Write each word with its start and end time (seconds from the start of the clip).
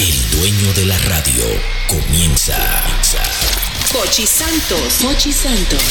El 0.00 0.30
dueño 0.38 0.72
de 0.72 0.86
la 0.86 0.96
radio 0.96 1.44
comienza. 1.86 2.56
Hochi 3.92 4.26
Santos. 4.26 5.02
Santos. 5.30 5.82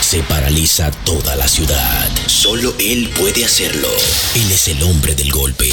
Se 0.00 0.24
paraliza 0.24 0.90
toda 1.04 1.36
la 1.36 1.46
ciudad. 1.46 2.10
Solo 2.26 2.74
él 2.80 3.10
puede 3.10 3.44
hacerlo. 3.44 3.88
Él 4.34 4.50
es 4.50 4.66
el 4.66 4.82
hombre 4.82 5.14
del 5.14 5.30
golpe. 5.30 5.70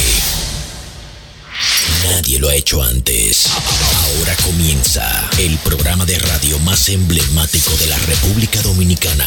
Nadie 2.04 2.38
lo 2.38 2.48
ha 2.48 2.54
hecho 2.54 2.80
antes. 2.84 3.46
Ahora 3.46 4.36
comienza 4.44 5.28
el 5.38 5.58
programa 5.58 6.06
de 6.06 6.20
radio 6.20 6.60
más 6.60 6.88
emblemático 6.88 7.72
de 7.78 7.86
la 7.88 7.98
República 7.98 8.62
Dominicana. 8.62 9.26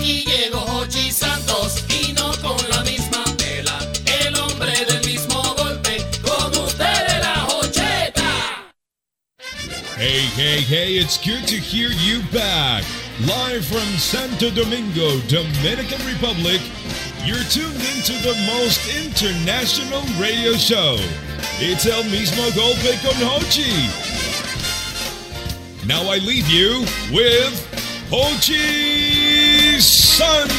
Aquí 0.00 0.24
llegó 0.24 0.86
Santos 1.12 1.84
y 1.90 2.14
no 2.14 2.32
con 2.40 2.56
la 2.70 2.82
misma 2.84 3.22
tela. 3.36 3.78
El 4.24 4.34
hombre 4.38 4.72
del 4.86 5.04
mismo 5.04 5.42
golpe, 5.58 6.02
con 6.22 6.50
la. 6.54 7.70
Hey, 9.98 10.26
hey, 10.36 10.64
hey, 10.66 10.96
it's 10.96 11.18
good 11.18 11.46
to 11.46 11.56
hear 11.56 11.90
you 11.90 12.22
back. 12.32 12.82
Live 13.26 13.66
from 13.66 13.86
Santo 13.98 14.48
Domingo, 14.48 15.20
Dominican 15.28 16.00
Republic, 16.06 16.62
you're 17.26 17.44
tuned 17.50 17.84
into 17.94 18.14
the 18.24 18.34
most 18.46 18.80
international 18.88 20.00
radio 20.18 20.54
show. 20.54 20.96
It's 21.60 21.84
El 21.84 22.04
Mismo 22.04 22.48
Golpe 22.54 22.96
con 23.04 23.20
Hochi. 23.20 23.68
Now 25.86 26.08
I 26.08 26.16
leave 26.16 26.48
you 26.48 26.86
with 27.12 27.52
Hochi 28.08 29.09
Santos. 29.80 30.50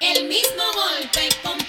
El 0.00 0.24
mismo 0.28 0.62
golpe, 0.74 1.28
compay, 1.42 1.65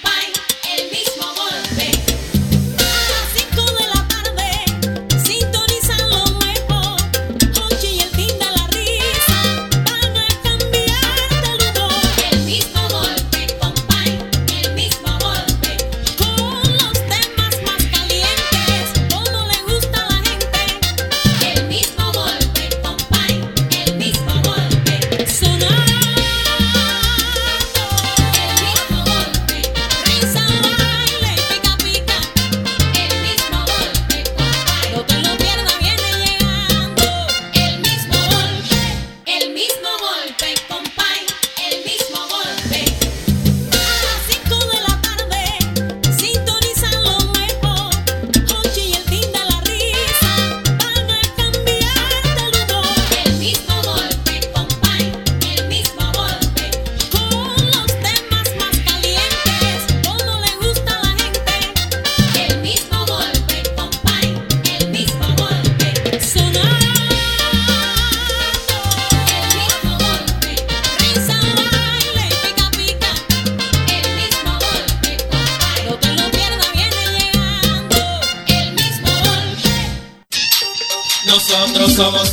Nosotros 81.78 81.96
somos 81.96 82.32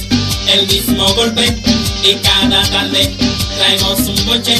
el 0.53 0.65
mismo 0.65 1.05
golpe 1.13 1.45
y 2.03 2.15
cada 2.15 2.63
tarde 2.63 3.13
traemos 3.57 3.99
un 3.99 4.25
boche 4.25 4.59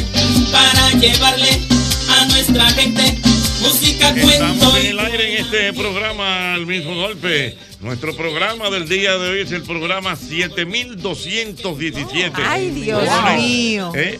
para 0.51 0.91
llevarle 1.00 1.59
a 2.07 2.25
nuestra 2.25 2.69
gente 2.69 3.18
música, 3.62 4.09
Estamos 4.09 4.31
cuento 4.35 4.78
en 4.78 4.85
y 4.85 4.88
el 4.90 5.00
aire 5.00 5.34
en 5.40 5.46
este 5.46 5.73
programa 5.73 6.53
al 6.53 6.68
mismo 6.68 6.94
golpe. 6.94 7.57
Nuestro 7.85 8.16
programa 8.18 8.72
del 8.72 8.90
día 8.90 9.16
de 9.16 9.29
hoy 9.29 9.41
es 9.41 9.51
el 9.51 9.62
programa 9.62 10.16
7217. 10.16 12.41
Ay, 12.44 12.72
Dios 12.72 13.07
mío. 13.38 13.91
¿eh? 13.94 14.19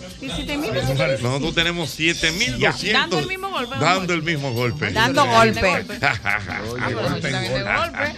Nosotros 1.20 1.56
tenemos 1.56 1.90
7200 1.90 2.94
Dando 2.94 3.18
el 3.18 3.26
mismo 3.26 3.50
golpe, 3.50 3.76
Dando 3.80 4.14
el 4.14 4.22
mismo 4.22 4.52
golpe. 4.53 4.92
Dando 4.92 5.26
golpe. 5.26 5.84
Ah, 6.03 6.62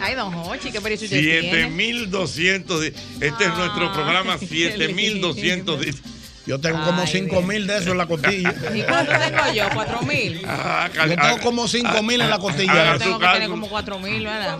Ay, 0.01 0.15
don 0.15 0.33
Hochi, 0.35 0.69
qué 0.69 0.81
tiene. 0.81 0.97
7200. 0.97 2.83
Este 2.83 3.45
es 3.45 3.53
nuestro 3.55 3.93
programa 3.93 4.37
7210. 4.49 5.95
Yo 6.47 6.59
tengo 6.59 6.81
como 6.85 7.05
5 7.05 7.41
mil 7.41 7.67
de 7.67 7.77
eso 7.77 7.91
en 7.91 7.97
la 7.97 8.05
costilla. 8.07 8.53
¿Y 8.73 8.81
cuánto 8.83 9.11
tengo 9.11 9.53
yo? 9.53 9.63
¿Cuatro 9.73 10.01
mil? 10.03 10.41
Ah, 10.47 10.89
Yo 10.95 11.15
tengo 11.15 11.37
como 11.43 11.67
5 11.67 12.01
mil 12.03 12.21
en 12.21 12.29
la 12.29 12.39
costilla. 12.39 12.93
Yo 12.93 12.97
tengo 12.99 13.19
que 13.19 13.27
tener 13.27 13.49
como 13.49 13.67
cuatro 13.67 13.99
mil, 13.99 14.23
¿verdad? 14.23 14.57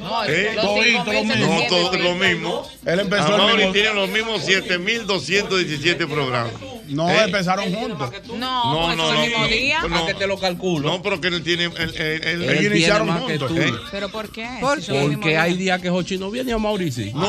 No, 0.00 0.24
¿Eh? 0.24 0.52
los 0.56 0.64
cinco 0.84 1.12
mil, 1.12 1.28
No, 1.28 1.34
700 1.34 1.68
todo 1.68 1.92
mil. 1.92 2.02
lo 2.02 2.14
mismo. 2.16 2.68
Él 2.84 3.00
empezó 3.00 3.28
el 3.28 3.34
Amaury 3.34 3.56
mismo- 3.58 3.72
tiene 3.72 3.94
los 3.94 4.08
mismos 4.08 4.44
7217 4.44 6.06
programas. 6.06 6.52
No, 6.92 7.08
¿Eh? 7.10 7.24
empezaron 7.24 7.72
juntos. 7.74 8.10
No, 8.36 8.36
No, 8.36 8.80
porque 8.80 8.96
no, 8.96 9.12
no, 9.12 9.12
el 9.22 9.28
mismo 9.28 9.42
no. 9.44 9.48
día. 9.48 9.78
No. 9.88 10.06
que 10.06 10.14
te 10.14 10.26
lo 10.26 10.38
calculo. 10.38 10.88
No, 10.90 11.02
porque 11.02 11.28
él 11.28 11.42
tiene. 11.42 11.64
Él, 11.64 11.72
él- 11.78 11.94
él- 11.96 12.22
Él 12.24 12.42
él- 12.42 12.58
tiene 12.58 12.76
iniciaron 12.76 13.08
más 13.08 13.22
que 13.22 13.38
juntos. 13.38 13.48
tú. 13.48 13.56
¿Eh? 13.60 13.72
¿Pero 13.90 14.08
por 14.10 14.30
qué? 14.30 14.48
¿Por 14.60 14.80
Si 14.80 14.86
son 14.86 14.96
el 14.96 15.08
mismo 15.08 15.22
Porque 15.22 15.38
hay 15.38 15.54
días 15.56 15.80
que 15.80 15.90
Jochi 15.90 16.18
no 16.18 16.30
viene 16.30 16.52
a 16.52 16.58
Mauricio. 16.58 17.06
No, 17.14 17.20
no, 17.22 17.26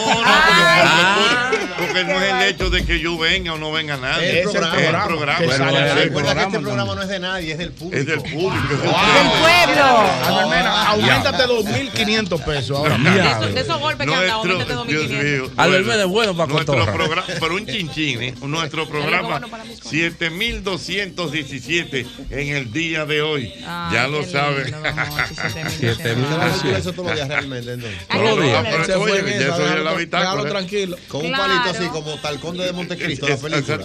porque, 1.49 1.73
porque 1.77 2.03
no 2.05 2.21
es 2.21 2.33
el 2.33 2.41
hecho 2.49 2.69
de 2.69 2.85
que 2.85 2.99
yo 2.99 3.17
venga 3.17 3.53
o 3.53 3.57
no 3.57 3.71
venga 3.71 3.97
nadie. 3.97 4.41
Es 4.41 4.45
el 4.47 4.51
programa, 4.51 5.05
programa. 5.05 5.39
que 5.39 5.45
Es 5.45 5.55
sale 5.57 5.69
el 5.71 5.77
al 5.77 5.97
aire. 5.97 6.11
programa. 6.11 6.33
Recuerda 6.33 6.35
que 6.35 6.41
este 6.43 6.59
programa 6.59 6.95
no 6.95 7.01
es 7.01 7.07
de 7.09 7.19
nadie, 7.19 7.51
es 7.53 7.57
del 7.57 7.71
público. 7.71 7.97
Es 7.97 8.05
del 8.05 8.19
público. 8.21 8.67
pueblo. 8.77 9.83
Albert 10.25 10.49
Mena, 10.49 10.87
aumentate 10.89 11.43
2.500 11.47 12.41
pesos 12.43 12.77
ahora. 12.77 12.97
De 12.97 13.19
esos, 13.29 13.53
de 13.55 13.61
esos 13.61 13.79
golpes 13.79 14.07
que 14.07 14.13
han 14.15 14.27
dado, 14.27 14.39
aumentate 14.41 14.73
Dios 14.87 15.05
2.500. 15.09 15.23
mío. 15.23 15.51
Albert 15.57 15.85
Mena 15.85 16.01
es 16.03 16.07
bueno 16.09 16.35
para 16.35 16.51
Nuestro 16.53 16.73
cotorra. 16.75 16.93
programa, 16.93 17.27
pero 17.39 17.55
un 17.55 17.65
chinchín, 17.65 18.23
¿eh? 18.23 18.33
Nuestro 18.41 18.87
programa 18.87 19.41
bueno 19.53 19.53
para 19.53 19.63
mis 19.65 19.77
cosas. 19.79 19.91
7217 19.91 22.05
en 22.29 22.47
el 22.55 22.71
día 22.71 23.05
de 23.05 23.21
hoy. 23.21 23.53
Ay, 23.65 23.93
ya 23.93 24.07
lo 24.07 24.23
saben. 24.25 24.71
don 24.71 24.85
Hochi, 24.85 25.35
7.000. 25.35 25.69
Siete 25.69 26.15
mil 26.15 26.25
Usted 26.25 26.37
va 26.39 26.45
a 26.45 26.49
calcular 26.49 26.51
doscientos. 26.51 26.79
eso 26.79 26.93
todos 26.93 27.05
los 27.07 27.15
días 27.15 27.27
realmente, 27.27 27.77
Todos 28.11 28.37
los 28.37 28.45
días. 28.45 28.89
oye, 28.97 29.39
ya 29.39 29.47
eso 29.47 29.77
es 29.77 29.83
la 29.83 29.93
bitácora. 29.93 30.49
tranquilo. 30.49 30.97
Con 31.07 31.25
un 31.25 31.31
palito 31.31 31.69
así 31.69 31.85
como 31.87 32.17
Talconde 32.19 32.65
de 32.65 32.73
Montecristo, 32.73 33.27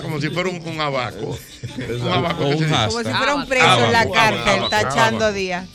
como 0.03 0.20
si 0.20 0.29
fuera 0.31 0.49
un, 0.49 0.81
abaco. 0.81 1.38
un 1.79 2.09
abaco. 2.09 2.38
Como 2.49 2.59
si 2.59 2.65
fuera 3.11 3.35
un 3.35 3.47
preso 3.47 3.85
en 3.85 3.93
la 3.93 4.09
cárcel, 4.11 4.62
tachando 4.70 5.32
días. 5.32 5.67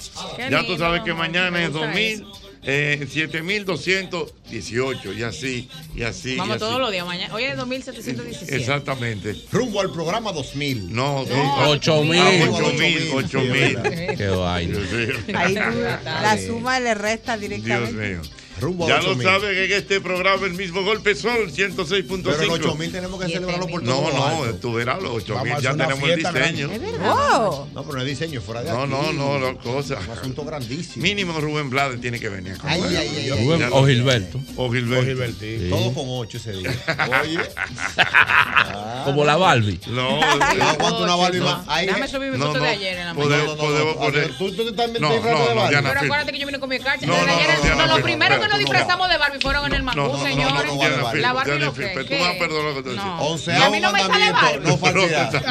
Ya 0.49 0.65
tú 0.65 0.77
sabes 0.77 1.03
que 1.03 1.13
mañana 1.13 1.61
es 1.63 1.71
2000, 1.73 2.25
eh, 2.65 3.05
7218 3.09 5.13
y 5.13 5.23
así, 5.23 5.69
y 5.95 6.03
así. 6.03 6.35
Vamos 6.35 6.49
y 6.49 6.55
así. 6.55 6.59
todos 6.59 6.79
los 6.79 6.91
días 6.91 7.05
mañana. 7.05 7.33
Hoy 7.33 7.43
es 7.43 7.57
2717. 7.57 8.55
Exactamente. 8.55 9.35
Rumbo 9.51 9.81
al 9.81 9.91
programa 9.91 10.31
2000. 10.31 10.93
No, 10.93 11.25
Ocho 11.67 12.03
mil. 12.03 12.21
8000, 12.21 13.11
8000. 13.13 13.77
Qué 14.17 14.27
vaina. 14.27 14.79
Dios. 14.79 15.17
Ahí 15.35 15.55
tú, 15.55 15.61
la 16.03 16.37
suma 16.45 16.79
le 16.79 16.93
resta 16.93 17.37
Dios 17.37 17.49
directamente. 17.49 18.09
mío. 18.09 18.21
Rumbo 18.59 18.85
a 18.85 18.89
Ya 18.89 18.97
lo 19.01 19.09
8000. 19.11 19.23
saben 19.27 19.57
en 19.57 19.71
este 19.71 19.99
programa 20.01 20.45
el 20.45 20.53
mismo 20.53 20.83
golpe 20.83 21.15
sol 21.15 21.51
106.5. 21.51 22.21
Pero 22.23 22.37
los 22.45 22.59
8000 22.59 22.91
tenemos 22.91 23.19
que 23.21 23.27
celebrarlo 23.31 23.67
por 23.67 23.83
No, 23.83 23.95
todo 23.95 24.11
no, 24.13 24.25
alto. 24.43 24.55
tú 24.61 24.73
verás 24.73 25.01
los 25.01 25.11
8000 25.13 25.35
Vamos 25.51 25.57
a 25.57 25.61
ya 25.61 25.71
tenemos 25.71 26.09
el 26.09 26.15
diseño. 26.17 26.33
grande. 26.33 26.63
Es 26.75 26.81
verdad. 26.81 27.13
Wow. 27.39 27.67
No, 27.73 27.83
pero 27.83 27.93
no 27.95 28.01
es 28.01 28.07
diseño, 28.07 28.41
fuera 28.41 28.63
de 28.63 28.71
No, 28.71 28.81
aquí. 28.83 28.89
no, 28.91 29.13
no, 29.13 29.39
la 29.39 29.53
cosa. 29.55 29.99
Un 29.99 30.17
asunto 30.17 30.45
grandísimo. 30.45 31.03
Mínimo 31.03 31.39
Rubén 31.41 31.69
Blades 31.69 31.99
tiene 31.99 32.19
que 32.19 32.29
venir. 32.29 32.55
Ay, 32.63 32.81
ay, 32.87 32.95
ay, 32.95 33.29
ay. 33.31 33.43
Rubén 33.45 33.59
Ya 33.59 33.69
o 33.71 33.85
Gilberto. 33.85 34.39
O 34.57 34.71
Gilberto. 34.71 35.39
Sí. 35.39 35.67
Todo 35.69 35.93
con 35.93 36.05
8 36.07 36.37
ese 36.37 36.51
día. 36.53 36.71
Oye. 37.23 37.39
Como 39.05 39.25
la 39.25 39.35
Barbie. 39.35 39.79
No, 39.87 40.19
No 40.21 40.69
aguanto 40.69 41.03
una 41.03 41.15
Barbie 41.15 41.41
más. 41.41 41.67
Ahí 41.67 41.85
Déjame 41.87 42.07
subir 42.07 42.31
mi 42.31 42.37
No, 42.37 42.47
foto 42.47 42.59
no. 42.59 42.63
de 42.65 42.69
ayer 42.71 42.97
en 42.97 43.05
la 43.07 43.13
Podemos- 43.13 43.29
mañana. 43.29 43.43
No, 43.43 43.55
no, 43.55 43.57
podemos 43.61 43.95
no, 43.95 44.01
poner. 44.01 44.37
¿Tú, 44.37 44.51
tú 44.55 44.65
te 44.73 44.87
No, 44.99 45.09
no, 45.09 45.13
de 45.15 45.19
no, 45.21 45.55
Barbie? 45.55 45.77
Pero 45.83 45.99
acuérdate 45.99 46.31
que 46.31 46.39
yo 46.39 46.45
vine 46.47 46.59
con 46.59 46.69
mi 46.69 46.79
cacha. 46.79 47.05
No, 47.05 47.13
Desde 47.13 47.27
no, 47.27 47.33
ayer 47.33 47.75
no, 47.75 47.83
es- 47.83 47.89
lo 47.89 48.01
primero 48.01 48.39
que 48.43 48.49
nos 48.49 48.59
disfrazamos 48.59 49.09
de 49.09 49.17
Barbie 49.17 49.39
fueron 49.41 49.65
en 49.65 49.73
el 49.73 49.83
Macú, 49.83 49.97
No, 49.99 50.07
no, 50.07 50.17
no, 50.17 50.23
señores. 50.23 51.21
La 51.21 51.33
Barbie 51.33 51.59
lo 51.59 51.73
que. 51.73 51.87
tú 51.87 52.15
vas 52.19 52.35
a 52.35 52.39
perdonar 52.39 52.63
lo 52.73 52.75
que 52.75 52.89
te 52.89 52.95
No. 52.95 53.03
dices. 53.03 53.31
Onceavo 53.31 53.63
A 53.65 53.69
mí 53.69 53.79
no 53.79 53.91
me 53.91 53.99
sale 53.99 54.31
Barbie. 54.31 54.59
no 54.69 54.77
falsedad. 54.77 55.43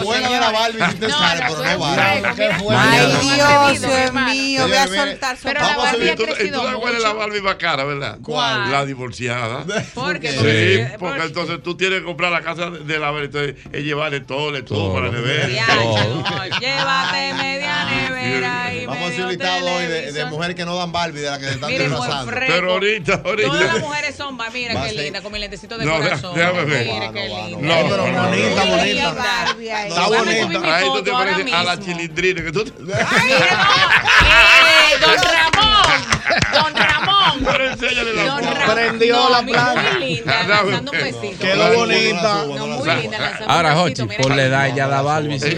Abuela 0.00 0.28
de 0.28 0.40
la. 0.40 0.50
Barbie 0.50 0.98
te 0.98 1.08
No, 1.08 1.18
sale, 1.18 1.40
no, 1.44 1.54
pero 1.56 1.72
no 1.72 1.78
Barbie. 1.78 2.76
Ay, 2.76 3.00
Dios 3.00 3.80
Dios, 3.80 4.12
mío, 4.12 4.66
voy 4.66 4.76
a 4.76 4.86
soltar 4.86 5.36
Pero 5.42 5.60
la 5.60 5.76
Barbie 5.76 6.10
ha 6.10 6.16
Tú- 6.16 6.22
y 6.22 6.26
crecido 6.26 6.62
tú 6.62 6.80
cuál 6.80 6.94
es 6.96 7.02
la 7.02 7.08
mucho. 7.08 7.18
Barbie 7.18 7.40
más 7.42 7.54
cara, 7.56 7.84
¿verdad? 7.84 8.18
¿Cuál? 8.22 8.70
La 8.70 8.84
divorciada. 8.84 9.64
¿Por 9.94 10.20
qué? 10.20 10.32
Sí, 10.32 10.96
Porque- 10.98 11.22
entonces 11.24 11.62
tú 11.62 11.76
tienes 11.76 12.00
que 12.00 12.04
comprar 12.04 12.32
la 12.32 12.42
casa 12.42 12.70
de 12.70 12.98
la 12.98 13.10
Barbie, 13.10 13.26
entonces 13.26 13.54
es 13.72 13.84
llevarle 13.84 14.20
todo, 14.20 14.50
le 14.50 14.62
todo 14.62 14.92
para 14.92 15.06
la 15.06 15.12
no, 15.12 16.58
Llévate 16.60 17.34
media 17.34 17.84
nevera 17.84 18.74
y 18.74 18.86
Vamos 18.86 19.02
a 19.02 19.06
hacer 19.08 19.20
un 19.22 19.28
listado 19.30 19.66
hoy 19.66 19.86
de, 19.86 20.24
mujeres 20.26 20.56
que 20.56 20.64
no 20.64 20.76
dan 20.76 20.92
Barbie, 20.92 21.20
de 21.20 21.30
las 21.30 21.38
que 21.38 21.46
Miren, 21.66 21.90
disfrazando. 21.90 22.32
fresco. 22.32 22.54
Pero 22.54 22.72
ahorita, 22.72 23.20
ahorita. 23.24 23.48
Todas 23.48 23.64
las 23.74 23.80
mujeres 23.80 24.16
son, 24.16 24.38
va, 24.40 24.50
mira 24.50 24.82
qué 24.86 24.92
linda, 24.92 25.20
con 25.22 25.32
mi 25.32 25.38
lentecito 25.38 25.78
de 25.78 25.84
No, 25.84 25.96
corazón. 25.98 26.34
déjame 26.34 26.64
ver. 26.64 26.86
Mire 26.86 27.06
No, 27.06 27.12
qué 27.12 27.28
linda. 27.28 27.58
no, 27.60 27.74
Ay, 27.74 27.86
pero 27.88 28.02
bonita, 28.02 28.64
bonita. 28.64 29.86
Está 29.86 30.06
bonita. 30.08 30.76
Ahí 30.76 30.84
tú 30.86 31.02
te 31.02 31.10
pareces 31.12 31.52
a 31.52 31.64
la 31.64 31.78
chilindrina 31.80 32.42
que 32.42 32.52
tú. 32.52 32.64
Mira, 32.78 32.98
no, 33.04 33.06
eh, 34.66 34.98
don 35.00 35.16
Ramón, 35.16 36.02
don 36.52 36.74
Ramón. 36.74 36.95
Pero 37.44 37.70
enséñale 37.72 38.14
la 38.14 38.24
Don 38.24 38.44
foto. 38.44 38.72
Prendió 38.74 39.16
No, 39.16 39.30
la 39.30 39.42
planta. 39.42 39.92
Muy 39.98 40.04
linda, 40.08 40.46
lanzando 40.46 40.92
un 40.92 40.98
ver. 40.98 41.14
besito. 41.14 41.38
Quedó 41.44 41.74
bonita. 41.74 42.44
No, 42.46 42.66
muy 42.66 42.90
linda, 43.02 43.18
lanzando 43.18 43.52
Ahora, 43.52 43.74
Jochi, 43.74 44.02
la 44.06 44.42
edad 44.44 44.66
linda. 44.66 44.76
ya 44.76 44.86
la 44.88 45.02
Barbie. 45.02 45.40
sí. 45.40 45.56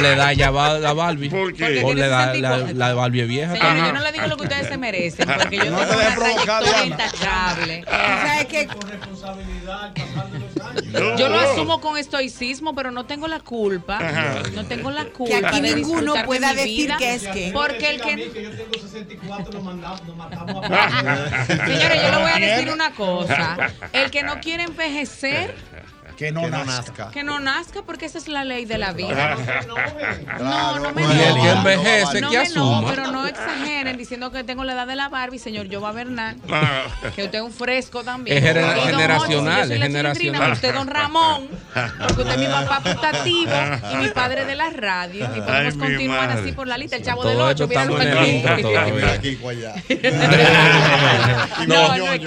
La 0.00 0.08
edad 0.14 0.32
ya 0.32 0.50
va 0.50 0.78
la 0.78 0.92
Barbie. 0.92 1.28
¿Por 1.30 1.52
qué? 1.52 1.64
Porque 1.64 1.80
Por 1.82 1.96
la 1.96 2.06
la, 2.08 2.32
64. 2.32 2.74
la 2.74 2.94
Barbie 2.94 3.24
vieja. 3.24 3.52
Señores, 3.52 3.82
yo 3.84 3.92
no 3.92 4.00
le 4.00 4.12
digo 4.12 4.26
lo 4.26 4.36
que 4.36 4.42
ustedes 4.44 4.68
se 4.68 4.78
merecen, 4.78 5.26
porque 5.38 5.56
yo 5.56 5.64
No 5.70 5.78
tengo 5.78 5.90
te 5.92 5.96
una 5.96 6.14
trayectoria 6.14 6.84
intachable. 6.84 7.84
¿Sabes 7.88 8.46
qué? 8.46 8.68
No. 10.92 11.16
Yo 11.16 11.28
lo 11.28 11.38
asumo 11.40 11.80
con 11.80 11.96
estoicismo, 11.96 12.74
pero 12.74 12.90
no 12.90 13.04
tengo 13.06 13.26
la 13.28 13.40
culpa. 13.40 13.98
No 14.54 14.64
tengo 14.66 14.90
la 14.90 15.04
culpa. 15.06 15.40
Que 15.40 15.46
aquí 15.46 15.60
de 15.60 15.74
ninguno 15.76 16.14
pueda 16.24 16.52
decir 16.54 16.86
vida, 16.86 16.96
que 16.98 17.14
es 17.14 17.26
que. 17.28 17.50
Porque 17.52 17.90
el 17.90 18.00
que. 18.00 18.16
yo 18.16 18.50
tengo 18.50 18.74
64, 18.88 19.52
nos, 19.52 19.62
mandamos, 19.64 20.02
nos 20.04 20.16
matamos 20.16 20.29
a 20.29 20.29
Señores, 20.30 22.02
yo 22.02 22.10
le 22.10 22.16
voy 22.16 22.30
a 22.30 22.38
decir 22.38 22.70
una 22.70 22.90
cosa. 22.92 23.56
El 23.92 24.10
que 24.10 24.22
no 24.22 24.40
quiere 24.40 24.64
envejecer, 24.64 25.54
Que 26.20 26.32
no 26.32 26.42
Que 26.42 26.50
no 26.50 26.64
nazca. 26.66 27.10
que 27.10 27.24
no 27.24 27.40
nazca, 27.40 27.80
porque 27.80 28.04
esa 28.04 28.18
es 28.18 28.28
la 28.28 28.44
ley 28.44 28.66
de 28.66 28.76
la 28.76 28.92
vida. 28.92 29.36
Claro. 30.36 30.78
no 30.78 30.92
me 30.92 31.00
Y 31.00 31.06
el 31.06 31.34
que 31.34 31.40
no. 31.40 31.52
envejece, 31.56 32.20
No 32.20 32.30
que 32.30 32.36
me 32.38 32.44
no, 32.50 32.76
asuma. 32.76 32.90
pero 32.90 33.06
no 33.10 33.26
exageren 33.26 33.96
diciendo 33.96 34.30
que 34.30 34.44
tengo 34.44 34.62
la 34.64 34.74
edad 34.74 34.86
de 34.86 34.96
la 34.96 35.08
Barbie, 35.08 35.38
señor 35.38 35.72
Jova 35.72 35.92
Bernal. 35.92 36.36
Ah. 36.52 36.82
Que 37.16 37.24
usted 37.24 37.38
es 37.38 37.44
un 37.44 37.50
fresco 37.52 38.04
también. 38.04 38.36
Es 38.36 38.44
generacional, 38.44 39.72
es 39.72 39.80
generacional. 39.80 40.52
Usted 40.52 40.74
don 40.74 40.88
Ramón, 40.88 41.48
porque 42.06 42.20
usted 42.22 42.32
es 42.34 42.38
mi 42.38 42.46
papá 42.48 42.80
putativo 42.80 43.52
y 43.94 43.96
mi 43.96 44.08
padre 44.08 44.44
de 44.44 44.56
la 44.56 44.68
radio. 44.68 45.26
Y 45.34 45.40
podemos 45.40 45.74
continuar 45.76 46.28
madre. 46.28 46.42
así 46.42 46.52
por 46.52 46.68
la 46.68 46.76
lista. 46.76 46.96
El 46.96 47.02
chavo 47.02 47.22
Todo 47.22 47.30
del 47.48 47.50
esto 47.52 47.64
8, 47.64 47.68
mira 47.68 47.84
lo 47.86 47.96
que 47.96 48.02
allá. 49.48 49.74
No, 51.66 51.94
mira 51.94 52.18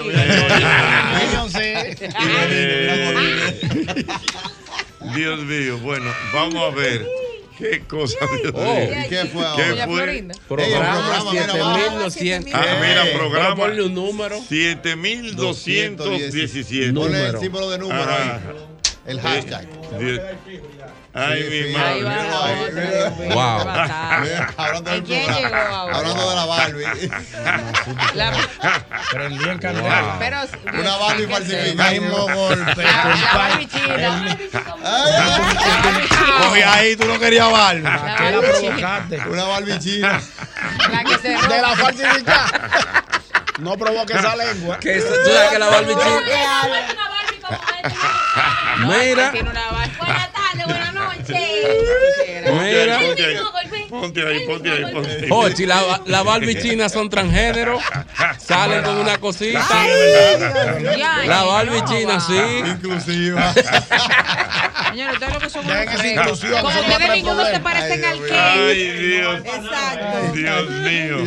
no 1.31 1.47
Eh, 3.87 4.05
Dios 5.15 5.39
mío, 5.41 5.77
bueno, 5.79 6.11
vamos 6.33 6.71
a 6.71 6.75
ver. 6.75 7.05
Qué 7.57 7.81
cosa, 7.81 8.17
Dios 8.41 8.51
Oh. 8.55 8.63
mío. 8.63 8.83
¿Y 9.05 9.09
qué 9.09 9.25
fue 9.25 9.43
¿Qué 9.55 9.63
ahora? 9.63 9.85
Doña 9.85 9.85
fue? 9.85 10.23
Programa 10.47 10.93
programa, 10.93 11.31
mira, 11.31 11.45
7200. 11.53 12.53
Ah, 12.55 12.77
mira, 12.81 13.07
Eh, 13.07 13.13
programa 13.15 13.55
Ponle 13.55 13.83
un 13.83 13.93
número. 13.93 14.39
7217. 14.49 15.97
Ponle 15.97 16.85
el 16.87 16.93
Número. 16.93 17.39
símbolo 17.39 17.69
de 17.69 17.77
número 17.77 18.03
ahí. 18.09 18.31
El 19.05 19.19
hashtag. 19.21 19.67
Dios. 19.99 20.19
Ay, 21.15 21.43
Sí, 21.43 21.49
mi 21.49 21.73
sí. 21.73 21.75
Ahí 21.79 22.01
madre. 22.01 23.09
Wow. 23.35 23.63
qué 24.23 24.45
Hablando 24.57 24.89
del 24.89 24.99
¿En 24.99 25.05
quién 25.05 25.25
programa. 25.25 25.47
llegó 25.47 25.75
ahora? 25.75 25.97
Hablando 25.97 26.29
de 26.29 26.35
la 26.35 26.45
Barbie. 26.45 27.11
La- 28.15 28.33
Prendió 29.11 29.51
en 29.51 29.59
candela. 29.59 30.15
Pero, 30.17 30.37
Una 30.79 30.97
Barbie 30.97 31.27
¿qué 31.27 31.33
falsificada. 31.33 31.91
Mismo 31.91 32.17
golpe, 32.33 32.83
La. 32.83 33.33
Barbie 33.35 33.67
china. 33.67 34.37
Oye, 36.51 36.59
china. 36.59 36.73
ahí 36.73 36.95
tú 36.95 37.05
no 37.05 37.19
querías 37.19 37.51
Barbie. 37.51 37.83
Que 37.83 37.89
la 37.91 38.31
china. 38.31 38.41
provocaste. 38.41 39.17
Una 39.29 39.43
Barbie 39.43 39.79
china. 39.79 40.21
La 40.91 41.03
que 41.03 41.17
se 41.19 41.29
De 41.29 41.61
la 41.61 41.75
falsificada. 41.75 42.47
No 43.59 43.77
provoque 43.77 44.13
esa 44.13 44.35
lengua. 44.35 44.79
Que 44.79 44.97
eso- 44.97 45.07
tú 45.23 45.29
sabes 45.31 45.49
que 45.51 45.59
la 45.59 45.67
Barbie 45.67 45.93
chica. 45.93 46.21
Mira. 48.87 49.31
Buenas 49.31 50.31
tardes, 50.33 50.65
buenas 50.65 50.93
noches. 50.93 51.37
mira. 52.61 52.99
Ponte 53.89 54.27
ahí, 54.27 54.45
ponte 54.47 54.71
ahí, 54.71 54.91
ponte 54.91 55.11
ahí. 55.11 55.27
Ochi, 55.29 55.65
la, 55.65 56.01
la 56.05 56.23
Barbie 56.23 56.59
china 56.61 56.89
son 56.89 57.09
transgénero. 57.09 57.79
Salen 58.39 58.83
con 58.83 58.97
una 58.97 59.17
cosita. 59.17 59.59
La 61.25 61.43
Barbie 61.43 61.83
china, 61.85 62.19
sí. 62.19 62.39
Inclusiva. 62.65 63.53
Señores, 64.89 65.13
ustedes 65.13 65.33
lo 65.33 65.39
que 65.39 65.49
son 65.49 65.65
unos 65.65 66.61
Como 66.61 66.79
ustedes 66.79 67.09
ninguno 67.13 67.45
se 67.45 67.59
parecen 67.59 68.03
Ay, 68.05 68.11
al 68.11 68.17
Dios 68.17 68.29
Ken. 68.29 68.39
Ay, 68.39 68.91
Dios. 68.91 69.39
Exacto. 69.43 70.33
Dios 70.33 70.69
mío. 70.69 71.17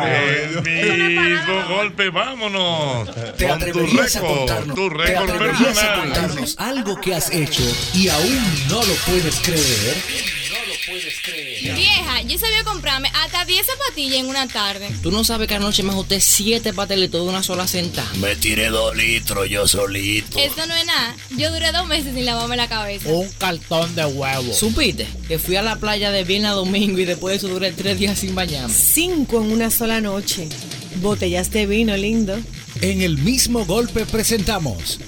El 0.00 0.62
mismo 0.62 1.62
golpe, 1.68 2.10
vámonos. 2.10 3.10
¿Te 3.36 3.46
Con 3.48 3.58
tu 3.58 3.64
atreverías 3.66 4.16
a 4.16 4.20
récord, 4.20 4.36
contarnos, 4.38 4.74
tu 4.74 4.88
¿te 4.88 4.96
récord 4.96 5.30
atreverías 5.30 5.59
a 5.62 5.66
personal. 5.66 6.00
contarnos 6.00 6.54
algo 6.58 7.00
que 7.00 7.14
has 7.14 7.30
hecho 7.30 7.62
y 7.94 8.08
aún 8.08 8.38
no 8.68 8.82
lo 8.84 8.94
puedes 9.06 9.40
creer? 9.40 9.96
Vieja, 11.62 12.22
yo 12.22 12.38
sabía 12.38 12.64
comprarme 12.64 13.10
hasta 13.14 13.44
10 13.44 13.64
zapatillas 13.66 14.18
en 14.20 14.26
una 14.26 14.48
tarde. 14.48 14.88
Tú 15.02 15.10
no 15.12 15.24
sabes 15.24 15.46
que 15.46 15.54
anoche 15.54 15.82
me 15.82 15.90
ajusté 15.90 16.20
siete 16.20 16.72
patelitos 16.72 17.22
de 17.22 17.28
una 17.28 17.42
sola 17.42 17.68
sentada. 17.68 18.08
Me 18.18 18.34
tiré 18.36 18.68
dos 18.70 18.96
litros 18.96 19.48
yo 19.48 19.68
solito. 19.68 20.38
Eso 20.38 20.66
no 20.66 20.74
es 20.74 20.86
nada. 20.86 21.14
Yo 21.36 21.52
duré 21.52 21.70
dos 21.72 21.86
meses 21.86 22.14
sin 22.14 22.24
lavarme 22.24 22.56
la 22.56 22.68
cabeza. 22.68 23.08
Un 23.08 23.28
cartón 23.38 23.94
de 23.94 24.04
huevo. 24.06 24.52
¿Supiste? 24.52 25.06
Que 25.28 25.38
fui 25.38 25.56
a 25.56 25.62
la 25.62 25.76
playa 25.76 26.10
de 26.10 26.24
viernes 26.24 26.50
a 26.50 26.54
domingo 26.54 26.98
y 26.98 27.04
después 27.04 27.32
de 27.32 27.36
eso 27.38 27.48
duré 27.48 27.72
tres 27.72 27.98
días 27.98 28.18
sin 28.18 28.34
bañarme. 28.34 28.72
Cinco 28.74 29.40
en 29.42 29.52
una 29.52 29.70
sola 29.70 30.00
noche. 30.00 30.48
Botellas 30.96 31.50
de 31.50 31.66
vino, 31.66 31.96
lindo. 31.96 32.36
En 32.80 33.02
el 33.02 33.18
mismo 33.18 33.64
golpe 33.66 34.06
presentamos 34.06 34.98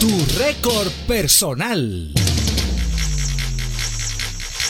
tu 0.00 0.38
récord 0.38 0.90
personal. 1.06 2.12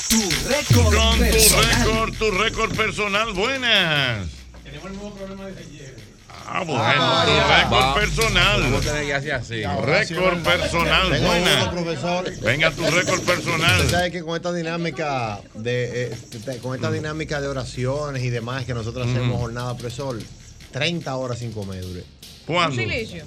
Tu 0.09 0.21
récord 0.49 0.95
Con 0.95 1.19
tu 1.19 1.25
personal. 1.25 1.75
récord, 1.85 2.13
tu 2.19 2.31
récord 2.31 2.71
personal. 2.77 3.33
Buenas. 3.33 4.27
Tenemos 4.65 4.87
el 4.87 4.91
mismo 4.93 5.15
problema 5.15 5.45
de 5.47 5.61
ayer. 5.63 5.95
Ah, 6.51 6.65
bueno, 6.65 7.25
tu 7.27 7.55
récord 7.55 7.95
personal. 7.95 8.63
Vamos 8.63 8.87
a 8.87 8.91
tener 8.91 9.07
que 9.07 9.15
hacer 9.15 9.33
así. 9.33 9.63
Récord 9.85 10.39
personal. 10.43 11.71
Profesor. 11.71 12.33
Venga, 12.41 12.71
tu 12.73 12.83
récord 12.91 13.21
Usted 13.21 13.35
personal. 13.35 13.91
sabe 13.91 14.11
que 14.11 14.23
con 14.23 14.35
esta 14.35 14.53
dinámica 14.53 15.41
de 15.55 16.05
eh, 16.07 16.17
te- 16.45 16.59
con 16.59 16.75
esta 16.75 16.91
dinámica 16.91 17.41
de 17.41 17.47
oraciones 17.49 18.23
y 18.25 18.31
demás 18.31 18.65
que 18.65 18.75
nosotros 18.75 19.07
hacemos 19.07 19.39
jornada 19.41 19.77
profesor, 19.77 20.19
30 20.73 21.15
horas 21.15 21.39
sin 21.39 21.53
comer, 21.53 21.83
dure. 21.85 22.05
¿Cuándo? 22.47 22.75
Silicio. 22.77 23.25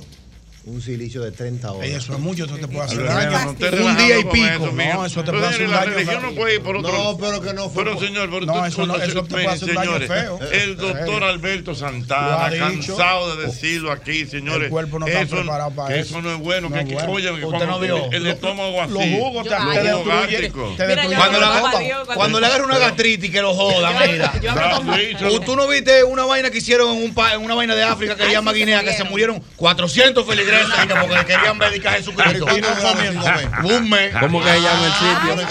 Un 0.63 0.79
silicio 0.79 1.21
de 1.23 1.31
30 1.31 1.71
horas. 1.71 1.89
Eso 1.89 2.13
es 2.13 2.19
mucho, 2.19 2.45
eso 2.45 2.55
te 2.55 2.67
puede 2.67 2.81
hacer 2.85 2.97
Pero, 2.99 3.13
daño. 3.13 3.31
no 3.31 3.85
Un 3.87 3.97
día 3.97 4.19
y 4.19 4.23
pico. 4.25 4.67
eso. 4.67 4.71
No, 4.71 5.05
eso 5.07 5.19
te 5.21 5.25
Pero, 5.31 5.37
puede 5.39 5.47
hacer 5.53 5.65
un 5.65 5.71
la 5.71 5.77
daño. 5.79 5.91
religión 5.93 6.21
no 6.21 6.31
puede 6.33 6.55
ir 6.55 6.61
por 6.61 6.77
otro 6.77 6.91
No, 6.91 7.17
pero 7.17 7.41
que 7.41 7.53
no 7.53 7.69
fue 7.69 7.83
Pero 7.83 7.99
señor, 7.99 8.29
pero 8.29 8.45
No, 8.45 8.53
tú- 8.53 8.65
eso 8.65 8.85
no- 8.85 8.95
eso 8.97 9.23
te 9.23 9.29
puede 9.29 9.47
hacer 9.47 9.73
daño 9.73 9.99
feo. 10.01 10.39
El 10.51 10.77
doctor. 10.77 11.23
Alberto 11.23 11.73
Santana, 11.73 12.49
cansado 12.57 13.35
de 13.37 13.47
decirlo 13.47 13.91
aquí, 13.91 14.25
señores. 14.27 14.65
El 14.65 14.69
cuerpo 14.69 14.99
no 14.99 15.07
está 15.07 15.21
eso, 15.21 15.35
preparado 15.37 15.71
para 15.71 15.93
que 15.95 15.99
eso. 16.01 16.09
eso 16.11 16.21
no 16.21 16.31
es 16.31 16.37
bueno. 16.39 16.69
No 16.69 16.75
que, 16.75 16.81
es 16.81 16.87
que- 16.89 16.93
bueno. 16.93 17.11
oye, 17.11 17.25
que 17.27 17.31
Usted 17.33 17.47
cuando 17.47 17.65
no 17.65 17.79
vio. 17.79 18.11
el, 18.11 18.27
estómago 18.27 18.81
así. 18.81 18.91
Los 18.93 19.03
jugos 19.03 19.47
te, 19.47 19.55
destruyen. 19.55 20.51
Cuando, 22.15 22.39
le 22.39 22.45
agarra 22.47 22.65
una 22.65 22.77
gastritis 22.77 23.31
que 23.31 23.41
lo 23.41 23.53
joda, 23.53 23.91
mira. 24.07 24.31
¿Tú 25.45 25.55
no 25.55 25.67
viste 25.67 26.03
una 26.03 26.25
vaina 26.25 26.49
que 26.51 26.59
hicieron 26.59 26.95
en, 26.97 27.03
un 27.03 27.13
pa- 27.13 27.33
en 27.33 27.41
una 27.41 27.55
vaina 27.55 27.75
de 27.75 27.83
África 27.83 28.15
que 28.15 28.25
se 28.25 28.31
llama 28.31 28.53
Guinea, 28.53 28.83
que 28.83 28.93
se 28.93 29.03
murieron 29.03 29.41
400 29.55 30.25
feligreses 30.25 30.50
y 30.83 30.87
que 30.87 30.95
porque 30.95 31.25
querían 31.25 31.57
ver 31.59 31.87
a 31.87 31.91
Jesucristo? 31.91 32.45
Pero 32.45 32.57
¿y 32.57 32.61
cuándo 32.61 32.81
comiendo. 32.91 33.21
duraron 33.21 33.65
Un 33.75 33.89
mes. 33.89 34.13
¿Cómo 34.19 34.43
que 34.43 34.49
se 34.51 34.61
llama 34.61 34.85
el 34.85 34.93
sitio? 34.93 35.47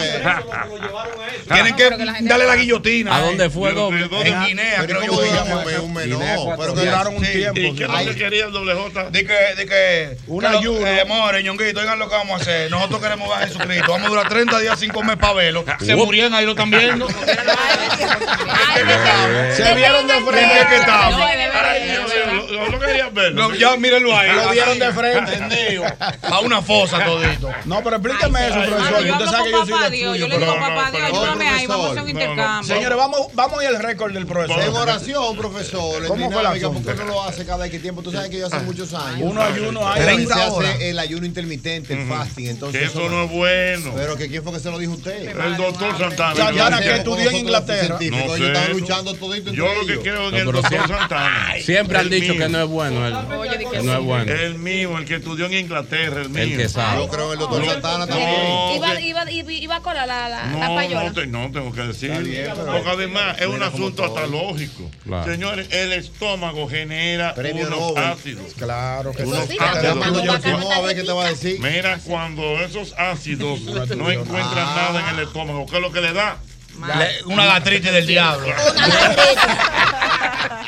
Tienen 1.53 1.77
que 1.77 1.91
darle 2.29 2.47
la 2.47 2.57
guillotina. 2.57 3.17
¿A 3.17 3.21
eh. 3.21 3.23
dónde 3.25 3.51
fue, 3.51 3.73
doble? 3.73 4.09
En 4.25 4.45
Guinea, 4.45 4.85
creo 4.87 5.01
Pero 5.01 5.01
yo. 5.03 5.09
¿cómo 5.11 5.21
que 5.23 5.29
duraron 5.29 5.49
llama 5.49 5.61
un 5.61 5.65
no, 5.95 5.99
pero 5.99 6.15
que 6.45 6.53
Ecuatorial. 6.53 6.75
Duraron 6.87 7.17
un 7.17 7.23
tiempo. 7.23 7.61
¿Y 7.61 7.75
qué 7.75 7.87
que 8.07 8.15
quería 8.17 8.45
el 8.47 8.53
doble 8.53 8.75
J? 8.75 9.11
De 9.11 9.27
que, 9.27 9.33
de 9.57 9.67
que, 9.67 10.17
Un 10.27 10.41
que 10.41 10.49
lo- 10.49 10.59
ayuno. 10.59 10.87
Eh, 10.87 11.05
more, 11.07 11.43
ñonguito, 11.43 11.81
oigan 11.81 11.99
lo 11.99 12.09
que 12.09 12.15
vamos 12.15 12.39
a 12.39 12.43
hacer. 12.43 12.71
Nosotros 12.71 13.01
queremos 13.03 13.29
ver 13.29 13.39
a 13.39 13.47
Jesucristo. 13.47 13.93
Vamos 13.93 14.07
a 14.07 14.11
durar 14.11 14.29
30 14.29 14.59
días, 14.61 14.79
5 14.79 15.03
meses 15.03 15.19
para 15.19 15.33
verlo. 15.35 15.65
Se 15.81 15.97
murieron, 15.97 16.35
ahí 16.35 16.45
lo 16.45 16.53
están 16.53 16.71
viendo. 16.71 17.09
¿En 17.09 17.15
qué 17.17 18.85
que 18.85 18.93
estamos? 18.93 19.55
Se 19.57 19.75
vieron 19.75 20.07
de 20.07 20.15
¿En 20.15 20.25
qué 20.25 20.31
frente. 20.31 20.67
que? 20.71 20.87
No, 20.87 21.11
lo- 22.33 22.47
lo- 22.51 22.69
lo 22.71 22.79
querían 22.81 23.15
verlo. 23.15 23.49
No, 23.49 23.55
ya 23.55 23.77
mírenlo 23.77 24.17
ahí. 24.17 24.31
Lo 24.33 24.51
vieron 24.51 24.79
de 24.79 24.90
frente. 24.93 25.33
Entendido. 25.41 25.85
A 26.23 26.41
una 26.41 26.63
fosa 26.63 27.05
todito. 27.05 27.51
No, 27.65 27.83
pero 27.83 27.97
explíqueme 27.97 28.47
eso, 28.49 28.55
profesor. 28.63 29.05
yo 29.05 29.13
Usted 29.13 29.27
hablo 29.27 29.31
sabe 29.31 29.45
que 29.45 29.51
yo 29.51 29.67
soy 29.67 29.91
Dios. 29.91 30.19
Yo 30.19 30.29
le 30.29 30.39
digo, 30.39 30.55
No, 30.55 30.59
papá 30.61 30.91
no, 30.91 30.97
Dios, 30.99 31.03
ayúdame 31.09 31.49
ahí, 31.49 31.67
vamos 31.67 31.87
a 31.87 31.91
hacer 31.91 32.03
un 32.03 32.09
No, 32.09 32.13
no, 32.15 32.21
intercambio. 32.21 32.75
Señores, 32.75 32.99
vamos, 32.99 33.21
vamos 33.35 33.61
a 33.61 33.63
ir 33.65 33.69
al 33.77 33.83
récord 33.83 34.13
del 34.13 34.27
profesor. 34.27 34.63
En 34.63 34.75
oración, 34.77 35.37
profesor, 35.37 36.03
en 36.03 36.09
¿Cómo 36.09 36.31
fue 36.31 36.43
la 36.43 36.55
dinámica, 36.55 36.67
asunto? 36.69 36.89
porque 36.89 37.03
uno 37.03 37.13
lo 37.13 37.23
hace 37.25 37.45
cada 37.47 37.67
X 37.67 37.83
tiempo. 37.83 38.03
Tú 38.03 38.13
sabes 38.13 38.31
que 38.31 38.39
yo 38.39 38.47
hace 38.47 38.59
muchos 38.61 38.93
años. 38.95 39.21
Uno 39.31 39.43
ayuno 39.43 39.89
hay. 39.89 40.01
se 40.01 40.07
30 40.07 40.53
horas. 40.53 40.75
hace 40.75 40.91
el 40.91 40.99
ayuno 40.99 41.27
intermitente, 41.27 41.93
el 41.95 42.09
fasting. 42.09 42.47
Entonces, 42.49 42.81
Que 42.81 42.87
eso 42.87 43.09
no 43.09 43.25
es 43.25 43.31
bueno. 43.31 43.93
Pero 43.97 44.17
que 44.17 44.29
quién 44.29 44.43
fue 44.43 44.53
que 44.53 44.61
se 44.61 44.71
lo 44.71 44.79
dijo 44.79 44.93
usted. 44.93 45.29
El 45.37 45.57
doctor 45.57 45.99
Santana. 45.99 46.35
Santana, 46.37 46.81
que 46.81 46.97
estudió 46.97 47.31
en 47.31 47.37
Inglaterra. 47.37 47.99
No 48.01 48.17
Ellos 48.17 48.37
sé. 48.39 48.47
están 48.47 48.73
luchando 48.73 49.15
todito 49.15 49.53
Yo 49.53 49.67
lo 49.75 49.87
que 49.87 50.09
en 50.09 50.15
No, 50.15 50.29
el 50.29 50.45
doctor 50.45 50.69
siempre- 50.69 50.97
Santana. 50.99 51.55
Siempre 51.63 51.99
han 51.99 52.09
dicho 52.11 52.33
que 52.37 52.49
no 52.49 52.63
es 52.63 52.69
bueno. 52.69 53.01
Oye, 53.39 53.59
Que 53.71 53.83
no 53.83 53.93
es 53.99 54.05
bueno. 54.05 54.33
El 54.33 54.59
mío, 54.59 54.80
el 54.81 55.05
que 55.05 55.17
estudió 55.17 55.47
en 55.47 55.55
Inglaterra, 55.55 56.23
el 56.23 56.29
mío. 56.31 56.43
El 56.43 56.57
que 56.57 56.69
sabe. 56.69 56.99
Yo 57.03 57.09
creo 57.09 57.27
en 57.27 57.33
el 57.33 57.39
doctor 57.39 57.65
Santana 57.67 57.99
no, 57.99 58.07
también. 58.07 58.31
Iba, 58.77 59.31
iba, 59.31 59.77
a 59.77 59.81
colar 59.81 60.07
la, 60.09 60.29
la, 60.29 60.47
la 60.47 60.69
No, 60.69 60.75
payola. 60.75 61.05
no, 61.05 61.13
te- 61.13 61.27
no 61.27 61.51
tengo 61.53 61.73
que 61.73 61.83
decir. 61.83 62.11
Porque 62.55 62.89
además 62.91 63.37
es 63.41 63.47
un 63.47 63.63
asunto 63.63 64.05
hasta 64.05 64.27
lógico. 64.27 64.91
Claro. 65.05 65.31
Señores, 65.31 65.69
el 65.73 65.93
estómago 65.93 66.69
genera 66.69 67.35
Premio 67.35 67.67
unos 67.67 67.79
Nobel. 67.81 68.05
ácidos. 68.05 68.55
Claro 68.55 69.13
que 69.13 69.23
Unos 69.25 69.47
sí. 69.47 69.57
ácidos. 69.61 70.25
yo 70.25 70.73
a 70.73 70.81
ver 70.81 70.97
qué 70.97 71.03
te 71.03 71.13
va 71.13 71.25
a 71.27 71.29
decir. 71.31 71.59
Mira, 71.61 71.99
cuando 72.05 72.61
esos 72.61 72.95
ácidos 72.99 73.61
no 73.97 74.11
encuentran 74.11 74.67
Ah. 74.67 74.89
nada 74.93 75.11
en 75.11 75.19
el 75.19 75.25
estómago, 75.27 75.67
¿qué 75.67 75.77
es 75.77 75.83
lo 75.83 75.93
que 75.93 76.01
le 76.01 76.13
da? 76.13 76.39
Le- 76.87 77.25
Una 77.33 77.47
gastritis 77.47 77.93
del 77.93 78.07
diablo. 78.07 78.47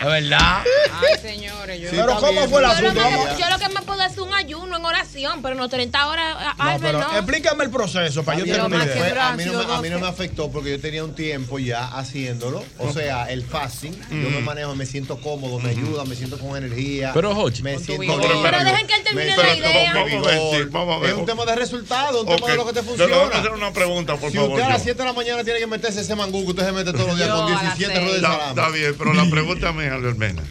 Es 0.01 0.07
verdad. 0.07 0.63
Ay, 0.65 1.19
señores, 1.21 1.81
yo. 1.81 1.91
Sí, 1.91 1.97
Pero 1.97 2.17
¿cómo 2.17 2.33
bien, 2.33 2.51
fue 2.51 2.63
el 2.63 2.69
pero 2.77 2.89
Yo 2.89 2.95
lo, 2.95 3.01
asunto? 3.01 3.37
que, 3.37 3.43
yo 3.43 3.51
lo 3.51 3.59
que 3.59 3.69
me 3.69 3.83
puedo 3.83 4.03
hacer 4.03 4.21
un 4.21 4.35
ayuno 4.35 4.77
en 4.77 4.85
oración, 4.85 5.43
pero 5.43 5.55
no 5.55 5.69
30 5.69 6.09
horas, 6.09 6.37
a- 6.59 6.73
No, 6.75 6.81
pero 6.81 6.99
no. 6.99 7.13
explícame 7.17 7.65
el 7.65 7.71
proceso 7.71 8.25
para 8.25 8.39
yo 8.39 8.45
Bien, 8.45 8.57
tener 8.57 8.73
una 8.75 8.85
idea. 8.85 8.97
fue- 8.97 9.21
a, 9.21 9.33
mí 9.33 9.45
no 9.45 9.53
me, 9.65 9.75
a 9.75 9.81
mí 9.81 9.91
no 9.91 9.99
me 10.01 10.09
afectó 10.09 10.51
porque 10.51 10.71
yo 10.71 10.81
tenía 10.81 11.05
un 11.05 11.15
tiempo 11.15 11.59
ya 11.59 11.85
haciéndolo. 11.87 12.65
O 12.79 12.93
sea, 12.93 13.31
el 13.31 13.45
fasting, 13.45 13.93
yo 14.11 14.31
me 14.31 14.41
manejo, 14.41 14.75
me 14.75 14.87
siento 14.87 15.21
cómodo, 15.21 15.59
me 15.61 15.71
ayuda, 15.71 16.05
me 16.05 16.17
siento 16.17 16.39
con 16.39 16.57
energía. 16.57 17.13
Pero, 17.15 17.35
Jochi. 17.35 17.63
me 17.63 17.79
siento 17.79 18.01
bien. 18.01 18.43
Pero 18.43 18.65
dejen 18.65 18.87
que 18.87 18.95
él 18.95 19.05
termine 19.05 19.37
Me 19.37 19.43
la 19.43 19.55
idea. 19.55 19.93
Vamos 19.95 20.13
a 20.27 20.31
ver, 20.31 20.39
vigor. 20.39 20.57
sí, 20.57 20.69
vamos 20.71 20.97
a 20.97 20.99
ver. 21.01 21.11
Es 21.11 21.17
un 21.17 21.27
tema 21.27 21.45
de 21.45 21.55
resultado, 21.57 22.21
un 22.23 22.27
tema 22.27 22.49
de 22.49 22.57
lo 22.57 22.67
que 22.67 22.73
te 22.73 22.83
pero 22.83 22.97
Vamos 23.09 23.25
a 23.35 23.39
hacer 23.39 23.51
funciona. 23.51 23.57
una 23.67 23.73
pregunta, 23.73 24.17
por 24.17 24.31
Si 24.31 24.37
favor. 24.37 24.51
usted 24.53 24.63
a 24.65 24.69
las 24.71 24.79
yo. 24.79 24.85
7 24.85 24.99
de 24.99 25.05
la 25.09 25.13
mañana 25.13 25.45
tiene 25.45 25.61
que 25.61 25.67
meterse 25.67 26.02
ese 26.03 26.15
mangú 26.17 26.45
que 26.45 26.51
usted 26.51 26.67
se 26.67 26.73
mete 26.73 26.93
todos 26.93 27.07
los 27.09 27.17
días 27.17 27.31
con 27.31 27.47
a 27.47 27.51
las 27.51 27.79
17 27.79 27.95
seis. 27.95 28.05
ruedas 28.07 28.21
de 28.23 28.37
Está, 28.37 28.49
está 28.51 28.69
bien, 28.71 28.95
pero 28.99 29.15
la 29.15 29.31
pregunta 29.31 29.73
mía, 29.73 29.95
Albert 29.95 30.19
Mena. 30.19 30.43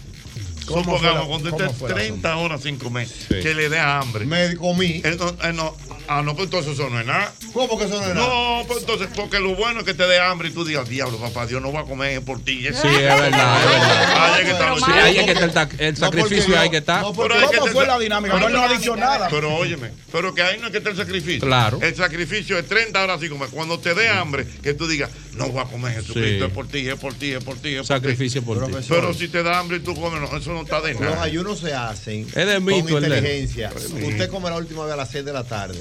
¿Cómo 0.66 0.84
fue 0.84 0.94
Supongamos 0.94 1.22
la- 1.24 1.28
cuando 1.28 1.50
cómo 1.52 1.64
usted 1.64 1.78
fue 1.78 1.90
el 1.90 1.96
30 1.96 2.36
horas 2.38 2.62
sin 2.64 2.78
comer, 2.78 3.08
Sí. 3.08 3.40
que 3.42 3.54
le 3.54 3.70
dé 3.70 3.80
hambre. 3.80 4.26
Me 4.26 4.56
comí. 4.56 5.02
No, 5.18 5.30
eh, 5.44 5.54
no, 5.54 5.76
ah, 6.08 6.22
no, 6.22 6.36
pues 6.36 6.46
entonces 6.46 6.74
eso 6.74 6.90
no 6.90 7.00
es 7.00 7.06
nada. 7.06 7.34
¿Cómo 7.54 7.78
que 7.78 7.86
eso 7.86 8.00
no 8.00 8.08
es 8.08 8.16
nada? 8.16 8.28
No, 8.28 8.64
pues 8.68 8.80
entonces, 8.80 9.08
porque 9.16 9.40
lo 9.40 9.56
bueno 9.56 9.80
es 9.80 9.86
que 9.86 9.94
te 9.94 10.06
dé 10.08 10.20
hambre 10.20 10.50
y 10.50 10.52
tú 10.52 10.64
digas, 10.64 10.88
diablo, 10.88 11.18
papá, 11.18 11.46
Dios 11.48 11.62
no 11.62 11.74
va 11.74 11.82
a 11.82 11.84
comer 11.86 12.22
por 12.22 12.40
ti. 12.42 12.60
Sí, 12.62 12.68
es 12.68 12.84
verdad. 12.84 13.16
es 13.26 13.32
verdad. 13.32 14.34
Ahí 14.34 14.40
es 14.42 14.46
que 14.46 14.52
está 14.52 14.70
lo 14.70 14.78
Sí, 14.78 14.92
ahí 14.92 15.18
es 15.18 15.26
que 15.26 15.32
está 15.46 15.64
el, 15.64 15.70
el 15.80 15.98
sacrificio, 15.98 16.60
ahí 16.60 16.70
que 16.70 16.78
está. 16.78 17.02
No, 17.02 17.14
Pero 17.14 17.36
¿Cómo 17.60 17.68
fue 17.72 17.86
la 17.88 18.00
dinámica? 18.00 18.34
pero- 18.36 18.50
No, 18.50 18.56
él 18.56 18.62
no 18.62 18.64
ha 18.74 18.78
dicho 18.78 18.96
nada. 18.96 19.28
Pero 19.30 19.54
óyeme, 19.56 19.92
pero 20.12 20.34
que 20.34 20.42
ahí 20.44 20.58
no 20.60 20.68
es 20.68 20.72
que 20.72 20.78
esté 20.78 20.92
el 20.92 20.98
sacrificio. 20.98 21.42
Claro. 21.48 21.80
El 21.82 21.96
sacrificio 21.96 22.58
es 22.58 22.68
30 22.68 23.04
horas 23.04 23.20
sin 23.20 23.30
comer. 23.30 23.50
Cuando 23.50 23.80
te 23.80 23.94
dé 23.94 24.10
hambre, 24.10 24.46
que 24.64 24.74
tú 24.74 24.88
digas, 24.88 25.10
no 25.34 25.50
voy 25.50 25.62
a 25.62 25.66
comer 25.66 25.94
Jesucristo, 25.96 26.46
Sí. 26.46 26.50
es 26.50 26.54
por 26.54 26.68
ti, 26.68 26.88
es 26.88 26.96
por 27.00 27.14
ti, 27.14 27.32
es 27.34 27.44
por 27.44 27.56
ti, 27.58 27.70
es 27.70 27.78
por 27.78 27.86
Sacrificio 27.88 28.44
por 28.44 28.58
ti. 28.64 28.72
Profesor. 28.72 29.00
Pero 29.00 29.14
si 29.14 29.28
te 29.28 29.44
da 29.44 29.60
hambre 29.60 29.78
y 29.78 29.80
tú 29.82 29.96
comes, 30.00 30.20
no, 30.22 30.38
eso 30.38 30.51
no 30.54 30.62
está 30.62 30.82
de 30.82 30.94
Los 30.94 31.18
ayunos 31.18 31.60
se 31.60 31.74
hacen 31.74 32.28
Es 32.28 32.48
de 32.48 32.60
mito, 32.60 32.94
con 32.94 33.04
inteligencia. 33.04 33.72
Usted 33.76 34.30
come 34.30 34.50
la 34.50 34.58
última 34.58 34.86
vez 34.86 34.94
a 34.94 34.98
las 34.98 35.10
6 35.10 35.26
de 35.26 35.34
la 35.34 35.44
tarde. 35.44 35.80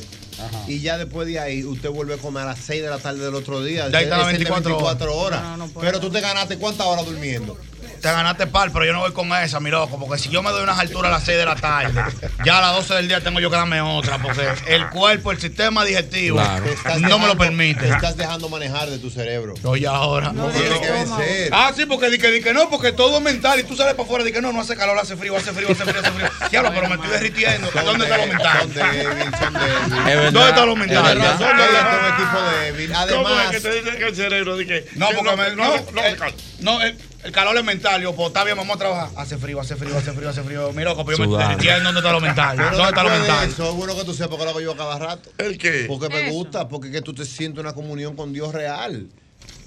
Y 0.67 0.81
ya 0.81 0.97
después 0.97 1.29
de 1.29 1.39
ahí, 1.39 1.65
usted 1.65 1.91
vuelve 1.91 2.15
a 2.15 2.17
comer 2.17 2.45
a 2.45 2.47
las 2.47 2.61
6 2.61 2.83
de 2.83 2.89
la 2.89 2.99
tarde 2.99 3.25
del 3.25 3.35
otro 3.35 3.63
día. 3.63 3.89
Ya 3.91 4.01
está 4.01 4.19
las 4.19 4.29
Ese 4.29 4.43
es 4.43 4.45
de 4.45 4.51
24 4.51 4.77
24 4.77 5.17
horas. 5.17 5.43
No, 5.43 5.57
no 5.59 5.69
puedo. 5.69 5.87
Pero 5.87 6.01
tú 6.01 6.11
te 6.11 6.21
ganaste 6.21 6.57
cuántas 6.57 6.87
horas 6.87 7.05
durmiendo. 7.05 7.59
Te 8.01 8.11
ganaste 8.11 8.47
par, 8.47 8.73
pero 8.73 8.85
yo 8.85 8.93
no 8.93 9.01
voy 9.01 9.13
con 9.13 9.31
esa, 9.33 9.61
mi 9.61 9.71
loco, 9.71 9.99
porque 9.99 10.21
si 10.23 10.31
yo 10.31 10.43
me 10.43 10.51
doy 10.51 10.63
unas 10.63 10.79
alturas 10.79 11.11
a 11.11 11.17
las 11.17 11.25
6 11.25 11.39
de 11.39 11.45
la 11.45 11.57
tarde, 11.57 12.03
ya 12.45 12.59
a 12.59 12.61
las 12.61 12.75
12 12.77 12.95
del 12.95 13.09
día 13.09 13.21
tengo 13.21 13.41
yo 13.41 13.51
que 13.51 13.57
darme 13.57 13.81
otra, 13.81 14.19
porque 14.19 14.49
el 14.67 14.89
cuerpo, 14.89 15.33
el 15.33 15.41
sistema 15.41 15.85
digestivo, 15.85 16.41
Claro. 16.41 16.65
No 17.01 17.19
me 17.19 17.27
lo 17.27 17.37
permite. 17.37 17.81
Te 17.81 17.89
estás 17.89 18.17
dejando 18.17 18.49
manejar 18.49 18.89
de 18.89 18.99
tu 18.99 19.11
cerebro. 19.11 19.55
Oye, 19.65 19.87
ahora. 19.87 20.33
Tiene 20.33 20.81
que 20.81 20.91
vencer. 20.91 21.51
Ah, 21.53 21.73
sí, 21.75 21.87
porque 21.87 22.09
di 22.11 22.19
que, 22.19 22.31
di 22.31 22.41
que 22.41 22.53
no, 22.53 22.69
porque 22.71 22.93
todo 22.93 23.19
es 23.19 23.23
mental 23.23 23.61
y 23.61 23.65
tú 23.65 23.77
sales 23.77 23.95
para 23.95 24.05
afuera, 24.05 24.25
di 24.25 24.33
que 24.33 24.41
no, 24.41 24.53
no 24.53 24.61
hace 24.61 24.77
calor, 24.77 24.99
hace 24.99 25.17
frío, 25.17 25.37
hace 25.37 25.53
frío, 25.53 25.69
hace 25.71 25.85
frío, 25.85 26.01
hace 26.01 26.11
frío. 26.11 26.29
Diablo, 26.51 26.71
pero 26.75 26.89
me 26.89 26.95
estoy 26.95 27.11
derritiendo. 27.11 27.71
¿Dónde 27.85 28.05
está 28.05 28.17
lo 28.19 28.27
mental? 28.27 28.59
Son 28.61 28.75
débiles, 28.75 29.39
son 29.39 29.53
débiles. 29.53 29.81
Es 30.11 30.17
verdad. 30.17 30.33
¿Dónde 30.33 30.49
está 30.49 30.67
lo 30.67 30.77
mental? 30.77 31.05
Tienes 31.05 31.39
verdad. 31.39 31.41
razón, 31.41 31.57
no 31.57 31.65
es 31.65 32.01
un 32.01 32.15
equipo 32.15 32.51
débil. 32.61 32.91
¿Cómo 32.91 33.03
es 33.03 33.11
Además, 33.11 33.51
que 33.51 33.61
te 33.61 33.73
dicen 33.73 33.99
que 33.99 34.05
el 34.05 34.17
cerebro 34.17 34.57
No, 34.97 35.09
que 35.09 35.15
porque 35.15 35.37
me, 35.37 35.57
no, 35.57 35.77
no, 35.93 36.03
eh, 36.03 36.17
no, 36.61 36.81
el, 37.25 37.33
calor 37.33 37.57
es 37.57 37.65
mental. 37.65 38.03
Yo, 38.03 38.15
pues 38.15 38.29
está 38.29 38.45
bien, 38.45 38.57
vamos 38.57 38.77
a 38.77 38.79
trabajar. 38.79 39.11
Hace 39.17 39.39
frío, 39.39 39.61
hace 39.61 39.77
frío, 39.77 39.97
hace 39.97 40.13
frío, 40.13 40.29
hace 40.29 40.43
frío. 40.43 40.73
Mi 40.73 40.83
loco, 40.85 41.05
pero 41.05 41.19
yo 41.19 41.27
me 41.27 41.33
estoy 41.33 41.49
derritiendo. 41.49 41.85
¿Dónde 41.85 42.01
está 42.01 42.13
lo 42.13 42.21
mental? 42.21 42.57
pero 42.57 42.71
¿Dónde 42.71 42.89
está 42.89 43.03
lo 43.03 43.11
después 43.11 43.29
de 43.29 43.33
mental? 43.35 43.49
eso, 43.51 43.71
es 43.71 43.77
bueno 43.77 43.97
que 43.97 44.05
tú 44.05 44.15
sepas 44.15 44.39
que 44.39 44.45
lo 44.45 44.51
hago 44.51 44.61
yo 44.61 44.73
a 44.73 44.77
cada 44.77 44.99
rato. 44.99 45.31
¿El 45.39 45.59
qué? 45.59 45.85
Porque 45.89 46.09
me 46.09 46.27
Eso. 46.27 46.33
gusta, 46.35 46.69
porque 46.69 46.89
es 46.89 46.95
que 46.95 47.03
tú 47.03 47.15
te 47.15 47.25
sientes 47.25 47.61
una 47.61 47.73
comunión 47.73 48.17
con 48.17 48.33
Dios 48.33 48.53
real. 48.53 49.09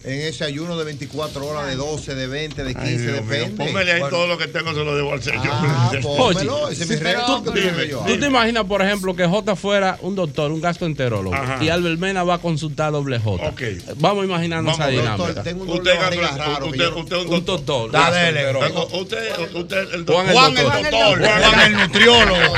En 0.05 0.19
ese 0.19 0.43
ayuno 0.43 0.77
de 0.77 0.83
24 0.83 1.45
horas, 1.45 1.65
de 1.67 1.77
12, 1.77 2.13
de 2.15 2.27
20, 2.27 2.63
de 2.65 2.73
15, 2.75 2.89
Ay, 2.91 2.97
depende. 2.97 3.65
Póngale 3.65 3.93
ahí 3.93 3.99
Bueno. 4.01 4.17
todo 4.17 4.27
lo 4.27 4.37
que 4.37 4.47
tengo, 4.47 4.73
se 4.73 4.83
lo 4.83 4.95
debo 4.97 5.13
al 5.13 5.23
Señor. 5.23 5.47
Ah, 5.49 5.91
pónmelo. 6.01 6.67
Ese 6.67 6.83
es 6.83 6.89
mi 6.89 6.95
dime. 6.97 7.85
¿Tú 8.05 8.19
te 8.19 8.25
imaginas, 8.25 8.65
por 8.65 8.81
ejemplo, 8.81 9.15
que 9.15 9.25
J 9.25 9.55
fuera 9.55 9.97
un 10.01 10.13
doctor, 10.15 10.51
un 10.51 10.59
gastroenterólogo, 10.59 11.33
Ajá. 11.33 11.63
y 11.63 11.69
Albert 11.69 11.99
Mena 11.99 12.23
va 12.25 12.33
a 12.35 12.37
consultar 12.39 12.87
a 12.87 12.91
doble 12.91 13.17
J? 13.17 13.47
Ok. 13.47 13.61
Vamos 13.95 14.25
imaginando 14.25 14.71
Vamos, 14.71 14.85
esa 14.85 14.91
doctor, 14.91 15.15
dinámica. 15.15 15.43
Tengo 15.43 15.63
un 15.63 15.69
Usted, 15.69 15.95
raro. 15.95 16.67
usted, 16.67 16.87
usted, 16.95 17.15
Un 17.17 17.45
doctor. 17.45 17.91
Dele. 17.91 18.03
gastroenterólogo. 18.03 18.65
Tengo- 18.65 19.01
Usted, 19.03 19.55
usted, 19.55 19.93
el 19.93 20.05
Juan 20.05 20.27
el 20.27 20.33
Juan 20.33 20.57
el 20.57 20.63
doctor. 20.63 21.19
doctor, 21.21 21.41
Juan 21.41 21.59
el 21.61 21.77
nutriólogo. 21.77 22.53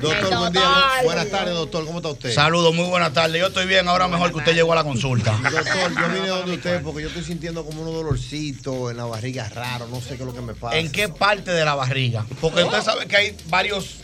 Doctor, 0.00 0.38
buen 0.38 0.52
día. 0.52 0.70
Buenas 1.02 1.30
tardes, 1.30 1.54
doctor. 1.54 1.84
¿Cómo 1.86 1.98
está 1.98 2.10
usted? 2.10 2.32
Saludos, 2.32 2.74
muy 2.74 2.86
buenas 2.86 3.12
tardes. 3.12 3.40
Yo 3.40 3.48
estoy 3.48 3.66
bien, 3.66 3.88
ahora 3.88 4.06
mejor 4.08 4.30
que 4.32 4.38
usted 4.38 4.54
llegó 4.54 4.72
a 4.72 4.76
la 4.76 4.84
consulta. 4.84 5.32
Doctor, 5.42 5.92
yo 5.94 6.08
vine 6.08 6.30
donde 6.44 6.56
usted 6.56 6.82
porque 6.82 7.02
yo 7.02 7.08
estoy 7.08 7.24
sintiendo 7.24 7.64
como 7.64 7.82
unos 7.82 7.94
dolorcitos 7.94 8.90
en 8.90 8.96
la 8.96 9.04
barriga 9.04 9.48
raro. 9.48 9.86
No 9.88 10.00
sé 10.00 10.16
qué 10.16 10.22
es 10.22 10.26
lo 10.26 10.34
que 10.34 10.40
me 10.40 10.54
pasa. 10.54 10.78
¿En 10.78 10.90
qué 10.90 11.08
parte 11.08 11.50
de 11.50 11.64
la 11.64 11.74
barriga? 11.74 12.26
Porque 12.40 12.62
usted 12.62 12.82
sabe 12.82 13.06
que 13.06 13.16
hay 13.16 13.36
varios 13.48 13.96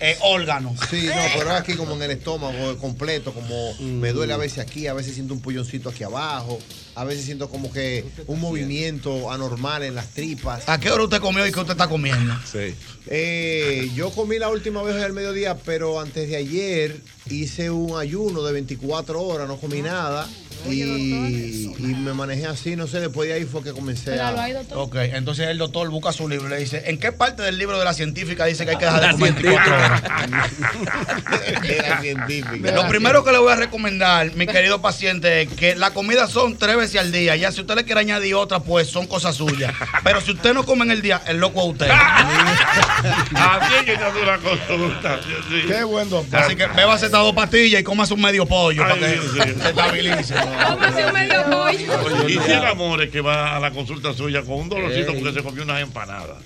eh, 0.00 0.16
órganos. 0.20 0.78
Sí, 0.90 1.06
no, 1.06 1.22
pero 1.38 1.50
es 1.50 1.56
aquí 1.60 1.74
como 1.74 1.94
en 1.94 2.02
el 2.02 2.10
estómago 2.12 2.76
completo, 2.78 3.32
como 3.32 3.74
me 3.80 4.12
duele 4.12 4.32
a 4.32 4.36
veces 4.36 4.58
aquí, 4.58 4.86
a 4.86 4.94
veces 4.94 5.14
siento 5.14 5.34
un 5.34 5.40
pulloncito 5.40 5.88
aquí 5.88 6.04
abajo. 6.04 6.58
A 6.94 7.04
veces 7.04 7.24
siento 7.24 7.48
como 7.48 7.72
que 7.72 8.04
un 8.26 8.40
movimiento 8.40 9.30
anormal 9.30 9.82
en 9.82 9.94
las 9.94 10.08
tripas. 10.08 10.68
¿A 10.68 10.78
qué 10.78 10.90
hora 10.90 11.04
usted 11.04 11.20
comió 11.20 11.46
y 11.46 11.52
qué 11.52 11.60
usted 11.60 11.72
está 11.72 11.88
comiendo? 11.88 12.34
Sí. 12.50 12.74
Eh, 13.06 13.90
yo 13.94 14.10
comí 14.10 14.38
la 14.38 14.48
última 14.48 14.82
vez 14.82 15.02
al 15.02 15.12
mediodía, 15.12 15.56
pero 15.64 16.00
antes 16.00 16.28
de 16.28 16.36
ayer 16.36 17.00
hice 17.30 17.70
un 17.70 17.98
ayuno 17.98 18.42
de 18.42 18.52
24 18.52 19.20
horas, 19.20 19.48
no 19.48 19.56
comí 19.56 19.80
nada. 19.82 20.28
Y, 20.68 21.72
y 21.76 21.94
me 21.98 22.12
manejé 22.14 22.46
así, 22.46 22.76
no 22.76 22.86
sé, 22.86 23.00
después 23.00 23.28
de 23.28 23.34
ahí 23.34 23.44
fue 23.44 23.64
que 23.64 23.72
comencé 23.72 24.20
a... 24.20 24.32
Ok, 24.76 24.94
entonces 24.96 25.48
el 25.48 25.58
doctor 25.58 25.88
busca 25.90 26.12
su 26.12 26.28
libro 26.28 26.46
y 26.46 26.50
le 26.50 26.58
dice, 26.58 26.84
¿en 26.86 26.98
qué 26.98 27.10
parte 27.10 27.42
del 27.42 27.58
libro 27.58 27.78
de 27.78 27.84
la 27.84 27.94
científica 27.94 28.44
dice 28.44 28.64
que 28.64 28.72
hay 28.72 28.76
que 28.76 28.84
dejar 28.84 29.00
de 29.00 29.12
comer 29.12 29.32
24 29.34 29.74
horas? 29.74 30.02
Era 31.68 32.00
científica. 32.00 32.70
Lo 32.70 32.86
primero 32.86 33.24
que 33.24 33.32
le 33.32 33.38
voy 33.38 33.52
a 33.52 33.56
recomendar, 33.56 34.34
mi 34.36 34.46
querido 34.46 34.80
paciente, 34.80 35.42
es 35.42 35.48
que 35.48 35.74
la 35.74 35.90
comida 35.90 36.28
son 36.28 36.56
tres 36.56 36.76
veces 36.82 37.00
al 37.00 37.12
día. 37.12 37.36
Ya 37.36 37.52
si 37.52 37.60
usted 37.60 37.74
le 37.74 37.84
quiere 37.84 38.00
añadir 38.00 38.34
otra, 38.34 38.60
pues 38.60 38.88
son 38.88 39.06
cosas 39.06 39.36
suyas. 39.36 39.72
Pero 40.04 40.20
si 40.20 40.32
usted 40.32 40.52
no 40.54 40.64
come 40.64 40.84
en 40.84 40.90
el 40.90 41.02
día, 41.02 41.22
el 41.26 41.38
loco 41.38 41.60
es 41.60 41.66
usted. 41.68 41.90
Así 41.90 43.74
es 43.74 43.84
que 43.84 43.94
una 44.22 44.38
consulta. 44.38 45.20
Sí. 45.48 45.62
Qué 45.66 45.84
buen 45.84 46.10
doctor. 46.10 46.40
Así 46.40 46.56
que 46.56 46.66
bébase 46.66 47.06
estas 47.06 47.20
dos 47.22 47.34
pastillas 47.34 47.80
y 47.80 47.84
cómase 47.84 48.14
un 48.14 48.20
medio 48.20 48.46
pollo 48.46 48.82
para 48.82 48.94
que 48.96 49.20
se 49.20 49.68
estabilice. 49.68 50.34
Tómase 50.34 51.06
un 51.06 51.12
medio 51.12 51.44
pollo. 51.50 52.28
Y 52.28 52.38
si 52.38 52.52
el 52.52 52.66
amor 52.66 53.02
es 53.02 53.10
que 53.10 53.20
va 53.20 53.56
a 53.56 53.60
la 53.60 53.70
consulta 53.70 54.12
suya 54.12 54.42
con 54.42 54.54
un 54.54 54.68
dolorcito 54.68 55.12
Ey. 55.12 55.20
porque 55.20 55.38
se 55.38 55.42
comió 55.42 55.62
unas 55.62 55.80
empanadas. 55.80 56.38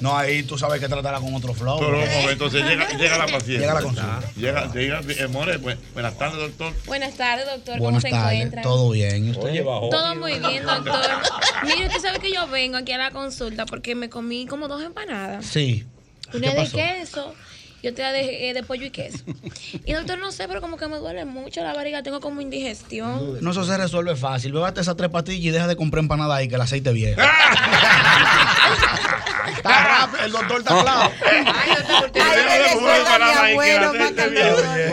No, 0.00 0.16
ahí 0.16 0.42
tú 0.42 0.56
sabes 0.58 0.80
que 0.80 0.88
tratarla 0.88 1.20
con 1.20 1.34
otro 1.34 1.52
flow. 1.54 1.78
Pero 1.78 1.90
un 1.98 1.98
momento, 2.08 2.30
entonces 2.30 2.64
llega, 2.64 2.88
llega 2.98 3.18
la 3.18 3.26
paciente. 3.26 3.58
Llega 3.58 3.74
la 3.74 3.80
consulta. 3.82 4.20
Llega, 4.36 4.72
llega, 4.72 5.00
eh, 5.08 5.28
more, 5.28 5.58
bu- 5.60 5.76
buenas 5.92 6.16
tardes, 6.16 6.38
doctor. 6.40 6.72
Buenas 6.86 7.14
tardes, 7.14 7.46
doctor. 7.46 7.74
¿Cómo 7.74 7.82
Buenas 7.84 8.02
se 8.02 8.10
tardes, 8.10 8.34
encuentra? 8.36 8.62
todo 8.62 8.90
bien. 8.90 9.26
¿Y 9.26 9.30
usted? 9.32 9.62
Todo 9.64 10.14
muy 10.16 10.38
bien, 10.38 10.64
doctor. 10.64 11.00
Mire, 11.64 11.86
usted 11.88 12.00
sabe 12.00 12.18
que 12.18 12.32
yo 12.32 12.46
vengo 12.48 12.76
aquí 12.78 12.92
a 12.92 12.98
la 12.98 13.10
consulta 13.10 13.66
porque 13.66 13.94
me 13.94 14.08
comí 14.08 14.46
como 14.46 14.68
dos 14.68 14.82
empanadas. 14.82 15.44
Sí. 15.46 15.84
Una 16.32 16.40
¿Qué 16.42 16.48
de 16.50 16.54
pasó? 16.56 16.76
queso 16.76 17.34
y 17.82 17.88
otra 17.88 18.12
de, 18.12 18.50
eh, 18.50 18.54
de 18.54 18.62
pollo 18.62 18.86
y 18.86 18.90
queso. 18.90 19.18
Y 19.84 19.92
doctor, 19.92 20.18
no 20.18 20.32
sé, 20.32 20.46
pero 20.48 20.60
como 20.60 20.76
que 20.76 20.86
me 20.88 20.96
duele 20.98 21.24
mucho 21.24 21.62
la 21.62 21.72
barriga, 21.74 22.02
tengo 22.02 22.20
como 22.20 22.40
indigestión. 22.40 23.38
No, 23.40 23.50
eso 23.50 23.64
se 23.64 23.76
resuelve 23.76 24.16
fácil. 24.16 24.52
Bébate 24.52 24.80
esas 24.80 24.96
tres 24.96 25.10
pastillas 25.10 25.44
y 25.46 25.50
deja 25.50 25.66
de 25.66 25.76
comprar 25.76 26.02
empanada 26.02 26.36
ahí, 26.36 26.48
que 26.48 26.54
el 26.56 26.60
aceite 26.60 26.92
viejo. 26.92 27.20
Está 29.56 29.84
rápido, 29.84 30.24
el 30.24 30.32
doctor 30.32 30.60
está 30.60 30.82
claro. 30.82 31.12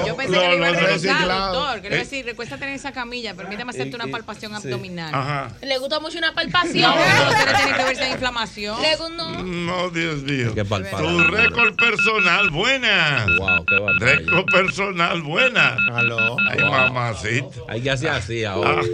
Yo 0.05 0.15
pensé 0.15 0.33
que 0.39 0.47
le 0.49 0.55
iba 0.57 0.67
a 0.67 0.71
reciclado. 0.71 1.53
doctor. 1.53 1.81
Que 1.81 1.89
le 1.89 1.95
iba 1.95 1.95
a 1.95 2.01
Eh. 2.01 2.03
decir, 2.03 2.25
recuéstate 2.25 2.65
en 2.65 2.71
esa 2.71 2.91
camilla, 2.91 3.33
permítame 3.33 3.71
hacerte 3.71 3.95
una 3.95 4.07
palpación 4.07 4.53
abdominal. 4.55 5.13
Ajá. 5.13 5.51
Le 5.61 5.77
gusta 5.77 5.99
mucho 5.99 6.17
una 6.17 6.33
palpación. 6.33 6.89
No, 6.89 6.95
pero 6.95 7.29
usted 7.29 7.45
no 7.51 7.57
tiene 7.57 7.77
que 7.77 7.83
ver 7.83 7.95
si 7.95 8.03
hay 8.03 8.11
inflamación. 8.11 8.81
Le 8.81 8.95
gusta- 8.95 9.07
No, 9.43 9.89
Dios 9.89 10.23
mío. 10.23 10.53
Tu 10.53 11.23
récord 11.23 11.75
personal, 11.75 12.49
buena. 12.79 13.25
Wow, 13.39 13.65
qué 13.65 14.45
personal, 14.51 15.21
buena. 15.21 15.77
Aló. 15.93 16.37
Ay, 16.49 16.59
mamacita. 16.59 17.47
Hay 17.67 17.81
que 17.81 17.91
hacer 17.91 18.09
así 18.09 18.43
ahora. 18.45 18.81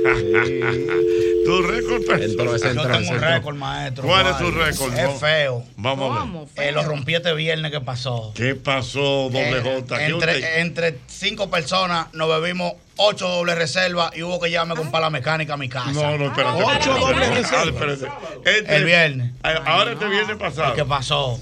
Tu 1.45 1.61
récord 1.61 2.05
personal. 2.05 2.21
Entró 2.23 2.55
ese 2.55 2.73
Yo 2.73 2.81
tengo 2.83 2.99
ese 2.99 3.13
un 3.15 3.19
récord, 3.19 3.55
maestro. 3.55 4.03
¿Cuál 4.05 4.27
es 4.27 4.37
tu 4.37 4.49
récord? 4.51 4.97
Es 4.97 5.19
feo. 5.19 5.65
Vamos 5.75 6.17
a 6.17 6.23
ver. 6.61 6.69
Eh, 6.69 6.71
lo 6.71 6.83
rompí 6.83 7.15
este 7.15 7.33
viernes 7.33 7.69
que 7.69 7.81
pasó. 7.81 8.31
¿Qué 8.33 8.55
pasó, 8.55 9.29
doble 9.29 9.57
Eh, 9.57 9.61
J? 9.81 9.97
¿Qué 9.97 10.05
entre, 10.05 10.61
entre 10.61 10.97
cinco 11.07 11.49
personas 11.49 12.07
nos 12.13 12.29
bebimos 12.29 12.73
ocho 12.95 13.27
dobles 13.27 13.57
reservas 13.57 14.15
y 14.15 14.23
hubo 14.23 14.39
que 14.39 14.49
llevarme 14.51 14.75
con 14.75 14.89
la 14.89 15.09
mecánica 15.09 15.55
a 15.55 15.57
mi 15.57 15.67
casa. 15.67 15.91
No, 15.91 16.17
no, 16.17 16.27
espérate. 16.27 16.63
Ocho 16.63 16.93
dobles 16.97 17.29
Ah, 17.29 17.33
reservas. 17.65 17.99
Este- 18.45 18.75
El 18.77 18.85
viernes. 18.85 19.31
Ah, 19.43 19.61
Ahora 19.65 19.91
este 19.91 20.07
viernes 20.07 20.37
pasado. 20.37 20.73
¿Qué 20.75 20.85
pasó? 20.85 21.41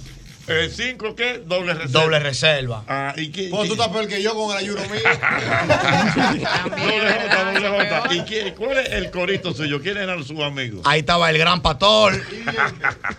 Eh, 0.52 0.70
¿Cinco 0.74 1.16
qué? 1.16 1.42
Doble 1.46 1.74
reserva. 1.74 2.00
Doble 2.02 2.20
reserva. 2.20 2.84
Ah, 2.88 3.14
¿y 3.18 3.30
qué? 3.32 3.48
Pues 3.50 3.68
tú 3.68 3.74
estás 3.74 3.88
peor 3.90 4.08
que 4.08 4.22
yo 4.22 4.34
con 4.36 4.52
el 4.52 4.58
ayuno 4.58 4.82
mío. 4.90 5.02
Doble 6.22 7.12
J, 7.30 7.60
doble 7.60 7.90
J. 7.90 8.14
¿Y 8.14 8.22
quién- 8.22 8.54
cuál 8.56 8.78
es 8.80 8.90
el 8.92 9.12
corito 9.12 9.54
suyo? 9.54 9.82
¿Quién 9.82 9.98
eran 9.98 10.24
sus 10.24 10.40
amigos? 10.40 10.82
Ahí 10.86 11.00
estaba 11.00 11.30
el 11.30 11.38
gran 11.38 11.62
Pastor, 11.62 12.14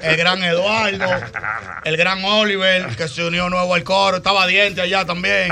el 0.00 0.16
gran 0.16 0.42
Eduardo, 0.42 1.06
el 1.84 1.96
gran 1.96 2.24
Oliver, 2.24 2.86
que 2.96 3.08
se 3.08 3.24
unió 3.24 3.48
nuevo 3.48 3.74
al 3.74 3.84
coro. 3.84 4.18
Estaba 4.18 4.46
Diente 4.46 4.80
allá 4.80 5.04
también. 5.04 5.48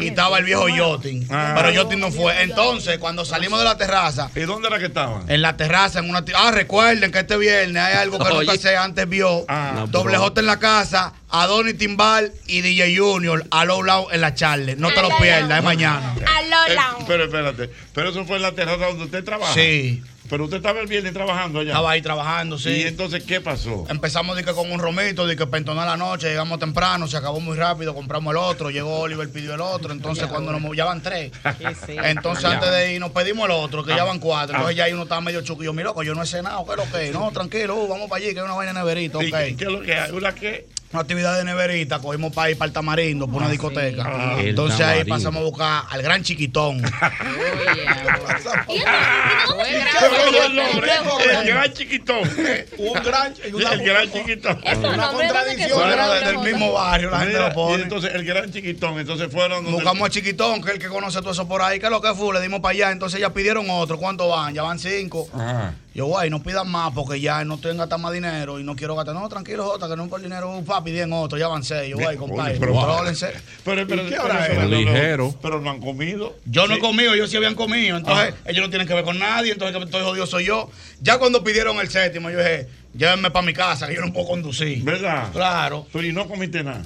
Y 0.00 0.08
estaba 0.08 0.38
el 0.38 0.44
viejo 0.44 0.68
Yotin. 0.68 1.26
Ah. 1.30 1.52
Pero 1.56 1.70
Yotin 1.70 2.00
no 2.00 2.10
fue. 2.10 2.42
Entonces, 2.42 2.98
cuando 2.98 3.24
salimos 3.24 3.58
de 3.58 3.64
la 3.64 3.76
terraza. 3.76 4.30
¿Y 4.34 4.40
dónde 4.40 4.68
era 4.68 4.78
que 4.78 4.86
estaban? 4.86 5.30
En 5.30 5.42
la 5.42 5.56
terraza, 5.56 5.98
en 6.00 6.08
una. 6.10 6.24
Ah, 6.34 6.50
recuerden 6.50 7.10
que 7.12 7.20
este 7.20 7.36
viernes 7.36 7.82
hay 7.82 7.94
algo 7.94 8.18
que 8.18 8.24
no 8.44 8.52
se 8.54 8.76
antes 8.76 9.08
vio. 9.08 9.44
Ah. 9.48 9.84
Doble 9.88 10.16
J 10.16 10.40
en 10.40 10.46
la 10.46 10.58
casa, 10.58 11.11
Adonis 11.30 11.78
Timbal 11.78 12.32
y 12.46 12.60
DJ 12.60 12.96
Junior 12.96 13.44
a 13.50 13.64
Low 13.64 13.82
Loud 13.82 14.12
en 14.12 14.20
la 14.20 14.34
charla. 14.34 14.74
No 14.76 14.92
te 14.92 15.02
lo 15.02 15.08
pierdas, 15.18 15.58
es 15.58 15.64
mañana. 15.64 16.14
Eh, 16.18 16.76
pero 17.06 17.24
espérate. 17.24 17.70
Pero 17.94 18.10
eso 18.10 18.24
fue 18.24 18.36
en 18.36 18.42
la 18.42 18.52
terraza 18.52 18.86
donde 18.86 19.04
usted 19.04 19.24
trabaja. 19.24 19.52
Sí. 19.54 20.02
Pero 20.32 20.44
usted 20.44 20.56
estaba 20.56 20.80
el 20.80 20.86
viernes 20.86 21.12
trabajando 21.12 21.60
allá. 21.60 21.72
Estaba 21.72 21.90
ahí 21.90 22.00
trabajando, 22.00 22.58
sí. 22.58 22.70
¿Y 22.70 22.82
entonces 22.84 23.22
qué 23.22 23.42
pasó? 23.42 23.84
Empezamos 23.90 24.34
de 24.34 24.42
que 24.42 24.54
con 24.54 24.72
un 24.72 24.78
romito, 24.78 25.26
de 25.26 25.36
que 25.36 25.46
para 25.46 25.58
entonar 25.58 25.86
la 25.86 25.98
noche, 25.98 26.30
llegamos 26.30 26.58
temprano, 26.58 27.06
se 27.06 27.18
acabó 27.18 27.38
muy 27.38 27.54
rápido, 27.54 27.94
compramos 27.94 28.30
el 28.30 28.38
otro, 28.38 28.70
llegó 28.70 29.00
Oliver, 29.00 29.30
pidió 29.30 29.52
el 29.52 29.60
otro, 29.60 29.92
entonces 29.92 30.28
cuando 30.28 30.58
nos 30.58 30.74
ya 30.74 30.86
van 30.86 31.02
tres. 31.02 31.32
Entonces 31.86 32.46
antes 32.46 32.70
de 32.70 32.94
ir 32.94 33.00
nos 33.00 33.10
pedimos 33.10 33.44
el 33.44 33.50
otro, 33.50 33.84
que 33.84 33.94
ya 33.94 34.04
van 34.04 34.20
cuatro. 34.20 34.56
Entonces 34.56 34.78
ya 34.78 34.84
ahí 34.84 34.94
uno 34.94 35.02
estaba 35.02 35.20
medio 35.20 35.42
yo, 35.42 35.72
mi 35.74 35.82
loco, 35.82 36.02
yo 36.02 36.14
no 36.14 36.22
he 36.22 36.26
cenado, 36.26 36.64
¿qué 36.64 36.70
es 36.70 36.76
lo 36.78 36.90
que? 36.90 37.08
es? 37.08 37.12
No, 37.12 37.30
tranquilo, 37.30 37.76
uh, 37.76 37.88
vamos 37.88 38.08
para 38.08 38.24
allí, 38.24 38.32
que 38.32 38.40
hay 38.40 38.44
una 38.46 38.54
vaina 38.54 38.72
de 38.72 38.78
neverita, 38.78 39.18
ok. 39.18 39.24
¿Y 39.24 39.54
qué, 39.54 39.64
es 39.64 39.70
lo 39.70 39.82
que 39.82 39.94
hay? 39.94 40.12
¿Una 40.12 40.34
qué? 40.34 40.66
Una 40.92 41.02
actividad 41.02 41.36
de 41.36 41.44
neverita, 41.44 41.98
cogimos 41.98 42.32
para 42.32 42.50
ir 42.50 42.58
para 42.58 42.68
el 42.68 42.72
Tamarindo, 42.72 43.26
por 43.26 43.42
una 43.42 43.50
discoteca. 43.50 44.04
Ah, 44.06 44.36
el 44.38 44.48
Entonces 44.48 44.80
ahí 44.80 45.04
pasamos 45.04 45.42
a 45.42 45.44
buscar 45.44 45.82
al 45.90 46.02
gran 46.02 46.22
chiquitón. 46.22 46.82
El 50.22 51.46
gran 51.46 51.72
chiquitón. 51.72 52.18
Un 52.78 52.92
gran. 53.02 53.34
una- 53.52 53.72
El 53.72 53.82
gran 53.84 54.12
chiquitón. 54.12 54.60
Una 54.78 55.08
contradicción. 55.08 55.78
Bueno, 55.78 56.12
del 56.12 56.38
mismo 56.38 56.72
barrio, 56.72 57.10
la 57.10 57.18
gente 57.20 57.32
Mira, 57.34 57.48
lo 57.48 57.54
pone. 57.54 57.78
Y 57.78 57.82
entonces 57.82 58.14
el 58.14 58.24
gran 58.24 58.52
chiquitón, 58.52 58.98
entonces 58.98 59.30
fueron 59.30 59.70
Buscamos 59.70 60.06
a 60.06 60.10
Chiquitón, 60.10 60.60
que 60.62 60.68
es 60.68 60.74
el 60.76 60.80
que 60.80 60.88
conoce 60.88 61.20
todo 61.20 61.32
eso 61.32 61.48
por 61.48 61.62
ahí. 61.62 61.78
¿Qué 61.78 61.86
es 61.86 61.92
lo 61.92 62.00
que 62.00 62.14
fue? 62.14 62.34
Le 62.34 62.40
dimos 62.40 62.60
para 62.60 62.72
allá. 62.72 62.90
Entonces 62.92 63.20
ya 63.20 63.30
pidieron 63.32 63.66
otro. 63.70 63.98
¿Cuánto 63.98 64.28
van? 64.28 64.54
Ya 64.54 64.62
van 64.62 64.78
cinco. 64.78 65.28
Ajá. 65.34 65.74
Yo, 65.94 66.06
guay, 66.06 66.30
no 66.30 66.42
pidan 66.42 66.70
más 66.70 66.92
porque 66.94 67.20
ya 67.20 67.44
no 67.44 67.56
estoy 67.56 67.76
gastar 67.76 67.98
más 68.00 68.12
dinero 68.12 68.58
y 68.58 68.64
no 68.64 68.74
quiero 68.74 68.96
gastar. 68.96 69.14
No, 69.14 69.28
tranquilo, 69.28 69.64
Jota, 69.64 69.88
que 69.88 69.96
no 69.96 70.04
es 70.04 70.08
por 70.08 70.22
dinero. 70.22 70.50
Uh, 70.56 70.64
papi, 70.64 70.90
piden 70.90 71.12
otro. 71.12 71.36
Ya 71.38 71.48
van 71.48 71.62
seis. 71.62 71.90
Yo, 71.90 71.98
guay, 71.98 72.16
compadre. 72.16 72.56
Pero- 72.58 72.72
Contrólense. 72.72 73.32
Pero, 73.64 73.86
pero, 73.86 74.02
¿Y 74.02 74.06
qué 74.06 74.10
pero 74.12 74.24
hora 74.24 74.46
es? 74.46 74.70
Ligero. 74.70 75.34
Pero 75.42 75.60
no 75.60 75.70
han 75.70 75.80
comido. 75.80 76.34
Yo 76.46 76.66
no 76.66 76.74
he 76.74 76.78
comido, 76.78 77.12
ellos 77.14 77.30
sí 77.30 77.36
habían 77.36 77.54
comido. 77.54 77.96
Entonces, 77.98 78.34
ellos 78.46 78.62
no 78.64 78.70
tienen 78.70 78.88
que 78.88 78.94
ver 78.94 79.04
con 79.04 79.18
nadie. 79.18 79.52
Entonces, 79.52 79.76
que 79.76 79.84
estoy 79.84 80.02
jodido 80.02 80.26
soy 80.26 80.44
yo. 80.46 80.70
Ya 81.00 81.18
cuando 81.18 81.44
pidieron 81.44 81.78
el 81.78 81.90
séptimo, 81.90 82.30
yo 82.30 82.38
dije, 82.38 82.68
llévenme 82.94 83.30
para 83.30 83.44
mi 83.44 83.52
casa, 83.52 83.86
que 83.86 83.94
yo 83.94 84.00
no 84.00 84.12
puedo 84.12 84.26
conducir. 84.28 84.82
¿Verdad? 84.82 85.30
Claro. 85.32 85.86
Pero 85.92 86.06
y 86.06 86.12
no 86.12 86.26
comiste 86.26 86.62
nada. 86.64 86.82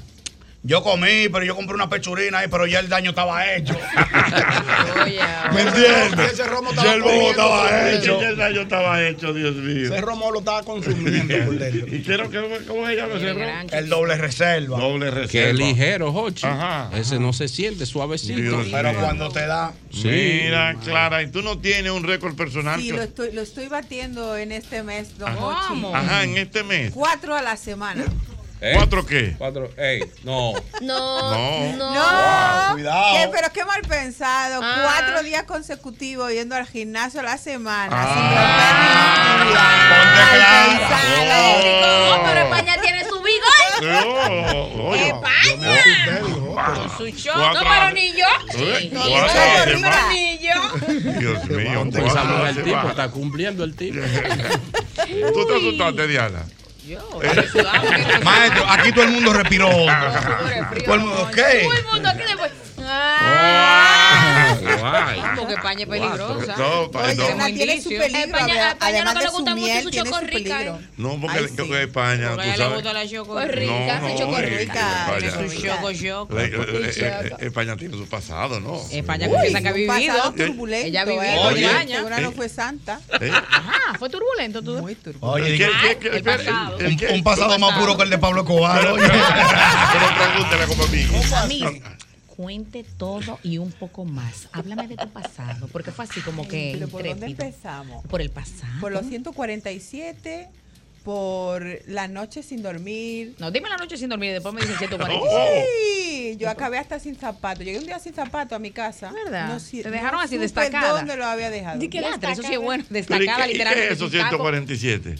Yo 0.66 0.82
comí, 0.82 1.28
pero 1.30 1.44
yo 1.44 1.54
compré 1.54 1.76
una 1.76 1.88
pechurina 1.88 2.38
ahí, 2.38 2.48
pero 2.50 2.66
ya 2.66 2.80
el 2.80 2.88
daño 2.88 3.10
estaba 3.10 3.54
hecho. 3.54 3.72
¿Me 5.54 5.60
entiendes? 5.62 6.32
Ese 6.32 6.44
romo 6.44 6.70
Ya 6.72 6.80
estaba 6.80 6.94
el 6.94 7.02
bobo 7.02 7.30
estaba 7.30 7.88
Es 7.90 8.02
hecho. 8.02 8.18
que 8.18 8.24
el 8.26 8.36
daño 8.36 8.60
estaba 8.62 9.02
hecho, 9.06 9.32
Dios 9.32 9.54
mío. 9.54 9.84
Ese 9.86 10.00
romo 10.00 10.30
lo 10.32 10.40
estaba 10.40 10.62
consumiendo 10.64 11.36
por 11.44 11.54
dentro. 11.58 11.94
¿Y 11.94 12.02
quiero 12.02 12.28
que 12.30 12.40
cómo 12.66 12.86
se 12.86 12.96
llama 12.96 13.14
ese 13.14 13.32
ron? 13.32 13.66
El 13.70 13.88
doble 13.88 14.16
reserva. 14.16 14.78
Doble 14.78 15.10
reserva. 15.12 15.46
Qué 15.48 15.54
ligero, 15.54 16.12
Jochi. 16.12 16.46
Ajá. 16.46 16.90
Ese 16.96 17.20
no 17.20 17.32
se 17.32 17.46
siente 17.46 17.86
suavecito. 17.86 18.40
Dios 18.40 18.66
Pero 18.72 18.90
mío. 18.90 19.00
cuando 19.00 19.28
te 19.30 19.46
da. 19.46 19.72
Sí. 19.92 20.40
Mira, 20.44 20.74
Clara, 20.84 21.22
¿y 21.22 21.28
tú 21.30 21.42
no 21.42 21.58
tienes 21.58 21.92
un 21.92 22.02
récord 22.02 22.34
personal? 22.34 22.80
Sí, 22.80 22.88
que- 22.90 22.96
lo 22.96 23.02
estoy, 23.02 23.32
lo 23.32 23.42
estoy 23.42 23.68
batiendo 23.68 24.36
en 24.36 24.50
este 24.52 24.82
mes, 24.82 25.16
don. 25.16 25.28
Ajá, 25.94 26.24
en 26.24 26.36
este 26.38 26.64
mes. 26.64 26.90
Cuatro 26.92 27.36
a 27.36 27.42
la 27.42 27.56
semana. 27.56 28.04
¿Eh? 28.66 28.72
¿Cuatro 28.74 29.06
qué? 29.06 29.34
Cuatro. 29.38 29.70
Ey, 29.76 30.00
no. 30.24 30.52
No, 30.80 31.30
No. 31.30 31.76
no. 31.76 31.94
No, 31.94 32.72
cuidado. 32.74 33.16
¿Qué? 33.16 33.28
pero 33.32 33.52
qué 33.52 33.64
mal 33.64 33.80
pensado. 33.82 34.60
Ah. 34.62 34.82
Cuatro 34.84 35.22
días 35.22 35.44
consecutivos 35.44 36.30
yendo 36.32 36.56
al 36.56 36.66
gimnasio 36.66 37.20
a 37.20 37.22
la 37.22 37.38
semana. 37.38 37.90
Ah. 37.92 38.06
sin 38.14 38.22
romper 38.36 38.74
mi 38.80 39.52
Ponte 39.92 40.24
día. 40.24 40.36
claro. 40.36 40.70
Mal 40.72 41.60
pensado. 41.62 42.16
No, 42.16 42.24
pero 42.24 42.40
España 42.40 42.74
tiene 42.82 43.04
su 43.04 43.22
bigote. 43.22 43.80
No, 43.82 44.88
oye. 44.88 45.12
Con 46.56 46.90
su 46.98 47.06
show. 47.16 47.36
No, 47.36 47.52
pero 47.60 47.90
ni 47.92 48.12
yo. 48.12 48.26
¿Eh? 48.54 48.90
No. 48.92 49.04
Ni 49.04 50.38
yo. 50.38 50.54
Dios 51.20 51.44
mío, 51.48 51.84
mujer, 51.84 52.48
el 52.56 52.64
tipo 52.64 52.88
está 52.88 53.08
cumpliendo 53.10 53.64
el 53.64 53.76
tipo. 53.76 54.00
¿Tú 55.34 55.46
te 55.46 55.56
asustaste, 55.56 56.06
Diana? 56.08 56.44
Yo, 56.86 57.00
estoy 57.20 57.64
Maestro, 58.22 58.64
aquí 58.70 58.92
todo 58.92 59.04
el 59.04 59.10
mundo 59.10 59.32
respiró. 59.32 59.68
Todo 60.84 60.94
el 60.94 61.00
mundo, 61.00 61.30
¿qué? 61.34 61.62
Todo 61.64 61.72
el 61.78 61.84
mundo 61.84 62.08
aquí 62.08 62.22
después. 62.22 62.52
Ah. 62.80 64.05
Wow. 64.54 64.84
Ay. 64.86 65.20
Porque 65.36 65.54
España 65.54 65.82
es 65.82 65.88
peligrosa. 65.88 66.56
No, 66.56 66.90
pa- 66.90 67.12
no. 67.14 67.26
una 67.34 67.46
tiene 67.46 67.80
su 67.80 67.88
peligro. 67.90 68.18
España- 68.18 68.70
España 68.70 69.04
de 69.14 69.20
le 69.20 69.28
gusta 69.30 69.54
mucho 69.54 69.82
su 69.82 69.90
tiene 69.90 70.10
choco 70.10 70.20
su 70.20 70.26
rica, 70.26 70.56
peligro. 70.56 70.78
No, 70.96 71.20
porque 71.20 71.38
Ay, 71.38 71.46
sí. 71.48 71.72
España, 71.74 72.30
tú 72.30 72.36
le 72.40 72.56
sabes. 72.56 72.74
gusta 72.74 72.92
la 72.92 73.08
choco 73.08 73.40
rica, 73.40 74.00
No, 74.00 74.08
su 74.10 74.18
choco 74.18 74.38
eh. 74.38 74.62
España- 74.62 75.30
Su 75.30 75.36
choco 75.58 75.98
eh, 76.38 76.92
eh, 76.96 77.30
España 77.40 77.76
tiene 77.76 77.96
su 77.96 78.08
pasado, 78.08 78.60
¿no? 78.60 78.80
España 78.90 79.28
confiesa 79.28 79.60
que 79.62 79.68
ha 79.68 79.72
vivido. 79.72 80.32
turbulento. 80.36 80.86
Ella 80.86 81.02
ha 81.02 81.04
vivido 81.04 81.22
¿eh? 81.22 81.32
en 81.32 81.46
Oye, 81.46 81.66
España. 81.66 82.02
Una 82.04 82.20
no 82.20 82.28
eh. 82.30 82.32
fue 82.34 82.48
santa. 82.48 83.00
¿Eh? 83.20 83.30
Ajá, 83.32 83.98
fue 83.98 84.08
turbulento 84.10 84.62
tú. 84.62 84.78
Muy 84.78 84.94
turbulento. 84.94 85.26
Oye, 85.26 85.56
¿Qué- 85.58 85.66
di- 85.66 85.72
qué- 85.82 85.96
qué- 85.98 86.08
el 86.08 86.16
espera, 86.16 86.36
pasado. 86.38 86.78
el- 86.78 87.06
un, 87.14 87.22
pasado 87.22 87.58
más 87.58 87.78
puro 87.78 87.96
que 87.96 88.02
el 88.04 88.10
de 88.10 88.18
Pablo 88.18 88.40
Escobar. 88.42 88.86
oye. 88.92 89.02
Pero 89.06 90.06
pregúntale 90.18 90.66
como 90.66 90.84
a 90.84 90.86
mí. 90.88 91.06
Amis, 91.36 91.64
cuente 92.36 92.84
todo 92.98 93.38
y 93.42 93.58
un 93.58 93.72
poco 93.72 94.04
más. 94.04 94.48
Háblame 94.52 94.88
de 94.88 94.96
tu 94.96 95.08
pasado, 95.08 95.68
porque 95.72 95.90
fue 95.92 96.04
así 96.04 96.20
como 96.20 96.46
que 96.46 96.72
Pero 96.74 96.88
¿por 96.88 97.04
dónde 97.04 97.26
empezamos? 97.26 98.04
Por 98.06 98.20
el 98.20 98.30
pasado. 98.30 98.80
Por 98.80 98.92
los 98.92 99.06
147, 99.06 100.48
por 101.04 101.64
la 101.86 102.08
noche 102.08 102.42
sin 102.42 102.62
dormir. 102.62 103.34
No, 103.38 103.50
dime 103.50 103.68
la 103.68 103.76
noche 103.76 103.96
sin 103.96 104.08
dormir 104.08 104.30
y 104.30 104.32
después 104.34 104.52
me 104.54 104.60
dicen 104.60 104.76
147. 104.78 105.30
Oh. 105.30 105.64
Sí, 106.02 106.36
yo 106.38 106.50
acabé 106.50 106.78
hasta 106.78 106.98
sin 106.98 107.14
zapato. 107.16 107.62
Llegué 107.62 107.78
un 107.78 107.86
día 107.86 107.98
sin 108.00 108.12
zapato 108.12 108.54
a 108.56 108.58
mi 108.58 108.70
casa. 108.72 109.12
¿Verdad? 109.12 109.48
No, 109.48 109.60
si- 109.60 109.82
Te 109.82 109.90
dejaron 109.90 110.18
no 110.18 110.24
así 110.24 110.36
destacada. 110.36 110.98
¿Dónde 110.98 111.16
lo 111.16 111.24
había 111.26 111.48
dejado? 111.50 111.80
Ya, 111.80 112.16
pero 112.20 112.32
eso 112.32 112.42
sí 112.42 112.54
es 112.54 112.58
bueno, 112.58 112.84
Pero 112.88 112.98
¿y 112.98 113.00
destacada 113.02 113.44
qué- 113.44 113.50
y 113.50 113.52
literalmente. 113.52 113.86
¿Qué 113.88 113.92
es 113.94 113.98
eso, 114.00 114.10
sin 114.10 114.18
taco. 114.18 114.30
147? 114.36 115.14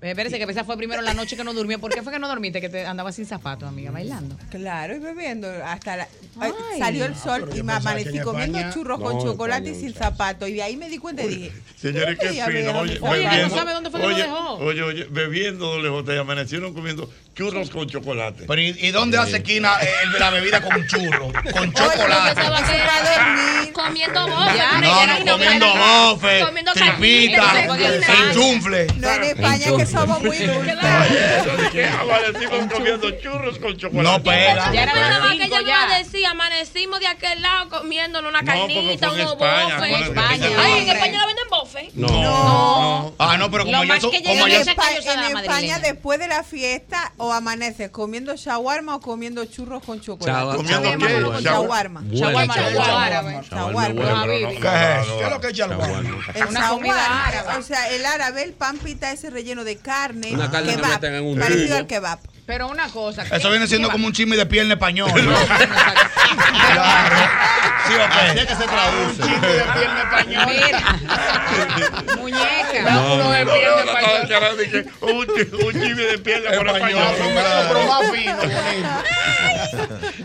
Eh, 0.00 0.10
Espérese, 0.10 0.38
que 0.38 0.44
esa 0.44 0.62
fue 0.62 0.76
primero 0.76 1.02
la 1.02 1.12
noche 1.12 1.36
que 1.36 1.42
no 1.42 1.52
durmió. 1.52 1.80
¿Por 1.80 1.92
qué 1.92 2.02
fue 2.02 2.12
que 2.12 2.20
no 2.20 2.28
dormiste? 2.28 2.60
Que 2.60 2.68
te 2.68 2.86
andabas 2.86 3.16
sin 3.16 3.26
zapatos, 3.26 3.68
amiga, 3.68 3.90
bailando. 3.90 4.36
Claro, 4.48 4.94
y 4.94 5.00
bebiendo 5.00 5.48
hasta 5.64 5.96
la, 5.96 6.08
Ay. 6.38 6.52
salió 6.78 7.04
el 7.04 7.16
sol 7.16 7.50
y 7.52 7.64
me 7.64 7.72
amanecí 7.72 8.18
en 8.18 8.22
comiendo 8.22 8.60
churros 8.72 9.00
No, 9.00 9.04
con 9.04 9.20
chocolate 9.20 9.70
y 9.70 9.74
sin 9.74 9.92
zapato 9.92 10.46
y 10.46 10.52
de 10.52 10.62
ahí 10.62 10.76
me 10.76 10.88
di 10.88 10.98
cuenta 10.98 11.24
y 11.24 11.28
dije 11.28 11.52
Señores, 11.76 12.16
qué 12.16 12.28
"Ay, 12.28 12.36
ya 12.36 12.46
me 12.46 12.52
fino. 12.62 12.78
Oye, 12.78 12.98
bebiendo- 13.00 13.48
no 13.48 13.54
sabe 13.56 13.72
dónde 13.72 13.90
fue 13.90 14.00
que 14.00 14.06
lo 14.06 14.14
oye, 14.14 14.22
dejó. 14.22 14.52
Oye, 14.58 14.82
oye, 14.82 15.06
bebiendo 15.10 15.66
doble 15.66 15.88
J 15.88 16.14
y 16.14 16.18
amanecieron 16.18 16.74
comiendo 16.74 17.10
churros 17.34 17.70
con 17.70 17.88
chocolate. 17.88 18.44
Pero 18.46 18.60
¿y, 18.60 18.68
y 18.80 18.90
dónde 18.92 19.18
hace 19.18 19.38
esquina 19.38 19.78
eh, 19.82 19.88
la 20.18 20.30
bebida 20.30 20.60
con 20.60 20.86
churro? 20.86 21.32
Con 21.52 21.68
Oye, 21.70 21.72
chocolate. 21.74 22.40
comiendo 23.72 24.26
bofe. 24.28 24.58
No, 24.80 25.32
comiendo 25.32 25.66
bofe, 25.66 26.40
comiendo 26.44 26.72
tripita, 26.72 27.66
chunfle. 28.32 28.86
No, 28.96 29.10
en 29.12 29.24
España 29.24 29.66
que 29.76 29.86
somos 29.90 30.22
muy 30.22 30.38
dulces. 30.38 30.76
Amanecimos 32.00 32.72
comiendo 32.72 33.10
churros 33.20 33.58
con 33.58 33.76
chocolate. 33.76 34.18
No 34.18 34.22
pega. 34.22 34.72
Ya 34.72 34.82
era 34.82 34.92
Yo 34.92 35.00
pensaba 35.00 35.28
que 35.28 35.32
cinco 35.42 35.46
ella 35.46 35.62
me 35.62 35.68
iba 35.68 35.84
a 35.84 35.88
ya. 35.88 35.98
decir, 35.98 36.26
amanecimos 36.26 37.00
de 37.00 37.06
aquel 37.06 37.42
lado 37.42 37.68
comiéndonos 37.68 38.30
una 38.30 38.42
carnita, 38.42 39.10
unos 39.12 39.38
bofes. 39.38 39.74
fue 39.78 39.88
en 39.92 40.02
España. 40.04 40.48
Ay, 40.58 40.72
en. 40.82 40.88
España 40.88 41.18
no 41.18 41.26
venden 41.26 41.48
bofe. 41.50 41.90
No. 41.94 42.08
No. 42.08 43.14
Ah, 43.18 43.36
no, 43.38 43.50
pero 43.50 43.64
como 43.64 43.82
En, 43.82 43.88
la 43.88 43.96
España, 45.40 45.78
después 45.78 46.18
de 46.18 46.28
la 46.28 46.42
fiesta, 46.42 47.12
o 47.16 47.32
amaneces 47.32 47.90
comiendo 47.90 48.34
shawarma 48.36 48.96
o 48.96 49.00
comiendo 49.00 49.44
churros 49.44 49.82
con 49.82 50.00
chocolate. 50.00 50.56
¿Comiendo 50.56 50.82
qué? 50.82 51.42
Shawarma. 51.42 52.02
Shawarma, 52.10 52.54
¿Qué 52.54 52.60
es 52.60 52.66
es 55.08 55.30
lo 55.30 55.40
que 55.40 55.46
el 55.48 55.52
Shawarma. 55.54 55.98
El 56.34 56.46
Una 56.46 56.68
comida 56.68 56.94
shawarma, 56.94 57.26
árabe. 57.26 57.58
O 57.58 57.62
sea, 57.62 57.88
el 57.90 58.06
árabe, 58.06 58.42
el 58.42 58.52
pan 58.52 58.78
pita 58.78 59.10
ese 59.12 59.30
relleno 59.30 59.64
de 59.64 59.77
carne, 59.78 60.32
Una 60.32 60.50
carne 60.50 60.76
que 60.76 60.82
meten 60.82 61.14
en 61.14 61.24
un 61.24 61.38
parecido 61.38 61.76
al 61.76 61.86
kebab. 61.86 62.18
Pero 62.48 62.66
una 62.68 62.88
cosa. 62.88 63.22
Eso 63.30 63.50
viene 63.50 63.66
siendo 63.68 63.88
¿qué 63.88 63.92
como 63.92 64.06
un 64.06 64.12
chisme 64.14 64.34
de 64.34 64.46
pierna 64.46 64.72
español. 64.72 65.10
¿no? 65.14 65.36
¿Sí 67.86 67.94
o 67.94 68.04
Así 68.04 68.26
es 68.28 68.34
qué? 68.34 68.46
que 68.46 68.54
se 68.56 68.64
traduce. 68.64 69.22
de 69.22 69.64
pierna 69.74 70.00
español. 70.02 70.46
Mira, 70.48 70.80
muñeca. 72.18 72.82
No, 72.84 72.90
No, 72.92 73.16
no, 73.18 73.24
no, 73.24 73.52
declarando 74.20 74.56
de 74.56 74.70
que 74.70 74.78
un, 75.00 75.26
chi- 75.26 75.54
un 75.64 75.72
chisme 75.72 76.02
de 76.02 76.18
pierna 76.18 76.50
por 76.56 76.66
español. 76.68 77.02
Pero 77.18 77.86
más 77.86 78.10
fino, 78.10 78.36
bonito. 78.36 78.88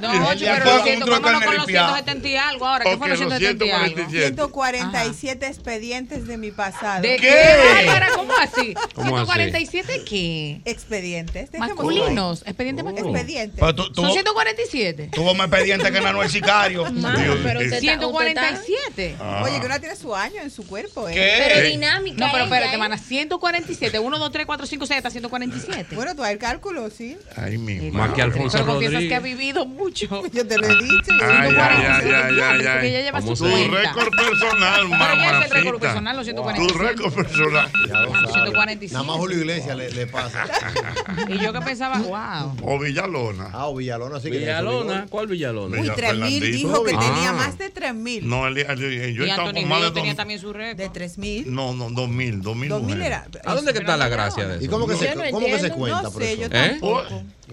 No, 0.02 0.12
de 0.12 0.46
pero 0.46 0.66
lo 0.66 0.76
un 0.76 0.84
siento, 0.84 1.06
de 1.06 1.12
vámonos 1.12 1.44
con 1.44 1.54
los 1.56 1.66
ripiada. 1.66 1.88
170 1.94 2.28
y 2.28 2.36
algo 2.38 2.68
ahora. 2.68 2.84
¿Qué 2.86 2.94
Ok, 2.94 2.98
fue 3.00 3.08
los 3.10 3.20
los 3.20 3.30
170 3.38 3.66
y 3.66 3.72
algo? 3.72 3.86
147. 3.96 4.26
147 4.36 5.48
expedientes 5.48 6.28
de 6.28 6.38
mi 6.38 6.52
pasado. 6.52 7.02
¿De 7.02 7.18
¿Qué? 7.18 7.90
¿Cómo 8.16 8.34
así? 8.42 8.74
¿Cómo 8.96 9.18
así? 9.20 9.32
¿147 9.32 10.04
qué? 10.06 10.62
Expedientes. 10.66 11.50
Masculinos. 11.58 12.12
Expedientes 12.45 12.86
ahí. 12.86 12.91
masculinos. 12.93 13.19
Expedientes. 13.21 13.60
Pero 13.60 13.76
tú, 13.76 13.84
Son 13.84 13.93
tuvo, 13.93 14.13
147. 14.13 15.10
tuvo 15.13 15.34
más 15.36 15.47
expediente 15.47 15.91
que 15.91 16.30
Sicario. 16.30 16.84
Dios 16.89 17.06
está- 17.06 17.60
usted 17.60 17.62
está- 17.63 17.80
147. 17.80 19.15
Oye, 19.43 19.60
que 19.60 19.65
uno 19.65 19.80
tiene 19.80 19.95
su 19.95 20.15
año 20.15 20.41
en 20.41 20.49
su 20.52 20.65
cuerpo, 20.67 21.08
¿eh? 21.10 21.13
¿Qué? 21.13 21.43
Pero 21.54 21.67
dinámica. 21.67 22.17
No, 22.17 22.32
pero 22.32 22.45
ella, 22.45 22.56
espérate, 22.56 22.76
¿eh? 22.76 22.80
mana. 22.80 22.97
147. 22.97 23.99
1, 23.99 24.19
2, 24.19 24.32
3, 24.32 24.45
4, 24.45 24.65
5, 24.65 24.86
6 24.86 24.97
hasta 24.97 25.10
147. 25.10 25.95
Bueno, 25.95 26.15
tú 26.15 26.23
hay 26.23 26.34
el 26.34 26.39
cálculo, 26.39 26.89
sí. 26.89 27.17
Ay, 27.36 27.58
mi 27.58 27.91
Más 27.91 28.13
que. 28.13 28.21
Alfonso 28.21 28.58
Pero 28.60 28.71
confiesas 28.71 29.02
que 29.02 29.15
ha 29.15 29.19
Rodríguez. 29.19 29.38
vivido 29.39 29.65
mucho. 29.65 30.08
Yo 30.34 30.47
te 30.47 30.58
lo 30.58 30.65
he 30.67 30.76
dicho. 30.84 31.12
Ay, 31.21 31.30
ay, 31.30 31.45
bueno, 31.45 31.62
ay, 31.62 31.76
ay, 31.76 32.39
ay, 32.41 32.58
Porque 32.63 32.88
ella 32.88 32.97
ay. 32.99 33.04
lleva 33.04 33.19
¿Cómo 33.21 33.36
su 33.36 33.45
se- 33.45 33.52
Tu 33.52 33.58
cuenta. 33.69 33.78
récord 33.93 34.10
personal, 34.15 34.82
Pero 34.82 34.89
¿qué 34.89 34.93
es 34.95 35.12
el 35.12 35.17
mamacita. 35.32 35.56
récord 35.56 35.80
personal? 35.80 36.15
Los 36.17 36.26
Tu 36.26 36.32
147. 36.34 36.84
récord 36.89 37.13
personal. 37.13 37.71
Ya 37.88 37.99
lo 37.99 38.12
sabe. 38.13 38.34
147. 38.34 38.93
Nada 38.93 39.04
más 39.06 39.15
Julio 39.17 39.38
Iglesias 39.39 39.78
le, 39.78 39.91
le 39.91 40.08
pasa. 40.08 40.45
Y 41.28 41.39
yo 41.39 41.54
que 41.54 41.62
pensaba, 41.62 41.97
wow. 42.08 42.56
O 42.63 42.80
Villalona. 42.80 43.50
Ah, 43.54 43.68
o 43.68 43.76
Villalona 43.76 44.20
sí 44.20 44.30
que 44.32 44.39
Villalona. 44.39 45.06
¿Cuál 45.10 45.28
Villalona? 45.28 45.76
Uy, 45.78 45.82
Villa- 45.84 45.96
3.000 45.96 46.08
Fernandito. 46.10 46.46
dijo 46.46 46.84
que 46.84 46.94
Ah. 46.96 47.00
tenía 47.00 47.34
más 47.34 47.58
de 47.58 47.70
3.000. 47.70 48.24
No, 48.24 48.48
el, 48.48 48.58
el- 48.58 48.70
el- 48.84 49.13
yo 49.16 49.26
Y 49.26 49.30
estaba 49.30 49.52
con 49.52 49.68
más 49.68 49.80
de 49.80 49.86
Río 49.86 49.94
tenía 49.94 50.16
también 50.16 50.39
su 50.39 50.54
récord. 50.54 50.78
De 50.78 50.89
3.000. 50.89 51.46
No, 51.48 51.74
no, 51.74 51.89
2000, 51.89 52.42
2000 52.42 52.70
2.000 52.70 52.82
mujeres. 52.82 53.06
era. 53.06 53.28
¿A 53.46 53.56
dónde 53.56 53.74
que 53.74 53.80
está 53.80 53.98
la 53.98 54.08
gracia 54.10 54.48
de 54.48 54.56
eso? 54.58 54.66
¿Y 54.66 54.68
cómo 54.68 54.88
que, 54.88 54.96
se, 54.96 55.06
Yo 55.06 55.16
no 55.16 55.22
cómo 55.32 55.46
que 55.48 55.60
se 55.60 55.68
entiendo. 55.68 55.78
cuenta, 55.78 56.02
No 56.04 56.12
sé, 56.12 56.38
yo 56.38 56.48
¿Eh? 56.52 56.78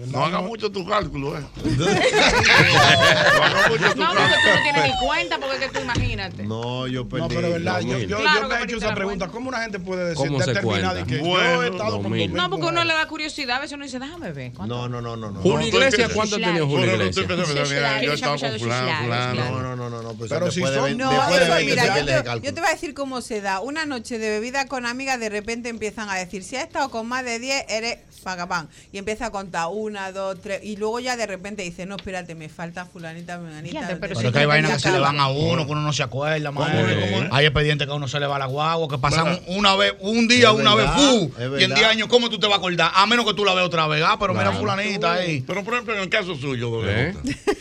No 0.07 0.25
haga 0.25 0.41
mucho 0.41 0.71
tu 0.71 0.85
cálculo, 0.85 1.37
¿eh? 1.37 1.41
no 1.65 3.43
haga 3.43 3.69
mucho 3.69 3.93
tu 3.93 3.99
No, 3.99 4.07
porque 4.09 4.23
tú 4.23 4.47
no 4.47 4.53
cálculo. 4.53 4.61
tienes 4.63 4.83
ni 4.85 5.05
cuenta, 5.07 5.37
porque 5.39 5.55
es 5.55 5.59
que 5.61 5.69
tú 5.69 5.83
imagínate. 5.83 6.43
No, 6.43 6.87
yo 6.87 7.07
perdí. 7.07 7.21
No, 7.23 7.27
pero 7.29 7.49
verdad, 7.51 7.81
yo, 7.81 7.97
yo, 7.99 8.17
Claro 8.19 8.41
yo 8.41 8.47
me 8.49 8.55
he 8.55 8.63
hecho 8.63 8.77
esa 8.77 8.93
pregunta. 8.95 9.27
¿Cómo 9.27 9.49
una 9.49 9.61
gente 9.61 9.79
puede 9.79 10.05
decir, 10.09 10.27
¿Cómo 10.27 10.41
se 10.41 10.53
determinar 10.53 10.95
de 10.95 11.03
cuenta? 11.03 11.07
que 11.07 11.17
yo 11.17 11.23
Bueno, 11.29 11.63
he 11.63 11.67
estado 11.67 11.91
con 11.91 12.03
2000. 12.03 12.19
2000 12.29 12.33
No, 12.33 12.49
porque 12.49 12.65
uno 12.67 12.83
le 12.83 12.93
da 12.93 13.07
curiosidad. 13.07 13.57
A 13.57 13.59
veces 13.59 13.73
uno 13.75 13.85
dice, 13.85 13.99
déjame 13.99 14.31
ver. 14.31 14.51
¿cuánto? 14.53 14.75
No, 14.75 14.89
no, 14.89 15.01
no, 15.01 15.15
no. 15.17 15.31
no. 15.31 15.41
Julio 15.41 15.59
No, 15.59 15.67
Iglesias, 15.67 16.11
¿cuánto 16.13 16.35
tenía 16.37 16.63
Julio 16.65 16.93
Iglesias? 16.95 18.01
yo 18.01 18.13
estaba 18.13 18.37
con 18.37 18.59
fulano. 18.59 19.35
No, 19.35 19.61
no, 19.61 19.75
no, 19.75 19.89
no, 19.89 20.01
no. 20.01 20.13
Pues 20.13 20.29
Pero 20.29 20.51
si 20.51 20.61
son- 20.61 20.97
No, 20.97 21.11
después 21.11 21.39
de 21.39 21.45
eso, 21.45 21.53
20 21.55 21.71
mira, 21.71 21.99
yo 21.99 22.05
te, 22.05 22.23
cálculo. 22.23 22.51
yo 22.51 22.55
voy 22.61 22.69
a 22.69 22.73
decir 22.73 22.93
cómo 22.93 23.21
se 23.21 23.41
da. 23.41 23.59
Una 23.59 23.85
noche 23.85 24.17
de 24.19 24.29
bebida 24.29 24.65
con 24.67 24.85
amigas, 24.85 25.19
de 25.19 25.29
repente 25.29 25.69
empiezan 25.69 26.09
a 26.09 26.15
decir, 26.15 26.43
si 26.43 26.55
has 26.55 26.63
estado 26.63 26.89
con 26.89 27.07
más 27.07 27.23
de 27.23 27.39
10, 27.39 27.65
eres 27.69 27.99
pagapán. 28.23 28.69
Y 28.91 28.97
empieza 28.97 29.27
a 29.27 29.31
contar 29.31 29.67
una, 29.91 30.11
dos, 30.11 30.39
tres. 30.41 30.61
Y 30.63 30.75
luego 30.77 30.99
ya 30.99 31.15
de 31.17 31.25
repente 31.27 31.61
dice, 31.63 31.85
no, 31.85 31.95
espérate, 31.97 32.33
me 32.35 32.49
falta 32.49 32.85
fulanita. 32.85 33.39
Fíjate, 33.63 33.95
pero 33.97 33.99
Pero 33.99 34.19
si 34.19 34.25
es 34.27 34.31
que 34.33 34.39
hay 34.39 34.45
vainas 34.45 34.71
que 34.73 34.79
se 34.79 34.91
le 34.91 34.99
van 34.99 35.19
a 35.19 35.27
uno, 35.29 35.65
que 35.65 35.71
uno 35.71 35.81
no 35.81 35.93
se 35.93 36.03
acuerda, 36.03 36.51
¿Cómo 36.51 36.61
man. 36.61 36.75
es? 36.89 37.05
¿Cómo 37.11 37.23
es? 37.23 37.29
Hay 37.31 37.45
expedientes 37.45 37.85
que 37.87 37.91
a 37.93 37.95
uno 37.95 38.07
se 38.07 38.19
le 38.19 38.25
va 38.27 38.39
la 38.39 38.45
guagua, 38.47 38.87
que 38.87 38.97
pasan 38.97 39.39
una 39.47 39.75
vez, 39.75 39.93
un 39.99 40.27
día, 40.27 40.49
Es 40.49 40.55
una 40.55 40.73
verdad, 40.75 40.95
vez, 40.97 41.05
fu. 41.09 41.31
Y 41.37 41.43
en 41.43 41.51
verdad. 41.51 41.75
10 41.75 41.87
años, 41.87 42.07
¿cómo 42.07 42.29
tú 42.29 42.39
te 42.39 42.47
vas 42.47 42.55
a 42.55 42.57
acordar? 42.59 42.91
A 42.95 43.05
menos 43.05 43.25
que 43.25 43.33
tú 43.33 43.45
la 43.45 43.53
veas 43.53 43.67
otra 43.67 43.87
vez. 43.87 44.03
Ah, 44.05 44.17
pero 44.19 44.33
mira 44.33 44.51
fulanita 44.53 45.13
ahí. 45.13 45.41
Pero 45.45 45.63
por 45.63 45.73
ejemplo, 45.73 45.93
en 45.95 46.01
el 46.01 46.09
caso 46.09 46.35
suyo, 46.35 46.81
¿Eh? 46.87 47.13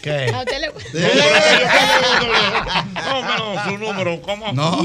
¿Qué? 0.02 0.32
A 0.34 0.38
usted 0.40 0.60
le- 0.60 0.70
No, 2.94 3.54
no, 3.54 3.64
su 3.64 3.78
número, 3.78 4.20
¿cómo? 4.22 4.52
No, 4.52 4.82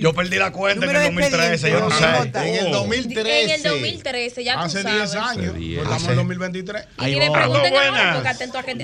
yo 0.00 0.12
perdí 0.14 0.36
la 0.38 0.50
cuenta 0.52 0.84
en 0.86 0.90
el 0.90 0.96
de 1.02 1.04
2013, 1.10 1.70
yo 1.70 1.80
no 1.80 1.90
sé. 1.90 2.04
En 2.34 2.54
el 2.54 2.66
Oh. 2.66 2.78
2013. 2.78 3.42
En 3.44 3.50
el 3.50 3.62
2013, 3.62 4.44
ya 4.44 4.60
Hace 4.60 4.82
sabes. 4.82 5.12
10 5.12 5.14
años. 5.22 5.48
Hace 5.50 5.58
10. 5.58 5.82
estamos 5.82 6.04
en 6.04 6.10
el 6.10 6.16
2023. 6.16 6.75
Y 7.00 7.04
Ahí 7.04 7.14
le 7.14 7.28
va. 7.28 7.38
pregunten 7.38 7.66
Aló, 7.66 7.78
ahora, 7.78 7.90
buenas. 7.90 8.14
porque 8.14 8.28
atento 8.28 8.58
a 8.58 8.62
que, 8.62 8.70
a 8.72 8.74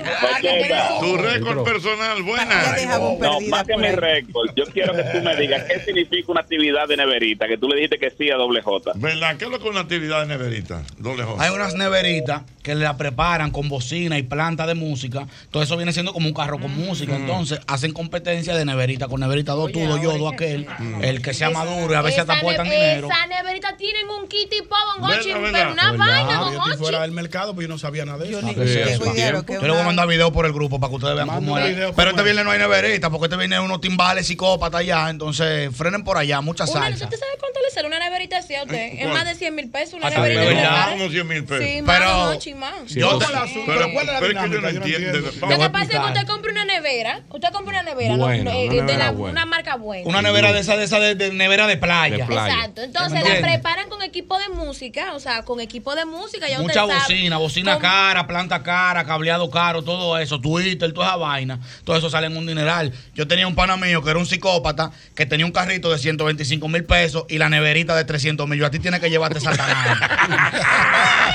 que 0.41 0.49
tiene 0.49 0.81
su- 0.99 1.05
Tu 1.05 1.17
récord 1.17 1.63
personal, 1.63 2.17
Ya 2.17 2.23
buena. 2.23 2.75
No, 3.19 3.39
más 3.41 3.63
que 3.65 3.77
mi 3.77 3.87
ahí. 3.87 3.95
récord, 3.95 4.49
yo 4.55 4.65
quiero 4.65 4.93
que 4.93 5.03
tú 5.03 5.21
me 5.21 5.35
digas 5.35 5.63
qué 5.63 5.79
significa 5.79 6.31
una 6.31 6.41
actividad 6.41 6.87
de 6.87 6.97
neverita, 6.97 7.47
que 7.47 7.57
tú 7.57 7.67
le 7.67 7.75
dijiste 7.75 7.99
que 7.99 8.11
sí 8.17 8.29
a 8.31 8.35
doble 8.35 8.61
J. 8.61 8.91
¿Verdad? 8.95 9.37
¿Qué 9.37 9.45
es 9.45 9.51
lo 9.51 9.57
que 9.59 9.65
es 9.65 9.71
una 9.71 9.81
actividad 9.81 10.21
de 10.21 10.27
neverita? 10.27 10.81
Doble 10.97 11.23
J. 11.23 11.43
Hay 11.43 11.51
unas 11.51 11.73
neveritas 11.75 12.41
que 12.61 12.75
la 12.75 12.95
preparan 12.95 13.51
con 13.51 13.67
bocina 13.67 14.17
y 14.17 14.23
planta 14.23 14.65
de 14.65 14.73
música. 14.73 15.27
Todo 15.51 15.63
eso 15.63 15.75
viene 15.75 15.91
siendo 15.91 16.13
como 16.13 16.27
un 16.27 16.33
carro 16.33 16.59
con 16.59 16.73
música. 16.75 17.15
Entonces 17.15 17.59
hacen 17.67 17.91
competencia 17.91 18.55
de 18.55 18.63
neverita 18.65 19.07
con 19.07 19.19
neverita, 19.19 19.51
dos 19.53 19.71
tú, 19.71 19.85
dos 19.85 20.01
yo, 20.01 20.17
dos 20.17 20.31
aquel. 20.33 20.65
El 21.01 21.21
que 21.21 21.33
sea 21.33 21.49
maduro 21.49 21.93
y 21.93 21.95
a 21.95 22.01
veces 22.01 22.19
hasta 22.21 22.37
apuestan 22.37 22.67
ne- 22.69 22.75
dinero. 22.75 23.07
Esa 23.11 23.27
neverita 23.27 23.75
tienen 23.75 24.09
un 24.09 24.27
kit 24.27 24.51
y 24.53 24.61
pavo, 24.61 25.01
¿Verdad, 25.07 25.17
Gochi, 25.17 25.33
verdad? 25.33 25.49
pero 25.51 25.71
una 25.73 25.91
¿Verdad? 25.91 26.05
vaina, 26.07 26.31
Yo 26.39 26.45
estoy 26.47 26.57
Gochi. 26.71 26.77
fuera 26.77 27.01
del 27.01 27.11
mercado, 27.11 27.53
pues 27.53 27.67
yo 27.67 27.73
no 27.73 27.77
sabía 27.83 28.05
nada 28.05 28.19
de 28.19 28.29
eso. 28.29 28.39
Yo 28.39 28.41
ni 28.41 28.53
Sí, 28.53 28.59
de 28.59 28.65
que 28.65 28.91
es 28.93 29.61
Yo 29.61 29.67
le 29.67 29.71
voy 29.71 29.81
a 29.81 29.83
mandar 29.83 30.07
video 30.07 30.31
por 30.31 30.45
el 30.45 30.53
grupo 30.53 30.79
para 30.79 30.89
que 30.89 30.95
ustedes 30.95 31.15
vean 31.15 31.27
cómo 31.27 31.57
es. 31.57 31.75
Pero 31.95 32.09
este 32.09 32.21
es. 32.21 32.23
viernes 32.23 32.45
no 32.45 32.51
hay 32.51 32.59
neverita, 32.59 33.09
porque 33.09 33.25
este 33.25 33.37
viene 33.37 33.59
unos 33.59 33.81
timbales 33.81 34.27
psicópatas 34.27 34.81
allá. 34.81 35.09
Entonces, 35.09 35.75
frenen 35.75 36.03
por 36.03 36.17
allá, 36.17 36.41
mucha 36.41 36.65
salsa. 36.65 37.05
¿Usted 37.05 37.19
sabe 37.19 37.31
cuánto 37.39 37.59
le 37.61 37.71
sale 37.71 37.87
una 37.87 37.99
neverita 37.99 38.37
así 38.37 38.55
a 38.55 38.63
usted? 38.63 38.93
Es 38.93 39.01
¿Cuál? 39.01 39.13
más 39.13 39.25
de 39.25 39.35
100 39.35 39.55
mil 39.55 39.69
pesos 39.69 39.93
una 39.95 40.09
neverita. 40.09 40.87
Como 40.91 41.09
100 41.09 41.27
mil 41.27 41.43
pesos. 41.43 41.65
Sí, 41.65 41.83
Pero. 41.85 42.39
Yo 42.87 43.19
con 43.19 43.31
la 43.31 43.45
pero 43.65 43.91
¿cuál 43.91 44.09
es 44.09 44.15
pero 44.19 44.39
es 44.39 44.45
que 44.45 44.49
yo 44.49 44.61
no 44.61 44.69
Yo 44.69 44.77
entiendo. 44.77 45.31
Lo 45.41 45.59
que 45.59 45.69
pasa 45.69 45.83
es 45.83 45.89
que 45.89 45.97
usted 45.97 46.27
compra 46.27 46.51
una 46.51 46.65
nevera, 46.65 47.21
usted 47.29 47.49
compra 47.51 47.81
una 47.81 47.83
nevera, 47.83 48.13
Eh, 48.13 48.81
una 48.81 49.11
de 49.11 49.21
una 49.21 49.45
marca 49.45 49.75
buena. 49.75 50.07
Una 50.07 50.21
nevera 50.21 50.53
de 50.53 50.59
esa, 50.59 50.77
de 50.77 50.85
esa 50.85 50.99
de, 50.99 51.31
nevera 51.33 51.67
de 51.67 51.77
playa. 51.77 52.25
Exacto. 52.25 52.81
Entonces 52.81 53.23
la 53.23 53.41
preparan 53.41 53.89
con 53.89 54.01
equipo 54.01 54.37
de 54.39 54.49
música, 54.49 55.13
o 55.13 55.19
sea, 55.19 55.43
con 55.43 55.59
equipo 55.59 55.95
de 55.95 56.05
música. 56.05 56.47
Mucha 56.59 56.83
bocina, 56.85 57.37
bocina 57.37 57.72
Cara, 57.79 58.27
planta 58.27 58.61
cara, 58.63 59.03
cableado 59.05 59.49
caro, 59.49 59.81
todo 59.83 60.17
eso, 60.17 60.39
Twitter, 60.39 60.91
toda 60.93 61.07
esa 61.07 61.15
vaina, 61.17 61.59
todo 61.83 61.95
eso 61.97 62.09
sale 62.09 62.27
en 62.27 62.37
un 62.37 62.45
dineral. 62.45 62.91
Yo 63.15 63.27
tenía 63.27 63.47
un 63.47 63.55
pana 63.55 63.77
mío 63.77 64.03
que 64.03 64.09
era 64.09 64.19
un 64.19 64.25
psicópata, 64.25 64.91
que 65.15 65.25
tenía 65.25 65.45
un 65.45 65.51
carrito 65.51 65.91
de 65.91 65.97
125 65.97 66.67
mil 66.67 66.83
pesos 66.85 67.25
y 67.29 67.37
la 67.37 67.49
neverita 67.49 67.95
de 67.95 68.05
300 68.05 68.47
mil. 68.47 68.59
Yo 68.59 68.65
a 68.65 68.71
ti 68.71 68.79
tienes 68.79 68.99
que 68.99 69.09
llevarte 69.09 69.39
Satanás. 69.39 69.97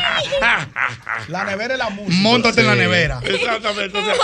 La 1.29 1.45
nevera 1.45 1.75
es 1.75 1.79
la 1.79 1.91
música. 1.91 2.15
Móntate 2.23 2.61
en 2.61 2.67
la 2.67 2.75
nevera. 2.75 3.21
Exactamente. 3.23 3.99
o 3.99 4.05
sea, 4.05 4.15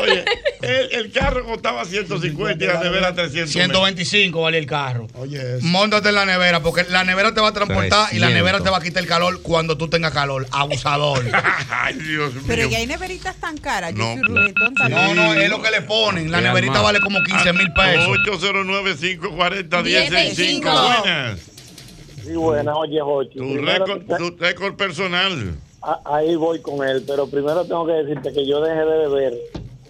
oye, 0.00 0.24
el, 0.62 0.92
el 0.92 1.12
carro 1.12 1.44
costaba 1.44 1.84
150 1.84 2.64
y 2.64 2.66
la 2.66 2.80
nevera 2.82 3.14
300. 3.14 3.52
125 3.52 4.40
vale 4.40 4.58
el 4.58 4.66
carro. 4.66 5.06
Oye, 5.14 5.58
Móntate 5.60 6.08
en 6.08 6.14
la 6.14 6.24
nevera, 6.24 6.60
porque 6.60 6.84
la 6.88 7.04
nevera 7.04 7.34
te 7.34 7.40
va 7.40 7.48
a 7.48 7.52
transportar 7.52 8.08
y 8.12 8.18
la 8.18 8.28
300. 8.28 8.32
nevera 8.34 8.60
te 8.60 8.70
va 8.70 8.78
a 8.78 8.80
quitar 8.80 9.02
el 9.02 9.08
calor 9.08 9.42
cuando 9.42 9.76
tú 9.76 9.88
tengas 9.88 10.12
calor. 10.12 10.46
Abusador. 10.50 11.24
Ay, 11.70 11.94
Dios 11.94 12.32
Pero 12.46 12.68
ya 12.68 12.78
hay 12.78 12.86
neveritas 12.86 13.36
tan 13.36 13.56
caras. 13.58 13.92
No. 13.94 14.16
No, 14.16 15.14
no, 15.14 15.34
es 15.34 15.50
lo 15.50 15.62
que 15.62 15.70
le 15.70 15.82
ponen. 15.82 16.30
La 16.30 16.40
neverita 16.40 16.80
vale 16.80 17.00
como 17.00 17.18
15 17.22 17.52
mil 17.52 17.72
pesos. 17.72 18.08
809-540-1065. 18.26 20.62
Buenas. 20.62 21.40
Sí, 22.24 22.32
buena, 22.34 22.74
oye, 22.76 23.00
Jochi. 23.00 23.38
Tu 23.38 23.56
récord, 23.58 24.02
tu 24.18 24.36
récord 24.38 24.74
personal. 24.76 25.54
a- 25.82 26.00
ahí 26.16 26.34
voy 26.36 26.60
con 26.62 26.86
él, 26.88 27.04
pero 27.06 27.26
primero 27.28 27.64
tengo 27.64 27.86
que 27.86 27.92
decirte 27.92 28.32
que 28.32 28.46
yo 28.46 28.60
dejé 28.62 28.80
de 28.80 28.96
beber 29.08 29.34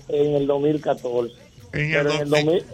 en 0.08 0.34
el 0.34 0.46
2014. 0.48 1.32
En 1.72 1.92
pero 1.92 2.10
en 2.12 2.20
el 2.22 2.30
2000 2.30 2.64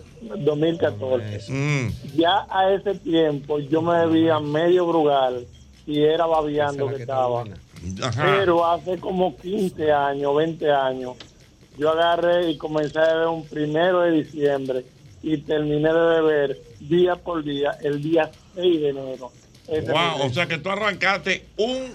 2014. 0.44 1.52
Mm. 1.52 1.88
Ya 2.16 2.46
a 2.50 2.72
ese 2.72 2.94
tiempo 3.00 3.58
yo 3.58 3.82
me 3.82 4.06
bebía 4.06 4.38
medio 4.40 4.86
brugal 4.86 5.46
y 5.86 6.02
era 6.04 6.24
babeando 6.26 6.88
que 6.88 6.96
estaba. 6.96 7.44
Ajá. 8.02 8.36
Pero 8.38 8.66
hace 8.70 8.98
como 8.98 9.36
15 9.36 9.90
años, 9.92 10.36
20 10.36 10.70
años, 10.70 11.16
yo 11.78 11.90
agarré 11.90 12.50
y 12.50 12.56
comencé 12.58 12.98
a 12.98 13.14
beber 13.14 13.28
un 13.28 13.46
primero 13.46 14.00
de 14.02 14.10
diciembre 14.22 14.84
y 15.22 15.38
terminé 15.38 15.92
de 15.92 16.00
beber 16.20 16.58
día 16.80 17.16
por 17.16 17.42
día 17.44 17.72
el 17.82 18.02
día 18.02 18.30
6 18.54 18.80
de 18.80 18.88
enero. 18.90 19.30
Ese 19.68 19.90
Wow, 19.92 20.26
o 20.26 20.30
sea 20.32 20.46
que 20.46 20.58
tú 20.58 20.68
arrancaste 20.70 21.44
un, 21.56 21.90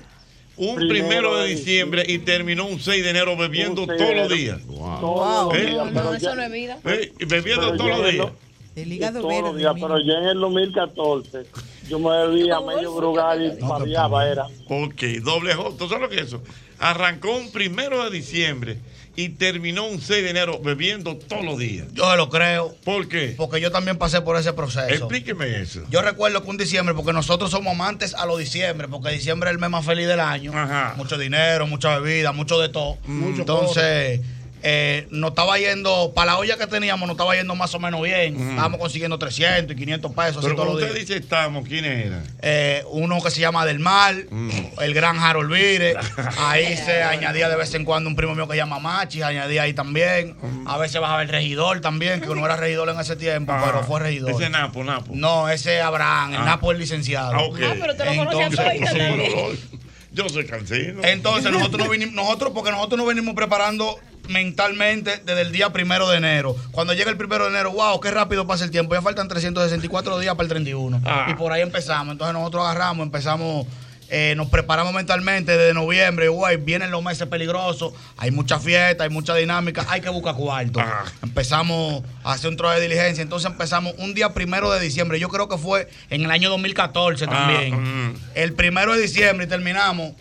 un 0.58 0.76
Primero 0.76 0.88
primero 0.90 1.36
de 1.38 1.44
de 1.44 1.50
diciembre 1.56 2.04
y 2.08 2.20
terminó 2.20 2.66
un 2.66 2.80
6 2.80 3.04
de 3.04 3.10
enero 3.10 3.36
bebiendo 3.36 3.82
Un 3.84 3.88
6 3.90 4.00
todos 4.00 4.16
los 4.16 4.30
días. 4.30 4.60
Todos 5.02 5.54
los 5.54 5.56
¿Eh? 5.56 5.66
días, 5.72 5.92
No, 5.92 6.04
no, 6.04 6.12
ya- 6.12 6.18
eso 6.18 6.36
no 6.36 6.42
es 6.44 6.52
vida. 6.52 6.78
¿Eh? 6.86 7.12
Bebiendo 7.28 7.72
Pero 7.72 7.78
todos 7.78 7.90
yo 7.92 7.98
los 7.98 8.06
en 8.08 8.12
días. 8.14 8.26
lo- 8.26 8.82
El 8.82 8.92
hígado 8.94 9.22
todos 9.22 9.34
los 9.34 9.44
verde. 9.44 9.60
días, 9.60 9.76
mira. 9.76 9.88
pero 9.88 10.00
yo 10.00 10.14
en 10.14 10.24
el 10.30 10.40
2014 10.40 11.46
yo 11.88 12.00
me 12.00 12.10
bebía 12.28 12.60
medio 12.62 12.94
brugal 12.96 13.42
y 13.42 13.62
babeaba, 13.62 14.28
era. 14.28 14.46
Ok, 14.68 15.02
doble 15.22 15.54
J. 15.54 15.78
¿Tú 15.78 15.88
sabes 15.88 16.02
lo 16.02 16.10
que 16.10 16.16
es 16.16 16.28
eso? 16.28 16.42
Arrancó 16.80 17.36
un 17.36 17.52
primero 17.52 18.04
de 18.04 18.12
diciembre 18.12 18.80
y 19.16 19.30
terminó 19.30 19.86
un 19.86 20.02
6 20.02 20.24
de 20.24 20.30
enero 20.30 20.60
bebiendo 20.62 21.16
todos 21.16 21.44
los 21.44 21.58
días. 21.58 21.88
Yo 21.94 22.10
se 22.10 22.18
lo 22.18 22.30
creo. 22.30 22.76
¿Por 22.84 23.08
qué? 23.08 23.34
Porque 23.38 23.62
yo 23.62 23.72
también 23.72 23.98
pasé 23.98 24.22
por 24.22 24.36
ese 24.38 24.52
proceso. 24.54 24.94
Explíqueme 24.94 25.62
eso. 25.62 25.82
Yo 25.90 26.02
recuerdo 26.02 26.44
que 26.44 26.50
un 26.50 26.58
diciembre, 26.58 26.94
porque 26.94 27.14
nosotros 27.14 27.50
somos 27.50 27.74
amantes 27.74 28.14
a 28.14 28.26
los 28.26 28.40
diciembre, 28.40 28.88
porque 28.88 29.12
diciembre 29.12 29.50
es 29.50 29.54
el 29.54 29.60
mes 29.60 29.70
más 29.70 29.86
feliz 29.86 30.08
del 30.08 30.20
año. 30.20 30.52
Mucho 30.98 31.18
dinero, 31.18 31.66
mucha 31.68 31.98
bebida, 32.00 32.32
mucho 32.34 32.60
de 32.60 32.70
todo. 32.70 32.98
Mucho 33.06 33.42
Entonces, 33.42 34.20
eh, 34.68 35.08
nos 35.12 35.30
estaba 35.30 35.60
yendo, 35.60 36.12
para 36.16 36.32
la 36.34 36.38
olla 36.40 36.58
que 36.58 36.66
teníamos, 36.66 37.08
nos 37.08 37.14
estaba 37.16 37.36
yendo 37.36 37.54
más 37.56 37.74
o 37.76 37.80
menos 37.80 38.02
bien. 38.02 38.50
Estábamos 38.50 38.80
consiguiendo 38.80 39.20
300 39.20 39.76
y 39.76 39.80
500 39.80 40.12
pesos. 40.14 40.38
así 40.44 40.48
Pero 40.56 40.66
los 40.66 40.74
usted 40.82 40.96
dice 40.96 41.18
estamos, 41.18 41.68
¿quiénes 41.68 42.08
eran? 42.08 42.24
Eh, 42.42 42.84
uno 42.90 43.22
que 43.22 43.30
se 43.30 43.42
llama 43.42 43.64
Del 43.66 43.78
Mar, 43.78 44.16
Mm. 44.32 44.50
el 44.82 44.94
gran 44.96 45.20
Harold 45.20 45.52
Vire. 45.54 45.94
Ahí 46.40 46.76
se 46.78 47.04
añadía 47.04 47.48
de 47.48 47.56
vez 47.56 47.74
en 47.76 47.86
cuando 47.86 48.10
un 48.10 48.16
primo 48.16 48.34
mío 48.34 48.48
que 48.48 48.54
se 48.54 48.58
llama 48.58 48.80
Machi, 48.80 49.22
añadía 49.22 49.62
ahí 49.62 49.74
también. 49.74 50.36
Mm. 50.42 50.68
A 50.68 50.78
veces 50.80 51.00
bajaba 51.00 51.22
el 51.22 51.30
regidor 51.30 51.82
también, 51.82 52.20
que 52.22 52.28
no 52.28 52.44
era 52.44 52.56
regidor 52.58 52.90
en 52.90 53.00
ese 53.00 53.16
tiempo, 53.16 53.54
pero 53.64 53.84
fue 53.84 54.00
regidor. 54.00 54.32
Ese 54.32 54.50
Napo, 54.50 54.84
Napo. 54.84 55.12
No, 55.14 55.48
ese 55.48 55.80
Abraham, 55.82 56.32
el 56.34 56.42
Ah. 56.42 56.46
Napo 56.46 56.72
es 56.72 56.80
licenciado. 56.80 57.32
Ah, 57.34 57.44
ok. 57.44 57.60
Ah, 57.64 57.76
pero 57.80 57.96
te 57.96 58.04
lo 58.06 58.12
Entonces, 58.12 58.56
también. 58.86 59.76
Yo 60.12 60.30
soy 60.30 60.46
cansino. 60.46 61.02
Entonces 61.04 61.52
nosotros 61.52 61.80
nos 61.82 61.90
vinimos, 61.90 62.16
nosotros, 62.16 62.52
porque 62.56 62.72
nosotros 62.72 62.98
nos 62.98 63.06
venimos 63.08 63.36
preparando 63.36 64.00
mentalmente 64.30 65.22
desde 65.26 65.42
el 65.42 65.52
día 65.52 65.72
primero 65.72 66.10
de 66.10 66.18
enero. 66.18 66.56
Cuando 66.72 66.94
llega 66.94 67.10
el 67.10 67.18
primero 67.18 67.46
de 67.46 67.52
enero, 67.52 67.72
wow, 67.72 68.00
qué 68.00 68.12
rápido 68.12 68.48
pasa 68.48 68.64
el 68.64 68.72
tiempo. 68.72 68.96
Ya 68.96 69.02
faltan 69.02 69.28
364 69.28 70.20
días 70.20 70.36
para 70.36 70.44
el 70.44 70.50
31. 70.50 71.02
Ah. 71.06 71.28
Y 71.30 71.34
por 71.36 71.52
ahí 71.52 71.62
empezamos. 71.62 72.14
Entonces 72.14 72.34
nosotros 72.34 72.64
agarramos, 72.64 73.06
empezamos, 73.06 73.68
eh, 74.10 74.34
nos 74.38 74.50
preparamos 74.50 74.94
mentalmente 74.94 75.58
desde 75.58 75.74
noviembre. 75.74 76.28
Guay, 76.28 76.58
vienen 76.58 76.92
los 76.92 77.04
meses 77.04 77.28
peligrosos, 77.28 77.94
hay 78.18 78.32
mucha 78.32 78.60
fiesta, 78.60 79.04
hay 79.04 79.10
mucha 79.10 79.34
dinámica, 79.36 79.86
hay 79.90 80.02
que 80.02 80.10
buscar 80.10 80.36
cuarto. 80.36 80.80
Ah. 80.80 81.06
Empezamos 81.24 82.04
a 82.24 82.34
hacer 82.34 82.50
un 82.50 82.58
trabajo 82.58 82.80
de 82.80 82.88
diligencia. 82.88 83.22
Entonces 83.22 83.50
empezamos 83.50 83.94
un 83.98 84.14
día 84.14 84.34
primero 84.34 84.72
de 84.72 84.80
diciembre. 84.80 85.20
Yo 85.20 85.30
creo 85.30 85.50
que 85.50 85.58
fue 85.58 85.90
en 86.10 86.24
el 86.24 86.32
año 86.32 86.50
2014 86.50 87.28
también. 87.28 87.74
Ah, 87.74 87.78
mm. 87.78 88.16
El 88.36 88.54
primero 88.54 88.94
de 88.94 89.02
diciembre 89.02 89.46
y 89.46 89.50
terminamos. 89.50 90.14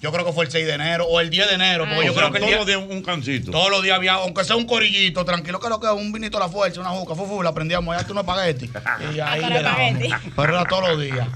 Yo 0.00 0.12
creo 0.12 0.24
que 0.24 0.32
fue 0.32 0.44
el 0.44 0.50
6 0.50 0.66
de 0.66 0.74
enero 0.74 1.06
o 1.06 1.20
el 1.20 1.28
10 1.30 1.48
de 1.48 1.54
enero. 1.54 1.84
Porque 1.84 2.06
yo 2.06 2.12
O 2.12 2.14
sea, 2.14 2.28
creo 2.30 2.32
que 2.32 2.38
todos 2.40 2.56
los 2.56 2.66
días 2.66 2.78
un 2.88 3.02
cancito. 3.02 3.50
todos 3.50 3.70
los 3.70 3.82
días 3.82 3.96
había, 3.96 4.14
aunque 4.14 4.44
sea 4.44 4.56
un 4.56 4.66
corillito, 4.66 5.24
tranquilo, 5.24 5.58
que 5.60 5.68
lo 5.68 5.80
que 5.80 5.86
es 5.86 5.92
un 5.92 6.12
vinito 6.12 6.36
a 6.36 6.40
la 6.40 6.48
fuerza, 6.48 6.80
una 6.80 6.90
juca, 6.90 7.14
fufu, 7.14 7.42
la 7.42 7.52
prendíamos, 7.52 7.96
ya 7.96 8.06
tú 8.06 8.14
no 8.14 8.20
espagueti. 8.20 8.70
Y 9.14 9.20
ahí 9.20 9.42
Hasta 9.42 9.90
le. 9.92 10.10
Pero 10.36 10.54
era 10.54 10.64
todos 10.66 10.88
los 10.90 11.00
días. 11.00 11.26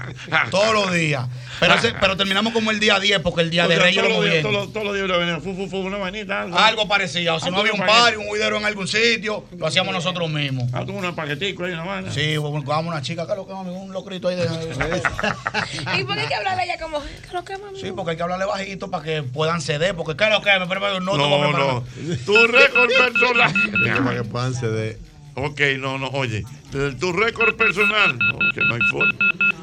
Todos 0.49 0.73
los 0.73 0.93
días. 0.93 1.25
Pero, 1.59 1.73
ese- 1.75 1.93
pero 1.99 2.17
terminamos 2.17 2.53
como 2.53 2.71
el 2.71 2.79
día 2.79 2.99
10, 2.99 3.19
porque 3.19 3.41
el 3.41 3.49
día 3.49 3.65
O 3.65 3.67
de 3.67 3.75
sea, 3.75 3.83
Reyes 3.85 4.01
todos 4.01 4.09
lo 4.15 4.21
los 4.21 4.31
días, 4.31 4.43
movían. 4.43 4.53
todos 4.53 4.65
los- 4.65 4.73
todos 4.73 4.85
los 4.85 4.95
días 5.07 5.19
venían, 5.19 5.41
fu, 5.41 5.55
fu, 5.55 5.67
fu, 5.69 5.77
una 5.79 5.97
manita, 5.97 6.41
algo. 6.41 6.57
Algo 6.57 6.87
parecido. 6.87 7.35
O 7.35 7.39
si 7.39 7.47
Ah, 7.47 7.51
no 7.51 7.59
había 7.59 7.73
un 7.73 7.79
party, 7.79 8.17
un 8.17 8.27
juidero 8.27 8.57
en 8.57 8.65
algún 8.65 8.87
sitio, 8.87 9.45
lo 9.57 9.67
hacíamos 9.67 9.93
nosotros 9.93 10.29
mismos. 10.29 10.69
Ah, 10.73 10.83
tú 10.85 10.93
un 10.93 11.15
paquetico 11.15 11.65
ahí, 11.65 11.73
una 11.73 11.83
vaina. 11.83 12.11
Sí, 12.11 12.37
buscábamos 12.37 12.91
una 12.93 13.01
chica, 13.01 13.27
que 13.27 13.35
lo 13.35 13.45
que 13.45 13.53
mami, 13.53 13.69
un 13.71 13.91
locrito 13.93 14.27
ahí 14.29 14.35
de. 14.35 14.43
¿Y 15.99 16.03
por 16.03 16.15
qué 16.15 16.21
hay 16.21 16.27
que 16.27 16.35
hablarle 16.35 16.61
a 16.61 16.65
ella 16.65 16.77
como, 16.81 17.01
¿qué 17.01 17.27
es 17.27 17.33
lo 17.33 17.43
que 17.43 17.57
mami? 17.57 17.79
Sí, 17.79 17.91
porque 17.95 18.11
hay 18.11 18.17
que 18.17 18.23
hablarle 18.23 18.45
bajito 18.57 18.89
para 18.91 19.03
que 19.03 19.23
puedan 19.23 19.61
ceder, 19.61 19.95
porque 19.95 20.15
¿qué 20.15 20.23
es 20.25 20.29
lo 20.31 20.41
que? 20.41 20.59
Me 20.59 20.67
preparo 20.67 20.99
no, 20.99 21.17
No, 21.17 21.51
no. 21.51 21.83
Tu 22.25 22.47
récord 22.47 22.89
personal. 22.89 23.53
Para 24.03 24.15
que 24.17 24.23
puedan 24.23 24.53
ceder. 24.53 24.97
Ok, 25.35 25.59
no, 25.79 25.97
no, 25.97 26.07
oye. 26.09 26.43
Tu 26.71 27.11
récord 27.13 27.55
personal. 27.55 28.17
No, 28.17 28.37
que 28.53 28.61
no 28.61 28.75
hay 28.75 28.81
forma. 28.91 29.13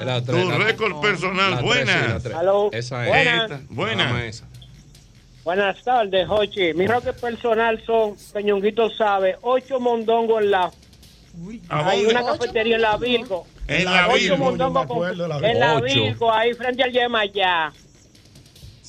La 0.04 0.20
Tu 0.20 0.32
tres, 0.32 0.58
récord 0.58 1.00
personal. 1.00 1.50
la 1.50 1.56
tres, 1.58 1.66
Buena. 1.66 1.92
sí, 1.92 2.08
la 2.08 2.20
tres. 2.20 2.34
Aló. 2.34 2.70
Esa 2.72 3.04
es. 3.04 3.08
Buenas. 3.08 3.60
Buena. 3.70 4.04
Dame 4.06 4.28
esa. 4.28 4.46
Buenas 5.44 5.82
tardes, 5.82 6.26
Jochi. 6.26 6.74
Mi 6.74 6.86
roque 6.86 7.12
personal 7.12 7.82
son, 7.86 8.14
Peñonguito 8.32 8.90
sabe, 8.90 9.36
ocho 9.42 9.80
mondongos 9.80 10.42
en 10.42 10.50
la... 10.50 10.70
¿A 11.70 11.88
Hay 11.88 12.04
una 12.06 12.24
cafetería 12.24 12.76
en 12.76 12.82
la 12.82 12.96
Virgo. 12.96 13.46
En 13.68 13.84
la 13.84 14.08
ocho 14.08 14.16
Virgo. 14.18 14.36
mondongos 14.36 14.74
Yo 14.88 14.94
me 14.94 14.94
acuerdo 14.94 15.22
de 15.22 15.28
la 15.28 15.34
con- 15.34 15.42
Virgo. 15.42 15.54
en 15.54 15.60
la. 15.60 15.80
Virgo, 15.80 16.32
ahí 16.32 16.54
frente 16.54 16.82
al 16.82 16.92
Yemayá. 16.92 17.72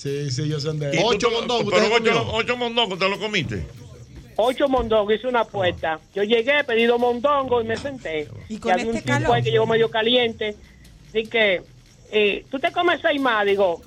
Sí, 0.02 0.32
sí, 0.32 0.50
yo 0.50 0.60
sé 0.60 0.72
de 0.72 0.96
¿Y 0.96 1.00
tú 1.00 1.06
Ocho 1.06 1.30
mondongos, 1.30 1.72
Pero 1.72 1.96
¿usted 1.96 2.12
ocho, 2.12 2.28
ocho 2.34 2.58
mondongos, 2.58 2.98
¿te 2.98 3.08
lo 3.08 3.20
comiste? 3.20 3.64
Ocho 4.36 4.68
mondongos, 4.68 5.14
hice 5.14 5.28
una 5.28 5.42
apuesta. 5.42 6.00
Yo 6.16 6.24
llegué, 6.24 6.64
pedí 6.64 6.86
dos 6.86 7.00
mondongos 7.00 7.64
y 7.64 7.68
me 7.68 7.78
senté. 7.78 8.28
Y 8.50 8.58
con 8.58 8.72
había 8.72 8.86
este 8.86 8.98
un 8.98 9.04
tipo 9.04 9.14
calor. 9.14 9.36
ahí 9.36 9.44
que 9.44 9.52
llegó 9.52 9.68
medio 9.68 9.92
caliente. 9.92 10.56
Así 11.08 11.28
que, 11.28 11.62
eh, 12.12 12.44
¿tú 12.50 12.58
te 12.58 12.72
comes 12.72 13.00
seis 13.00 13.22
más? 13.22 13.46
Digo, 13.46 13.80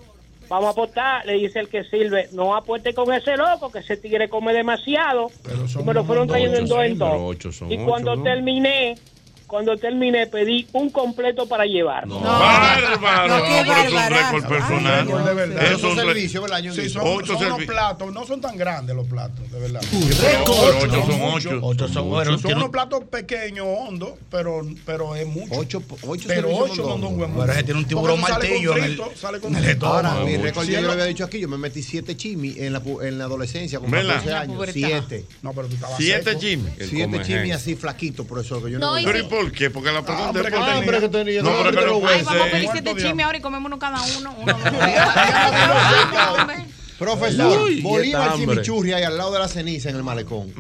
vamos 0.48 0.66
a 0.66 0.70
apostar. 0.70 1.26
Le 1.26 1.32
dice 1.32 1.58
el 1.58 1.68
que 1.68 1.82
sirve, 1.82 2.28
no 2.30 2.54
apueste 2.54 2.94
con 2.94 3.12
ese 3.12 3.36
loco, 3.36 3.72
que 3.72 3.80
ese 3.80 3.96
tigre 3.96 4.28
come 4.28 4.52
demasiado. 4.52 5.32
Pero 5.42 5.66
son 5.66 5.82
Y 5.82 5.84
me 5.84 5.94
lo 5.94 6.04
fueron 6.04 6.28
trayendo 6.28 6.58
en 6.58 6.68
dos 6.68 6.84
en 6.84 6.96
dos. 6.96 7.12
Y 7.12 7.24
ocho, 7.24 7.50
cuando 7.84 8.14
¿no? 8.14 8.22
terminé, 8.22 8.94
cuando 9.54 9.76
terminé, 9.76 10.26
pedí 10.26 10.66
un 10.72 10.90
completo 10.90 11.46
para 11.46 11.64
llevar. 11.64 12.08
Bárbaro. 12.08 13.38
No, 13.38 13.44
pero 13.64 13.82
es 13.84 13.92
un 13.92 14.12
récord 14.12 14.48
personal. 14.48 15.00
Ay, 15.00 15.06
Dios. 15.06 15.24
de 15.26 15.34
verdad. 15.34 15.62
Es 15.64 15.70
Esos 15.70 15.84
un 15.92 15.96
servicios, 15.96 16.42
¿verdad? 16.42 16.72
Sí, 16.74 16.88
son, 16.88 17.02
Ocho 17.06 17.34
son 17.34 17.46
unos 17.46 17.58
servi- 17.60 17.66
platos, 17.66 18.12
no 18.12 18.26
son 18.26 18.40
tan 18.40 18.56
grandes 18.56 18.96
los 18.96 19.06
platos, 19.06 19.48
de 19.52 19.60
verdad. 19.60 19.80
Pero 19.92 20.42
ocho 20.42 21.06
son 21.06 21.20
ocho. 21.22 21.60
Ocho 21.62 21.84
son 21.86 21.94
Son, 21.94 22.08
buenos. 22.08 22.40
son 22.40 22.54
unos 22.54 22.68
platos 22.70 23.04
pequeños, 23.04 23.64
hondos, 23.68 24.14
pero, 24.28 24.62
pero 24.84 25.14
es 25.14 25.24
mucho. 25.28 25.54
Ocho, 25.54 25.80
ocho 26.02 26.24
pero 26.26 26.48
ocho 26.52 26.72
es 26.96 27.00
mucho. 27.00 27.30
Pero 27.38 27.52
ese 27.52 27.62
tiene 27.62 27.78
un 27.78 27.86
tiburón 27.86 28.20
martillo 28.20 28.74
sale 29.14 29.38
con. 29.38 29.54
Ahora, 29.84 30.14
mi 30.24 30.36
récord 30.36 30.66
yo 30.66 30.80
lo 30.80 30.90
había 30.90 31.04
dicho 31.04 31.22
aquí, 31.22 31.38
yo 31.38 31.46
me 31.48 31.58
metí 31.58 31.80
siete 31.80 32.16
chimis 32.16 32.56
en 32.56 32.72
la, 32.72 32.82
en 33.02 33.18
la 33.18 33.26
adolescencia 33.26 33.78
con 33.78 33.88
¿Verdad? 33.88 34.14
14 34.24 34.30
La 34.32 34.40
años. 34.40 34.68
Siete. 34.72 35.24
No, 35.42 35.52
pero 35.52 35.68
tú 35.68 35.74
estabas 35.76 35.96
Siete. 35.96 36.30
Él 36.32 36.88
Siete 36.90 37.22
chimis 37.22 37.54
así 37.54 37.76
flaquitos, 37.76 38.26
por 38.26 38.40
eso 38.40 38.60
que 38.60 38.72
yo 38.72 38.80
No, 38.80 38.98
no. 38.98 39.04
¿Pero 39.04 39.18
y. 39.18 39.22
por 39.44 39.52
qué? 39.52 39.70
Porque 39.70 39.92
la 39.92 40.02
pregunta 40.02 40.28
Hambre 40.28 40.42
es 40.42 40.48
que 40.48 40.54
por 40.56 40.64
tenía. 40.64 40.78
Hambre 40.80 41.00
que 41.00 41.08
tenía, 41.08 41.42
No, 41.42 41.50
pero 41.62 41.70
que 41.70 41.86
no 41.86 42.00
bueno. 42.00 42.16
Ay, 42.18 42.24
vamos 42.24 42.40
a 42.40 42.44
pedir 42.50 42.64
¿Cuántos 42.66 42.84
siete 42.92 43.02
chismes 43.02 43.26
ahora 43.26 43.38
y 43.38 43.40
comemos 43.40 43.66
uno 43.66 43.78
cada 43.78 44.02
uno. 44.18 44.34
uno, 44.38 44.52
dos, 44.52 44.62
Profesor, 46.98 47.82
Bolívar. 47.82 48.34
Chimichurri 48.36 48.92
ahí 48.92 49.02
al 49.02 49.18
lado 49.18 49.32
de 49.32 49.38
la 49.40 49.48
ceniza 49.48 49.90
en 49.90 49.96
el 49.96 50.02
malecón. 50.02 50.52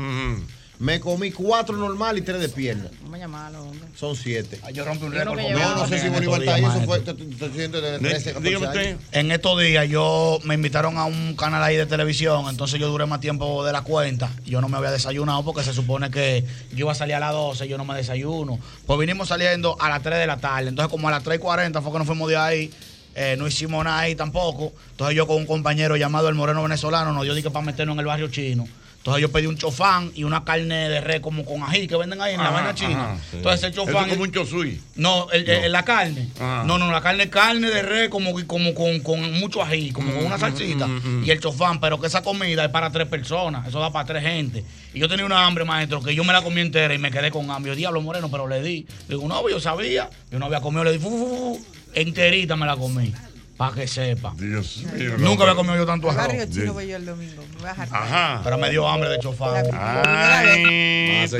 Me 0.80 0.98
comí 0.98 1.30
cuatro 1.30 1.76
normal 1.76 2.18
y 2.18 2.22
tres 2.22 2.40
de 2.40 2.48
pierna. 2.48 2.90
Vamos 3.02 3.14
a 3.14 3.18
llamarlo, 3.18 3.62
hombre. 3.62 3.88
Son 3.94 4.16
siete. 4.16 4.60
yo 4.72 4.84
rompí 4.84 5.04
un 5.04 5.12
récord. 5.12 5.36
me 5.36 5.50
No, 5.52 5.76
no 5.76 5.86
sé 5.86 6.00
si 6.00 6.08
Bolívar 6.08 6.42
estos 6.42 6.54
está 6.54 6.54
ahí. 6.54 6.62
Eso 6.64 6.72
fue. 6.72 6.86
maestro. 6.86 7.14
te- 7.16 7.24
te- 7.24 7.34
te 7.48 7.54
siento 7.54 7.80
de 7.80 7.98
13, 8.00 8.32
14 8.34 8.78
años. 8.88 9.00
En 9.12 9.30
estos 9.30 9.60
días 9.60 9.88
yo 9.88 10.40
me 10.44 10.54
invitaron 10.54 10.98
a 10.98 11.04
un 11.04 11.36
canal 11.36 11.62
ahí 11.62 11.76
de 11.76 11.86
televisión, 11.86 12.46
entonces 12.50 12.80
yo 12.80 12.88
duré 12.88 13.06
más 13.06 13.20
tiempo 13.20 13.64
de 13.64 13.72
la 13.72 13.82
cuenta. 13.82 14.30
Yo 14.44 14.60
no 14.60 14.68
me 14.68 14.76
había 14.76 14.90
desayunado 14.90 15.44
porque 15.44 15.62
se 15.62 15.72
supone 15.72 16.10
que 16.10 16.44
yo 16.72 16.78
iba 16.78 16.92
a 16.92 16.96
salir 16.96 17.14
a 17.14 17.20
las 17.20 17.32
12, 17.32 17.68
yo 17.68 17.78
no 17.78 17.84
me 17.84 17.94
desayuno. 17.94 18.58
Pues 18.84 18.98
vinimos 18.98 19.28
saliendo 19.28 19.76
a 19.80 19.88
las 19.88 20.02
3 20.02 20.18
de 20.18 20.26
la 20.26 20.38
tarde. 20.38 20.68
Entonces 20.70 20.90
como 20.90 21.06
a 21.06 21.12
las 21.12 21.22
3.40 21.22 21.80
fue 21.82 21.92
que 21.92 21.98
nos 21.98 22.06
fuimos 22.06 22.28
de 22.28 22.36
ahí. 22.36 22.70
eh, 23.14 23.36
no 23.38 23.46
hicimos 23.46 23.84
nada 23.84 24.00
ahí 24.00 24.16
tampoco. 24.16 24.72
Entonces 24.90 25.16
yo 25.16 25.28
con 25.28 25.36
un 25.36 25.46
compañero 25.46 25.96
llamado 25.96 26.28
el 26.28 26.34
Moreno 26.34 26.64
Venezolano 26.64 27.12
nos 27.12 27.22
dio 27.22 27.32
dique 27.34 27.48
para 27.48 27.64
meternos 27.64 27.94
en 27.94 28.00
el 28.00 28.06
barrio 28.06 28.26
chino. 28.26 28.66
Entonces 29.04 29.20
yo 29.20 29.30
pedí 29.30 29.46
un 29.46 29.58
chofán 29.58 30.10
y 30.14 30.24
una 30.24 30.44
carne 30.46 30.88
de 30.88 30.98
red 31.02 31.20
como 31.20 31.44
con 31.44 31.62
ají 31.62 31.86
que 31.86 31.94
venden 31.94 32.22
ahí 32.22 32.32
en 32.32 32.38
la 32.40 32.44
Ajá, 32.46 32.54
vaina 32.54 32.74
china. 32.74 33.04
ajá, 33.12 33.18
sí. 33.30 33.36
Entonces 33.36 33.64
el 33.64 33.74
chofán... 33.74 34.04
es 34.06 34.12
como 34.12 34.22
un 34.22 34.32
chosui. 34.32 34.80
No, 34.96 35.30
el- 35.30 35.46
el- 35.46 35.72
la 35.72 35.82
carne. 35.84 36.30
Ajá. 36.40 36.64
No, 36.64 36.78
no, 36.78 36.90
la 36.90 37.02
carne 37.02 37.28
carne 37.28 37.68
de 37.68 37.82
res 37.82 38.08
como, 38.08 38.32
como 38.46 38.72
con, 38.72 39.00
con 39.00 39.30
mucho 39.38 39.62
ají, 39.62 39.90
como 39.92 40.10
con 40.10 40.24
una 40.24 40.38
salsita. 40.38 40.88
Y 41.22 41.30
el 41.30 41.38
chofán, 41.38 41.80
pero 41.80 42.00
que 42.00 42.06
esa 42.06 42.22
comida 42.22 42.64
es 42.64 42.70
para 42.70 42.88
tres 42.90 43.06
personas, 43.06 43.68
eso 43.68 43.78
da 43.78 43.92
para 43.92 44.06
tres 44.06 44.22
gente. 44.22 44.64
Y 44.94 45.00
yo 45.00 45.06
tenía 45.06 45.26
una 45.26 45.44
hambre, 45.46 45.66
maestro, 45.66 46.00
que 46.02 46.14
yo 46.14 46.24
me 46.24 46.32
la 46.32 46.40
comí 46.40 46.62
entera 46.62 46.94
y 46.94 46.98
me 46.98 47.10
quedé 47.10 47.30
con 47.30 47.50
hambre. 47.50 47.72
Yo, 47.72 47.76
diablo 47.76 48.00
moreno, 48.00 48.30
pero 48.30 48.48
le 48.48 48.62
di. 48.62 48.86
Digo, 49.06 49.28
no, 49.28 49.46
yo 49.50 49.60
sabía. 49.60 50.08
Yo 50.30 50.38
no 50.38 50.46
había 50.46 50.62
comido, 50.62 50.82
le 50.82 50.92
di, 50.92 50.98
fu, 50.98 51.10
fu, 51.10 51.18
fu, 51.58 51.66
enterita 51.92 52.56
me 52.56 52.64
la 52.64 52.74
comí. 52.74 53.12
Para 53.56 53.72
que 53.72 53.86
sepa. 53.86 54.32
Dios 54.36 54.78
mío. 54.94 55.12
Nunca 55.16 55.44
había 55.44 55.54
comido 55.54 55.76
yo 55.76 55.86
tanto 55.86 56.10
arroz. 56.10 56.26
barrio 56.26 56.44
chino 56.50 56.72
voy 56.72 56.88
yo 56.88 56.96
el 56.96 57.06
domingo. 57.06 57.44
Me 57.54 57.60
voy 57.60 57.68
a. 57.68 57.82
Ajá. 57.82 58.40
Pero 58.42 58.58
me 58.58 58.68
dio 58.70 58.88
hambre 58.88 59.10
de 59.10 59.18
chofán. 59.20 59.64
Ay, 59.72 61.28
tu 61.30 61.36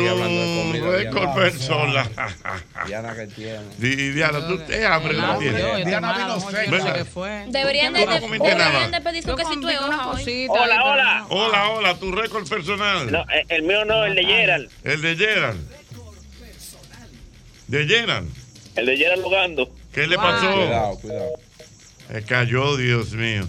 récord 0.91 1.23
Diana. 1.23 1.35
personal. 1.35 2.11
Diana 2.87 3.15
que 3.17 3.27
tiene. 3.27 3.61
Di- 3.79 4.13
Diana, 4.13 4.47
tú 4.47 4.59
te 4.59 4.87
hambre, 4.87 5.15
¿no 5.15 5.39
tienes? 5.39 5.87
Diana 5.87 6.13
vino 6.17 6.39
¿Verdad? 6.71 7.07
Deberían 7.49 7.93
de, 7.93 8.05
Tú 8.05 8.11
no 8.11 8.21
comiste 8.21 8.47
deberían 8.49 8.73
nada. 8.73 8.89
de 8.89 9.01
pedirse 9.01 9.31
un 9.33 9.37
quesito 9.37 9.67
de 9.67 9.79
hoja 9.79 10.09
hoy. 10.11 10.47
Hola, 10.51 10.85
hola. 10.85 11.27
Hola, 11.31 11.69
hola, 11.71 11.95
tu 11.97 12.13
récord 12.13 12.49
personal. 12.49 13.11
No, 13.11 13.23
eh, 13.23 13.45
el 13.49 13.63
mío 13.65 13.85
no, 13.85 14.05
el 14.05 14.15
de 14.15 14.25
Gerald. 14.25 14.71
El 14.85 15.03
de 15.03 15.17
Gerald. 15.17 15.69
De 17.67 17.87
Gerald. 17.87 18.31
El 18.77 18.87
de 18.87 18.97
Gerald 18.97 19.23
Lugando. 19.23 19.69
¿Qué 19.93 20.07
le 20.07 20.17
pasó? 20.17 20.53
Cuidado, 20.53 20.99
cuidado. 21.01 21.31
Se 22.11 22.23
cayó, 22.23 22.77
Dios 22.77 23.13
mío. 23.13 23.49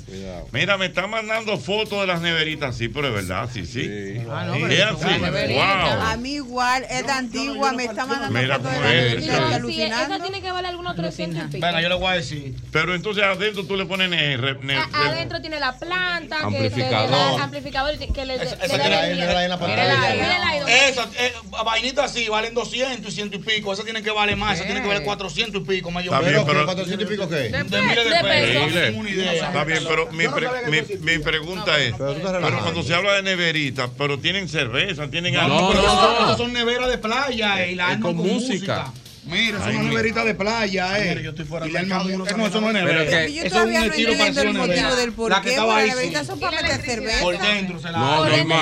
Mira, 0.51 0.77
me 0.77 0.85
está 0.85 1.07
mandando 1.07 1.57
fotos 1.57 1.99
de 2.01 2.07
las 2.07 2.21
neveritas, 2.21 2.75
sí, 2.77 2.87
pero 2.87 3.09
es 3.09 3.13
verdad, 3.13 3.49
sí, 3.53 3.65
sí. 3.65 4.17
Ah, 4.31 4.49
Sí, 4.53 4.59
no, 4.61 4.67
es 4.67 4.75
pero 4.77 4.89
así. 4.91 5.53
Wow. 5.53 6.01
A 6.01 6.17
mí 6.17 6.33
igual, 6.35 6.85
es 6.89 7.05
de 7.05 7.11
antigua, 7.11 7.73
me 7.73 7.83
está 7.83 8.05
mandando 8.05 8.39
Mira 8.39 8.55
fotos 8.55 8.71
de 8.71 8.77
cómo 8.77 8.87
la 8.89 8.93
es. 8.95 9.03
neverita, 9.25 9.61
Sí, 9.67 9.81
esa 9.83 10.19
tiene 10.21 10.41
que 10.41 10.51
valer 10.51 10.69
algunos 10.71 10.95
300 10.95 11.43
y 11.43 11.47
pico. 11.47 11.65
Venga, 11.65 11.81
yo 11.81 11.89
le 11.89 11.95
voy 11.95 12.07
a 12.07 12.11
decir. 12.13 12.55
Pero 12.71 12.95
entonces 12.95 13.23
adentro 13.23 13.65
tú 13.65 13.75
le 13.75 13.85
pones 13.85 14.09
ne- 14.09 14.37
re- 14.37 14.57
ne- 14.61 14.77
A- 14.77 14.89
Adentro 14.93 15.41
tiene 15.41 15.59
la 15.59 15.77
planta, 15.77 16.37
que- 16.37 16.43
que, 16.45 16.49
le 16.51 16.57
Amplificador. 16.67 17.09
da 17.37 17.43
amplificador 17.43 17.97
que 17.97 18.25
le, 18.25 18.35
Esa- 18.35 18.57
que 18.57 18.65
esa 18.65 18.77
le 18.77 19.11
el- 19.11 19.19
en 19.19 19.49
la 19.49 19.59
pantalla. 19.59 20.55
Esas 20.87 21.07
eh, 21.19 21.33
vainitas 21.63 22.11
así 22.11 22.27
valen 22.29 22.53
200 22.53 23.11
y 23.11 23.15
ciento 23.15 23.35
y 23.35 23.39
pico. 23.39 23.73
Esa 23.73 23.83
tiene 23.83 24.01
que 24.01 24.11
valer 24.11 24.35
más. 24.37 24.55
Esa 24.57 24.65
tiene 24.65 24.81
que 24.81 24.87
valer 24.87 25.03
400 25.03 25.61
y 25.61 25.65
pico. 25.65 25.89
Creo. 25.91 26.45
pero- 26.45 26.45
¿Qué? 26.59 26.65
400 26.65 27.07
y 27.07 27.11
pico 27.13 27.29
qué? 27.29 27.35
De 27.35 27.63
miles 27.81 27.95
de 28.09 28.23
pesos. 28.23 28.44
Increíble. 28.45 29.35
Está 29.35 29.63
bien, 29.63 29.79
pero 29.87 30.11
mi, 30.11 30.27
pre- 30.27 30.47
mi, 30.69 31.11
mi 31.11 31.17
pregunta 31.19 31.79
es, 31.79 31.93
Pero 31.97 32.59
cuando 32.61 32.83
se 32.83 32.93
habla 32.93 33.13
de 33.15 33.23
neveritas, 33.23 33.89
pero 33.97 34.19
tienen 34.19 34.47
cerveza, 34.49 35.07
tienen 35.09 35.33
No, 35.33 35.41
algo. 35.41 35.69
pero 35.71 35.81
pero- 35.81 36.25
esas 36.25 36.37
son 36.37 36.53
neveras 36.53 36.89
de 36.89 36.97
playa 36.97 37.63
eh, 37.65 37.71
y 37.71 37.75
la 37.75 37.83
Es 37.85 37.89
arman 37.93 38.01
con 38.01 38.17
con 38.17 38.27
música. 38.33 38.53
música. 38.85 38.93
Mira, 39.27 39.57
es 39.57 39.75
una 39.75 39.83
neverita 39.89 40.23
de 40.23 40.35
playa, 40.35 40.99
eh. 40.99 41.19
yo 41.23 41.31
estoy 41.31 41.45
fuera 41.45 41.65
arman 41.65 42.05
un- 42.05 42.17
No, 42.37 42.45
eso 42.47 42.61
no 42.61 42.67
es 42.67 42.73
nevera. 42.73 42.99
Pero 43.05 43.09
que- 43.25 43.33
Yo 43.33 43.43
es 43.43 43.51
todavía 43.51 43.79
un 43.81 43.87
no 43.87 43.91
estilo 43.93 44.11
entiendo 44.11 44.41
el 44.41 44.53
motivo 44.53 44.95
del 44.95 45.11
por 45.13 45.31
La 45.31 45.37
que 45.37 45.43
qué, 45.45 45.49
estaba 45.51 45.67
porque 45.73 45.81
ahí. 45.81 45.87
las 45.87 45.95
neveritas 45.97 46.27
son 46.27 46.39
para 46.39 46.61
meter 46.61 46.81
cerveza. 46.81 47.21
Por 47.21 47.37
dentro 47.39 47.79
se 47.79 47.91
la 47.91 47.97
No, 47.97 48.23
dentro. 48.23 48.55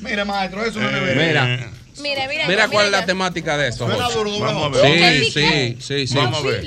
Mire, 0.00 0.24
maestro, 0.24 0.60
eso 0.62 0.70
es 0.70 0.76
una 0.76 0.98
Eh, 0.98 1.00
nevera. 1.00 1.44
Mira, 1.44 1.70
Mira, 2.00 2.28
mira. 2.28 2.48
mira 2.48 2.68
cuál 2.68 2.86
es 2.86 2.90
mira 2.90 3.00
la 3.00 3.06
temática 3.06 3.56
de 3.56 3.68
eso. 3.68 3.86
Vamos 3.86 4.64
a 4.64 4.68
ver. 4.80 5.24
Sí, 5.24 5.30
sí, 5.32 5.76
sí, 5.80 6.06
sí. 6.06 6.14
Vamos 6.14 6.38
a 6.42 6.46
ver. 6.46 6.66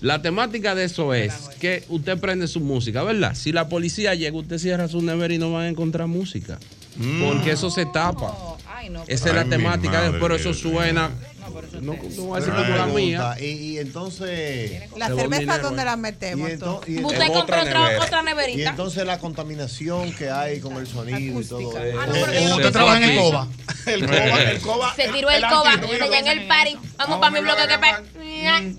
La 0.00 0.22
temática 0.22 0.74
de 0.74 0.84
eso 0.84 1.12
es 1.14 1.32
que 1.60 1.84
usted 1.88 2.18
prende 2.18 2.48
su 2.48 2.60
música, 2.60 3.02
¿verdad? 3.02 3.34
Si 3.34 3.52
la 3.52 3.68
policía 3.68 4.14
llega, 4.14 4.36
usted 4.36 4.58
cierra 4.58 4.88
su 4.88 5.02
nevera 5.02 5.34
y 5.34 5.38
no 5.38 5.52
van 5.52 5.64
a 5.64 5.68
encontrar 5.68 6.06
música. 6.06 6.58
Porque 7.24 7.52
eso 7.52 7.70
se 7.70 7.86
tapa. 7.86 8.36
Ay, 8.66 8.90
no. 8.90 9.04
Esa 9.06 9.28
es 9.28 9.34
la 9.34 9.44
temática, 9.44 10.02
de- 10.02 10.18
pero 10.18 10.34
eso 10.34 10.52
suena. 10.54 11.10
No, 11.80 11.94
no 11.94 12.22
voy 12.24 12.36
a 12.36 12.40
decir 12.40 12.54
como 12.54 12.76
la 12.76 12.86
mía. 12.86 13.34
Y, 13.40 13.44
y 13.44 13.78
entonces. 13.78 14.82
Cervezas, 14.98 15.38
dinero 15.40 15.62
¿dónde 15.62 15.82
Y, 15.82 15.96
metemos? 15.96 16.50
ento- 16.50 16.80
y- 16.86 17.02
Usted 17.04 17.22
En 17.22 17.32
compra 17.32 17.62
otra 17.62 17.64
nevera. 17.64 18.04
otra 18.04 18.20
y 18.20 18.24
neverita. 18.24 18.70
entonces 18.70 19.06
la 19.06 19.18
contaminación 19.18 20.12
que 20.12 20.30
hay 20.30 20.60
con 20.60 20.76
el 20.76 20.86
sonido 20.86 21.40
y 21.40 21.44
todo 21.44 21.60
eso. 21.78 21.98
Ah, 22.00 22.06
no, 22.06 22.32
yo 22.32 22.56
Usted 22.56 22.72
trabaja 22.72 22.98
en 22.98 23.10
el 23.10 23.18
coba. 23.18 23.48
El 23.86 24.06
coba, 24.06 24.42
el 24.42 24.60
coba. 24.60 24.94
Se 24.94 25.08
tiró 25.08 25.30
el 25.30 25.42
coba 25.42 25.72
allá 25.72 26.18
en 26.18 26.26
el 26.26 26.46
party. 26.46 26.76
Vamos 26.98 27.18
para 27.18 27.30
mi 27.32 27.40
bloque 27.40 27.62
que 27.66 27.78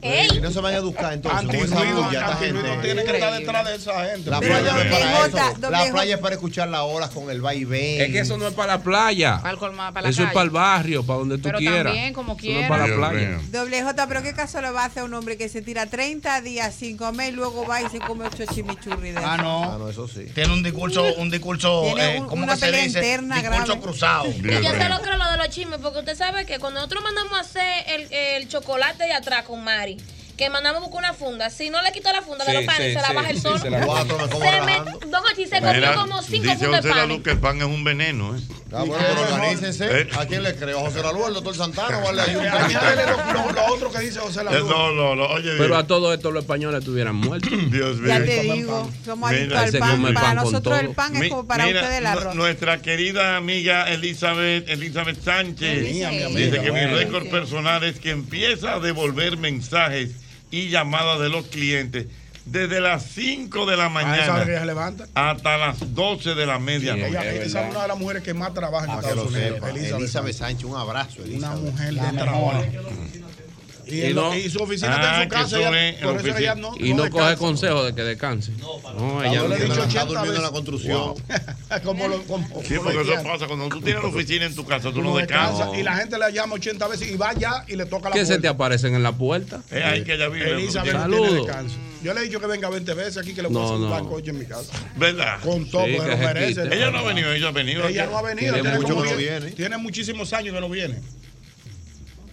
¡Ey! 0.01 0.39
no 0.41 0.51
se 0.51 0.59
van 0.61 0.73
a 0.73 0.77
educar 0.77 1.13
entonces 1.13 1.49
gente. 1.51 2.77
tiene 2.81 3.03
que 3.03 3.11
estar 3.11 3.33
detrás 3.33 3.65
de 3.65 3.75
esa 3.75 4.05
gente. 4.05 4.29
La 4.29 4.39
playa 4.39 4.71
no 4.73 4.81
es 4.81 4.91
para 4.91 5.25
eso. 5.27 5.69
La 5.69 5.85
playa 5.91 6.15
es 6.15 6.21
para 6.21 6.35
escuchar 6.35 6.67
las 6.69 6.81
olas 6.81 7.09
con 7.11 7.29
el 7.29 7.41
vaivén. 7.41 8.01
Es 8.01 8.11
que 8.11 8.19
eso 8.19 8.37
no 8.37 8.47
es 8.47 8.53
para 8.53 8.77
la 8.77 8.83
playa. 8.83 9.37
Para 9.41 9.51
el 9.53 9.57
colma- 9.59 9.91
para 9.93 10.01
la 10.03 10.09
Eso 10.09 10.21
es 10.21 10.25
calle. 10.27 10.33
para 10.33 10.43
el 10.45 10.49
barrio, 10.49 11.03
para 11.05 11.19
donde 11.19 11.37
tú 11.37 11.43
Pero 11.43 11.57
quieras. 11.59 11.83
también, 11.85 12.13
como 12.13 12.37
Eso 12.37 12.51
no 12.51 12.59
es 12.59 12.67
para 12.67 12.87
la 12.87 12.95
playa. 12.95 13.39
Doble 13.51 13.81
J, 13.83 14.07
pero 14.07 14.23
¿qué 14.23 14.33
caso 14.33 14.61
le 14.61 14.71
va 14.71 14.83
a 14.83 14.85
hacer 14.85 15.03
a 15.03 15.05
un 15.05 15.13
hombre 15.13 15.37
que 15.37 15.49
se 15.49 15.61
tira 15.61 15.85
30 15.85 16.41
días 16.41 16.73
sin 16.75 16.97
comer 16.97 17.33
y 17.33 17.35
luego 17.35 17.65
va 17.65 17.81
y 17.81 17.89
se 17.89 17.99
come 17.99 18.25
ocho 18.25 18.43
chimichurri 18.53 19.11
de 19.11 19.17
Ah, 19.17 19.21
eso? 19.21 19.29
Ah, 19.31 19.37
no. 19.37 19.77
no, 19.79 19.89
eso 19.89 20.07
sí. 20.07 20.25
Tiene 20.33 20.53
un 20.53 20.63
discurso, 20.63 21.03
un 21.17 21.29
discurso, 21.29 21.83
Tiene 21.85 22.15
eh, 22.17 22.19
un- 22.21 22.27
¿cómo 22.27 22.43
una 22.43 22.53
que 22.53 22.59
se 22.59 22.71
dice? 22.71 22.85
interna 22.99 23.35
discurso 23.35 23.65
grave. 23.65 23.81
cruzado. 23.81 24.27
Y 24.27 24.33
yo 24.37 24.41
mío. 24.43 24.59
lo 24.89 25.01
creo 25.01 25.17
lo 25.17 25.31
de 25.31 25.37
los 25.37 25.49
chismes, 25.49 25.79
porque 25.81 25.99
usted 25.99 26.15
sabe 26.17 26.45
que 26.45 26.59
cuando 26.59 26.79
nosotros 26.79 27.03
mandamos 27.03 27.33
a 27.33 27.41
hacer 27.41 27.83
el, 27.87 28.11
el 28.11 28.47
chocolate 28.47 29.03
de 29.03 29.13
atrás 29.13 29.43
con 29.51 29.65
Mari, 29.65 29.97
que 30.41 30.49
mandamos 30.49 30.81
buscar 30.81 30.99
una 30.99 31.13
funda, 31.13 31.49
si 31.51 31.69
no 31.69 31.81
le 31.83 31.91
quito 31.91 32.11
la 32.11 32.23
funda 32.23 32.43
de 32.45 32.53
los 32.53 32.63
panes, 32.63 32.87
sí, 32.87 32.93
se 32.95 33.01
la 33.01 33.07
sí, 33.09 33.13
baja 33.15 33.29
el 33.29 33.35
sí, 33.35 33.41
sol. 33.43 33.59
se 33.61 33.69
la 33.69 33.85
Cuatro 33.85 34.17
me 34.17 34.27
como 34.27 34.43
Se 34.43 34.51
rajando. 34.51 34.91
me- 34.99 35.07
Don 35.11 35.21
Ochi 35.31 35.45
se 35.45 35.59
comió 35.59 35.73
Mira, 35.73 35.93
como 35.93 36.21
cinco 36.23 36.43
dice 36.51 36.55
fundas 36.65 36.85
José 36.85 36.99
de. 37.01 37.07
Luz 37.07 37.23
que 37.23 37.29
el 37.31 37.37
pan 37.39 37.57
es 37.57 37.63
un 37.65 37.83
veneno, 37.83 38.35
¿eh? 38.35 38.39
Ah, 38.73 38.83
bueno, 38.83 38.95
pero 39.05 39.21
organícense. 39.35 39.85
Eh. 40.01 40.07
¿A 40.17 40.25
quién 40.25 40.41
le 40.43 40.55
creo? 40.55 40.79
¿A 40.79 40.81
José 40.89 41.03
Lalu, 41.03 41.25
al 41.25 41.33
doctor 41.35 41.55
Santana 41.55 41.97
o 41.99 42.07
al 42.09 42.15
de 42.15 42.21
Ayuntamiento? 42.23 42.79
Añádele 42.79 43.05
lo, 43.11 43.17
lo- 43.33 43.51
lo 43.51 43.65
otro 43.73 43.91
que 43.91 43.99
dice 43.99 44.19
José 44.19 44.43
la 44.43 44.51
Eh, 44.51 44.59
No, 44.61 44.91
no, 44.93 45.13
no, 45.15 45.25
oye, 45.25 45.51
Pero 45.59 45.75
a 45.77 45.85
todo 45.85 46.11
esto 46.13 46.31
los 46.31 46.43
españoles 46.43 46.79
estuvieran 46.79 47.15
muertos. 47.15 47.51
Dios 47.71 47.97
mío. 47.97 48.07
Ya 48.07 48.23
te 48.23 48.41
digo, 48.41 48.89
somos 49.05 49.29
adictos 49.29 49.57
al 49.59 49.71
pan. 49.79 50.13
Para 50.15 50.33
nosotros 50.33 50.79
el 50.79 50.89
pan 50.91 51.15
es 51.17 51.29
como 51.29 51.45
para 51.45 51.65
ustedes 51.67 51.97
el 51.99 52.05
arroz. 52.07 52.33
Nuestra 52.33 52.81
querida 52.81 53.35
amiga 53.37 53.91
Elizabeth, 53.91 54.67
Elizabeth 54.69 55.21
Sánchez 55.23 55.83
dice 55.83 56.61
que 56.61 56.71
mi 56.71 56.85
récord 56.85 57.27
personal 57.29 57.83
es 57.83 57.99
que 57.99 58.09
empieza 58.09 58.73
a 58.75 58.79
devolver 58.79 59.37
mensajes 59.37 60.09
y 60.51 60.69
llamadas 60.69 61.19
de 61.19 61.29
los 61.29 61.47
clientes 61.47 62.07
desde 62.45 62.81
las 62.81 63.03
5 63.03 63.65
de 63.67 63.77
la 63.77 63.85
A 63.85 63.87
esa 63.87 63.93
hora 63.93 64.01
que 64.01 64.05
mañana 64.05 64.43
ella 64.51 64.59
se 64.61 64.65
levanta. 64.65 65.07
hasta 65.13 65.57
las 65.57 65.93
12 65.93 66.33
de 66.35 66.45
la 66.47 66.57
medianoche. 66.59 67.07
Ella, 67.09 67.33
esa 67.35 67.63
es 67.67 67.71
una 67.71 67.83
de 67.83 67.87
las 67.87 67.97
mujeres 67.99 68.23
que 68.23 68.33
más 68.33 68.53
trabaja 68.53 68.85
en 68.87 68.99
que 68.99 69.07
Estados 69.07 69.31
Unidos. 69.31 69.57
Elizabeth. 69.69 69.99
Elizabeth 70.01 70.35
Sánchez, 70.35 70.63
un 70.65 70.75
abrazo, 70.75 71.21
Una 71.21 71.27
Elizabeth. 71.53 71.59
mujer 71.61 71.93
de 71.93 72.17
trabajo. 72.17 72.63
Y, 73.87 74.01
Y 74.05 74.13
no- 74.13 74.35
y 74.35 74.49
su 74.49 74.59
oficina 74.61 74.95
está 74.95 75.11
Ah, 75.11 75.23
en 75.23 75.23
su 75.23 75.29
que 75.29 75.35
casa. 75.35 75.57
ella- 75.59 75.89
en 75.89 75.99
por 76.01 76.15
eso 76.27 76.37
ella 76.37 76.55
no, 76.55 76.73
Y 76.77 76.93
no 76.93 77.03
coge 77.09 77.11
descansa. 77.11 77.35
consejo 77.37 77.83
de 77.83 77.95
que 77.95 78.01
descanse. 78.03 78.51
No, 78.59 79.23
ella 79.23 79.33
Yo 79.33 79.47
le 79.47 79.55
he 79.55 79.59
no. 79.59 79.65
dicho 79.65 79.73
Está 79.73 79.83
80 79.85 80.05
durmiendo 80.05 80.35
en 80.37 80.41
la 80.43 80.51
construcción. 80.51 81.13
como 81.83 82.07
lo, 82.07 82.23
como, 82.23 82.47
Sí, 82.63 82.75
como 82.75 82.83
porque 82.91 83.03
lo 83.03 83.13
eso 83.13 83.23
pasa 83.23 83.47
cuando 83.47 83.69
tú 83.69 83.81
tienes 83.81 84.03
la 84.03 84.09
oficina 84.09 84.45
en 84.45 84.55
tu 84.55 84.65
casa, 84.65 84.89
tú 84.89 84.95
Tú 84.95 85.01
no 85.01 85.09
no 85.11 85.17
descansas. 85.17 85.69
y 85.77 85.83
la 85.83 85.95
gente 85.97 86.17
le 86.17 86.31
llama 86.31 86.55
80 86.55 86.87
veces 86.87 87.09
y 87.11 87.15
va 87.17 87.29
allá 87.29 87.65
y 87.67 87.75
le 87.75 87.85
toca 87.85 88.09
la 88.09 88.13
¿Qué 88.15 88.21
se 88.21 88.33
puerta. 88.33 88.41
te 88.41 88.47
aparecen 88.49 88.95
en 88.95 89.03
la 89.03 89.11
puerta? 89.11 89.61
Es 89.71 89.83
ahí 89.83 90.03
que 90.03 90.13
ella 90.15 90.27
vive. 90.29 90.51
Elizabeth 90.51 90.93
no 90.93 91.07
tiene 91.21 91.33
descanso. 91.33 91.75
Yo 92.03 92.13
le 92.15 92.21
he 92.21 92.23
dicho 92.23 92.39
que 92.39 92.47
venga 92.47 92.67
20 92.69 92.93
veces 92.95 93.17
aquí 93.17 93.33
que 93.35 93.41
le 93.43 93.47
voy 93.47 93.57
a 93.57 93.59
No, 93.59 93.65
hacer 93.65 93.75
un 93.77 93.83
no. 93.83 93.89
bancoche 93.91 94.29
en 94.31 94.39
mi 94.39 94.45
casa. 94.45 94.71
¿Verdad? 94.95 95.39
Con 95.41 95.69
todo, 95.69 95.85
Sí, 95.85 95.93
porque 95.97 96.11
lo 96.11 96.17
se 96.17 96.23
merece. 96.23 96.61
Ella 96.75 96.89
no 96.89 96.97
ha 96.99 97.03
venido, 97.03 97.31
ella 97.31 97.47
ha 97.49 97.51
venido. 97.51 97.87
Ella 97.87 98.05
no 98.07 98.17
ha 98.17 98.21
venido. 98.23 98.55
Tiene 99.55 99.69
no 99.69 99.79
muchísimos 99.79 100.33
años 100.33 100.53
que 100.55 100.61
no 100.61 100.69
viene. 100.69 100.99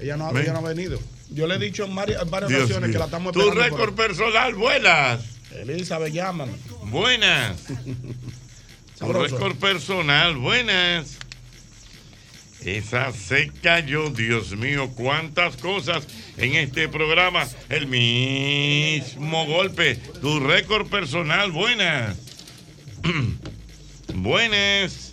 Ella 0.00 0.16
no, 0.16 0.30
ella 0.38 0.52
no 0.52 0.58
ha 0.60 0.62
venido. 0.62 0.98
Yo 1.30 1.46
le 1.46 1.56
he 1.56 1.58
dicho 1.58 1.84
en 1.84 1.94
varias, 1.94 2.22
ocasiones 2.22 2.90
que 2.90 2.98
la 2.98 3.04
estamos 3.06 3.32
Tu 3.32 3.40
esperando. 3.40 3.60
por 3.76 3.78
récord 3.80 3.94
personal, 3.94 4.54
buenas. 4.54 5.20
Elizabeth, 5.52 6.12
llámame. 6.12 6.52
Buenas. 6.84 7.56
Tu 8.98 9.12
récord 9.12 9.54
personal, 9.56 10.36
buenas. 10.36 11.18
Esa 12.64 13.12
se 13.12 13.52
cayó, 13.62 14.10
Dios 14.10 14.56
mío, 14.56 14.90
cuántas 14.96 15.56
cosas 15.56 16.04
en 16.36 16.56
este 16.56 16.88
programa. 16.88 17.46
El 17.68 17.86
mismo 17.86 19.46
golpe. 19.46 19.94
Tu 20.20 20.40
récord 20.40 20.88
personal, 20.88 21.52
buenas. 21.52 22.16
Buenas. 24.14 25.07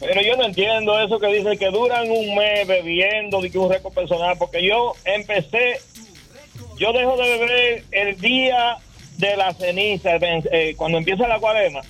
Pero 0.00 0.20
yo 0.22 0.36
no 0.36 0.44
entiendo 0.44 0.98
eso 1.00 1.18
que 1.18 1.28
dice 1.28 1.56
que 1.56 1.70
duran 1.70 2.10
un 2.10 2.34
mes 2.34 2.66
bebiendo 2.66 3.40
de 3.40 3.50
que 3.50 3.58
un 3.58 3.70
récord 3.70 3.94
personal, 3.94 4.36
porque 4.38 4.62
yo 4.62 4.92
empecé, 5.04 5.80
yo 6.78 6.92
dejo 6.92 7.16
de 7.16 7.38
beber 7.38 7.84
el 7.92 8.20
día 8.20 8.76
de 9.16 9.36
la 9.36 9.54
ceniza, 9.54 10.10
eh, 10.20 10.74
cuando 10.76 10.98
empieza 10.98 11.26
la 11.26 11.38
cuarema, 11.38 11.80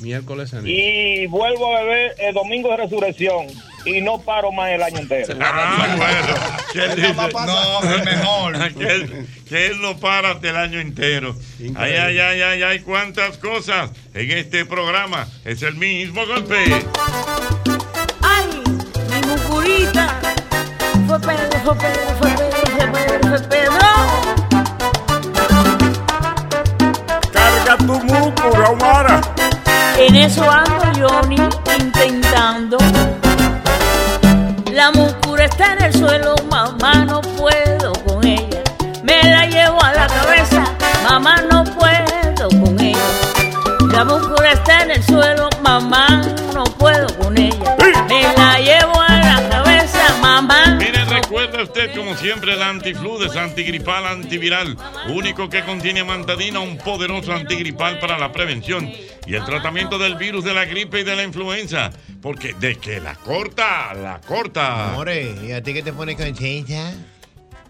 Miércoles 0.00 0.50
ceniza. 0.50 0.68
y 0.68 1.26
vuelvo 1.26 1.76
a 1.76 1.82
beber 1.82 2.14
el 2.18 2.34
domingo 2.34 2.70
de 2.70 2.76
resurrección 2.78 3.46
y 3.84 4.00
no 4.00 4.20
paro 4.20 4.50
más 4.50 4.70
el 4.72 4.82
año 4.82 4.98
entero. 4.98 5.34
Ah, 5.40 5.94
bueno. 5.96 6.34
¿Qué 6.72 6.84
él 6.84 6.96
dice? 6.96 7.14
No, 7.14 7.94
el 7.94 8.04
mejor. 8.04 8.74
que, 8.74 8.84
él, 8.84 9.26
que 9.48 9.66
él 9.66 9.80
no 9.80 9.96
para 9.98 10.32
hasta 10.32 10.50
el 10.50 10.56
año 10.56 10.80
entero. 10.80 11.36
Ay, 11.76 11.92
ay, 11.92 12.18
ay, 12.18 12.42
ay, 12.42 12.62
ay, 12.64 12.80
cuántas 12.80 13.38
cosas 13.38 13.92
en 14.12 14.30
este 14.32 14.64
programa. 14.64 15.28
Es 15.44 15.62
el 15.62 15.76
mismo 15.76 16.26
golpe. 16.26 16.64
Fue 19.66 21.18
Pedro, 21.18 21.58
fue 21.64 21.74
Pedro, 21.74 22.08
fue 22.20 22.30
Pedro, 22.30 22.66
fue 22.76 22.86
Pedro, 22.92 23.28
fue 23.28 23.40
Pedro. 23.48 23.88
Carga 27.32 27.76
tu 27.78 27.94
mucura, 28.04 28.70
Omara. 28.70 29.20
En 29.98 30.14
eso 30.14 30.48
ando 30.48 30.84
Johnny 31.00 31.38
intentando. 31.80 32.78
La 34.72 34.92
mucura 34.92 35.46
está 35.46 35.72
en 35.72 35.82
el 35.82 35.92
suelo, 35.94 36.36
mamá 36.48 37.04
no 37.04 37.20
puedo 37.20 37.92
con 38.06 38.24
ella. 38.24 38.62
Me 39.02 39.20
la 39.24 39.46
llevo 39.46 39.82
a 39.82 39.92
la 39.92 40.06
cabeza, 40.06 40.62
mamá 41.10 41.42
no 41.50 41.64
puedo 41.64 42.48
con 42.50 42.78
ella. 42.78 42.98
La 43.90 44.04
mucura 44.04 44.35
siempre 52.46 52.54
el 52.54 52.62
antifludes, 52.62 53.36
antigripal, 53.36 54.06
antiviral, 54.06 54.76
único 55.08 55.48
que 55.48 55.64
contiene 55.64 56.00
amantadina, 56.00 56.60
un 56.60 56.78
poderoso 56.78 57.32
antigripal 57.32 57.98
para 57.98 58.18
la 58.18 58.30
prevención 58.30 58.90
y 59.26 59.34
el 59.34 59.44
tratamiento 59.44 59.98
del 59.98 60.14
virus 60.14 60.44
de 60.44 60.54
la 60.54 60.64
gripe 60.64 61.00
y 61.00 61.04
de 61.04 61.16
la 61.16 61.24
influenza. 61.24 61.90
Porque 62.22 62.54
de 62.54 62.76
que 62.76 63.00
la 63.00 63.14
corta, 63.16 63.94
la 63.94 64.20
corta. 64.20 64.92
Amore, 64.92 65.34
¿y 65.42 65.52
a 65.52 65.62
ti 65.62 65.74
qué 65.74 65.82
te 65.82 65.92
pone 65.92 66.16
contenta? 66.16 66.92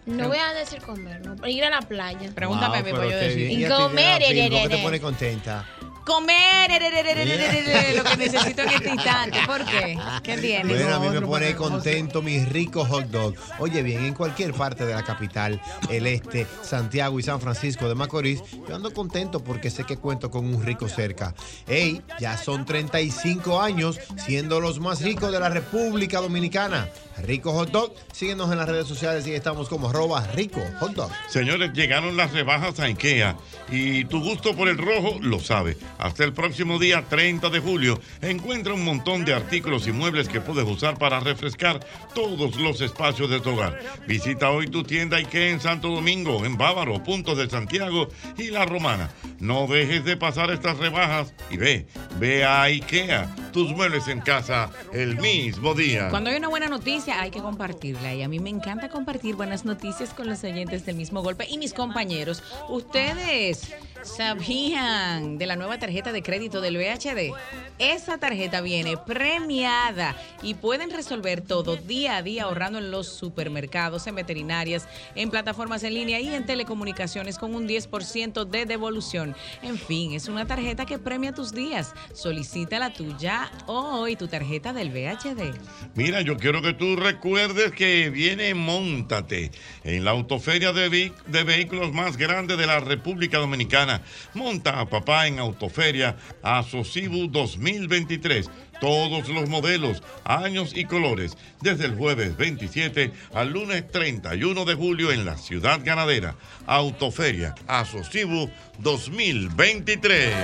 No 0.04 0.28
voy 0.28 0.38
a 0.38 0.52
decir 0.52 0.80
comer, 0.82 1.24
no, 1.24 1.48
ir 1.48 1.64
a 1.64 1.70
la 1.70 1.80
playa. 1.80 2.30
Pregúntame 2.34 2.78
a 2.78 2.82
mí 2.82 2.92
para 2.92 3.06
yo 3.06 3.16
decir. 3.16 3.50
Y 3.50 3.64
comer, 3.66 4.22
¿Por 4.22 4.62
qué 4.62 4.68
te 4.68 4.82
pone 4.82 5.00
contenta? 5.00 5.66
Comer 6.06 6.70
ererererererere, 6.70 7.96
lo 7.96 8.04
que 8.04 8.16
necesito 8.28 8.62
en 8.62 8.68
este 8.68 8.90
instante. 8.90 9.40
¿Por 9.44 9.64
qué? 9.64 9.98
¿Qué 10.22 10.38
tienes? 10.38 10.68
Bueno, 10.80 10.94
a 10.94 11.00
mí 11.00 11.08
me 11.08 11.20
pone 11.20 11.56
contento 11.56 12.22
mi 12.22 12.44
rico 12.44 12.84
hot 12.84 13.06
dog. 13.06 13.34
Oye 13.58 13.82
bien, 13.82 14.04
en 14.04 14.14
cualquier 14.14 14.54
parte 14.54 14.86
de 14.86 14.94
la 14.94 15.02
capital, 15.02 15.60
el 15.90 16.06
este, 16.06 16.46
Santiago 16.62 17.18
y 17.18 17.24
San 17.24 17.40
Francisco 17.40 17.88
de 17.88 17.96
Macorís, 17.96 18.40
yo 18.68 18.76
ando 18.76 18.94
contento 18.94 19.42
porque 19.42 19.68
sé 19.68 19.82
que 19.82 19.96
cuento 19.96 20.30
con 20.30 20.46
un 20.46 20.62
rico 20.62 20.88
cerca. 20.88 21.34
Ey, 21.66 22.00
ya 22.20 22.38
son 22.38 22.64
35 22.64 23.60
años 23.60 23.98
siendo 24.24 24.60
los 24.60 24.78
más 24.78 25.02
ricos 25.02 25.32
de 25.32 25.40
la 25.40 25.48
República 25.48 26.20
Dominicana. 26.20 26.88
Rico 27.18 27.52
Hot 27.52 27.70
Dog, 27.70 27.94
síguenos 28.12 28.52
en 28.52 28.58
las 28.58 28.68
redes 28.68 28.86
sociales 28.86 29.26
y 29.26 29.32
estamos 29.32 29.68
como 29.68 29.88
arroba 29.88 30.26
rico 30.34 30.60
hot 30.80 30.92
dog. 30.92 31.10
Señores, 31.28 31.72
llegaron 31.72 32.16
las 32.16 32.32
rebajas 32.32 32.78
a 32.78 32.84
IKEA 32.84 33.36
y 33.70 34.04
tu 34.04 34.22
gusto 34.22 34.54
por 34.54 34.68
el 34.68 34.78
rojo 34.78 35.18
lo 35.20 35.40
sabe. 35.40 35.76
Hasta 35.98 36.24
el 36.24 36.32
próximo 36.32 36.78
día 36.78 37.04
30 37.08 37.48
de 37.50 37.60
julio 37.60 38.00
encuentra 38.20 38.74
un 38.74 38.84
montón 38.84 39.24
de 39.24 39.34
artículos 39.34 39.86
y 39.86 39.92
muebles 39.92 40.28
que 40.28 40.40
puedes 40.40 40.64
usar 40.64 40.98
para 40.98 41.20
refrescar 41.20 41.80
todos 42.14 42.56
los 42.56 42.80
espacios 42.80 43.30
de 43.30 43.40
tu 43.40 43.50
hogar. 43.50 43.78
Visita 44.06 44.50
hoy 44.50 44.68
tu 44.68 44.82
tienda 44.82 45.16
IKEA 45.16 45.50
en 45.50 45.60
Santo 45.60 45.88
Domingo, 45.88 46.44
en 46.44 46.56
Bávaro, 46.56 47.02
Puntos 47.02 47.38
de 47.38 47.48
Santiago 47.48 48.08
y 48.36 48.50
La 48.50 48.66
Romana. 48.66 49.10
No 49.40 49.66
dejes 49.66 50.04
de 50.04 50.16
pasar 50.16 50.50
estas 50.50 50.78
rebajas 50.78 51.32
y 51.50 51.56
ve, 51.56 51.86
ve 52.18 52.44
a 52.44 52.62
IKEA, 52.62 53.34
tus 53.52 53.70
muebles 53.70 54.08
en 54.08 54.20
casa 54.20 54.70
el 54.92 55.16
mismo 55.16 55.74
día. 55.74 56.08
Cuando 56.10 56.30
hay 56.30 56.36
una 56.36 56.48
buena 56.48 56.68
noticia 56.68 57.20
hay 57.20 57.30
que 57.30 57.40
compartirla 57.40 58.14
y 58.14 58.22
a 58.22 58.28
mí 58.28 58.38
me 58.38 58.50
encanta 58.50 58.88
compartir 58.88 59.34
buenas 59.34 59.64
noticias 59.64 60.12
con 60.12 60.26
los 60.26 60.44
oyentes 60.44 60.84
del 60.84 60.96
mismo 60.96 61.22
golpe 61.22 61.46
y 61.48 61.58
mis 61.58 61.72
compañeros. 61.72 62.42
¿Ustedes 62.68 63.74
sabían 64.06 65.38
de 65.38 65.46
la 65.46 65.56
nueva 65.56 65.78
tarjeta 65.78 66.12
de 66.12 66.22
crédito 66.22 66.60
del 66.60 66.76
VHD? 66.76 67.34
Esa 67.78 68.18
tarjeta 68.18 68.60
viene 68.60 68.96
premiada 68.96 70.16
y 70.42 70.54
pueden 70.54 70.90
resolver 70.90 71.40
todo 71.40 71.76
día 71.76 72.16
a 72.16 72.22
día 72.22 72.44
ahorrando 72.44 72.78
en 72.78 72.90
los 72.90 73.08
supermercados, 73.08 74.06
en 74.06 74.14
veterinarias, 74.14 74.88
en 75.14 75.30
plataformas 75.30 75.82
en 75.82 75.94
línea 75.94 76.20
y 76.20 76.32
en 76.32 76.46
telecomunicaciones 76.46 77.38
con 77.38 77.54
un 77.54 77.68
10% 77.68 78.44
de 78.44 78.64
devolución. 78.64 79.36
En 79.62 79.78
fin, 79.78 80.12
es 80.12 80.28
una 80.28 80.46
tarjeta 80.46 80.86
que 80.86 80.98
premia 80.98 81.32
tus 81.32 81.52
días. 81.52 81.94
Solicita 82.14 82.78
la 82.78 82.92
tuya 82.92 83.50
hoy, 83.66 84.16
tu 84.16 84.28
tarjeta 84.28 84.72
del 84.72 84.90
VHD. 84.90 85.54
Mira, 85.94 86.20
yo 86.22 86.36
quiero 86.36 86.62
que 86.62 86.72
tú 86.72 86.96
recuerdes 86.96 87.72
que 87.72 88.10
viene 88.10 88.54
Móntate 88.54 89.50
en 89.84 90.04
la 90.04 90.12
autoferia 90.12 90.72
de, 90.72 91.12
de 91.26 91.44
vehículos 91.44 91.92
más 91.92 92.16
grande 92.16 92.56
de 92.56 92.66
la 92.66 92.80
República 92.80 93.38
Dominicana. 93.38 93.95
Monta 94.34 94.80
a 94.80 94.86
papá 94.86 95.26
en 95.26 95.38
Autoferia 95.38 96.16
a 96.42 96.62
Sosibu 96.62 97.28
2023. 97.28 98.48
Todos 98.80 99.28
los 99.28 99.48
modelos, 99.48 100.02
años 100.24 100.72
y 100.74 100.84
colores, 100.84 101.36
desde 101.62 101.86
el 101.86 101.96
jueves 101.96 102.36
27 102.36 103.10
al 103.34 103.50
lunes 103.50 103.90
31 103.90 104.64
de 104.64 104.74
julio 104.74 105.12
en 105.12 105.24
la 105.24 105.38
ciudad 105.38 105.80
ganadera. 105.82 106.34
Autoferia 106.66 107.54
a 107.66 107.84
Sosibu 107.84 108.50
2023. 108.78 110.34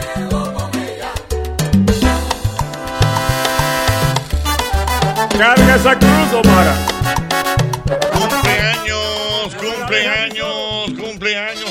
Carga 5.39 5.77
esa 5.77 5.99
cruz, 5.99 6.33
Omara. 6.33 6.77
Cumpleaños, 8.13 9.55
cumpleaños, 9.57 10.93
cumpleaños 10.99 11.62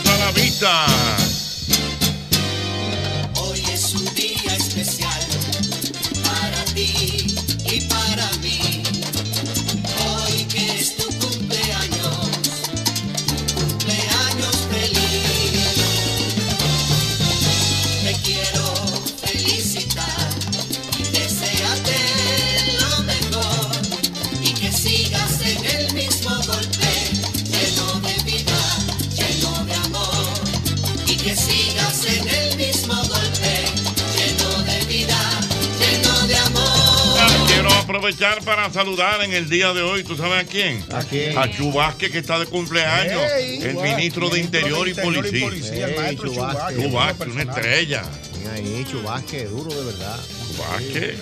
aprovechar 38.02 38.44
para 38.44 38.74
saludar 38.74 39.22
en 39.22 39.32
el 39.32 39.48
día 39.48 39.74
de 39.74 39.84
hoy, 39.84 40.04
¿tú 40.04 40.18
sabes 40.18 40.44
a 40.44 40.48
quién? 40.48 40.84
¿A 40.92 41.04
quién? 41.04 41.38
A 41.38 41.52
Chubasque, 41.52 42.10
que 42.10 42.18
está 42.18 42.40
de 42.40 42.48
cumpleaños. 42.48 43.22
Ey, 43.38 43.62
el 43.62 43.76
ministro 43.76 44.28
de 44.30 44.40
Interior 44.40 44.88
y 44.88 44.96
Policía. 44.96 45.86
el 45.88 45.96
maestro 45.96 46.34
Chubasque. 46.34 46.82
Chubasque, 46.82 47.24
una 47.30 47.44
estrella. 47.44 48.04
Ven 48.34 48.48
ahí, 48.54 48.86
Chubasque, 48.90 49.46
duro 49.46 49.70
de 49.70 49.86
verdad. 49.86 50.20
Chubasque, 50.48 51.16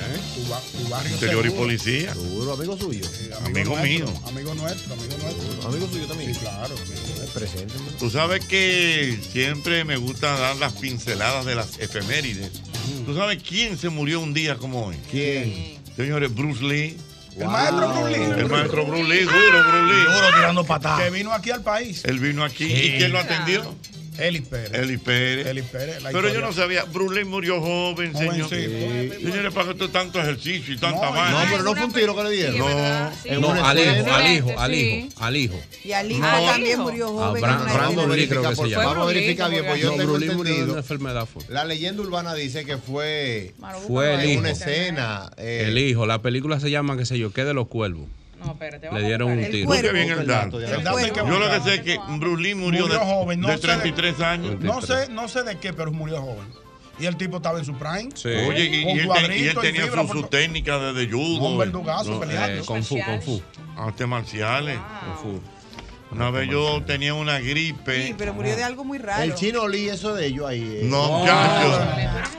barrio 0.89 1.11
Interior 1.11 1.45
y. 1.45 1.49
Policía. 1.49 2.13
Duro, 2.13 2.53
amigo 2.53 2.77
suyo. 2.77 3.05
Amigo 3.43 3.75
nuestro, 3.75 3.83
mío. 3.83 4.05
Amigo 4.25 4.55
nuestro, 4.55 4.93
amigo 4.93 5.17
nuestro. 5.21 5.67
Amigo 5.67 5.87
suyo 5.91 6.05
también. 6.05 6.33
Sí, 6.33 6.39
claro. 6.39 6.75
Presénteme. 7.33 7.91
Tú 7.99 8.09
sabes 8.09 8.45
que 8.45 9.19
siempre 9.33 9.83
me 9.83 9.97
gusta 9.97 10.37
dar 10.39 10.55
las 10.55 10.71
pinceladas 10.73 11.45
de 11.45 11.55
las 11.55 11.77
efemérides. 11.77 12.51
¿Tú 13.05 13.15
sabes 13.15 13.43
quién 13.43 13.77
se 13.77 13.89
murió 13.89 14.21
un 14.21 14.33
día 14.33 14.55
como 14.55 14.85
hoy? 14.85 14.95
¿Quién? 15.11 15.78
Señores, 15.99 16.33
Bruce 16.33 16.63
Lee. 16.63 16.97
El 17.37 17.49
maestro 17.49 17.89
Bruce 17.89 18.17
Lee. 18.17 18.23
El 18.23 18.49
maestro 18.49 18.85
Bruce 18.85 19.03
Lee, 19.03 19.23
duro 19.23 19.63
Bruce 19.67 19.93
Lee. 19.93 20.03
Duro 20.05 20.27
tirando 20.33 20.63
patadas. 20.63 21.01
Que 21.01 21.09
vino 21.09 21.33
aquí 21.33 21.51
al 21.51 21.61
país. 21.61 22.05
Él 22.05 22.19
vino 22.19 22.45
aquí. 22.45 22.67
Sí. 22.67 22.73
¿Y 22.73 22.97
quién 22.99 23.11
lo 23.11 23.19
atendió? 23.19 23.75
Eli 24.19 24.41
Pérez. 24.41 24.73
Eli 24.73 24.97
Pérez. 24.97 25.47
Eli 25.47 25.61
Pérez, 25.61 26.01
la 26.01 26.11
Pero 26.11 26.33
yo 26.33 26.41
no 26.41 26.51
sabía, 26.53 26.83
Brulé 26.85 27.25
murió 27.25 27.61
joven, 27.61 28.15
señor. 28.15 28.49
Señores, 28.49 29.53
para 29.53 29.73
que 29.73 29.87
tanto 29.87 30.19
ejercicio 30.19 30.73
y 30.73 30.77
tanta 30.77 31.05
No, 31.07 31.11
vaina. 31.13 31.43
no, 31.45 31.51
pero 31.51 31.63
no 31.63 31.75
fue 31.75 31.85
un 31.85 31.93
tiro 31.93 32.15
que 32.15 32.23
le 32.23 32.31
dieron. 32.31 32.57
No. 32.59 33.39
No, 33.39 33.65
al 33.65 33.77
hijo, 33.79 34.13
al 34.13 34.27
hijo, 34.35 34.59
al 34.59 34.73
hijo, 34.75 35.09
al 35.19 35.35
hijo. 35.37 35.59
Y 35.83 35.91
al 35.93 36.11
hijo 36.11 36.19
No. 36.21 36.45
también 36.45 36.79
murió 36.79 37.07
A 37.23 37.27
joven. 37.29 37.43
Bra- 37.43 37.55
en 37.55 37.61
una 37.61 37.73
Brandon 37.73 37.97
escena. 38.11 38.15
Lee 38.15 38.27
creo 38.27 38.41
que 38.49 38.55
se 38.55 38.69
llama. 38.69 38.83
favor, 38.83 39.07
verifica 39.13 39.47
bien, 39.47 39.65
pues 39.65 39.81
yo 39.81 39.91
No, 39.91 39.97
tengo 39.97 40.11
Brulí 40.13 40.25
murió 40.27 40.35
de 40.43 40.49
entendido. 40.49 40.71
una 40.73 40.79
enfermedad 40.81 41.25
fue. 41.31 41.43
La 41.49 41.65
leyenda 41.65 42.01
urbana 42.01 42.33
dice 42.33 42.65
que 42.65 42.77
fue, 42.77 43.53
Fue 43.87 44.13
el 44.15 44.19
en 44.21 44.29
hijo. 44.31 44.39
una 44.41 44.51
escena. 44.51 45.31
eh, 45.37 45.63
El 45.67 45.77
hijo, 45.77 46.05
la 46.05 46.21
película 46.21 46.59
se 46.59 46.69
llama, 46.71 46.97
qué 46.97 47.05
sé 47.05 47.17
yo, 47.17 47.31
¿qué 47.31 47.43
de 47.45 47.53
los 47.53 47.67
cuervos? 47.67 48.07
No, 48.39 48.51
espérate. 48.51 48.89
Le 48.91 49.03
dieron 49.03 49.31
un 49.31 49.45
tiro. 49.51 49.69
Qué 49.71 49.91
bien 49.91 50.09
el 50.11 50.27
dato. 50.27 50.59
El 50.59 50.83
dato 50.83 50.97
hay 50.97 51.11
que 51.11 51.19
Yo 51.19 51.39
lo 51.39 51.49
que 51.49 51.59
sé 51.61 51.75
es 51.75 51.81
que 51.81 51.99
Brulí 52.17 52.55
murió, 52.55 52.81
Murió 52.87 52.99
de, 52.99 53.05
joven, 53.05 53.39
no 53.41 53.47
de 53.49 53.55
sé 53.57 53.61
33 53.61 54.19
años. 54.21 54.59
No 54.59 54.81
sé, 54.81 55.09
no 55.09 55.27
sé 55.27 55.43
de 55.43 55.57
qué, 55.57 55.73
pero 55.73 55.91
murió 55.91 56.21
joven. 56.21 56.47
Y 56.99 57.05
el 57.05 57.15
tipo 57.15 57.37
estaba 57.37 57.59
en 57.59 57.65
su 57.65 57.73
prime. 57.77 58.09
Oye, 58.49 58.65
y, 58.65 58.83
él, 58.83 58.85
ten- 58.85 58.97
y 58.97 58.99
él 58.99 59.07
cuadrito 59.07 59.59
y 59.59 59.61
tenía 59.63 59.83
fibra 59.83 60.05
su, 60.07 60.23
técnica 60.23 60.77
de, 60.79 60.93
de 60.93 61.09
judo. 61.09 61.45
Un 61.47 61.57
verdugazo 61.57 62.11
No, 62.11 62.19
peleando. 62.19 62.61
eh, 62.61 62.65
Kung 62.65 62.83
fu, 62.83 62.97
kung 62.99 63.21
fu. 63.21 63.41
Artes 63.77 64.05
marciales. 64.07 64.77
Kung 64.77 65.15
fu. 65.35 65.41
Una 66.11 66.31
vez 66.31 66.49
yo 66.49 66.81
tenía 66.85 67.13
una 67.13 67.39
gripe. 67.39 68.07
Sí, 68.07 68.15
pero 68.17 68.33
murió 68.33 68.55
de 68.55 68.63
algo 68.63 68.83
muy 68.83 68.97
raro. 68.97 69.21
El 69.21 69.35
chino 69.35 69.67
Lee, 69.67 69.89
eso 69.89 70.15
de 70.15 70.25
ellos 70.25 70.47
ahí. 70.47 70.61
eh. 70.61 70.85
No, 70.85 71.19
muchachos. 71.19 71.79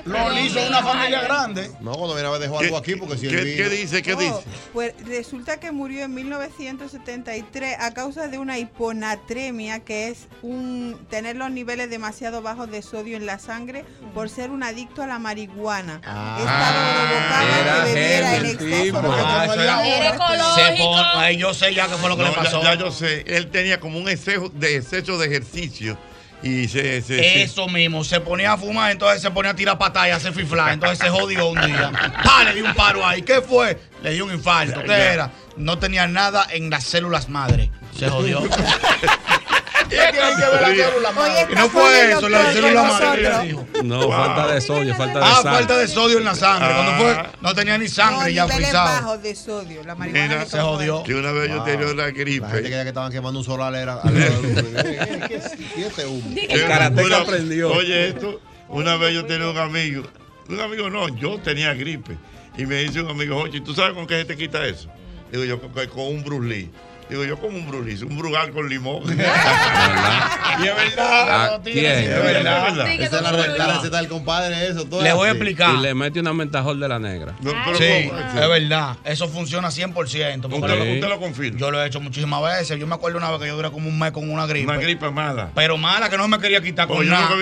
Los 0.06 0.34
Lee 0.34 0.50
son 0.50 0.66
una 0.68 0.82
familia 0.82 1.20
grande. 1.22 1.70
No, 1.80 1.92
cuando 1.92 2.14
viene 2.14 2.28
a 2.28 2.32
ver 2.32 2.40
dejó 2.40 2.58
¿Qué- 2.58 2.64
algo 2.66 2.76
aquí 2.78 2.96
porque 2.96 3.16
si 3.16 3.26
él 3.26 3.36
qué- 3.36 3.42
vino- 3.44 3.56
qué 3.56 3.68
dice? 3.68 4.02
¿Qué 4.02 4.16
dice? 4.16 4.34
Pues 4.72 4.94
resulta 5.06 5.60
que 5.60 5.70
murió 5.70 6.04
en 6.04 6.14
1973 6.14 7.76
a 7.78 7.92
causa 7.94 8.26
de 8.26 8.38
una 8.38 8.58
hiponatremia, 8.58 9.80
que 9.80 10.08
es 10.08 10.26
un 10.42 10.98
tener 11.08 11.36
los 11.36 11.50
niveles 11.52 11.88
demasiado 11.90 12.42
bajos 12.42 12.70
de 12.72 12.82
sodio 12.82 13.16
en 13.16 13.26
la 13.26 13.38
sangre 13.38 13.84
por 14.14 14.28
ser 14.30 14.50
un 14.50 14.64
adicto 14.64 15.02
a 15.02 15.06
la 15.06 15.18
marihuana. 15.20 16.00
Era 16.04 17.84
que 17.84 17.92
bebiera 17.94 18.36
en 18.36 18.44
el 18.46 18.50
exceso. 18.52 19.00
Ah, 19.04 19.44
eso 19.44 19.60
era. 19.62 19.78
Se 19.80 20.08
ecológico. 20.08 20.84
pon- 20.90 21.04
ay, 21.14 21.36
yo 21.36 21.54
sé 21.54 21.72
ya 21.74 21.86
qué 21.86 21.94
fue 21.94 22.08
lo 22.08 22.16
que 22.16 22.22
No, 22.22 22.28
le 22.30 22.34
ya- 22.34 22.42
pasó. 22.42 22.62
Ya, 22.62 22.74
yo 22.74 22.90
sé. 22.90 23.24
Él 23.26 23.50
tenía 23.60 23.80
como 23.80 23.98
un 23.98 24.08
exceso 24.08 24.50
de, 24.54 24.76
exceso 24.76 25.18
de 25.18 25.26
ejercicio. 25.26 25.96
Y 26.42 26.68
se. 26.68 27.02
se- 27.02 27.18
se- 27.18 27.42
Eso 27.42 27.68
mismo, 27.68 28.02
se 28.02 28.18
ponía 28.20 28.52
a 28.54 28.56
fumar, 28.56 28.90
entonces 28.90 29.20
se 29.20 29.30
ponía 29.30 29.50
a 29.50 29.54
tirar 29.54 29.76
patada 29.76 30.08
y 30.08 30.10
a 30.12 30.16
hacer 30.16 30.32
fifla, 30.32 30.72
entonces 30.72 30.98
se 30.98 31.10
jodió 31.10 31.48
un 31.48 31.60
día. 31.60 31.92
¡Pah! 32.24 32.44
Le 32.44 32.54
dio 32.54 32.64
un 32.64 32.74
paro 32.74 33.06
ahí. 33.06 33.20
¿Qué 33.22 33.42
fue? 33.42 33.78
Le 34.02 34.12
dio 34.14 34.24
un 34.24 34.32
infarto. 34.32 34.82
¿Qué 34.82 34.92
era? 34.92 35.30
No 35.58 35.78
tenía 35.78 36.06
nada 36.06 36.46
en 36.50 36.70
las 36.70 36.84
células 36.84 37.28
madre. 37.28 37.70
Se 37.98 38.08
jodió. 38.08 38.42
¿Qué 39.88 39.96
tiene 39.96 40.10
que 40.12 40.50
ver 40.50 40.60
la 40.60 40.68
célula 40.90 41.12
madre? 41.12 41.46
Y 41.50 41.54
no 41.54 41.68
fue 41.68 42.10
eso, 42.12 42.28
la 42.28 42.52
célula 42.52 42.82
madre. 42.84 43.56
No, 43.82 44.08
falta 44.10 44.54
de 44.54 44.60
sodio, 44.60 44.94
falta 44.94 45.18
de 45.18 45.24
Ah, 45.24 45.40
sal. 45.42 45.54
falta 45.54 45.76
de 45.78 45.88
sodio 45.88 46.18
en 46.18 46.24
la 46.24 46.34
sangre. 46.34 46.68
Cuando 46.74 46.92
Ah. 46.92 46.96
fue, 46.98 47.38
no 47.40 47.54
tenía 47.54 47.78
ni 47.78 47.86
No, 47.86 47.90
sangre 47.90 48.32
ya 48.34 48.44
niveles 48.44 48.68
frisado. 48.68 48.86
bajos 49.02 49.22
de 49.22 49.34
sodio. 49.34 49.84
La 49.84 49.94
marihuana 49.94 50.26
Mira, 50.28 50.40
le 50.44 50.50
causó 50.50 51.02
Que 51.04 51.14
una 51.14 51.32
vez 51.32 51.48
yo 51.50 51.62
tenía 51.62 51.86
una 51.86 51.94
La 51.94 52.04
gente 52.04 52.20
gripe. 52.20 52.46
creía 52.48 52.82
que 52.82 52.88
estaban 52.88 53.10
quemando 53.12 53.38
un 53.40 53.44
solar 53.44 53.74
era. 53.74 53.94
al 54.02 54.18
lado 54.20 54.42
de 54.42 54.48
uno. 54.48 54.82
¿Qué- 54.82 55.28
qué- 55.28 55.40
qué- 55.74 55.86
este 55.86 56.06
humo? 56.06 56.34
El 56.36 56.66
karateca 56.66 57.06
Una- 57.06 57.16
aprendió. 57.18 57.72
Oye, 57.72 58.08
esto, 58.08 58.40
una 58.68 58.96
vez 58.96 59.14
yo 59.14 59.24
tenía 59.26 59.48
un 59.48 59.58
amigo, 59.58 60.04
un 60.48 60.60
amigo 60.60 60.88
no, 60.90 61.08
yo 61.16 61.38
tenía 61.40 61.74
gripe. 61.74 62.16
Y 62.56 62.66
me 62.66 62.76
dice 62.76 63.00
un 63.00 63.10
amigo, 63.10 63.36
oye, 63.36 63.60
¿tú 63.60 63.74
sabes 63.74 63.94
con 63.94 64.06
qué 64.06 64.18
se 64.18 64.24
te 64.24 64.36
quita 64.36 64.64
eso? 64.66 64.88
Digo 65.32 65.44
yo, 65.44 65.60
con, 65.60 65.70
con 65.88 66.06
un 66.06 66.22
brulí. 66.24 66.70
Digo 67.10 67.24
yo, 67.24 67.36
como 67.38 67.58
un 67.58 67.66
brulí, 67.68 68.00
un 68.02 68.16
brugal 68.16 68.52
con 68.52 68.68
limón. 68.68 69.02
y 69.08 70.66
es 70.66 70.76
verdad. 70.76 71.54
¿A 71.54 71.54
Es 71.56 71.60
quién? 71.64 71.84
verdad. 72.22 72.88
Esa 72.88 73.16
es 73.16 73.22
la, 73.22 73.32
re- 73.32 73.58
la 73.58 73.66
receta 73.74 73.96
del 73.96 74.08
compadre, 74.08 74.68
eso. 74.68 74.84
todo 74.86 75.02
Le 75.02 75.12
voy 75.12 75.28
a 75.28 75.32
explicar. 75.32 75.74
Y 75.74 75.78
le 75.78 75.94
mete 75.94 76.20
una 76.20 76.32
mentajol 76.32 76.78
de 76.78 76.88
la 76.88 76.98
negra. 76.98 77.34
No, 77.40 77.52
pero 77.64 77.76
Sí, 77.76 78.08
¿cómo? 78.08 78.20
es 78.40 78.48
verdad. 78.48 78.96
Eso 79.04 79.28
funciona 79.28 79.68
100%. 79.68 79.92
porque 79.92 80.54
Usted, 80.56 80.78
lo, 80.78 80.84
Sí. 80.84 80.92
usted 80.94 81.08
lo 81.08 81.18
confirma. 81.20 81.58
Yo 81.58 81.70
lo 81.70 81.82
he 81.82 81.86
hecho 81.86 82.00
muchísimas 82.00 82.42
veces. 82.42 82.78
Yo 82.78 82.86
me 82.86 82.94
acuerdo 82.94 83.18
una 83.18 83.30
vez 83.30 83.40
que 83.40 83.46
yo 83.48 83.56
duré 83.56 83.70
como 83.72 83.88
un 83.88 83.98
mes 83.98 84.12
con 84.12 84.30
una 84.30 84.46
gripe. 84.46 84.70
Una 84.70 84.78
gripe 84.80 85.10
mala. 85.10 85.50
Pero 85.54 85.76
mala 85.76 86.08
que 86.08 86.16
no 86.16 86.28
me 86.28 86.38
quería 86.38 86.60
quitar 86.60 86.86
con 86.86 86.98
yo 87.04 87.10
nada. 87.10 87.30
no, 87.30 87.36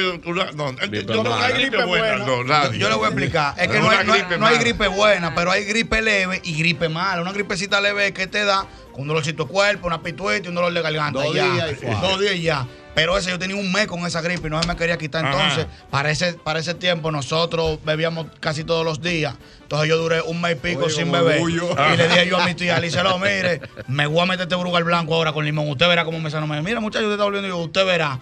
Gripe 0.88 1.12
yo 1.14 1.22
no 1.24 1.34
hay 1.36 1.52
gripe 1.54 1.84
buena. 1.84 2.16
No, 2.18 2.42
nadie. 2.44 2.78
Yo 2.78 2.88
le 2.88 2.94
voy 2.94 3.04
a 3.04 3.08
explicar. 3.08 3.54
Es 3.58 3.68
que 3.68 3.76
Es 3.76 3.82
no 3.82 3.90
hay, 3.90 4.06
no 4.38 4.46
hay- 4.46 4.58
gripe 4.58 4.88
buena, 4.88 5.34
pero 5.34 5.50
hay 5.50 5.64
gripe 5.64 6.00
leve 6.00 6.40
y 6.42 6.54
gripe 6.54 6.88
mala. 6.88 7.20
Una 7.22 7.32
gripecita 7.32 7.80
leve 7.80 8.12
que 8.12 8.26
te 8.26 8.44
da 8.44 8.66
un 8.98 9.06
dolorcito 9.08 9.44
de 9.44 9.50
cuerpo, 9.50 9.86
una 9.86 10.02
pituita 10.02 10.46
y 10.46 10.48
un 10.48 10.56
dolor 10.56 10.72
de 10.72 10.82
garganta. 10.82 11.22
Dos 11.22 11.34
ya. 11.34 11.50
días 11.52 11.70
y. 11.80 11.86
Dos 11.86 12.20
días 12.20 12.34
y 12.34 12.42
ya. 12.42 12.66
Pero 12.94 13.16
ese 13.16 13.30
yo 13.30 13.38
tenía 13.38 13.54
un 13.54 13.70
mes 13.70 13.86
con 13.86 14.04
esa 14.04 14.20
gripe 14.20 14.48
y 14.48 14.50
no 14.50 14.60
se 14.60 14.66
me 14.66 14.74
quería 14.74 14.98
quitar. 14.98 15.24
Ajá. 15.24 15.40
Entonces, 15.40 15.66
para 15.88 16.10
ese, 16.10 16.32
para 16.34 16.58
ese 16.58 16.74
tiempo 16.74 17.12
nosotros 17.12 17.78
bebíamos 17.84 18.26
casi 18.40 18.64
todos 18.64 18.84
los 18.84 19.00
días. 19.00 19.36
Entonces 19.62 19.88
yo 19.88 19.96
duré 19.98 20.20
un 20.22 20.40
mes 20.40 20.52
y 20.52 20.54
pico 20.56 20.86
Oye, 20.86 20.94
sin 20.94 21.12
beber. 21.12 21.36
orgullo. 21.36 21.76
Y 21.94 21.96
le 21.96 22.08
dije 22.08 22.26
yo 22.28 22.38
a 22.40 22.44
mi 22.44 22.54
tía, 22.56 22.80
le 22.80 22.88
dije, 22.88 23.00
"Lo, 23.04 23.18
mire, 23.20 23.60
me 23.86 24.06
voy 24.08 24.20
a 24.20 24.26
meter 24.26 24.42
este 24.42 24.56
brugal 24.56 24.82
blanco 24.82 25.14
ahora 25.14 25.32
con 25.32 25.44
limón. 25.44 25.68
Usted 25.68 25.86
verá 25.86 26.04
cómo 26.04 26.18
me 26.18 26.28
sano. 26.28 26.48
Mira, 26.48 26.80
muchacho, 26.80 27.04
usted 27.04 27.12
está 27.12 27.24
volviendo. 27.24 27.46
Y 27.46 27.50
yo, 27.50 27.58
usted 27.58 27.86
verá. 27.86 28.18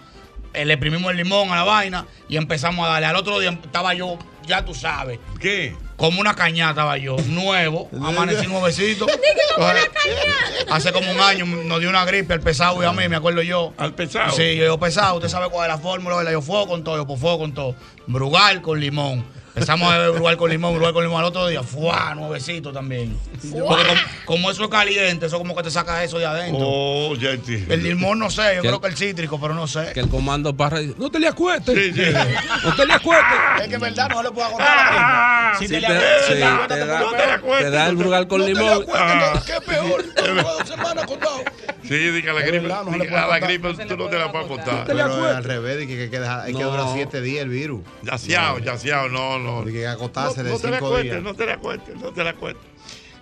Eh, 0.53 0.63
le 0.63 0.73
exprimimos 0.73 1.09
el 1.09 1.17
limón 1.17 1.51
a 1.51 1.55
la 1.55 1.63
vaina 1.63 2.05
y 2.29 2.37
empezamos 2.37 2.85
a 2.87 2.91
darle. 2.91 3.07
Al 3.07 3.15
otro 3.15 3.39
día 3.39 3.49
estaba 3.49 3.95
yo, 3.95 4.17
ya 4.45 4.63
tú 4.63 4.73
sabes, 4.75 5.19
¿Qué? 5.39 5.75
Como 5.97 6.21
una 6.21 6.35
cañada 6.35 6.71
estaba 6.71 6.97
yo, 6.97 7.17
nuevo, 7.27 7.89
amanecí 8.01 8.47
nuevecito. 8.47 9.07
como 9.55 9.67
una 9.67 9.79
Entonces, 9.81 10.65
Hace 10.69 10.93
como 10.93 11.11
un 11.11 11.19
año 11.19 11.45
nos 11.45 11.79
dio 11.79 11.89
una 11.89 12.05
gripe 12.05 12.33
al 12.33 12.39
pesado 12.39 12.81
y 12.81 12.85
a 12.85 12.91
mí, 12.93 13.09
me 13.09 13.15
acuerdo 13.15 13.41
yo. 13.41 13.73
Al 13.77 13.93
pesado. 13.95 14.31
Sí, 14.31 14.55
yo 14.55 14.79
pesado, 14.79 15.15
usted 15.15 15.27
sabe 15.27 15.49
cuál 15.49 15.69
es 15.69 15.75
la 15.75 15.81
fórmula, 15.81 16.17
¿verdad? 16.17 16.31
Yo 16.31 16.41
fuego 16.41 16.67
con 16.67 16.83
todo, 16.83 16.97
yo 16.97 17.07
pues 17.07 17.19
fuego 17.19 17.39
con 17.39 17.53
todo. 17.53 17.75
Brugal 18.05 18.61
con 18.61 18.79
limón. 18.79 19.25
Empezamos 19.57 19.91
a 19.91 19.97
beber 19.97 20.11
brugal 20.13 20.37
con 20.37 20.51
limón, 20.51 20.75
brugal 20.75 20.93
con 20.93 21.03
limón 21.03 21.19
al 21.19 21.25
otro 21.25 21.47
día, 21.47 21.63
¡fuá! 21.63 22.13
Nuevecito 22.13 22.71
también. 22.71 23.17
Porque 23.41 23.83
como, 23.85 23.99
como 24.25 24.51
eso 24.51 24.63
es 24.65 24.69
caliente, 24.69 25.25
eso 25.25 25.39
como 25.39 25.55
que 25.55 25.63
te 25.63 25.71
saca 25.71 26.03
eso 26.03 26.19
de 26.19 26.27
adentro. 26.27 26.59
Oh, 26.61 27.15
ya 27.15 27.31
entiendo. 27.31 27.73
El 27.73 27.81
limón 27.81 28.19
no 28.19 28.29
sé, 28.29 28.55
yo 28.57 28.61
creo 28.61 28.79
que 28.79 28.87
el 28.89 28.95
cítrico, 28.95 29.41
pero 29.41 29.55
no 29.55 29.65
sé. 29.67 29.93
Que 29.93 30.01
el 30.01 30.09
comando 30.09 30.55
Parra 30.55 30.77
dice, 30.79 30.93
no 30.99 31.09
te 31.09 31.19
le 31.19 31.27
acuestes. 31.27 31.75
Sí, 31.75 31.91
sí. 31.93 32.01
No 32.63 32.75
te 32.75 32.85
le 32.85 32.93
acuestes. 32.93 33.37
Es 33.61 33.67
que 33.69 33.75
es 33.75 33.81
verdad, 33.81 34.09
no 34.09 34.21
le 34.23 34.29
puedo 34.31 34.47
agotar 34.47 34.75
la 34.77 35.53
gripe. 35.53 35.57
Si 35.59 35.67
Sí, 35.67 35.73
te 35.73 35.81
le 35.81 35.87
te- 35.87 35.93
acuestas, 35.93 36.27
sí, 36.27 36.33
te 36.33 36.75
te 36.75 36.85
No 36.85 37.09
te 37.11 37.27
la. 37.27 37.59
Te 37.59 37.69
da 37.71 37.87
el 37.87 37.95
brugal 37.95 38.27
con 38.27 38.39
No 38.39 38.45
te 38.45 38.53
le 38.53 38.59
limón. 38.59 38.81
acuestas, 38.83 39.43
que- 39.43 39.51
que 39.51 39.57
es 39.57 39.63
peor. 39.63 40.03
Tengo 40.15 40.41
dos 40.59 40.67
semanas 40.67 41.05
contado. 41.07 41.41
Sí, 41.83 41.93
diga 41.97 42.33
la 42.33 42.41
Es 42.41 42.47
gripe. 42.47 42.67
no 42.67 42.83
se 42.83 42.97
le 42.97 43.05
diga, 43.05 43.09
puede 43.09 43.17
a 43.23 43.27
la 43.27 43.39
gripe 43.39 43.73
tú 43.87 43.97
no 43.97 44.07
te 44.09 44.19
la 44.19 44.31
puedes 44.31 44.47
contar. 44.47 44.83
Pero 44.85 45.25
al 45.27 45.43
revés, 45.43 45.77
de 45.77 45.87
que, 45.87 45.97
que, 45.97 46.09
que 46.09 46.17
hay 46.17 46.53
que 46.53 46.63
durar 46.63 46.85
siete 46.93 47.21
días 47.21 47.43
el 47.43 47.49
virus. 47.49 47.81
Yaciao, 48.03 48.59
yaciao, 48.59 49.07
no, 49.09 49.39
no. 49.39 49.46
De 49.65 49.71
que 49.73 49.87
acostarse 49.87 50.43
no, 50.43 50.43
de 50.45 50.51
no 50.51 50.59
te 50.59 50.69
la 50.71 50.79
cuentes, 50.79 51.11
días. 51.11 51.23
no 51.23 51.33
te 51.33 51.45
la 51.45 51.57
cuentes, 51.57 51.95
no 51.95 52.11
te 52.11 52.23
la 52.23 52.33
cuentes. 52.33 52.63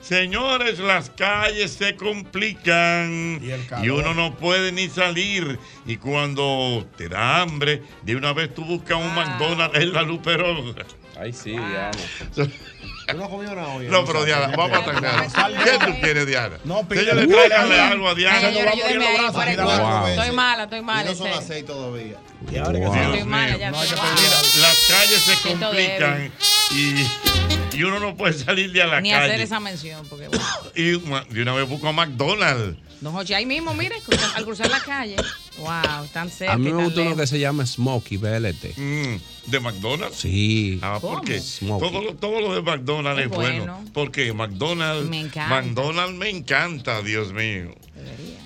Señores, 0.02 0.78
las 0.78 1.10
calles 1.10 1.72
se 1.72 1.96
complican 1.96 3.40
Y 3.42 3.50
el 3.50 3.66
calor. 3.66 3.86
y 3.86 3.90
uno 3.90 4.14
no 4.14 4.36
puede 4.36 4.72
ni 4.72 4.88
salir. 4.88 5.58
Y 5.88 5.98
cuando 5.98 6.86
te 6.96 7.10
da 7.10 7.42
hambre, 7.42 7.82
de 8.04 8.16
una 8.16 8.32
vez 8.34 8.54
tú 8.54 8.64
buscas 8.66 9.00
un 9.00 9.16
McDonald's 9.16 9.80
en 9.80 9.94
la 9.94 10.04
Luperón. 10.04 10.76
Ay, 11.20 11.34
sí, 11.34 11.52
Diana. 11.52 11.92
¿Tú 13.08 13.18
no 13.18 13.24
has 13.26 13.30
comido 13.30 13.56
nada 13.56 13.68
hoy? 13.76 13.88
No, 13.88 14.04
pero 14.06 14.26
Diana, 14.26 14.48
vamos 14.58 14.78
a 14.78 14.82
atacar. 14.82 15.64
¿Qué 15.64 15.72
tú 15.86 16.00
quieres, 16.02 16.26
Diana? 16.28 16.58
No, 16.64 16.88
pide- 16.88 17.02
Señores, 17.02 17.28
tráiganle 17.28 17.80
algo 17.80 18.10
a 18.10 18.16
Diana. 18.16 18.40
va 18.42 18.48
a 18.48 18.76
morir 18.76 18.98
los 18.98 19.14
brazos. 19.14 19.46
veces. 20.06 20.18
Estoy 20.18 20.36
mala, 20.36 20.64
estoy 20.64 20.80
Y 20.80 20.82
mala. 20.82 21.10
no 21.12 21.16
son 21.16 21.30
las 21.30 21.46
seis 21.48 21.66
todavía. 21.66 22.18
Y 22.52 22.58
ahora 22.58 22.80
que 22.80 22.86
Estoy 22.86 23.24
mala, 23.26 23.58
ya 23.58 23.72
No. 23.72 23.78
Las 23.84 24.88
calles 24.90 25.22
se 25.24 25.50
complican 25.50 26.32
y, 26.72 27.78
y 27.78 27.84
uno 27.84 28.00
no 28.00 28.16
puede 28.16 28.34
salir 28.34 28.72
de 28.72 28.82
a 28.82 28.88
la 28.88 29.02
Ni 29.02 29.12
calle. 29.12 29.26
hacer 29.26 29.42
esa 29.42 29.60
mención, 29.60 30.06
porque 30.10 30.28
bueno. 30.28 30.44
Y 30.76 30.92
de 31.34 31.42
una 31.42 31.54
vez 31.54 31.68
busco 31.70 31.88
a 31.88 31.92
McDonald's. 31.94 32.78
Don 33.02 33.14
Jochi, 33.14 33.34
ahí 33.34 33.46
mismo, 33.46 33.74
mire, 33.74 33.98
cruzar- 34.02 34.32
al 34.36 34.46
cruzar 34.46 34.70
la 34.70 34.80
calle. 34.80 35.16
Wow, 35.58 36.08
tan 36.14 36.30
cerca. 36.30 36.54
A 36.54 36.58
mí 36.58 36.72
me 36.72 36.84
gusta 36.86 37.02
uno 37.02 37.10
lejos. 37.12 37.22
que 37.24 37.28
se 37.28 37.40
llama 37.40 37.66
Smokey 37.66 38.18
BLT. 38.18 38.74
Mm, 38.78 39.18
¿De 39.48 39.60
McDonald's? 39.60 40.18
Sí. 40.18 40.80
Ah, 40.82 40.98
¿Cómo? 41.02 41.16
porque 41.16 41.40
Smokey. 41.40 41.90
todo 41.90 42.02
lo, 42.02 42.16
todo 42.16 42.40
lo 42.42 42.56
de 42.56 42.62
McDonald's 42.62 42.95
Es 43.00 43.26
es 43.26 43.30
bueno. 43.30 43.74
bueno. 43.74 43.92
Porque 43.94 44.34
McDonald's, 44.34 45.10
Me 45.10 45.20
encanta. 45.22 45.62
McDonald's 45.62 46.18
me 46.18 46.30
encanta, 46.30 47.02
Dios 47.02 47.34
mío. 47.34 47.76
Debería. 47.94 48.40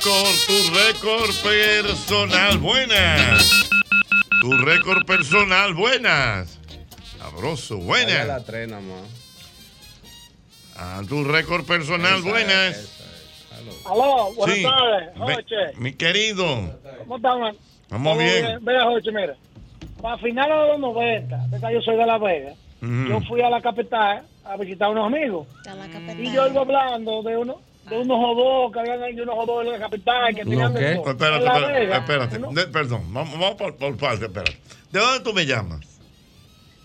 Récord, 0.00 0.34
tu 0.46 0.70
récord 0.72 1.32
personal, 1.42 2.58
buenas. 2.58 3.68
Tu 4.40 4.50
récord 4.64 5.04
personal, 5.04 5.74
buenas. 5.74 6.58
Sabroso, 7.18 7.76
buenas. 7.78 8.26
la 8.26 8.40
tres 8.42 8.68
nada 8.68 8.80
más. 8.82 9.02
A 10.76 11.02
tu 11.06 11.22
récord 11.24 11.64
personal, 11.66 12.22
buenas. 12.22 12.96
Aló, 13.84 14.32
buenas 14.34 14.56
Sí. 14.56 14.62
tardes. 14.62 15.76
Mi 15.78 15.92
querido. 15.92 16.46
¿Cómo 17.00 17.16
estamos? 17.16 17.56
Vamos 17.90 18.18
bien. 18.18 18.58
Vea, 18.64 18.84
Joche, 18.84 19.10
mira. 19.12 19.34
Para 20.00 20.16
finales 20.18 20.56
de 20.56 20.68
los 20.68 20.80
90, 20.80 21.36
¿verdad? 21.50 21.70
yo 21.72 21.80
soy 21.82 21.96
de 21.96 22.06
La 22.06 22.16
Vega, 22.16 22.54
yo 22.80 23.20
fui 23.28 23.42
a 23.42 23.50
la 23.50 23.60
capital 23.60 24.22
a 24.44 24.56
visitar 24.56 24.88
a 24.88 24.92
unos 24.92 25.06
amigos. 25.06 25.46
Y 26.18 26.32
yo 26.32 26.46
iba 26.48 26.62
hablando 26.62 27.22
de 27.22 27.36
uno 27.36 27.60
de 27.90 27.98
unos 27.98 28.16
jodos 28.16 28.72
que 28.72 28.80
habían 28.80 29.02
ahí, 29.02 29.20
unos 29.20 29.34
jodos 29.34 29.66
en 29.66 29.72
la 29.72 29.78
capital 29.78 30.34
que 30.34 30.42
tenían 30.44 30.72
de 30.72 30.94
todo. 30.96 31.10
Espérate, 31.10 31.36
En 31.38 31.44
La 31.44 31.52
espérate, 31.56 31.80
Vega, 31.80 31.96
espérate. 31.96 32.38
De- 32.38 32.66
perdón, 32.72 33.12
vamos, 33.12 33.32
vamos 33.38 33.54
por, 33.56 33.76
por 33.76 33.96
parte, 33.98 34.24
espérate. 34.26 34.56
¿De 34.92 34.98
dónde 35.00 35.20
tú 35.24 35.32
me 35.34 35.44
llamas? 35.46 35.80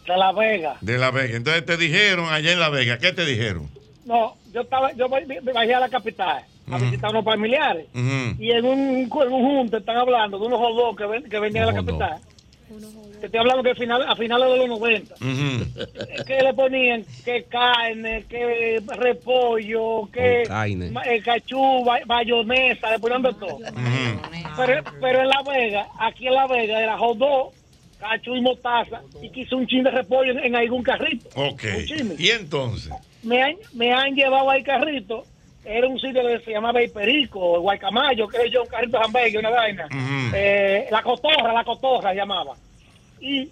de 0.08 0.18
La 0.18 0.32
Vega. 0.34 0.76
De 0.82 0.98
La 1.00 1.10
Vega. 1.12 1.36
Entonces 1.36 1.66
te 1.66 1.78
dijeron 1.78 2.30
allá 2.32 2.52
en 2.52 2.60
La 2.60 2.70
Vega, 2.70 2.98
¿qué 3.00 3.12
te 3.12 3.26
dijeron? 3.26 3.70
No, 4.06 4.36
yo 4.54 4.62
estaba, 4.62 4.92
yo 4.94 5.10
me 5.10 5.40
bajé 5.52 5.74
a 5.74 5.80
la 5.80 5.90
capital 5.90 6.44
a 6.72 6.78
visitar 6.78 7.08
a 7.08 7.10
unos 7.12 7.26
familiares. 7.26 7.88
Y 8.40 8.52
en 8.52 8.66
un, 8.66 8.80
en 9.12 9.34
un 9.34 9.42
junte 9.46 9.78
están 9.78 9.98
hablando 9.98 10.38
de 10.38 10.46
unos 10.46 10.60
jodos 10.60 10.96
que, 10.96 11.06
ven- 11.08 11.24
que 11.30 11.40
venían 11.40 11.64
a 11.64 11.72
la 11.72 11.74
capital. 11.74 12.20
Te 13.20 13.28
estoy 13.28 13.40
hablando 13.40 13.64
que 13.64 13.72
a 13.72 13.76
final, 13.76 14.02
a 14.08 14.16
finales 14.16 14.50
de 14.50 14.58
los 14.58 14.80
90. 14.80 15.16
que 16.26 16.42
le 16.42 16.54
ponían 16.54 17.06
que 17.24 17.44
carne, 17.44 18.26
que 18.28 18.82
repollo, 18.98 20.10
que 20.12 20.44
eh, 21.06 21.22
cachú, 21.24 21.86
bayonesa, 22.06 22.92
le 22.92 23.00
ponían 23.00 23.22
de 23.22 23.34
todo. 23.34 23.60
Pero, 24.58 24.84
pero 25.00 25.22
en 25.22 25.28
La 25.28 25.44
Vega, 25.44 25.88
aquí 26.00 26.28
en 26.28 26.34
La 26.34 26.48
Vega 26.48 26.82
era 26.82 26.98
dog, 26.98 27.54
cachú 28.00 28.36
y 28.36 28.42
mostaza, 28.42 29.02
y 29.22 29.30
quiso 29.30 29.58
un 29.58 29.68
chin 29.68 29.84
de 29.84 29.92
repollo 29.92 30.32
en, 30.32 30.40
en 30.40 30.56
algún 30.56 30.84
carrito. 30.84 31.30
Ok. 31.36 31.64
¿Y 32.18 32.30
entonces? 32.30 32.92
Me 33.24 33.42
han, 33.42 33.56
me 33.74 33.94
han 33.94 34.16
llevado 34.16 34.50
al 34.50 34.64
carrito, 34.64 35.24
era 35.66 35.88
un 35.88 36.00
sitio 36.00 36.22
que 36.28 36.40
se 36.40 36.52
llamaba 36.52 36.80
El 36.82 36.92
Perico, 36.92 37.56
el 37.56 37.62
Guaycamayo, 37.62 38.28
que 38.28 38.50
yo, 38.50 38.62
un 38.64 38.68
carrito 38.68 38.98
de 38.98 39.04
hamburgues, 39.06 39.36
una 39.36 39.50
vaina. 39.50 39.88
Eh, 40.34 40.88
la 40.92 41.02
cotorra, 41.02 41.54
la 41.54 41.64
cotorra 41.64 42.14
llamaba. 42.14 42.54
Y 43.20 43.50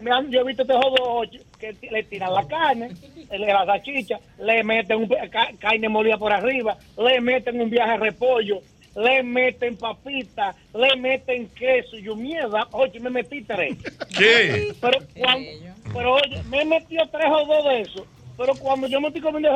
me 0.00 0.10
han, 0.10 0.30
yo 0.30 0.40
he 0.40 0.44
visto 0.44 0.62
este 0.62 0.74
jodo 0.74 1.22
que 1.58 1.74
le 1.90 2.02
tiran 2.04 2.34
la 2.34 2.46
carne, 2.46 2.90
le 3.30 3.38
la 3.46 3.64
salchicha, 3.64 4.18
le 4.38 4.62
meten 4.64 4.98
un, 4.98 5.08
ca- 5.30 5.50
carne 5.58 5.88
molida 5.88 6.18
por 6.18 6.32
arriba, 6.32 6.76
le 6.98 7.20
meten 7.20 7.60
un 7.60 7.70
viaje 7.70 7.92
de 7.92 7.98
repollo, 7.98 8.60
le 8.96 9.22
meten 9.22 9.76
papita, 9.76 10.54
le 10.74 10.94
meten 10.96 11.48
queso. 11.48 11.96
Y 11.96 12.02
yo, 12.02 12.16
mierda, 12.16 12.66
oye, 12.72 13.00
me 13.00 13.08
metí 13.10 13.42
tres. 13.42 13.76
¿Qué? 14.16 14.74
Pero, 14.80 14.98
cuando, 15.18 15.48
pero 15.94 16.14
oye, 16.14 16.42
me 16.50 16.62
he 16.62 16.64
metido 16.66 17.04
tres 17.10 17.26
jodos 17.28 17.64
de 17.64 17.80
eso. 17.80 18.06
Pero 18.36 18.54
cuando 18.56 18.86
yo 18.88 19.00
me 19.00 19.08
estoy 19.08 19.22
comiendo 19.22 19.48
el 19.48 19.54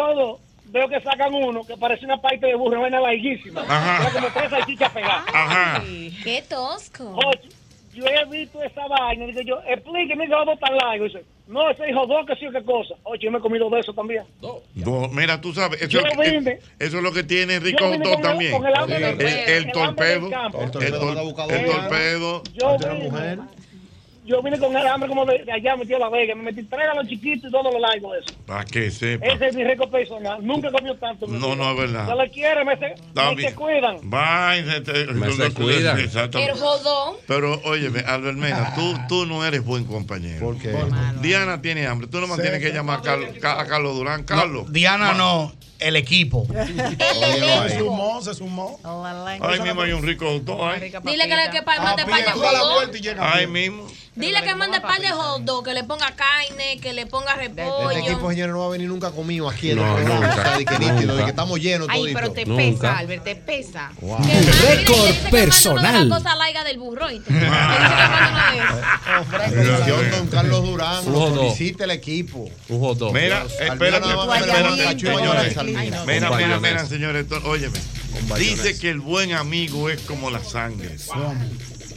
veo 0.70 0.88
que 0.88 1.00
sacan 1.00 1.32
uno 1.34 1.64
que 1.64 1.76
parece 1.76 2.04
una 2.04 2.20
parte 2.20 2.46
de 2.46 2.54
burro, 2.54 2.72
una 2.72 2.80
vaina 2.82 3.00
larguísima. 3.00 3.62
Ajá. 3.62 4.02
Era 4.02 4.12
como 4.12 4.28
tres 4.34 4.50
salchichas 4.50 4.92
pegadas. 4.92 5.24
Ajá. 5.32 5.82
Qué 6.24 6.42
tosco. 6.48 7.14
Oye, 7.14 7.48
yo 7.94 8.04
he 8.06 8.24
visto 8.26 8.62
esa 8.62 8.86
vaina. 8.86 9.26
Digo 9.26 9.40
yo, 9.42 9.60
explíqueme 9.66 10.24
ese 10.24 10.34
jodo 10.34 10.56
tan 10.56 10.76
largo. 10.76 11.04
Dice, 11.04 11.24
no, 11.48 11.70
ese 11.70 11.88
hijo 11.90 12.06
dos 12.06 12.26
que 12.26 12.36
sí 12.36 12.46
o 12.46 12.52
qué 12.52 12.62
cosa. 12.62 12.94
Oye, 13.04 13.24
yo 13.24 13.30
me 13.30 13.38
he 13.38 13.40
comido 13.40 13.70
de 13.70 13.80
eso 13.80 13.92
también. 13.94 14.24
Do- 14.40 14.62
mira, 15.12 15.40
tú 15.40 15.52
sabes, 15.54 15.80
eso, 15.80 15.88
Yo 15.90 16.00
es 16.00 16.16
lo 16.16 16.22
que- 16.22 16.30
vine. 16.30 16.58
eso 16.78 16.96
es 16.98 17.02
lo 17.02 17.12
que 17.12 17.22
tiene 17.24 17.58
Rico 17.58 17.84
el- 17.86 18.02
también. 18.20 18.54
el 18.54 18.62
torpedo. 18.62 19.46
El, 19.48 19.52
El 19.54 19.72
tor- 19.72 19.94
torpedo 19.94 20.28
el 21.50 21.66
torpedo. 21.66 22.42
Yo 22.54 22.76
vine, 22.78 23.38
yo 24.28 24.42
vine 24.42 24.58
con 24.58 24.76
el 24.76 24.86
hambre 24.86 25.08
como 25.08 25.24
de, 25.24 25.42
de 25.44 25.52
allá, 25.52 25.76
metido 25.76 25.96
a 25.96 26.00
la 26.00 26.08
vega. 26.10 26.34
Me 26.34 26.42
metí 26.44 26.62
tres 26.64 26.86
a 26.90 26.94
los 26.94 27.08
chiquitos 27.08 27.48
y 27.48 27.52
todo 27.52 27.72
lo 27.72 27.78
largo 27.78 28.12
de 28.12 28.20
eso. 28.20 28.34
Para 28.46 28.64
que 28.64 28.90
sepa. 28.90 29.26
Ese 29.26 29.46
es 29.48 29.56
mi 29.56 29.64
récord 29.64 29.90
personal. 29.90 30.38
Nunca 30.46 30.68
he 30.68 30.72
comido 30.72 30.94
tanto. 30.96 31.26
No, 31.26 31.56
no 31.56 31.70
es 31.72 31.76
verdad. 31.78 32.06
Se 32.08 32.14
le 32.14 32.30
quiere, 32.30 32.64
me 32.64 32.76
se, 32.76 32.94
me 33.34 33.42
se 33.42 33.54
cuidan. 33.54 33.98
Bye, 34.02 34.70
se 34.70 34.80
te- 34.82 35.06
Me 35.12 35.32
se 35.32 35.48
no- 35.48 35.54
cuida. 35.54 35.98
Exactamente. 36.00 36.52
El 36.52 36.58
jodón. 36.58 37.14
Pero, 37.26 37.60
óyeme, 37.64 38.00
Albermena, 38.00 38.74
tú, 38.74 38.94
tú 39.08 39.26
no 39.26 39.44
eres 39.44 39.64
buen 39.64 39.84
compañero. 39.84 40.40
¿Por 40.44 40.58
qué? 40.58 40.76
Diana 41.20 41.60
tiene 41.62 41.86
hambre. 41.86 42.06
Tú 42.08 42.20
nomás 42.20 42.36
Sí, 42.36 42.42
tienes 42.42 42.60
que 42.62 42.70
llamar 42.72 42.98
a 43.00 43.02
Carlos, 43.02 43.30
a 43.42 43.66
Carlos 43.66 43.96
Durán. 43.96 44.24
Carlos. 44.24 44.72
Diana 44.72 45.14
no, 45.14 45.52
el 45.78 45.96
equipo. 45.96 46.46
Se 47.68 47.78
sumó, 47.78 48.20
se 48.22 48.34
sumó. 48.34 48.78
Ahí 49.40 49.60
mismo 49.60 49.82
hay 49.82 49.92
un 49.92 50.02
rico 50.02 50.26
ahí. 50.28 50.80
Dile 51.04 51.28
que 51.28 51.36
le 51.36 51.50
que 51.50 51.62
pa- 51.62 51.80
mande 51.80 52.04
par 52.04 52.24
de 52.24 52.32
Tú 52.32 52.40
da 52.40 52.52
la 52.52 52.58
hot 52.60 52.74
vuelta 52.74 52.96
y 52.98 53.00
dog. 53.00 53.02
llega. 53.14 53.32
Ahí 53.34 53.46
mismo. 53.46 53.86
Dile 54.18 54.42
que 54.42 54.54
mande 54.56 54.80
par 54.80 55.00
de 55.00 55.12
hot 55.12 55.42
dog, 55.42 55.64
que 55.64 55.74
le 55.74 55.84
ponga 55.84 56.12
carne, 56.16 56.78
que 56.82 56.92
le 56.92 57.06
ponga 57.06 57.32
Este 57.40 57.62
repollo. 57.64 57.90
equipo, 57.98 58.30
señores, 58.30 58.52
no 58.52 58.60
va 58.60 58.66
a 58.66 58.70
venir 58.70 58.88
nunca 58.88 59.10
conmigo 59.12 59.48
aquí 59.48 59.70
en 59.70 59.78
el 59.78 59.84
No, 59.84 59.94
programa. 59.94 60.26
nunca. 60.26 60.40
O 60.40 60.44
sea, 60.44 60.58
de 60.58 60.64
que 60.64 60.78
nítido, 60.78 61.16
de 61.16 61.22
que 61.24 61.30
estamos 61.30 61.60
llenos 61.60 61.88
Ay, 61.90 62.00
toditos. 62.00 62.20
pero 62.22 62.32
te 62.34 62.44
Nunca. 62.46 62.62
pesa, 62.72 62.98
Albert, 62.98 63.24
te 63.24 63.36
pesa. 63.36 63.92
Récord 64.00 65.30
personal. 65.30 66.08
La 66.08 66.16
cosa 66.16 66.34
laiga 66.36 66.64
del 66.64 66.78
burro, 66.78 67.06
don 70.10 70.26
Carlos 70.28 70.62
Durán, 70.64 71.06
Un 71.06 71.14
hot 71.14 71.34
dog. 71.34 71.44
visite 71.50 71.84
el 71.84 71.90
equipo. 71.92 72.50
Un 72.68 72.80
hot 72.80 72.98
dog. 72.98 73.12
Mira, 73.14 73.44
espérate, 73.44 74.08
espérate. 74.08 75.04
Mira, 76.04 76.30
mira, 76.36 76.58
mira, 76.60 76.86
señores, 76.86 77.26
óyeme. 77.44 77.78
Dice 78.38 78.78
que 78.78 78.90
el 78.90 79.00
buen 79.00 79.32
amigo 79.32 79.88
es 79.90 80.00
como 80.02 80.30
la 80.30 80.42
sangre. 80.42 80.96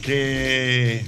Que 0.02 1.04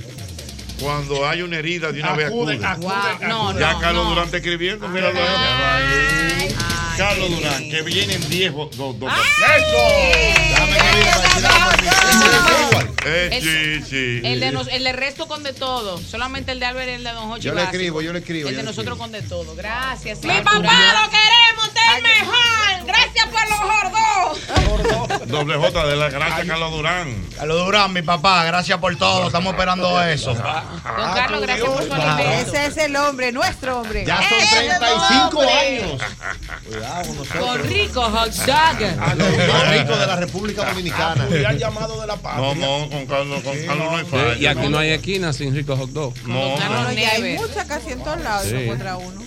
cuando 0.80 1.26
hay 1.28 1.42
una 1.42 1.56
herida 1.58 1.92
de 1.92 2.00
una 2.00 2.12
vez 2.12 2.26
acude. 2.28 2.54
Acude, 2.54 2.66
acude, 2.66 3.26
no, 3.28 3.48
acude. 3.48 3.60
Ya 3.60 3.78
Carlos 3.78 4.04
no. 4.04 4.10
Durán 4.10 4.24
está 4.26 4.36
escribiendo, 4.38 4.88
míralo 4.88 5.18
ahí. 5.20 6.54
Carlos 6.96 7.28
Durán, 7.30 7.70
que 7.70 7.82
vienen 7.82 8.28
10 8.28 8.52
hot 8.52 8.74
dog. 8.76 8.98
dog- 8.98 9.10
Déjame 9.10 10.76
que 10.76 10.82
viene 10.94 11.10
para 11.10 11.22
decirle 11.22 11.48
algo 11.48 11.70
a 11.70 11.76
mi- 11.76 12.66
igual. 12.68 12.90
Eh, 13.06 13.28
El- 13.32 13.42
sí, 13.82 13.90
sí. 13.90 14.20
El 14.24 14.40
de, 14.40 14.52
nos- 14.52 14.68
el 14.68 14.84
de 14.84 14.92
resto 14.92 15.26
con 15.26 15.42
de 15.42 15.52
todo. 15.52 15.98
Solamente 15.98 16.52
el 16.52 16.60
de 16.60 16.66
Albert 16.66 16.88
y 16.88 16.92
el 16.92 17.04
de 17.04 17.10
Don 17.12 17.28
Jochi. 17.28 17.42
Yo 17.42 17.50
le 17.52 17.62
básico. 17.62 17.76
escribo, 17.76 18.00
yo 18.02 18.12
le 18.12 18.18
escribo, 18.20 18.48
El 18.48 18.56
de 18.56 18.62
nosotros 18.62 18.96
escribo. 18.96 18.98
con 18.98 19.12
de 19.12 19.22
todo. 19.22 19.54
Gracias. 19.56 20.22
Mi 20.22 20.30
Arturo. 20.30 20.62
papá 20.62 21.02
lo 21.02 21.10
queremos, 21.10 21.66
usted 21.66 21.80
es 21.96 22.02
mejor. 22.02 22.73
Gracias 22.86 23.26
por 23.26 23.50
los 23.50 23.60
gordos. 23.60 25.28
Doble 25.28 25.56
J 25.56 25.86
de 25.86 25.96
la 25.96 26.08
gracia 26.10 26.44
Carlos 26.46 26.70
Durán. 26.72 27.26
Carlos 27.36 27.64
Durán, 27.64 27.92
mi 27.92 28.02
papá, 28.02 28.44
gracias 28.44 28.78
por 28.78 28.94
todo. 28.96 29.26
Estamos 29.26 29.52
esperando 29.52 30.02
eso. 30.02 30.34
Don 30.34 31.14
Carlos, 31.14 31.40
gracias 31.42 31.68
por 31.68 31.82
su 31.84 31.92
alimento. 31.92 32.52
Ese 32.52 32.66
es 32.66 32.76
el 32.78 32.96
hombre, 32.96 33.32
nuestro 33.32 33.80
hombre. 33.80 34.04
Ya 34.04 34.16
son 34.28 34.38
Ese 34.38 34.56
35 34.56 35.38
hombre. 35.38 35.52
años. 35.82 36.02
Cuidado 36.64 37.06
con 37.06 37.16
nosotros. 37.16 37.44
Con 37.46 37.62
rico 37.64 38.02
hot 38.02 38.32
dog. 38.32 39.16
Los 39.16 39.68
ricos 39.70 39.98
de 39.98 40.06
la 40.06 40.16
República 40.16 40.64
Dominicana. 40.64 41.26
Y 41.30 41.44
al 41.44 41.58
llamado 41.58 42.00
de 42.00 42.06
la 42.06 42.16
patria. 42.16 42.54
No, 42.54 42.54
no, 42.54 42.90
con 42.90 43.06
Carlos, 43.06 43.42
con 43.42 43.66
Carlos 43.66 43.90
no 43.90 43.96
hay 43.96 44.04
falla. 44.04 44.34
y 44.36 44.46
aquí 44.46 44.68
no 44.68 44.78
hay 44.78 44.90
esquina 44.90 45.32
sin 45.32 45.54
rico 45.54 45.76
hot 45.76 45.90
dog. 45.90 46.14
No, 46.26 46.56
no. 46.56 46.74
No, 46.84 46.88
hay 46.88 47.36
muchas 47.38 47.66
casi 47.66 47.92
en 47.92 48.02
todos 48.02 48.20
lados. 48.20 48.46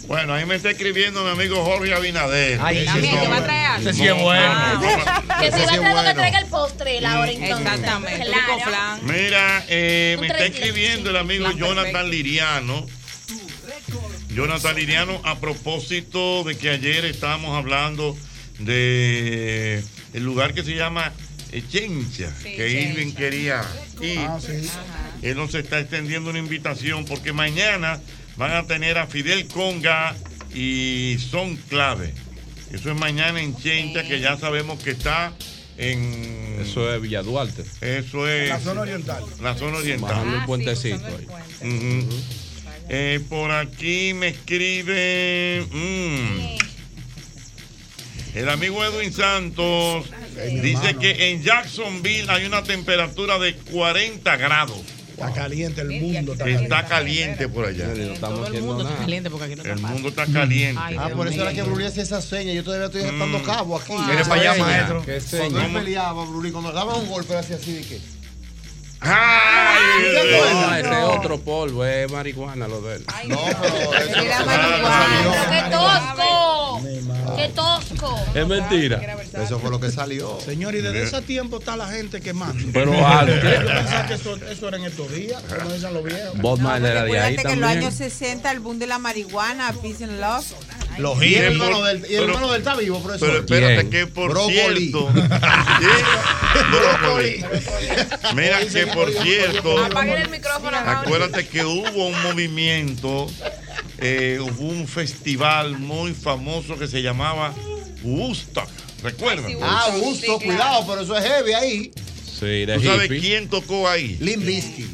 Bueno, 0.08 0.34
ahí 0.34 0.45
me 0.45 0.55
está 0.55 0.70
escribiendo 0.72 1.24
mi 1.24 1.32
amigo 1.32 1.64
Jorge 1.66 1.93
Abinader. 1.93 2.60
Ay, 2.64 2.86
También, 2.86 3.16
no, 3.16 3.22
que 3.22 3.28
va 3.28 3.38
a 3.38 3.47
algo. 3.54 3.89
Ese 3.89 4.00
sí 4.00 4.08
es 4.08 4.22
bueno. 4.22 4.45
Ah, 4.48 5.38
Que 5.39 5.52
si 5.52 5.66
va 5.66 5.89
a 5.89 6.02
lo 6.04 6.10
que 6.10 6.14
traiga 6.14 6.39
el 6.39 6.45
postre, 6.48 7.02
la 7.02 7.20
hora 7.20 7.32
entonces. 7.32 7.68
Exactamente. 7.68 8.26
Claro. 8.26 9.02
Mira, 9.04 9.66
eh, 9.68 10.18
me 10.20 10.28
está 10.28 10.45
escribiendo 10.45 11.10
el 11.10 11.18
amigo 11.18 11.45
Plan 11.45 11.58
Jonathan 11.58 11.91
perfecto. 11.91 12.10
Liriano. 12.10 12.88
Jonathan 14.30 14.76
Liriano, 14.76 15.22
a 15.24 15.39
propósito 15.39 16.43
de 16.43 16.58
que 16.58 16.70
ayer 16.70 17.06
estábamos 17.06 17.58
hablando 17.58 18.16
de 18.60 19.84
el 20.14 20.24
lugar 20.24 20.54
que 20.54 20.64
se 20.64 20.76
llama 20.76 21.12
Chencha, 21.70 22.32
Sí, 22.43 22.56
que 22.56 22.70
Irving 22.70 23.14
quería 23.14 23.62
ir. 24.02 24.20
Ah, 24.20 24.38
sí. 24.39 24.70
Él 25.22 25.38
nos 25.38 25.56
está 25.56 25.80
extendiendo 25.80 26.30
una 26.30 26.39
invitación 26.39 27.06
porque 27.06 27.34
mañana 27.34 28.00
van 28.36 28.52
a 28.52 28.68
tener 28.68 28.98
a 28.98 29.08
Fidel 29.08 29.48
Conga 29.48 30.16
y 30.54 31.18
Son 31.32 31.56
Clave. 31.56 32.14
Eso 32.72 32.91
es 32.91 32.97
mañana 32.99 33.41
en 33.41 33.55
Chencha, 33.55 34.03
que 34.03 34.20
ya 34.20 34.38
sabemos 34.38 34.82
que 34.84 34.91
está 34.91 35.34
en. 35.78 36.57
Eso 36.61 36.93
es 36.93 37.01
Villa 37.01 37.22
Duarte. 37.24 37.63
Eso 37.82 38.28
es. 38.28 38.49
La 38.49 38.59
zona 38.59 38.82
oriental. 38.82 39.24
La 39.41 39.55
zona 39.55 39.78
oriental. 39.78 40.09
Bajando 40.09 40.34
el 40.36 40.39
Ah, 40.39 40.41
sí, 40.41 40.47
puentecito 40.47 41.05
ahí. 41.07 42.07
Eh, 42.89 43.20
por 43.30 43.51
aquí 43.51 44.13
me 44.13 44.30
escribe 44.30 45.65
mm, 45.72 46.57
el 48.36 48.49
amigo 48.49 48.84
Edwin 48.84 49.11
Santos. 49.13 50.05
Dice 50.61 50.95
que 50.99 51.32
en 51.32 51.43
Jacksonville 51.43 52.30
hay 52.30 52.45
una 52.45 52.63
temperatura 52.63 53.39
de 53.39 53.55
40 53.55 54.38
grados. 54.38 54.82
Está 55.18 55.34
caliente 55.34 55.82
el 55.82 55.89
mundo. 55.99 56.34
Está 56.34 56.47
está 56.47 56.86
caliente 56.86 57.49
por 57.49 57.65
allá. 57.65 57.88
No 57.88 57.93
estamos 58.13 58.45
Todo 58.45 58.53
el 58.55 58.61
mundo 58.61 58.84
está 58.88 58.97
caliente 58.97 59.30
porque 59.32 59.45
aquí 59.45 59.55
no 59.55 59.63
El 59.63 59.72
está 59.72 59.88
mundo 59.88 60.09
está 60.09 60.26
caliente. 60.28 60.82
Ay, 60.84 60.95
Ah, 60.99 61.09
por 61.09 61.28
eso 61.28 61.41
era 61.41 61.53
que 61.53 61.63
Brulí 61.63 61.86
hacía 61.86 62.03
esa 62.03 62.22
seña. 62.22 62.53
Yo 62.53 62.63
todavía 62.63 62.86
estoy 62.86 63.01
atando 63.01 63.41
cabo 63.41 63.78
aquí. 63.78 63.93
Mire 63.93 64.24
para 64.26 64.41
allá, 64.41 64.63
maestro. 64.63 65.01
¿Qué 65.03 65.20
Cuando 65.38 65.61
él 65.61 65.74
peleaba, 65.74 66.24
Brulí, 66.24 66.51
cuando 66.51 66.72
daba 66.72 66.95
un 66.95 67.07
golpe, 67.07 67.36
hacía 67.36 67.55
así 67.55 67.74
de 67.74 67.82
que. 67.82 68.16
¡Ay! 69.00 70.04
No, 70.14 70.76
ese 70.76 70.89
es 70.89 71.18
otro 71.18 71.39
polvo, 71.39 71.86
es 71.86 72.12
marihuana 72.12 72.68
lo 72.68 72.82
de 72.82 72.95
él. 72.98 73.06
No, 73.28 73.38
pero 73.62 73.93
eso 73.93 74.20
Era 74.22 74.36
eso- 74.36 74.45
marihuana. 74.45 75.50
¡Qué 75.50 75.72
tosco! 75.72 76.82
Qué 77.36 77.50
tosco. 77.50 78.20
Es 78.34 78.48
mentira. 78.48 79.02
Eso 79.43 79.60
fue 79.60 79.70
lo 79.70 79.80
que 79.80 79.91
salió. 79.91 80.39
Señor, 80.41 80.74
y 80.76 80.82
desde 80.82 81.04
ese 81.04 81.22
tiempo 81.22 81.58
está 81.60 81.76
la 81.78 81.88
gente 81.88 82.22
quemando. 82.22 82.70
Pero 82.74 82.93
Yo 82.93 83.06
antes. 83.08 83.39
pensaba 83.43 84.08
que 84.08 84.14
eso, 84.16 84.36
eso 84.36 84.68
era 84.68 84.78
en 84.78 84.86
estos 84.86 85.12
días, 85.14 85.41
como 85.43 85.72
dicen 85.74 85.93
los 85.93 86.04
viejos. 86.04 86.38
Bob 86.39 86.60
Marley 86.60 86.91
era 86.91 87.04
de 87.04 87.12
ahí 87.20 87.34
Acuérdate 87.38 87.48
que 87.48 87.54
en 87.54 87.62
los 87.62 87.70
años 87.70 87.93
60 87.93 88.52
el 88.52 88.60
boom 88.60 88.80
de 88.80 88.88
la 88.88 88.98
marihuana, 89.00 89.74
Peace 89.82 90.04
and 90.04 90.20
Love. 90.20 90.45
Los 90.98 91.22
Y 91.24 91.36
el 91.36 91.43
hermano 91.54 91.78
por- 91.78 91.86
del, 91.88 91.98
y 92.00 92.02
el 92.02 92.08
pero- 92.10 92.24
hermano 92.26 92.52
del 92.52 92.62
está 92.62 92.76
vivo, 92.76 93.02
profesor. 93.04 93.28
Pero 93.28 93.39
espérate 93.39 93.76
¿Quién? 93.76 93.89
que 93.89 94.08
por 94.08 94.30
Brócoli. 94.32 94.89
cierto. 94.89 95.08
Brócoli. 96.72 97.43
Mira 98.36 98.60
que 98.66 98.88
por 98.88 99.12
cierto. 99.12 99.78
Apaguen 99.86 100.18
el 100.24 100.30
micrófono. 100.30 100.78
Acuérdate 100.78 101.48
que 101.48 101.64
hubo 101.66 102.08
un 102.08 102.22
movimiento, 102.24 103.28
eh, 104.00 104.39
hubo 104.41 104.68
un 104.70 104.88
festival 104.88 105.78
muy 105.78 106.14
famoso 106.14 106.78
que 106.78 106.88
se 106.88 107.02
llamaba 107.02 107.54
Woodstock. 108.04 108.70
¿Recuerdan? 109.04 109.52
Ah, 109.62 109.91
gusto, 110.00 110.39
cuidado, 110.39 110.86
pero 110.88 111.02
eso 111.02 111.16
es 111.18 111.24
heavy 111.26 111.54
ahí. 111.54 111.91
Sí, 112.39 112.66
de 112.66 112.76
¿Tú 112.78 112.84
sabes 112.84 113.06
hippie. 113.06 113.20
quién 113.20 113.48
tocó 113.50 113.88
ahí? 113.88 114.18
Limp 114.20 114.43
Bizkit. 114.43 114.88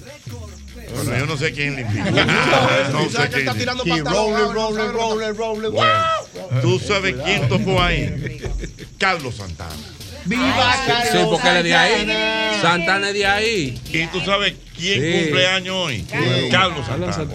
Bueno, 0.96 1.18
yo 1.18 1.26
no 1.26 1.38
sé 1.38 1.52
quién 1.54 1.76
limpió. 1.76 2.04
No, 2.06 2.12
no 2.12 3.10
sé 3.10 3.18
que 3.24 3.28
quién. 3.30 3.40
está 3.40 3.54
tirando 3.56 3.84
Keep 3.84 4.04
pantalones. 4.04 4.54
rolling, 4.54 4.54
rolling, 4.54 4.94
rolling, 4.94 5.34
rolling. 5.38 5.72
Bueno, 5.72 6.62
¿Tú 6.62 6.80
sabes 6.80 7.16
quién 7.24 7.48
tocó 7.50 7.82
ahí? 7.82 8.42
Carlos 8.98 9.36
Santana. 9.36 9.72
¡Viva 10.26 10.76
Carlos 10.88 11.08
Sí, 11.12 11.18
porque 11.30 11.50
él 11.50 11.58
es 11.58 11.64
de 11.66 11.76
ahí. 11.76 12.60
Santana! 12.62 13.08
Es 13.10 13.14
de 13.14 13.26
ahí. 13.26 13.82
¿Y 13.92 14.08
tú 14.08 14.22
sabes 14.22 14.54
quién 14.78 15.02
Sí. 15.02 15.24
cumple 15.26 15.48
años 15.48 15.76
hoy? 15.76 16.06
Carlos. 16.52 16.86
Santana. 16.86 17.28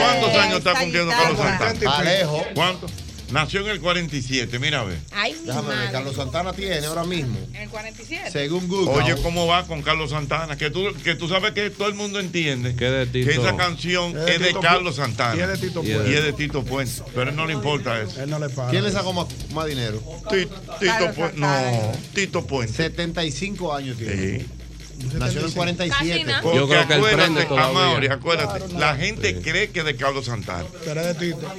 ¿Cuántos 0.00 0.34
años 0.42 0.58
está 0.58 0.74
cumpliendo 0.74 1.10
Carlos 1.12 1.38
Santana? 1.38 1.96
Alejo. 1.96 2.44
¿Cuántos? 2.54 2.90
Nació 3.32 3.60
en 3.60 3.68
el 3.68 3.80
47, 3.80 4.58
mira 4.58 4.80
a 4.80 4.84
ver. 4.84 4.98
Ay, 5.12 5.36
Déjame 5.46 5.68
ver, 5.68 5.76
madre. 5.76 5.92
Carlos 5.92 6.16
Santana 6.16 6.52
tiene 6.52 6.84
ahora 6.86 7.04
mismo. 7.04 7.38
En 7.54 7.56
el 7.62 7.68
47. 7.68 8.30
Según 8.30 8.66
Google. 8.68 8.92
Oye, 9.02 9.14
¿cómo 9.22 9.46
va 9.46 9.66
con 9.66 9.82
Carlos 9.82 10.10
Santana? 10.10 10.56
Que 10.56 10.70
tú, 10.70 10.84
que 11.04 11.14
tú 11.14 11.28
sabes 11.28 11.52
que 11.52 11.70
todo 11.70 11.88
el 11.88 11.94
mundo 11.94 12.18
entiende 12.18 12.74
Que 12.74 12.86
de 12.90 13.06
que 13.06 13.24
Tito. 13.30 13.42
esa 13.42 13.56
canción 13.56 14.16
Es 14.18 14.24
de 14.26 14.32
es 14.34 14.38
de 14.40 14.46
Tito 14.48 14.60
Carlos 14.60 14.96
Santana. 14.96 15.36
y 15.36 15.40
es 15.40 15.48
de 15.48 15.68
Tito 15.68 15.82
Y 15.84 15.92
Puente. 15.92 16.18
es 16.18 16.24
de 16.24 16.32
Tito 16.32 16.64
Puente. 16.64 17.02
Pero 17.14 17.26
a 17.26 17.30
él 17.30 17.36
no 17.36 17.46
le 17.46 17.52
importa 17.52 18.00
eso. 18.02 18.20
Él 18.22 18.30
no 18.30 18.38
le 18.38 18.48
para. 18.48 18.70
¿Quién 18.70 18.82
le 18.84 18.90
sacó 18.90 19.12
más, 19.12 19.26
más 19.52 19.66
dinero? 19.66 20.02
Ti- 20.30 20.48
Tito 20.80 21.12
Puente. 21.14 21.38
No, 21.38 21.92
Tito 22.14 22.46
Puente. 22.46 22.72
75 22.72 23.74
años 23.74 23.96
tiene. 23.96 24.38
Sí. 24.40 24.46
Nació 25.18 25.40
en 25.40 25.46
el 25.46 25.52
47. 25.52 25.90
Casi 26.10 26.24
nada. 26.24 26.42
Porque 26.42 26.58
Yo 26.58 26.68
creo 26.68 26.86
que 26.86 26.92
él 26.94 26.98
acuérdate, 27.00 27.22
prende 27.32 27.44
todavía. 27.46 27.68
Amaury, 27.84 28.06
acuérdate, 28.08 28.74
la 28.78 28.96
gente 28.96 29.40
cree 29.40 29.70
que 29.70 29.80
es 29.80 29.84
de 29.84 29.96
Carlos 29.96 30.26
Santana. 30.26 30.64
Pero 30.84 31.00
es 31.00 31.06
de 31.06 31.14
Tito. 31.32 31.54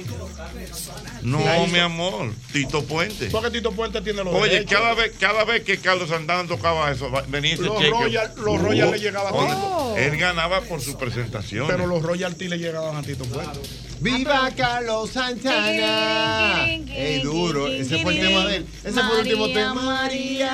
No, 1.22 1.66
mi 1.68 1.78
amor, 1.78 2.32
Tito 2.52 2.84
Puente. 2.84 3.26
Porque 3.30 3.50
Tito 3.50 3.72
Puente 3.72 4.00
tiene 4.00 4.24
los 4.24 4.34
Oye, 4.34 4.54
derechos. 4.54 4.72
cada 4.78 4.94
vez, 4.94 5.12
cada 5.18 5.44
vez 5.44 5.62
que 5.64 5.78
Carlos 5.78 6.08
Santana 6.08 6.48
tocaba 6.48 6.90
eso, 6.90 7.10
ese 7.32 7.56
Los 7.62 7.78
cheque. 7.78 7.90
Royal- 7.90 8.32
los 8.36 8.60
Royal 8.60 8.90
le 8.90 8.98
llegaban 8.98 9.34
a 9.34 9.54
Tito. 9.54 9.94
Él 9.96 10.16
ganaba 10.16 10.60
por 10.62 10.80
su 10.80 10.96
presentación. 10.96 11.66
Pero 11.68 11.86
los 11.86 12.02
royalties 12.02 12.50
le 12.50 12.58
llegaban 12.58 12.96
a 12.96 13.02
Tito 13.02 13.24
Puente. 13.24 13.60
¡Viva 14.00 14.50
Carlos 14.56 15.10
Santana! 15.10 16.64
¡Ey, 16.66 17.20
duro! 17.22 17.68
Ese 17.68 17.98
fue 18.02 18.14
el 18.14 18.20
tema 18.26 18.46
de 18.46 18.56
él. 18.56 18.66
Ese 18.82 19.00
fue 19.02 19.12
el 19.20 19.26
último 19.26 19.48
tema. 19.50 19.74
María. 19.74 20.52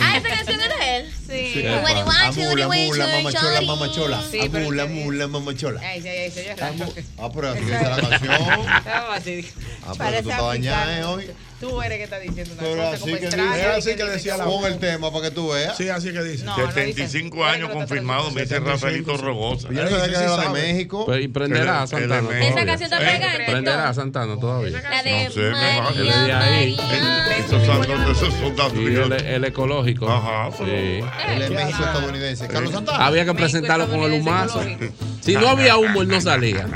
Ah, 0.00 0.16
esa 0.16 0.28
canción 0.28 0.60
es 0.60 0.68
de 0.68 0.96
él. 0.96 1.12
Sí. 1.26 1.66
Amula, 1.66 2.68
when 2.68 2.80
you 2.80 2.92
mula, 2.92 3.06
want 3.06 3.22
mamachola, 3.24 3.60
mamachola. 3.62 4.22
Sí, 4.30 4.40
pero 4.50 4.58
Amula, 4.64 4.82
que- 4.86 4.92
mula, 4.92 5.28
mamachola. 5.28 5.80
Ay, 5.80 6.02
sí, 6.02 6.08
ay, 6.08 6.30
sí, 6.30 6.40
yo. 6.46 6.54
Ah, 7.18 7.30
pero 7.34 7.50
así 7.50 7.60
dice 7.60 7.72
la 7.82 7.96
canción. 7.96 8.32
Ah, 9.86 9.92
pero 9.92 9.98
Parece 9.98 10.22
tú 10.22 10.30
estás 10.30 10.44
bañada, 10.44 10.82
africano. 10.82 11.20
eh, 11.20 11.24
hoy. 11.26 11.30
Tú 11.60 11.80
eres 11.82 11.98
que 11.98 12.04
estás 12.04 12.20
diciendo 12.22 12.52
una 12.54 12.62
Pero 12.62 12.74
cosa 12.76 12.88
así 12.90 13.00
como 13.00 13.16
que 13.16 13.24
extraña. 13.26 13.74
así 13.76 13.94
que 13.96 14.04
decía 14.04 14.36
la 14.36 14.44
Pon 14.44 14.64
el 14.66 14.78
tema 14.78 15.10
para 15.12 15.24
que 15.24 15.30
tú 15.30 15.48
veas. 15.50 15.76
Sí, 15.76 15.88
así 15.88 16.12
que 16.12 16.22
dice. 16.22 16.44
No, 16.44 16.56
no 16.56 16.66
dice. 16.66 16.80
75 16.80 17.36
Puede 17.36 17.50
que 17.50 17.54
años 17.56 17.68
está 17.68 17.78
confirmado, 17.78 18.30
me 18.32 18.42
dice 18.42 18.54
75, 18.56 18.70
Rafaelito. 19.12 19.16
Rogosa. 19.18 19.68
Yo 19.68 19.74
no 19.74 19.88
ese 19.88 20.10
que 20.10 20.16
era 20.16 20.36
de. 20.36 20.48
México. 20.50 21.16
Y 21.16 21.28
prenderá 21.28 21.86
Santana. 21.86 22.40
Esa 22.40 22.66
canción 22.66 22.82
está 22.92 22.96
Eh, 23.02 23.12
pegada 23.12 23.34
en 23.36 23.46
Prenderá. 23.46 23.94
Santana 23.94 24.40
todavía. 24.40 24.80
La 24.80 25.02
de 25.02 25.30
sé, 25.30 25.50
María. 25.50 26.38
María. 26.38 27.36
Esos. 27.38 27.62
Sí, 28.72 28.86
el, 28.86 29.12
el 29.12 29.44
ecológico. 29.44 30.08
Ajá, 30.10 30.50
pero- 30.58 31.06
Él 31.28 31.42
es 31.42 31.50
México 31.50 31.84
estadounidense. 31.84 32.48
Carlos 32.48 32.72
Santana. 32.72 33.06
Había 33.06 33.24
que 33.24 33.34
presentarlo 33.34 33.88
con 33.88 34.00
el 34.00 34.20
humazo. 34.20 34.60
Si 35.20 35.34
no 35.34 35.48
había 35.48 35.76
humo, 35.76 36.02
él 36.02 36.08
no 36.08 36.20
salía. 36.20 36.66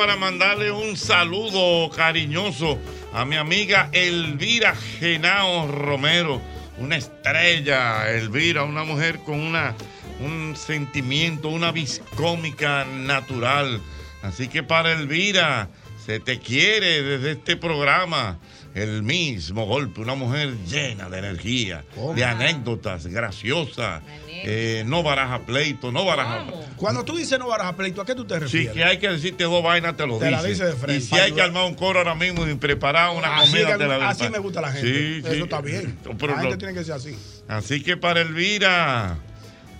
Para 0.00 0.16
mandarle 0.16 0.72
un 0.72 0.96
saludo 0.96 1.90
cariñoso 1.90 2.78
a 3.12 3.26
mi 3.26 3.36
amiga 3.36 3.90
Elvira 3.92 4.74
Genao 4.74 5.68
Romero, 5.68 6.40
una 6.78 6.96
estrella, 6.96 8.10
Elvira, 8.10 8.64
una 8.64 8.84
mujer 8.84 9.18
con 9.18 9.38
una, 9.38 9.74
un 10.20 10.56
sentimiento, 10.56 11.50
una 11.50 11.70
vis 11.70 12.00
cómica 12.16 12.86
natural. 12.86 13.82
Así 14.22 14.48
que 14.48 14.62
para 14.62 14.92
Elvira, 14.92 15.68
se 16.06 16.18
te 16.18 16.38
quiere 16.38 17.02
desde 17.02 17.32
este 17.32 17.58
programa. 17.58 18.38
El 18.72 19.02
mismo 19.02 19.66
golpe, 19.66 20.00
una 20.00 20.14
mujer 20.14 20.54
llena 20.64 21.08
de 21.08 21.18
energía, 21.18 21.84
de 22.14 22.24
anécdotas, 22.24 23.04
graciosa, 23.08 24.00
eh, 24.28 24.84
no 24.86 25.02
baraja 25.02 25.40
pleito, 25.40 25.90
no 25.90 26.04
baraja. 26.04 26.44
Cuando 26.76 27.04
tú 27.04 27.16
dices 27.16 27.36
no 27.38 27.48
baraja 27.48 27.74
pleito, 27.74 28.00
¿a 28.00 28.06
qué 28.06 28.14
tú 28.14 28.24
te 28.24 28.34
Sí, 28.36 28.40
refieres? 28.40 28.72
que 28.72 28.84
hay 28.84 28.98
que 28.98 29.08
decirte 29.08 29.42
dos 29.42 29.62
vainas, 29.64 29.96
te 29.96 30.06
lo 30.06 30.18
Te 30.18 30.30
la 30.30 30.40
dice. 30.42 30.66
de 30.66 30.72
frente. 30.74 30.96
Y 30.98 31.00
si 31.00 31.16
hay 31.18 31.32
que 31.32 31.42
armar 31.42 31.64
un 31.66 31.74
coro 31.74 31.98
ahora 31.98 32.14
mismo 32.14 32.46
y 32.46 32.54
preparar 32.54 33.10
una 33.16 33.38
Así, 33.38 33.50
comida, 33.50 33.72
que- 33.72 33.78
te 33.78 33.86
la 33.88 34.08
así 34.08 34.28
me 34.28 34.38
gusta 34.38 34.60
la 34.60 34.70
gente. 34.70 34.86
Sí, 34.88 35.22
sí. 35.22 35.34
Eso 35.34 35.44
está 35.44 35.60
bien. 35.60 35.98
Pero 36.18 36.28
la 36.34 36.40
gente 36.40 36.50
lo- 36.54 36.58
tiene 36.58 36.74
que 36.74 36.84
ser 36.84 36.94
así. 36.94 37.16
Así 37.48 37.82
que 37.82 37.96
para 37.96 38.20
Elvira, 38.20 39.18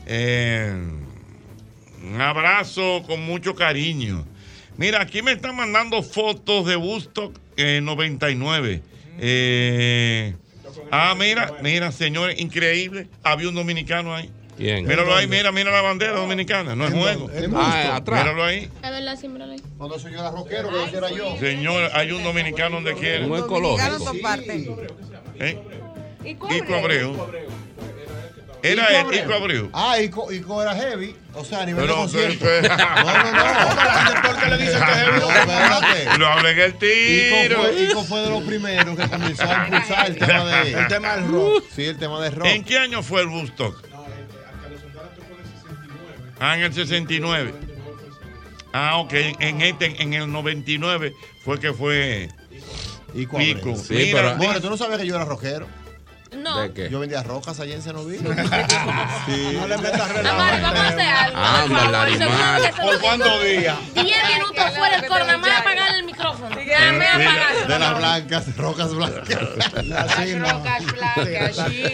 eh, 0.06 0.74
un 2.02 2.20
abrazo 2.20 3.04
con 3.06 3.24
mucho 3.24 3.54
cariño. 3.54 4.26
Mira, 4.80 5.02
aquí 5.02 5.20
me 5.20 5.32
están 5.32 5.54
mandando 5.56 6.02
fotos 6.02 6.64
de 6.64 6.74
Woodstock 6.74 7.38
eh, 7.58 7.82
99. 7.82 8.80
Eh, 9.18 10.34
ah, 10.90 11.14
mira, 11.18 11.52
mira, 11.62 11.92
señores, 11.92 12.40
increíble. 12.40 13.06
Había 13.22 13.50
un 13.50 13.56
dominicano 13.56 14.14
ahí. 14.14 14.30
Bien. 14.56 14.86
Míralo 14.86 15.14
ahí, 15.14 15.26
mira, 15.26 15.52
mira 15.52 15.70
la 15.70 15.82
bandera 15.82 16.14
dominicana. 16.14 16.74
No 16.74 16.86
es 16.86 16.94
juego. 16.94 17.30
Ah, 17.56 17.96
atrás. 17.96 18.22
Míralo 18.22 18.42
ahí. 18.42 18.70
Es 18.82 18.90
verdad, 18.90 19.18
sí, 19.20 19.28
míralo 19.28 19.52
ahí. 19.52 19.60
Cuando 19.76 19.96
el 19.96 20.00
señor 20.00 20.20
era 20.20 20.30
rockero, 20.30 20.70
que 20.70 20.84
hiciera 20.86 21.10
yo. 21.10 21.36
Señor, 21.38 21.90
hay 21.92 22.12
un 22.12 22.24
dominicano 22.24 22.76
donde 22.76 22.94
quiera. 22.94 23.26
Un 23.26 23.36
ecológico. 23.36 24.12
¿Eh? 25.40 25.58
Ico 26.24 26.54
Ico 26.54 26.74
Abreu. 26.74 27.20
Abreu. 27.20 27.59
Era 28.62 29.00
él, 29.00 29.06
Ico 29.14 29.32
Abreu. 29.34 29.70
Ah, 29.72 29.98
Ico, 30.00 30.32
Ico 30.32 30.62
era 30.62 30.74
heavy. 30.74 31.16
O 31.34 31.44
sea, 31.44 31.60
a 31.62 31.66
nivel 31.66 31.82
Pero, 31.84 31.94
de 31.94 32.00
concierto. 32.02 32.38
pero- 32.40 32.76
No, 32.76 32.86
no, 33.04 33.32
no. 33.32 34.22
¿Por 34.22 34.40
qué 34.40 34.46
le 34.50 34.56
dicen 34.58 34.82
que 34.84 34.90
es 34.90 34.96
heavy? 34.96 35.20
No, 35.20 35.30
espérate. 35.30 36.18
Lo 36.18 36.26
hablé 36.28 36.50
en 36.50 36.58
el 36.58 36.68
Ico 36.70 36.78
tiro. 36.78 37.62
fue, 37.62 37.82
Ico 37.82 38.04
fue 38.04 38.20
de 38.20 38.30
los 38.30 38.42
primeros 38.44 38.96
que 38.98 39.08
comenzó 39.08 39.42
a 39.44 39.66
impulsar 39.68 40.06
el 40.06 40.16
tema 40.18 40.44
de. 40.44 40.72
El 40.80 40.88
tema 40.88 41.16
del 41.16 41.28
rock. 41.30 41.64
Sí, 41.74 41.84
el 41.84 41.98
tema 41.98 42.20
de 42.20 42.30
rock. 42.30 42.46
¿En 42.46 42.64
qué 42.64 42.78
año 42.78 43.02
fue 43.02 43.20
el 43.22 43.28
Woodstock? 43.28 43.82
Ah, 46.38 46.56
en 46.56 46.62
el 46.62 46.72
69. 46.72 47.54
Ah, 48.72 48.96
ok. 48.98 49.12
En, 49.40 49.60
este, 49.62 50.02
en 50.02 50.14
el 50.14 50.30
99 50.30 51.12
fue 51.44 51.58
que 51.60 51.72
fue 51.72 52.28
Ico. 53.14 53.36
Abreu. 53.36 53.76
Sí, 53.76 53.94
Mira, 53.94 54.22
pero- 54.22 54.36
More, 54.36 54.60
tú 54.60 54.70
no 54.70 54.76
sabías 54.76 54.98
que 55.00 55.06
yo 55.06 55.16
era 55.16 55.24
rockero. 55.24 55.66
No. 56.36 56.60
¿De 56.62 56.72
qué? 56.72 56.88
Yo 56.90 57.00
vendía 57.00 57.22
rocas 57.22 57.58
allá 57.60 57.74
en 57.74 57.82
Senoví. 57.82 58.16
Sí. 59.26 59.56
No 59.60 59.66
le 59.66 59.78
metas 59.78 60.08
relajo. 60.12 60.36
vamos 60.38 60.78
a 60.80 60.88
hacer 60.88 61.00
algo. 61.00 61.36
Ah, 61.40 61.64
por 61.68 61.76
favor, 61.76 61.90
Larimar. 61.92 62.28
seguro 62.28 62.56
que 62.56 62.72
se 62.72 62.82
¿Por 62.82 63.00
cuántos 63.00 63.42
días? 63.44 63.76
Diez 63.94 64.28
minutos 64.28 64.64
fuera 64.76 64.96
el 64.96 65.06
coro, 65.06 65.24
nada 65.24 65.38
más 65.38 65.58
apagar 65.60 65.94
el 65.94 66.04
micrófono. 66.04 66.50
Nada 66.56 66.92
más 66.92 67.18
De 67.18 67.24
apagarlo. 67.26 67.78
las 67.78 67.98
blancas, 67.98 68.56
rocas 68.56 68.94
blancas. 68.94 69.28
No. 70.40 70.48
Rocas 70.48 70.84
blancas, 70.92 71.56
sí. 71.68 71.84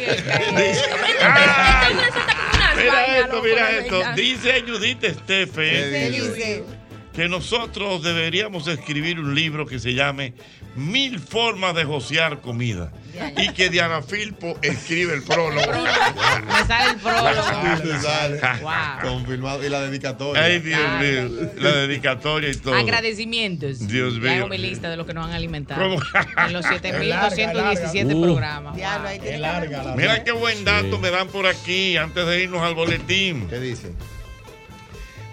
Mira 2.76 3.18
esto, 3.18 3.42
mira 3.42 3.66
de 3.70 3.78
esto. 3.80 4.02
Dice 4.14 4.64
Judith 4.66 5.04
Stephen 5.22 5.54
¿Qué 5.56 6.10
Dice, 6.10 6.64
que 7.16 7.28
nosotros 7.28 8.02
deberíamos 8.02 8.68
escribir 8.68 9.18
un 9.18 9.34
libro 9.34 9.66
que 9.66 9.78
se 9.78 9.94
llame 9.94 10.34
Mil 10.76 11.18
formas 11.18 11.74
de 11.74 11.86
josear 11.86 12.42
comida. 12.42 12.92
Y 13.38 13.48
que 13.54 13.70
Diana 13.70 14.02
Filpo 14.02 14.58
escribe 14.60 15.14
el 15.14 15.22
prólogo. 15.22 15.62
Me 15.62 16.66
sale 16.66 16.90
el 16.90 16.96
prólogo. 16.98 18.02
Sale. 18.02 18.40
Wow. 18.60 19.10
Confirmado. 19.10 19.64
Y 19.64 19.70
la 19.70 19.80
dedicatoria. 19.80 20.42
Ay, 20.42 20.58
Dios 20.58 20.78
mío. 21.00 21.48
La 21.56 21.72
dedicatoria 21.76 22.50
y 22.50 22.56
todo. 22.56 22.74
Agradecimientos. 22.74 23.88
Dios 23.88 24.18
mío. 24.18 24.32
hago 24.32 24.48
mi 24.48 24.58
lista 24.58 24.90
de 24.90 24.98
los 24.98 25.06
que 25.06 25.14
nos 25.14 25.24
han 25.26 25.32
alimentado. 25.32 25.82
¿Cómo? 25.82 25.94
En 26.46 26.52
los 26.52 26.66
Es 26.66 26.82
larga, 26.82 27.30
7217 27.30 28.04
larga. 28.04 28.22
programas. 28.22 28.76
Diablo, 28.76 29.08
ahí 29.08 29.18
tiene 29.18 29.38
que- 29.38 29.96
Mira 29.96 30.24
qué 30.24 30.32
buen 30.32 30.62
dato 30.66 30.98
me 30.98 31.10
dan 31.10 31.28
por 31.28 31.46
aquí 31.46 31.96
antes 31.96 32.26
de 32.26 32.42
irnos 32.42 32.60
al 32.60 32.74
boletín. 32.74 33.48
¿Qué 33.48 33.58
dice? 33.60 33.92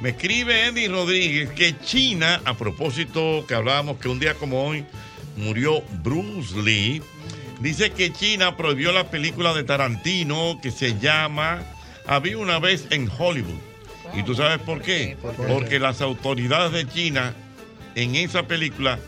Me 0.04 0.10
escribe 0.10 0.66
Eddie 0.66 0.90
Rodríguez 0.90 1.52
que 1.52 1.80
China, 1.80 2.42
a 2.44 2.58
propósito 2.58 3.46
que 3.48 3.56
hablábamos 3.56 4.00
que 4.00 4.10
un 4.10 4.20
día 4.20 4.34
como 4.34 4.62
hoy 4.62 4.84
murió 5.38 5.82
Bruce 6.04 6.62
Lee, 6.62 7.02
dice 7.62 7.90
que 7.92 8.12
China 8.12 8.58
prohibió 8.58 8.92
la 8.92 9.10
película 9.10 9.54
de 9.54 9.64
Tarantino 9.64 10.60
que 10.62 10.72
se 10.72 11.00
llama 11.00 11.64
Había 12.06 12.38
una 12.38 12.60
vez 12.60 12.86
en 12.90 13.10
Hollywood. 13.18 13.62
¿Y 14.14 14.24
tú 14.24 14.36
sabes 14.36 14.60
por 14.60 14.82
qué? 14.82 15.16
Porque 15.48 15.80
las 15.80 16.02
autoridades 16.02 16.74
de 16.74 16.86
China 16.86 17.34
en 17.96 18.16
esa 18.16 18.46
película, 18.46 19.00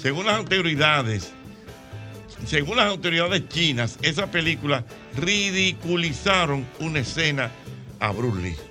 según 0.00 0.26
las 0.26 0.36
autoridades, 0.36 1.32
según 2.46 2.76
las 2.76 2.86
autoridades 2.86 3.48
chinas, 3.48 3.98
esa 4.02 4.30
película 4.30 4.84
ridiculizaron 5.16 6.68
una 6.78 7.00
escena 7.00 7.50
a 7.98 8.12
Bruce 8.12 8.40
Lee. 8.40 8.67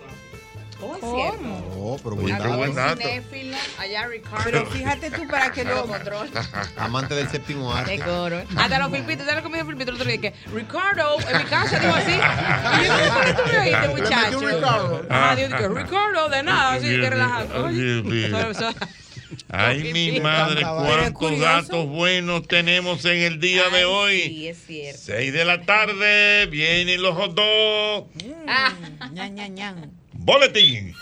Es 0.77 0.99
cierto. 0.99 1.67
Oh, 1.75 1.97
pero 2.03 2.15
buen 2.15 2.37
qué 2.37 2.47
buen 2.47 2.75
dato. 2.75 2.99
dato. 2.99 3.01
Cinéfila, 3.01 3.57
allá 3.79 4.07
Ricardo. 4.07 4.43
Pero 4.43 4.65
fíjate 4.67 5.11
tú 5.11 5.27
para 5.27 5.51
que 5.51 5.63
lo 5.63 5.87
Amante 6.77 7.15
del 7.15 7.29
séptimo 7.29 7.73
arte. 7.73 7.97
Qué 7.97 8.03
coro. 8.03 8.43
Hasta 8.55 8.79
los 8.79 8.91
filpitos, 8.91 9.25
¿sabes 9.25 9.43
lo 9.43 9.43
que 9.43 9.49
me 9.49 9.57
dijo 9.57 9.69
el 9.69 9.77
filpito 9.77 9.91
el 9.91 9.95
otro 9.95 10.07
día? 10.07 10.21
Que 10.21 10.33
Ricardo, 10.53 11.17
en 11.19 11.37
mi 11.37 11.43
casa 11.45 11.79
digo 11.79 11.93
así. 11.93 12.11
Y 12.11 12.85
yo, 12.85 12.93
¿cómo 13.09 13.35
tú 13.35 13.51
me 13.51 13.59
oíste, 13.59 13.87
muchacho? 13.89 14.39
Ricardo. 14.39 15.05
Ajá, 15.09 15.35
digo 15.35 15.49
que 15.49 15.67
Ricardo, 15.67 16.29
de 16.29 16.43
nada, 16.43 16.73
así 16.73 16.87
que 16.87 17.09
relajado. 17.09 17.67
Ay, 19.49 19.83
mi 19.93 20.19
madre, 20.19 20.61
cuántos 21.13 21.39
datos 21.39 21.87
buenos 21.87 22.47
tenemos 22.47 23.03
en 23.05 23.19
el 23.19 23.39
día 23.39 23.69
de 23.69 23.85
hoy. 23.85 24.21
Sí, 24.21 24.47
es 24.47 24.57
cierto. 24.65 25.01
Seis 25.03 25.33
de 25.33 25.43
la 25.45 25.61
tarde, 25.63 26.45
vienen 26.47 27.01
los 27.01 27.15
hot 27.15 27.33
dogs. 27.33 28.07
Ah. 28.47 28.73
ñan, 29.11 29.35
ñan, 29.35 29.55
ñan. 29.55 29.96
Boletín. 30.27 30.93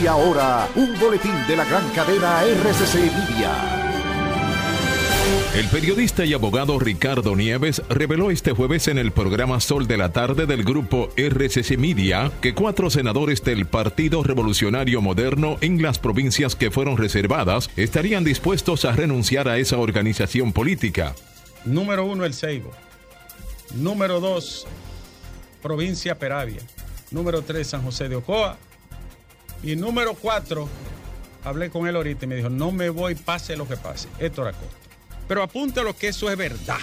Y 0.00 0.06
ahora, 0.06 0.68
un 0.76 0.96
boletín 1.00 1.34
de 1.48 1.56
la 1.56 1.64
gran 1.64 1.90
cadena 1.90 2.44
RCC 2.44 2.94
Media. 2.94 3.50
El 5.56 5.66
periodista 5.66 6.24
y 6.24 6.32
abogado 6.32 6.78
Ricardo 6.78 7.34
Nieves 7.34 7.82
reveló 7.88 8.30
este 8.30 8.52
jueves 8.52 8.86
en 8.86 8.98
el 8.98 9.10
programa 9.10 9.58
Sol 9.58 9.88
de 9.88 9.96
la 9.96 10.12
Tarde 10.12 10.46
del 10.46 10.62
grupo 10.62 11.10
RCC 11.16 11.76
Media 11.76 12.30
que 12.40 12.54
cuatro 12.54 12.88
senadores 12.88 13.42
del 13.42 13.66
Partido 13.66 14.22
Revolucionario 14.22 15.02
Moderno 15.02 15.56
en 15.60 15.82
las 15.82 15.98
provincias 15.98 16.54
que 16.54 16.70
fueron 16.70 16.98
reservadas 16.98 17.68
estarían 17.74 18.22
dispuestos 18.22 18.84
a 18.84 18.92
renunciar 18.92 19.48
a 19.48 19.58
esa 19.58 19.78
organización 19.78 20.52
política. 20.52 21.16
Número 21.64 22.04
uno, 22.04 22.24
el 22.24 22.32
Seibo. 22.32 22.70
Número 23.74 24.20
dos, 24.20 24.68
provincia 25.62 26.18
Peravia. 26.18 26.60
Número 27.10 27.42
tres, 27.42 27.68
San 27.68 27.82
José 27.82 28.08
de 28.08 28.16
Ocoa. 28.16 28.56
Y 29.62 29.74
número 29.76 30.14
cuatro, 30.14 30.68
hablé 31.44 31.70
con 31.70 31.86
él 31.88 31.96
ahorita 31.96 32.24
y 32.24 32.28
me 32.28 32.36
dijo, 32.36 32.48
no 32.48 32.70
me 32.70 32.90
voy, 32.90 33.14
pase 33.14 33.56
lo 33.56 33.66
que 33.66 33.76
pase. 33.76 34.08
Héctor 34.18 34.48
Acosta. 34.48 34.76
Pero 35.26 35.42
apunte 35.42 35.82
lo 35.82 35.96
que 35.96 36.08
eso 36.08 36.30
es 36.30 36.36
verdad. 36.38 36.78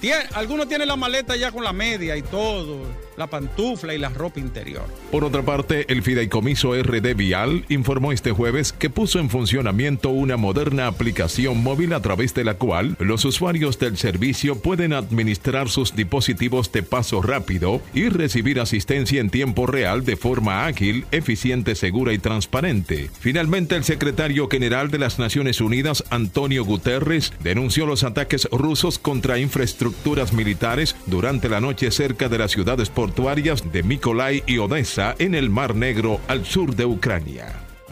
Tie- 0.00 0.28
algunos 0.34 0.68
tienen 0.68 0.88
la 0.88 0.96
maleta 0.96 1.36
ya 1.36 1.50
con 1.52 1.62
la 1.64 1.72
media 1.72 2.16
y 2.16 2.22
todo, 2.22 2.82
la 3.18 3.26
pantufla 3.26 3.94
y 3.94 3.98
la 3.98 4.08
ropa 4.08 4.40
interior. 4.40 4.84
Por 5.10 5.24
otra 5.24 5.42
parte, 5.42 5.84
el 5.92 6.02
Fideicomiso 6.02 6.74
RD 6.80 7.14
Vial 7.16 7.64
informó 7.68 8.12
este 8.12 8.30
jueves 8.30 8.72
que 8.72 8.90
puso 8.90 9.18
en 9.18 9.28
funcionamiento 9.28 10.10
una 10.10 10.36
moderna 10.36 10.86
aplicación 10.86 11.62
móvil 11.62 11.92
a 11.92 12.00
través 12.00 12.32
de 12.34 12.44
la 12.44 12.54
cual 12.54 12.96
los 13.00 13.24
usuarios 13.24 13.78
del 13.78 13.96
servicio 13.96 14.60
pueden 14.60 14.92
administrar 14.92 15.68
sus 15.68 15.96
dispositivos 15.96 16.70
de 16.70 16.84
paso 16.84 17.20
rápido 17.20 17.82
y 17.92 18.08
recibir 18.08 18.60
asistencia 18.60 19.20
en 19.20 19.30
tiempo 19.30 19.66
real 19.66 20.04
de 20.04 20.16
forma 20.16 20.66
ágil, 20.66 21.04
eficiente, 21.10 21.74
segura 21.74 22.12
y 22.12 22.18
transparente. 22.18 23.10
Finalmente, 23.18 23.74
el 23.74 23.82
secretario 23.82 24.48
general 24.48 24.90
de 24.90 24.98
las 24.98 25.18
Naciones 25.18 25.60
Unidas, 25.60 26.04
Antonio 26.10 26.64
Guterres, 26.64 27.32
denunció 27.42 27.84
los 27.84 28.04
ataques 28.04 28.48
rusos 28.52 28.98
contra 28.98 29.38
infraestructuras 29.38 30.32
militares 30.32 30.94
durante 31.06 31.48
la 31.48 31.60
noche 31.60 31.90
cerca 31.90 32.28
de 32.28 32.38
las 32.38 32.52
ciudades 32.52 32.90
portuarias 33.08 33.72
de 33.72 33.82
Mykolai 33.82 34.42
y 34.46 34.58
Odessa 34.58 35.14
en 35.18 35.34
el 35.34 35.48
Mar 35.48 35.74
Negro 35.74 36.20
al 36.28 36.44
sur 36.44 36.76
de 36.76 36.84
Ucrania. 36.84 37.46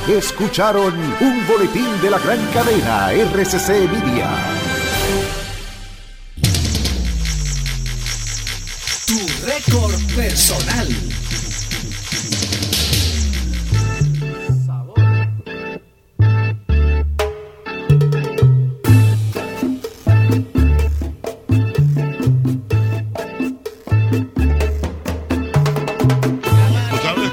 Escucharon 0.08 0.94
un 1.20 1.46
boletín 1.46 2.00
de 2.00 2.11
la 2.11 2.18
gran 2.18 2.38
cadena 2.54 3.12
RCC 3.12 3.68
Media. 3.90 4.30
Tu 9.06 9.18
récord 9.44 10.00
personal. 10.16 10.88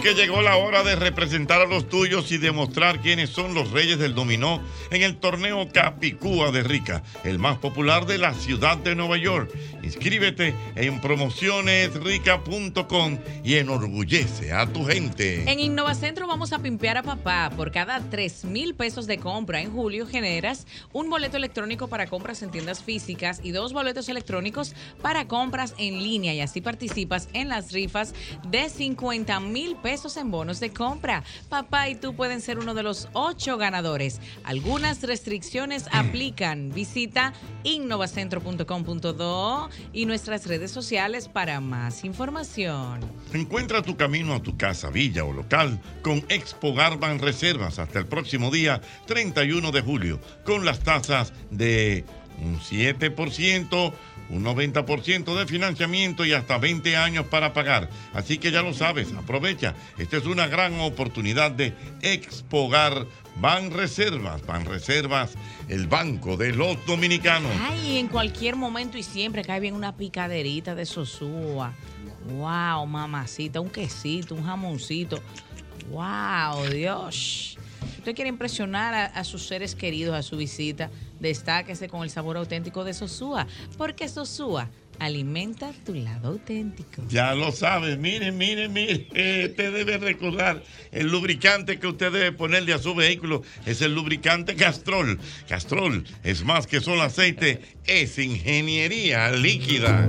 Que 0.08 0.14
llegó 0.14 0.42
la 0.42 0.56
hora 0.56 0.84
de 0.84 0.96
representar 0.96 1.60
a 1.60 1.66
los 1.66 1.90
tuyos 1.90 2.32
y 2.32 2.38
demostrar 2.38 3.02
quiénes 3.02 3.30
son 3.30 3.54
los 3.54 3.72
reyes 3.72 4.00
del 4.00 4.16
dominó 4.16 4.62
en 4.90 5.02
el 5.02 5.18
torneo 5.18 5.68
Capicúa 5.74 6.52
de 6.52 6.64
Rica, 6.64 7.04
el 7.26 7.40
más 7.40 7.58
popular 7.58 8.06
de 8.06 8.18
la 8.18 8.34
ciudad 8.34 8.78
de 8.78 8.96
Nueva 8.96 9.18
York. 9.18 9.52
Inscríbete 9.84 10.56
en 10.76 11.02
promocionesrica.com 11.02 13.18
y 13.44 13.56
enorgullece 13.56 14.54
a 14.54 14.72
tu 14.72 14.86
gente. 14.86 15.44
En 15.52 15.60
Innovacentro 15.60 16.26
vamos 16.26 16.54
a 16.54 16.60
pimpear 16.60 17.00
a 17.00 17.04
papá. 17.04 17.52
Por 17.58 17.74
cada 17.74 18.00
3 18.00 18.46
mil 18.46 18.76
pesos 18.76 19.08
de 19.08 19.18
compra 19.18 19.60
en 19.60 19.74
julio 19.74 20.08
generas 20.08 20.68
un 20.94 21.10
boleto 21.10 21.36
electrónico 21.36 21.90
para 21.90 22.08
compras 22.08 22.44
en 22.44 22.52
tiendas 22.52 22.82
físicas 22.82 23.42
y 23.44 23.52
dos 23.52 23.74
boletos 23.74 24.08
electrónicos 24.08 24.74
para 25.02 25.28
compras 25.28 25.76
en 25.78 26.02
línea 26.02 26.34
y 26.34 26.40
así 26.40 26.62
participas 26.62 27.28
en 27.34 27.50
las 27.50 27.74
rifas 27.74 28.14
de 28.50 28.70
50 28.70 29.42
mil 29.42 29.76
pesos 29.76 29.97
en 30.06 30.30
bonos 30.30 30.60
de 30.60 30.72
compra. 30.72 31.24
Papá 31.50 31.90
y 31.90 31.96
tú 31.96 32.16
pueden 32.16 32.40
ser 32.40 32.60
uno 32.60 32.76
de 32.76 32.84
los 32.84 33.10
ocho 33.14 33.58
ganadores. 33.58 34.22
Algunas 34.44 35.02
restricciones 35.02 35.86
aplican. 35.92 36.72
Visita 36.72 37.34
innovacentro.com.do 37.64 39.70
y 39.94 40.06
nuestras 40.06 40.46
redes 40.46 40.70
sociales 40.72 41.28
para 41.28 41.60
más 41.60 42.06
información. 42.06 43.00
Encuentra 43.34 43.82
tu 43.82 43.98
camino 43.98 44.36
a 44.36 44.44
tu 44.44 44.56
casa, 44.56 44.92
villa 44.92 45.24
o 45.24 45.34
local 45.34 45.82
con 46.04 46.24
Expo 46.30 46.76
Garban 46.76 47.18
Reservas 47.20 47.80
hasta 47.80 47.98
el 47.98 48.06
próximo 48.06 48.52
día 48.52 48.80
31 49.08 49.72
de 49.72 49.82
julio 49.82 50.20
con 50.46 50.64
las 50.64 50.82
tasas 50.82 51.34
de 51.50 52.06
un 52.40 52.60
7%, 52.60 53.94
un 54.30 54.44
90% 54.44 55.38
de 55.38 55.46
financiamiento 55.46 56.26
y 56.26 56.34
hasta 56.34 56.58
20 56.58 56.96
años 56.98 57.26
para 57.28 57.54
pagar. 57.54 57.90
Así 58.14 58.38
que 58.38 58.52
ya 58.52 58.62
lo 58.62 58.74
sabes, 58.74 59.14
aprovecha. 59.14 59.76
Esta 59.98 60.18
es 60.18 60.26
una 60.26 60.48
gran 60.48 60.80
oportunidad 60.80 61.52
de 61.52 61.74
expogar 62.02 63.08
Ban 63.40 63.72
Reservas. 63.72 64.46
Ban 64.46 64.66
Reservas, 64.66 65.36
el 65.70 65.88
banco 65.88 66.38
de 66.38 66.54
los 66.54 66.84
dominicanos. 66.86 67.52
Ay, 67.62 67.98
en 67.98 68.08
cualquier 68.08 68.56
momento 68.56 68.98
y 68.98 69.04
siempre 69.04 69.44
cae 69.44 69.60
bien 69.60 69.76
una 69.76 69.96
picaderita 69.96 70.76
de 70.76 70.86
sosúa. 70.86 71.74
Wow, 72.38 72.86
mamacita, 72.86 73.62
un 73.62 73.70
quesito, 73.70 74.36
un 74.36 74.44
jamoncito. 74.44 75.22
Wow, 75.90 76.66
Dios. 76.70 77.58
Usted 78.00 78.16
quiere 78.16 78.30
impresionar 78.30 78.94
a, 78.94 79.06
a 79.06 79.24
sus 79.24 79.46
seres 79.46 79.76
queridos 79.76 80.16
a 80.16 80.24
su 80.24 80.36
visita, 80.36 80.90
destáquese 81.20 81.90
con 81.90 82.04
el 82.04 82.10
sabor 82.10 82.38
auténtico 82.38 82.84
de 82.84 82.94
Sosúa, 82.94 83.48
porque 83.78 84.08
Sosúa 84.08 84.70
Alimenta 85.00 85.72
tu 85.86 85.94
lado 85.94 86.30
auténtico. 86.30 87.04
Ya 87.10 87.36
lo 87.36 87.52
sabes, 87.52 88.00
mire, 88.00 88.32
mire, 88.32 88.68
mire, 88.68 89.08
eh, 89.14 89.48
usted 89.52 89.74
debe 89.74 89.98
recordar 89.98 90.64
el 90.92 91.08
lubricante 91.12 91.80
que 91.80 91.88
usted 91.88 92.12
debe 92.12 92.32
ponerle 92.32 92.74
a 92.74 92.80
su 92.80 92.96
vehículo 92.96 93.44
es 93.66 93.82
el 93.82 93.94
lubricante 93.94 94.56
Castrol. 94.56 95.20
Castrol 95.48 96.04
es 96.24 96.44
más 96.44 96.66
que 96.66 96.82
solo 96.82 97.04
aceite, 97.04 97.62
es 97.86 98.18
ingeniería 98.18 99.32
líquida. 99.32 100.08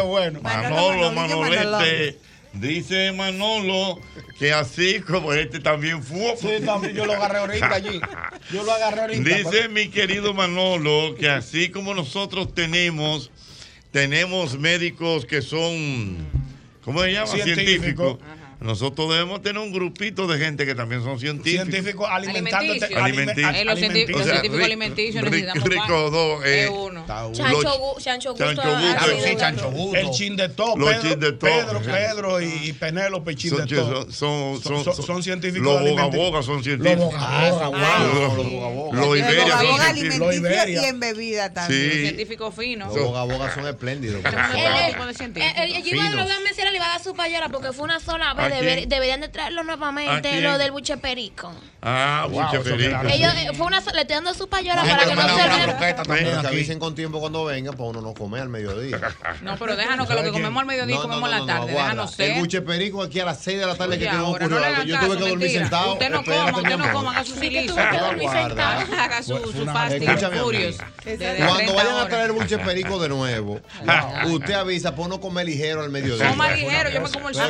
Bueno. 0.00 0.40
Manolo, 0.42 1.12
Manolete. 1.12 2.18
Dice 2.52 3.12
Manolo 3.12 4.00
que 4.38 4.52
así 4.52 5.00
como 5.00 5.32
este 5.32 5.60
también 5.60 6.02
fue. 6.02 6.36
Sí, 6.36 6.64
también 6.64 6.94
yo 6.94 7.04
lo 7.04 7.12
agarré 7.12 7.38
ahorita 7.38 7.74
allí. 7.74 8.00
Yo 8.52 8.62
lo 8.62 8.72
agarré 8.72 9.00
ahorita. 9.02 9.28
Dice 9.28 9.68
mi 9.68 9.88
querido 9.88 10.32
Manolo 10.32 11.14
que 11.18 11.28
así 11.28 11.68
como 11.68 11.94
nosotros 11.94 12.54
tenemos, 12.54 13.30
tenemos 13.90 14.58
médicos 14.58 15.26
que 15.26 15.42
son, 15.42 16.16
¿cómo 16.84 17.02
se 17.02 17.12
llama? 17.12 17.26
Científicos. 17.26 17.64
Científicos. 17.64 18.18
Nosotros 18.58 19.10
debemos 19.10 19.42
tener 19.42 19.60
un 19.62 19.70
grupito 19.70 20.26
de 20.26 20.38
gente 20.38 20.64
que 20.64 20.74
también 20.74 21.02
son 21.04 21.20
científicos. 21.20 21.66
Científicos 21.68 22.08
alimentándote. 22.10 22.94
Alimenticios. 22.96 23.54
Eh, 23.54 23.64
los 23.66 23.78
científicos- 23.78 24.12
los 24.12 24.20
O 24.20 24.24
sea, 24.24 24.32
científicos 24.40 24.60
Ri- 24.60 24.64
alimenticios 24.64 25.24
Ri- 25.24 25.30
necesitamos 25.30 25.68
Rico 25.68 26.10
dos, 26.10 26.44
eh, 26.46 26.62
Es 26.64 26.70
uno. 26.70 27.04
los- 27.06 27.06
Chancho, 27.36 27.60
Gu- 27.60 28.02
Chancho 28.02 28.30
Gusto. 28.30 28.44
Chancho 28.46 28.62
ha- 28.62 28.80
Gusto, 28.80 28.96
ha 28.96 29.04
sí, 29.04 29.20
sido 29.28 29.38
Chancho 29.38 29.68
otro. 29.68 29.94
El 30.00 30.10
chin 30.10 30.36
de 30.36 30.48
todo. 30.48 30.76
Los 30.78 30.88
Pedro, 30.88 31.02
chin 31.10 31.20
de 31.20 31.32
todo. 31.32 31.50
Pedro, 31.50 31.80
Pedro 31.82 32.40
y, 32.40 32.72
Penélope 32.72 33.36
chin 33.36 33.50
Son, 33.50 33.66
de 33.68 33.76
todo. 33.76 34.10
son, 34.10 34.62
son, 34.62 34.84
Son- 34.84 35.02
son 35.04 35.22
científicos 35.22 35.62
Los 35.66 35.74
boga 35.74 35.86
alimenticios. 35.90 36.30
boga 36.30 36.42
son 36.42 36.54
Los 36.56 36.64
científicos. 36.64 37.04
boga 37.12 37.50
boga, 37.50 37.68
wow. 37.68 37.78
Los- 37.78 38.36
Los 38.36 38.50
boga 38.52 38.68
boga. 38.68 38.96
Los 38.96 39.06
Los 39.06 39.18
Iberia 39.18 39.58
son 39.58 39.66
boga 39.66 39.84
científicos. 39.94 40.28
alimenticios 40.28 40.84
Y 40.84 40.88
en 40.88 41.00
bebida 41.00 41.52
también. 41.52 41.90
Sí. 41.92 42.00
Científico 42.00 42.50
fino. 42.52 42.86
Los 42.86 42.98
boga 43.04 43.22
boga 43.24 43.54
son 43.54 43.66
espléndidos. 43.66 44.24
Eh, 44.24 44.28
eh, 44.28 44.32
eh, 45.36 45.54
eh, 45.76 45.82
yo 45.82 45.94
iba 45.94 46.06
a 46.06 46.10
Finos. 46.10 46.26
mencionar, 46.42 46.72
le 46.72 46.76
iba 46.78 46.86
a 46.86 46.88
dar 46.90 47.02
su 47.02 47.14
payola 47.14 47.48
porque 47.50 47.72
fue 47.72 47.84
una 47.84 48.00
sola 48.00 48.30
¿A 48.30 48.34
vez. 48.34 48.45
Deber- 48.50 48.86
deberían 48.88 49.20
de 49.20 49.28
traerlo 49.28 49.60
¿A 49.60 49.64
nuevamente, 49.64 50.40
lo 50.40 50.58
del 50.58 50.70
buche 50.72 50.96
perico. 50.96 51.52
Ah, 51.82 52.26
Wow, 52.28 52.40
mucha 52.42 52.56
eso 52.58 52.64
perico. 52.76 53.00
Ellos, 53.08 53.32
eh, 53.36 53.50
fue 53.54 53.66
una 53.66 53.80
le 53.80 54.00
estoy 54.00 54.14
dando 54.16 54.34
su 54.34 54.48
payola 54.48 54.84
La 54.84 54.96
para 54.96 55.06
que 55.08 55.14
no 55.14 55.22
se 55.28 56.40
que 56.40 56.46
avisen 56.48 56.78
con 56.78 56.94
tiempo 56.94 57.20
cuando 57.20 57.44
venga 57.44 57.72
para 57.72 57.84
uno 57.84 58.00
no 58.00 58.14
comer 58.14 58.42
al 58.42 58.48
mediodía. 58.48 58.98
No, 59.42 59.56
pero 59.56 59.76
déjanos 59.76 60.08
que 60.08 60.14
lo 60.14 60.22
que 60.22 60.30
comemos 60.32 60.60
al 60.60 60.66
mediodía 60.66 60.96
No, 60.96 61.02
comemos 61.02 61.30
no, 61.30 61.38
la 61.38 61.46
tarde. 61.46 61.72
Déjanos 61.72 62.18
El 62.18 62.26
ser. 62.32 62.38
buche 62.38 62.62
perico 62.62 63.02
aquí 63.02 63.20
a 63.20 63.24
las 63.26 63.38
6 63.40 63.58
de 63.58 63.66
la 63.66 63.74
tarde 63.76 63.96
Oye, 63.96 64.00
que 64.00 64.08
algo. 64.08 64.34
hagan 64.36 64.86
Yo 64.86 64.98
tuve 64.98 65.16
que 65.16 65.20
dormir 65.20 65.38
mentira. 65.38 65.60
sentado. 65.62 65.92
Usted 65.92 66.10
no 66.10 66.24
coma, 66.24 66.56
usted 66.58 66.76
no 66.76 66.92
coma, 66.92 67.10
haga 67.12 67.24
su 67.24 67.34
silicio. 67.36 67.74
tuve 67.74 67.90
que 67.90 67.98
dormir 67.98 68.28
Aguarda. 68.28 68.78
sentada. 68.80 69.04
Haga 69.04 69.22
su, 69.22 69.36
fasting, 69.72 70.04
Cuando 70.04 71.56
30 71.58 71.72
vayan 71.72 71.96
a 71.98 72.08
traer 72.08 72.32
buche 72.32 72.58
perico 72.66 72.98
de 72.98 73.08
nuevo, 73.08 73.60
usted 74.26 74.54
avisa 74.54 74.90
para 74.92 75.06
uno 75.06 75.20
comer 75.20 75.46
ligero 75.46 75.82
al 75.82 75.90
mediodía. 75.90 76.28
Coma 76.30 76.50
ligero, 76.50 76.90
yo 76.90 77.00
me 77.00 77.10
como 77.10 77.28
el 77.28 77.34
suyo. 77.34 77.46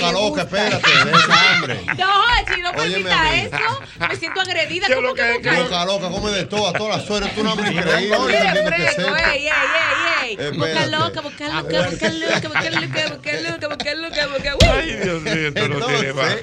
Boca 0.00 0.12
loca, 0.12 0.42
espérate, 0.42 1.04
de 1.04 1.10
esa 1.12 1.52
hambre. 1.54 1.80
No, 1.96 2.06
Jochi, 2.06 2.60
no 2.62 2.72
permita 2.72 3.34
eso. 3.34 3.80
Me 4.08 4.16
siento 4.16 4.40
agredida. 4.40 4.86
¿Qué 4.86 4.92
es 4.92 4.96
¿Cómo 4.96 5.08
lo 5.08 5.14
que 5.14 5.32
boca 5.32 5.62
Boca 5.62 5.84
loca, 5.84 6.08
come 6.10 6.30
de 6.30 6.44
todo, 6.46 6.68
a 6.68 6.72
todas 6.72 6.98
las 6.98 7.06
sueras. 7.06 7.34
Tú 7.34 7.40
una 7.40 7.52
hambre 7.52 7.72
increíble. 7.72 8.38
Sepa. 8.94 9.32
ey, 9.32 9.46
ey, 9.46 9.52
ey, 10.22 10.38
ey. 10.40 10.56
Boca 10.58 10.86
loca, 10.86 11.20
boca 11.20 11.48
loca, 11.48 11.62
boca 11.62 12.10
loca, 12.10 12.48
boca 12.48 12.70
loca, 12.70 13.08
boca 13.08 13.32
loca, 13.32 13.68
boca 13.68 13.94
loca, 13.94 14.54
boca 14.54 14.72
Ay, 14.72 14.96
Dios 15.02 15.22
mío, 15.22 15.48
esto 15.48 15.68
no 15.68 15.86
tiene 15.86 16.12
más. 16.12 16.36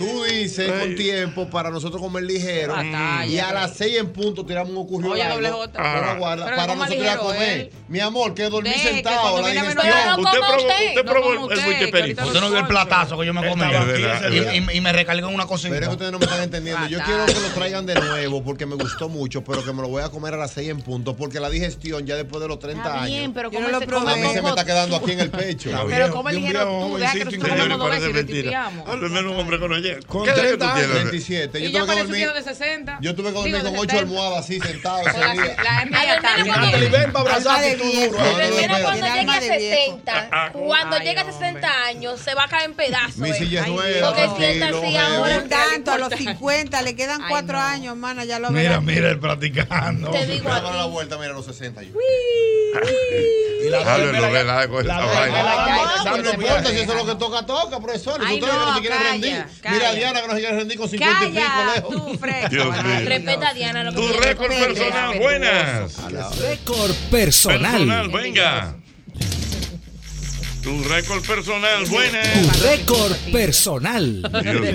Tú 0.00 0.24
dices 0.24 0.72
con 0.72 0.94
tiempo 0.96 1.48
para 1.50 1.70
nosotros 1.70 2.00
comer 2.00 2.24
ligero 2.24 2.72
Batalla, 2.74 3.26
y 3.26 3.38
a 3.38 3.52
las 3.52 3.76
6 3.76 3.98
en 3.98 4.12
punto 4.12 4.46
tiramos 4.46 4.70
un 4.72 4.78
ocurrió 4.78 5.12
Oye, 5.12 5.28
doble 5.28 5.50
J. 5.50 5.70
pero 5.72 5.84
Ah. 5.86 6.14
que 6.14 6.56
para 6.56 6.74
nosotros 6.74 6.98
ir 7.02 7.08
a 7.08 7.16
comer. 7.18 7.50
él. 7.60 7.70
Mi 7.88 8.00
amor, 8.00 8.32
que 8.34 8.44
dormí 8.48 8.70
Deje 8.70 8.82
que 8.88 8.94
sentado, 8.94 9.20
cuando 9.20 9.42
la 9.42 9.48
digestión. 9.48 9.86
No, 9.86 10.16
no 10.16 10.22
Usted 10.22 10.38
probó, 10.40 10.56
usted. 10.56 10.88
usted 10.88 11.04
No 11.04 11.10
probó 11.10 11.50
el 11.50 11.78
que 11.78 11.88
perico. 11.88 12.24
Usted 12.26 12.40
no 12.40 12.50
vio 12.50 12.58
el 12.60 12.66
platazo 12.66 13.18
que 13.18 13.26
yo 13.26 13.34
me 13.34 13.48
comí. 13.48 13.62
Y, 14.72 14.80
me 14.80 14.92
recargué 14.92 15.20
en 15.26 15.34
una 15.34 15.46
cosita. 15.46 15.70
Pero 15.70 15.82
es 15.82 15.88
que 15.88 15.92
ustedes 15.94 16.12
no 16.12 16.18
me 16.18 16.24
están 16.24 16.42
entendiendo. 16.42 16.86
Yo 16.88 16.98
quiero 17.04 17.26
que 17.26 17.34
lo 17.34 17.48
traigan 17.54 17.84
de 17.86 17.94
nuevo 17.96 18.42
porque 18.42 18.66
me 18.66 18.76
gustó 18.76 19.08
mucho, 19.08 19.42
pero 19.44 19.64
que 19.64 19.72
me 19.72 19.82
lo 19.82 19.88
voy 19.88 20.02
a 20.02 20.08
comer 20.08 20.34
a 20.34 20.36
las 20.38 20.52
6 20.52 20.70
en 20.70 20.80
punto 20.80 21.14
porque 21.16 21.40
la 21.40 21.50
digestión 21.50 22.06
ya 22.06 22.16
después 22.16 22.40
de 22.40 22.48
los 22.48 22.58
30 22.58 22.80
Está 22.88 23.04
bien, 23.06 23.20
años. 23.24 23.32
pero 23.34 23.50
como 23.50 23.68
lo 23.68 23.80
probé. 23.80 24.12
A 24.12 24.16
mí 24.16 24.28
se 24.32 24.42
me 24.42 24.48
está 24.48 24.64
quedando 24.64 24.96
aquí 24.96 25.12
en 25.12 25.20
el 25.20 25.30
pecho. 25.30 25.70
Pero 25.88 26.10
come 26.10 26.32
ligero 26.32 26.86
tú, 26.88 26.96
deja 26.96 27.12
que 27.12 27.24
nosotros 27.24 27.48
comemos 27.50 27.78
dos 27.78 27.90
veces 27.90 28.46
y. 28.46 28.54
Al 28.54 29.00
menos 29.10 29.32
un 29.32 29.40
hombre 29.40 29.58
con 29.58 29.72
ayer. 29.90 30.06
Con 30.06 30.24
¿Qué 30.24 30.30
edad 30.30 30.42
que 30.42 30.48
30 30.48 30.58
tú 30.58 30.64
años. 30.64 30.78
tienes? 30.86 31.04
27. 31.04 31.60
Yo 31.62 31.68
Y 31.68 31.72
ya 31.72 31.80
tuve 31.80 31.94
que 31.94 32.00
dormir. 32.02 32.32
de 32.32 32.42
60. 32.42 32.98
Yo 33.00 33.14
tuve 33.14 33.28
que 33.28 33.34
dormir 33.34 33.54
con 33.62 33.66
8 33.66 33.80
70. 33.80 33.98
almohadas 33.98 34.38
así 34.44 34.60
sentado 34.60 34.98
ese 35.00 35.18
día. 35.18 35.56
La 35.62 35.78
Al 35.78 35.88
está. 36.16 36.30
cuando 36.46 36.78
ven 36.90 37.12
para 37.12 37.20
abrazarte 37.20 37.74
tú 37.76 37.84
duro. 37.84 38.10
Cuando 38.18 38.40
llegue 38.40 38.64
a 39.30 39.40
de 39.40 39.58
viejo. 39.58 40.00
60, 40.00 40.50
cuando 40.52 40.96
Ay, 40.96 41.04
llegue 41.06 41.20
a 41.20 41.22
hombre. 41.22 41.38
60 41.38 41.84
años, 41.86 42.20
se 42.20 42.34
va 42.34 42.44
a 42.44 42.48
caer 42.48 42.64
en 42.70 42.74
pedazos. 42.74 43.16
Mi 43.16 43.30
eh. 43.30 43.34
silla 43.34 43.60
es 43.62 43.68
nueva, 43.68 44.08
Porque 44.08 44.22
si 44.22 44.28
tranquilo, 44.58 44.82
así 44.82 44.96
ahora, 44.96 45.36
No 45.36 45.42
tanto, 45.48 45.92
a 45.92 45.98
los 45.98 46.12
50, 46.12 46.82
le 46.82 46.96
quedan 46.96 47.22
Ay, 47.22 47.26
4 47.28 47.52
no. 47.52 47.60
años, 47.62 47.96
mana, 47.96 48.24
ya 48.24 48.38
lo 48.38 48.50
Mira, 48.50 48.80
mira, 48.80 49.10
el 49.10 49.18
practicando. 49.18 50.10
Te 50.10 50.26
digo 50.26 50.50
a 50.52 50.60
la 50.60 50.84
vuelta, 50.86 51.16
mira, 51.16 51.30
a 51.30 51.34
los 51.34 51.46
60 51.46 51.82
yo. 51.82 51.90
Y 53.64 53.68
la 53.68 53.80
No, 53.82 53.90
importa 56.30 56.70
si 56.70 56.80
eso 56.80 56.92
es 56.92 56.98
lo 56.98 57.06
que 57.06 57.14
toca, 57.16 57.44
toca, 57.46 57.80
profesor. 57.80 58.20
Si 58.26 58.40
no 58.40 58.74
se 58.74 58.80
quieren 58.80 58.98
calla, 58.98 59.10
rendir. 59.12 59.44
Calla. 59.80 59.80
Mira 59.80 59.90
a 59.90 59.94
Diana 59.94 60.20
que 60.20 60.28
no 60.28 60.34
se 60.34 60.40
quiere 60.40 60.56
rendir 60.56 60.78
con 60.78 60.88
50 60.88 61.24
y 61.24 61.28
pico 61.30 61.42
lejos. 61.74 61.94
Respeta 63.06 63.48
a 63.48 63.54
Diana. 63.54 63.82
Lo 63.84 63.90
que 63.92 63.96
Tu 63.96 64.08
récord 64.12 64.48
personal, 64.48 65.18
buenas. 65.18 65.96
Récord 66.38 66.94
personal. 67.10 67.72
Personal, 67.72 68.08
venga. 68.10 68.76
Tu 70.62 70.84
récord 70.84 71.22
personal, 71.26 71.84
buenas. 71.86 72.28
Tu 72.28 72.50
récord 72.62 73.16
personal. 73.32 74.22
Dios 74.42 74.60
mío. 74.60 74.70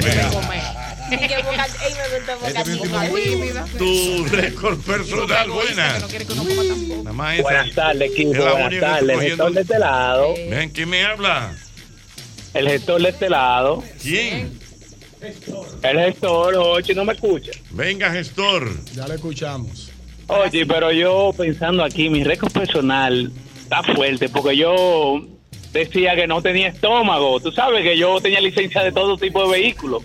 Este. 1.07 1.35
Tu 3.77 4.25
récord 4.25 4.79
personal, 4.79 5.47
esa. 5.69 5.99
Buenas 7.41 7.75
tardes, 7.75 8.11
equipo. 8.11 8.33
Buenas 8.33 8.79
tardes. 8.79 9.09
El 9.09 9.21
gestor 9.21 9.53
de 9.53 9.61
este 9.61 9.79
lado. 9.79 10.33
Ven, 10.49 10.69
¿quién 10.71 10.89
me 10.89 11.05
habla? 11.05 11.55
El 12.53 12.69
gestor 12.69 13.01
de 13.01 13.09
este 13.09 13.29
lado. 13.29 13.83
¿Quién? 14.01 14.57
El 15.21 15.99
gestor, 15.99 16.55
oye, 16.55 16.93
no 16.93 17.05
me 17.05 17.13
escucha. 17.13 17.51
Venga, 17.71 18.11
gestor. 18.11 18.69
Ya 18.93 19.07
lo 19.07 19.13
escuchamos. 19.13 19.91
Oye, 20.27 20.65
pero 20.65 20.91
yo 20.91 21.33
pensando 21.37 21.83
aquí, 21.83 22.09
mi 22.09 22.23
récord 22.23 22.51
personal 22.51 23.31
está 23.61 23.83
fuerte 23.83 24.29
porque 24.29 24.57
yo 24.57 25.21
decía 25.71 26.15
que 26.15 26.27
no 26.27 26.41
tenía 26.41 26.69
estómago. 26.69 27.39
Tú 27.39 27.51
sabes 27.51 27.83
que 27.83 27.97
yo 27.97 28.19
tenía 28.21 28.41
licencia 28.41 28.83
de 28.83 28.91
todo 28.91 29.17
tipo 29.17 29.43
de 29.43 29.59
vehículos. 29.59 30.03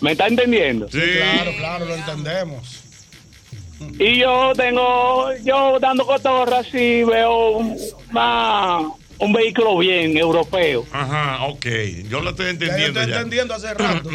¿Me 0.00 0.12
está 0.12 0.26
entendiendo? 0.26 0.88
Sí. 0.90 1.00
Claro, 1.00 1.52
claro, 1.58 1.84
lo 1.86 1.94
entendemos. 1.94 2.80
Y 3.98 4.18
yo 4.18 4.52
tengo, 4.56 5.30
yo 5.44 5.78
dando 5.80 6.06
cotorras 6.06 6.66
y 6.72 7.02
veo 7.02 7.60
más 8.10 8.84
un 9.22 9.32
vehículo 9.32 9.78
bien 9.78 10.16
europeo. 10.16 10.84
Ajá, 10.92 11.44
ok. 11.46 11.66
Yo 12.08 12.20
lo 12.20 12.30
estoy 12.30 12.46
Ya 12.46 12.52
yo 12.52 12.64
entendiendo 12.66 13.00
estoy 13.00 13.12
ya. 13.12 13.16
entendiendo 13.20 13.54
hace 13.54 13.74
rato. 13.74 14.10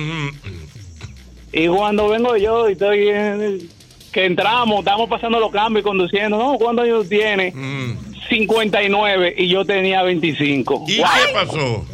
Y 1.53 1.67
cuando 1.67 2.09
vengo 2.09 2.35
yo 2.37 2.69
y 2.69 2.73
estoy 2.73 3.07
en- 3.09 3.69
que 4.11 4.25
entramos, 4.25 4.79
estamos 4.79 5.09
pasando 5.09 5.39
los 5.39 5.51
cambios 5.51 5.81
y 5.81 5.87
conduciendo, 5.87 6.37
no, 6.37 6.57
¿cuántos 6.57 6.85
años 6.85 7.07
tiene? 7.07 7.53
59 8.29 9.35
y 9.37 9.47
yo 9.47 9.63
tenía 9.65 10.03
25. 10.03 10.85
¿Y 10.87 10.97
Wow. 10.97 11.07
qué 11.27 11.33
pasó? 11.33 11.85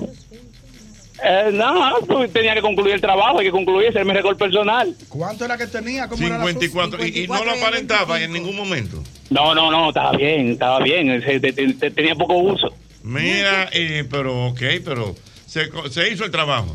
Eh, 1.25 1.51
no, 1.53 1.91
pues 2.07 2.33
tenía 2.33 2.53
que 2.53 2.61
concluir 2.61 2.95
el 2.95 3.01
trabajo, 3.01 3.39
hay 3.39 3.45
que 3.45 3.51
concluir, 3.51 3.87
ese 3.87 3.99
es 3.99 4.05
mi 4.05 4.11
récord 4.11 4.37
personal. 4.37 4.93
¿Cuánto 5.07 5.45
era 5.45 5.57
que 5.57 5.67
tenía? 5.67 6.07
¿Cómo 6.09 6.25
era 6.25 6.37
la 6.37 6.43
54. 6.45 7.05
Y, 7.05 7.19
y 7.23 7.27
no 7.27 7.45
lo 7.45 7.51
aparentaba 7.51 8.21
en 8.21 8.33
ningún 8.33 8.55
momento. 8.55 9.01
No, 9.29 9.53
no, 9.55 9.71
no, 9.71 9.89
estaba 9.89 10.11
bien, 10.17 10.51
estaba 10.51 10.79
bien, 10.79 11.09
ese- 11.11 11.39
te- 11.39 11.53
te- 11.53 11.73
te- 11.73 11.91
tenía 11.91 12.15
poco 12.15 12.35
uso. 12.37 12.73
Mira, 13.03 13.69
eh, 13.73 14.05
pero 14.09 14.47
ok, 14.47 14.61
pero 14.83 15.15
se, 15.45 15.69
co- 15.69 15.89
se 15.89 16.09
hizo 16.11 16.23
el 16.25 16.31
trabajo. 16.31 16.73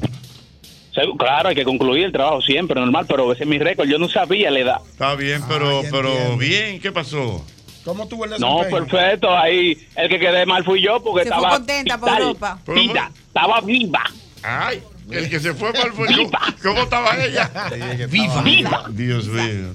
Claro, 1.16 1.50
hay 1.50 1.54
que 1.54 1.64
concluir 1.64 2.06
el 2.06 2.12
trabajo 2.12 2.42
siempre, 2.42 2.80
normal, 2.80 3.06
pero 3.08 3.32
ese 3.32 3.44
es 3.44 3.48
mi 3.48 3.58
récord, 3.58 3.86
yo 3.88 3.98
no 3.98 4.08
sabía 4.08 4.50
la 4.50 4.58
edad. 4.58 4.76
Está 4.90 5.14
bien, 5.14 5.42
pero, 5.48 5.82
pero 5.92 6.36
bien, 6.36 6.80
¿qué 6.80 6.90
pasó? 6.90 7.44
¿Cómo 7.84 8.08
tuvo 8.08 8.24
el 8.24 8.32
No, 8.40 8.60
perfecto, 8.68 9.30
ahí 9.36 9.78
el 9.94 10.08
que 10.08 10.18
quedé 10.18 10.44
mal 10.44 10.64
fui 10.64 10.82
yo 10.82 11.00
porque 11.02 11.22
Se 11.24 11.28
fue 11.28 11.36
estaba 11.38 11.56
contenta 11.56 11.98
por 11.98 12.08
Europa. 12.20 12.58
vida, 12.74 13.12
estaba 13.28 13.60
viva. 13.60 14.02
Ay, 14.42 14.82
el 15.10 15.30
que 15.30 15.38
se 15.38 15.54
fue 15.54 15.72
mal 15.72 15.92
fue 15.92 16.08
¿Cómo 16.62 16.82
estaba 16.82 17.16
ella? 17.24 17.48
Viva. 18.10 18.42
Viva. 18.42 18.84
Dios 18.90 19.28
mío. 19.28 19.74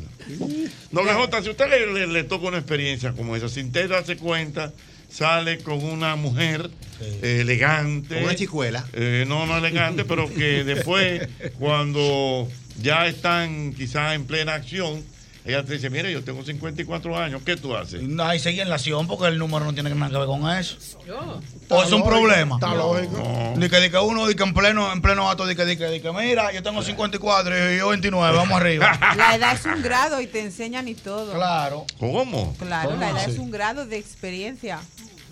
Doble 0.91 1.13
J, 1.13 1.41
si 1.41 1.49
usted 1.49 1.69
le, 1.69 1.93
le- 1.93 2.07
le 2.07 2.23
toca 2.25 2.47
una 2.47 2.57
experiencia 2.57 3.13
como 3.13 3.35
esa, 3.35 3.47
sin 3.49 3.67
usted 3.67 3.89
darse 3.89 4.17
cuenta, 4.17 4.73
sale 5.13 5.59
con 5.59 5.83
una 5.83 6.15
mujer 6.15 6.69
eh, 6.99 7.39
elegante. 7.41 8.15
Con 8.15 8.23
una 8.23 8.35
chicuela. 8.35 8.85
Eh, 8.93 9.25
no, 9.27 9.45
no 9.45 9.57
elegante, 9.57 10.05
pero 10.05 10.27
que 10.33 10.63
después, 10.63 11.27
cuando 11.59 12.49
ya 12.81 13.07
están 13.07 13.73
quizás 13.73 14.15
en 14.15 14.25
plena 14.25 14.55
acción, 14.55 15.03
ella 15.45 15.63
te 15.63 15.73
dice, 15.73 15.89
mire, 15.89 16.11
yo 16.11 16.23
tengo 16.23 16.43
54 16.43 17.17
años, 17.17 17.41
¿qué 17.45 17.57
tú 17.57 17.75
haces? 17.75 18.01
No, 18.01 18.33
y 18.33 18.39
seguir 18.39 18.61
en 18.61 18.69
la 18.69 18.75
acción 18.75 19.07
porque 19.07 19.27
el 19.27 19.37
número 19.37 19.65
no 19.65 19.73
tiene 19.73 19.89
nada 19.89 20.09
que 20.09 20.17
ver 20.17 20.27
con 20.27 20.49
eso. 20.49 20.77
Yo. 21.05 21.41
O 21.69 21.83
es 21.83 21.91
un 21.91 22.03
problema. 22.03 22.55
está 22.55 22.73
lógico. 22.73 23.53
Di 23.57 23.69
que, 23.69 23.79
di 23.81 23.89
que 23.89 23.97
uno, 23.97 24.25
di 24.27 24.35
que 24.35 24.43
en 24.43 24.53
pleno, 24.53 24.93
en 24.93 25.01
pleno 25.01 25.29
acto, 25.29 25.45
di 25.45 25.55
que, 25.55 25.65
que, 25.77 26.01
que, 26.01 26.11
mira, 26.13 26.53
yo 26.53 26.63
tengo 26.63 26.81
54 26.81 27.73
y 27.73 27.77
yo 27.77 27.89
29, 27.89 28.37
vamos 28.37 28.59
arriba. 28.59 28.97
La 29.17 29.35
edad 29.35 29.53
es 29.53 29.65
un 29.65 29.81
grado 29.81 30.21
y 30.21 30.27
te 30.27 30.39
enseñan 30.39 30.87
y 30.87 30.95
todo. 30.95 31.33
Claro. 31.33 31.85
¿Cómo? 31.99 32.55
Claro, 32.57 32.91
la 32.91 32.95
¿Cómo 33.07 33.19
edad 33.19 33.29
es 33.29 33.37
un 33.37 33.51
grado 33.51 33.85
de 33.85 33.97
experiencia. 33.97 34.79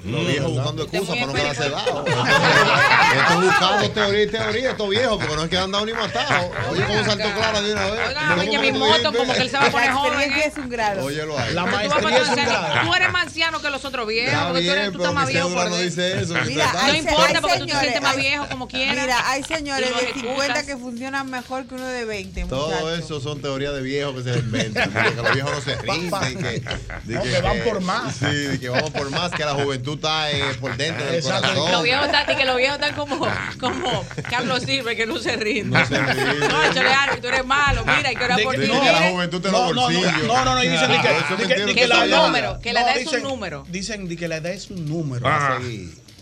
Los 0.04 0.26
viejos 0.28 0.52
buscando 0.52 0.84
excusas 0.84 1.16
para 1.16 1.26
no 1.28 1.34
quedarse 1.34 1.70
dados. 1.70 2.08
Esto 3.16 3.42
buscando 3.42 3.92
teoría 3.92 4.24
y 4.24 4.28
teoría, 4.28 4.72
estos 4.72 4.90
viejos, 4.90 5.18
porque 5.18 5.36
no 5.36 5.44
es 5.44 5.50
que 5.50 5.58
han 5.58 5.72
dado 5.72 5.86
ni 5.86 5.94
matado. 5.94 6.52
Oye, 6.72 6.84
cómo 6.86 7.04
saltó 7.04 7.34
Clara 7.34 7.62
de 7.62 7.74
una 7.74 7.86
vez. 7.92 8.02
Oye, 8.40 8.60
mi 8.60 8.72
moto, 8.80 9.14
como 9.14 9.34
que 9.34 9.42
él 9.42 9.50
se 9.50 9.58
va 9.58 9.66
a 9.66 9.72
poner 9.72 9.92
joven. 9.92 10.32
¿eh? 10.32 10.44
es 10.46 10.58
un 10.58 10.70
grado. 10.70 11.04
Óyelo 11.06 11.38
ahí. 11.38 11.54
La 11.54 11.66
maestría 11.66 12.18
es 12.22 12.30
un 12.30 12.36
grado. 12.36 12.82
tú 12.88 12.94
eres 12.96 13.12
más 13.12 13.24
anciano 13.28 13.62
que 13.62 13.70
los 13.70 13.86
otros 13.86 14.08
viejos. 14.08 14.44
Porque 14.48 14.62
tú, 14.66 14.72
eres, 14.72 14.92
tú 14.92 14.98
estás 14.98 15.14
más 15.14 15.28
viejo 15.28 15.50
por 15.50 15.58
no 15.70 15.76
dentro. 15.76 15.80
dice 15.82 16.22
eso. 16.22 16.34
Mira, 16.46 16.74
No 16.74 16.80
hay 16.80 16.92
se- 16.92 16.98
importa 17.10 17.42
porque 17.42 17.60
tú 17.60 17.66
te 17.68 17.80
sientes 17.80 18.02
más 18.02 18.16
viejo 18.16 18.48
como 18.50 18.68
quieras. 18.68 18.96
Mira, 19.02 19.30
hay 19.30 19.44
señores 19.44 19.90
de 19.90 20.14
50 20.14 20.46
excusas. 20.46 20.64
que 20.64 20.78
funcionan 20.78 21.30
mejor 21.30 21.66
que 21.68 21.76
uno 21.76 21.86
de 21.86 22.06
20, 22.06 22.46
Todo 22.46 22.96
eso 22.96 23.20
son 23.20 23.42
teorías 23.42 23.74
de 23.74 23.82
viejos 23.82 24.16
que 24.16 24.24
se 24.34 24.40
inventan. 24.40 24.92
que 24.92 25.22
los 25.22 25.34
viejos 25.34 25.52
no 25.52 25.62
se 25.62 25.76
rinden. 25.82 26.64
de 27.04 27.22
que, 27.22 27.42
van 27.42 27.60
por 27.64 27.82
más. 27.82 28.16
Sí, 28.16 28.26
de 28.26 28.60
que 28.60 28.70
vamos 28.70 28.90
por 28.90 29.10
más, 29.12 29.32
que 29.32 29.46
la 29.46 29.54
juventud 29.54 29.91
está 29.96 30.32
eh, 30.32 30.44
por 30.60 30.76
dentro 30.78 31.06
del 31.06 31.16
Exacto. 31.16 31.48
corazón. 31.50 31.72
Los 31.72 31.84
viejos 31.84 32.06
están, 32.06 32.32
y 32.32 32.36
que 32.36 32.46
los 32.46 32.58
viejos 32.58 32.80
están 32.80 32.96
como, 32.96 33.28
como 33.60 34.06
Carlos 34.30 34.66
que 34.96 35.06
no 35.06 35.18
se 35.18 35.36
rinde. 35.36 35.78
No 35.80 35.86
se 35.86 35.98
rinde. 35.98 36.48
No, 36.52 36.64
échale 36.64 37.22
tú 37.22 37.28
eres 37.28 37.46
malo, 37.46 37.84
mira, 37.86 38.12
y 38.12 38.16
que 38.16 38.24
era 38.24 38.38
por 38.38 38.56
ti. 38.56 38.62
Dicen 38.62 38.82
que 38.82 38.92
la 38.92 39.10
juventud 39.10 39.42
tiene 39.42 39.58
No, 39.58 39.74
no, 39.74 39.90
no, 39.90 40.02
no, 40.02 40.46
no, 40.46 40.56
no, 40.56 40.64
y 40.64 40.68
dicen 40.68 40.90
que, 40.90 40.98
Ah, 41.08 41.36
que- 41.38 41.66
que 41.66 41.76
que 41.76 41.88
la 41.88 42.82
edad 42.82 42.98
es 42.98 43.08
un 43.08 43.24
número. 43.24 43.64
Dicen 43.70 44.18
que 44.18 44.28
la 44.28 44.38
edad 44.38 44.52
es 44.54 44.70
un 44.70 44.88
número. 44.90 45.28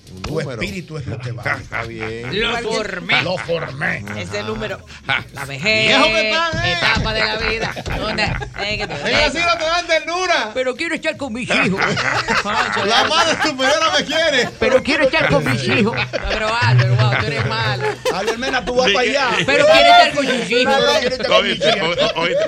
Sí, 0.09 0.15
un 0.15 0.21
Tu 0.23 0.39
espíritu 0.51 0.97
es 0.97 1.07
lo 1.07 1.19
que 1.19 1.31
vale. 1.31 1.49
Está 1.61 1.83
bien. 1.83 2.39
Lo 2.41 2.57
formé. 2.59 3.21
Lo 3.23 3.37
formé. 3.37 4.03
Ese 4.17 4.43
número. 4.43 4.79
La 5.33 5.45
vejez, 5.45 5.87
Viejo 5.87 6.03
que 6.05 6.29
están, 6.29 6.65
eh. 6.65 6.71
etapa 6.73 7.13
de 7.13 7.19
la 7.25 7.37
vida. 7.37 7.75
¿Dónde? 7.97 8.23
Eh, 8.23 8.77
que 8.77 8.87
te- 8.87 8.93
En 9.01 9.07
el 9.07 9.15
asilo 9.15 9.57
te 9.57 9.63
dan 9.65 9.87
ternura. 9.87 10.51
Pero 10.53 10.75
quiero 10.75 10.95
estar 10.95 11.17
con 11.17 11.33
mis 11.33 11.49
hijos. 11.49 11.79
La 12.85 13.03
madre 13.05 13.37
superiora 13.43 13.91
me 13.97 14.05
quiere. 14.05 14.49
Pero 14.59 14.83
quiero 14.83 15.03
estar 15.05 15.29
con 15.29 15.49
mis 15.49 15.63
hijos. 15.67 15.97
Pero 16.11 16.47
Álvaro, 16.61 16.95
wow, 16.95 17.19
tú 17.19 17.25
eres 17.27 17.45
malo. 17.45 17.83
Albermena, 18.13 18.65
tú 18.65 18.75
vas 18.75 18.91
para 18.91 18.99
allá. 19.01 19.29
Pero 19.45 19.65
quiere 19.65 19.89
estar 19.89 20.13
con 20.15 20.25
mis 20.27 20.51
hijos. 20.51 20.75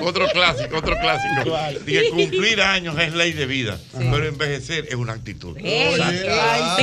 otro 0.02 0.28
clásico, 0.28 0.76
otro 0.76 0.96
clásico. 0.98 1.56
Dije, 1.84 2.10
cumplir 2.10 2.60
años 2.62 2.98
es 2.98 3.12
ley 3.14 3.32
de 3.32 3.46
vida, 3.46 3.78
pero 3.92 4.26
envejecer 4.26 4.86
es 4.88 4.94
una 4.94 5.12
actitud. 5.14 5.56
Eh, 5.58 5.96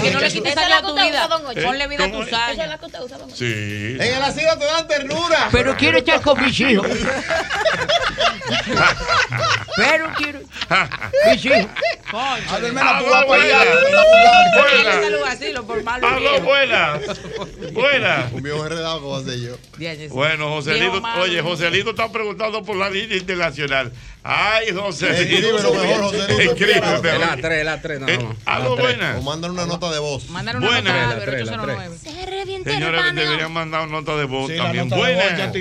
que 0.01 0.11
no 0.11 0.19
le 0.19 0.31
quites 0.31 0.55
la 0.69 0.81
tu 0.81 0.87
usted 0.89 1.03
vida. 1.03 1.25
usa, 1.25 1.27
don 1.27 1.45
Ocho. 1.47 1.61
Ponle 1.63 1.87
vida 1.87 2.03
a 2.05 2.07
¿Cómo 2.11 2.19
tus 2.19 2.27
es? 2.27 2.33
Esa 2.33 2.51
es 2.51 2.59
años. 2.59 2.69
la 2.69 2.77
que 2.77 2.85
usted 2.85 2.99
usa, 3.01 3.17
don 3.17 3.27
Ocho. 3.27 3.35
Sí. 3.37 3.97
En 3.99 4.01
el 4.01 4.23
asilo 4.23 4.57
te 4.57 4.65
dan 4.65 4.87
ternura. 4.87 5.49
Pero 5.51 5.75
quiero 5.77 5.97
estar 5.97 6.21
con 6.21 6.41
mis 6.43 6.59
hijos. 6.59 6.87
Pero 9.75 10.09
quiero. 10.17 10.39
Él 11.25 11.39
buena. 13.27 13.69
Hablo 16.03 16.41
buena. 16.41 16.99
Buena. 17.71 18.29
Un 18.31 18.43
viejo 18.43 18.63
enredado, 18.65 19.01
¿cómo 19.01 19.15
hacer 19.17 19.39
yo? 19.39 19.55
Bueno, 20.09 20.49
Joselito, 20.49 21.01
oye, 21.21 21.41
Joselito 21.41 21.91
está 21.91 22.11
preguntando 22.11 22.63
por 22.63 22.75
la 22.75 22.89
línea 22.89 23.17
internacional. 23.17 23.91
Ay, 24.23 24.71
Joselito. 24.73 25.21
Escríbelo 25.21 25.73
mejor, 25.73 26.01
Joselito. 26.03 26.65
La 27.19 27.37
3, 27.37 27.65
la 27.65 27.81
3, 27.81 27.99
nada 28.01 28.13
Eh, 28.13 28.17
más. 28.45 28.67
buena. 28.69 29.15
O 29.17 29.21
mandan 29.21 29.51
una 29.51 29.65
nota 29.65 29.89
de 29.91 29.99
voz. 29.99 30.29
Buena. 30.59 30.81
nota 30.81 30.91
a 30.91 30.95
La 30.95 31.03
Álvaro, 31.11 31.21
tres, 31.31 31.45
la 31.47 31.53
809. 31.53 31.97
Se 31.97 32.25
revienta, 32.25 32.71
Señores, 32.71 33.15
deberían 33.15 33.51
mandar 33.53 33.87
nota 33.87 34.15
de 34.15 34.25
voz 34.25 34.49
Sí, 34.49 34.57
la 34.57 34.63
también. 34.63 34.89
Buenas. 34.89 35.51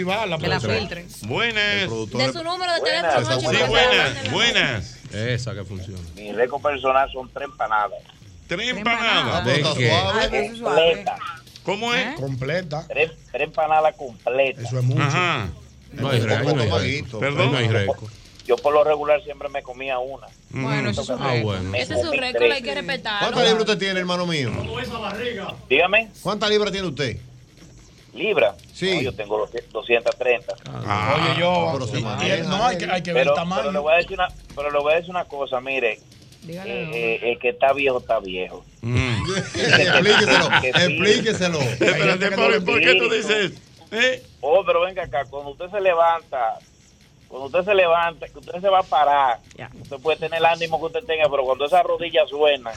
Que 0.40 0.48
la 0.48 0.60
filtren. 0.60 1.08
Buenas. 1.22 1.64
De 1.64 2.32
su 2.32 2.44
número 2.44 2.72
de 2.74 2.80
Buenas. 2.80 3.14
teléfono. 3.14 3.40
Sí, 3.40 3.56
buenas, 3.68 4.30
buenas. 4.32 4.94
Esa 5.12 5.54
que 5.54 5.64
funciona. 5.64 6.00
Mi 6.14 6.32
récord 6.32 6.62
personal 6.62 7.10
son 7.12 7.30
tres 7.32 7.46
empanadas. 7.46 8.02
Tres 8.46 8.68
empanadas. 8.68 9.44
¿De 9.44 9.62
qué? 9.76 10.52
Completa. 10.62 11.16
¿Cómo 11.62 11.94
es? 11.94 12.14
Completa. 12.14 12.84
Tres, 12.88 13.12
tres 13.30 13.44
empanadas 13.48 13.94
completas. 13.96 14.64
Eso 14.64 14.78
es 14.78 14.84
mucho. 14.84 15.02
Ajá. 15.02 15.48
No 15.92 16.10
hay 16.10 16.20
récord. 16.20 17.20
Perdón. 17.20 17.52
no 17.52 17.58
hay 17.58 17.68
récord. 17.68 18.10
Yo 18.48 18.56
por 18.56 18.72
lo 18.72 18.82
regular 18.82 19.22
siempre 19.22 19.48
me 19.50 19.62
comía 19.62 19.98
una. 19.98 20.26
Bueno, 20.48 20.88
eso 20.88 21.02
es 21.02 21.08
un 21.10 21.22
Ah, 21.22 21.32
récord. 21.34 21.42
bueno. 21.58 21.74
Ese 21.76 21.94
es 21.94 22.00
su 22.00 22.10
récord, 22.10 22.44
hay 22.50 22.62
que 22.62 22.72
¿Cuántas 22.72 22.86
respetarlo. 22.86 23.42
libras 23.42 23.60
usted 23.60 23.78
tiene, 23.78 24.00
hermano 24.00 24.24
mío? 24.26 24.50
Dígame, 25.68 26.08
¿Cuántas 26.22 26.48
libras 26.48 26.72
tiene 26.72 26.88
usted? 26.88 27.18
libra. 28.14 28.56
Sí. 28.72 28.94
No, 28.94 29.00
yo 29.02 29.14
tengo 29.14 29.46
230. 29.72 30.54
Ah, 30.66 31.14
Oye, 31.30 31.40
yo. 31.40 31.70
pero 31.74 31.86
se 31.86 32.00
y- 32.00 32.30
él- 32.30 32.48
no, 32.48 32.64
hay 32.66 32.78
que, 32.78 32.86
hay 32.86 33.02
que 33.02 33.12
ver 33.12 33.28
el 33.28 33.32
Pero, 33.34 33.34
pero, 33.34 33.56
le 33.56 33.62
tamaño. 33.62 33.82
voy 33.82 33.92
a 33.92 33.96
decir 33.98 34.12
una, 34.14 34.28
pero 34.56 34.70
le 34.72 34.78
voy 34.80 34.92
a 34.92 34.96
decir 34.96 35.10
una 35.10 35.24
cosa, 35.26 35.60
mire, 35.60 36.00
Dígale. 36.42 36.82
eh, 36.84 36.90
eh, 36.94 37.20
el 37.32 37.38
que 37.38 37.50
está 37.50 37.72
viejo 37.74 37.98
está 37.98 38.18
viejo. 38.18 38.64
mm. 38.80 39.24
explíqueselo, 39.54 40.48
explíqueselo. 40.62 41.60
Espérate, 41.60 42.30
¿por, 42.32 42.64
por 42.64 42.80
qué 42.80 42.94
tú 42.94 43.08
dices? 43.10 43.52
¿Eh? 43.92 44.22
Oh, 44.40 44.64
pero 44.66 44.80
venga 44.80 45.04
acá, 45.04 45.24
cuando 45.30 45.50
usted 45.52 45.70
se 45.70 45.80
levanta, 45.80 46.58
cuando 47.28 47.46
usted 47.46 47.64
se 47.70 47.74
levanta, 47.74 48.26
que 48.28 48.38
usted 48.38 48.60
se 48.60 48.68
va 48.68 48.78
a 48.80 48.82
parar, 48.82 49.38
usted 49.82 49.96
puede 49.98 50.18
tener 50.18 50.38
el 50.38 50.46
ánimo 50.46 50.78
que 50.80 50.86
usted 50.86 51.04
tenga, 51.06 51.28
pero 51.30 51.44
cuando 51.44 51.66
esas 51.66 51.84
rodillas 51.84 52.28
suenan. 52.28 52.72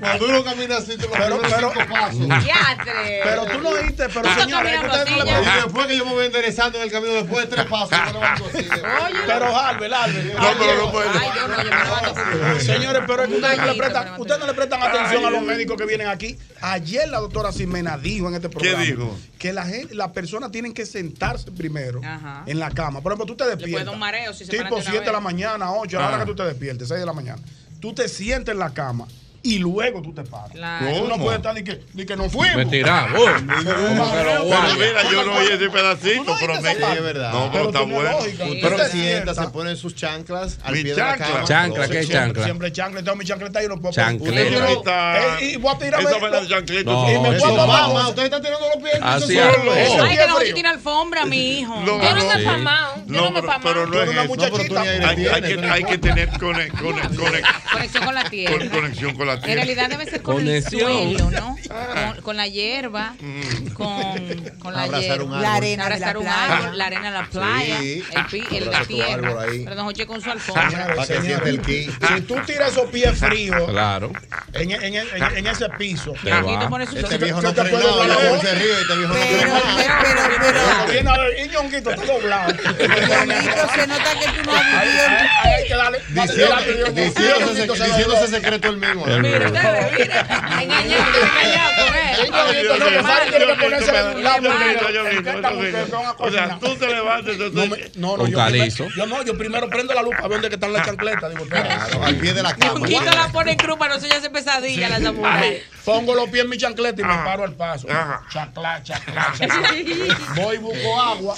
Cuando 0.00 0.26
uno 0.26 0.44
camina 0.44 0.76
así, 0.76 0.96
te 0.96 1.06
lo 1.06 1.12
Pero- 1.12 1.38
primeros 1.38 1.52
pero- 1.52 1.72
cinco 1.72 1.94
pasos. 1.94 2.18
Diatre. 2.44 3.20
Pero 3.24 3.46
tú 3.46 3.58
lo 3.60 3.68
oíste, 3.70 4.08
pero 4.08 4.34
señores, 4.34 4.80
Y 4.82 5.62
después 5.62 5.86
que 5.86 5.96
yo 5.96 6.04
me 6.06 6.12
voy 6.12 6.26
enderezando 6.26 6.78
en 6.78 6.84
el 6.84 6.90
camino, 6.90 7.12
después 7.14 7.48
de 7.48 7.56
tres 7.56 7.66
pasos, 7.66 7.90
yo 7.90 8.04
me 8.06 8.12
levanto 8.12 8.44
así. 8.46 8.68
Pero 9.26 9.56
Albert, 9.58 9.92
Albert. 9.94 10.34
No, 10.38 10.48
pero 10.58 10.76
no 10.86 10.92
puede. 10.92 11.08
Ay, 11.10 11.28
yo 11.34 11.48
no, 11.48 11.56
yo 11.56 11.70
me 11.70 11.74
levanto 11.84 12.14
así. 12.56 12.66
Señores, 12.66 13.02
pero 13.06 13.22
es 13.22 13.28
que 13.28 13.34
ustedes 13.36 13.58
no 13.58 13.66
le 13.66 13.74
prestan, 13.74 14.20
ustedes 14.20 14.40
no 14.40 14.46
le 14.46 14.54
prestan 14.54 14.82
atención 14.82 15.24
a 15.24 15.30
los 15.30 15.42
médicos 15.42 15.76
que 15.76 15.86
vienen 15.86 16.08
aquí. 16.08 16.36
Ayer 16.60 17.08
la 17.08 17.20
doctora 17.20 17.52
Ximena 17.52 17.98
dijo 17.98 18.28
en 18.28 18.34
este 18.34 18.48
programa 18.48 18.82
dijo? 18.82 19.03
Que 19.38 19.52
la 19.52 19.64
gente, 19.64 19.94
las 19.94 20.10
personas 20.12 20.50
tienen 20.50 20.72
que 20.72 20.86
sentarse 20.86 21.50
primero 21.52 22.00
Ajá. 22.04 22.42
en 22.46 22.58
la 22.58 22.70
cama. 22.70 23.00
Por 23.00 23.12
ejemplo, 23.12 23.26
tú 23.26 23.36
te 23.36 23.44
despiertas. 23.48 23.92
un 23.92 23.98
mareo 23.98 24.32
si 24.32 24.44
se 24.44 24.50
tipo 24.52 24.64
de 24.64 24.72
una 24.82 24.82
7 24.90 25.04
de 25.04 25.12
la 25.12 25.20
mañana, 25.20 25.72
8, 25.72 25.98
a 25.98 26.00
la 26.02 26.06
hora 26.08 26.16
Ah. 26.16 26.20
que 26.20 26.26
tú 26.26 26.36
te 26.36 26.44
despiertes, 26.44 26.88
6 26.88 27.00
de 27.00 27.06
la 27.06 27.12
mañana. 27.12 27.42
Tú 27.80 27.92
te 27.94 28.08
sientes 28.08 28.52
en 28.52 28.58
la 28.58 28.70
cama 28.72 29.06
y 29.44 29.58
luego 29.58 30.02
tú 30.02 30.12
te 30.12 30.22
paras. 30.22 30.50
Claro. 30.50 30.86
Tú 30.98 31.06
no 31.08 31.16
puedes 31.18 31.36
estar 31.36 31.54
ni 31.54 31.62
que, 31.62 31.80
ni 31.94 32.04
que 32.06 32.16
no 32.16 32.28
fuimos. 32.30 32.56
Me 32.56 32.66
tiraba. 32.66 33.08
Como 33.14 33.24
que 33.24 34.24
lo 34.24 34.44
Pero 34.48 34.74
mira, 34.74 35.10
yo 35.10 35.24
no 35.24 35.32
oí 35.36 35.46
ese 35.46 35.58
¿Tú 35.66 35.72
pedacito, 35.72 36.24
no 36.24 36.36
pero 36.40 36.54
me. 36.54 36.74
parte? 36.74 36.92
es 36.96 37.02
verdad. 37.02 37.32
No, 37.32 37.50
pero 37.52 37.66
está 37.66 37.80
bueno. 37.82 38.10
Sí. 38.22 38.28
Usted 38.30 38.60
Pero 38.62 38.78
se 38.78 38.90
sienta, 38.90 39.34
se 39.34 39.48
ponen 39.48 39.76
sus 39.76 39.94
chanclas 39.94 40.58
al 40.64 40.74
Mi 40.74 40.82
pie 40.82 40.94
de 40.94 41.00
la 41.00 41.06
chancla. 41.10 41.26
cama. 41.26 41.44
Chancla, 41.44 41.88
¿qué 41.88 41.98
es 42.00 42.06
Siempre, 42.06 42.24
chancla? 42.26 42.44
siempre 42.44 42.72
chancla. 42.72 43.02
Tengo 43.02 43.16
mi 43.16 43.24
chancleta 43.24 43.62
y 43.62 43.68
no 43.68 43.80
puedo 43.80 43.92
Chancleta. 43.94 45.38
Eh, 45.40 45.50
y 45.52 45.56
voy 45.56 45.74
a 45.74 45.78
tirarme 45.78 46.10
Esa 46.10 46.40
de 46.40 46.48
chancleta. 46.48 46.90
No, 46.90 47.10
y 47.12 47.18
me 47.18 47.38
puedo 47.38 47.66
mamá, 47.66 48.08
usted 48.08 48.24
está 48.24 48.40
tirando 48.40 48.66
los 48.74 48.82
pies. 48.82 48.98
Así 49.02 49.38
es. 49.38 49.44
Ay, 49.44 50.10
sí 50.10 50.16
que 50.16 50.26
no 50.28 50.36
frío. 50.36 50.54
tiene 50.54 50.68
alfombra, 50.70 51.26
mi 51.26 51.58
hijo. 51.60 51.74
No, 51.80 52.02
Yo 52.02 52.14
no 52.14 52.16
no. 52.16 52.34
me 52.34 52.40
he 52.42 52.44
famado. 52.44 52.94
Yo 53.06 53.12
No, 53.14 53.20
no 53.22 53.30
me 53.32 53.38
he 53.38 53.42
pero, 53.42 53.60
pero 53.62 53.80
famado. 53.80 53.84
no 53.86 54.02
es 54.02 54.08
eso. 54.08 54.24
No, 54.24 54.56
pero 54.56 54.80
aire 54.80 55.70
Hay, 55.70 55.84
que, 55.84 55.98
tener 55.98 56.28
cone- 56.38 56.68
cone- 56.70 57.00
cone- 57.16 57.42
Conexión 57.72 58.04
con 58.04 58.14
la 58.14 58.24
tierra. 58.30 58.70
conexión 58.70 59.14
con 59.14 59.26
la 59.26 59.33
En 59.34 59.40
tierra. 59.42 59.54
realidad 59.64 59.88
debe 59.90 60.04
ser 60.06 60.22
con 60.22 60.36
Conexión. 60.36 60.90
el 60.90 61.18
suelo, 61.18 61.30
¿no? 61.30 61.56
Con, 62.14 62.22
con 62.22 62.36
la 62.36 62.46
hierba, 62.46 63.14
con, 63.74 64.02
con 64.58 64.72
la 64.74 64.82
Abrazar 64.84 65.02
hierba. 65.18 65.24
un 65.24 65.32
árbol. 65.34 65.42
La 65.42 65.54
arena 65.54 65.84
de 65.84 65.88
la 65.90 65.94
Abrazar 65.96 66.16
un 66.18 66.24
playa. 66.24 66.56
árbol, 66.56 66.78
la 66.78 66.86
arena 66.86 67.04
de 67.10 67.10
la 67.18 67.26
playa, 67.26 67.78
Sí. 67.80 68.04
el, 68.14 68.26
pi- 68.26 68.56
el, 68.56 68.64
la 68.64 68.66
Abraza 68.66 68.80
tu 68.84 68.94
tierra. 68.94 69.12
árbol 69.28 69.48
ahí. 69.48 69.64
Pero 69.64 69.76
don 69.76 69.84
Joche 69.86 70.06
con 70.06 70.20
su 70.20 70.30
alfombra. 70.30 70.70
Señores, 70.70 70.96
Para 70.96 71.06
que 71.08 71.14
señores, 71.14 71.42
siente 71.42 71.50
el 71.50 71.60
ki. 71.60 72.06
Si 72.14 72.20
tú 72.22 72.36
tiras 72.46 72.72
esos 72.72 72.90
pies 72.90 73.18
fríos 73.18 73.70
Claro. 73.70 74.12
en, 74.52 74.70
en, 74.70 74.82
en, 74.94 75.06
en 75.36 75.46
ese 75.46 75.68
piso, 75.78 76.12
Te 76.22 76.32
Aquí 76.32 76.52
va. 76.52 76.60
te 76.60 76.68
pones 76.68 76.88
su 76.90 76.96
Este 76.96 77.08
sol- 77.10 77.18
viejo 77.18 77.40
¿Qué 77.40 77.46
no 77.46 77.54
se 77.54 77.60
y 77.60 77.64
este 77.64 78.96
viejo 78.96 79.08
no 79.08 79.14
viene 80.90 81.10
a 81.10 81.18
ver, 81.18 81.38
y 81.44 81.48
ñonguito 81.48 81.90
está 81.90 82.04
doblado. 82.06 82.52
Ñonguito, 82.54 83.68
se 83.74 83.86
nota 83.86 84.10
que 84.20 84.26
tú 84.42 84.50
no 84.50 84.52
has 84.54 84.64
vivido. 86.64 86.92
Diciéndose 86.92 87.66
diciéndose 87.84 88.28
secreto 88.28 88.68
el 88.68 88.76
mismo. 88.78 89.06
El 89.06 89.23
Mira, 89.24 89.46
ustedes, 89.46 89.92
mira, 89.98 90.26
engañado, 90.62 91.74
no, 95.90 96.14
O 96.18 96.30
sea, 96.30 96.58
tú 96.58 96.76
te. 96.76 96.86
No, 97.96 98.26
yo, 98.26 99.06
no, 99.06 99.22
yo 99.22 99.36
primero 99.38 99.68
prendo 99.68 99.94
la 99.94 100.02
luz 100.02 100.14
a 100.18 100.28
ver 100.28 100.40
dónde 100.40 100.54
están 100.54 100.72
las 100.72 100.86
chancletas. 100.86 101.30
Digo, 101.30 101.46
al 102.02 102.16
pie 102.16 102.34
de 102.34 102.42
la 102.42 102.54
cama. 102.54 102.80
Ñonguito 102.80 103.10
la 103.10 103.28
pone 103.28 103.52
en 103.52 103.58
cruz 103.58 103.78
para 103.78 103.94
no 103.94 104.00
se 104.00 104.08
hace 104.08 104.30
pesadilla 104.30 104.88
la 104.88 104.98
esa 104.98 105.12
mujer. 105.12 105.32
Ay, 105.32 105.62
Pongo 105.84 106.14
los 106.14 106.30
pies 106.30 106.44
en 106.44 106.50
mi 106.50 106.56
chancleta 106.56 107.00
y 107.02 107.04
me 107.04 107.14
paro 107.14 107.44
al 107.44 107.52
paso. 107.52 107.86
Chaclá, 108.32 108.82
chaclá, 108.82 109.32
chaclá. 109.36 109.68
Voy, 110.36 110.58
busco 110.58 111.00
agua. 111.00 111.36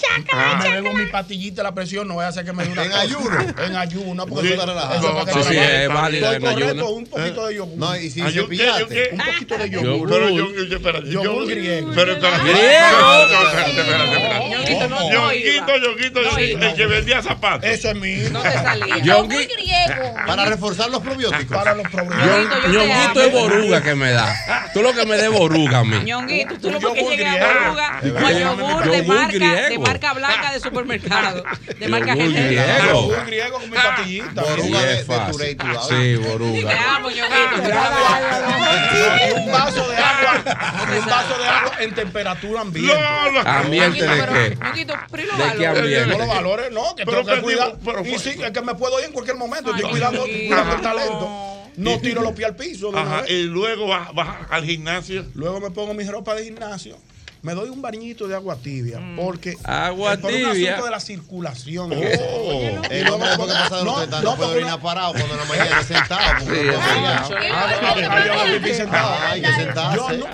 me 0.63 0.71
bebo 0.71 0.93
mi 0.93 1.07
pastillita 1.07 1.57
de 1.57 1.63
la 1.65 1.75
presión. 1.75 2.07
No 2.07 2.15
voy 2.15 2.25
a 2.25 2.29
hacer 2.29 2.45
que 2.45 2.53
me 2.53 2.65
dé 2.65 2.71
una 2.73 2.83
¿En 2.85 2.91
cosa. 2.91 3.03
ayuno? 3.03 3.39
En 3.65 3.77
ayuno. 3.77 4.27
Porque 4.27 4.49
Sí, 4.49 4.53
eso- 4.55 4.63
está 4.63 4.73
relajado. 4.73 4.95
eso 4.95 5.25
que 5.27 5.33
Sí, 5.33 5.49
sí, 5.51 5.59
es 5.59 5.89
válida 5.89 6.33
Estoy 6.33 6.37
en 6.37 6.47
ayuno. 6.47 6.67
correcto, 6.67 6.91
un 6.91 7.07
poquito 7.07 7.47
de 7.47 7.55
yogur. 7.57 7.79
No, 7.79 7.97
y 7.97 8.11
si 8.11 8.21
Ah, 8.21 8.31
yo- 8.31 8.49
yo- 8.51 8.65
yo- 8.79 8.87
Un 9.13 9.19
poquito 9.19 9.59
de 9.59 9.71
Yogur. 9.71 9.87
yogur. 9.89 10.09
Pero 10.11 10.29
yo, 10.31 10.49
yo, 10.55 11.23
Yogur 11.23 11.47
griego. 11.49 11.91
Pero 11.95 12.15
Griego. 12.17 12.27
Espérate, 12.57 13.35
espérate, 13.47 13.81
espérate. 13.81 14.89
No, 14.89 14.89
no 14.89 15.13
Yonguito. 15.13 15.77
Yonguito, 15.79 16.23
No 16.23 16.39
el 16.39 16.75
que 16.75 16.87
vendía 16.87 17.23
zapatos. 17.23 17.69
Eso 17.69 17.91
es 17.91 17.97
mío. 17.97 18.29
No 18.31 18.43
te 18.43 18.53
salía. 18.53 19.23
Muy 19.23 19.47
griego. 19.47 20.15
Para 20.27 20.45
reforzar 20.47 20.91
los 20.91 21.03
probióticos. 21.03 21.57
Para 21.57 21.75
los 21.75 21.89
problemas. 21.89 22.27
Ñonguito, 22.27 22.57
yo 22.73 22.81
te 22.81 22.87
Ñonguito 22.89 23.21
es 23.23 23.33
boruga 23.33 23.83
que 23.83 23.95
me 23.95 24.13
da. 24.13 24.36
Tú 24.73 24.83
lo 24.83 24.93
que 24.95 25.07
me 25.07 25.17
des 25.17 25.31
boruga 25.31 25.79
a 25.79 25.85
mí. 25.85 25.99
Ñonguito, 26.05 26.59
tú 26.59 26.71
lo 26.71 26.79
que 26.79 26.85
yogur 26.87 27.11
llegue 27.11 27.27
a 27.27 27.35
griego. 27.35 27.65
Boruga 27.65 28.01
Es 28.03 28.11
o 28.11 28.15
verdad. 28.15 28.39
yogur 28.41 28.91
de 28.91 29.03
marca, 29.03 29.69
de 29.69 29.79
marca 29.79 30.13
blanca 30.13 30.53
de 30.53 30.61
supermercado. 30.61 31.45
De 31.79 31.89
marca 31.89 32.15
genérica. 32.15 32.65
griego. 32.65 33.01
Yogur 33.09 33.27
griego 33.27 33.59
con 33.59 33.71
mi 33.71 33.77
pastillita. 33.77 34.43
Boruga 34.43 34.83
de. 34.83 35.05
Turey. 35.33 35.51
Sí, 35.57 35.59
Te 35.89 36.17
boruga. 36.19 36.95
amo, 36.97 37.09
Ñonguito. 37.11 37.57
Un 39.37 39.53
vaso 39.53 39.89
de 39.89 39.97
agua. 39.97 40.45
un 40.99 41.07
vaso 41.07 41.39
de 41.39 41.49
agua 41.49 41.73
en 41.81 41.95
temperatura 41.95 42.61
ambiente. 42.61 42.93
¿Ambiente 43.47 44.07
de 44.07 44.27
qué? 44.27 44.57
Ñonguito, 44.65 44.95
pero 45.11 45.23
¿y 45.23 45.27
los 45.27 45.39
¿De 45.39 45.45
qué 45.45 45.67
valores? 45.67 45.79
ambiente? 45.83 46.07
No 46.13 46.19
los 46.19 46.29
valores, 46.29 46.71
no, 46.73 46.95
que 46.97 47.05
Pero 47.05 47.25
tengo 47.25 47.37
que 47.37 47.43
cuidar. 47.43 47.73
y 48.05 48.19
sí, 48.19 48.37
es 48.43 48.51
que 48.51 48.63
me 48.63 48.75
puedo 48.75 48.99
ir 49.01 49.07
en 49.07 49.13
cualquier 49.13 49.37
momento. 49.37 49.75
Estoy 49.75 49.91
cuidando 49.91 50.25
el 50.27 50.81
talento. 50.83 51.46
No 51.77 51.99
tiro 52.01 52.23
los 52.23 52.33
pies 52.33 52.49
al 52.49 52.57
piso. 52.57 52.87
de 52.87 52.93
una 52.93 53.03
Ajá, 53.03 53.21
vez. 53.23 53.31
y 53.31 53.43
luego 53.45 53.87
vas, 53.87 54.15
vas 54.15 54.37
al 54.51 54.65
gimnasio. 54.65 55.25
Luego 55.35 55.61
me 55.61 55.71
pongo 55.71 55.95
mi 55.95 56.05
ropa 56.05 56.35
de 56.35 56.45
gimnasio. 56.45 56.97
Me 57.43 57.55
doy 57.55 57.69
un 57.69 57.81
bañito 57.81 58.27
de 58.27 58.35
agua 58.35 58.57
tibia. 58.57 58.99
Porque. 59.15 59.55
Agua 59.63 60.15
es 60.15 60.19
por 60.19 60.33
un 60.33 60.37
tibia. 60.37 60.71
asunto 60.73 60.85
de 60.87 60.91
la 60.91 61.01
circulación. 61.01 61.93
Oh. 61.93 62.83
El 62.91 63.09
hombre 63.09 63.29
después 63.29 63.49
que 63.49 63.55
pasa 63.59 63.77
de 63.77 63.85
los 63.85 63.97
30 63.99 64.21
no 64.23 64.37
puede 64.37 64.51
orinar 64.57 64.81
parado 64.81 65.13
cuando 65.13 65.35
en 65.35 65.41
la 65.41 65.45
mañana 65.45 65.81
es 65.81 65.87
sentado. 65.87 66.21
porque 66.45 66.61
Sí, 66.61 66.67
no 66.67 66.73
eso 66.73 66.81
puede 66.81 66.91
es 66.91 66.97
orinar. 66.97 67.23
mucho. 67.23 67.35
Ah, 67.53 67.81
ah, 68.11 68.25
yo 68.27 68.33
hago 68.33 68.53
pipí 68.59 68.75
sentado. 68.75 69.09
Ah, 69.13 69.31
hay 69.31 69.43
que 69.43 69.53
sentarse. 69.53 69.97
Yo 69.97 70.13
no- 70.19 70.27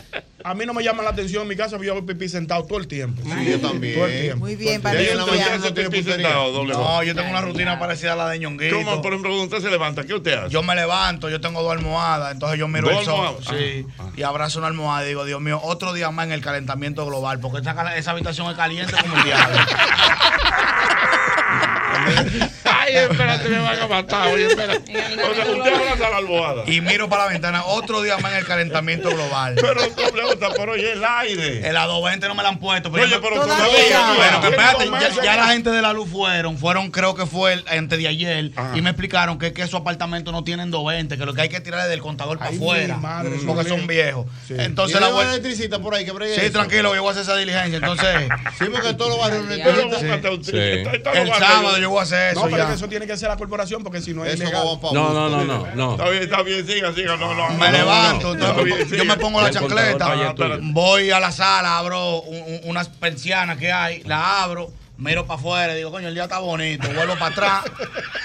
a 0.45 0.55
mí 0.55 0.67
no 0.67 0.75
me 0.75 0.83
llama 0.83 1.03
la 1.03 1.11
atención 1.11 1.43
en 1.43 1.49
mi 1.49 1.57
casa, 1.57 1.77
porque 1.77 1.87
yo 1.87 1.93
hago 1.95 2.05
pipí 2.07 2.29
sentado 2.29 2.65
todo 2.65 2.79
el 2.79 2.89
tiempo. 2.89 3.23
Sí, 3.23 3.51
yo 3.51 3.61
también. 3.61 3.95
Todo 3.95 4.07
el 4.07 4.21
tiempo. 4.21 4.39
Muy 4.41 4.57
bien, 4.57 4.77
Y 4.77 4.79
Patricia. 4.83 5.13
en 5.13 5.19
la 5.19 5.27
mañana 5.27 5.59
no 5.59 5.75
tiene 5.75 5.91
pipí 5.91 6.11
sentado, 6.11 6.53
doble 6.53 6.75
voz. 6.75 6.85
No, 6.85 7.03
yo 7.03 7.15
tengo 7.15 7.31
una 7.31 7.41
rutina 7.41 7.79
parecida 7.79 8.13
a 8.15 8.17
la 8.17 8.29
de 8.29 8.39
Ñonguito. 8.39 8.77
¿Cómo, 8.77 9.03
por 9.03 9.13
ejemplo, 9.13 9.31
cuando 9.31 9.45
usted 9.45 9.61
se 9.67 9.71
levanta, 9.71 10.05
qué 10.05 10.15
usted 10.15 10.35
hace? 10.35 10.51
Yo 10.51 10.63
me 10.63 10.75
levanto, 10.75 11.29
yo 11.31 11.41
tengo 11.41 11.63
dos 11.63 11.73
almohadas, 11.73 12.33
entonces 12.33 12.59
yo 12.59 12.69
miro 12.69 12.89
¿Dos 12.89 13.01
el 13.01 13.05
sol, 13.05 13.27
almohadas? 13.27 13.47
sí, 13.57 13.87
y 14.17 14.23
abrazo 14.23 14.59
una 14.59 14.69
almohada 14.69 15.05
y 15.05 15.09
digo, 15.09 15.25
Dios 15.25 15.41
mío, 15.41 15.61
otro 15.63 15.93
día 15.93 16.11
más 16.11 16.27
en 16.27 16.33
el 16.33 16.41
calentamiento 16.41 17.07
global, 17.07 17.41
porque 17.41 17.59
esa, 17.61 17.97
esa 17.97 18.11
habitación 18.11 18.51
es 18.51 18.57
caliente 18.57 18.95
como 19.01 19.17
el 19.17 19.25
diablo. 19.25 19.57
Ay, 22.99 23.07
espérate, 23.11 23.49
me 23.49 23.59
van 23.59 23.79
a 23.81 23.87
matar. 23.87 24.29
Oye, 24.29 24.47
espérate. 24.47 24.93
O 24.93 25.35
sea, 25.35 25.45
usted 25.47 25.75
abraza 25.75 26.11
la 26.11 26.17
almohada. 26.19 26.63
Y 26.67 26.81
miro 26.81 27.09
para 27.09 27.25
la 27.27 27.31
ventana, 27.33 27.65
otro 27.65 28.03
día 28.03 28.17
más 28.19 28.33
en 28.33 28.39
el 28.39 28.45
calentamiento 28.47 29.11
global. 29.11 29.55
Pero 29.61 29.81
doble 29.89 30.23
gusta, 30.25 30.49
pero 30.57 30.73
oye, 30.73 30.93
el 30.93 31.05
aire. 31.05 31.69
El 31.69 31.77
A220 31.77 32.29
no 32.29 32.35
me 32.35 32.43
la 32.43 32.49
han 32.51 32.59
puesto. 32.59 32.91
Pero, 32.93 33.05
Oye, 33.05 33.19
pero 33.21 33.41
Todavía. 33.43 34.13
Bueno, 34.17 34.41
que 34.41 34.47
espérate, 34.49 34.91
ya, 35.25 35.37
la 35.37 35.47
gente 35.49 35.71
de 35.71 35.83
la 35.83 35.93
luz 35.93 36.09
fueron, 36.11 36.59
fueron 36.59 36.91
creo 36.91 37.15
que 37.15 37.27
fue 37.27 37.55
el, 37.55 37.65
antes 37.69 37.99
de 37.99 38.09
ayer, 38.09 38.51
Ajá. 38.57 38.77
y 38.77 38.83
me 38.83 38.91
explicaron 38.91 39.39
que, 39.39 39.53
que 39.53 39.63
esos 39.63 39.81
apartamentos 39.81 40.33
no 40.33 40.45
tienen 40.45 40.71
220, 40.71 41.17
que 41.19 41.27
lo 41.27 41.35
que 41.35 41.43
hay 41.43 41.49
que 41.49 41.61
tirar 41.61 41.81
es 41.81 41.89
del 41.91 42.01
contador 42.01 42.39
para 42.39 42.51
Ay, 42.51 42.57
afuera, 42.57 42.97
madre, 42.97 43.31
porque 43.47 43.69
son 43.69 43.87
viejos. 43.87 44.27
Entonces 44.49 44.97
¿Y 44.97 45.01
la 45.01 45.09
vuelta... 45.09 45.33
electricista 45.33 45.79
por 45.79 45.95
ahí 45.95 46.05
que 46.05 46.13
Sí, 46.35 46.41
eso? 46.43 46.53
tranquilo, 46.53 46.95
yo 46.95 47.03
voy 47.03 47.09
a 47.09 47.13
hacer 47.13 47.23
esa 47.23 47.37
diligencia. 47.37 47.77
Entonces, 47.79 48.29
Sí, 48.59 48.65
porque 48.73 48.95
todos 48.95 49.11
los 49.11 49.19
barrios 49.19 49.43
Sí. 50.43 50.57
está- 50.57 50.93
está 50.93 51.13
el 51.13 51.29
sábado 51.35 51.79
yo 51.79 51.91
voy 51.91 52.01
a 52.01 52.03
hacer 52.03 52.35
No, 52.35 52.41
eso 52.43 52.51
pero 52.51 52.69
ya. 52.69 52.75
Eso 52.83 52.89
tiene 52.91 53.07
que 53.07 53.17
ser 53.17 53.29
la 53.29 53.37
corporación 53.37 53.83
porque 53.83 54.01
si 54.01 54.13
no 54.13 54.25
es 54.25 54.35
Eso 54.35 54.43
ilegal. 54.45 54.65
No, 54.93 55.13
no, 55.13 55.29
no, 55.29 55.45
no, 55.45 55.67
no. 55.75 55.93
Está 55.93 56.09
bien, 56.11 56.23
está 56.25 56.43
bien, 56.43 56.67
siga, 56.67 56.93
siga. 56.93 57.17
No, 57.17 57.33
no. 57.35 57.49
Me 57.51 57.67
no, 57.67 57.73
levanto, 57.73 58.35
no, 58.37 58.45
entonces 58.45 58.49
no, 58.49 58.55
me- 58.57 58.65
bien, 58.85 58.89
yo 58.99 59.05
me 59.05 59.17
pongo 59.17 59.41
la 59.41 59.51
chancleta, 59.51 60.35
voy 60.63 61.11
a 61.11 61.21
la 61.21 61.31
sala, 61.33 61.79
abro 61.79 62.21
un- 62.23 62.43
un- 62.43 62.61
unas 62.65 62.89
persianas 62.89 63.57
que 63.59 63.71
hay, 63.73 64.03
la 64.03 64.43
abro, 64.43 64.71
miro 65.03 65.27
para 65.27 65.39
afuera, 65.39 65.75
digo, 65.75 65.91
coño, 65.91 66.09
el 66.09 66.15
día 66.15 66.25
está 66.25 66.39
bonito, 66.39 66.89
vuelvo 66.91 67.15
para 67.17 67.33
atrás, 67.33 67.65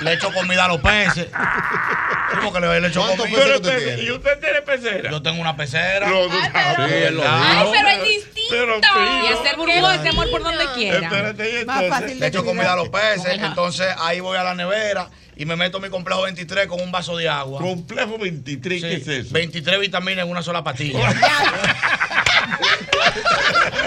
le 0.02 0.14
echo 0.14 0.32
comida 0.32 0.66
a 0.66 0.68
los 0.68 0.80
peces. 0.82 1.28
Sí, 1.28 2.38
porque 2.44 2.60
le, 2.60 2.82
le 2.82 2.88
echo 2.88 3.00
¿Cuántos 3.02 3.26
comida. 3.26 3.40
Pero, 3.44 3.56
usted 3.56 3.86
tiene? 3.86 4.04
¿y 4.04 4.12
usted 4.12 4.40
tiene 4.40 4.62
pecera? 4.62 5.10
Yo 5.12 5.22
tengo 5.22 5.42
una 5.42 5.56
pecera. 5.56 6.08
No, 6.08 6.28
tú 6.28 6.34
Ay, 6.42 6.52
sabes. 6.52 6.76
pero- 6.78 6.88
Sí, 6.88 6.94
él 6.94 7.16
lo 7.16 7.24
Ay, 7.26 7.68
pero 7.72 7.90
es 7.90 8.04
distinto. 8.04 8.38
Pero, 8.50 8.80
Y 9.24 9.28
hacer 9.28 9.56
burbuja 9.58 9.92
de 9.92 9.98
ese 9.98 10.10
amor 10.10 10.32
por 10.32 10.44
donde 10.44 10.66
quiera. 10.76 11.00
Espérate, 11.00 11.50
y 11.62 11.66
Más 11.66 11.82
entonces. 11.82 11.90
fácil 11.90 12.20
Le 12.20 12.28
echo 12.28 12.46
comida 12.46 12.74
a 12.74 12.76
los 12.76 12.90
peces, 12.90 13.40
entonces 13.42 13.88
ahí 14.00 14.20
voy 14.20 14.38
a 14.38 14.44
la 14.44 14.54
nevera 14.56 15.10
y 15.38 15.46
me 15.46 15.56
meto 15.56 15.80
mi 15.80 15.90
complejo 15.90 16.24
23 16.24 16.68
con 16.68 16.82
un 16.82 16.92
vaso 16.92 17.16
de 17.16 17.30
agua. 17.30 17.62
Complejo 17.62 18.18
23, 18.18 18.82
¿qué 18.82 18.94
es 18.96 19.08
eso? 19.08 19.34
23 19.34 19.80
vitaminas 19.80 20.26
en 20.26 20.32
una 20.32 20.42
sola 20.42 20.64
pastilla. 20.64 21.00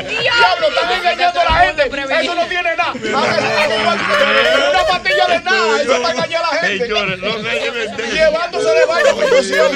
Diablo, 0.08 0.68
están 0.68 0.92
engañando 0.92 1.40
a 1.40 1.44
la 1.44 1.52
gente. 1.66 1.90
Eso 2.22 2.34
no 2.34 2.46
tiene 2.46 2.76
nada. 2.76 2.92
Una 2.92 4.84
pastilla 4.86 5.26
de 5.26 5.40
nada. 5.40 5.82
Eso 5.82 5.96
está 5.96 6.10
engañando 6.12 6.48
a 6.48 6.54
la 6.54 6.60
gente. 6.60 6.88
Llevándose 8.12 8.68
de 8.68 8.82
ilusión. 9.26 9.70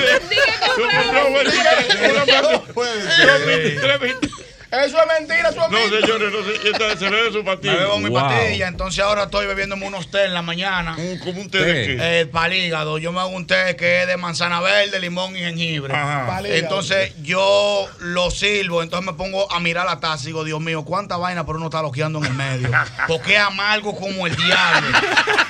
Eso 4.71 4.97
es 4.99 5.07
mentira, 5.21 5.51
eso 5.51 5.65
es 5.65 5.71
No, 5.71 5.79
señores, 6.01 6.33
no 6.33 6.45
se, 6.45 6.69
esta- 6.71 6.97
se 6.99 7.09
bebe 7.11 7.31
su 7.31 7.39
Me 7.39 7.45
pastilla. 7.45 7.75
bebo 7.77 7.99
mi 8.01 8.09
Wow. 8.11 8.21
pastilla, 8.21 8.69
entonces 8.69 9.05
ahora 9.05 9.25
estoy 9.25 9.47
bebiéndome 9.47 9.87
unos 9.87 10.11
té 10.11 10.25
en 10.25 10.35
la 10.35 10.43
mañana. 10.43 10.97
Un- 10.99 11.19
¿Como 11.19 11.41
un 11.43 11.51
té 11.51 11.59
de 11.59 11.87
qué? 11.97 12.21
Eh, 12.21 12.27
para 12.27 12.47
el 12.55 12.55
hígado, 12.65 12.99
yo 12.99 13.13
me 13.13 13.21
hago 13.21 13.29
un 13.31 13.47
té 13.47 13.77
que 13.77 14.03
es 14.03 14.07
de 14.09 14.17
manzana 14.17 14.61
verde, 14.61 14.99
limón 15.01 15.37
y 15.37 15.41
jengibre. 15.41 15.95
Ajá. 15.95 16.41
Entonces 16.45 17.13
yo 17.23 17.89
lo 18.01 18.31
sirvo, 18.31 18.83
entonces 18.83 19.07
me 19.07 19.13
pongo 19.17 19.51
a 19.53 19.61
mirar 19.61 19.87
la 19.87 20.01
taza 20.01 20.25
y 20.25 20.27
digo, 20.27 20.43
Dios 20.45 20.61
mío, 20.61 20.85
cuánta 20.85 21.17
vaina 21.17 21.45
por 21.47 21.57
uno 21.57 21.67
está 21.67 21.81
loqueando 21.83 22.19
en 22.19 22.25
el 22.27 22.35
medio. 22.35 22.71
Porque 23.07 23.35
es 23.35 23.41
amargo 23.41 23.95
como 23.95 24.27
el 24.27 24.35
diablo. 24.35 24.89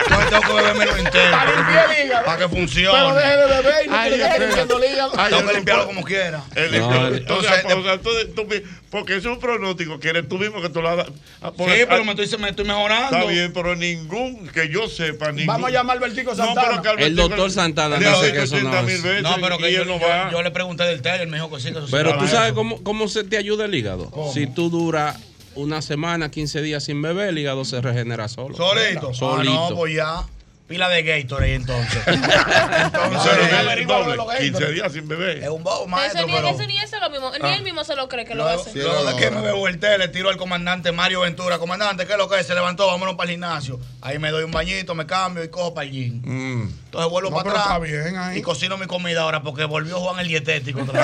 Entonces 0.04 0.28
tengo 0.30 0.42
que 0.42 0.52
bebérmelo 0.52 0.96
entero. 0.96 1.30
Para 1.30 1.52
limpiar 1.56 1.90
el 1.92 2.06
hígado. 2.06 2.24
Para 2.24 2.36
que 2.38 2.48
Pero 2.48 2.60
funcione. 2.60 3.14
deje 3.14 3.36
de 3.36 3.46
beber 3.46 3.86
y 3.86 3.88
no 3.88 3.96
Ay, 3.96 4.12
estar 4.12 4.28
espera. 4.30 4.46
limpiando 4.46 4.78
el 4.84 4.92
hígado. 4.92 5.10
Tengo 5.30 5.46
que 5.48 5.54
limpiarlo 5.54 5.86
como 5.86 6.04
quiera. 6.04 6.42
El 6.54 6.78
No, 6.78 7.06
el- 7.06 7.30
o 7.30 7.42
sea, 7.42 7.60
entonces, 7.60 7.92
o 7.96 8.83
porque 8.94 9.16
es 9.16 9.24
un 9.24 9.40
pronóstico 9.40 9.98
que 9.98 10.08
eres 10.10 10.28
tú 10.28 10.38
mismo 10.38 10.62
que 10.62 10.68
tú 10.68 10.80
lo 10.80 10.88
has 10.88 11.08
ah, 11.42 11.50
Sí, 11.56 11.64
pero 11.88 12.04
me 12.04 12.12
estoy, 12.12 12.38
me 12.38 12.50
estoy 12.50 12.64
mejorando. 12.64 13.16
Está 13.18 13.28
bien, 13.28 13.52
pero 13.52 13.74
ningún, 13.74 14.46
que 14.46 14.68
yo 14.68 14.88
sepa, 14.88 15.32
ningún. 15.32 15.48
Vamos 15.48 15.68
a 15.68 15.72
llamar 15.72 15.96
al 16.00 16.14
No, 16.14 16.34
Santana. 16.36 16.80
pero 16.80 16.96
que 16.96 17.04
El 17.04 17.16
doctor 17.16 17.50
Santana 17.50 17.98
le 17.98 18.06
ha 18.06 18.10
dice 18.10 18.26
dicho 18.26 18.36
que 18.36 18.42
eso 18.44 18.54
no 18.60 18.68
80 18.70 18.82
mil 18.82 18.94
es. 18.94 19.02
veces 19.02 19.22
No, 19.24 19.34
pero 19.40 19.58
que 19.58 19.72
yo, 19.72 19.84
no 19.84 19.98
yo- 19.98 20.06
va. 20.06 20.30
yo 20.30 20.40
le 20.42 20.52
pregunté 20.52 20.84
del 20.84 21.02
té, 21.02 21.16
él 21.20 21.26
me 21.26 21.38
dijo 21.38 21.50
que 21.50 21.60
sí, 21.60 21.72
que 21.72 21.78
eso 21.78 21.88
Pero 21.90 22.12
sí 22.12 22.18
tú 22.20 22.28
sabes 22.28 22.52
cómo, 22.52 22.84
cómo 22.84 23.08
se 23.08 23.24
te 23.24 23.36
ayuda 23.36 23.64
el 23.64 23.74
hígado. 23.74 24.12
Si 24.32 24.46
tú 24.46 24.70
duras 24.70 25.16
una 25.56 25.82
semana, 25.82 26.30
15 26.30 26.62
días 26.62 26.84
sin 26.84 27.02
beber, 27.02 27.30
el 27.30 27.38
hígado 27.38 27.64
se 27.64 27.80
regenera 27.80 28.28
solo. 28.28 28.56
Solito. 28.56 29.12
Solito. 29.12 29.50
Ah, 29.66 29.70
no, 29.70 29.76
pues 29.76 29.92
ya. 29.92 30.22
Pila 30.66 30.88
de 30.88 31.02
Gatorade 31.02 31.54
entonces. 31.56 32.02
Entonces, 32.06 33.52
averigua 33.52 33.98
doble, 33.98 34.16
lo 34.16 34.26
que 34.28 34.34
es, 34.36 34.40
15 34.44 34.58
pero- 34.58 34.70
días 34.72 34.92
sin 34.92 35.06
beber. 35.06 35.38
es 35.42 35.48
un 35.50 35.62
bobo, 35.62 35.80
Eso 35.82 35.88
maestro, 35.88 36.26
ni, 36.26 36.32
pero... 36.32 36.48
eso 36.48 36.66
ni 36.66 36.78
eso 36.78 36.96
es 36.96 37.02
lo 37.02 37.10
mismo. 37.10 37.30
Ni 37.42 37.50
él 37.50 37.62
mismo 37.62 37.84
se 37.84 37.94
lo 37.94 38.08
cree 38.08 38.24
que 38.24 38.34
lo 38.34 38.46
hace. 38.46 38.72
luego 38.74 39.04
de 39.04 39.16
que 39.16 39.30
me 39.30 39.42
bebo 39.42 39.68
el 39.68 39.78
té, 39.78 39.98
le 39.98 40.08
tiro 40.08 40.30
al 40.30 40.38
comandante 40.38 40.90
Mario 40.90 41.20
Ventura. 41.20 41.58
Comandante, 41.58 42.06
¿qué 42.06 42.12
es 42.12 42.18
lo 42.18 42.30
que 42.30 42.40
es? 42.40 42.46
Se 42.46 42.54
levantó, 42.54 42.86
vámonos 42.86 43.14
para 43.14 43.24
el 43.30 43.32
gimnasio. 43.32 43.78
Ahí 44.00 44.18
me 44.18 44.30
doy 44.30 44.44
un 44.44 44.52
bañito, 44.52 44.94
me 44.94 45.04
cambio 45.06 45.44
y 45.44 45.48
cojo 45.48 45.74
para 45.74 45.86
el 45.86 45.92
gym. 45.92 46.22
Mm. 46.24 46.62
Entonces 46.86 47.10
vuelvo 47.10 47.30
No, 47.30 47.36
para 47.36 47.50
atrás 47.50 47.64
está 47.66 47.78
bien 47.80 48.16
ahí. 48.16 48.38
y 48.38 48.42
cocino 48.42 48.78
mi 48.78 48.86
comida 48.86 49.20
ahora 49.22 49.42
porque 49.42 49.64
volvió 49.64 49.98
Juan 50.00 50.18
el 50.20 50.28
dietético 50.28 50.80
otra 50.82 51.00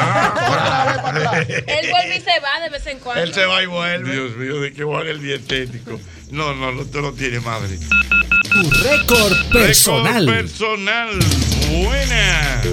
vez. 1.44 1.48
Él 1.66 1.90
vuelve 1.90 2.16
y 2.16 2.20
se 2.20 2.40
va 2.40 2.60
de 2.62 2.70
vez 2.70 2.86
en 2.86 2.98
cuando. 2.98 3.22
Él 3.22 3.34
se 3.34 3.44
va 3.44 3.62
y 3.62 3.66
vuelve. 3.66 4.10
Dios 4.12 4.36
mío, 4.36 4.60
de 4.60 4.72
que 4.72 4.84
va 4.84 5.02
el 5.02 5.20
dietético. 5.20 6.00
No, 6.30 6.54
no, 6.54 6.72
no 6.72 6.84
te 6.86 7.00
lo 7.02 7.12
tiene 7.12 7.40
madre. 7.40 7.78
Tu 8.52 8.68
récord 8.82 9.32
personal. 9.52 10.26
Récord 10.26 10.42
personal. 10.42 11.10
Buenas. 11.70 12.66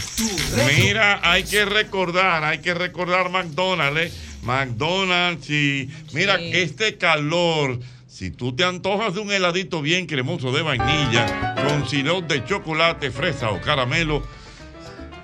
Mira, 0.76 1.20
hay 1.22 1.44
que 1.44 1.64
recordar, 1.64 2.44
hay 2.44 2.59
que 2.59 2.74
recordar 2.74 3.30
McDonald's, 3.30 4.01
¿eh? 4.01 4.12
McDonald's 4.43 5.48
y 5.51 5.88
mira, 6.12 6.36
Sí. 6.38 6.51
este 6.55 6.97
calor 6.97 7.78
Si 8.09 8.30
tú 8.30 8.55
te 8.56 8.64
antojas 8.64 9.12
de 9.12 9.20
un 9.20 9.30
heladito 9.30 9.82
bien 9.82 10.06
cremoso 10.06 10.51
de 10.51 10.62
vainilla 10.62 11.55
con 11.56 11.86
sirope 11.86 12.40
de 12.40 12.44
chocolate, 12.47 13.10
fresa 13.10 13.51
o 13.51 13.60
caramelo, 13.60 14.26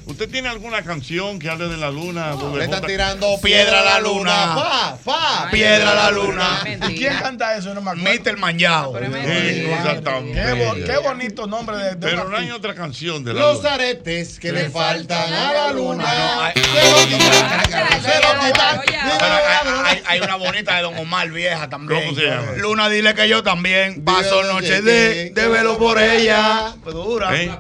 ¿Usted 0.07 0.31
tiene 0.31 0.49
alguna 0.49 0.83
canción 0.83 1.41
que 1.41 1.51
hable 1.51 1.67
de 1.67 1.77
la 1.77 1.91
luna? 1.91 2.37
Le 2.55 2.65
están 2.65 2.87
tirando 2.87 3.41
Piedra 3.43 3.81
a 3.81 3.85
la 3.85 3.99
luna. 4.01 4.53
Pa, 4.55 4.99
pa. 5.05 5.49
Piedra 5.51 5.91
a 5.91 5.95
la 5.97 6.11
luna. 6.13 6.61
¿Y 6.89 6.95
quién 6.95 7.13
canta 7.19 7.57
eso? 7.57 7.75
No 7.75 7.81
me 7.81 7.91
acuerdo. 7.91 8.07
Sí, 8.07 9.03
Qué, 9.27 9.75
exactamente. 9.75 10.53
bo- 10.65 10.75
qué 10.75 10.99
bonito 10.99 11.47
nombre 11.49 11.77
de, 11.79 11.85
de 11.91 11.97
Pero 11.97 12.29
no 12.29 12.37
hay 12.37 12.53
otra 12.53 12.73
canción 12.77 13.25
de 13.25 13.35
la 13.35 13.41
Los 13.41 13.57
luna. 13.59 13.75
aretes 13.75 14.39
que 14.39 14.53
le 14.53 14.71
faltan 14.71 15.33
a 15.33 15.53
la 15.53 15.73
luna. 15.73 16.05
No, 16.05 16.41
hay- 16.41 16.53
Se 16.55 16.91
lo 16.91 17.07
quitan, 17.19 18.03
se 18.03 18.21
lo 18.21 18.41
quitan. 18.47 18.81
Pero 18.87 19.35
hay, 19.35 19.97
hay- 19.97 20.03
hay 20.07 20.21
una 20.21 20.37
bonita 20.37 20.77
de 20.77 20.83
Don 20.83 20.97
Omar 20.99 21.29
vieja 21.31 21.69
también. 21.69 22.05
¿Cómo 22.05 22.17
se 22.17 22.27
llama? 22.27 22.53
Luna, 22.59 22.89
dile 22.89 23.13
que 23.15 23.29
yo 23.29 23.43
también 23.43 24.05
paso 24.05 24.45
noche 24.45 24.83
de, 24.83 25.31
de 25.31 25.49
velo 25.49 25.77
por 25.79 26.01
ella. 26.01 26.75
Pues 26.85 26.95
dura. 26.95 27.35
¿Eh? 27.43 27.51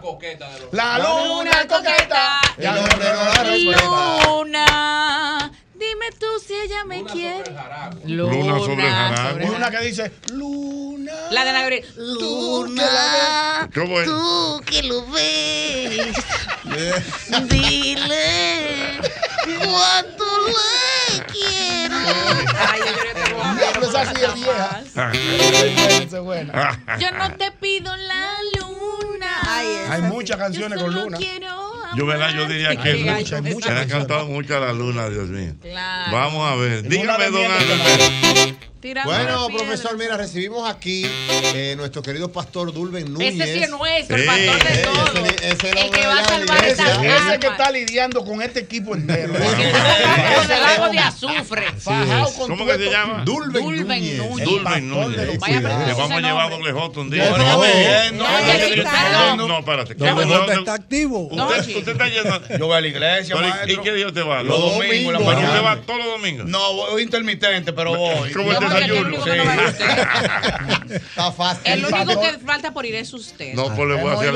La 0.70 0.98
luna 1.00 1.66
coqueta. 1.68 2.35
No 2.58 2.64
la 2.64 3.44
respeta. 3.44 3.84
Luna, 4.26 5.52
dime 5.74 6.06
tú 6.18 6.26
si 6.46 6.54
ella 6.54 6.84
me 6.84 7.04
quiere. 7.04 7.44
Luna 8.04 8.58
sobre 8.58 8.86
el 8.86 8.92
jarabe. 8.92 9.44
Una 9.50 9.70
que 9.70 9.80
dice, 9.80 10.12
Luna. 10.32 11.12
La 11.30 11.44
de 11.44 11.52
Gabriel. 11.52 11.84
Luna, 11.96 13.68
¿Cómo 13.74 14.00
es? 14.00 14.06
tú 14.06 14.62
que 14.66 14.82
lo 14.84 15.06
ves, 15.06 16.14
dile 17.48 18.98
cuánto 19.58 20.24
le 20.46 21.24
quiero. 21.32 21.96
Ay, 22.58 22.80
yo 22.80 22.92
creo 23.00 23.14
que 23.14 23.20
tengo 23.24 23.42
hambre, 23.42 23.64
Diablo, 23.66 23.88
esa 23.88 24.14
sí 24.14 24.20
es 24.22 24.34
vieja. 24.34 24.82
Esa 26.02 26.16
es 26.16 26.22
buena. 26.22 26.80
Yo 26.98 27.10
no 27.12 27.32
te 27.36 27.50
pido 27.52 27.94
la 27.96 28.36
luna. 28.58 29.30
Hay 29.90 30.02
muchas 30.02 30.36
canciones 30.36 30.78
con 30.80 30.90
solo 30.92 31.04
Luna. 31.04 31.18
quiero 31.18 31.75
Yo, 31.96 32.06
¿verdad? 32.06 32.30
Yo 32.34 32.46
diría 32.46 32.76
que 32.76 32.92
Se 32.92 33.70
le 33.72 33.80
ha 33.80 33.86
cantado 33.86 34.26
mucho 34.26 34.56
a 34.56 34.60
la 34.60 34.72
luna, 34.72 35.08
Dios 35.08 35.28
mío. 35.28 35.54
Claro. 35.62 36.12
Vamos 36.12 36.50
a 36.52 36.56
ver. 36.56 36.82
Dígame, 36.88 37.30
don 37.30 37.42
Bueno, 39.04 39.48
profesor, 39.48 39.98
mira, 39.98 40.16
recibimos 40.16 40.68
aquí 40.70 41.04
eh, 41.54 41.74
nuestro 41.76 42.02
querido 42.02 42.30
pastor 42.30 42.72
Dulben 42.72 43.12
Núñez. 43.12 43.34
Ese 43.34 43.54
sí 43.54 43.62
es 43.64 43.70
nuestro, 43.70 44.16
el 44.16 44.22
Sí. 44.22 44.28
pastor 44.28 44.62
de 44.62 44.72
Ese- 44.74 44.82
todo. 44.84 45.24
ese 45.26 45.70
es 45.70 45.84
el 45.84 45.90
que 45.90 46.06
va 46.06 46.18
a 46.20 46.24
salvar 46.24 46.64
esta 46.64 46.94
iglesia. 46.94 47.28
Ese 47.30 47.38
que 47.40 47.46
está 47.48 47.70
lidiando 47.72 48.24
con 48.24 48.42
este 48.42 48.60
equipo 48.60 48.94
entero. 48.94 49.32
Con 50.36 50.50
el 50.52 50.62
lago 50.62 50.88
de 50.90 50.98
azufre. 50.98 51.64
¿Cómo 52.46 52.66
que 52.66 52.74
se 52.76 52.90
llama? 52.90 53.22
Dulben 53.24 53.62
Dulben 53.64 54.18
Núñez. 54.18 54.44
Dulben 54.44 54.88
Núñez. 54.88 55.16
Le 55.16 55.38
pero 55.38 55.96
vamos 55.96 56.10
a 56.10 56.14
ese 56.18 56.22
llevar 56.22 56.50
doble 56.50 56.72
J 56.72 57.00
un 57.00 57.08
No, 57.08 57.14
día. 57.14 57.30
no, 58.12 59.36
No, 59.36 59.48
No, 59.48 59.58
espérate. 59.58 59.94
Doble 59.94 60.26
¿Dónde- 60.26 60.36
J 60.36 60.54
está 60.60 60.74
activo. 60.74 61.28
Usted. 61.30 61.85
Usted 61.90 61.92
está 61.92 62.08
yendo. 62.08 62.58
Yo 62.58 62.66
voy 62.66 62.76
a 62.76 62.80
la 62.80 62.86
iglesia, 62.88 63.36
Pero, 63.36 63.72
¿Y 63.72 63.76
qué 63.78 63.92
día 63.92 64.06
usted 64.06 64.26
va? 64.26 64.42
Los 64.42 64.58
Los 64.58 64.72
domingos, 64.74 65.12
la 65.12 65.18
Pero 65.18 65.30
usted 65.48 65.64
va 65.64 65.76
todos 65.76 65.98
los 65.98 66.08
domingos. 66.08 66.46
No, 66.46 66.74
voy 66.74 67.02
intermitente, 67.02 67.72
pero 67.72 67.96
voy. 67.96 68.32
¿Cómo 68.32 68.52
el 68.52 68.58
desayuno? 68.60 69.18
usted. 69.18 69.86
Está 70.96 71.32
fácil. 71.32 71.62
El 71.64 71.84
único 71.84 72.20
que 72.20 72.38
falta 72.38 72.72
por 72.72 72.86
ir 72.86 72.94
es 72.94 73.12
usted. 73.12 73.54
No, 73.54 73.74
pues 73.74 73.88
le 73.88 73.94
voy 73.96 74.10
a 74.10 74.14
hacer. 74.14 74.32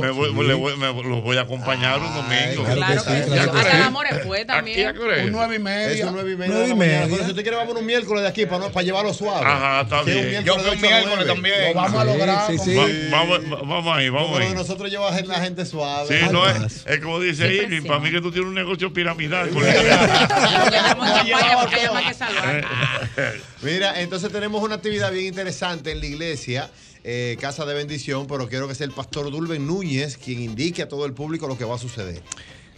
Me 0.00 0.10
voy, 0.10 0.46
le 0.46 0.54
voy- 0.54 0.76
me- 0.76 1.02
los 1.02 1.22
voy 1.22 1.36
a 1.36 1.42
acompañar 1.42 1.98
un 2.00 2.14
domingo. 2.14 2.64
claro 2.74 3.04
que 3.04 3.10
sí, 3.22 3.30
sí. 3.30 3.38
Hasta 3.38 3.62
sí. 3.62 3.76
el 3.76 3.82
amor 3.82 4.06
fue 4.26 4.44
también. 4.44 4.96
Un 4.96 5.32
nueve 5.32 5.56
y 5.56 5.58
media. 5.58 6.06
un 6.06 6.14
nueve 6.14 6.32
y 6.32 6.36
media. 6.36 6.54
Nueve 6.54 6.68
y 6.70 6.74
media. 6.74 7.02
Pero 7.10 7.24
si 7.24 7.30
usted 7.30 7.42
quiere, 7.42 7.56
vamos 7.56 7.76
un 7.76 7.86
miércoles 7.86 8.22
de 8.22 8.28
aquí 8.28 8.46
para, 8.46 8.82
llevarlo 8.82 9.14
suave. 9.14 9.46
Ajá, 9.46 9.82
está 9.82 10.04
Sí, 10.04 10.10
un 10.10 10.28
bien. 10.28 10.44
Yo 10.44 10.58
fui 10.58 10.70
a 10.70 10.74
miércoles 10.74 11.26
también. 11.26 11.68
Lo 11.68 11.74
vamos 11.74 12.00
a 12.00 12.04
lograr. 12.04 12.46
Sí, 12.50 12.58
sí, 12.58 12.74
Va- 12.74 12.86
sí. 12.86 13.08
vamos, 13.10 13.50
vamos 13.66 13.96
ahí, 13.96 14.08
vamos 14.08 14.30
Como 14.32 14.44
ahí. 14.44 14.54
nosotros 14.54 14.90
lleva 14.90 15.14
a 15.14 15.20
la 15.22 15.40
gente 15.40 15.64
suave. 15.64 16.08
Sí, 16.08 16.26
no 16.30 16.48
es, 16.48 16.84
es 16.94 17.00
como 17.00 17.20
dice 17.20 17.54
Irving, 17.54 17.82
para 17.82 18.00
mí 18.00 18.10
que 18.10 18.20
tú 18.20 18.30
tienes 18.30 18.48
un 18.48 18.54
negocio 18.54 18.92
piramidal. 18.92 19.50
con. 19.50 19.62
Mira, 23.62 24.00
entonces 24.00 24.32
tenemos 24.32 24.62
una 24.62 24.76
actividad 24.76 25.12
bien 25.12 25.26
interesante 25.26 25.92
en 25.92 26.00
la 26.00 26.06
iglesia, 26.06 26.70
eh, 27.04 27.36
Casa 27.40 27.64
de 27.64 27.74
Bendición, 27.74 28.26
pero 28.26 28.48
quiero 28.48 28.68
que 28.68 28.74
sea 28.74 28.86
el 28.86 28.92
pastor 28.92 29.30
Dulben 29.30 29.66
Núñez 29.66 30.16
quien 30.16 30.42
indique 30.42 30.82
a 30.82 30.88
todo 30.88 31.06
el 31.06 31.12
público 31.12 31.46
lo 31.46 31.56
que 31.58 31.64
va 31.64 31.76
a 31.76 31.78
suceder. 31.78 32.22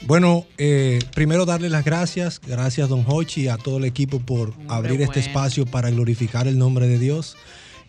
Bueno, 0.02 0.46
eh, 0.58 0.98
primero 1.14 1.46
darle 1.46 1.70
las 1.70 1.84
gracias, 1.84 2.40
gracias 2.46 2.88
don 2.88 3.04
Hochi, 3.06 3.48
a 3.48 3.56
todo 3.56 3.78
el 3.78 3.84
equipo 3.84 4.20
por 4.20 4.52
abrir 4.68 5.00
este 5.00 5.20
espacio 5.20 5.64
para 5.66 5.90
glorificar 5.90 6.46
el 6.46 6.58
nombre 6.58 6.86
de 6.86 6.98
Dios. 6.98 7.36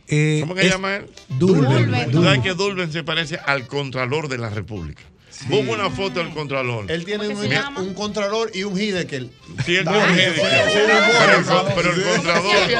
Eh, 0.08 0.38
¿Cómo 0.42 0.56
que 0.56 0.62
es- 0.62 0.72
llama 0.72 0.98
él? 0.98 1.08
Dulben. 1.40 2.12
¿Tú 2.12 2.24
sabes 2.24 2.42
que 2.42 2.54
Dulben 2.54 2.92
se 2.92 3.04
parece 3.04 3.38
al 3.46 3.68
Contralor 3.68 4.30
de 4.30 4.38
la 4.38 4.50
República? 4.50 5.02
Busca 5.48 5.72
una 5.72 5.90
foto 5.90 6.20
del 6.22 6.34
Contralor. 6.34 6.90
Él 6.92 7.06
tiene 7.06 7.28
un, 7.28 7.94
contralor 7.94 8.52
y 8.54 8.64
un 8.64 8.80
Hidekel. 8.80 9.30
Sí, 9.58 9.64
tiene 9.66 9.90
un 9.90 10.14
Hidekel. 10.16 10.36
Sí, 10.36 10.80
Pero 10.88 11.38
el 11.38 11.44
sí, 11.46 11.50
con- 11.52 11.68
sí. 11.68 11.74
pero 11.76 11.90
el 11.92 11.96
Sí, 11.96 12.02
Contralor, 12.16 12.52
sí, 12.68 12.74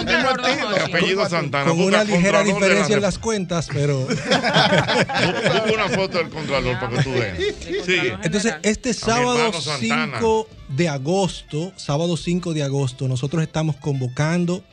el 0.76 0.82
apellido 0.96 1.30
Santana. 1.30 1.66
Con 1.70 1.82
una 1.82 2.04
ligera 2.04 2.44
diferencia 2.44 2.96
en 2.96 3.02
las 3.02 3.20
cuentas, 3.20 3.68
pero... 3.72 4.00
Busca 4.06 5.64
una 5.74 5.90
foto 5.90 6.18
del 6.18 6.30
Contralor 6.30 6.80
para 6.80 6.98
que 6.98 7.04
tú 7.04 7.12
veas. 7.14 7.38
Sigue. 7.86 8.18
Entonces, 8.24 8.56
este 8.64 8.94
sábado 8.94 9.38
hermano 9.38 9.62
Santana. 9.62 10.18
5 10.20 10.48
de 10.70 10.90
agosto, 10.90 11.74
sábado 11.76 12.18
5 12.18 12.54
de 12.54 12.64
agosto, 12.64 13.08
nosotros 13.08 13.44
estamos 13.44 13.76
convocando 13.78 14.64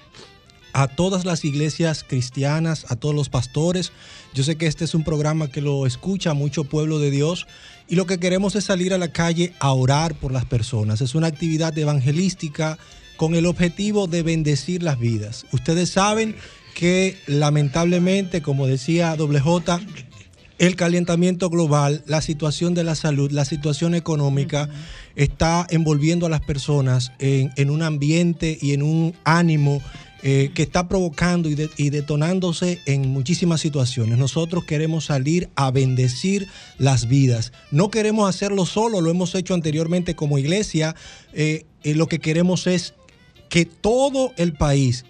a 0.73 0.89
todas 0.89 1.24
las 1.24 1.44
iglesias 1.44 2.05
cristianas, 2.07 2.86
a 2.89 2.97
todos 2.97 3.15
los 3.15 3.28
pastores. 3.28 3.93
Yo 4.35 4.44
sé 4.44 4.57
que 4.57 4.66
este 4.66 4.85
es 4.85 4.94
un 4.94 5.05
programa 5.05 5.51
que 5.51 5.61
lo 5.61 5.86
escucha 5.86 6.35
mucho 6.35 6.65
pueblo 6.65 6.99
de 6.99 7.11
Dios 7.11 7.47
y 7.89 7.97
lo 7.97 8.07
que 8.07 8.19
queremos 8.19 8.55
es 8.57 8.65
salir 8.65 8.94
a 8.94 8.99
la 8.99 9.12
calle 9.12 9.53
a 9.61 9.73
orar 9.73 10.15
por 10.15 10.32
las 10.32 10.44
personas. 10.44 11.01
Es 11.01 11.15
una 11.15 11.27
actividad 11.27 11.77
evangelística 11.77 12.78
con 13.16 13.35
el 13.35 13.47
objetivo 13.47 14.07
de 14.07 14.23
bendecir 14.23 14.82
las 14.82 14.99
vidas. 14.99 15.47
Ustedes 15.53 15.90
saben 15.90 16.35
que 16.74 17.19
lamentablemente, 17.27 18.40
como 18.40 18.66
decía 18.66 19.15
Doble 19.16 19.40
J, 19.40 19.81
el 20.59 20.77
calentamiento 20.77 21.51
global, 21.51 22.03
la 22.07 22.23
situación 22.23 22.73
de 22.74 22.85
la 22.85 22.94
salud, 22.94 23.31
la 23.31 23.44
situación 23.44 23.94
económica 23.94 24.69
está 25.16 25.66
envolviendo 25.70 26.27
a 26.27 26.31
las 26.31 26.40
personas 26.40 27.12
en, 27.19 27.51
en 27.57 27.69
un 27.69 27.82
ambiente 27.82 28.59
y 28.61 28.73
en 28.73 28.82
un 28.82 29.15
ánimo 29.24 29.82
eh, 30.23 30.51
que 30.55 30.62
está 30.62 30.89
provocando 30.89 31.49
y, 31.49 31.55
de- 31.55 31.70
y 31.77 31.90
detonándose 31.90 32.81
en 32.86 33.09
muchísimas 33.09 33.61
situaciones. 33.61 34.19
Nosotros 34.19 34.65
queremos 34.65 35.07
salir 35.07 35.49
a 35.57 35.70
bendecir 35.70 36.47
las 36.78 37.09
vidas. 37.09 37.53
No 37.70 37.90
queremos 37.90 38.28
hacerlo 38.28 38.65
solo, 38.66 39.01
lo 39.01 39.11
hemos 39.11 39.35
hecho 39.35 39.55
anteriormente 39.55 40.15
como 40.15 40.39
iglesia. 40.39 40.94
Eh, 41.32 41.65
eh, 41.82 41.94
lo 41.94 42.07
que 42.07 42.20
queremos 42.20 42.66
es 42.66 42.94
que 43.49 43.65
todo 43.66 44.32
el 44.36 44.53
país, 44.53 45.05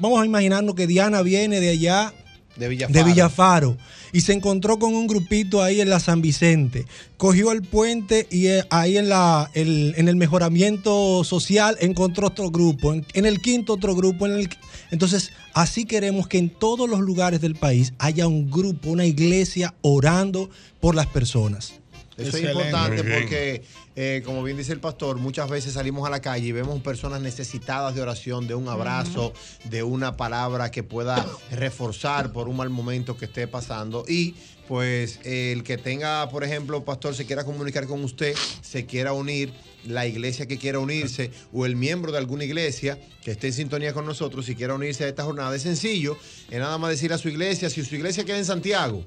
vamos 0.00 0.22
a 0.22 0.26
imaginarnos 0.26 0.74
que 0.74 0.86
Diana 0.86 1.22
viene 1.22 1.60
de 1.60 1.68
allá 1.70 2.14
De 2.56 2.68
Villafaro. 2.68 2.98
de 2.98 3.04
Villafaro 3.04 3.76
y 4.12 4.20
se 4.22 4.32
encontró 4.32 4.78
con 4.78 4.94
un 4.94 5.06
grupito 5.06 5.62
ahí 5.62 5.80
en 5.80 5.90
la 5.90 6.00
San 6.00 6.22
Vicente. 6.22 6.86
Cogió 7.18 7.52
el 7.52 7.62
puente 7.62 8.26
y 8.30 8.46
eh, 8.46 8.64
ahí 8.70 8.96
en, 8.96 9.08
la, 9.08 9.50
el- 9.54 9.94
en 9.96 10.08
el 10.08 10.16
mejoramiento 10.16 11.22
social 11.24 11.76
encontró 11.80 12.28
otro 12.28 12.50
grupo, 12.50 12.94
en, 12.94 13.04
en 13.12 13.26
el 13.26 13.40
quinto 13.40 13.74
otro 13.74 13.94
grupo. 13.94 14.26
En 14.26 14.32
el, 14.34 14.48
entonces, 14.90 15.32
así 15.54 15.84
queremos 15.84 16.28
que 16.28 16.38
en 16.38 16.48
todos 16.50 16.88
los 16.88 17.00
lugares 17.00 17.40
del 17.40 17.56
país 17.56 17.92
haya 17.98 18.26
un 18.26 18.50
grupo, 18.50 18.90
una 18.90 19.04
iglesia 19.04 19.74
orando 19.82 20.48
por 20.80 20.94
las 20.94 21.06
personas. 21.08 21.74
Eso 22.16 22.28
Excelente. 22.28 22.48
es 22.48 22.66
importante 22.66 23.04
porque, 23.04 23.62
eh, 23.94 24.22
como 24.24 24.42
bien 24.42 24.56
dice 24.56 24.72
el 24.72 24.80
pastor, 24.80 25.18
muchas 25.18 25.50
veces 25.50 25.74
salimos 25.74 26.06
a 26.06 26.10
la 26.10 26.20
calle 26.20 26.46
y 26.46 26.52
vemos 26.52 26.80
personas 26.80 27.20
necesitadas 27.20 27.94
de 27.94 28.00
oración, 28.00 28.46
de 28.46 28.54
un 28.54 28.68
abrazo, 28.68 29.34
de 29.64 29.82
una 29.82 30.16
palabra 30.16 30.70
que 30.70 30.82
pueda 30.82 31.26
reforzar 31.50 32.32
por 32.32 32.48
un 32.48 32.56
mal 32.56 32.70
momento 32.70 33.18
que 33.18 33.26
esté 33.26 33.46
pasando. 33.46 34.04
Y 34.08 34.34
pues 34.66 35.20
el 35.24 35.62
que 35.62 35.76
tenga, 35.76 36.28
por 36.30 36.42
ejemplo, 36.42 36.84
pastor, 36.84 37.14
se 37.14 37.26
quiera 37.26 37.44
comunicar 37.44 37.86
con 37.86 38.02
usted, 38.02 38.34
se 38.62 38.86
quiera 38.86 39.12
unir, 39.12 39.52
la 39.86 40.06
iglesia 40.06 40.46
que 40.46 40.58
quiera 40.58 40.78
unirse 40.78 41.30
o 41.52 41.66
el 41.66 41.76
miembro 41.76 42.12
de 42.12 42.18
alguna 42.18 42.44
iglesia 42.44 42.98
que 43.22 43.32
esté 43.32 43.48
en 43.48 43.52
sintonía 43.52 43.92
con 43.92 44.06
nosotros, 44.06 44.46
si 44.46 44.54
quiera 44.54 44.74
unirse 44.74 45.04
a 45.04 45.08
esta 45.08 45.24
jornada, 45.24 45.54
es 45.54 45.62
sencillo, 45.62 46.16
es 46.50 46.58
nada 46.58 46.78
más 46.78 46.90
decir 46.90 47.12
a 47.12 47.18
su 47.18 47.28
iglesia, 47.28 47.70
si 47.70 47.84
su 47.84 47.94
iglesia 47.94 48.24
queda 48.24 48.38
en 48.38 48.44
Santiago, 48.44 49.04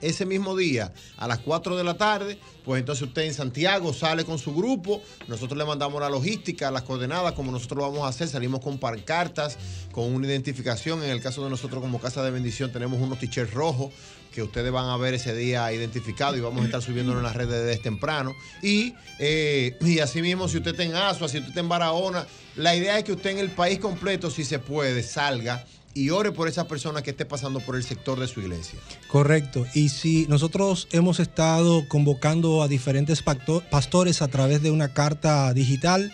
ese 0.00 0.26
mismo 0.26 0.56
día 0.56 0.92
a 1.16 1.28
las 1.28 1.38
4 1.40 1.76
de 1.76 1.84
la 1.84 1.96
tarde, 1.96 2.38
pues 2.64 2.80
entonces 2.80 3.08
usted 3.08 3.22
en 3.22 3.34
Santiago 3.34 3.92
sale 3.92 4.24
con 4.24 4.38
su 4.38 4.54
grupo, 4.54 5.02
nosotros 5.28 5.56
le 5.56 5.64
mandamos 5.64 6.00
la 6.00 6.08
logística, 6.08 6.70
las 6.70 6.82
coordenadas, 6.82 7.32
como 7.32 7.52
nosotros 7.52 7.78
lo 7.78 7.90
vamos 7.90 8.04
a 8.04 8.08
hacer, 8.08 8.28
salimos 8.28 8.60
con 8.60 8.78
pancartas, 8.78 9.58
con 9.92 10.12
una 10.14 10.26
identificación, 10.26 11.02
en 11.02 11.10
el 11.10 11.20
caso 11.20 11.44
de 11.44 11.50
nosotros 11.50 11.80
como 11.80 12.00
Casa 12.00 12.22
de 12.22 12.30
Bendición 12.30 12.72
tenemos 12.72 13.00
unos 13.00 13.18
t-shirts 13.18 13.52
rojos 13.52 13.92
que 14.36 14.42
ustedes 14.42 14.70
van 14.70 14.90
a 14.90 14.98
ver 14.98 15.14
ese 15.14 15.34
día 15.34 15.72
identificado 15.72 16.36
y 16.36 16.40
vamos 16.40 16.60
a 16.60 16.66
estar 16.66 16.82
subiéndolo 16.82 17.20
en 17.20 17.24
las 17.24 17.34
redes 17.34 17.64
desde 17.64 17.82
temprano. 17.82 18.34
Y, 18.62 18.94
eh, 19.18 19.78
y 19.80 20.00
así 20.00 20.20
mismo, 20.20 20.46
si 20.46 20.58
usted 20.58 20.72
está 20.72 20.82
en 20.82 20.94
Asua, 20.94 21.26
si 21.26 21.38
usted 21.38 21.48
está 21.48 21.60
en 21.60 21.70
Barahona, 21.70 22.26
la 22.56 22.76
idea 22.76 22.98
es 22.98 23.04
que 23.04 23.12
usted 23.12 23.30
en 23.30 23.38
el 23.38 23.50
país 23.50 23.78
completo, 23.78 24.30
si 24.30 24.44
se 24.44 24.58
puede, 24.58 25.02
salga 25.02 25.64
y 25.96 26.10
ore 26.10 26.30
por 26.30 26.46
esa 26.46 26.68
persona 26.68 27.02
que 27.02 27.10
esté 27.12 27.24
pasando 27.24 27.60
por 27.60 27.74
el 27.74 27.82
sector 27.82 28.20
de 28.20 28.28
su 28.28 28.40
iglesia. 28.40 28.78
Correcto. 29.08 29.64
Y 29.74 29.88
si 29.88 30.26
nosotros 30.28 30.88
hemos 30.92 31.18
estado 31.20 31.88
convocando 31.88 32.62
a 32.62 32.68
diferentes 32.68 33.22
pastores 33.22 34.20
a 34.20 34.28
través 34.28 34.60
de 34.62 34.70
una 34.70 34.92
carta 34.92 35.54
digital, 35.54 36.12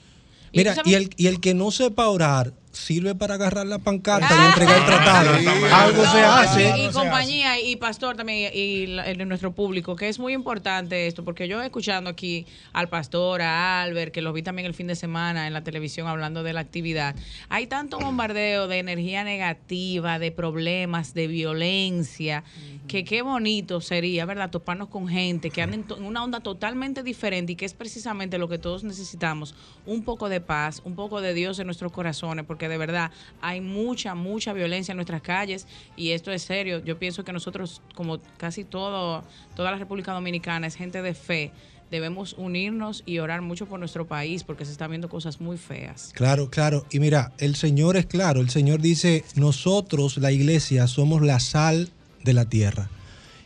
Mira, 0.54 0.76
y 0.86 0.94
el, 0.96 1.10
y 1.18 1.28
el 1.28 1.40
que 1.40 1.54
no 1.54 1.72
sepa 1.72 2.10
orar, 2.10 2.52
sirve 2.72 3.16
para 3.16 3.36
agarrar 3.36 3.68
la 3.68 3.80
pancarta 3.80 4.28
Ah. 4.30 4.44
y 4.44 4.48
entregar 4.48 4.78
el 4.80 4.86
tratado. 4.86 5.38
Sí. 5.38 5.46
Algo 5.74 6.04
se 6.06 6.20
hace. 6.22 6.74
Y, 6.80 6.86
y 6.86 6.90
compañía 6.92 7.60
y 7.60 7.76
pastor 7.76 8.16
también 8.16 8.52
y, 8.54 8.88
la- 8.88 9.04
el 9.06 9.18
de 9.18 9.26
nuestro 9.26 9.52
público, 9.52 9.96
que 9.96 10.08
es 10.10 10.20
muy 10.20 10.34
importante 10.34 11.08
esto, 11.08 11.24
porque 11.26 11.48
yo 11.48 11.62
escuchando 11.62 12.10
aquí 12.10 12.46
al 12.74 12.88
pastor, 12.90 13.42
a 13.42 13.82
Albert, 13.82 14.14
que 14.14 14.22
lo 14.22 14.32
vi 14.34 14.42
también 14.42 14.66
el 14.66 14.74
fin 14.74 14.88
de 14.88 14.96
semana 14.96 15.48
en 15.48 15.54
la 15.54 15.64
televisión 15.64 16.08
hablando 16.08 16.44
de 16.44 16.54
la 16.54 16.62
actividad, 16.62 17.16
hay 17.50 17.68
tanto 17.68 18.00
bombardeo 18.00 18.68
de 18.68 18.80
energía 18.80 19.24
negativa, 19.24 20.18
de 20.20 20.32
problemas, 20.32 21.14
de 21.14 21.28
violencia, 21.28 22.44
que 22.88 23.04
qué 23.04 23.22
bonito 23.22 23.82
sería, 23.82 24.26
¿verdad? 24.26 24.50
Toparnos 24.50 24.88
con 24.90 25.08
gente 25.08 25.50
que 25.50 25.62
anda 25.62 25.76
en, 25.76 25.86
en 25.98 26.04
una 26.06 26.24
onda 26.24 26.40
totalmente 26.40 27.04
diferente 27.04 27.54
y 27.54 27.56
que 27.56 27.66
es 27.66 27.74
precisamente 27.74 28.38
lo 28.38 28.48
que 28.50 28.58
todos 28.58 28.84
necesitamos, 28.84 29.56
un 29.86 30.04
poco 30.04 30.30
de 30.30 30.42
paz, 30.42 30.82
un 30.84 30.96
poco 30.96 31.22
de 31.22 31.34
Dios 31.34 31.60
en 31.60 31.68
nuestros 31.68 31.92
corazones, 31.92 32.46
porque 32.46 32.61
de 32.70 32.78
verdad 32.78 33.12
hay 33.42 33.62
mucha, 33.62 34.16
mucha 34.16 34.54
violencia 34.54 34.92
en 34.92 34.98
nuestras 34.98 35.22
calles 35.22 35.68
y 35.96 36.12
esto 36.12 36.32
es 36.32 36.42
serio. 36.44 36.84
Yo 36.84 36.98
pienso 36.98 37.24
que 37.24 37.34
nosotros, 37.34 37.82
como 37.96 38.20
casi 38.38 38.64
todo, 38.64 39.24
toda 39.56 39.72
la 39.72 39.78
República 39.78 40.14
Dominicana, 40.14 40.68
es 40.68 40.76
gente 40.76 41.02
de 41.02 41.14
fe. 41.14 41.52
Debemos 41.90 42.34
unirnos 42.38 43.04
y 43.06 43.20
orar 43.20 43.42
mucho 43.42 43.66
por 43.66 43.78
nuestro 43.78 44.08
país 44.08 44.44
porque 44.44 44.64
se 44.64 44.72
están 44.72 44.92
viendo 44.92 45.10
cosas 45.10 45.42
muy 45.42 45.58
feas. 45.58 46.12
Claro, 46.16 46.50
claro. 46.50 46.86
Y 46.90 47.00
mira, 47.00 47.34
el 47.38 47.56
Señor 47.56 47.98
es 47.98 48.06
claro. 48.06 48.40
El 48.40 48.50
Señor 48.50 48.80
dice, 48.80 49.26
nosotros, 49.36 50.18
la 50.18 50.32
iglesia, 50.32 50.88
somos 50.88 51.22
la 51.22 51.42
sal 51.42 51.90
de 52.24 52.34
la 52.34 52.46
tierra. 52.46 52.90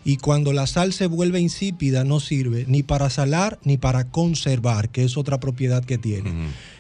Y 0.03 0.17
cuando 0.17 0.53
la 0.53 0.67
sal 0.67 0.93
se 0.93 1.07
vuelve 1.07 1.39
insípida, 1.39 2.03
no 2.03 2.19
sirve 2.19 2.65
ni 2.67 2.83
para 2.83 3.09
salar 3.09 3.57
ni 3.63 3.77
para 3.77 4.11
conservar, 4.11 4.89
que 4.89 5.03
es 5.03 5.17
otra 5.17 5.39
propiedad 5.39 5.83
que 5.83 5.97
tiene. 5.97 6.31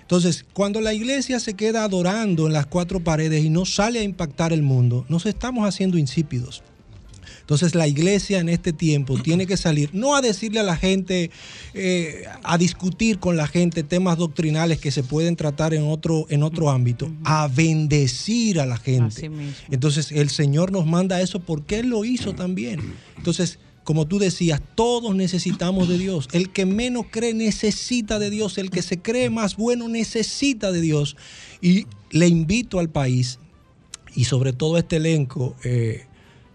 Entonces, 0.05 0.45
cuando 0.53 0.81
la 0.81 0.93
iglesia 0.93 1.39
se 1.39 1.55
queda 1.55 1.83
adorando 1.83 2.45
en 2.45 2.53
las 2.53 2.67
cuatro 2.67 2.99
paredes 2.99 3.43
y 3.43 3.49
no 3.49 3.65
sale 3.65 3.99
a 3.99 4.03
impactar 4.03 4.53
el 4.53 4.61
mundo, 4.61 5.03
nos 5.09 5.25
estamos 5.25 5.67
haciendo 5.67 5.97
insípidos. 5.97 6.61
Entonces 7.41 7.75
la 7.75 7.87
iglesia 7.87 8.39
en 8.39 8.49
este 8.49 8.71
tiempo 8.71 9.19
tiene 9.23 9.47
que 9.47 9.57
salir, 9.57 9.89
no 9.93 10.15
a 10.15 10.21
decirle 10.21 10.59
a 10.59 10.63
la 10.63 10.77
gente, 10.77 11.29
eh, 11.73 12.25
a 12.43 12.57
discutir 12.57 13.19
con 13.19 13.37
la 13.37 13.47
gente 13.47 13.83
temas 13.83 14.17
doctrinales 14.17 14.79
que 14.79 14.91
se 14.91 15.03
pueden 15.03 15.35
tratar 15.35 15.73
en 15.73 15.83
otro, 15.83 16.25
en 16.29 16.43
otro 16.43 16.69
ámbito, 16.69 17.11
a 17.23 17.47
bendecir 17.47 18.59
a 18.59 18.65
la 18.65 18.77
gente. 18.77 19.31
Entonces 19.69 20.11
el 20.11 20.29
Señor 20.29 20.71
nos 20.71 20.85
manda 20.85 21.21
eso 21.21 21.39
porque 21.39 21.79
Él 21.79 21.89
lo 21.89 22.05
hizo 22.05 22.33
también. 22.35 22.93
Entonces, 23.17 23.59
como 23.85 24.07
tú 24.07 24.17
decías, 24.17 24.61
todos 24.73 25.15
necesitamos 25.15 25.87
de 25.87 25.99
Dios. 25.99 26.27
El 26.33 26.51
que 26.51 26.65
menos 26.65 27.05
cree 27.11 27.35
necesita 27.35 28.17
de 28.17 28.31
Dios. 28.31 28.57
El 28.57 28.71
que 28.71 28.81
se 28.81 28.99
cree 28.99 29.29
más 29.29 29.55
bueno 29.55 29.87
necesita 29.87 30.71
de 30.71 30.81
Dios. 30.81 31.15
Y 31.61 31.85
le 32.09 32.27
invito 32.27 32.79
al 32.79 32.89
país 32.89 33.39
y 34.15 34.25
sobre 34.25 34.53
todo 34.53 34.75
a 34.75 34.79
este 34.79 34.95
elenco 34.95 35.55
eh, 35.63 36.07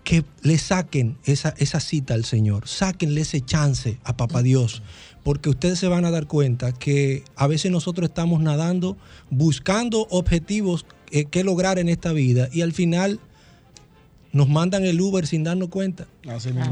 que 0.03 0.25
le 0.43 0.59
saquen 0.59 1.19
esa, 1.25 1.55
esa 1.59 1.79
cita 1.79 2.15
al 2.15 2.25
Señor, 2.25 2.67
sáquenle 2.67 3.21
ese 3.21 3.41
chance 3.43 3.99
a 4.03 4.17
Papá 4.17 4.43
Dios, 4.43 4.83
porque 5.23 5.51
ustedes 5.51 5.79
se 5.79 5.87
van 5.87 6.05
a 6.05 6.11
dar 6.11 6.27
cuenta 6.27 6.73
que 6.73 7.23
a 7.37 7.47
veces 7.47 7.71
nosotros 7.71 8.09
estamos 8.09 8.41
nadando 8.41 8.97
buscando 9.31 10.09
objetivos 10.11 10.85
eh, 11.13 11.27
que 11.27 11.45
lograr 11.45 11.79
en 11.79 11.89
esta 11.89 12.13
vida 12.13 12.49
y 12.53 12.63
al 12.63 12.73
final 12.73 13.21
nos 14.33 14.49
mandan 14.49 14.85
el 14.85 15.01
Uber 15.01 15.27
sin 15.27 15.43
darnos 15.45 15.69
cuenta. 15.71 16.07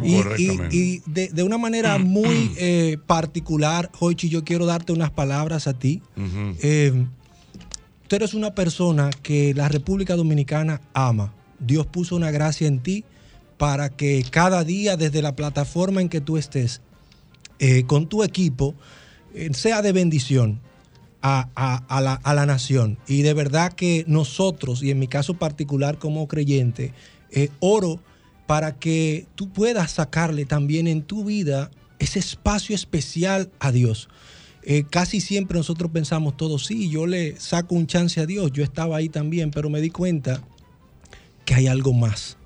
Y, 0.05 0.15
y- 0.15 0.23
Correctamente. 0.23 0.77
y 0.77 1.03
de, 1.07 1.29
de 1.29 1.43
una 1.43 1.59
manera 1.59 1.99
muy 1.99 2.53
eh, 2.57 2.99
particular, 3.07 3.91
Hoichi, 3.99 4.29
yo 4.29 4.45
quiero 4.45 4.65
darte 4.67 4.93
unas 4.93 5.11
palabras 5.11 5.67
a 5.67 5.73
ti. 5.79 6.01
Eh, 6.63 6.93
tú 8.07 8.17
eres 8.17 8.35
una 8.35 8.55
persona 8.55 9.11
que 9.23 9.55
la 9.55 9.69
República 9.69 10.15
Dominicana 10.17 10.81
ama. 10.95 11.35
Dios 11.59 11.87
puso 11.87 12.15
una 12.15 12.31
gracia 12.31 12.69
en 12.69 12.79
ti 12.81 13.05
para 13.57 13.89
que 13.91 14.25
cada 14.31 14.63
día 14.63 14.97
desde 14.97 15.21
la 15.23 15.35
plataforma 15.35 16.01
en 16.01 16.09
que 16.09 16.21
tú 16.21 16.37
estés, 16.37 16.81
eh, 17.59 17.83
con 17.87 18.07
tu 18.09 18.23
equipo, 18.23 18.77
eh, 19.35 19.51
sea 19.53 19.83
de 19.83 19.91
bendición 19.91 20.61
a, 21.23 21.49
a- 21.57 21.83
a 21.89 22.01
la, 22.01 22.15
a 22.15 22.35
la 22.35 22.47
nación. 22.47 22.99
Y 23.09 23.23
de 23.23 23.35
verdad 23.35 23.73
que 23.73 24.05
nosotros, 24.07 24.85
y 24.85 24.93
en 24.93 25.01
mi 25.01 25.09
caso 25.09 25.35
particular 25.35 25.99
como 25.99 26.29
creyente, 26.29 26.93
eh, 27.31 27.51
oro 27.61 28.01
para 28.47 28.79
que 28.79 29.27
tú 29.35 29.51
puedas 29.51 29.93
sacarle 29.93 30.47
también 30.47 30.87
en 30.87 31.03
tu 31.03 31.25
vida 31.25 31.71
ese 31.99 32.19
espacio 32.19 32.75
especial 32.75 33.51
a 33.59 33.73
Dios. 33.73 34.09
Eh, 34.63 34.85
casi 34.89 35.21
siempre 35.21 35.59
nosotros 35.59 35.91
pensamos 35.91 36.37
todos, 36.37 36.67
sí, 36.67 36.91
yo 36.91 37.07
le 37.07 37.39
saco 37.39 37.75
un 37.75 37.87
chance 37.87 38.21
a 38.21 38.27
Dios, 38.27 38.53
yo 38.53 38.63
estaba 38.63 38.97
ahí 38.97 39.09
también, 39.09 39.51
pero 39.51 39.71
me 39.71 39.81
di 39.81 39.91
cuenta 39.91 40.43
que 41.45 41.55
hay 41.55 41.67
algo 41.67 41.93
más. 41.93 42.37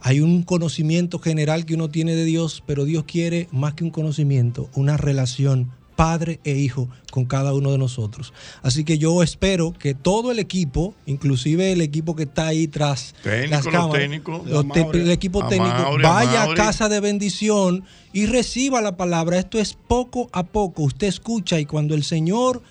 Hay 0.00 0.20
un 0.20 0.42
conocimiento 0.42 1.18
general 1.18 1.64
que 1.66 1.74
uno 1.74 1.88
tiene 1.88 2.14
de 2.14 2.24
Dios, 2.24 2.62
pero 2.66 2.84
Dios 2.84 3.04
quiere 3.04 3.48
más 3.50 3.74
que 3.74 3.84
un 3.84 3.90
conocimiento, 3.90 4.70
una 4.74 4.96
relación 4.96 5.72
padre 5.98 6.38
e 6.44 6.52
hijo 6.56 6.88
con 7.10 7.24
cada 7.24 7.52
uno 7.54 7.72
de 7.72 7.78
nosotros. 7.78 8.32
Así 8.62 8.84
que 8.84 8.98
yo 8.98 9.20
espero 9.20 9.72
que 9.76 9.94
todo 9.94 10.30
el 10.30 10.38
equipo, 10.38 10.94
inclusive 11.06 11.72
el 11.72 11.80
equipo 11.80 12.14
que 12.14 12.22
está 12.22 12.46
ahí 12.46 12.68
tras 12.68 13.16
Técnico, 13.24 13.50
las 13.50 13.64
los 13.64 13.74
cámaras, 13.74 13.98
técnicos. 14.00 14.46
los 14.46 14.68
te- 14.68 14.80
Amaury. 14.82 15.00
el 15.00 15.10
equipo 15.10 15.40
técnico, 15.48 15.74
Amaury, 15.74 16.04
vaya 16.04 16.42
Amaury. 16.44 16.60
a 16.60 16.64
casa 16.64 16.88
de 16.88 17.00
bendición 17.00 17.82
y 18.12 18.26
reciba 18.26 18.80
la 18.80 18.96
palabra. 18.96 19.40
Esto 19.40 19.58
es 19.58 19.74
poco 19.74 20.28
a 20.32 20.44
poco. 20.44 20.84
Usted 20.84 21.08
escucha 21.08 21.58
y 21.58 21.66
cuando 21.66 21.96
el 21.96 22.04
Señor 22.04 22.62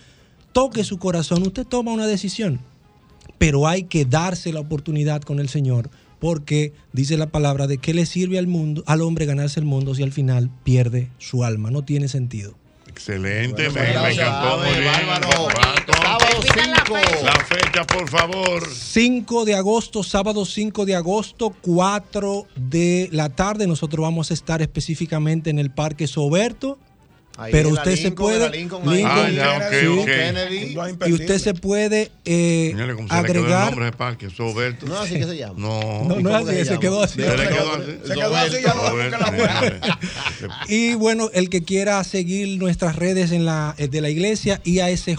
toque 0.53 0.85
su 0.85 0.97
corazón, 0.97 1.43
usted 1.43 1.67
toma 1.67 1.91
una 1.91 2.07
decisión 2.07 2.61
pero 3.37 3.67
hay 3.67 3.83
que 3.83 4.03
darse 4.05 4.51
la 4.51 4.61
oportunidad 4.61 5.21
con 5.21 5.39
el 5.39 5.47
Señor, 5.47 5.91
porque 6.17 6.73
dice 6.91 7.17
la 7.17 7.27
palabra 7.27 7.67
de 7.67 7.77
que 7.77 7.93
le 7.93 8.07
sirve 8.07 8.39
al 8.39 8.47
mundo, 8.47 8.81
al 8.87 9.01
hombre 9.03 9.27
ganarse 9.27 9.59
el 9.59 9.65
mundo 9.67 9.93
si 9.93 10.01
al 10.01 10.11
final 10.11 10.49
pierde 10.63 11.09
su 11.19 11.43
alma, 11.43 11.69
no 11.69 11.83
tiene 11.83 12.07
sentido. 12.07 12.55
Excelente, 12.97 13.69
Bueno, 13.69 14.01
me, 14.01 14.07
me 14.07 14.13
encantó 14.13 14.49
sabe, 14.49 14.71
muy 14.71 14.79
bien. 14.81 14.91
Sábado 16.01 16.41
cinco. 16.41 16.97
La 17.23 17.35
fecha, 17.45 17.83
por 17.85 18.09
favor. 18.09 18.67
5 18.67 19.45
de 19.45 19.53
agosto, 19.55 20.01
sábado 20.01 20.45
5 20.45 20.83
de 20.85 20.95
agosto, 20.95 21.55
4 21.61 22.47
de 22.55 23.07
la 23.11 23.29
tarde, 23.29 23.67
nosotros 23.67 24.01
vamos 24.01 24.31
a 24.31 24.33
estar 24.33 24.63
específicamente 24.63 25.51
en 25.51 25.59
el 25.59 25.69
Parque 25.69 26.07
Soberto. 26.07 26.79
Ahí 27.37 27.51
pero 27.51 27.69
usted 27.69 27.95
se 27.95 28.05
Lincoln, 28.05 28.15
puede 28.15 28.45
en 28.45 28.51
la 28.51 28.57
Lincoln, 28.57 28.89
ahí. 28.89 29.03
Ah, 29.05 29.29
ya, 29.29 29.57
ok, 29.57 29.73
sí. 29.79 29.85
ok. 29.87 30.05
Kennedy. 30.05 30.77
y 31.05 31.13
usted 31.13 31.37
se 31.37 31.53
puede 31.53 32.11
eh, 32.25 32.71
¿cómo 32.73 32.79
se 32.79 32.87
le 32.87 32.95
quedó 32.95 33.05
el 33.05 33.11
agregar 33.11 33.65
nombre 33.67 33.85
de 33.85 33.91
parque? 33.91 34.29
Soberto. 34.31 34.87
No, 34.87 34.99
así 34.99 35.15
que 35.19 35.23
se 35.25 35.37
llama. 35.37 35.53
No, 35.57 36.03
No, 36.05 36.19
no 36.19 36.35
así, 36.35 36.65
se 36.65 36.79
quedó 36.79 37.03
así. 37.03 37.21
Se 37.21 37.37
le 37.37 37.47
quedó 37.47 37.73
así. 37.73 37.99
Se 38.05 38.13
quedó 38.15 38.35
así, 38.35 38.55
ya 38.63 38.73
no 38.73 38.81
busca 38.91 39.17
la. 39.19 39.99
Y 40.67 40.95
bueno, 40.95 41.29
el 41.33 41.49
que 41.49 41.63
quiera 41.63 42.03
seguir 42.03 42.57
nuestras 42.57 42.95
redes 42.95 43.31
en 43.31 43.45
la, 43.45 43.75
eh, 43.77 43.87
de 43.87 44.01
la 44.01 44.09
iglesia, 44.09 44.59
IASJ. 44.63 45.17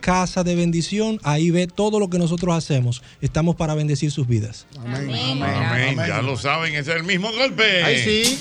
Casa 0.00 0.44
de 0.44 0.54
bendición, 0.54 1.20
ahí 1.24 1.50
ve 1.50 1.66
todo 1.66 1.98
lo 1.98 2.08
que 2.08 2.18
nosotros 2.18 2.54
hacemos. 2.54 3.02
Estamos 3.20 3.56
para 3.56 3.74
bendecir 3.74 4.10
sus 4.10 4.28
vidas. 4.28 4.66
Amén. 4.78 5.42
Amén. 5.42 5.96
Ya 6.06 6.22
lo 6.22 6.36
saben, 6.36 6.74
es 6.74 6.86
el 6.88 7.02
mismo 7.02 7.32
golpe. 7.32 7.82
Ahí 7.82 8.02
sí. 8.04 8.38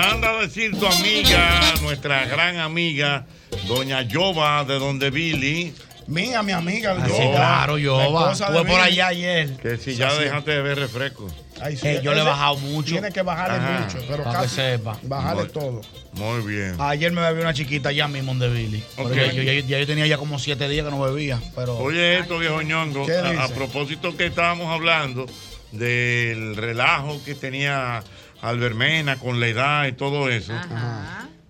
Manda 0.00 0.30
a 0.30 0.40
decir 0.42 0.70
tu 0.78 0.86
amiga, 0.86 1.60
nuestra 1.82 2.24
gran 2.26 2.56
amiga, 2.58 3.26
doña 3.66 4.02
Yoba, 4.02 4.64
de 4.64 4.78
donde 4.78 5.10
Billy. 5.10 5.74
Mía, 6.06 6.42
mi 6.42 6.50
amiga. 6.50 6.96
Ah, 6.98 7.06
sí, 7.06 7.22
claro, 7.32 7.78
Yoba. 7.78 8.32
Estuve 8.32 8.64
por 8.64 8.80
allá 8.80 9.08
ayer. 9.08 9.56
Que 9.58 9.76
si 9.76 9.94
ya 9.94 10.10
Sí, 10.10 10.16
sí. 10.18 10.24
dejaste 10.24 10.50
de 10.50 10.62
ver 10.62 10.78
refresco. 10.78 11.28
Ay, 11.62 11.76
sí, 11.76 11.86
Eh, 11.86 12.00
yo 12.02 12.14
le 12.14 12.22
he 12.22 12.24
bajado 12.24 12.56
mucho. 12.56 12.92
Tiene 12.92 13.12
que 13.12 13.22
bajarle 13.22 13.58
Ajá. 13.58 13.80
mucho, 13.84 14.04
pero 14.08 14.24
Para 14.24 14.40
que 14.40 14.42
casi 14.46 14.54
sepa. 14.56 14.98
bajarle 15.02 15.42
Muy- 15.44 15.52
todo. 15.52 15.80
Muy 16.14 16.40
bien. 16.52 16.74
Ayer 16.80 17.12
me 17.12 17.20
bebí 17.20 17.42
una 17.42 17.54
chiquita 17.54 17.92
ya 17.92 18.08
mismo 18.08 18.34
de 18.34 18.48
Billy. 18.48 18.78
Ok. 18.96 19.02
Porque 19.04 19.30
yo, 19.36 19.42
ya, 19.44 19.52
ya 19.60 19.78
yo 19.78 19.86
tenía 19.86 20.06
ya 20.08 20.18
como 20.18 20.38
siete 20.40 20.68
días 20.68 20.84
que 20.84 20.90
no 20.90 21.00
bebía. 21.00 21.38
Pero 21.54 21.76
Oye 21.78 22.18
esto, 22.18 22.38
viejo 22.38 22.60
ñongo, 22.62 23.06
¿Qué 23.06 23.12
a, 23.16 23.46
propósito 23.48 24.16
que 24.16 24.26
estábamos 24.26 24.66
hablando 24.74 25.26
del 25.70 26.56
relajo 26.56 27.22
que 27.24 27.36
tenía 27.36 28.02
Albermena 28.42 29.16
con 29.16 29.40
la 29.40 29.46
edad 29.48 29.86
y 29.86 29.92
todo 29.92 30.28
eso. 30.30 30.52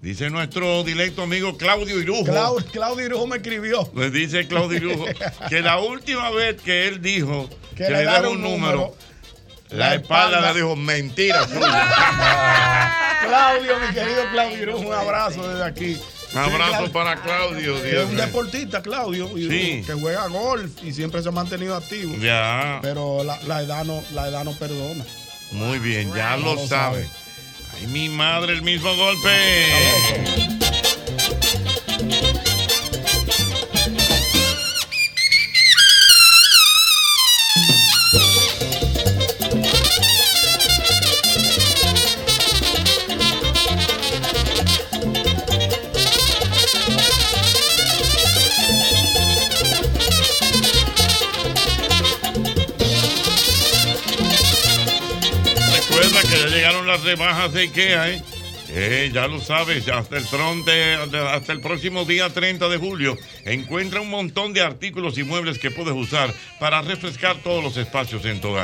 Dice 0.03 0.31
nuestro 0.31 0.83
directo 0.83 1.23
amigo 1.23 1.57
Claudio 1.59 2.01
Irujo. 2.01 2.25
Clau- 2.25 2.65
Claudio 2.73 3.07
Irujo 3.07 3.27
me 3.27 3.37
escribió. 3.37 3.91
Le 3.95 4.11
dice 4.11 4.47
Claudio 4.47 4.79
Irujo 4.79 5.05
que 5.49 5.61
la 5.61 5.79
última 5.79 6.31
vez 6.31 6.61
que 6.63 6.89
él 6.89 7.03
dijo 7.03 7.49
que, 7.77 7.85
Que 7.85 7.91
le 7.91 8.05
daba 8.05 8.29
un 8.31 8.41
número, 8.41 8.57
número, 8.73 8.95
la 9.71 9.91
la 9.91 9.95
espalda 9.97 10.39
espalda- 10.39 10.53
le 10.53 10.61
dijo 10.61 10.77
mentira 10.77 11.47
suya. 11.47 11.89
Claudio, 13.29 13.79
mi 13.87 13.95
querido 13.95 14.23
Claudio 14.33 14.63
Irujo, 14.63 14.79
un 14.89 14.95
abrazo 14.95 15.47
desde 15.49 15.65
aquí. 15.65 16.01
Un 16.33 16.39
abrazo 16.39 16.93
para 16.93 17.17
Claudio. 17.21 17.75
Dios 17.83 17.85
es 17.85 18.05
un 18.09 18.17
deportista, 18.17 18.81
Claudio, 18.83 19.29
Sí. 19.37 19.83
que 19.85 19.93
juega 19.95 20.27
golf 20.29 20.71
y 20.83 20.93
siempre 20.93 21.23
se 21.23 21.29
ha 21.29 21.33
mantenido 21.33 21.75
activo. 21.77 22.15
Ya. 22.17 22.79
Pero 22.83 23.23
la, 23.25 23.39
la 23.47 23.63
edad 23.63 23.85
no, 23.85 24.03
la 24.13 24.29
edad 24.29 24.45
no 24.45 24.53
perdona. 24.53 25.05
Muy 25.53 25.79
bien, 25.79 26.13
ya 26.15 26.37
lo 26.37 26.57
sabe. 26.67 27.09
Ay, 27.75 27.87
mi 27.89 28.09
madre, 28.09 28.53
el 28.53 28.63
mismo 28.63 28.95
golpe. 28.95 30.70
De 57.17 57.63
IKEA, 57.63 58.11
¿eh? 58.11 58.23
Eh, 58.73 59.11
ya 59.13 59.27
lo 59.27 59.41
sabes, 59.41 59.89
hasta 59.89 60.17
el 60.17 60.25
hasta 61.27 61.53
el 61.53 61.61
próximo 61.61 62.05
día 62.05 62.29
30 62.29 62.69
de 62.69 62.77
julio, 62.77 63.19
encuentra 63.45 64.01
un 64.01 64.11
montón 64.11 64.53
de 64.53 64.61
artículos 64.61 65.19
y 65.19 65.25
muebles 65.25 65.59
que 65.59 65.73
puedes 65.73 65.93
usar 65.93 66.33
para 66.61 66.81
refrescar 66.81 67.37
todos 67.43 67.65
los 67.65 67.77
espacios 67.77 68.25
en 68.27 68.41
tu. 68.41 68.55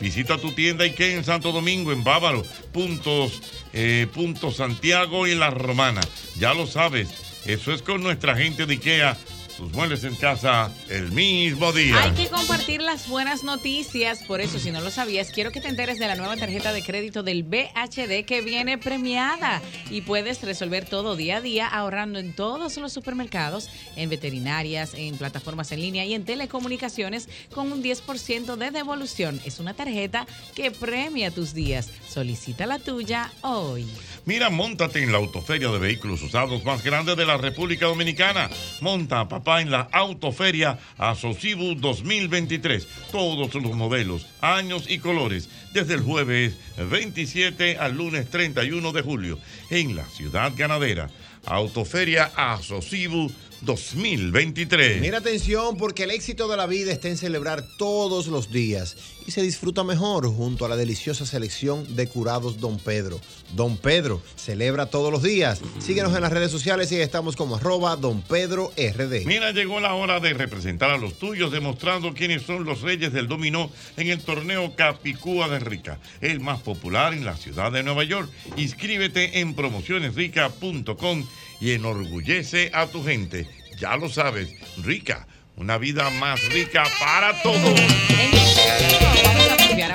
Visita 0.00 0.36
tu 0.38 0.50
tienda 0.50 0.84
IKEA 0.84 1.16
en 1.16 1.24
Santo 1.24 1.52
Domingo, 1.52 1.92
en 1.92 2.02
Bávaro, 2.02 2.42
puntos, 2.72 3.40
eh, 3.72 4.08
punto 4.12 4.50
Santiago 4.50 5.28
y 5.28 5.36
La 5.36 5.50
Romana. 5.50 6.00
Ya 6.40 6.54
lo 6.54 6.66
sabes, 6.66 7.08
eso 7.44 7.72
es 7.72 7.82
con 7.82 8.02
nuestra 8.02 8.34
gente 8.34 8.66
de 8.66 8.74
IKEA 8.74 9.16
tus 9.56 9.72
muebles 9.72 10.04
en 10.04 10.14
casa 10.16 10.70
el 10.88 11.12
mismo 11.12 11.72
día. 11.72 12.02
Hay 12.02 12.12
que 12.12 12.28
compartir 12.28 12.80
las 12.80 13.08
buenas 13.08 13.44
noticias, 13.44 14.22
por 14.24 14.40
eso 14.40 14.58
si 14.58 14.70
no 14.70 14.80
lo 14.80 14.90
sabías, 14.90 15.30
quiero 15.30 15.50
que 15.50 15.60
te 15.60 15.68
enteres 15.68 15.98
de 15.98 16.06
la 16.06 16.16
nueva 16.16 16.36
tarjeta 16.36 16.72
de 16.72 16.82
crédito 16.82 17.22
del 17.22 17.42
BHD 17.42 18.24
que 18.24 18.40
viene 18.44 18.78
premiada 18.78 19.62
y 19.90 20.02
puedes 20.02 20.42
resolver 20.42 20.86
todo 20.86 21.16
día 21.16 21.38
a 21.38 21.40
día 21.40 21.68
ahorrando 21.68 22.18
en 22.18 22.32
todos 22.32 22.76
los 22.76 22.92
supermercados, 22.92 23.68
en 23.96 24.08
veterinarias, 24.08 24.94
en 24.94 25.16
plataformas 25.16 25.72
en 25.72 25.80
línea 25.80 26.04
y 26.04 26.14
en 26.14 26.24
telecomunicaciones 26.24 27.28
con 27.54 27.72
un 27.72 27.82
10% 27.82 28.56
de 28.56 28.70
devolución. 28.70 29.40
Es 29.44 29.60
una 29.60 29.74
tarjeta 29.74 30.26
que 30.54 30.70
premia 30.70 31.30
tus 31.30 31.54
días. 31.54 31.90
Solicita 32.08 32.66
la 32.66 32.78
tuya 32.78 33.30
hoy. 33.42 33.86
Mira, 34.24 34.50
montate 34.50 35.02
en 35.02 35.10
la 35.10 35.18
autoferia 35.18 35.68
de 35.68 35.78
vehículos 35.78 36.22
usados 36.22 36.64
más 36.64 36.84
grande 36.84 37.16
de 37.16 37.26
la 37.26 37.36
República 37.36 37.86
Dominicana. 37.86 38.48
Monta 38.80 39.20
a 39.20 39.28
en 39.46 39.70
la 39.70 39.88
autoferia 39.92 40.78
Asocibu 40.98 41.74
2023. 41.74 42.86
Todos 43.10 43.54
los 43.54 43.72
modelos, 43.74 44.26
años 44.40 44.84
y 44.88 44.98
colores. 44.98 45.48
Desde 45.72 45.94
el 45.94 46.00
jueves 46.00 46.56
27 46.76 47.78
al 47.78 47.96
lunes 47.96 48.30
31 48.30 48.92
de 48.92 49.02
julio. 49.02 49.38
En 49.70 49.96
la 49.96 50.04
ciudad 50.06 50.52
ganadera. 50.56 51.10
Autoferia 51.44 52.30
Asocibu 52.36 53.30
2023. 53.62 55.00
Mira 55.00 55.18
atención 55.18 55.76
porque 55.76 56.04
el 56.04 56.10
éxito 56.10 56.48
de 56.48 56.56
la 56.56 56.66
vida 56.66 56.92
está 56.92 57.08
en 57.08 57.16
celebrar 57.16 57.64
todos 57.76 58.26
los 58.26 58.50
días 58.50 58.96
y 59.26 59.30
se 59.30 59.42
disfruta 59.42 59.84
mejor 59.84 60.26
junto 60.26 60.64
a 60.64 60.68
la 60.68 60.76
deliciosa 60.76 61.26
selección 61.26 61.96
de 61.96 62.08
curados 62.08 62.60
Don 62.60 62.78
Pedro. 62.78 63.20
Don 63.54 63.76
Pedro 63.76 64.20
celebra 64.36 64.86
todos 64.86 65.12
los 65.12 65.22
días. 65.22 65.60
Síguenos 65.78 66.14
en 66.14 66.22
las 66.22 66.32
redes 66.32 66.50
sociales 66.50 66.90
y 66.92 66.96
estamos 66.96 67.36
como 67.36 67.56
arroba 67.56 67.96
Don 67.96 68.22
Pedro 68.22 68.72
RD. 68.76 69.26
Mira, 69.26 69.52
llegó 69.52 69.80
la 69.80 69.94
hora 69.94 70.20
de 70.20 70.32
representar 70.34 70.90
a 70.90 70.98
los 70.98 71.18
tuyos, 71.18 71.52
demostrando 71.52 72.14
quiénes 72.14 72.42
son 72.42 72.64
los 72.64 72.82
reyes 72.82 73.12
del 73.12 73.28
dominó 73.28 73.70
en 73.96 74.08
el 74.08 74.20
torneo 74.20 74.74
Capicúa 74.74 75.48
de 75.48 75.60
Rica, 75.60 76.00
el 76.20 76.40
más 76.40 76.60
popular 76.60 77.12
en 77.12 77.24
la 77.24 77.36
ciudad 77.36 77.70
de 77.70 77.82
Nueva 77.82 78.04
York. 78.04 78.28
Inscríbete 78.56 79.40
en 79.40 79.54
promocionesrica.com 79.54 81.24
y 81.62 81.70
enorgullece 81.70 82.72
a 82.74 82.88
tu 82.88 83.04
gente. 83.04 83.46
Ya 83.78 83.96
lo 83.96 84.08
sabes, 84.08 84.52
Rica, 84.82 85.28
una 85.54 85.78
vida 85.78 86.10
más 86.10 86.42
rica 86.48 86.82
para 86.98 87.40
todos. 87.40 87.80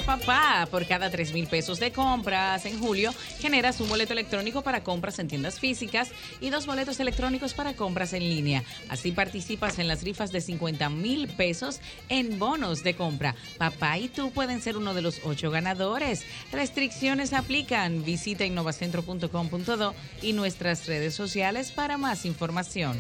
Papá. 0.02 0.68
Por 0.70 0.86
cada 0.86 1.10
3 1.10 1.34
mil 1.34 1.48
pesos 1.48 1.80
de 1.80 1.92
compras 1.92 2.66
en 2.66 2.80
julio, 2.80 3.14
generas 3.40 3.80
un 3.80 3.90
boleto 3.90 4.14
electrónico 4.14 4.62
para 4.62 4.84
compras 4.84 5.20
en 5.20 5.28
tiendas 5.28 5.60
físicas 5.60 6.12
y 6.42 6.50
dos 6.50 6.66
boletos 6.66 7.00
electrónicos 7.00 7.54
para 7.54 7.76
compras 7.76 8.14
en 8.14 8.24
línea. 8.24 8.64
Así 8.90 9.12
participas 9.12 9.80
en 9.80 9.88
las 9.88 10.04
rifas 10.04 10.32
de 10.32 10.42
50 10.42 10.90
mil 10.90 11.28
pesos 11.28 11.80
en 12.10 12.40
bonos 12.40 12.84
de 12.84 12.96
compra. 12.96 13.36
Papá 13.58 13.98
y 13.98 14.10
tú 14.10 14.32
pueden 14.32 14.62
ser 14.62 14.78
uno 14.78 14.94
de 14.94 15.02
los 15.02 15.22
ocho 15.24 15.52
ganadores. 15.52 16.26
Restricciones 16.52 17.34
aplican. 17.34 18.04
Visita 18.04 18.46
innovacentro.com.do 18.46 19.94
y 20.22 20.34
nuestras 20.34 20.86
redes 20.88 21.14
sociales 21.14 21.72
para 21.72 21.98
más 21.98 22.26
información. 22.26 22.98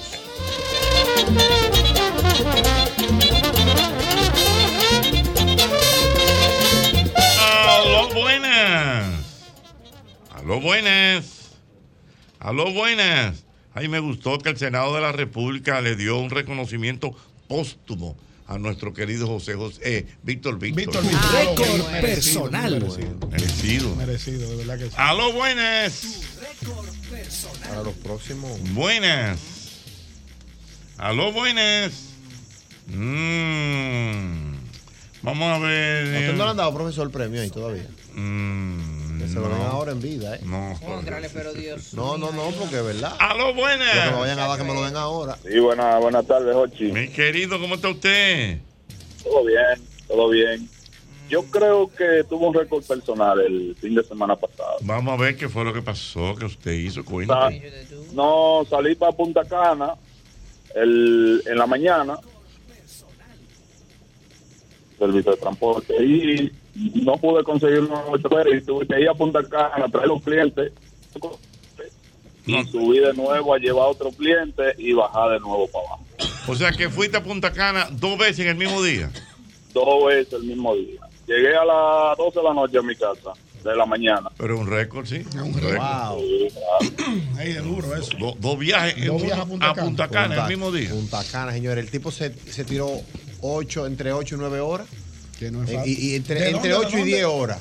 Aló, 7.82 8.08
buenas. 8.14 9.14
Aló, 10.30 10.60
buenas. 10.60 11.50
Aló, 12.38 12.72
buenas. 12.72 13.44
Ay, 13.74 13.88
me 13.88 13.98
gustó 13.98 14.38
que 14.38 14.50
el 14.50 14.56
Senado 14.56 14.94
de 14.94 15.00
la 15.00 15.10
República 15.10 15.80
le 15.80 15.96
dio 15.96 16.18
un 16.18 16.30
reconocimiento 16.30 17.16
póstumo 17.48 18.16
a 18.46 18.58
nuestro 18.58 18.92
querido 18.92 19.26
José 19.26 19.54
José, 19.54 19.80
eh, 19.82 20.06
Víctor 20.22 20.58
Víctor. 20.60 21.02
Víctor 21.02 21.02
Víctor. 21.02 21.66
Récord 21.66 22.00
personal. 22.00 22.72
merecido. 22.72 23.28
Merecido. 23.28 23.96
Merecido, 23.96 24.50
de 24.50 24.56
verdad 24.56 24.78
que 24.78 24.84
sí. 24.86 24.94
Aló, 24.96 25.32
buenas. 25.32 26.20
Para 27.68 27.82
los 27.82 27.94
próximos. 27.94 28.60
Buenas. 28.74 29.40
Aló, 30.98 31.32
buenas. 31.32 31.92
Mm. 32.86 34.51
Vamos 35.22 35.48
a 35.48 35.58
ver. 35.58 36.14
¿A 36.16 36.18
usted 36.20 36.34
no 36.34 36.44
le 36.44 36.50
han 36.50 36.56
dado, 36.56 36.74
profesor, 36.74 37.06
el 37.06 37.12
premio 37.12 37.40
ahí 37.40 37.50
todavía? 37.50 37.86
Mm, 38.14 39.18
Que 39.20 39.28
se 39.28 39.34
lo 39.34 39.48
no. 39.48 39.54
den 39.54 39.62
ahora 39.66 39.92
en 39.92 40.00
vida, 40.00 40.34
¿eh? 40.36 40.40
No. 40.44 40.78
pero 41.32 41.52
Dios. 41.54 41.94
No, 41.94 42.18
no, 42.18 42.32
no, 42.32 42.50
porque 42.58 42.76
es 42.78 42.84
verdad. 42.84 43.14
Aló, 43.18 43.38
Lo 43.38 43.46
que 43.48 43.54
me 43.54 43.60
buenas. 43.60 44.18
vayan 44.18 44.38
a 44.38 44.46
dar 44.48 44.58
que 44.58 44.64
me 44.64 44.74
lo 44.74 44.84
den 44.84 44.96
ahora. 44.96 45.36
Sí, 45.48 45.58
buenas 45.60 46.00
buenas 46.00 46.26
tardes, 46.26 46.54
Jochi. 46.54 46.84
Mi 46.92 47.08
querido, 47.08 47.60
¿cómo 47.60 47.76
está 47.76 47.88
usted? 47.88 48.58
Todo 49.22 49.44
bien, 49.44 49.88
todo 50.08 50.28
bien. 50.28 50.68
Yo 51.28 51.44
creo 51.44 51.88
que 51.96 52.24
tuvo 52.28 52.48
un 52.48 52.54
récord 52.54 52.84
personal 52.84 53.40
el 53.40 53.74
fin 53.80 53.94
de 53.94 54.02
semana 54.04 54.36
pasado. 54.36 54.76
Vamos 54.82 55.14
a 55.18 55.22
ver 55.22 55.36
qué 55.36 55.48
fue 55.48 55.64
lo 55.64 55.72
que 55.72 55.80
pasó, 55.80 56.34
que 56.34 56.44
usted 56.46 56.72
hizo. 56.72 57.04
Cuéntame. 57.04 57.62
no, 58.12 58.66
salí 58.68 58.94
para 58.96 59.12
Punta 59.12 59.42
Cana 59.44 59.94
el, 60.74 61.42
en 61.46 61.56
la 61.56 61.66
mañana, 61.66 62.18
servicio 65.06 65.32
de 65.32 65.36
transporte, 65.38 65.94
y 66.04 66.52
no 67.04 67.16
pude 67.16 67.42
conseguir 67.44 67.80
un 67.80 67.88
nuevo 67.88 68.16
chofer 68.18 68.54
y 68.54 68.62
tuve 68.62 68.86
que 68.86 69.00
ir 69.00 69.08
a 69.08 69.14
Punta 69.14 69.42
Cana 69.48 69.84
a 69.84 69.88
traer 69.88 70.08
los 70.08 70.22
clientes 70.22 70.72
y 72.46 72.64
subí 72.64 72.98
de 72.98 73.12
nuevo 73.14 73.54
a 73.54 73.58
llevar 73.58 73.88
otro 73.88 74.10
cliente 74.10 74.62
y 74.78 74.92
bajar 74.92 75.30
de 75.32 75.40
nuevo 75.40 75.68
para 75.68 75.86
abajo. 75.86 76.04
O 76.48 76.54
sea 76.56 76.72
que 76.72 76.88
fuiste 76.88 77.16
a 77.16 77.22
Punta 77.22 77.52
Cana 77.52 77.88
dos 77.92 78.18
veces 78.18 78.40
en 78.40 78.48
el 78.48 78.56
mismo 78.56 78.82
día. 78.82 79.10
Dos 79.72 80.06
veces 80.06 80.32
el 80.34 80.42
mismo 80.44 80.74
día. 80.74 81.00
Llegué 81.26 81.54
a 81.54 81.64
las 81.64 82.16
12 82.18 82.38
de 82.40 82.44
la 82.44 82.52
noche 82.54 82.78
a 82.78 82.82
mi 82.82 82.96
casa, 82.96 83.32
de 83.62 83.76
la 83.76 83.86
mañana. 83.86 84.28
Pero 84.36 84.58
un 84.58 84.66
récord, 84.66 85.06
sí. 85.06 85.22
Un 85.36 85.52
Wow. 85.52 86.20
Ey, 87.40 87.50
es 87.52 87.62
duro 87.64 87.94
eso. 87.96 88.10
Do- 88.18 88.34
dos 88.38 88.58
viajes, 88.58 89.08
uno 89.08 89.18
viajes 89.20 89.38
a 89.38 89.46
Punta 89.46 90.04
a 90.04 90.08
Cana. 90.08 90.26
Punta 90.34 90.42
el 90.44 90.48
mismo 90.48 90.72
día. 90.72 90.90
Punta 90.90 91.22
Cana, 91.30 91.52
señor. 91.52 91.78
El 91.78 91.90
tipo 91.90 92.10
se, 92.10 92.34
se 92.50 92.64
tiró 92.64 92.90
ocho, 93.42 93.86
entre 93.86 94.12
8 94.12 94.34
y 94.34 94.38
9 94.38 94.60
horas. 94.60 94.86
no 95.50 95.64
es 95.64 95.70
Eh, 95.70 95.74
fácil. 95.74 95.98
y, 95.98 96.10
y 96.12 96.14
entre, 96.16 96.40
¿De 96.40 96.50
entre 96.50 96.70
dónde, 96.70 96.86
8 96.88 96.96
de 96.96 97.02
y 97.02 97.04
10 97.04 97.22
dónde? 97.22 97.36
horas. 97.42 97.58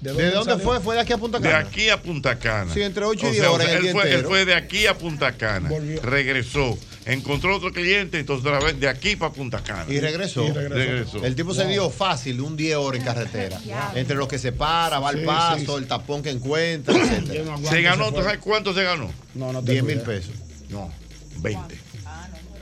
¿De 0.00 0.10
¿De 0.10 0.14
dónde 0.16 0.30
dónde, 0.32 0.50
salió? 0.52 0.64
fue? 0.64 0.80
¿Fue 0.80 0.94
de 0.96 1.00
aquí 1.00 1.12
a 1.12 1.18
Punta 1.18 1.38
De 1.38 1.48
Cana? 1.48 1.58
aquí 1.68 1.88
a 1.88 2.02
Punta 2.02 2.38
Cana. 2.38 2.74
Sí, 2.74 2.82
entre 2.82 3.04
ocho 3.04 3.26
y 3.26 3.28
O 3.28 3.32
diez 3.32 3.42
sea, 3.42 3.50
o 3.52 3.54
horas 3.54 3.66
sea, 3.68 3.76
él, 3.76 3.82
día 3.84 3.92
fue, 3.92 4.12
él 4.14 4.24
fue 4.24 4.44
de 4.44 4.54
aquí 4.54 4.86
a 4.86 4.98
Punta 4.98 5.32
Cana. 5.36 5.70
Regresó. 6.02 6.76
Encontró 7.06 7.56
otro 7.56 7.72
cliente, 7.72 8.18
entonces 8.18 8.44
otra 8.46 8.58
vez 8.60 8.78
de 8.80 8.88
aquí 8.88 9.14
para 9.16 9.32
Punta 9.32 9.62
Cana. 9.62 9.86
Y 9.88 10.00
regresó. 10.00 10.52
regresó. 10.52 11.24
El 11.24 11.34
tipo 11.36 11.54
se 11.54 11.66
dio 11.68 11.88
fácil 11.88 12.40
un 12.40 12.56
10 12.56 12.76
horas 12.76 12.98
en 13.00 13.04
carretera. 13.06 13.60
Entre 13.94 14.16
los 14.16 14.26
que 14.26 14.38
se 14.40 14.50
para, 14.50 14.98
va 14.98 15.10
al 15.10 15.20
Sí, 15.20 15.24
paso, 15.24 15.78
el 15.78 15.86
tapón 15.86 16.20
que 16.22 16.30
encuentra, 16.30 16.94
etc. 17.16 17.46
Se 17.68 17.82
ganó, 17.82 18.12
¿tú 18.12 18.22
sabes 18.22 18.38
cuánto 18.38 18.74
se 18.74 18.82
ganó? 18.82 19.08
No, 19.34 19.52
no 19.52 19.62
te 19.62 19.70
10 19.72 19.84
mil 19.84 20.00
pesos. 20.00 20.34
No, 20.68 20.90
20. 21.38 21.78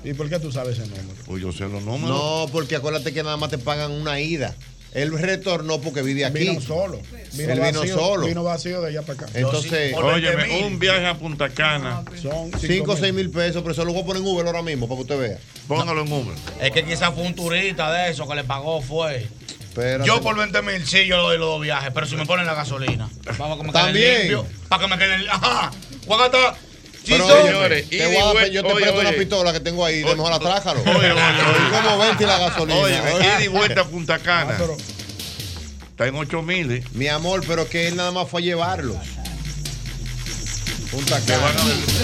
¿Y 0.05 0.15
por 0.15 0.29
qué 0.29 0.39
tú 0.39 0.51
sabes 0.51 0.79
ese 0.79 0.89
número? 0.89 1.19
Pues 1.27 1.43
yo 1.43 1.53
sé 1.53 1.69
los 1.69 1.83
números. 1.83 2.09
No, 2.09 2.47
porque 2.53 2.77
acuérdate 2.77 3.13
que 3.13 3.23
nada 3.23 3.37
más 3.37 3.51
te 3.51 3.59
pagan 3.59 3.91
una 3.93 4.21
ida. 4.21 4.55
Él 4.93 5.17
retornó 5.17 5.81
porque 5.81 6.03
vive 6.03 6.25
aquí. 6.25 6.41
Vino 6.41 6.61
solo. 6.61 7.01
Vino 7.35 7.53
Él 7.53 7.61
vino 7.61 7.81
vacío, 7.81 7.95
solo. 7.99 8.27
Vino 8.27 8.43
vacío 8.43 8.81
de 8.81 8.89
allá 8.89 9.03
para 9.03 9.23
acá. 9.23 9.27
Entonces, 9.35 9.95
Óyeme, 9.95 10.65
un 10.65 10.79
viaje 10.81 11.07
a 11.07 11.17
Punta 11.17 11.49
Cana. 11.49 12.03
Son 12.21 12.51
5 12.59 12.91
o 12.91 12.97
6 12.97 13.15
mil 13.15 13.31
pesos, 13.31 13.63
pero 13.63 13.73
eso 13.73 13.85
lo 13.85 13.93
voy 13.93 14.03
a 14.03 14.07
poner 14.07 14.23
en 14.23 14.29
Uber 14.29 14.47
ahora 14.47 14.63
mismo 14.63 14.89
para 14.89 14.97
que 14.97 15.03
usted 15.03 15.21
vea. 15.21 15.39
Póngalo 15.69 16.03
en 16.03 16.13
Uber. 16.13 16.35
Es 16.61 16.73
que 16.73 16.85
quizás 16.85 17.15
fue 17.15 17.23
un 17.23 17.35
turista 17.35 17.93
de 17.93 18.11
eso 18.11 18.27
que 18.27 18.35
le 18.35 18.43
pagó, 18.43 18.83
fue. 18.83 19.29
Espérate. 19.61 20.05
Yo 20.09 20.21
por 20.21 20.37
20 20.37 20.61
mil, 20.63 20.85
sí, 20.85 21.07
yo 21.07 21.17
le 21.19 21.23
doy 21.23 21.39
los 21.39 21.49
dos 21.49 21.61
viajes, 21.63 21.93
pero 21.95 22.05
si 22.05 22.17
me 22.17 22.27
ponen 22.27 22.45
la 22.45 22.55
gasolina, 22.55 23.09
vamos 23.39 23.57
a 23.57 23.61
que 23.61 23.67
me 23.69 23.73
quede 23.73 23.83
También. 23.85 24.19
limpio, 24.19 24.47
para 24.69 24.83
que 24.83 24.89
me 24.89 24.99
quede 24.99 25.31
Ajá, 25.31 25.71
Pero, 27.07 27.27
te 27.27 28.07
voy 28.07 28.17
a 28.17 28.35
dar- 28.35 28.51
yo 28.51 28.63
te 28.63 28.73
oye, 28.73 28.83
presto 28.83 29.01
una 29.01 29.09
oye. 29.11 29.19
pistola 29.19 29.53
que 29.53 29.61
tengo 29.61 29.85
ahí, 29.85 30.03
de 30.03 30.15
mejor 30.15 30.33
atrácalo. 30.33 30.81
Oye, 30.83 31.13
oye, 31.13 31.83
como 31.83 31.99
20 31.99 32.25
y 32.25 32.27
la 32.27 32.39
gasolina. 32.39 32.79
Oye, 32.79 32.95
ida 33.21 33.45
y 33.45 33.49
vuelta 33.49 33.81
a 33.83 33.85
Punta 33.85 34.19
Cana. 34.19 34.57
Está 35.91 36.07
en 36.07 36.15
8 36.15 36.43
mil. 36.43 36.71
¿eh? 36.73 36.85
Mi 36.93 37.09
amor, 37.09 37.43
pero 37.47 37.69
que 37.69 37.89
él 37.89 37.97
nada 37.97 38.11
más 38.11 38.29
fue 38.29 38.41
a 38.41 38.45
llevarlos. 38.45 38.97
Punta 40.91 41.21
Cana. 41.25 41.47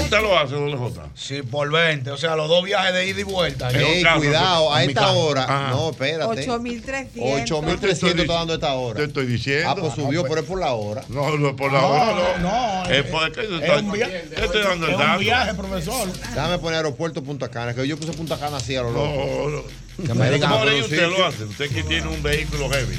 ¿Usted 0.01 0.21
lo 0.23 0.39
hace, 0.39 0.55
doble 0.55 0.77
J? 0.77 1.09
Sí, 1.17 1.43
por 1.43 1.73
20, 1.73 2.09
o 2.13 2.17
sea, 2.17 2.37
los 2.37 2.49
dos 2.49 2.65
viajes 2.65 2.95
de 2.95 3.09
ida 3.09 3.21
y 3.21 3.25
vuelta. 3.25 3.69
Ey, 3.71 4.05
cuidado, 4.17 4.73
a 4.73 4.85
esta 4.85 5.11
hora. 5.11 5.43
Ajá. 5.43 5.71
No, 5.71 5.91
espérate. 5.91 6.47
8.300. 6.49 7.49
8.300 7.49 8.21
está 8.21 8.33
dando 8.35 8.55
esta 8.55 8.75
hora. 8.75 8.99
Te 8.99 9.05
estoy 9.07 9.27
diciendo. 9.27 9.69
Ah, 9.71 9.75
pues 9.75 9.95
subió, 9.95 10.23
pero 10.23 10.41
es 10.43 10.47
por 10.47 10.61
la 10.61 10.73
hora. 10.75 11.03
No, 11.09 11.37
no 11.37 11.49
es 11.49 11.55
por 11.55 11.73
la 11.73 11.81
No, 11.81 11.89
hora. 11.89 12.39
no, 12.39 12.85
Es 12.91 13.03
por 13.07 13.33
que 13.33 13.43
yo 13.49 13.57
es 13.57 13.63
estoy- 13.65 13.83
un 13.83 13.93
via- 13.93 14.09
yo 14.09 14.45
estoy 14.45 14.63
dando 14.63 14.87
el 14.87 14.93
es 14.95 14.99
un 15.01 15.19
viaje, 15.19 15.55
profesor. 15.55 16.13
Déjame 16.13 16.59
poner 16.59 16.77
aeropuerto 16.77 17.25
Punta 17.25 17.49
Cana, 17.49 17.75
que 17.75 17.89
yo 17.89 17.97
puse 17.97 18.13
Punta 18.13 18.39
Cana 18.39 18.59
así 18.59 18.77
a 18.77 18.83
lo 18.83 18.93
No, 18.93 19.05
loco. 19.05 19.51
no. 19.99 20.05
Que 20.07 20.15
me 20.15 20.31
digan 20.31 20.53
usted 20.53 21.09
lo 21.09 21.27
hace. 21.27 21.43
Usted 21.45 21.71
que 21.73 21.83
tiene 21.83 22.07
un 22.07 22.23
vehículo 22.23 22.69
heavy. 22.71 22.97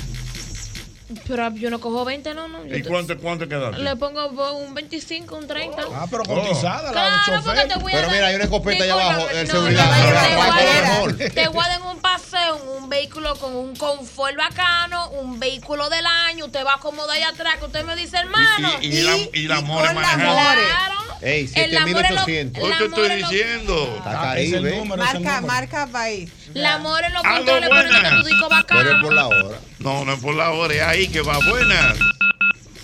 Pero 1.26 1.50
yo 1.52 1.70
no 1.70 1.80
cojo 1.80 2.04
20, 2.04 2.34
no, 2.34 2.50
no. 2.50 2.66
¿Y 2.66 2.84
cuánto, 2.84 3.18
cuánto 3.18 3.48
queda? 3.48 3.72
Le 3.72 3.96
pongo 3.96 4.28
un 4.58 4.74
25, 4.74 5.36
un 5.38 5.48
30. 5.48 5.82
Ah, 5.94 6.06
pero 6.10 6.24
cotizada 6.24 6.84
la 6.84 6.92
claro, 6.92 7.44
porque 7.46 7.62
te 7.66 7.80
voy 7.80 7.94
a 7.94 7.96
Pero 7.96 8.10
mira, 8.12 8.28
hay 8.28 8.36
una 8.36 8.44
escopeta 8.44 8.84
allá 8.84 8.94
abajo, 8.94 9.30
el 9.30 9.48
no, 9.48 9.54
seguridad. 9.54 10.28
te 10.28 10.36
¿cuál 10.36 11.54
voy 11.54 11.62
a 11.62 11.66
a 11.66 11.70
dar 11.70 11.82
un 11.84 12.00
paseo 12.02 12.62
en 12.62 12.84
un 12.84 12.90
vehículo 12.90 13.36
con 13.38 13.56
un 13.56 13.76
confort 13.78 14.36
bacano, 14.36 15.10
un 15.12 15.40
vehículo 15.40 15.90
del 15.90 16.06
año. 16.06 16.46
Usted 16.46 16.66
va 16.66 16.78
cómodo 16.82 17.10
ahí 17.10 17.24
atrás, 17.24 17.56
que 17.58 17.66
usted 17.66 17.86
me 17.86 17.96
dice, 17.96 18.18
hermano. 18.18 18.70
Y, 18.82 18.88
y, 18.88 19.02
la, 19.02 19.18
y 19.34 19.48
la 19.48 19.62
more 19.62 19.94
manejando. 19.94 20.34
More. 20.34 21.07
Ey, 21.22 21.50
El 21.56 21.78
amor 21.78 22.06
es 22.06 22.12
lo- 22.12 22.26
7800. 22.26 22.64
el 22.64 22.70
Yo 22.72 22.78
te 22.78 22.86
estoy 22.86 23.08
es 23.12 23.22
lo- 23.22 23.30
diciendo. 23.30 23.94
Está 23.98 24.12
Caribe. 24.22 24.86
Marca, 24.86 25.42
marca 25.42 25.88
país. 25.88 26.30
La 26.54 26.76
amor 26.76 27.04
es 27.04 27.12
los 27.14 27.24
Aló, 27.26 27.36
controles 27.38 27.70
poniendo 27.70 28.00
buenas. 28.00 28.22
tu 28.22 28.28
disco 28.28 28.48
Pero 28.50 28.80
es 28.80 28.86
bacano. 28.86 29.02
por 29.04 29.14
la 29.14 29.28
hora. 29.28 29.58
No, 29.80 30.06
no 30.06 30.14
es 30.14 30.20
por 30.20 30.36
la 30.36 30.52
hora, 30.52 30.74
es 30.74 30.82
ahí 30.82 31.08
que 31.08 31.22
va 31.22 31.38
buena. 31.40 31.96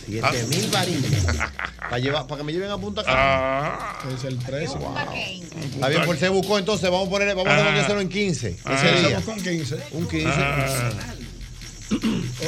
7 0.06 0.44
mil 0.50 0.68
varillas. 0.70 1.26
Para, 1.80 2.00
llevar, 2.00 2.28
para 2.28 2.40
que 2.40 2.44
me 2.44 2.52
lleven 2.52 2.70
a 2.72 2.78
Punta 2.78 3.04
Cana. 3.04 3.18
Ah. 3.18 4.00
Es 4.16 4.24
el 4.26 4.36
precio. 4.38 4.80
Está 5.74 5.88
bien, 5.88 6.04
por 6.06 6.18
se 6.18 6.30
buscó, 6.30 6.60
entonces 6.60 6.90
vamos 6.92 7.08
a 7.08 7.10
poner, 7.12 7.30
vamos 7.36 7.48
a 7.48 7.56
Ah. 7.70 7.82
hacerlo 7.82 8.02
en 8.02 8.10
15. 8.10 8.58
Ah. 8.66 8.74
Ese 8.76 9.08
día. 9.08 9.22
Con 9.22 9.42
15. 9.42 9.78
Un 9.92 10.08
15. 10.08 10.28
Ah. 10.36 10.90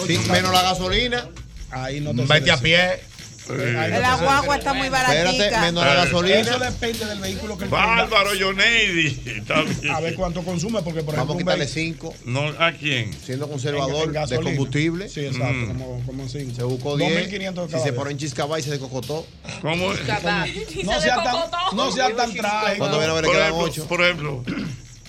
Sí, 0.07 0.19
menos 0.29 0.51
la 0.51 0.61
gasolina. 0.63 1.27
Ahí 1.71 2.01
no 2.01 2.13
te 2.13 2.23
Vete 2.25 2.51
a 2.51 2.57
pie. 2.57 2.99
La 3.47 4.15
guagua 4.15 4.57
está 4.57 4.73
muy 4.73 4.87
Espérate, 4.87 5.15
baratica. 5.23 5.61
menos 5.61 5.85
la 5.85 5.93
gasolina. 5.95 6.39
Eso 6.39 6.59
depende 6.59 7.05
del 7.05 7.19
vehículo 7.19 7.57
que 7.57 7.65
Bárbaro, 7.65 8.33
Yoneidi. 8.33 9.21
A 9.93 9.99
ver 10.01 10.15
cuánto 10.15 10.41
consume, 10.43 10.81
porque 10.81 11.01
por 11.03 11.15
Vamos 11.15 11.35
a 11.35 11.37
ejemplo. 11.39 11.53
quitarle 11.53 11.65
vehículo- 11.65 12.13
5. 12.13 12.15
No, 12.25 12.47
¿A 12.63 12.71
quién? 12.71 13.13
Siendo 13.13 13.45
En- 13.45 13.51
conservador 13.51 14.15
en 14.15 14.29
de 14.29 14.39
combustible. 14.39 15.09
Sí, 15.09 15.21
exacto, 15.25 15.53
Mm. 15.53 15.67
como, 15.67 16.03
como 16.05 16.27
cinco. 16.29 16.55
Se 16.55 16.63
buscó 16.63 16.97
10. 16.97 17.11
2.500 17.29 17.71
Si 17.71 17.79
se 17.79 17.93
pone 17.93 18.11
en 18.11 18.17
chiscabá 18.17 18.59
y 18.59 18.63
se 18.63 18.71
descocotó. 18.71 19.25
¿Cómo 19.61 19.91
es? 19.93 19.99
No 20.85 20.99
sea 21.01 21.21
tan, 21.23 21.75
no 21.75 21.91
sea 21.91 22.15
tan 22.15 22.33
trágico. 22.33 22.77
Cuando 22.79 22.97
viene 22.97 23.11
a 23.11 23.15
ver, 23.15 23.23
le 23.23 23.27
Por 23.27 23.35
quedan 23.35 23.49
ejemplo, 23.51 23.71
8. 23.71 23.87
por 23.87 24.01
ejemplo, 24.03 24.43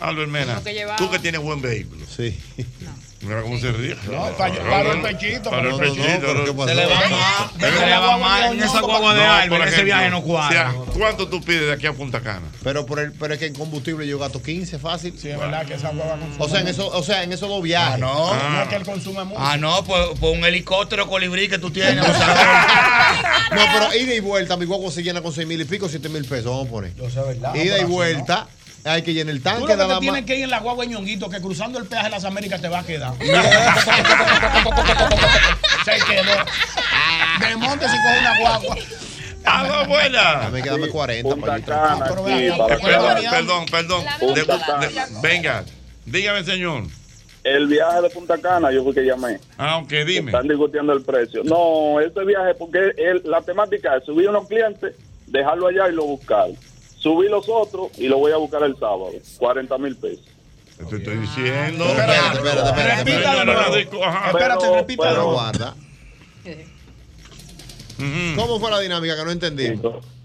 Albert 0.00 0.30
Mena, 0.30 0.62
que 0.62 0.86
tú 0.98 1.10
que 1.10 1.18
tienes 1.18 1.40
buen 1.40 1.60
vehículo. 1.62 2.04
Sí. 2.14 2.38
Mira 3.26 3.42
cómo 3.42 3.58
se 3.58 3.72
ríe. 3.72 3.96
No, 4.10 4.22
para- 4.36 4.54
para 4.62 4.92
el 4.92 5.00
pechito, 5.02 5.50
Para 5.50 5.68
el 5.70 5.76
pechito. 5.76 6.02
pero 6.20 6.44
¿qué 6.44 6.52
pasó? 6.52 6.68
Se 6.68 6.74
le 6.74 6.86
va 6.86 7.00
más, 7.10 7.52
se 7.60 7.86
le 7.86 7.96
va 7.98 8.18
más 8.18 8.52
en 8.52 8.62
esa 8.62 8.80
guagua 8.80 9.14
de 9.14 9.22
Alvin, 9.24 9.58
por 9.58 9.68
ese 9.68 9.84
viaje 9.84 10.10
no 10.10 10.22
cuadra. 10.22 10.74
¿Cuánto 10.96 11.28
tú 11.28 11.40
pides 11.42 11.66
de 11.66 11.72
aquí 11.72 11.86
a 11.86 11.92
Punta 11.92 12.20
Cana? 12.20 12.46
Pero, 12.62 12.86
por 12.86 13.00
el, 13.00 13.12
pero 13.12 13.34
es 13.34 13.40
que 13.40 13.46
en 13.46 13.54
combustible 13.54 14.06
yo 14.06 14.18
gasto 14.18 14.42
15 14.42 14.78
fácil. 14.78 15.18
Sí, 15.18 15.28
es 15.28 15.38
verdad 15.38 15.66
que 15.66 15.74
esa 15.74 15.90
hueva 15.90 16.10
consume. 16.16 16.36
O 16.44 16.48
sea, 16.48 16.60
en 16.60 16.68
eso, 16.68 16.88
o 16.88 17.02
sea, 17.02 17.22
en 17.22 17.32
esos 17.32 17.48
dos 17.48 17.62
viajes. 17.62 17.94
Ah, 17.94 17.98
no. 17.98 18.34
No 18.50 18.62
es 18.62 18.68
que 18.68 18.76
él 18.76 18.84
consume 18.84 19.24
mucho. 19.24 19.40
Ah, 19.42 19.56
no, 19.56 19.82
pues, 19.84 20.00
pues 20.20 20.36
un 20.36 20.44
helicóptero 20.44 21.06
colibrí 21.08 21.48
que 21.48 21.58
tú 21.58 21.70
tienes. 21.70 22.04
No, 23.50 23.62
pero 23.72 23.94
ida 23.94 24.14
y 24.14 24.20
vuelta, 24.20 24.56
mi 24.56 24.64
guagua 24.66 24.90
se 24.90 25.02
llena 25.02 25.22
con 25.22 25.32
6 25.32 25.46
mil 25.46 25.60
y 25.60 25.64
pico, 25.64 25.88
7 25.88 26.08
mil 26.08 26.24
pesos, 26.24 26.46
vamos 26.46 26.66
a 26.66 26.70
poner. 26.70 26.94
Yo 26.96 27.08
sé, 27.08 27.20
¿verdad? 27.22 27.54
Ida 27.54 27.78
y 27.80 27.84
vuelta, 27.84 28.46
hay 28.86 29.02
que 29.02 29.12
llenar 29.12 29.34
el 29.34 29.42
Tú 29.42 29.44
tanque 29.44 29.60
lo 29.60 29.66
que 29.66 29.76
nada 29.76 29.94
te 29.96 30.00
tienes 30.00 30.24
que 30.24 30.36
ir 30.36 30.44
en 30.44 30.50
la 30.50 30.60
guagua 30.60 30.84
ñonguito, 30.84 31.28
que 31.28 31.40
cruzando 31.40 31.78
el 31.78 31.86
peaje 31.86 32.04
de 32.04 32.10
las 32.10 32.24
Américas 32.24 32.60
te 32.60 32.68
va 32.68 32.78
a 32.80 32.84
quedar. 32.84 33.14
Se 35.84 35.92
quedó. 36.04 36.34
De 37.48 37.56
monte 37.56 37.86
si 37.88 37.96
coge 37.96 38.18
una 38.20 38.38
guagua. 38.40 38.76
¡Ah, 39.44 39.84
buena! 39.86 40.22
Dame 40.42 40.62
que 40.62 40.70
dame 40.70 40.88
40 40.88 41.28
Punta 41.28 41.46
para 41.46 41.58
ir 41.58 41.64
Cana, 41.64 42.04
para 42.06 42.78
Perdón, 43.30 43.66
perdón, 43.66 43.66
perdón. 43.70 44.34
De- 44.34 44.42
de- 44.88 45.20
venga, 45.22 45.64
dígame, 46.04 46.42
señor. 46.44 46.84
El 47.44 47.68
viaje 47.68 48.00
de 48.02 48.10
Punta 48.10 48.36
Cana, 48.38 48.72
yo 48.72 48.82
fui 48.82 48.92
que 48.92 49.02
llamé. 49.04 49.38
Ah, 49.56 49.76
ok, 49.78 49.88
dime. 50.04 50.32
Están 50.32 50.48
discutiendo 50.48 50.92
el 50.92 51.02
precio. 51.02 51.42
No, 51.44 52.00
ese 52.00 52.24
viaje, 52.24 52.54
porque 52.58 52.78
el- 52.96 53.22
la 53.24 53.40
temática 53.40 53.96
es 53.96 54.04
subir 54.04 54.28
unos 54.28 54.48
clientes, 54.48 54.96
dejarlo 55.28 55.68
allá 55.68 55.88
y 55.88 55.92
lo 55.92 56.06
buscar. 56.06 56.46
Subir 56.98 57.30
los 57.30 57.48
otros 57.48 57.90
y 57.98 58.08
lo 58.08 58.18
voy 58.18 58.32
a 58.32 58.36
buscar 58.36 58.62
el 58.62 58.76
sábado. 58.76 59.10
40 59.38 59.78
mil 59.78 59.96
pesos. 59.96 60.24
Te 60.76 60.96
estoy 60.96 61.16
diciendo. 61.16 61.84
Espérate, 61.84 62.36
espérate, 62.36 62.68
espérate. 62.68 63.80
Espérate, 64.28 64.96
Pero 64.96 65.32
guarda. 65.32 65.74
¿Cómo 68.36 68.60
fue 68.60 68.70
la 68.70 68.80
dinámica 68.80 69.16
que 69.16 69.24
no 69.24 69.30
entendí? 69.30 69.80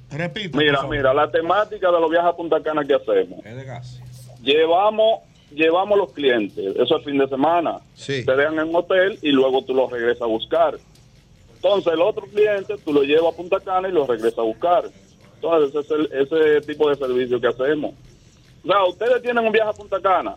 Repita. 0.10 0.58
Mira, 0.58 0.84
mira, 0.84 1.14
la 1.14 1.32
temática 1.32 1.90
de 1.90 2.00
los 2.00 2.10
viajes 2.10 2.30
a 2.30 2.36
Punta 2.36 2.62
Cana 2.62 2.84
que 2.84 2.96
hacemos. 2.96 3.46
Es 3.46 3.56
de 3.56 3.64
gas. 3.64 4.02
Llevamos, 4.44 5.20
llevamos 5.52 5.98
los 5.98 6.12
clientes, 6.12 6.76
eso 6.76 6.98
es 6.98 7.06
fin 7.06 7.18
de 7.18 7.28
semana. 7.30 7.80
Sí. 7.96 8.26
Te 8.26 8.36
dejan 8.36 8.60
en 8.60 8.70
un 8.70 8.76
hotel 8.76 9.18
y 9.22 9.30
luego 9.30 9.64
tú 9.64 9.74
los 9.74 9.90
regresas 9.90 10.24
a 10.24 10.26
buscar. 10.26 10.78
Entonces 11.56 11.94
el 11.94 12.02
otro 12.02 12.24
cliente 12.24 12.76
tú 12.84 12.92
lo 12.92 13.04
llevas 13.04 13.34
a 13.34 13.38
Punta 13.38 13.60
Cana 13.62 13.88
y 13.88 13.94
lo 13.94 14.06
regresas 14.06 14.40
a 14.40 14.44
buscar. 14.44 14.84
Entonces 15.42 15.86
ese 15.86 16.22
ese 16.22 16.62
tipo 16.62 16.90
de 16.90 16.96
servicio 16.96 17.40
que 17.42 17.48
hacemos. 17.48 17.94
O 18.64 18.68
sea, 18.68 18.84
ustedes 18.86 19.22
tienen 19.24 19.44
un 19.46 19.52
viaje 19.52 19.70
a 19.70 19.74
Punta 19.74 20.00
Cana, 20.00 20.36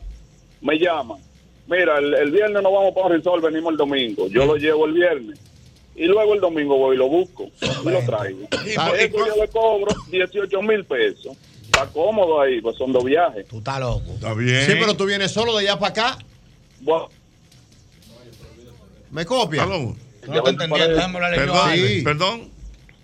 me 0.60 0.78
llaman. 0.78 1.18
Mira, 1.66 1.98
el, 1.98 2.14
el 2.14 2.30
viernes 2.30 2.62
nos 2.62 2.72
vamos 2.72 2.94
para 2.94 3.06
un 3.06 3.12
resort, 3.12 3.42
venimos 3.42 3.72
el 3.72 3.76
domingo. 3.76 4.28
Yo 4.28 4.44
lo 4.46 4.56
llevo 4.56 4.86
el 4.86 4.92
viernes. 4.92 5.38
Y 5.96 6.06
luego 6.06 6.34
el 6.34 6.40
domingo 6.40 6.76
voy 6.76 6.96
y 6.96 6.98
lo 6.98 7.08
busco 7.08 7.50
y 7.84 7.88
lo 7.88 8.00
traigo. 8.04 8.48
¿Y 8.66 8.78
A 8.78 8.86
por- 8.88 8.98
eso 8.98 9.16
yo 9.26 9.36
le 9.42 9.48
cobro 9.48 9.94
18 10.10 10.62
mil 10.62 10.84
pesos. 10.84 11.36
Está 11.64 11.86
cómodo 11.86 12.40
ahí, 12.40 12.60
pues 12.60 12.76
son 12.76 12.92
dos 12.92 13.04
viajes. 13.04 13.46
tú 13.48 13.58
estás 13.58 13.80
loco. 13.80 14.12
Está 14.14 14.34
bien. 14.34 14.66
Sí, 14.66 14.72
pero 14.78 14.94
tú 14.96 15.06
vienes 15.06 15.30
solo 15.32 15.56
de 15.56 15.68
allá 15.68 15.78
para 15.78 15.90
acá. 15.90 16.18
Bueno, 16.80 17.08
¿Me 19.10 19.24
copia? 19.24 19.64
No 19.66 20.42
te 20.42 20.64
a 20.64 20.68
Perdón. 22.04 22.50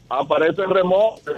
Aparece 0.09 0.63
el 0.63 0.71
remolque. 0.71 1.33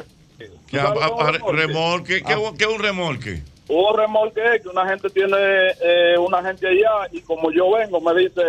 Que 0.68 0.78
a- 0.78 0.84
a- 0.84 1.28
a- 1.28 1.52
remolque. 1.52 2.22
¿Qué, 2.22 2.34
¿Qué 2.58 2.64
es 2.64 2.70
un 2.70 2.78
remolque? 2.82 3.42
Un 3.68 3.96
remolque 3.96 4.40
es 4.56 4.62
que 4.62 4.68
una 4.68 4.86
gente 4.88 5.08
tiene 5.10 5.36
eh, 5.82 6.18
una 6.18 6.42
gente 6.42 6.66
allá 6.66 7.08
y 7.12 7.20
como 7.22 7.50
yo 7.52 7.70
vengo 7.72 8.00
me 8.00 8.12
dice 8.20 8.42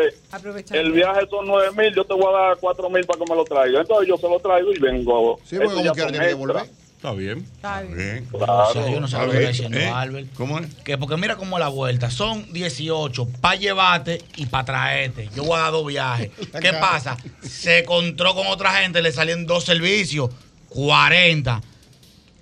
el 0.72 0.92
viaje 0.92 1.22
son 1.30 1.46
nueve 1.48 1.70
mil, 1.78 1.94
yo 1.96 2.04
te 2.04 2.14
voy 2.14 2.26
a 2.34 2.38
dar 2.48 2.58
cuatro 2.60 2.90
mil 2.90 3.06
para 3.06 3.20
que 3.20 3.26
me 3.30 3.36
lo 3.36 3.46
traiga. 3.46 3.82
Entonces 3.82 4.08
yo 4.10 4.18
se 4.18 4.28
lo 4.28 4.40
traigo 4.40 4.74
y 4.74 4.80
vengo. 4.80 5.40
Sí, 5.46 5.56
porque 5.58 5.76
como 5.76 5.82
quiera 5.94 5.96
son 5.96 6.12
tiene 6.12 6.18
que 6.26 6.32
extra. 6.32 6.36
volver. 6.54 6.70
Está 7.04 7.12
bien. 7.14 7.40
Está 7.40 7.82
bien. 7.82 8.26
Claro. 8.32 8.70
O 8.70 8.74
sea, 8.74 8.90
yo 8.90 9.00
no 9.02 9.08
sé 9.10 9.18
lo 9.18 9.24
que 9.24 9.28
está 9.28 9.40
bien. 9.40 9.52
diciendo 9.52 9.78
¿Eh? 9.78 9.88
Albert. 9.90 10.28
¿Cómo 10.36 10.60
es? 10.60 10.74
Que 10.86 10.98
porque 10.98 11.18
mira 11.18 11.36
cómo 11.36 11.58
es 11.58 11.60
la 11.60 11.68
vuelta. 11.70 12.10
Son 12.10 12.52
18 12.54 13.28
para 13.42 13.56
llevarte 13.56 14.22
y 14.38 14.46
para 14.48 14.66
traerte. 14.66 15.30
Yo 15.36 15.44
voy 15.44 15.58
a 15.58 15.64
dar 15.64 15.72
dos 15.74 15.86
viajes. 15.86 16.32
¿Qué 16.62 16.74
pasa? 16.74 17.18
Se 17.42 17.80
encontró 17.80 18.34
con 18.36 18.48
otra 18.48 18.72
gente, 18.82 19.02
le 19.02 19.12
salían 19.12 19.46
dos 19.46 19.64
servicios, 19.66 20.30
40. 20.70 21.62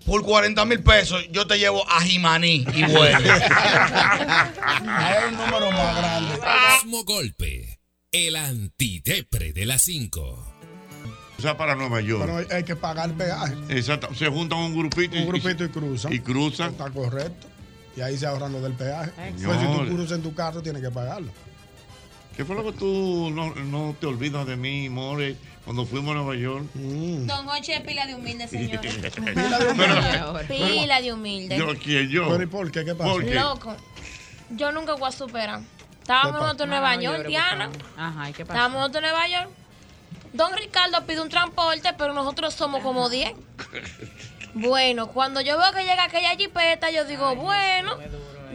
Por 0.06 0.24
40 0.24 0.66
mil 0.66 0.82
pesos 0.82 1.26
yo 1.32 1.46
te 1.48 1.58
llevo 1.58 1.90
a 1.90 2.02
Jimaní 2.02 2.66
y 2.74 2.84
vuelve. 2.84 3.32
Hay 4.88 5.30
un 5.30 5.38
número 5.38 5.72
más 5.72 5.98
grande. 5.98 6.40
Mismo 6.84 7.04
golpe. 7.04 7.80
El 8.12 8.36
antidepre 8.36 9.54
de 9.54 9.66
las 9.66 9.84
5. 9.84 10.22
O 11.38 11.42
sea, 11.42 11.58
para 11.58 11.76
Nueva 11.76 12.02
York. 12.02 12.24
Pero 12.24 12.56
hay, 12.56 12.64
que 12.64 12.76
pagar 12.76 13.14
peaje. 13.14 13.56
Exacto. 13.70 14.14
Se 14.14 14.28
juntan 14.28 14.60
un 14.60 14.78
grupito 14.78 15.16
y, 15.16 15.22
Un 15.22 15.28
grupito 15.30 15.64
y 15.64 15.70
cruzan. 15.70 16.14
y 16.14 16.20
cruzan. 16.20 16.72
Está 16.72 16.90
correcto. 16.92 17.48
Y 17.96 18.02
ahí 18.02 18.18
se 18.18 18.28
ahorran 18.28 18.52
lo 18.52 18.62
del 18.62 18.74
peaje. 18.74 19.12
Exacto. 19.28 19.48
Pues 19.48 19.60
si 19.60 19.66
tú 19.66 19.96
cruzas 19.96 20.18
en 20.18 20.24
tu 20.24 20.36
carro, 20.36 20.62
tienes 20.62 20.82
que 20.84 20.92
pagarlo. 20.92 21.32
¿Qué 22.36 22.46
fue 22.46 22.56
lo 22.56 22.64
que 22.64 22.74
tú 22.74 23.32
no, 23.34 23.56
no 23.56 23.96
te 24.00 24.06
olvidas 24.06 24.46
de 24.46 24.56
mí, 24.56 24.90
More, 24.90 25.36
cuando 25.66 25.86
fuimos 25.86 26.12
a 26.12 26.16
Nueva 26.16 26.36
York? 26.36 26.66
Don 26.74 27.50
Oche 27.50 27.76
es 27.76 27.82
pila 27.82 28.06
de 28.06 28.16
humilde, 28.16 28.48
señor. 28.48 28.82
Pila 28.82 29.60
de 29.60 29.72
humilde. 29.72 30.46
Pila 30.48 31.02
de 31.02 31.14
humilde. 31.14 31.58
Yo 31.58 31.78
quiero 31.78 32.10
yo. 32.10 32.30
Pero 32.30 32.44
¿y 32.44 32.48
por 32.48 32.72
qué? 32.72 32.86
¿Qué 32.86 32.96
pasa? 32.96 33.12
¿Por 33.12 33.26
qué? 33.26 33.36
Loco, 33.36 33.76
yo 34.52 34.72
nunca 34.72 34.94
voy 34.96 35.10
a 35.10 35.12
superar. 35.12 35.62
Estábamos 36.02 36.34
¿Qué 36.34 36.42
nosotros 36.42 36.66
en 36.66 36.70
Nueva 36.70 36.96
York, 36.96 37.28
Diana. 37.28 37.70
Ajá, 37.96 38.30
¿y 38.30 38.34
qué 38.34 38.46
pasa? 38.46 38.54
Estábamos 38.54 38.80
nosotros 38.80 39.04
en 39.04 39.10
Nueva 39.10 39.28
York. 39.28 39.50
Don 40.34 40.58
Ricardo 40.58 41.06
pide 41.06 41.22
un 41.22 41.30
transporte, 41.30 41.90
pero 41.98 42.14
nosotros 42.14 42.54
somos 42.54 42.82
como 42.82 43.10
10. 43.10 43.34
Bueno, 44.54 45.08
cuando 45.08 45.42
yo 45.42 45.58
veo 45.58 45.72
que 45.74 45.84
llega 45.84 46.06
aquella 46.06 46.36
jipeta, 46.36 46.90
yo 46.90 47.06
digo, 47.06 47.36
bueno, 47.36 47.98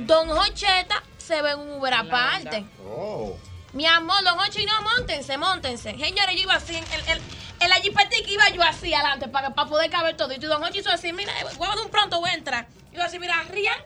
Don 0.07 0.29
Jocheta 0.29 1.03
se 1.19 1.41
ve 1.41 1.53
en 1.53 1.61
un 1.61 1.71
Uber 1.79 1.95
aparte. 1.95 2.65
Mi 3.77 3.85
amor, 3.87 4.25
Don 4.25 4.39
Jochi, 4.39 4.65
no, 4.65 4.73
montense, 4.81 5.37
montense. 5.37 5.91
Señores, 5.91 6.35
yo 6.35 6.43
iba 6.45 6.55
así, 6.55 6.75
el- 6.77 7.09
el- 7.61 7.69
la 7.69 7.77
jipetica 7.77 8.31
iba 8.31 8.49
yo 8.49 8.63
así 8.63 8.95
adelante 8.95 9.29
para, 9.29 9.55
para 9.55 9.69
poder 9.69 9.91
caber 9.91 10.17
todo. 10.17 10.33
Y 10.33 10.39
Don 10.39 10.63
Jochi 10.63 10.79
hizo 10.79 10.91
así, 10.91 11.13
mira, 11.13 11.31
guau, 11.59 11.77
de 11.77 11.83
un 11.83 11.91
pronto 11.91 12.19
voy 12.19 12.31
a 12.31 12.35
entrar. 12.35 12.67
Yo 12.93 13.03
así, 13.03 13.19
mira, 13.19 13.35
rían. 13.51 13.77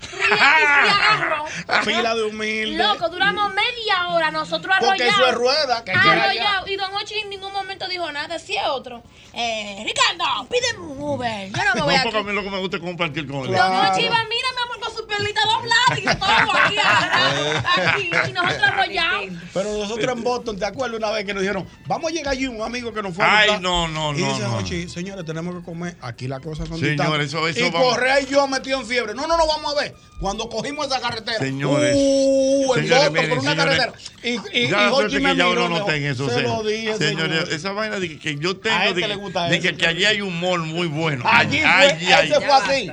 Y. 0.00 1.84
Fila 1.84 2.14
de 2.14 2.22
humilde. 2.24 2.76
Loco, 2.82 3.08
duramos 3.08 3.52
media 3.54 4.08
hora 4.08 4.30
nosotros 4.30 4.74
arrollados. 4.76 4.96
Porque 4.98 5.08
eso 5.08 5.26
es 5.28 5.34
rueda, 5.34 5.84
que 5.84 5.92
Arrollados. 5.92 6.68
Y 6.70 6.76
Don 6.76 6.94
Ochi 6.94 7.14
en 7.18 7.30
ningún 7.30 7.52
momento 7.52 7.88
dijo 7.88 8.10
nada, 8.12 8.28
decía 8.28 8.72
otro. 8.72 9.02
Eh, 9.34 9.84
Ricardo, 9.86 10.46
pídeme 10.48 10.78
un 10.92 11.00
Uber. 11.00 11.50
Yo 11.50 11.64
no 11.64 11.74
me 11.74 11.80
voy 11.82 11.94
No, 11.94 12.00
a... 12.00 12.02
porque 12.04 12.18
a 12.18 12.22
mí 12.22 12.32
lo 12.32 12.42
que 12.42 12.50
me 12.50 12.58
gusta 12.58 12.76
es 12.78 12.82
compartir 12.82 13.26
con 13.26 13.40
él. 13.46 13.52
Don 13.52 13.76
Ochi 13.76 14.02
iba, 14.02 14.16
mira, 14.24 14.48
mi 14.56 14.62
amor, 14.64 14.80
con 14.80 14.96
su 14.96 15.06
pelita 15.06 15.40
doblada 15.44 15.98
y 15.98 16.04
todo 16.18 16.52
aquí 16.56 16.78
agarrado. 16.78 17.58
Aquí, 17.92 18.10
y 18.28 18.32
nosotros 18.32 18.62
arrollados. 18.62 19.24
Pero 19.54 19.72
nosotros 19.78 20.16
en 20.16 20.24
Boston, 20.24 20.58
¿te 20.58 20.64
acuerdas 20.66 20.98
una 20.98 21.10
vez 21.10 21.24
que 21.24 21.34
nos 21.34 21.42
dijeron, 21.42 21.68
vamos 21.86 22.10
a 22.10 22.14
llegar 22.14 22.32
allí 22.32 22.46
un 22.46 22.62
amigo 22.62 22.92
que 22.92 23.02
nos 23.02 23.14
fue 23.14 23.24
a 23.24 23.38
Ay, 23.38 23.48
buscar"? 23.48 23.62
no, 23.62 23.88
no, 23.88 24.14
y 24.14 24.22
no, 24.22 24.28
dice, 24.28 24.42
no. 24.42 24.56
"Ochi, 24.56 24.88
señores, 24.88 25.24
tenemos 25.24 25.54
que 25.56 25.62
comer. 25.62 25.96
Aquí 26.00 26.26
las 26.28 26.40
cosas 26.40 26.68
son 26.68 26.78
Señores, 26.78 26.98
distintas". 26.98 27.20
eso- 27.26 27.48
eso 27.48 27.66
Y 27.66 27.70
vamos- 27.70 27.94
Correa 27.94 28.20
y 28.20 28.26
yo 28.26 28.46
metido 28.48 28.80
en 28.80 28.86
fiebre. 28.86 29.14
No, 29.14 29.26
no, 29.26 29.36
no, 29.36 29.46
vamos 29.46 29.72
a 29.76 29.80
ver. 29.80 29.87
Cuando 30.20 30.48
cogimos 30.48 30.86
esa 30.88 31.00
carretera. 31.00 31.38
Señores, 31.38 31.94
Uh, 31.96 32.74
en 32.74 32.82
señores, 32.88 33.10
miren, 33.12 33.28
por 33.30 33.38
una 33.38 33.50
señores, 33.52 33.76
carretera. 33.78 33.92
Y, 34.24 34.28
y, 34.58 34.64
y 34.64 34.68
ya 34.68 34.90
que 35.08 35.20
miró, 35.20 35.52
uno 35.52 35.60
no 35.60 35.74
dijo, 35.74 35.78
está 35.78 35.96
en 35.96 36.04
eso. 36.06 36.28
Se 36.28 36.42
lo 36.42 36.62
dije, 36.64 36.96
Señores, 36.96 37.38
señor. 37.38 37.52
esa 37.52 37.72
vaina 37.72 38.00
de 38.00 38.08
que, 38.08 38.18
que 38.18 38.36
yo 38.36 38.56
tengo, 38.56 38.94
de, 38.94 39.06
le 39.08 39.14
gusta 39.14 39.44
de 39.48 39.56
eso, 39.56 39.62
que, 39.68 39.76
que 39.76 39.86
allí 39.86 40.04
hay 40.04 40.20
un 40.20 40.40
mall 40.40 40.60
muy 40.60 40.88
bueno. 40.88 41.22
Allí 41.24 41.60
fue, 41.60 41.68
Allí 41.68 42.06
ese 42.12 42.34
fue 42.40 42.50
así. 42.52 42.90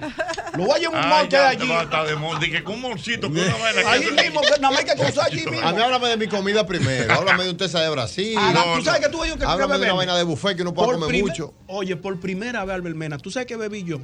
Lo 0.56 0.66
voy 0.66 0.72
a 0.76 0.78
llevar 0.80 1.04
un 1.04 1.10
mall 1.10 1.28
que 1.28 1.38
hay 1.38 1.56
allí. 1.58 1.68
De, 2.08 2.16
mall, 2.16 2.40
de 2.40 2.52
que 2.52 2.64
con 2.64 2.76
un 2.76 2.82
molcito, 2.82 3.28
con 3.28 3.40
una 3.40 3.56
vaina. 3.58 3.82
eso- 3.96 4.12
mismo, 4.24 4.42
que 4.42 4.50
nada 4.62 4.70
más 4.70 4.80
hay 4.80 4.86
que 4.86 4.96
cruzar 4.96 5.26
allí 5.26 5.46
mismo. 5.50 5.68
A 5.68 5.74
mí 5.74 5.82
háblame 5.82 6.08
de 6.10 6.18
mi 6.18 6.28
comida 6.28 6.66
primero. 6.68 7.12
Háblame 7.12 7.44
de 7.46 7.50
un 7.50 7.58
tesa 7.58 7.82
de 7.82 7.90
Brasil. 7.90 8.38
Tú 8.76 8.84
sabes 8.84 9.02
que 9.02 9.10
tú 9.10 9.26
y 9.26 9.30
yo 9.30 9.38
que 9.38 9.46
Háblame 9.46 9.80
de 9.80 9.86
una 9.86 9.94
vaina 9.94 10.16
de 10.16 10.24
buffet 10.24 10.56
que 10.56 10.62
uno 10.62 10.74
puede 10.74 10.94
comer 11.00 11.22
mucho. 11.24 11.54
Oye, 11.68 11.96
por 11.96 12.20
primera 12.20 12.64
vez, 12.66 12.76
Albert 12.76 12.96
Mena, 12.96 13.18
¿tú 13.18 13.32
sabes 13.32 13.48
qué 13.48 13.56
bebí 13.56 13.84
yo? 13.84 14.00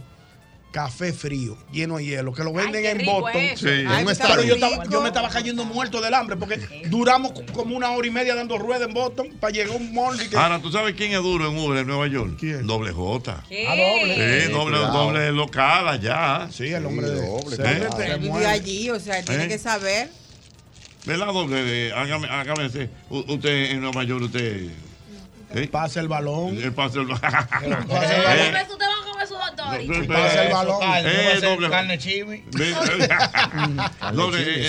Café 0.71 1.11
frío, 1.11 1.57
lleno 1.73 1.97
de 1.97 2.05
hielo, 2.05 2.31
que 2.33 2.43
lo 2.45 2.53
venden 2.53 2.85
en 2.85 3.05
Boston. 3.05 3.41
Sí. 3.57 3.67
Ay, 3.67 4.05
Pero 4.17 4.41
yo, 4.43 4.53
estaba- 4.55 4.85
yo 4.85 5.01
me 5.01 5.09
estaba 5.09 5.27
cayendo 5.29 5.65
muerto 5.65 5.99
del 5.99 6.13
hambre 6.13 6.37
porque 6.37 6.61
duramos 6.87 7.33
como 7.53 7.75
una 7.75 7.91
hora 7.91 8.07
y 8.07 8.11
media 8.11 8.35
dando 8.35 8.57
ruedas 8.57 8.87
en 8.87 8.93
Boston 8.93 9.27
para 9.41 9.51
llegar 9.51 9.73
a 9.73 9.77
un 9.77 9.93
y 10.23 10.29
que- 10.29 10.37
Ahora, 10.37 10.59
¿tú 10.61 10.71
sabes 10.71 10.95
quién 10.95 11.11
es 11.11 11.21
duro 11.21 11.49
en 11.51 11.57
Uber 11.57 11.77
en 11.79 11.87
Nueva 11.87 12.07
York? 12.07 12.37
¿Quién? 12.39 12.65
Doble 12.65 12.93
J. 12.93 13.43
¿Qué? 13.49 13.67
Ah, 13.67 13.75
doble. 13.75 14.45
Sí, 14.45 14.51
doble, 14.53 14.77
doble 14.77 15.31
local 15.33 15.89
allá. 15.89 16.47
Sí, 16.53 16.67
el 16.67 16.85
hombre 16.85 17.09
de 17.09 17.27
doble, 17.27 17.55
se- 17.57 17.61
claro. 17.61 17.97
se 17.97 18.05
Él 18.07 18.19
vivió 18.19 18.47
allí, 18.47 18.89
o 18.91 18.99
sea, 19.01 19.21
tiene 19.25 19.43
¿Eh? 19.45 19.47
que 19.49 19.57
saber. 19.57 20.09
¿Verdad, 21.05 21.27
doble? 21.33 21.87
Eh, 21.89 21.91
Hágame, 21.93 22.27
hágame 22.29 22.67
Usted 23.09 23.71
en 23.71 23.81
Nueva 23.81 24.03
York, 24.05 24.23
usted. 24.23 24.69
¿eh? 25.53 25.67
Pasa 25.67 25.99
el 25.99 26.07
balón. 26.07 26.55
El 26.57 26.71
pase 26.71 26.99
del 26.99 27.07
Pasa 27.09 27.49
el 27.65 27.71
Eh, 27.73 27.83
balón. 28.23 28.55
A 28.55 28.61
Ve- 29.69 30.07
Pasa 30.07 30.41
el 30.41 30.47
ve- 30.47 30.53
balón. 30.53 30.79
Carne, 30.79 31.09
Eh, 31.09 31.11
eh, 31.11 31.33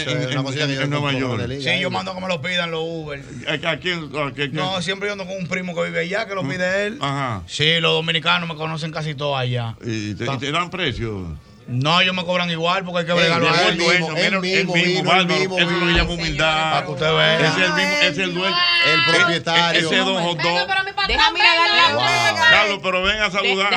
eso 0.02 0.10
en, 0.10 0.18
es 0.22 0.26
una 0.26 0.34
en- 0.34 0.42
cosita 0.42 0.66
que 0.66 0.72
en- 0.72 0.78
yo 0.78 0.84
en 0.84 0.90
no 0.90 1.00
Nueva 1.00 1.18
York. 1.18 1.50
Sí, 1.60 1.78
yo 1.80 1.90
mando 1.90 2.14
que 2.14 2.20
me 2.20 2.28
lo 2.28 2.40
pidan 2.42 2.70
los 2.70 2.82
Uber. 2.84 3.22
¿A, 3.48 3.70
a 3.70 3.76
quién? 3.78 4.10
No, 4.52 4.82
siempre 4.82 5.08
yo 5.08 5.12
ando 5.12 5.26
con 5.26 5.36
un 5.36 5.46
primo 5.46 5.74
que 5.74 5.84
vive 5.84 6.00
allá, 6.00 6.26
que 6.26 6.34
lo 6.34 6.46
pide 6.46 6.86
él. 6.86 6.98
Ajá. 7.00 7.42
Sí, 7.46 7.80
los 7.80 7.92
dominicanos 7.92 8.48
me 8.48 8.54
conocen 8.54 8.92
casi 8.92 9.14
todos 9.14 9.38
allá. 9.38 9.76
¿Y 9.84 10.14
te, 10.14 10.24
y 10.24 10.38
te 10.38 10.52
dan 10.52 10.70
precio? 10.70 11.36
No, 11.68 12.00
ellos 12.00 12.14
me 12.14 12.24
cobran 12.24 12.50
igual 12.50 12.84
porque 12.84 13.00
hay 13.00 13.06
que 13.06 13.12
bregarlo 13.12 13.48
a 13.48 13.62
el 13.62 13.68
él. 13.68 13.76
mismo, 13.78 14.16
él 14.16 14.24
el 14.34 14.40
mismo 14.40 14.74
él 14.74 15.02
bárbaro. 15.06 15.26
mismo 15.26 15.58
Eso 15.58 15.70
lo 15.70 15.90
llama 15.90 16.10
humildad. 16.10 16.72
Para 16.72 16.84
que 16.86 16.92
usted 16.92 17.12
vea. 17.14 17.34
Es 17.40 17.56
el 17.56 17.72
mismo, 17.72 17.92
es 18.02 18.18
el 18.18 18.34
dueño. 18.34 18.56
El 18.92 19.04
propietario. 19.04 19.80
Ese 19.86 19.96
don. 19.98 20.36
Pero 20.36 20.54
mi 20.84 20.92
patrón 20.92 21.06
Déjame 21.08 21.38
ir 21.38 21.44
a 21.46 21.54
darle. 21.54 22.40
Carlos, 22.50 22.80
pero 22.82 23.02
ven 23.02 23.22
a 23.22 23.30
saludar. 23.30 23.70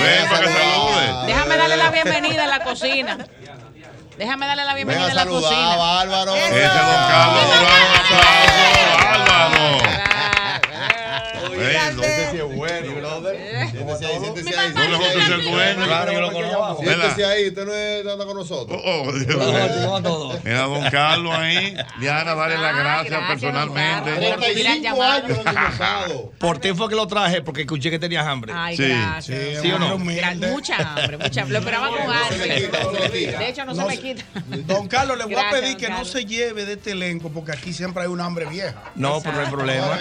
Ven 0.00 0.28
para 0.28 0.46
que 0.46 0.52
salude. 0.52 1.26
Déjame 1.26 1.56
darle 1.56 1.76
la 1.76 1.90
bienvenida 1.90 2.44
a 2.44 2.48
la 2.48 2.64
cocina. 2.64 3.18
Déjame 4.18 4.46
darle 4.46 4.64
la 4.64 4.74
bienvenida 4.74 5.10
a 5.10 5.14
la 5.14 5.26
cocina. 5.26 5.76
Bárbaro. 5.76 6.34
Ese 6.36 6.60
don 6.60 6.68
Carlos, 7.08 7.44
un 7.44 7.52
aplauso, 7.98 9.08
Álvaro. 9.08 9.78
Ven, 11.56 11.96
don- 11.96 12.04
Ese 12.04 12.30
sí 12.30 12.36
es 12.38 12.56
bueno, 12.56 12.94
brother. 12.96 13.36
Siéntese 13.82 14.06
ahí, 14.06 14.20
siéntese 14.20 14.58
ahí. 14.58 14.72
Doble 14.72 14.96
J 14.96 15.08
es 15.22 15.28
el 15.28 15.42
dueño. 15.44 15.84
Claro, 15.86 16.12
yo 16.12 16.20
lo 16.20 16.32
conozco. 16.32 16.82
Siéntese 16.82 17.24
ahí, 17.24 17.48
usted 17.48 17.64
no 17.66 17.72
es- 17.74 18.06
anda 18.06 18.24
con 18.26 18.36
nosotros. 18.36 18.80
Oh, 18.84 19.02
oh, 19.06 19.12
Dios 19.12 19.36
mío. 19.36 20.40
Mira, 20.44 20.60
don 20.62 20.90
Carlos 20.90 21.34
ahí. 21.36 21.76
Diana, 22.00 22.34
dale 22.34 22.58
las 22.58 22.76
gracias 22.76 23.10
gracias, 23.10 23.28
personalmente. 23.30 24.10
don 24.10 24.20
Carlos. 24.20 24.40
35 24.52 25.02
años 25.02 25.38
aniversado. 25.46 26.32
Por 26.38 26.58
ti 26.58 26.72
fue 26.74 26.88
que 26.88 26.94
lo 26.94 27.06
traje 27.06 27.42
porque 27.42 27.62
escuché 27.62 27.90
que 27.90 27.98
tenías 27.98 28.26
hambre. 28.26 28.52
Ay, 28.54 28.76
Sí. 28.76 28.88
gracias. 28.88 29.62
Sí, 29.62 29.70
o 29.72 29.78
no? 29.78 29.98
mucha 29.98 30.76
hambre, 30.76 31.18
mucha 31.18 31.44
Lo 31.44 31.58
esperaba 31.58 31.88
con 31.88 31.98
No 31.98 32.06
no 32.06 32.12
hambre. 32.12 32.70
De 33.38 33.48
hecho, 33.48 33.64
no, 33.64 33.74
se 33.74 33.80
No 33.80 33.86
me 33.88 33.98
quita. 33.98 34.24
Don 34.66 34.88
Carlos, 34.88 35.18
le 35.18 35.24
voy 35.24 35.34
a 35.34 35.50
pedir 35.50 35.76
que 35.76 35.88
no 35.88 36.04
se 36.04 36.24
lleve 36.24 36.64
de 36.64 36.74
este 36.74 36.92
elenco 36.92 37.30
porque 37.30 37.52
aquí 37.52 37.72
siempre 37.72 38.02
hay 38.02 38.08
un 38.08 38.20
hambre 38.20 38.46
vieja. 38.46 38.74
No, 38.94 39.20
pero 39.22 39.36
no 39.36 39.40
hay 39.42 39.50
problema. 39.50 39.98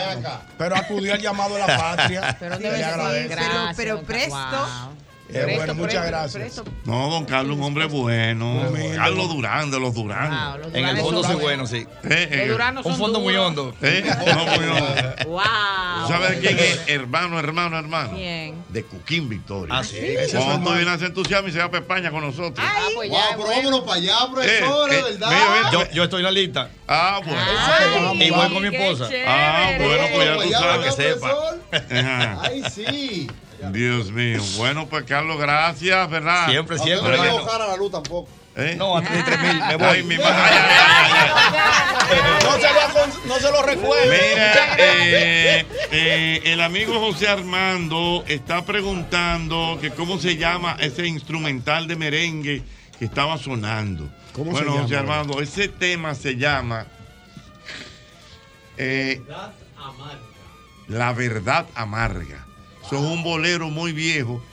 Pero 0.58 0.76
acudió 0.76 1.14
al 1.14 1.22
llamado 1.22 1.56
de 1.56 1.60
la 1.62 1.78
patria. 1.78 2.38
Pero 2.40 2.58
le 2.60 2.72
ser. 2.72 2.84
agradezco. 2.84 3.42
Pero 3.78 4.02
presto. 4.04 4.36
Wow. 4.36 4.96
Eh, 5.34 5.44
bueno, 5.44 5.56
Presto, 5.60 5.76
muchas 5.76 5.94
presto, 5.94 6.08
gracias. 6.10 6.34
presto. 6.34 6.64
No, 6.84 7.10
don 7.10 7.24
Carlos, 7.24 7.56
un 7.56 7.64
hombre 7.64 7.86
bueno. 7.86 8.68
Humilde. 8.68 8.98
Carlos 8.98 9.30
Durán, 9.30 9.72
de 9.72 9.80
los 9.80 9.94
Wow, 9.94 10.04
Durán. 10.04 10.60
los 10.62 10.76
En 10.76 10.86
el 10.86 10.98
fondo 10.98 11.24
soy 11.24 11.36
bueno, 11.38 11.66
sí. 11.66 11.88
Eh, 12.04 12.28
eh, 12.32 12.38
Los 12.40 12.50
duranos 12.50 12.86
Un 12.86 12.98
fondo 12.98 13.22
muy 13.22 13.32
duros. 13.34 13.48
hondo. 13.48 13.74
eh, 13.82 14.04
no, 14.28 14.46
muy 14.46 14.66
hondo. 14.68 14.96
Wow. 15.28 16.08
¿Sabes 16.10 16.38
quién 16.42 16.60
es? 16.60 16.82
Hermano, 16.88 17.40
hermano, 17.40 17.80
hermano. 17.80 18.14
Bien. 18.18 18.62
De 18.68 18.84
Cuquín 18.84 19.30
Victoria. 19.30 19.74
Ah, 19.78 19.86
sí. 19.86 20.00
Ese 20.02 20.36
Cuando 20.38 20.74
viene 20.74 20.92
a 20.92 20.98
se 21.00 21.06
entusiasma 21.06 21.48
y 21.48 21.54
se 21.54 21.60
va 21.60 21.70
para 21.72 21.80
España 21.80 22.12
con 22.12 22.20
nosotros. 22.26 22.60
Ah, 22.70 22.88
pues 22.94 23.10
Wow, 23.10 23.18
ya, 23.18 23.26
pero 23.30 23.44
bueno. 23.46 23.56
vámonos 23.62 23.80
para 23.88 23.94
allá, 24.02 24.18
profesor, 24.34 24.92
Eh, 24.92 24.94
de 24.96 25.00
eh, 25.00 25.04
verdad. 25.14 25.28
mira, 25.30 25.46
mira. 25.56 25.72
Yo, 25.72 25.92
yo 25.94 26.04
estoy 26.04 26.20
en 26.20 26.24
la 26.26 26.32
lista. 26.32 26.70
Ah, 26.90 27.22
bueno. 27.26 27.40
Ay, 27.42 28.28
Y 28.28 28.32
voy 28.32 28.50
con 28.52 28.64
mi 28.68 28.76
esposa. 28.76 29.08
chévere. 29.08 29.26
Ah, 29.30 29.72
bueno, 29.80 30.04
pues 30.14 30.28
ya 30.28 30.36
tú 30.36 30.52
sabes. 30.66 30.86
que 30.96 31.04
sepa. 31.04 32.42
Ay, 32.42 32.64
sí. 32.70 33.32
Dios 33.70 34.12
mío. 34.12 34.42
Bueno, 34.58 34.88
pues 34.88 35.04
Carlos, 35.06 35.38
gracias, 35.40 36.10
¿verdad? 36.10 36.50
Siempre, 36.50 36.78
siempre. 36.80 37.12
no 37.12 37.18
bueno. 37.18 37.38
hago 37.38 37.48
cara 37.48 37.64
a 37.66 37.68
la 37.68 37.78
luz 37.78 37.92
tampoco. 37.92 38.30
¿Eh? 38.56 38.76
No, 38.78 38.98
a 38.98 39.02
33 39.02 39.40
mil, 39.42 39.64
me 39.64 39.76
voy. 39.78 39.88
Ay, 39.88 40.04
mi 40.04 40.18
madre. 40.18 40.34
Ay, 40.34 40.54
ay, 40.54 41.12
ay, 41.16 41.54
ay. 41.56 42.38
No 42.44 42.58
se 42.58 42.74
lo, 42.74 42.82
acon- 42.82 43.24
no 43.26 43.36
se 43.40 43.52
lo 43.52 43.64
recuerdo. 43.64 44.12
Mira, 44.12 44.76
eh, 44.78 45.66
eh, 45.92 46.42
el 46.46 46.60
amigo 46.62 47.00
José 47.00 47.30
Armando 47.30 48.26
está 48.28 48.66
preguntando 48.66 49.78
que 49.80 49.92
cómo 49.92 50.20
se 50.20 50.36
llama 50.36 50.76
ese 50.82 51.08
instrumental 51.08 51.88
de 51.88 51.96
merengue 51.96 52.64
que 53.00 53.06
estaba 53.06 53.38
sonando. 53.38 54.10
¿Cómo 54.34 54.52
se 54.58 54.64
bueno, 54.66 54.82
José 54.82 54.96
llama? 54.96 55.20
Armando, 55.22 55.42
ese 55.42 55.70
tema 55.70 56.14
se 56.14 56.36
llama 56.36 56.86
eh, 58.78 59.22
La 60.90 61.14
verdad 61.14 61.66
amarga. 61.76 62.46
Es 62.92 62.98
un 62.98 63.24
bolero 63.24 63.70
muy 63.70 63.94
viejo. 63.94 64.44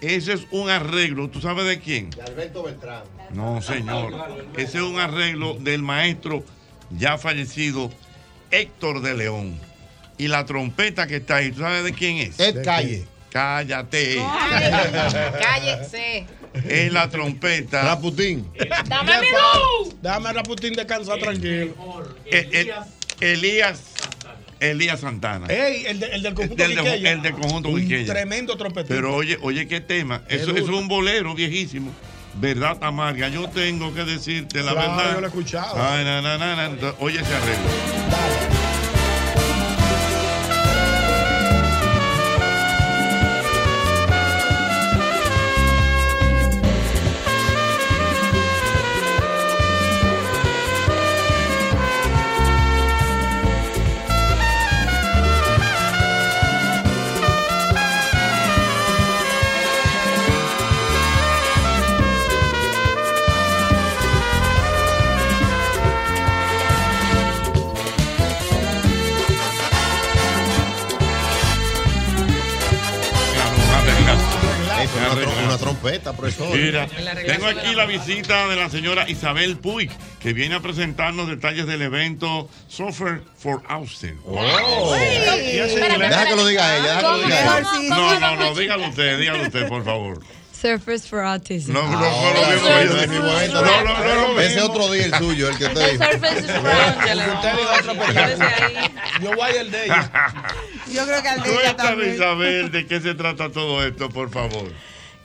Ese 0.00 0.34
es 0.34 0.46
un 0.52 0.70
arreglo, 0.70 1.28
¿tú 1.28 1.40
sabes 1.40 1.66
de 1.66 1.80
quién? 1.80 2.10
De 2.10 2.22
Alberto 2.22 2.62
Beltrán. 2.62 3.02
No, 3.30 3.60
señor. 3.60 4.14
Ese 4.54 4.78
es 4.78 4.84
un 4.84 5.00
arreglo 5.00 5.54
del 5.54 5.82
maestro 5.82 6.44
ya 6.90 7.18
fallecido 7.18 7.90
Héctor 8.50 9.02
de 9.02 9.14
León. 9.14 9.58
Y 10.16 10.28
la 10.28 10.46
trompeta 10.46 11.06
que 11.06 11.16
está 11.16 11.36
ahí, 11.36 11.50
¿tú 11.50 11.60
sabes 11.60 11.84
de 11.84 11.92
quién 11.92 12.18
es? 12.18 12.38
Ed 12.38 12.64
Calle. 12.64 13.06
Cállate. 13.30 14.16
Cállese. 15.40 16.26
Es 16.54 16.92
la 16.92 17.08
trompeta. 17.08 17.82
Raputín. 17.82 18.50
Dame 18.86 19.12
mi. 19.20 19.26
Dame 20.00 20.28
a 20.28 20.32
Raputín 20.32 20.74
descansar 20.74 21.18
tranquilo. 21.18 21.74
Eh, 22.24 22.48
eh, 22.52 23.32
Elías. 23.32 23.87
Elías 24.60 25.00
Santana. 25.00 25.46
Ey, 25.48 25.84
el, 25.86 26.00
de- 26.00 26.06
el 26.06 26.22
del 26.22 26.34
conjunto 26.34 26.64
El 26.64 26.74
del- 26.74 26.84
Quiqueya. 26.84 27.12
el 27.12 27.22
del 27.22 27.32
conjunto 27.32 27.68
Un 27.68 27.80
Quiqueya. 27.80 28.12
Tremendo 28.12 28.56
trompetista. 28.56 28.94
Pero 28.94 29.14
oye, 29.14 29.38
oye, 29.42 29.66
qué 29.68 29.80
tema. 29.80 30.22
Eso, 30.28 30.50
eso 30.50 30.56
es 30.56 30.68
un 30.68 30.88
bolero 30.88 31.34
viejísimo. 31.34 31.92
Verdad 32.34 32.76
amarga. 32.82 33.28
Yo 33.28 33.48
tengo 33.48 33.92
que 33.94 34.04
decirte 34.04 34.62
la 34.62 34.72
Claro, 34.72 34.96
verdad. 34.96 35.14
yo 35.14 35.20
lo 35.20 35.26
he 35.26 35.28
escuchado. 35.30 35.76
Ay, 35.82 36.04
na, 36.04 36.20
na, 36.22 36.38
na, 36.38 36.70
Oye 37.00 37.20
ese 37.20 37.34
arreglo. 37.34 38.67
Trompeta, 75.78 76.12
profesor. 76.12 76.56
Mira, 76.56 76.86
tengo 76.86 77.46
aquí 77.46 77.74
la 77.74 77.86
visita 77.86 78.48
de 78.48 78.56
la 78.56 78.68
señora 78.68 79.08
Isabel 79.08 79.56
Puig, 79.58 79.90
que 80.20 80.32
viene 80.32 80.56
a 80.56 80.60
presentarnos 80.60 81.28
detalles 81.28 81.66
del 81.66 81.82
evento 81.82 82.48
Software 82.68 83.22
for 83.36 83.62
Austin. 83.68 84.18
Oh. 84.26 84.92
Deja 84.92 86.26
que 86.26 86.36
lo 86.36 86.46
diga 86.46 86.76
ella, 86.76 86.96
deja 86.96 87.00
que 87.00 87.06
lo 87.06 87.18
diga 87.18 87.58
ella. 87.58 87.88
No, 87.88 88.20
no, 88.20 88.36
no, 88.36 88.54
dígalo 88.54 88.88
usted, 88.88 89.18
dígalo 89.18 89.42
usted, 89.44 89.68
por 89.68 89.84
favor. 89.84 90.20
Surfers 90.60 91.06
for 91.06 91.20
Autism. 91.20 91.72
No, 91.72 91.82
no, 91.82 92.00
no, 92.00 92.34
lo 92.34 92.46
mismo 92.48 92.68
el 92.68 93.08
mismo. 93.08 93.62
No, 93.62 93.84
no, 93.84 94.04
no, 94.04 94.34
no, 94.34 94.40
Ese 94.40 94.60
otro 94.60 94.90
día 94.90 95.04
el 95.04 95.14
suyo, 95.14 95.50
el 95.50 95.56
que 95.56 95.66
usted 95.66 95.92
dijo. 95.92 96.04
Diga 96.04 97.78
otro 97.78 97.92
espectáculo. 97.92 98.48
Yo 99.22 99.36
voy 99.36 99.56
al 99.56 99.70
de 99.70 99.84
ella. 99.84 100.10
Yo 100.92 101.06
creo 101.06 101.22
que 101.22 101.28
al 101.28 101.42
de 101.42 101.50
ella 101.50 101.60
Cuéntame, 101.62 101.88
también. 101.90 102.14
Isabel, 102.14 102.72
de 102.72 102.86
qué 102.88 103.00
se 103.00 103.14
trata 103.14 103.52
todo 103.52 103.86
esto, 103.86 104.08
por 104.08 104.30
favor. 104.30 104.72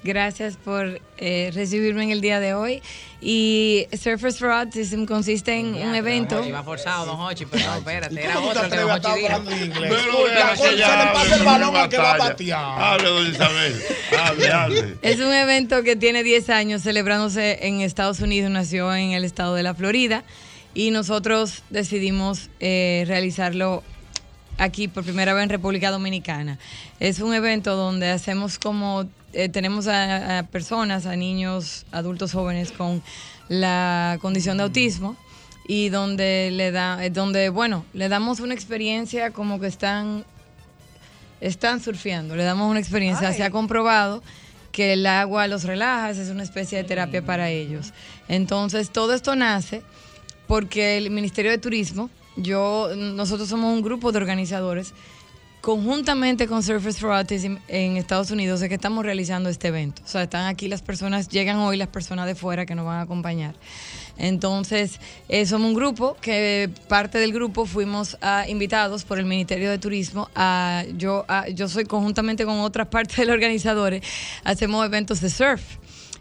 Gracias 0.04 0.58
por 0.58 1.00
eh, 1.18 1.52
recibirme 1.54 2.04
en 2.04 2.12
el 2.12 2.20
día 2.22 2.40
de 2.42 2.54
hoy. 2.54 2.82
Y 3.22 3.88
Surfers 3.94 4.38
for 4.38 4.50
Autism 4.52 5.06
consiste 5.06 5.54
en 5.58 5.76
un 5.76 5.96
evento. 5.96 6.44
Iba 6.46 6.62
forzado, 6.62 7.06
don 7.06 7.20
Hochi, 7.22 7.46
pero 7.46 7.66
no, 7.68 7.76
espérate, 7.78 8.22
era 8.22 8.34
¿Cómo 8.34 8.52
tú 8.52 8.58
otro 8.60 8.70
te 8.70 8.76
que 8.76 8.82
don 8.82 8.92
atreves 8.92 8.92
a 8.92 8.96
Hochi 8.96 9.08
estar 9.08 9.18
dijo. 9.18 9.36
hablando 9.36 9.66
inglés? 9.66 9.94
Pero 10.06 10.28
La 10.28 10.34
deja 10.34 10.50
cosa 10.50 10.64
que 10.70 10.76
ella 10.76 10.88
se 10.90 10.98
le 10.98 11.04
pasa 11.06 11.22
hable, 11.22 11.34
el 11.36 11.40
no 11.40 11.46
balón 11.46 11.74
me 11.74 11.80
al 11.80 11.90
que 11.90 11.98
va 11.98 12.04
a 12.04 12.18
batalla. 12.18 12.30
batear. 12.32 12.82
Hable, 12.82 13.08
doña 13.10 13.30
Isabel. 13.30 13.82
Hable, 14.20 14.52
hable. 14.52 14.96
Es 15.02 15.20
un 15.20 15.34
evento 15.34 15.84
que 15.84 15.96
tiene 15.96 16.24
10 16.24 16.50
años 16.50 16.82
celebrándose 16.82 17.66
en 17.66 17.80
Estados 17.80 18.20
Unidos, 18.20 18.52
nació 18.52 18.94
en 18.94 19.12
el 19.12 19.24
estado 19.24 19.56
de 19.56 19.64
la 19.64 19.74
Florida 19.74 20.26
y 20.74 20.92
nosotros 20.92 21.64
decidimos 21.70 22.50
eh, 22.60 23.06
realizarlo 23.08 23.84
aquí 24.58 24.88
por 24.88 25.04
primera 25.04 25.34
vez 25.34 25.44
en 25.44 25.50
República 25.50 25.92
Dominicana. 25.92 26.60
Es 27.00 27.20
un 27.20 27.34
evento 27.34 27.76
donde 27.76 28.10
hacemos 28.10 28.60
como, 28.60 29.06
eh, 29.34 29.50
tenemos 29.50 29.88
a, 29.88 30.40
a 30.40 30.44
personas, 30.44 31.06
a 31.06 31.16
niños, 31.16 31.86
adultos 31.92 32.34
jóvenes 32.34 32.72
con 32.72 33.02
la 33.50 34.18
condición 34.22 34.58
de 34.58 34.64
autismo 34.64 35.16
y 35.68 35.90
donde 35.90 36.50
le 36.52 36.72
da, 36.72 37.04
eh, 37.04 37.10
donde 37.10 37.50
bueno, 37.50 37.86
le 37.94 38.10
damos 38.10 38.40
una 38.40 38.54
experiencia 38.54 39.32
como 39.32 39.60
que 39.60 39.68
están 39.68 40.26
están 41.42 41.82
surfeando, 41.82 42.36
le 42.38 42.44
damos 42.44 42.70
una 42.70 42.80
experiencia, 42.80 43.34
se 43.34 43.44
ha 43.44 43.52
comprobado 43.52 44.24
que 44.72 44.94
el 44.94 45.06
agua 45.06 45.48
los 45.48 45.66
relaja, 45.66 46.10
es 46.10 46.30
una 46.30 46.44
especie 46.44 46.78
de 46.78 46.84
terapia 46.86 47.22
para 47.22 47.50
ellos. 47.50 47.94
Entonces, 48.30 48.90
todo 48.90 49.14
esto 49.14 49.36
nace 49.36 49.84
porque 50.48 50.98
el 50.98 51.12
Ministerio 51.12 51.52
de 51.52 51.58
Turismo, 51.58 52.10
yo, 52.36 52.90
nosotros 52.96 53.50
somos 53.50 53.74
un 53.74 53.82
grupo 53.82 54.12
de 54.12 54.18
organizadores, 54.18 54.94
conjuntamente 55.62 56.46
con 56.48 56.62
Surfers 56.62 57.00
for 57.00 57.12
Autism 57.14 57.56
en 57.70 57.96
Estados 57.96 58.32
Unidos, 58.32 58.62
es 58.62 58.68
que 58.68 58.76
estamos 58.76 59.06
realizando 59.06 59.50
este 59.50 59.70
evento. 59.70 60.02
O 60.04 60.08
sea, 60.08 60.24
están 60.24 60.46
aquí 60.48 60.68
las 60.68 60.82
personas, 60.82 61.30
llegan 61.30 61.58
hoy 61.60 61.78
las 61.78 61.88
personas 61.88 62.26
de 62.26 62.36
fuera 62.36 62.66
que 62.66 62.76
nos 62.76 62.86
van 62.86 62.98
a 62.98 63.02
acompañar. 63.04 63.56
Entonces, 64.18 65.00
eh, 65.30 65.46
somos 65.46 65.70
un 65.70 65.74
grupo 65.74 66.18
que 66.22 66.70
parte 66.90 67.18
del 67.18 67.32
grupo 67.34 67.66
fuimos 67.66 68.18
ah, 68.22 68.46
invitados 68.48 69.06
por 69.06 69.20
el 69.20 69.26
Ministerio 69.26 69.70
de 69.72 69.78
Turismo. 69.78 70.30
A, 70.36 70.84
yo, 70.98 71.24
a- 71.30 71.48
yo 71.50 71.68
soy 71.70 71.86
conjuntamente 71.86 72.44
con 72.46 72.60
otras 72.60 72.88
partes 72.90 73.16
de 73.18 73.26
los 73.26 73.34
organizadores, 73.34 74.04
hacemos 74.44 74.86
eventos 74.86 75.22
de 75.22 75.30
surf. 75.30 75.62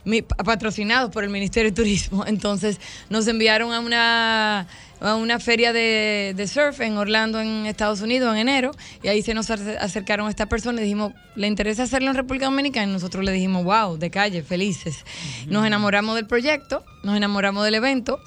Mi- 0.05 0.21
patrocinados 0.21 1.11
por 1.11 1.23
el 1.23 1.29
Ministerio 1.29 1.71
de 1.71 1.75
Turismo. 1.75 2.23
Entonces 2.27 2.79
nos 3.09 3.27
enviaron 3.27 3.73
a 3.73 3.79
una, 3.79 4.67
a 5.01 5.15
una 5.15 5.39
feria 5.39 5.73
de, 5.73 6.33
de 6.35 6.47
surf 6.47 6.79
en 6.81 6.97
Orlando, 6.97 7.39
en 7.39 7.65
Estados 7.65 8.01
Unidos, 8.01 8.33
en 8.33 8.39
enero, 8.41 8.71
y 9.01 9.07
ahí 9.07 9.21
se 9.21 9.33
nos 9.33 9.49
acer- 9.49 9.77
acercaron 9.79 10.29
estas 10.29 10.47
personas 10.47 10.81
y 10.81 10.83
dijimos, 10.85 11.13
¿le 11.35 11.47
interesa 11.47 11.83
hacerlo 11.83 12.09
en 12.09 12.15
República 12.15 12.45
Dominicana? 12.45 12.89
Y 12.89 12.93
nosotros 12.93 13.23
le 13.23 13.31
dijimos, 13.31 13.63
wow, 13.63 13.97
de 13.97 14.09
calle, 14.09 14.43
felices. 14.43 15.03
Nos 15.47 15.65
enamoramos 15.65 16.15
del 16.15 16.27
proyecto, 16.27 16.83
nos 17.03 17.15
enamoramos 17.17 17.63
del 17.65 17.75
evento. 17.75 18.19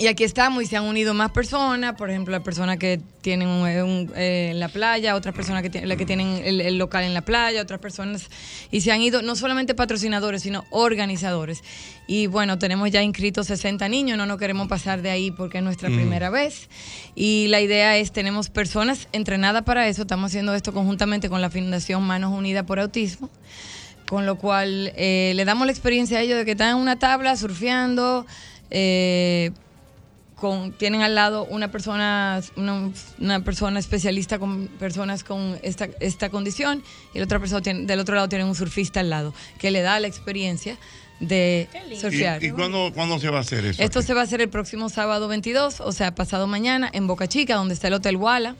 Y 0.00 0.06
aquí 0.06 0.24
estamos 0.24 0.62
y 0.62 0.66
se 0.66 0.78
han 0.78 0.84
unido 0.84 1.12
más 1.12 1.30
personas, 1.30 1.94
por 1.94 2.08
ejemplo, 2.08 2.32
las 2.32 2.42
personas 2.42 2.78
que 2.78 3.00
tienen 3.20 3.48
un, 3.48 3.68
un, 3.68 4.12
eh, 4.16 4.48
en 4.52 4.58
la 4.58 4.68
playa, 4.70 5.14
otras 5.14 5.34
personas 5.34 5.62
que, 5.62 5.68
tienen- 5.68 5.88
la 5.90 5.96
que 5.96 6.06
tienen 6.06 6.40
el, 6.42 6.62
el 6.62 6.78
local 6.78 7.04
en 7.04 7.12
la 7.12 7.20
playa, 7.20 7.60
otras 7.60 7.80
personas, 7.80 8.30
y 8.70 8.80
se 8.80 8.92
han 8.92 9.02
ido 9.02 9.20
no 9.20 9.36
solamente 9.36 9.74
patrocinadores, 9.74 10.40
sino 10.42 10.64
organizadores. 10.70 11.62
Y 12.06 12.28
bueno, 12.28 12.58
tenemos 12.58 12.90
ya 12.90 13.02
inscritos 13.02 13.46
60 13.48 13.88
niños, 13.90 14.16
no 14.16 14.24
nos 14.24 14.38
queremos 14.38 14.68
pasar 14.68 15.02
de 15.02 15.10
ahí 15.10 15.30
porque 15.32 15.58
es 15.58 15.64
nuestra 15.64 15.90
Mm. 15.90 15.94
primera 15.96 16.30
vez. 16.30 16.70
Y 17.14 17.48
la 17.48 17.60
idea 17.60 17.98
es, 17.98 18.10
tenemos 18.10 18.48
personas 18.48 19.06
entrenadas 19.12 19.64
para 19.64 19.86
eso, 19.86 20.02
estamos 20.02 20.30
haciendo 20.30 20.54
esto 20.54 20.72
conjuntamente 20.72 21.28
con 21.28 21.42
la 21.42 21.50
Fundación 21.50 22.02
Manos 22.04 22.32
Unidas 22.32 22.64
por 22.64 22.80
Autismo 22.80 23.28
con 24.08 24.26
lo 24.26 24.38
cual 24.38 24.92
eh, 24.96 25.34
le 25.36 25.44
damos 25.44 25.66
la 25.66 25.72
experiencia 25.72 26.18
a 26.18 26.22
ellos 26.22 26.36
de 26.38 26.44
que 26.44 26.50
están 26.52 26.70
en 26.70 26.76
una 26.82 26.98
tabla 26.98 27.36
surfeando, 27.36 28.26
eh, 28.68 29.52
con, 30.40 30.72
tienen 30.72 31.02
al 31.02 31.14
lado 31.14 31.44
una 31.44 31.70
persona, 31.70 32.40
una, 32.56 32.90
una 33.18 33.44
persona 33.44 33.78
especialista 33.78 34.38
con 34.40 34.66
personas 34.78 35.22
con 35.22 35.58
esta, 35.62 35.88
esta 36.00 36.30
condición 36.30 36.82
y 37.14 37.18
la 37.18 37.24
otra 37.24 37.38
persona 37.38 37.60
tiene- 37.62 37.86
del 37.86 38.00
otro 38.00 38.14
lado 38.16 38.28
tienen 38.28 38.48
un 38.48 38.54
surfista 38.56 38.98
al 39.00 39.10
lado 39.10 39.32
que 39.58 39.70
le 39.70 39.82
da 39.82 40.00
la 40.00 40.08
experiencia 40.08 40.76
de 41.20 41.68
surfear. 42.00 42.42
¿Y, 42.42 42.46
y 42.46 42.50
cuándo, 42.50 42.90
cuándo 42.94 43.18
se 43.18 43.28
va 43.28 43.38
a 43.38 43.40
hacer 43.42 43.64
eso? 43.66 43.82
Esto 43.82 44.00
se 44.02 44.14
va 44.14 44.22
a 44.22 44.24
hacer 44.24 44.40
el 44.40 44.48
próximo 44.48 44.88
sábado 44.88 45.28
22, 45.28 45.80
o 45.80 45.92
sea, 45.92 46.14
pasado 46.14 46.46
mañana, 46.46 46.88
en 46.92 47.06
Boca 47.06 47.28
Chica, 47.28 47.56
donde 47.56 47.74
está 47.74 47.88
el 47.88 47.94
Hotel 47.94 48.16
Wala. 48.16 48.56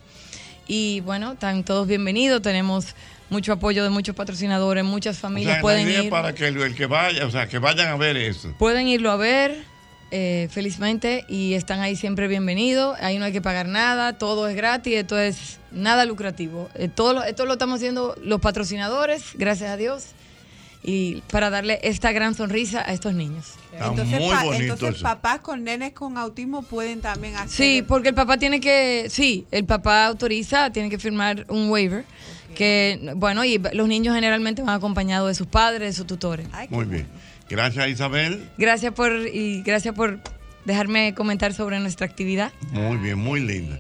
Y 0.69 1.01
bueno, 1.01 1.33
están 1.33 1.65
todos 1.65 1.89
bienvenidos. 1.89 2.43
Tenemos 2.43 2.95
mucho 3.31 3.53
apoyo 3.55 3.83
de 3.83 3.91
muchos 3.91 4.15
patrocinadores, 4.15 4.85
muchas 4.85 5.17
O 5.17 5.21
familias 5.21 5.55
sea, 5.55 5.63
pueden 5.63 5.85
la 5.87 5.91
idea 5.91 6.03
ir. 6.05 6.11
para 6.11 6.35
que 6.35 6.47
el, 6.49 6.61
el 6.61 6.75
que 6.75 6.87
vaya, 6.87 7.27
o 7.27 7.31
sea, 7.31 7.49
que 7.49 7.59
vayan 7.59 7.89
a 7.89 7.97
ver 7.97 8.17
eso. 8.17 8.53
Pueden 8.59 8.87
irlo 8.89 9.11
a 9.11 9.17
ver, 9.17 9.65
eh, 10.11 10.49
felizmente, 10.51 11.25
y 11.29 11.55
están 11.55 11.81
ahí 11.81 11.97
siempre 11.97 12.29
bienvenidos. 12.29 12.97
Ahí 13.01 13.19
no 13.19 13.25
hay 13.25 13.33
que 13.33 13.41
pagar 13.43 13.69
nada, 13.69 14.15
todo 14.19 14.49
es 14.49 14.57
gratis, 14.57 14.95
esto 14.95 15.19
es 15.19 15.59
nada 15.73 16.05
lucrativo. 16.05 16.69
Eh, 16.75 16.89
todo 16.89 17.13
lo- 17.15 17.23
esto 17.23 17.47
lo 17.47 17.53
estamos 17.55 17.77
haciendo 17.77 18.17
los 18.23 18.41
patrocinadores, 18.41 19.23
gracias 19.35 19.71
a 19.71 19.77
Dios. 19.77 20.05
y 20.83 21.17
para 21.31 21.51
darle 21.51 21.79
esta 21.83 22.11
gran 22.11 22.35
sonrisa 22.35 22.81
a 22.81 22.95
estos 22.95 23.13
niños. 23.13 23.49
Entonces, 23.79 24.19
pa- 24.31 24.57
entonces 24.57 25.03
papás 25.03 25.41
con 25.41 25.63
nenes 25.63 25.93
con 25.93 26.17
autismo 26.17 26.63
pueden 26.63 27.03
también 27.03 27.37
hacer. 27.37 27.51
Sí, 27.51 27.85
porque 27.87 28.09
el 28.09 28.15
papá 28.15 28.39
tiene 28.39 28.61
que, 28.61 29.09
sí, 29.11 29.45
el 29.51 29.67
papá 29.67 30.07
autoriza, 30.07 30.71
tiene 30.73 30.89
que 30.89 30.99
firmar 30.99 31.45
un 31.51 31.69
waiver, 31.69 32.07
que, 32.55 33.13
bueno, 33.17 33.45
y 33.45 33.59
los 33.75 33.89
niños 33.89 34.15
generalmente 34.15 34.63
van 34.63 34.75
acompañados 34.75 35.29
de 35.29 35.35
sus 35.35 35.47
padres, 35.49 35.81
de 35.81 35.93
sus 35.93 36.07
tutores. 36.07 36.47
Muy 36.71 36.87
bien. 36.87 37.07
Gracias, 37.51 37.89
Isabel. 37.89 38.49
Gracias 38.57 38.95
por, 38.95 39.13
y 39.13 39.63
gracias 39.63 39.95
por 39.95 40.21
dejarme 40.65 41.15
comentar 41.15 41.53
sobre 41.53 41.81
nuestra 41.81 42.07
actividad. 42.07 42.53
Muy 42.71 42.97
bien, 42.97 43.19
muy 43.19 43.41
linda. 43.41 43.79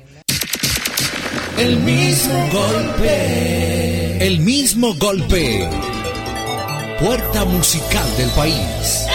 El 1.56 1.78
mismo 1.78 2.48
golpe. 2.52 4.26
El 4.26 4.40
mismo 4.40 4.94
golpe. 4.94 5.68
Puerta 6.98 7.44
musical 7.44 8.16
del 8.16 8.28
país. 8.30 9.06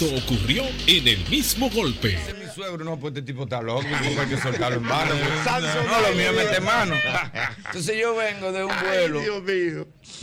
Esto 0.00 0.14
ocurrió 0.32 0.62
en 0.86 1.08
el 1.08 1.28
mismo 1.28 1.68
golpe. 1.70 2.16
Mi 2.40 2.48
suegro 2.54 2.84
no, 2.84 2.96
pues 3.00 3.14
este 3.16 3.22
tipo 3.22 3.42
está 3.42 3.60
loco, 3.60 3.82
porque 3.82 4.16
hay 4.20 4.28
que 4.28 4.36
soltarlo 4.36 4.76
en 4.78 4.84
mano. 4.84 5.12
No, 5.14 6.08
lo 6.08 6.14
mío 6.14 6.30
es 6.30 6.36
meter 6.36 6.62
mano. 6.62 6.94
Entonces 7.66 7.96
yo 8.00 8.14
vengo 8.14 8.52
de 8.52 8.62
un 8.64 8.70
vuelo 8.80 9.20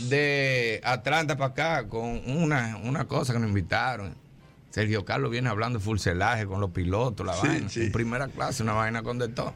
de 0.08 0.80
Atlanta 0.82 1.36
para 1.36 1.50
acá 1.50 1.88
con 1.90 2.22
una, 2.26 2.78
una 2.84 3.04
cosa 3.06 3.34
que 3.34 3.38
nos 3.38 3.48
invitaron. 3.50 4.14
Sergio 4.70 5.04
Carlos 5.04 5.30
viene 5.30 5.50
hablando 5.50 5.78
de 5.78 5.84
fuselaje 5.84 6.46
con 6.46 6.58
los 6.62 6.70
pilotos, 6.70 7.26
la 7.26 7.34
Sí, 7.34 7.46
vaina. 7.46 7.68
sí. 7.68 7.82
En 7.82 7.92
primera 7.92 8.28
clase, 8.28 8.62
una 8.62 8.72
vaina 8.72 9.02
con 9.02 9.18
de 9.18 9.28
todo. 9.28 9.54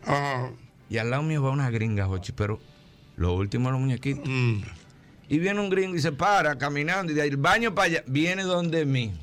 Y 0.90 0.98
al 0.98 1.08
lado 1.08 1.22
mío 1.22 1.42
va 1.42 1.50
una 1.50 1.70
gringa, 1.70 2.04
Jochi, 2.04 2.32
pero 2.32 2.60
lo 3.16 3.32
último 3.32 3.68
de 3.68 3.72
los 3.72 3.80
muñequitos. 3.80 4.28
Y 5.30 5.38
viene 5.38 5.60
un 5.60 5.70
gringo 5.70 5.96
y 5.96 6.00
se 6.02 6.12
para 6.12 6.58
caminando 6.58 7.10
y 7.10 7.14
de 7.14 7.22
ahí 7.22 7.30
el 7.30 7.36
baño 7.38 7.74
para 7.74 7.86
allá 7.86 8.04
viene 8.06 8.42
donde 8.42 8.84
mí. 8.84 9.14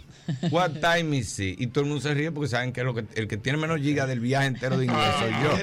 What 0.51 0.79
time 0.81 1.17
is 1.17 1.39
it? 1.39 1.59
Y 1.59 1.67
todo 1.67 1.83
el 1.83 1.89
mundo 1.89 2.01
se 2.01 2.13
ríe 2.13 2.31
porque 2.31 2.49
saben 2.49 2.73
que, 2.73 2.83
lo 2.83 2.93
que 2.93 3.05
el 3.15 3.27
que 3.27 3.37
tiene 3.37 3.57
menos 3.57 3.79
gigas 3.79 4.07
del 4.07 4.19
viaje 4.19 4.47
entero 4.47 4.77
de 4.77 4.85
inglés 4.85 5.15
soy 5.19 5.31
yo. 5.43 5.57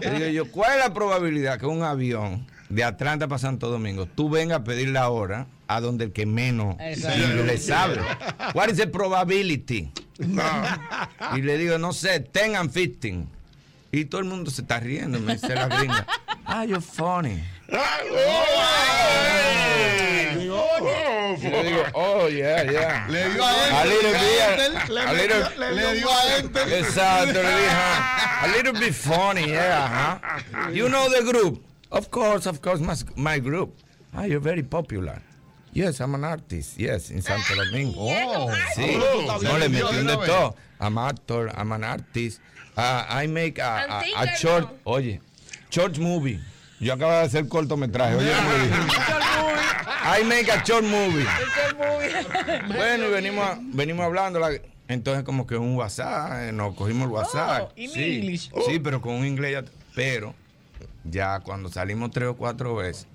Le 0.00 0.18
digo 0.18 0.30
yo, 0.30 0.50
¿cuál 0.50 0.72
es 0.72 0.78
la 0.78 0.92
probabilidad 0.92 1.58
que 1.58 1.66
un 1.66 1.82
avión 1.82 2.46
de 2.68 2.84
Atlanta 2.84 3.28
para 3.28 3.38
Santo 3.38 3.68
Domingo 3.70 4.06
tú 4.06 4.30
vengas 4.30 4.60
a 4.60 4.64
pedir 4.64 4.88
la 4.88 5.08
hora 5.10 5.46
a 5.68 5.80
donde 5.80 6.04
el 6.06 6.12
que 6.12 6.26
menos 6.26 6.76
inglés 6.80 7.66
sabe? 7.66 7.98
What 8.54 8.68
is 8.68 8.76
the 8.76 8.86
probability? 8.86 9.92
Y 10.18 11.42
le 11.42 11.58
digo, 11.58 11.78
no 11.78 11.92
sé, 11.92 12.20
10 12.20 12.54
and 12.56 12.72
15. 12.72 13.26
Y 13.92 14.06
todo 14.06 14.20
el 14.20 14.26
mundo 14.26 14.50
se 14.50 14.62
está 14.62 14.80
riendo, 14.80 15.20
me 15.20 15.34
dice 15.34 15.54
la 15.54 15.68
gringa. 15.68 16.06
Ah, 16.44 16.64
you're 16.64 16.80
funny. 16.80 17.42
Le 21.42 21.62
digo, 21.64 21.84
oh, 21.94 22.26
yeah, 22.28 22.62
yeah. 22.70 23.06
Le 23.08 23.32
dio 23.32 23.42
a 23.42 23.80
A 23.80 23.84
little 23.84 24.14
Enter, 24.14 24.70
bit. 25.48 25.58
le 25.58 25.94
dio 25.94 26.08
a 26.08 26.36
Enter. 26.38 26.66
Exacto, 26.78 27.32
le 27.32 27.42
dije, 27.42 27.68
"Ah, 27.70 28.44
a 28.44 28.48
little 28.56 28.72
bit 28.72 28.94
funny, 28.94 29.48
yeah, 29.50 29.88
huh? 29.88 30.70
You 30.70 30.88
know 30.88 31.08
the 31.08 31.22
group? 31.32 31.64
Of 31.90 32.10
course, 32.10 32.46
of 32.46 32.60
course, 32.62 32.80
my, 32.80 32.94
my 33.16 33.38
group. 33.38 33.74
Ah, 34.14 34.24
you're 34.24 34.40
very 34.40 34.62
popular. 34.62 35.20
Yes, 35.72 36.00
I'm 36.00 36.14
an 36.14 36.24
artist. 36.24 36.78
Yes, 36.78 37.10
in 37.10 37.22
Santo 37.22 37.54
Domingo. 37.54 38.00
Oh. 38.00 38.50
sí. 38.76 38.96
No 39.42 39.56
le 39.58 39.68
metí 39.68 39.98
un 39.98 40.06
de 40.06 40.16
todo. 40.26 40.54
I'm 40.80 40.98
actor, 40.98 41.50
I'm 41.56 41.72
an 41.72 41.84
artist. 41.84 42.40
Uh, 42.76 43.04
I 43.08 43.26
make 43.26 43.58
a, 43.58 43.86
a- 44.16 44.22
a 44.22 44.26
short, 44.36 44.68
oye, 44.86 45.18
short 45.70 45.98
movie. 45.98 46.38
Yo 46.82 46.92
acabo 46.92 47.12
de 47.12 47.18
hacer 47.20 47.48
cortometraje. 47.48 48.16
Oye. 48.16 48.32
I 50.20 50.24
make 50.24 50.50
a 50.50 50.62
short 50.64 50.84
movie. 50.84 51.24
Bueno, 52.66 53.06
y 53.06 53.10
venimos, 53.10 53.44
a- 53.46 53.58
venimos 53.60 54.04
hablando. 54.04 54.40
la- 54.40 54.50
entonces, 54.88 55.22
como 55.24 55.46
que 55.46 55.56
un 55.56 55.76
WhatsApp, 55.76 56.48
eh, 56.48 56.52
nos 56.52 56.74
cogimos 56.74 57.04
el 57.06 57.10
WhatsApp. 57.12 57.72
in 57.78 57.90
sí, 57.90 58.16
English. 58.16 58.50
sí, 58.66 58.78
pero 58.80 59.00
con 59.00 59.14
un 59.14 59.26
inglés. 59.26 59.52
ya- 59.52 59.72
Pero 59.94 60.34
ya 61.04 61.40
cuando 61.40 61.68
salimos 61.70 62.10
tres 62.10 62.28
o 62.28 62.36
cuatro 62.36 62.74
veces. 62.74 63.06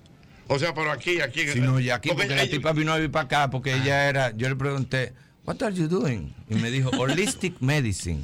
O 0.48 0.58
sea, 0.58 0.72
pero 0.72 0.90
aquí, 0.90 1.20
aquí. 1.20 1.46
Sí, 1.48 1.60
no, 1.60 1.78
ya 1.78 1.96
aquí, 1.96 2.08
Porque 2.08 2.22
porque 2.22 2.36
la 2.36 2.42
ellos- 2.44 2.56
tipa 2.56 2.72
vino 2.72 2.92
a 2.92 2.96
vivir 2.96 3.10
para 3.10 3.26
acá, 3.26 3.50
porque 3.50 3.74
ella 3.74 4.08
era. 4.08 4.30
Yo 4.34 4.48
le 4.48 4.56
pregunté, 4.56 5.12
¿What 5.44 5.62
are 5.62 5.74
you 5.74 5.88
doing? 5.88 6.34
Y 6.50 6.56
me 6.56 6.70
dijo, 6.70 6.90
Holistic 6.90 7.60
Medicine. 7.60 8.22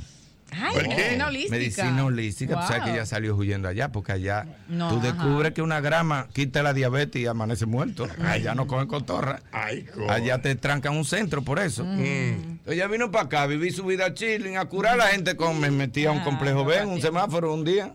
Ay, 0.56 0.74
Oh, 0.76 0.88
medicina 0.88 1.26
holística. 1.26 1.56
Medicina 1.56 2.04
holística. 2.04 2.54
Tú 2.54 2.60
sabes 2.66 2.82
que 2.82 2.90
Wow. 2.90 2.94
ella 2.96 3.06
salió 3.06 3.34
huyendo 3.36 3.68
allá, 3.68 3.90
porque 3.90 4.12
allá 4.12 4.46
No, 4.68 4.88
tú 4.88 4.98
ajá. 4.98 5.06
descubres 5.12 5.52
que 5.52 5.62
una 5.62 5.80
grama 5.80 6.28
quita 6.32 6.62
la 6.62 6.72
diabetes 6.72 7.20
y 7.22 7.26
amanece 7.26 7.66
muerto. 7.66 8.08
Allá 8.24 8.54
no 8.54 8.66
cogen 8.66 8.86
cotorra. 8.86 9.40
allá 10.08 10.40
te 10.42 10.54
trancan 10.54 10.96
un 10.96 11.04
centro 11.04 11.42
por 11.42 11.58
eso. 11.58 11.84
Mm. 11.84 12.58
Ella 12.66 12.86
vino 12.88 13.10
para 13.10 13.24
acá, 13.24 13.46
viví 13.46 13.70
su 13.70 13.84
vida 13.84 14.14
chilling, 14.14 14.56
a 14.56 14.64
curar 14.66 14.94
a 14.94 14.96
la 14.96 15.06
gente 15.08 15.36
con. 15.36 15.60
Me 15.60 15.70
metí 15.70 16.06
a 16.06 16.12
un 16.12 16.20
complejo 16.20 16.64
B 16.64 16.78
en 16.78 16.88
un 16.88 17.00
semáforo 17.00 17.52
un 17.52 17.64
día. 17.64 17.92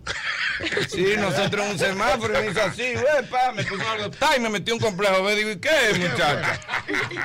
Sí, 0.90 1.06
nosotros 1.18 1.66
en 1.66 1.72
un 1.72 1.80
semáforo 1.80 2.38
y 2.38 2.46
me 2.46 2.52
hizo 2.52 2.62
así, 2.62 2.84
güey, 2.94 3.30
pa, 3.30 3.54
me 3.54 3.64
puso 3.64 3.82
algo, 3.90 4.10
ta, 4.12 4.36
y 4.36 4.42
me 4.42 4.50
metí 4.50 4.72
a 4.72 4.74
un 4.74 4.80
complejo 4.82 5.24
B. 5.24 5.36
Digo, 5.36 5.52
¿y 5.52 5.56
qué, 5.58 5.70
muchacha? 5.98 6.60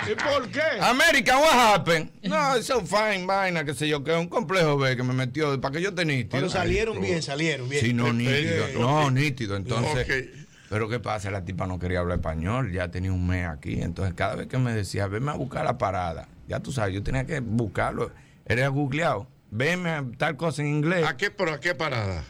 ¿Y 0.08 0.14
por 0.14 0.48
qué? 0.50 0.60
American, 0.80 1.38
what 1.40 1.52
happened? 1.74 2.10
No, 2.22 2.56
it's 2.56 2.66
so 2.66 2.80
fine, 2.86 3.26
vaina, 3.26 3.64
qué 3.64 3.74
sé 3.74 3.88
yo, 3.88 4.04
que 4.04 4.12
es 4.12 4.18
un 4.18 4.28
complejo 4.28 4.78
B 4.78 4.96
que 4.96 5.02
me 5.02 5.12
metió, 5.14 5.23
para 5.60 5.72
que 5.72 5.82
yo 5.82 5.94
te 5.94 6.04
nítido. 6.04 6.30
Pero 6.30 6.48
salieron 6.48 6.96
Ay, 6.96 7.02
bien, 7.02 7.22
salieron 7.22 7.68
bien. 7.68 7.84
Sí, 7.84 7.92
no, 7.92 8.12
nítido. 8.12 8.56
Perfecto. 8.56 8.80
No, 8.80 9.10
nítido. 9.10 9.56
Entonces, 9.56 10.28
pero 10.68 10.88
¿qué 10.88 10.98
pasa? 11.00 11.30
La 11.30 11.44
tipa 11.44 11.66
no 11.66 11.78
quería 11.78 12.00
hablar 12.00 12.18
español, 12.18 12.72
ya 12.72 12.88
tenía 12.88 13.12
un 13.12 13.26
mes 13.26 13.46
aquí. 13.46 13.80
Entonces, 13.80 14.14
cada 14.14 14.34
vez 14.34 14.48
que 14.48 14.58
me 14.58 14.72
decía, 14.72 15.06
venme 15.06 15.30
a 15.30 15.34
buscar 15.34 15.64
la 15.64 15.78
parada, 15.78 16.28
ya 16.48 16.60
tú 16.60 16.72
sabes, 16.72 16.94
yo 16.94 17.02
tenía 17.02 17.24
que 17.26 17.40
buscarlo. 17.40 18.10
Era 18.46 18.68
googleado. 18.68 19.28
Venme 19.50 19.90
a 19.90 20.04
tal 20.18 20.36
cosa 20.36 20.62
en 20.62 20.68
inglés. 20.68 21.06
¿A 21.06 21.16
qué, 21.16 21.30
pero 21.30 21.52
a 21.52 21.60
qué 21.60 21.76
parada? 21.76 22.24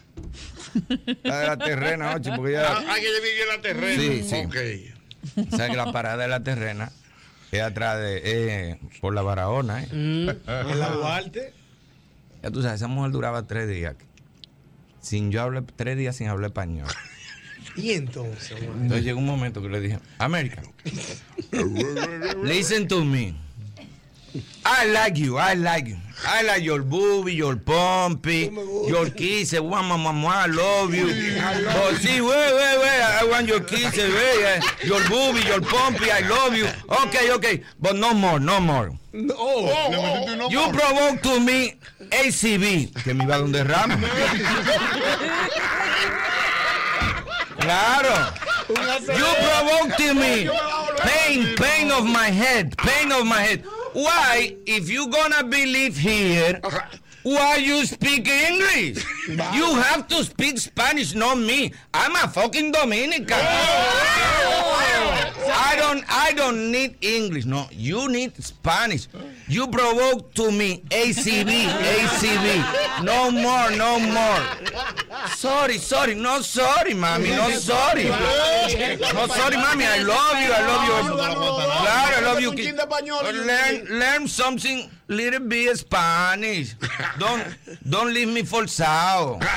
La 1.23 1.39
de 1.39 1.47
la 1.47 1.57
terrena, 1.57 2.15
ocho, 2.15 2.33
porque 2.37 2.53
ya. 2.53 2.71
Ah, 2.71 2.85
ah, 2.87 2.95
que 2.97 3.01
vive 3.01 3.43
en 3.43 3.49
la 3.49 3.63
terrena. 3.63 4.03
Sí, 4.03 4.23
sí. 4.29 4.37
Ok. 4.45 5.49
O 5.53 5.57
sea 5.57 5.71
que 5.71 5.77
la 5.77 5.91
parada 5.91 6.23
de 6.25 6.29
la 6.29 6.43
terrena 6.43 6.93
es 7.51 7.63
atrás 7.63 7.99
de. 7.99 8.21
eh, 8.25 8.79
por 9.01 9.15
la 9.15 9.23
Barahona, 9.23 9.85
¿eh? 9.85 9.89
En 9.91 10.27
la 10.79 10.91
Duarte. 10.91 11.55
Ya 12.45 12.51
tú 12.51 12.61
sabes, 12.61 12.77
esa 12.77 12.89
mujer 12.89 13.11
duraba 13.11 13.47
tres 13.47 13.67
días. 13.67 13.97
Sin 15.01 15.31
yo 15.31 15.41
hablar, 15.41 15.65
tres 15.77 15.97
días 15.97 16.15
sin 16.15 16.29
hablar 16.29 16.51
español. 16.51 16.89
Y 17.77 17.93
entonces, 17.93 18.59
bueno. 18.59 18.83
Entonces 18.83 19.05
llegó 19.05 19.19
un 19.19 19.27
momento 19.27 19.63
que 19.63 19.69
le 19.69 19.81
dije, 19.81 19.99
América, 20.19 20.63
listen 22.45 22.87
to 22.87 23.03
me. 23.05 23.35
I 24.65 24.87
like 24.93 25.19
you, 25.19 25.39
I 25.39 25.57
like 25.57 25.89
you. 25.89 25.97
I 26.25 26.43
like 26.43 26.63
your 26.63 26.83
boobie, 26.85 27.35
your 27.35 27.57
pumpy, 27.57 28.51
your 28.87 29.11
kisses, 29.11 29.61
one 29.61 29.89
mama, 29.89 30.13
mama, 30.13 30.29
I 30.29 30.47
love 30.47 30.95
you. 30.95 31.07
Oh, 31.09 31.93
sí, 31.99 32.21
wait, 32.21 32.55
wait, 32.55 32.79
wait, 32.79 33.01
I 33.03 33.27
want 33.29 33.49
your 33.49 33.61
kisses, 33.61 34.13
wait, 34.13 34.45
eh, 34.45 34.61
your 34.85 35.01
boobie, 35.09 35.45
your 35.47 35.63
pumpy, 35.63 36.11
I 36.11 36.21
love 36.29 36.55
you. 36.55 36.67
Okay, 37.07 37.33
okay, 37.33 37.63
but 37.81 37.97
no 37.97 38.13
more, 38.13 38.39
no 38.39 38.61
more. 38.61 38.93
Oh, 39.17 40.49
You 40.51 40.61
provoke 40.73 41.23
to 41.23 41.39
me 41.41 41.75
ACB, 42.11 42.93
que 43.05 43.15
me 43.15 43.25
iba 43.25 43.37
a 43.37 43.39
dar 43.39 43.43
un 43.45 43.53
derrame. 43.53 43.97
Claro. 47.61 48.33
You 48.69 49.29
provoke 49.47 49.97
to 49.99 50.15
me 50.15 50.49
pain, 50.99 51.55
pain 51.57 51.91
of 51.93 52.05
my 52.07 52.27
head, 52.29 52.77
pain 52.79 53.13
of 53.13 53.25
my 53.27 53.41
head. 53.41 53.65
Why, 53.93 54.57
if 54.67 54.89
you 54.91 55.09
gonna 55.09 55.45
believe 55.45 55.97
here, 55.97 56.61
why 57.23 57.57
you 57.57 57.87
speak 57.87 58.27
English? 58.29 59.05
You 59.29 59.75
have 59.77 60.09
to 60.09 60.25
speak 60.25 60.59
Spanish, 60.59 61.15
not 61.15 61.39
me. 61.39 61.73
I'm 61.93 62.17
a 62.17 62.27
fucking 62.29 62.73
Dominican. 62.73 63.39
I 65.47 65.77
don't, 65.77 66.05
I 66.09 66.33
don't 66.33 66.71
need 66.71 66.97
English. 67.03 67.45
No, 67.45 67.67
you 67.71 68.09
need 68.11 68.43
Spanish. 68.43 69.09
You 69.49 69.69
provoke 69.69 70.35
to 70.35 70.51
me 70.51 70.83
ACB, 70.91 71.51
ACB. 71.67 73.05
No 73.05 73.31
more, 73.31 73.71
no 73.77 73.99
more. 74.01 75.29
Sorry, 75.37 75.79
sorry, 75.79 76.15
no 76.15 76.41
sorry, 76.41 76.93
mami, 76.95 77.31
no 77.37 77.51
sorry. 77.59 78.05
No 78.05 79.27
sorry, 79.27 79.57
mami, 79.57 79.85
I 79.87 79.99
love 80.03 80.39
you, 80.41 80.53
I 80.53 80.63
love 80.67 80.85
you. 80.89 80.95
Claro, 81.85 82.27
I 82.29 82.33
of 82.33 82.41
you 82.41 82.51
un 82.51 82.57
kids. 82.57 82.67
chin 82.69 82.77
de 82.77 82.83
español 82.83 83.25
y 83.25 83.29
un 83.29 83.47
Learn, 83.47 83.99
learn 83.99 84.29
something 84.29 84.89
little 85.09 85.41
bit 85.41 85.77
Spanish. 85.79 86.75
Don't, 87.19 87.45
don't 87.89 88.13
leave 88.13 88.29
me 88.29 88.43
forzado. 88.43 89.41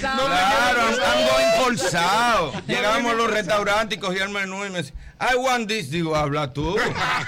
Claro, 0.00 0.80
I'm, 0.80 1.00
I'm 1.00 1.20
going 1.28 1.50
forzado. 1.78 2.52
Llegábamos 2.66 3.12
a 3.12 3.14
los 3.14 3.30
restaurantes 3.30 3.98
y 3.98 4.00
cogía 4.00 4.24
el 4.24 4.30
menú 4.30 4.64
y 4.64 4.70
me 4.70 4.82
decía, 4.82 4.94
I 5.20 5.36
want 5.36 5.68
this. 5.68 5.90
Digo, 5.90 6.14
habla 6.16 6.52
tú. 6.52 6.76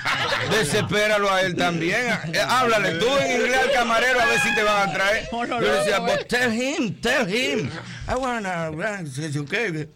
Desespéralo 0.51 1.31
a 1.31 1.43
él 1.43 1.55
también. 1.57 2.07
Eh, 2.33 2.41
Háblale 2.41 2.99
tú 2.99 3.07
en 3.19 3.41
inglés 3.43 3.61
al 3.65 3.73
camarero 3.73 4.21
a 4.21 4.27
ver 4.27 4.41
si 4.41 4.55
te 4.55 4.63
van 4.63 4.89
a 4.89 4.93
traer. 4.93 5.29
Yo 5.33 5.61
decía, 5.75 6.01
but 6.01 6.29
tell 6.29 6.51
him, 6.53 6.95
tell 7.01 7.27
him. 7.27 7.71
I 8.09 8.15
want 8.15 8.45
to, 8.47 9.41
okay. 9.41 9.89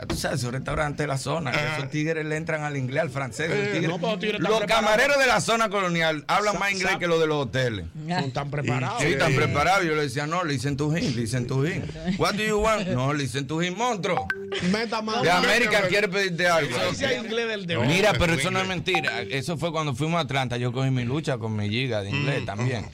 Ya 0.00 0.06
tú 0.06 0.14
sabes, 0.16 0.38
esos 0.40 0.52
restaurantes 0.52 0.98
de 0.98 1.06
la 1.08 1.18
zona, 1.18 1.50
que 1.50 1.58
esos 1.76 1.90
tigres 1.90 2.24
le 2.24 2.36
entran 2.36 2.62
al 2.62 2.76
inglés, 2.76 3.02
al 3.02 3.10
francés. 3.10 3.50
Eh, 3.52 3.70
tigres- 3.80 3.88
no, 3.88 3.98
pero 3.98 4.38
los 4.38 4.58
preparados. 4.58 4.66
camareros 4.66 5.18
de 5.18 5.26
la 5.26 5.40
zona 5.40 5.68
colonial 5.70 6.24
hablan 6.28 6.52
Sa- 6.54 6.58
más 6.60 6.72
inglés 6.72 6.96
que 6.98 7.06
los 7.08 7.18
de 7.18 7.26
los 7.26 7.36
hoteles. 7.46 7.86
Son 8.08 8.30
tan 8.32 8.48
preparados. 8.50 9.02
Sí, 9.02 9.16
tan 9.18 9.34
preparados. 9.34 9.84
Yo 9.84 9.96
le 9.96 10.02
decía, 10.02 10.26
no, 10.28 10.44
listen 10.44 10.76
to 10.76 10.96
him, 10.96 11.16
listen 11.16 11.46
to 11.48 11.66
him. 11.66 11.82
What 12.18 12.34
do 12.34 12.44
you 12.44 12.58
want? 12.60 12.86
No, 12.88 13.12
listen 13.12 13.46
to 13.48 13.60
him, 13.62 13.74
monstruo. 13.76 14.26
Meta 14.70 15.02
mano. 15.02 15.22
De 15.22 15.30
América 15.30 15.82
quiere 15.88 16.08
pedirte 16.08 16.46
algo. 16.46 16.76
Inglés 17.24 17.48
del 17.48 17.66
de 17.66 17.78
Mira, 17.78 18.12
pero 18.18 18.34
eso 18.34 18.50
no 18.52 18.60
es 18.60 18.68
mentira. 18.68 19.20
Eso 19.22 19.56
fue 19.58 19.72
cuando 19.72 19.94
fuimos 19.94 20.18
a 20.18 20.22
Atlanta. 20.22 20.56
Yo 20.58 20.72
cogí 20.72 20.90
mi 20.90 21.04
lucha 21.04 21.38
con 21.38 21.56
mi 21.56 21.68
giga 21.68 22.02
de 22.02 22.10
Mm, 22.12 22.14
inglés 22.14 22.44
también. 22.46 22.86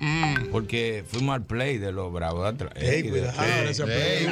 Porque 0.50 1.04
fuimos 1.06 1.34
al 1.34 1.44
play 1.44 1.76
de 1.78 1.92
los 1.92 2.10
bravos 2.12 2.42
de 2.44 2.48
Atlanta. 2.48 2.80
Ey, 2.80 2.88
Ey, 2.88 3.02
de- 3.02 3.10
cuidado, 3.10 3.42
ese 3.68 3.84
play. 3.84 4.26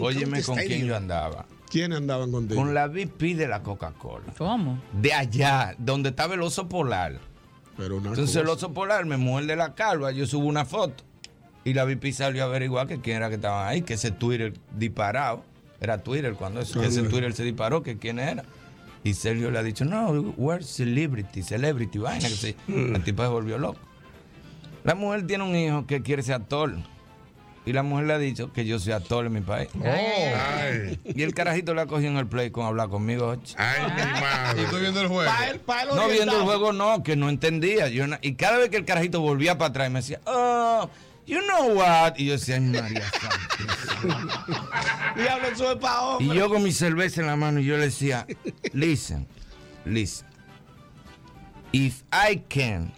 Óyeme 0.00 0.42
con 0.42 0.56
quién 0.58 0.86
yo 0.86 0.94
andaba. 0.96 1.46
¿Quiénes 1.70 1.98
andaban 1.98 2.30
contigo? 2.32 2.60
Con 2.60 2.74
la 2.74 2.88
VP 2.88 3.34
de 3.36 3.48
la 3.48 3.62
Coca-Cola. 3.62 4.32
¿Cómo? 4.36 4.78
De 4.92 5.12
allá, 5.12 5.74
donde 5.78 6.10
estaba 6.10 6.34
el 6.34 6.42
oso 6.42 6.68
polar. 6.68 7.18
Pero 7.76 7.96
una 7.96 8.08
Entonces 8.10 8.34
cosa. 8.36 8.40
el 8.40 8.48
oso 8.48 8.72
polar 8.74 9.06
me 9.06 9.16
muerde 9.16 9.56
la 9.56 9.74
calva, 9.74 10.10
yo 10.10 10.26
subo 10.26 10.46
una 10.46 10.64
foto. 10.64 11.04
Y 11.64 11.72
la 11.74 11.84
VP 11.84 12.12
salió 12.12 12.42
a 12.42 12.46
averiguar 12.46 12.86
que 12.86 13.00
quién 13.00 13.16
era 13.18 13.28
que 13.28 13.36
estaban 13.36 13.68
ahí, 13.68 13.82
que 13.82 13.94
ese 13.94 14.10
Twitter 14.10 14.52
disparado. 14.76 15.44
Era 15.80 15.98
Twitter 16.02 16.34
cuando 16.34 16.60
eso, 16.60 16.80
que 16.80 16.88
ese 16.88 17.02
Twitter 17.04 17.32
se 17.32 17.44
disparó, 17.44 17.82
que 17.82 17.96
quién 17.98 18.18
era. 18.18 18.44
Y 19.02 19.14
Sergio 19.14 19.50
le 19.50 19.58
ha 19.58 19.62
dicho, 19.62 19.84
no, 19.86 20.10
we're 20.36 20.62
celebrity, 20.62 21.42
celebrity, 21.42 21.98
vaina, 21.98 22.28
que 22.28 22.34
sí. 22.34 22.56
El 22.68 23.02
tipo 23.02 23.22
se 23.22 23.28
volvió 23.28 23.56
loco. 23.56 23.78
La 24.84 24.94
mujer 24.94 25.26
tiene 25.26 25.44
un 25.44 25.54
hijo 25.54 25.86
que 25.86 26.02
quiere 26.02 26.22
ser 26.22 26.34
actor. 26.34 26.74
Y 27.66 27.72
la 27.74 27.82
mujer 27.82 28.06
le 28.06 28.14
ha 28.14 28.18
dicho 28.18 28.52
que 28.52 28.64
yo 28.64 28.78
soy 28.78 28.92
actor 28.94 29.26
en 29.26 29.32
mi 29.34 29.40
país. 29.42 29.68
Y 31.04 31.22
el 31.22 31.34
carajito 31.34 31.74
le 31.74 31.82
ha 31.82 31.86
cogido 31.86 32.10
en 32.10 32.16
el 32.16 32.26
play 32.26 32.50
con 32.50 32.64
hablar 32.64 32.88
conmigo. 32.88 33.28
ocho. 33.28 33.54
Y 34.56 34.60
estoy 34.60 34.80
viendo 34.80 35.00
el 35.02 35.08
juego. 35.08 35.30
No 35.94 36.08
viendo 36.08 36.36
el 36.38 36.42
juego, 36.42 36.72
no, 36.72 37.02
que 37.02 37.16
no 37.16 37.28
entendía. 37.28 37.88
Yo 37.88 38.06
y 38.22 38.34
cada 38.34 38.58
vez 38.58 38.70
que 38.70 38.78
el 38.78 38.84
carajito 38.84 39.20
volvía 39.20 39.58
para 39.58 39.68
atrás, 39.70 39.90
me 39.90 40.00
decía, 40.00 40.20
oh, 40.24 40.88
you 41.26 41.38
know 41.42 41.74
what? 41.74 42.14
Y 42.16 42.26
yo 42.26 42.32
decía, 42.32 42.54
ay, 42.56 42.60
María 42.62 43.04
hombre. 46.02 46.24
Y 46.24 46.34
yo 46.34 46.48
con 46.48 46.62
mi 46.62 46.72
cerveza 46.72 47.20
en 47.20 47.26
la 47.26 47.36
mano, 47.36 47.60
y 47.60 47.64
yo 47.66 47.76
le 47.76 47.84
decía, 47.84 48.26
listen, 48.72 49.26
listen. 49.84 50.26
If 51.72 52.02
I 52.10 52.42
can, 52.48 52.92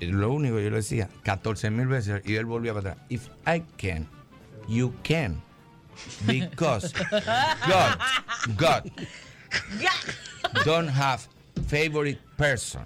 y 0.00 0.06
lo 0.06 0.32
único 0.32 0.56
que 0.56 0.64
yo 0.64 0.70
le 0.70 0.76
decía, 0.76 1.08
14 1.22 1.70
mil 1.70 1.86
veces, 1.86 2.22
y 2.24 2.36
él 2.36 2.44
volvía 2.44 2.74
para 2.74 2.92
atrás. 2.92 3.06
If 3.08 3.28
I 3.46 3.62
can, 3.76 4.08
you 4.68 4.92
can. 5.02 5.42
Because 6.26 6.92
God, 7.66 7.98
God 8.56 8.90
don't 10.64 10.88
have 10.88 11.26
favorite 11.66 12.18
person. 12.36 12.82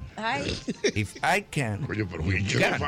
If 0.95 1.17
I 1.23 1.41
can. 1.41 1.87
you 1.95 2.07
can. 2.07 2.81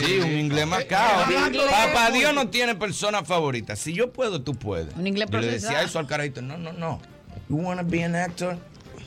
Sí, 0.00 0.18
un 0.20 0.30
inglés 0.30 0.66
macao. 0.66 1.26
Un 1.26 1.54
inglés 1.54 1.70
Papá 1.70 2.10
Dios 2.10 2.34
no 2.34 2.48
tiene 2.48 2.74
persona 2.74 3.22
favorita. 3.24 3.76
Si 3.76 3.92
yo 3.92 4.12
puedo, 4.12 4.42
tú 4.42 4.54
puedes. 4.54 4.94
Un 4.96 5.06
inglés 5.06 5.28
Yo 5.30 5.40
le 5.40 5.52
decía 5.52 5.82
eso 5.82 5.98
al 5.98 6.06
carajito. 6.06 6.42
No, 6.42 6.56
no, 6.56 6.72
no. 6.72 7.00
You 7.48 7.56
wanna 7.56 7.82
be 7.82 8.02
an 8.02 8.14
actor? 8.14 8.58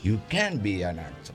You 0.02 0.18
can 0.28 0.58
be 0.62 0.82
an 0.84 0.98
actor. 0.98 1.34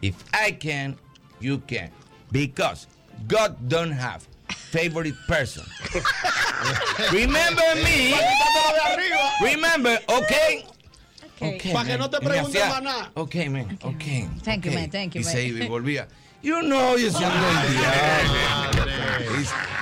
If 0.00 0.16
I 0.32 0.52
can, 0.52 0.96
you 1.40 1.60
can. 1.60 1.90
Because 2.32 2.86
God 3.28 3.68
don't 3.68 3.92
have 3.92 4.26
favorite 4.48 5.14
person. 5.28 5.64
Remember 7.12 7.62
me. 7.84 8.14
Remember, 9.42 9.98
okay? 10.08 10.64
Okay, 11.42 11.72
Pa' 11.72 11.82
que 11.82 11.90
man. 11.90 11.98
no 11.98 12.08
te 12.08 12.18
hacía, 12.18 12.68
más 12.68 12.82
nada. 12.82 13.10
Ok, 13.14 13.34
man, 13.50 13.78
ok. 13.82 14.04
Thank 14.44 14.64
you, 14.64 14.72
man, 14.72 14.88
thank 14.90 15.14
you, 15.14 15.20
Y 15.20 15.24
man. 15.24 15.32
se 15.32 15.44
y 15.46 15.68
volvía. 15.68 16.06
You 16.42 16.60
know, 16.60 16.96
yo 16.96 17.08
siendo 17.08 17.36
el 17.36 17.72
diablo. 17.72 18.84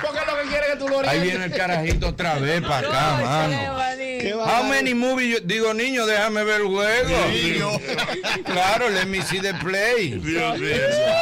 Porque 0.05 0.19
que 0.43 0.47
quiere 0.49 0.67
que 0.71 0.75
tú 0.77 0.87
lo 0.89 0.99
Ahí 1.07 1.19
viene 1.19 1.45
el 1.45 1.51
carajito 1.51 2.07
otra 2.09 2.35
vez 2.35 2.61
para 2.61 2.87
acá, 2.87 3.23
mano. 3.23 3.77
Qué 3.97 4.33
How 4.35 4.63
many 4.63 4.93
movies? 4.93 5.39
yo- 5.39 5.45
digo, 5.45 5.73
niño, 5.73 6.05
déjame 6.05 6.43
ver 6.43 6.61
el 6.61 6.67
juego. 6.67 7.79
claro, 8.45 8.89
let 8.89 9.05
me 9.05 9.21
see 9.23 9.39
the 9.39 9.53
play. 9.55 10.11
Dios 10.19 10.59
mío. 10.59 10.75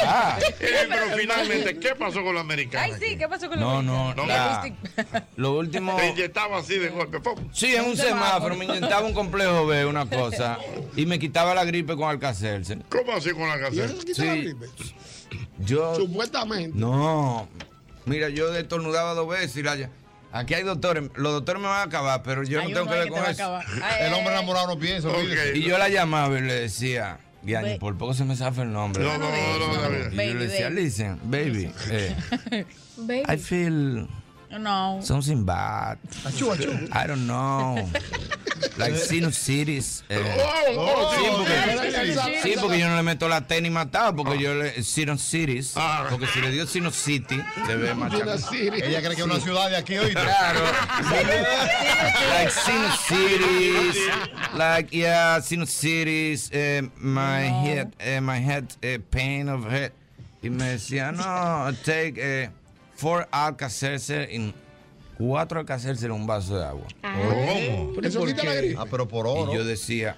Ah. 0.05 0.37
Eh, 0.59 0.85
pero 0.89 1.05
finalmente, 1.17 1.77
¿qué 1.79 1.95
pasó 1.95 2.23
con 2.23 2.35
la 2.35 2.41
americana? 2.41 2.83
Ay, 2.83 2.93
sí, 2.99 3.17
¿qué 3.17 3.27
pasó 3.27 3.47
con 3.49 3.59
No, 3.59 3.77
la 3.77 3.81
no, 3.83 4.13
No, 4.15 4.25
la- 4.25 4.69
lo 5.37 5.57
último. 5.57 5.95
Te 5.95 6.09
inyectaba 6.09 6.59
así 6.59 6.77
de 6.77 6.89
golpe. 6.89 7.19
¡pum! 7.19 7.35
Sí, 7.53 7.75
en 7.75 7.85
un 7.85 7.95
semáforo 7.97 8.55
me 8.55 8.65
inyectaba 8.65 9.05
un 9.05 9.13
complejo 9.13 9.65
B, 9.65 9.85
una 9.85 10.05
cosa, 10.09 10.57
y 10.95 11.05
me 11.05 11.19
quitaba 11.19 11.53
la 11.53 11.63
gripe 11.65 11.95
con 11.95 12.09
Alcacelser. 12.09 12.79
¿Cómo 12.89 13.13
así 13.13 13.31
con 13.31 13.49
gripe? 13.49 14.65
Yo, 15.59 15.95
Supuestamente. 15.95 16.77
no, 16.77 17.47
mira, 18.10 18.30
yo 18.30 18.53
estornudaba 18.56 19.14
dos 19.14 19.30
veces 19.30 19.56
y 19.57 19.64
la... 19.64 19.90
Aquí 20.31 20.53
hay 20.53 20.61
doctores, 20.64 21.10
los 21.15 21.34
doctores 21.34 21.60
me 21.61 21.68
van 21.68 21.80
a 21.80 21.84
acabar, 21.84 22.22
pero 22.22 22.44
yo 22.44 22.60
Hay 22.61 22.68
no 22.68 22.73
tengo 22.81 22.88
que 22.91 22.95
ver 22.99 23.03
que 23.06 23.10
con 23.10 23.26
eso. 23.26 23.60
El 23.99 24.14
hombre 24.14 24.31
enamorado 24.34 24.68
no 24.68 24.77
piensa. 24.80 25.10
Y 25.56 25.61
yo 25.64 25.77
la 25.80 25.90
llamaba 25.90 26.38
y 26.38 26.41
le 26.41 26.53
decía, 26.53 27.19
Diane, 27.41 27.73
Ve- 27.73 27.80
por 27.80 27.98
poco 27.98 28.14
se 28.14 28.26
me 28.26 28.36
zafa 28.36 28.61
el 28.61 28.72
nombre. 28.72 29.03
No, 29.03 29.18
no, 29.18 29.26
no, 29.27 29.68
no, 29.73 29.81
David. 29.81 29.98
Y 29.98 30.11
yo 30.11 30.18
Baby, 30.18 30.34
le 30.34 30.48
decía, 30.48 30.69
baby. 30.69 30.81
listen, 30.84 31.19
baby, 31.23 31.72
eh, 31.90 32.65
Baby. 32.98 33.23
No. 34.57 34.99
something 35.01 35.45
bad. 35.45 35.99
I 36.91 37.05
don't 37.05 37.27
know. 37.27 37.88
Like 38.77 38.93
sinusitis. 38.93 40.03
Eh. 40.09 40.17
Oh, 40.77 41.13
sí, 41.13 41.23
oh, 41.30 41.38
porque, 41.38 42.41
sí, 42.41 42.55
porque 42.59 42.80
yo 42.80 42.89
no 42.89 42.95
le 42.95 43.03
meto 43.03 43.27
la 43.27 43.41
T 43.45 43.61
ni 43.61 43.69
matado, 43.69 44.15
porque 44.15 44.39
yo 44.39 44.55
le 44.55 44.84
sinusitis. 44.84 45.76
Porque 46.09 46.27
si 46.27 46.41
le 46.41 46.51
dio 46.51 46.65
sinusitis, 46.65 47.41
se 47.65 47.76
ve 47.76 47.93
machacado. 47.93 48.38
Ella 48.51 49.01
cree 49.01 49.15
que 49.15 49.21
es 49.21 49.27
una 49.27 49.39
ciudad 49.39 49.69
de 49.69 49.77
aquí 49.77 49.97
hoy. 49.97 50.13
Claro. 50.13 50.61
like 52.31 52.51
sinusitis, 52.51 53.97
like 54.55 54.95
yeah, 54.95 55.39
sinusitis, 55.41 56.49
eh, 56.51 56.89
my 56.97 57.43
head, 57.43 57.93
eh, 57.99 58.19
my 58.19 58.39
head, 58.39 58.65
eh, 58.81 58.99
pain 59.11 59.49
of 59.49 59.65
head. 59.65 59.91
Y 60.41 60.49
me 60.49 60.69
decía, 60.69 61.11
no, 61.11 61.73
take 61.84 62.49
eh, 62.99 63.01
four 63.01 63.27
Alka-Seltzer 63.31 64.30
in 64.34 64.53
cuatro 65.17 65.59
Alka-Seltzer 65.59 66.07
en 66.07 66.11
un 66.13 66.27
vaso 66.27 66.57
de 66.57 66.65
agua. 66.65 66.85
¿Cómo? 67.01 67.91
Pero 67.95 68.07
eso 68.07 68.26
quita 68.26 68.43
la 68.43 68.55
gripe. 68.55 68.76
Ah, 68.80 68.85
pero 68.89 69.07
por 69.07 69.27
oro. 69.27 69.51
Y 69.51 69.55
yo 69.55 69.63
decía, 69.65 70.17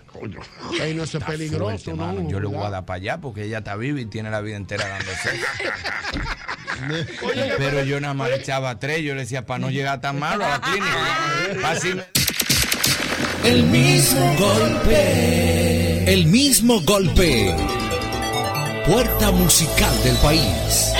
Ey, 0.82 0.94
no, 0.94 1.04
eso 1.04 1.18
es 1.18 1.22
"Está 1.24 1.28
peligroso, 1.28 1.66
fuerte, 1.70 1.92
no. 1.94 2.06
mano. 2.08 2.30
Yo 2.30 2.40
le 2.40 2.48
voy 2.48 2.64
a 2.66 2.70
dar 2.70 2.86
para 2.86 2.98
allá 2.98 3.18
porque 3.20 3.46
ella 3.46 3.60
está 3.60 3.76
viva 3.76 4.00
y 4.00 4.06
tiene 4.06 4.30
la 4.30 4.42
vida 4.42 4.58
entera 4.58 4.88
dándose. 4.88 5.30
pero 7.58 7.84
yo 7.84 8.00
nada 8.00 8.14
más 8.14 8.30
le 8.30 8.36
echaba 8.38 8.78
tres. 8.80 9.02
Yo 9.04 9.14
le 9.16 9.22
decía, 9.22 9.46
para 9.46 9.60
no 9.60 9.70
llegar 9.70 10.02
tan 10.02 10.20
malo 10.20 10.46
a 10.46 10.50
la 10.50 10.62
clínica. 10.62 12.06
El 13.44 13.64
mismo 13.64 14.36
golpe. 14.38 16.04
El 16.14 16.28
mismo 16.28 16.80
golpe. 16.82 17.56
Puerta 18.86 19.32
musical 19.32 20.04
del 20.04 20.16
país. 20.18 20.92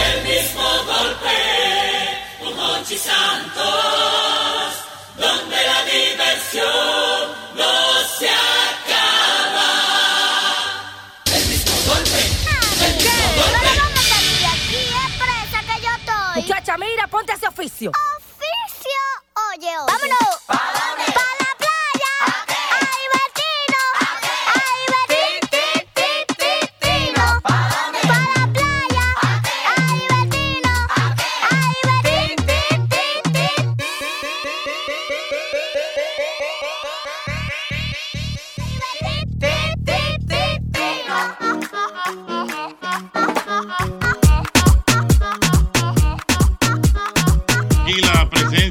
Muchacha, 16.42 16.76
mira, 16.78 17.08
ponte 17.08 17.32
a 17.32 17.36
ese 17.36 17.48
oficio. 17.48 17.92
Oficio. 17.92 19.02
Oye, 19.52 19.68
oye. 19.68 19.86
Vámonos. 19.88 20.42
¿Para 20.48 20.96
dónde? 20.98 21.11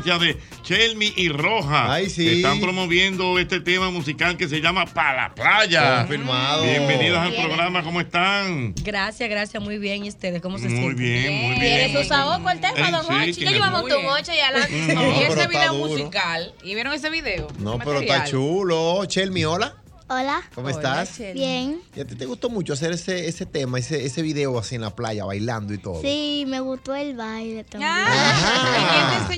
Presencia 0.00 0.18
de 0.18 0.38
Chelmi 0.62 1.12
y 1.16 1.28
Roja. 1.28 1.92
Ay, 1.92 2.08
sí. 2.10 2.24
Que 2.24 2.36
están 2.36 2.60
promoviendo 2.60 3.38
este 3.38 3.60
tema 3.60 3.90
musical 3.90 4.36
que 4.36 4.48
se 4.48 4.60
llama 4.60 4.86
Pa' 4.86 5.12
la 5.14 5.34
playa. 5.34 5.98
Confirmado. 5.98 6.62
Bienvenidas 6.64 7.26
al 7.26 7.30
Bien. 7.32 7.46
programa, 7.46 7.82
¿cómo 7.82 8.00
están? 8.00 8.74
Gracias, 8.82 9.28
gracias, 9.28 9.62
muy 9.62 9.78
bien. 9.78 10.04
¿Y 10.04 10.08
ustedes 10.08 10.40
cómo 10.40 10.58
se 10.58 10.68
Muy 10.68 10.76
sienten? 10.94 10.96
bien, 10.96 11.34
muy 11.42 11.60
bien. 11.60 11.90
¿Tiene 11.90 12.02
su 12.02 12.08
saoco 12.08 12.50
el 12.50 12.60
tema, 12.60 12.90
don 12.90 13.06
sí, 13.06 13.12
Hochi? 13.12 13.32
tiene 13.34 13.50
Ya 13.52 13.56
llevamos 13.58 13.82
Muy 13.82 13.90
tu 13.90 13.96
un 13.96 14.02
bien. 14.02 14.14
ocho 14.14 14.32
y 14.32 14.38
adelante. 14.38 14.94
No, 14.94 15.06
y 15.20 15.22
ese 15.24 15.46
video 15.48 15.74
duro. 15.74 15.88
musical. 15.88 16.54
¿Y 16.62 16.74
vieron 16.74 16.92
ese 16.92 17.10
video? 17.10 17.48
No, 17.58 17.78
pero 17.78 18.00
está 18.00 18.24
chulo. 18.24 19.04
Chelmi, 19.06 19.44
hola. 19.44 19.74
Hola. 20.12 20.42
¿Cómo 20.56 20.66
Hola, 20.66 20.76
estás? 21.04 21.18
Bien. 21.34 21.80
¿Y 21.94 22.00
a 22.00 22.04
ti 22.04 22.16
te 22.16 22.26
gustó 22.26 22.50
mucho 22.50 22.72
hacer 22.72 22.90
ese, 22.90 23.28
ese 23.28 23.46
tema, 23.46 23.78
ese, 23.78 24.04
ese 24.04 24.22
video 24.22 24.58
así 24.58 24.74
en 24.74 24.80
la 24.80 24.90
playa, 24.96 25.24
bailando 25.24 25.72
y 25.72 25.78
todo? 25.78 26.00
Sí, 26.02 26.42
me 26.48 26.58
gustó 26.58 26.96
el 26.96 27.14
baile 27.14 27.62
también. 27.62 27.92
Ah, 27.94 29.28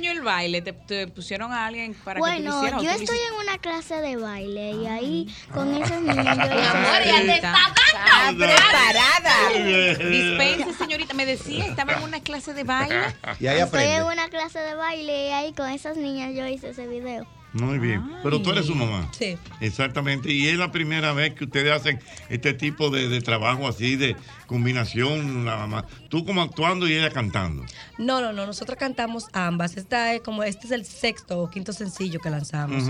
¿y 0.41 0.51
¿Quién 0.53 0.65
te 0.65 0.71
enseñó 0.71 0.93
el 0.93 0.93
baile? 0.93 0.97
¿Te, 0.97 1.07
te 1.07 1.07
pusieron 1.09 1.53
a 1.53 1.67
alguien 1.67 1.95
para 2.05 2.21
que 2.21 2.21
tú 2.21 2.53
Bueno, 2.53 2.83
yo 2.83 2.91
estoy 2.91 3.19
en 3.19 3.35
una 3.41 3.59
clase 3.59 3.97
de 3.97 4.17
baile 4.17 4.73
y 4.73 4.87
ahí 4.87 5.35
con 5.53 5.75
esos 5.75 6.01
niños 6.01 6.17
yo 6.25 6.25
Mi 6.25 6.67
amor, 6.67 7.05
ya 7.05 7.21
te 7.23 7.35
está 7.35 7.55
Está 7.93 8.33
preparada. 8.37 10.09
Dispense, 10.11 10.73
señorita. 10.79 11.15
Me 11.15 11.27
decía, 11.27 11.67
estaba 11.67 11.95
en 11.95 12.03
una 12.03 12.21
clase 12.21 12.55
de 12.55 12.65
baile. 12.65 12.97
Y 13.41 13.47
ahí 13.47 13.61
Estoy 13.61 13.85
en 13.85 14.05
una 14.05 14.29
clase 14.29 14.59
de 14.59 14.75
baile 14.75 15.29
y 15.29 15.31
ahí 15.31 15.53
con 15.53 15.69
esas 15.71 15.97
niñas 15.97 16.35
yo 16.35 16.47
hice 16.47 16.71
ese 16.71 16.87
video. 16.87 17.27
Muy 17.53 17.79
bien. 17.79 18.03
Pero 18.23 18.41
tú 18.41 18.51
eres 18.51 18.67
su 18.67 18.75
mamá. 18.75 19.09
Sí. 19.13 19.37
Exactamente. 19.61 20.33
Y 20.33 20.49
es 20.49 20.57
la 20.57 20.73
primera 20.73 21.13
vez 21.13 21.35
que 21.35 21.45
ustedes 21.45 21.71
hacen 21.73 22.01
este 22.31 22.55
tipo 22.55 22.91
de, 22.91 23.09
de 23.09 23.21
trabajo 23.21 23.69
así, 23.69 23.97
de 23.97 24.17
combinación, 24.53 25.45
la 25.45 25.57
mamá. 25.57 25.87
Tú 26.09 26.25
como 26.25 26.43
actuando 26.43 26.89
y 26.89 26.95
ella 26.95 27.11
cantando. 27.11 27.65
No, 27.99 28.21
no, 28.21 28.33
no. 28.33 28.47
Nosotros 28.47 28.79
cantamos 28.79 29.27
ambas. 29.33 29.77
Esta 29.77 30.15
es 30.15 30.21
como, 30.21 30.45
este 30.45 30.67
es 30.67 30.73
el 30.73 30.85
sexto 30.85 31.41
o 31.41 31.51
quinto 31.51 31.73
sencillo 31.73 32.21
que 32.21 32.31
lanzamos. 32.31 32.85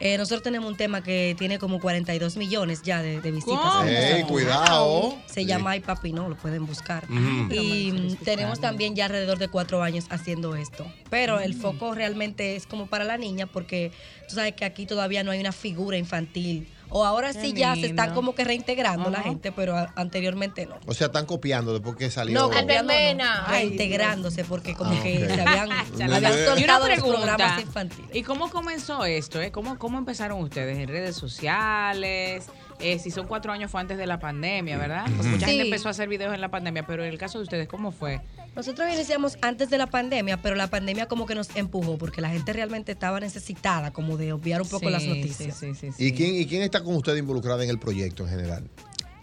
Eh, 0.00 0.18
nosotros 0.18 0.42
tenemos 0.42 0.68
un 0.68 0.76
tema 0.76 1.02
que 1.02 1.36
tiene 1.38 1.58
como 1.58 1.80
42 1.80 2.36
millones 2.36 2.82
ya 2.82 3.02
de, 3.02 3.20
de 3.20 3.30
visitas. 3.30 3.60
¿Cómo? 3.60 3.84
Ey, 3.84 4.24
cuidado. 4.24 5.16
Se 5.26 5.44
llama 5.44 5.72
Ay 5.72 5.80
Papi 5.80 6.12
No, 6.12 6.28
lo 6.28 6.36
pueden 6.36 6.66
buscar. 6.66 7.04
Y 7.50 8.16
tenemos 8.24 8.60
también 8.60 8.96
ya 8.96 9.06
alrededor 9.06 9.38
de 9.38 9.48
cuatro 9.48 9.82
años 9.82 10.06
haciendo 10.10 10.56
esto. 10.56 10.86
Pero 11.10 11.38
el 11.40 11.54
foco 11.54 11.94
realmente 11.94 12.56
es 12.56 12.66
como 12.66 12.86
para 12.86 13.04
la 13.04 13.18
niña 13.18 13.46
porque 13.46 13.92
tú 14.28 14.34
sabes 14.34 14.54
que 14.54 14.64
aquí 14.64 14.86
todavía 14.86 15.22
no 15.22 15.30
hay 15.30 15.40
una 15.40 15.52
figura 15.52 15.96
infantil. 15.96 16.68
O 16.94 17.04
ahora 17.04 17.32
sí 17.32 17.52
ya 17.54 17.74
se 17.74 17.86
está 17.86 18.02
lindo. 18.04 18.14
como 18.14 18.34
que 18.34 18.44
reintegrando 18.44 19.08
la 19.10 19.20
gente, 19.22 19.50
pero 19.52 19.76
a- 19.76 19.92
anteriormente 19.96 20.66
no. 20.66 20.76
O 20.86 20.94
sea, 20.94 21.06
están 21.08 21.26
copiando 21.26 21.72
después 21.72 21.96
que 21.96 22.10
salió. 22.10 22.38
No, 22.38 22.50
copiando, 22.50 22.92
no, 23.16 23.46
reintegrándose 23.48 24.44
porque 24.44 24.74
como 24.74 24.92
Ah, 24.92 25.02
que 25.02 25.24
ok. 25.24 25.34
se 25.34 25.40
habían, 25.40 25.68
soltado 26.46 26.88
los 26.88 26.98
programas 27.00 27.62
infantiles. 27.62 28.10
¿Y 28.14 28.22
cómo 28.22 28.50
comenzó 28.50 29.04
esto? 29.04 29.40
eh? 29.40 29.50
¿Cómo, 29.50 29.78
¿Cómo 29.78 29.98
empezaron 29.98 30.40
ustedes? 30.42 30.78
¿En 30.78 30.88
redes 30.88 31.16
sociales? 31.16 32.46
Eh, 32.80 32.98
si 32.98 33.10
son 33.10 33.26
cuatro 33.26 33.52
años 33.52 33.70
fue 33.70 33.80
antes 33.80 33.96
de 33.96 34.06
la 34.06 34.18
pandemia, 34.18 34.76
¿verdad? 34.76 35.06
Mucha 35.08 35.46
Sí. 35.46 35.52
gente 35.52 35.62
empezó 35.62 35.88
a 35.88 35.92
hacer 35.92 36.08
videos 36.08 36.34
en 36.34 36.40
la 36.40 36.50
pandemia, 36.50 36.84
pero 36.86 37.04
en 37.04 37.10
el 37.10 37.18
caso 37.18 37.38
de 37.38 37.44
ustedes, 37.44 37.68
¿cómo 37.68 37.92
fue? 37.92 38.20
Nosotros 38.54 38.86
iniciamos 38.92 39.38
antes 39.40 39.70
de 39.70 39.78
la 39.78 39.86
pandemia, 39.86 40.40
pero 40.42 40.54
la 40.56 40.66
pandemia 40.66 41.06
como 41.06 41.24
que 41.26 41.34
nos 41.34 41.54
empujó 41.56 41.96
porque 41.96 42.20
la 42.20 42.28
gente 42.30 42.52
realmente 42.52 42.92
estaba 42.92 43.18
necesitada 43.18 43.92
como 43.92 44.18
de 44.18 44.32
obviar 44.32 44.60
un 44.60 44.68
poco 44.68 44.86
Sí, 44.86 44.92
las 44.92 45.04
noticias. 45.04 45.56
sí, 45.56 45.74
sí, 45.74 45.88
¿Y 45.98 46.12
quién, 46.12 46.34
¿Y 46.34 46.46
quién 46.46 46.62
está 46.62 46.82
con 46.84 46.94
usted 46.96 47.16
involucrada 47.16 47.64
en 47.64 47.70
el 47.70 47.78
proyecto 47.78 48.24
en 48.24 48.28
general? 48.28 48.70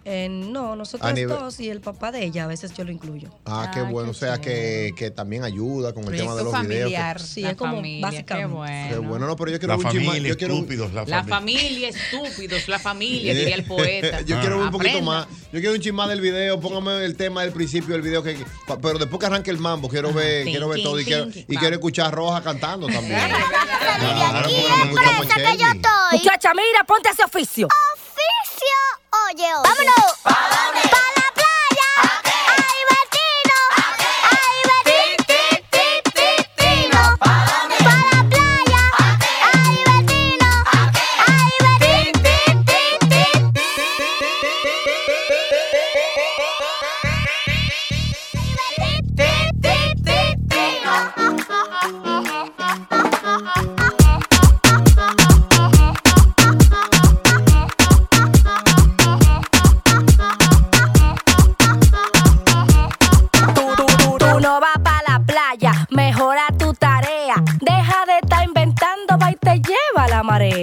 Eh, 0.05 0.27
no, 0.29 0.75
nosotros 0.75 1.09
A 1.09 1.13
nivel- 1.13 1.37
dos 1.37 1.59
y 1.59 1.69
el 1.69 1.81
papá 1.81 2.11
de 2.11 2.23
ella, 2.23 2.45
a 2.45 2.47
veces 2.47 2.73
yo 2.73 2.83
lo 2.83 2.91
incluyo. 2.91 3.29
Ah, 3.45 3.69
qué 3.73 3.81
bueno. 3.81 4.11
o 4.11 4.13
sea, 4.13 4.39
que, 4.39 4.91
que 4.95 5.11
también 5.11 5.43
ayuda 5.43 5.93
con 5.93 6.05
el 6.05 6.17
tema 6.17 6.35
de 6.35 6.43
los 6.43 6.53
videos. 6.61 6.83
familiar. 6.83 7.17
que- 7.17 7.23
Sí, 7.23 7.41
la 7.41 7.51
es 7.51 7.57
como 7.57 7.75
familia, 7.75 8.07
básicamente. 8.07 8.47
Qué 8.49 8.53
bueno. 8.55 8.89
Qué 8.89 8.97
bueno, 9.07 9.27
no, 9.27 9.35
pero 9.35 9.51
yo 9.51 9.59
quiero 9.59 9.77
La 9.77 9.83
familia, 9.83 10.29
yo 10.29 10.37
quiero 10.37 10.53
un- 10.55 10.59
estúpidos, 10.61 10.93
la, 10.93 11.05
La 11.05 11.23
familia. 11.23 11.35
familia, 11.59 11.89
estúpidos, 11.89 12.67
la 12.67 12.79
familia, 12.79 13.33
diría 13.33 13.55
el 13.55 13.65
poeta. 13.65 14.21
Yo 14.25 14.39
quiero 14.39 14.57
ver 14.57 14.65
un 14.67 14.71
poquito 14.71 15.01
más. 15.01 15.27
Yo 15.51 15.59
quiero 15.59 15.73
un 15.73 15.79
chisma 15.81 16.07
del 16.07 16.21
video. 16.21 16.59
Póngame 16.59 17.03
el 17.05 17.15
tema 17.17 17.41
del 17.41 17.51
principio 17.51 17.93
del 17.93 18.01
video. 18.01 18.23
Que, 18.23 18.37
pero 18.81 18.97
después 18.99 19.19
que 19.19 19.25
arranque 19.25 19.49
el 19.51 19.57
mambo, 19.59 19.89
quiero 19.89 20.13
ver, 20.13 20.43
Tin, 20.45 20.53
quiero 20.53 20.69
ver 20.69 20.81
todo. 20.83 20.99
Y 20.99 21.05
quiero, 21.05 21.27
y 21.29 21.55
quiero 21.57 21.75
escuchar 21.75 22.07
a 22.07 22.11
Roja 22.11 22.41
cantando 22.41 22.87
también. 22.93 23.19
Claro, 23.19 24.49
porque 24.49 24.85
me 24.85 24.91
gusta 24.91 25.19
presa 25.19 25.35
que 25.35 25.41
yo 25.41 25.65
Chelmi. 25.65 25.77
estoy. 25.77 26.17
Muchacha, 26.19 26.51
mira, 26.53 26.83
ponte 26.87 27.09
ese 27.09 27.23
oficio. 27.23 27.67
Oficio. 27.67 29.08
Oye, 29.31 29.43
oye. 29.43 29.61
Vámonos. 29.63 30.17
¿Para 30.23 31.08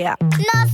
Yeah. 0.06 0.14
No. 0.20 0.65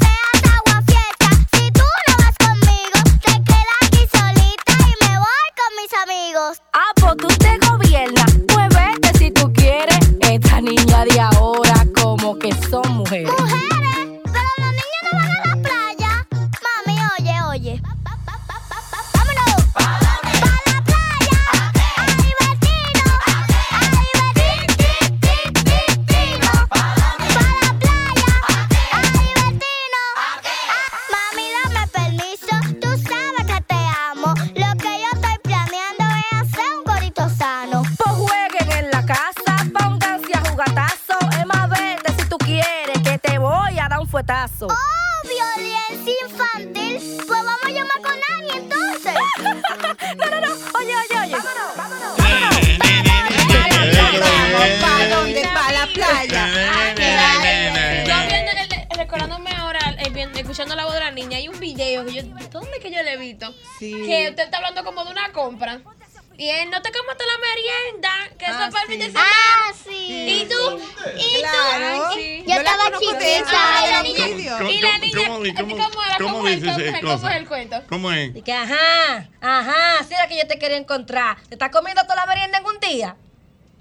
Cuento? 77.69 77.87
¿Cómo 77.89 78.13
es? 78.13 78.35
Y 78.35 78.43
que, 78.43 78.53
ajá, 78.53 79.29
ajá, 79.41 80.05
sí 80.07 80.15
era 80.15 80.27
que 80.29 80.37
yo 80.37 80.47
te 80.47 80.59
quería 80.59 80.77
encontrar. 80.77 81.37
¿Te 81.49 81.55
estás 81.55 81.71
comiendo 81.71 82.03
toda 82.03 82.17
la 82.17 82.27
merienda 82.27 82.59
en 82.59 82.67
un 82.67 82.81
día? 82.81 83.17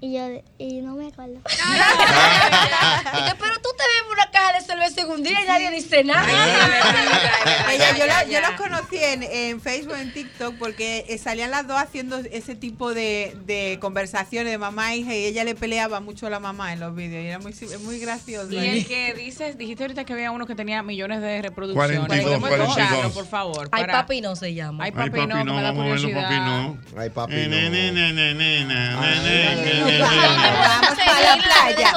Y 0.00 0.14
yo, 0.14 0.42
y 0.58 0.80
no 0.80 0.94
me 0.94 1.08
acuerdo. 1.08 1.34
Y 3.14 3.24
que, 3.24 3.34
pero 3.36 3.54
tú 3.60 3.68
te 3.76 3.84
ves 3.84 4.02
una 4.10 4.30
ella 4.42 4.58
le 4.58 4.64
salvé 4.64 4.86
el 4.86 4.94
segundo 4.94 5.28
día 5.28 5.42
y 5.42 5.46
nadie 5.46 5.70
dice 5.70 6.02
nada. 6.04 6.26
Yo, 8.28 8.40
lo, 8.40 8.48
los 8.48 8.60
conocí 8.60 8.96
en, 8.98 9.22
en, 9.22 9.60
Facebook, 9.60 9.96
en 9.96 10.12
TikTok, 10.12 10.56
porque 10.58 11.18
salían 11.22 11.50
las 11.50 11.66
dos 11.66 11.78
haciendo 11.78 12.18
ese 12.18 12.54
tipo 12.54 12.92
de, 12.94 13.36
de 13.44 13.78
conversaciones 13.80 14.50
de 14.50 14.58
mamá 14.58 14.92
e 14.92 14.98
hija 14.98 15.14
y 15.14 15.24
ella 15.26 15.44
le 15.44 15.54
peleaba 15.54 16.00
mucho 16.00 16.26
a 16.26 16.30
la 16.30 16.40
mamá 16.40 16.72
en 16.72 16.80
los 16.80 16.94
vídeos 16.94 17.22
y 17.24 17.28
era 17.28 17.38
muy, 17.38 17.54
muy 17.84 17.98
gracioso. 17.98 18.52
Y 18.52 18.56
el 18.56 18.86
que 18.86 19.14
dices, 19.14 19.56
dijiste 19.58 19.84
ahorita 19.84 20.04
que 20.04 20.12
había 20.12 20.30
uno 20.30 20.46
que 20.46 20.54
tenía 20.54 20.82
millones 20.82 21.20
de 21.20 21.42
reproducciones. 21.42 21.98
42, 22.00 22.40
42. 22.40 23.12
por 23.12 23.26
favor. 23.26 23.68
Ay, 23.72 23.84
papi 23.86 24.20
no 24.20 24.36
se 24.36 24.54
llama. 24.54 24.84
Ay, 24.84 24.92
papi, 24.92 25.26
no, 25.26 25.44
me 25.44 25.62
da 25.62 25.72
curiosidad. 25.72 26.22
Papi 26.22 26.34
no. 26.34 26.78
Ay, 26.96 27.10
papi 27.10 27.46
no. 27.46 27.56
Vamos 30.62 30.98
para 30.98 31.36
la 31.36 31.42
playa. 31.42 31.92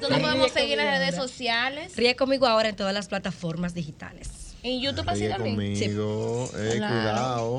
¿Dónde 0.00 0.18
podemos 0.18 0.50
seguir 0.52 0.76
las 0.78 0.98
redes 0.98 1.14
sociales? 1.14 1.49
Ríe 1.96 2.16
conmigo 2.16 2.46
ahora 2.46 2.68
en 2.68 2.76
todas 2.76 2.94
las 2.94 3.08
plataformas 3.08 3.74
digitales. 3.74 4.28
En 4.62 4.80
YouTube 4.80 5.08
así 5.08 5.28
también. 5.28 5.56
conmigo, 5.56 6.50
eh, 6.56 6.74
Claro. 6.76 6.94
cuidado. 6.94 7.58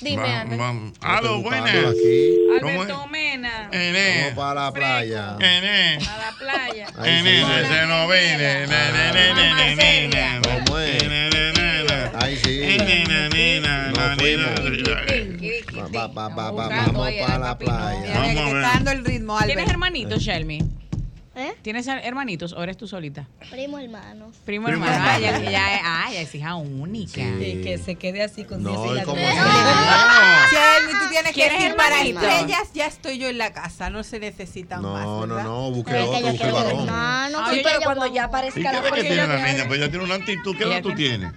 Dime, 0.00 0.22
Albert. 0.34 0.96
Aló, 1.00 1.42
buenas. 1.42 1.68
Aquí. 1.74 2.30
¿Cómo 2.60 2.82
es? 2.82 3.10
Mena. 3.10 3.68
Ené. 3.72 4.20
Vamos 4.20 4.34
para 4.34 4.64
la 4.64 4.72
playa. 4.72 5.36
Ené. 5.38 5.98
A 5.98 6.18
la 6.18 6.32
playa. 6.38 6.86
Sí. 6.88 6.94
se 7.68 7.86
nos 7.86 8.10
viene. 8.10 8.66
Ne, 8.66 8.92
ne, 8.92 9.12
ne, 9.12 9.34
ne, 9.34 9.54
ne, 9.54 9.76
ne, 9.76 10.08
ne. 10.08 10.40
¿Cómo 10.42 10.78
es? 10.78 11.02
Ahí 12.14 12.36
sí. 12.36 12.60
Ne, 12.78 13.04
ne, 13.04 13.28
ne, 13.28 13.60
ne, 13.60 13.90
Nos 13.90 14.16
ne, 14.16 14.36
ne, 14.36 14.46
fuimos. 14.56 15.94
Va, 15.94 16.06
va, 16.08 16.28
va, 16.28 16.50
va, 16.50 16.50
Buscando 16.50 16.92
vamos 17.00 17.14
para 17.20 17.38
la 17.38 17.58
playa. 17.58 18.60
Dando 18.60 18.90
el 18.90 19.04
ritmo, 19.04 19.36
¿Tienes 19.38 19.56
Albert. 19.56 19.70
hermanitos, 19.70 20.22
Shelmy? 20.22 20.58
¿Eh? 21.38 21.54
¿Tienes 21.60 21.86
hermanitos 21.86 22.54
o 22.54 22.62
eres 22.62 22.78
tú 22.78 22.88
solita? 22.88 23.28
Primo 23.50 23.78
hermano. 23.78 24.32
Primo 24.46 24.68
Primo 24.68 24.84
hermano. 24.86 25.04
Ah, 25.06 25.18
hermano. 25.18 25.48
ella, 25.48 25.50
ella 25.50 25.74
es, 26.22 26.30
ah, 26.32 26.36
hija 26.38 26.54
única. 26.54 27.20
Y 27.20 27.60
que 27.62 27.76
se 27.76 27.96
quede 27.96 28.22
así 28.22 28.44
con 28.44 28.62
No, 28.62 28.70
10 28.70 28.80
y 28.80 28.94
hijas. 28.94 29.04
como 29.04 29.16
de- 29.20 29.26
Chelmy, 29.26 30.92
tú 30.92 31.10
tienes 31.10 31.32
que 31.32 31.32
¿Quieres 31.34 31.58
decir 31.58 31.76
para 31.76 32.00
estrellas, 32.02 32.70
ya 32.72 32.86
estoy 32.86 33.18
yo 33.18 33.28
en 33.28 33.36
la 33.36 33.52
casa, 33.52 33.90
no 33.90 34.02
se 34.02 34.18
necesitan 34.18 34.80
más. 34.80 35.04
No, 35.04 35.26
no, 35.26 35.42
no, 35.42 35.70
busque 35.72 35.90
Pero 35.92 36.04
que 36.04 36.08
otro, 36.08 36.20
yo 36.20 36.26
busque 36.32 36.38
quiero 36.42 36.54
varón. 36.56 36.80
hermano. 36.80 37.38
Sí, 37.38 37.44
porque 37.44 37.60
pero 37.64 37.74
yo 37.80 37.84
cuando 37.84 38.06
ya 38.06 38.12
¿Y 38.14 38.18
aparezca 38.24 38.58
qué 38.60 38.62
la 38.64 38.70
es 38.72 38.80
que 38.80 38.88
porque 38.88 39.02
tiene 39.04 39.26
la 39.26 39.46
niña? 39.52 39.64
Pues 39.68 39.80
ya 39.80 39.88
tiene 39.90 40.04
una 40.04 40.14
actitud. 40.14 40.56
¿Qué 40.56 40.64
edad 40.64 40.82
tú 40.82 40.94
tienes? 40.94 41.32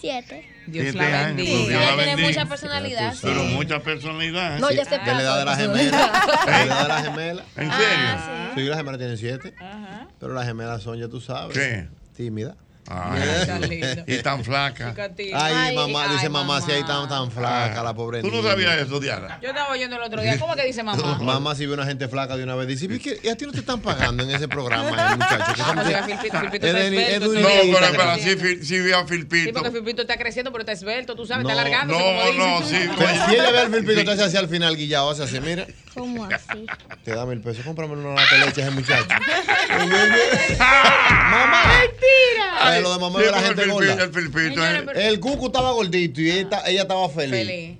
Siete. 0.00 0.48
Dios 0.66 0.94
la 0.94 1.26
bendiga. 1.26 1.50
Dios 1.58 1.68
la 1.70 1.92
Ella 1.94 2.04
tiene 2.14 2.22
mucha 2.28 2.46
personalidad. 2.46 3.12
sí. 3.14 3.20
Pero 3.22 3.44
mucha 3.44 3.80
personalidad. 3.80 4.58
No, 4.58 4.70
ya 4.70 4.84
se 4.84 4.98
De 4.98 5.04
la 5.06 5.20
edad 5.22 5.38
de 5.38 5.44
la 5.44 5.50
pasó. 5.52 5.62
gemela. 5.74 6.12
De 6.46 6.50
la 6.50 6.62
edad 6.64 6.82
de 6.82 6.88
la 6.88 7.02
gemela. 7.02 7.42
¿En 7.56 7.70
serio? 7.70 7.96
Ah, 8.06 8.50
Sí, 8.54 8.60
las 8.62 8.76
gemelas 8.78 8.98
tienen 8.98 9.18
siete. 9.18 9.54
Pero 10.18 10.34
las 10.34 10.46
gemelas 10.46 10.82
son, 10.82 10.98
ya 10.98 11.08
tú 11.08 11.20
sabes. 11.20 11.56
¿Qué? 11.56 11.88
Tímidas. 12.16 12.54
Ay, 12.92 13.46
Tan 13.46 13.60
lindo. 13.68 14.02
y 14.06 14.18
tan 14.18 14.44
flaca. 14.44 14.92
Ay, 15.16 15.30
Ay, 15.32 15.76
mamá, 15.76 16.06
ay, 16.08 16.14
dice 16.14 16.28
mamá, 16.28 16.54
mamá. 16.54 16.66
si 16.66 16.72
ahí 16.72 16.82
tan, 16.84 17.08
tan 17.08 17.30
flaca, 17.30 17.82
la 17.84 17.94
pobre 17.94 18.18
Ah. 18.18 18.22
¿Tú 18.22 18.30
no 18.32 18.42
sabías 18.42 18.78
eso, 18.78 18.98
Diana? 18.98 19.38
Yo 19.40 19.50
estaba 19.50 19.70
oyendo 19.70 19.94
el 19.96 20.02
otro 20.02 20.20
día. 20.20 20.36
¿Cómo 20.40 20.56
que 20.56 20.64
dice 20.66 20.82
mamá? 20.82 21.18
Mamá, 21.20 21.54
si 21.54 21.66
ve 21.66 21.74
una 21.74 21.86
gente 21.86 22.08
flaca 22.08 22.36
de 22.36 22.42
una 22.42 22.56
vez, 22.56 22.66
dice, 22.66 22.86
"¿Y 22.86 22.98
qué? 22.98 23.20
¿y 23.22 23.28
a 23.28 23.36
ti 23.36 23.46
no 23.46 23.52
te 23.52 23.60
están 23.60 23.80
pagando 23.80 24.24
en 24.24 24.30
ese 24.30 24.48
programa, 24.48 24.88
el 25.12 25.18
muchacho? 25.18 25.62
Ah, 25.64 25.74
No, 26.60 27.88
pero, 27.92 28.16
sí, 28.18 28.64
sí 28.64 28.80
vi 28.80 28.92
a 28.92 29.00
Sí, 29.00 29.06
Filpito. 29.06 29.52
porque 29.52 29.70
Filpito 29.70 30.02
está 30.02 30.16
creciendo, 30.16 30.50
pero 30.52 30.62
está 30.62 30.72
esbelto, 30.72 31.14
tú 31.14 31.26
sabes, 31.26 31.44
No, 31.44 31.50
está 31.50 31.60
alargándose, 31.62 32.00
no, 32.36 32.60
no, 32.60 32.66
sí. 32.66 32.76
Pero 32.98 33.10
si 33.28 33.34
ella 33.34 33.50
ve 33.50 33.58
al 33.60 33.72
filpito, 33.72 34.04
te 34.04 34.10
hace 34.12 34.24
así 34.24 34.36
al 34.36 34.48
final, 34.48 34.76
guillado, 34.76 35.10
hace 35.10 35.22
así, 35.24 35.40
mira, 35.40 35.66
¿Cómo 35.94 36.24
así? 36.24 36.66
te 37.04 37.14
da 37.14 37.26
mil 37.26 37.40
pesos, 37.40 37.64
cómprame 37.64 37.94
una 37.94 38.14
lata 38.14 38.34
de 38.38 38.46
leche 38.46 38.62
a 38.62 38.66
ese 38.66 38.74
muchacho. 38.74 39.08
¡Mamá! 40.58 41.62
Ay, 42.62 42.82
lo 42.82 42.92
de 42.92 42.98
mamá 43.00 43.18
Sí, 43.18 43.24
de 43.24 43.30
la 43.32 43.40
gente 43.42 43.62
el 43.62 43.70
Filpito- 43.70 43.72
gorda. 43.74 44.04
El 44.04 44.12
Filpito 44.12 44.60
pero- 44.86 45.00
El 45.00 45.20
cucu 45.20 45.46
estaba 45.46 45.72
gordito 45.72 46.20
y 46.20 46.30
ella, 46.30 46.62
ella 46.66 46.82
estaba 46.82 47.08
feliz. 47.08 47.46
Feliz. 47.46 47.78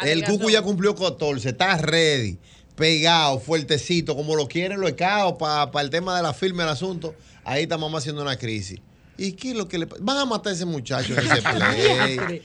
El 0.00 0.24
cucu 0.24 0.50
ya 0.50 0.62
cumplió 0.62 0.94
14, 0.94 1.48
está 1.50 1.76
ready, 1.78 2.38
pegado, 2.74 3.38
fuertecito, 3.40 4.14
como 4.16 4.36
lo 4.36 4.46
quieren 4.48 4.80
los 4.80 4.92
caos 4.92 5.34
para 5.38 5.70
el 5.82 5.90
tema 5.90 6.16
de 6.16 6.22
la 6.22 6.34
firma 6.34 6.64
del 6.64 6.72
asunto. 6.72 7.14
Ahí 7.44 7.62
está 7.64 7.78
mamá 7.78 7.98
haciendo 7.98 8.22
una 8.22 8.36
crisis. 8.36 8.80
¿Y 9.18 9.32
qué 9.32 9.50
es 9.52 9.56
lo 9.56 9.68
que 9.68 9.78
le 9.78 9.86
pa- 9.86 9.96
Van 10.00 10.18
a 10.18 10.24
matar 10.26 10.52
a 10.52 10.56
ese 10.56 10.66
muchacho 10.66 11.12
en 11.14 11.18
ese 11.30 11.42
play. 11.42 12.42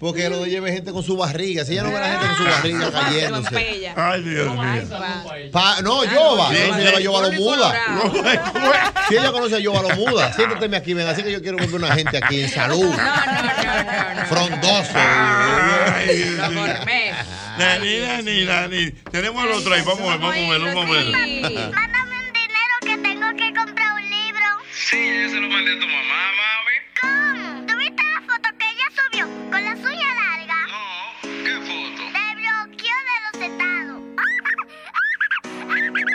Porque 0.00 0.28
lo 0.28 0.42
de 0.42 0.50
lleve 0.50 0.72
gente 0.72 0.92
con 0.92 1.02
su 1.02 1.16
barriga. 1.16 1.64
Si 1.64 1.72
ella 1.72 1.82
no 1.84 1.90
ve 1.90 1.96
a 1.96 2.00
la 2.00 2.08
gente 2.10 2.26
con 2.26 2.36
su 2.36 2.44
barriga 2.44 2.90
cayéndose. 2.92 3.92
Ay, 3.96 4.22
Dios 4.22 4.54
mío. 4.54 5.50
Pa- 5.52 5.80
no, 5.82 6.04
Yoba. 6.04 6.48
Sí, 6.50 6.56
no, 6.68 6.74
sí. 6.76 6.80
se 6.80 6.84
llama 6.86 7.00
Yoba 7.00 7.20
lo 7.28 7.32
muda. 7.32 7.74
Si 9.08 9.16
ella 9.16 9.32
conoce 9.32 9.56
a 9.56 9.58
Yoba 9.58 9.82
lo 9.82 9.90
muda. 9.96 10.32
Siéntateme 10.32 10.76
aquí, 10.78 10.94
ven. 10.94 11.06
Así 11.06 11.22
que 11.22 11.30
yo 11.30 11.42
quiero 11.42 11.58
ver 11.58 11.74
una 11.74 11.94
gente 11.94 12.16
aquí 12.16 12.40
en 12.42 12.48
salud. 12.50 12.84
No, 12.84 12.96
no, 12.96 12.96
no, 12.96 14.14
no. 14.14 14.26
Frondoso. 14.26 14.92
Ay, 14.94 16.16
Dios 16.16 16.36
Lo 16.38 16.48
mío. 16.50 16.60
formé. 16.76 17.12
Nani, 17.58 17.98
nani, 18.00 18.44
nani. 18.44 18.90
Tenemos 19.12 19.44
el 19.44 19.50
otro 19.52 19.74
ahí. 19.74 19.82
Vamos 19.82 20.00
a 20.08 20.16
ver, 20.16 20.20
vamos 20.20 20.34
a 20.34 20.50
ver, 20.58 20.74
vamos 20.74 20.84
a 20.86 20.92
ver. 20.92 21.04
Mándame 21.70 22.16
un 22.18 22.32
dinero 22.32 22.74
que 22.80 22.96
tengo 22.98 23.28
que 23.36 23.54
comprar 23.58 23.92
un 23.94 24.10
libro. 24.10 24.44
Sí, 24.72 24.96
yo 25.22 25.28
se 25.28 25.36
lo 25.40 25.48
mandé 25.48 25.72
a 25.72 25.80
tu 25.80 25.86
mamá, 25.86 26.20
mami. 26.40 26.76
¿Cómo? 27.00 27.66
¿Tuviste 27.66 28.02
la 28.02 28.20
foto 28.22 28.48
subió 28.94 29.26
con 29.50 29.64
las 29.64 29.78
uñas 29.78 30.14
largas? 30.14 30.68
No, 30.68 31.30
¿qué 31.44 31.54
foto? 31.60 32.02
Te 32.12 32.26
bloqueó 32.36 32.96
de 33.10 33.16
los 33.24 33.36
estados. 33.50 34.00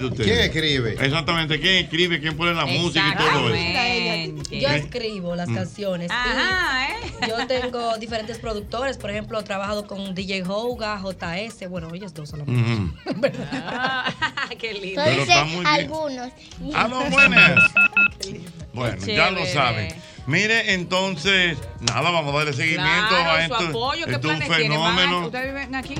de 0.00 0.06
ustedes? 0.06 0.26
¿Quién 0.30 0.40
escribe? 0.42 0.96
Exactamente. 1.04 1.60
¿Quién 1.60 1.84
escribe? 1.84 2.20
¿Quién 2.20 2.36
pone 2.36 2.54
la 2.54 2.66
música 2.66 3.04
y 3.08 3.16
todo 3.16 3.54
eso? 3.54 4.50
Yo 4.50 4.68
escribo 4.68 5.34
las 5.36 5.48
canciones. 5.50 6.10
y 6.10 6.12
Ajá, 6.12 6.88
¿eh? 6.90 6.96
Yo 7.28 7.46
tengo 7.46 7.96
diferentes 7.98 8.38
productores, 8.38 8.96
por 8.98 9.10
ejemplo, 9.10 9.38
he 9.40 9.42
trabajado 9.42 9.86
con 9.86 10.14
DJ 10.14 10.42
Hoga, 10.46 11.00
JS, 11.00 11.68
bueno, 11.68 11.88
ellos 11.94 12.12
dos 12.14 12.28
solamente. 12.30 12.72
Ujú. 12.72 12.92
Ah, 13.52 14.12
qué 14.58 14.74
lindo. 14.74 15.02
Pero 15.04 15.22
está 15.22 15.44
muy 15.44 15.54
bien. 15.56 15.66
algunos. 15.66 16.32
¡A 16.74 16.88
los 16.88 17.10
buenas! 17.10 17.52
Bueno, 18.74 18.96
Qué 19.04 19.14
ya 19.16 19.30
lo 19.30 19.44
saben. 19.44 19.94
Mire, 20.26 20.72
entonces, 20.72 21.58
nada, 21.80 22.10
vamos 22.10 22.32
a 22.34 22.38
darle 22.38 22.52
seguimiento 22.54 23.08
Claro, 23.08 23.30
a 23.32 23.36
su 23.46 23.52
esto. 23.54 23.68
apoyo, 23.68 24.06
¿qué 24.06 24.12
esto 24.12 24.28
es 24.28 24.32
un 24.32 24.38
planes 24.46 24.50
a- 24.50 24.54
fenómeno. 24.54 25.26
¿Ustedes 25.26 25.46
viven 25.52 25.74
aquí? 25.74 25.94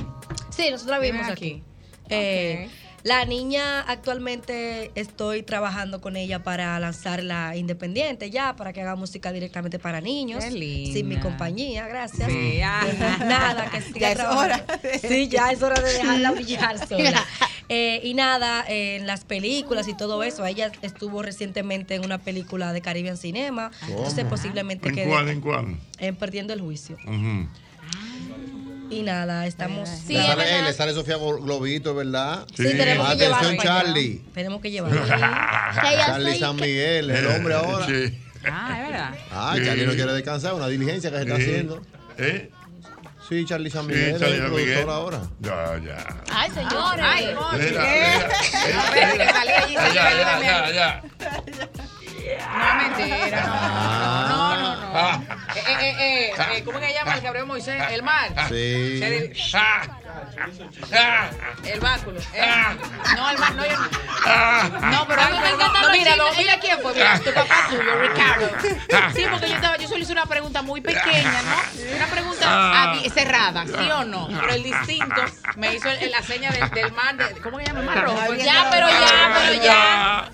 Sí, 0.51 0.71
nosotros 0.71 1.01
vivimos 1.01 1.21
Viven 1.27 1.33
aquí. 1.33 1.63
Eh, 2.09 2.71
La 3.05 3.25
niña 3.25 3.81
actualmente 3.81 4.93
estoy 4.95 5.43
trabajando 5.43 6.01
con 6.01 6.17
ella 6.17 6.45
para 6.45 6.79
lanzarla 6.79 7.57
independiente 7.57 8.31
ya, 8.31 8.55
para 8.55 8.73
que 8.73 8.81
haga 8.81 8.95
música 8.95 9.33
directamente 9.33 9.81
para 9.81 10.01
niños. 10.01 10.45
Qué 10.45 10.53
linda. 10.53 10.93
Sin 10.93 11.09
mi 11.09 11.17
compañía, 11.17 11.89
gracias. 11.89 12.31
Sí, 12.31 12.59
nada, 13.21 13.69
que 13.71 13.81
siga 13.81 13.99
Ya 14.01 14.13
es 14.13 14.21
hora 14.21 14.65
de- 14.83 14.99
Sí, 15.09 15.29
ya 15.29 15.51
es 15.51 15.61
hora 15.63 15.81
de 15.81 15.93
dejarla 15.93 16.31
brillar 16.33 16.87
sola. 16.87 17.27
Eh, 17.69 18.01
y 18.05 18.15
nada, 18.15 18.65
eh, 18.69 18.97
en 18.97 19.07
las 19.09 19.25
películas 19.25 19.89
y 19.89 19.95
todo 19.97 20.23
eso, 20.23 20.47
ella 20.47 20.71
estuvo 20.83 21.23
recientemente 21.23 21.97
en 21.97 22.05
una 22.05 22.19
película 22.19 22.73
de 22.73 22.83
Caribbean 22.83 23.17
Cinema, 23.17 23.71
entonces 23.89 24.25
posiblemente 24.27 24.89
¿En 24.91 24.95
quede 24.95 25.09
cuál? 25.09 25.29
¿En 25.29 25.41
cuál? 25.41 25.77
en 25.99 26.15
Perdiendo 26.17 26.53
el 26.53 26.61
Juicio. 26.61 26.97
Ujú. 27.05 27.49
Y 28.93 29.03
nada, 29.03 29.47
estamos... 29.47 29.89
Sí, 29.89 30.13
le, 30.15 30.23
sale, 30.27 30.63
le 30.63 30.73
sale 30.75 30.93
Sofía 30.93 31.17
Globito, 31.17 31.95
¿verdad? 31.95 32.47
Sí, 32.55 32.65
tenemos 32.65 33.07
que 33.07 33.13
Atención, 33.27 33.53
llevarlo. 33.53 33.63
Charlie. 33.63 34.23
Tenemos 34.35 34.61
que 34.61 34.71
llevarlo. 34.71 35.01
Charlie 36.07 36.39
San 36.39 36.57
Miguel, 36.57 37.11
el 37.11 37.27
hombre 37.27 37.55
ahora. 37.55 37.87
Sí. 37.87 38.19
Ah, 38.45 38.77
es 38.79 38.89
verdad. 38.91 39.15
Ah, 39.31 39.55
Sí. 39.57 39.65
Charlie 39.65 39.87
no 39.87 39.93
quiere 39.95 40.13
descansar, 40.13 40.55
una 40.55 40.69
diligencia 40.69 41.11
que 41.11 41.17
se 41.17 41.23
está 41.23 41.37
Sí. 41.37 41.43
haciendo. 41.43 41.81
¿Eh? 42.19 42.51
Sí, 43.29 43.45
Charlie 43.47 43.71
San 43.71 43.87
Sí, 43.87 43.93
Miguel, 43.93 44.19
Charlie 44.21 44.37
es 44.37 44.43
el 44.43 44.51
productor 44.53 44.91
ahora. 44.91 45.21
Ya, 45.41 45.79
ya. 45.83 46.17
Ay, 46.31 46.51
señores. 46.51 47.05
Ay, 47.07 47.35
Ya, 49.95 50.41
ya, 50.43 50.71
ya. 50.73 51.03
No, 52.59 52.75
mentira, 52.77 53.41
no. 53.47 54.29
No, 54.29 54.57
no, 54.57 54.77
no. 54.77 54.93
Ah. 54.95 55.21
Eh, 55.55 55.63
eh, 55.67 55.97
eh, 55.99 56.33
eh, 56.57 56.65
¿Cómo 56.65 56.79
que 56.81 56.87
se 56.89 56.95
llama 56.95 57.15
el 57.15 57.21
que 57.21 57.29
abrió 57.29 57.47
Moisés? 57.47 57.83
El 57.91 58.03
mar. 58.03 58.31
Sí. 58.49 59.33
Ah. 59.55 59.83
Ah. 60.95 61.31
El 61.65 61.81
báculo. 61.81 62.21
eh. 62.35 62.47
No, 63.17 63.31
el 63.31 63.39
mar, 63.39 63.55
no, 63.55 63.65
yo 63.67 63.77
no. 63.79 63.89
Ah. 64.27 64.69
No, 64.93 65.07
pero, 65.09 65.23
A 65.23 65.29
mí 65.29 65.37
me 65.37 65.43
pero 65.43 65.55
encantan 65.55 65.83
no, 65.83 66.33
mira, 66.37 66.59
quién 66.61 66.79
fue, 66.81 66.93
mira, 66.95 67.19
tu 67.21 67.33
papá 67.33 67.67
tuyo, 67.71 68.01
Ricardo. 68.01 68.49
Sí, 69.15 69.25
porque 69.31 69.49
yo 69.49 69.55
estaba, 69.55 69.77
yo 69.79 69.89
solo 69.89 70.01
hice 70.01 70.13
una 70.13 70.27
pregunta 70.27 70.63
muy 70.63 70.81
pequeña, 70.81 71.43
¿no? 71.43 71.97
Una 71.97 72.07
pregunta 72.07 72.43
Ah. 72.45 72.95
Cerrada, 73.13 73.65
¿sí 73.67 73.91
o 73.91 74.05
no? 74.05 74.29
Pero 74.29 74.53
el 74.55 74.63
distinto 74.63 75.23
me 75.57 75.75
hizo 75.75 75.89
el- 75.91 76.11
la 76.11 76.23
seña 76.23 76.51
del, 76.51 76.69
del 76.71 76.93
mar, 76.93 77.15
de, 77.17 77.41
¿cómo 77.41 77.59
que 77.59 77.65
llama? 77.65 77.81
El 77.81 77.87
mar 77.87 78.05
rojo. 78.05 78.35
Ya, 78.35 78.69
pero 78.71 78.89
ya, 78.89 79.33
pero 79.35 79.63
ya. 79.63 80.29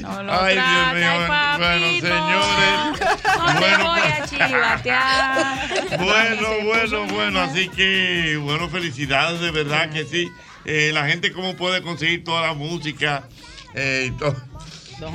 No 0.00 0.22
lo 0.22 0.32
Ay, 0.32 0.54
Dios 0.54 0.94
mío. 0.94 1.08
ay, 1.08 1.58
Bueno, 1.58 1.86
señores. 2.00 3.20
No 3.38 3.60
Bueno, 3.60 3.84
voy 3.84 4.00
a 4.00 4.26
chivatear. 4.26 5.98
Bueno, 5.98 6.48
bueno, 6.64 7.06
bueno, 7.06 7.40
así 7.40 7.68
que, 7.68 8.38
bueno, 8.42 8.68
felicidades, 8.68 9.40
de 9.40 9.50
verdad 9.50 9.90
que 9.90 10.04
sí. 10.04 10.28
Eh, 10.64 10.90
la 10.94 11.06
gente 11.06 11.32
cómo 11.32 11.54
puede 11.56 11.82
conseguir 11.82 12.24
toda 12.24 12.42
la 12.42 12.54
música 12.54 13.28
eh, 13.74 14.06
y, 14.08 14.10
todo 14.12 14.34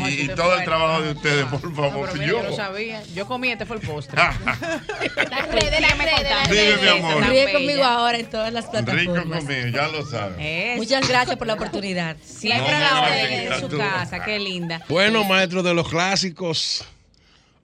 Y, 0.07 0.27
todo 0.29 0.57
el 0.57 0.63
trabajo 0.65 1.01
de 1.01 1.11
ustedes, 1.11 1.45
por 1.45 1.75
favor. 1.75 2.09
Pero 2.11 2.23
yo. 2.23 2.41
yo 2.41 2.49
lo 2.49 2.55
sabía. 2.55 3.01
Yo 3.15 3.25
comí, 3.25 3.49
este 3.49 3.65
fue 3.65 3.77
el 3.77 3.81
postre. 3.81 4.15
Las 4.21 5.49
redes, 5.49 5.81
las 5.81 5.97
redes, 5.97 6.49
Dime, 6.49 6.81
mi 6.81 6.87
amor. 6.99 7.27
Ríe 7.27 7.51
conmigo 7.51 7.83
ahora 7.83 8.17
en 8.17 8.29
todas 8.29 8.51
las 8.53 8.65
Rico 8.65 8.85
plataformas. 8.85 9.43
conmigo, 9.43 9.67
ya 9.67 9.87
lo 9.87 10.05
sabes. 10.05 10.77
Muchas 10.77 11.07
gracias 11.07 11.37
por 11.37 11.47
la 11.47 11.53
oportunidad. 11.53 12.17
Siempre 12.23 12.71
No, 12.71 12.79
la 12.79 13.09
no, 13.09 13.15
en 13.15 13.59
su 13.59 13.69
tú. 13.69 13.77
casa, 13.77 14.23
qué 14.23 14.39
linda. 14.39 14.81
Bueno, 14.89 15.23
maestro 15.23 15.63
de 15.63 15.73
los 15.73 15.89
clásicos, 15.89 16.83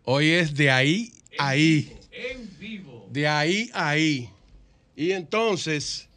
hoy 0.03 0.31
es 0.31 0.55
de 0.55 0.71
ahí 0.71 1.11
a 1.37 1.49
ahí. 1.49 1.91
De 3.09 3.27
ahí 3.27 3.69
a 3.73 3.89
ahí. 3.89 4.29
Y 4.95 5.11
entonces, 5.11 6.07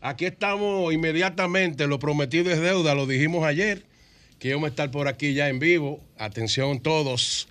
aquí 0.00 0.26
estamos 0.26 0.92
inmediatamente, 0.92 1.86
lo 1.86 1.98
prometido 1.98 2.50
es 2.50 2.60
deuda, 2.60 2.94
lo 2.94 3.06
dijimos 3.06 3.44
ayer, 3.44 3.82
que 4.38 4.48
íbamos 4.48 4.66
a 4.66 4.70
estar 4.70 4.90
por 4.90 5.08
aquí 5.08 5.34
ya 5.34 5.48
en 5.48 5.58
vivo. 5.58 6.00
Atención 6.18 6.80
todos, 6.80 7.48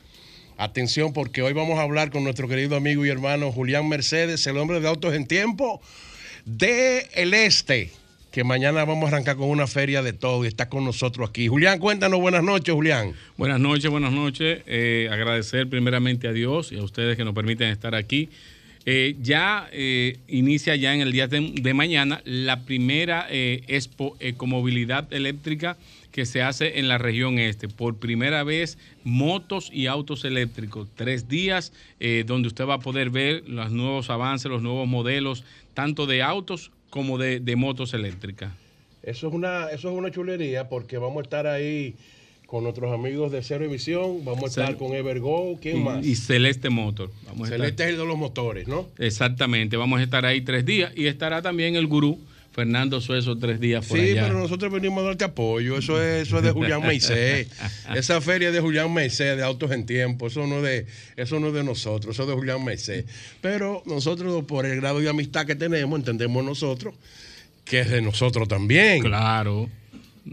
atención 0.58 1.14
porque 1.14 1.42
hoy 1.42 1.54
vamos 1.54 1.80
a 1.80 1.84
hablar 1.84 2.12
con 2.12 2.24
nuestro 2.24 2.48
querido 2.48 2.76
amigo 2.76 3.06
y 3.06 3.10
hermano 3.10 3.52
Julián 3.52 3.88
Mercedes, 3.88 4.46
el 4.48 4.58
hombre 4.58 4.80
de 4.80 4.88
autos 4.88 5.14
en 5.14 5.28
tiempo 5.28 5.82
de 6.46 7.10
El 7.14 7.34
Este, 7.34 7.92
que 8.32 8.44
mañana 8.44 8.86
vamos 8.86 9.06
a 9.06 9.08
arrancar 9.08 9.36
con 9.36 9.50
una 9.50 9.66
feria 9.66 10.04
de 10.04 10.14
todo 10.14 10.46
y 10.46 10.48
está 10.48 10.70
con 10.70 10.86
nosotros 10.86 11.30
aquí. 11.30 11.48
Julián, 11.48 11.80
cuéntanos, 11.80 12.20
buenas 12.20 12.44
noches, 12.44 12.74
Julián. 12.74 13.14
Buenas 13.38 13.60
noches, 13.60 13.90
buenas 13.90 14.12
noches. 14.12 14.62
Eh, 14.68 15.10
agradecer 15.12 15.68
primeramente 15.68 16.28
a 16.28 16.34
Dios 16.34 16.72
y 16.72 16.78
a 16.78 16.84
ustedes 16.84 17.18
que 17.18 17.24
nos 17.24 17.34
permiten 17.34 17.70
estar 17.70 17.96
aquí. 17.96 18.30
Eh, 18.86 19.16
ya 19.20 19.68
eh, 19.72 20.20
inicia 20.28 20.76
ya 20.76 20.94
en 20.94 21.02
el 21.02 21.12
día 21.12 21.28
de, 21.28 21.54
de 21.60 21.74
mañana 21.74 22.22
la 22.26 22.66
primera 22.66 23.26
Expo 23.32 24.16
Ecomovilidad 24.20 25.12
Eléctrica 25.12 25.76
que 26.16 26.26
se 26.26 26.42
hace 26.42 26.80
en 26.80 26.88
la 26.88 26.98
región 26.98 27.40
este. 27.40 27.68
Por 27.68 27.98
primera 27.98 28.46
vez, 28.46 28.78
motos 29.04 29.70
y 29.74 29.88
autos 29.88 30.24
eléctricos. 30.24 30.88
Tres 30.96 31.28
días 31.28 31.74
eh, 32.00 32.24
donde 32.26 32.48
usted 32.48 32.66
va 32.66 32.76
a 32.76 32.80
poder 32.80 33.10
ver 33.10 33.44
los 33.50 33.70
nuevos 33.74 34.10
avances, 34.10 34.50
los 34.50 34.62
nuevos 34.62 34.88
modelos, 34.88 35.44
tanto 35.74 36.06
de 36.06 36.24
autos 36.24 36.72
como 36.90 37.18
de, 37.18 37.42
de 37.42 37.58
motos 37.58 37.94
eléctricas. 37.94 38.54
Eso 39.04 39.28
es 39.28 39.34
una, 39.34 39.66
eso 39.72 39.92
es 39.92 39.98
una 39.98 40.10
chulería 40.10 40.70
porque 40.70 40.98
vamos 40.98 41.18
a 41.18 41.22
estar 41.24 41.48
ahí 41.48 41.96
con 42.46 42.64
nuestros 42.64 42.94
amigos 42.94 43.30
de 43.34 43.44
Cero 43.44 43.66
Emisión, 43.66 44.24
vamos 44.24 44.44
a 44.44 44.48
estar 44.48 44.78
con 44.78 44.94
Evergo, 44.94 45.60
¿quién 45.62 45.80
y, 45.82 45.84
más? 45.84 46.06
y 46.06 46.16
Celeste 46.16 46.70
Motor. 46.70 47.12
Vamos 47.26 47.42
a 47.50 47.56
estar- 47.56 47.60
Celeste 47.60 47.84
es 47.84 47.90
el 47.90 47.98
de 47.98 48.06
los 48.06 48.18
motores, 48.18 48.70
¿no? 48.70 48.88
Exactamente, 49.00 49.76
vamos 49.76 50.00
a 50.00 50.04
estar 50.04 50.26
ahí 50.26 50.40
tres 50.40 50.64
días 50.66 50.94
y 50.96 51.08
estará 51.08 51.42
también 51.42 51.76
el 51.76 51.88
gurú 51.88 52.18
Fernando 52.56 53.02
Suezo 53.02 53.38
tres 53.38 53.60
días 53.60 53.86
por 53.86 53.98
Sí, 54.00 54.12
allá. 54.12 54.24
pero 54.28 54.40
nosotros 54.40 54.72
venimos 54.72 55.04
a 55.04 55.08
darte 55.08 55.26
apoyo. 55.26 55.78
Eso 55.78 56.02
es, 56.02 56.26
eso 56.26 56.38
es 56.38 56.44
de 56.44 56.52
Julián 56.52 56.82
Meisé. 56.88 57.48
Esa 57.94 58.22
feria 58.22 58.48
es 58.48 58.54
de 58.54 58.62
Julián 58.62 58.94
Meisé, 58.94 59.36
de 59.36 59.44
Autos 59.44 59.72
en 59.72 59.86
Tiempo. 59.86 60.28
Eso 60.28 60.48
no, 60.48 60.58
es 60.58 60.64
de, 60.64 60.86
eso 61.22 61.40
no 61.42 61.50
es 61.50 61.54
de 61.54 61.66
nosotros, 61.66 62.16
eso 62.16 62.24
es 62.24 62.30
de 62.30 62.34
Julián 62.34 62.64
Meisé. 62.64 63.06
Pero 63.42 63.84
nosotros, 63.86 64.46
por 64.46 64.66
el 64.66 64.78
grado 64.80 65.00
de 65.02 65.10
amistad 65.10 65.46
que 65.46 65.56
tenemos, 65.56 66.00
entendemos 66.00 66.46
nosotros 66.46 66.94
que 67.66 67.80
es 67.82 67.90
de 67.90 68.02
nosotros 68.02 68.48
también. 68.48 69.02
Claro. 69.02 69.70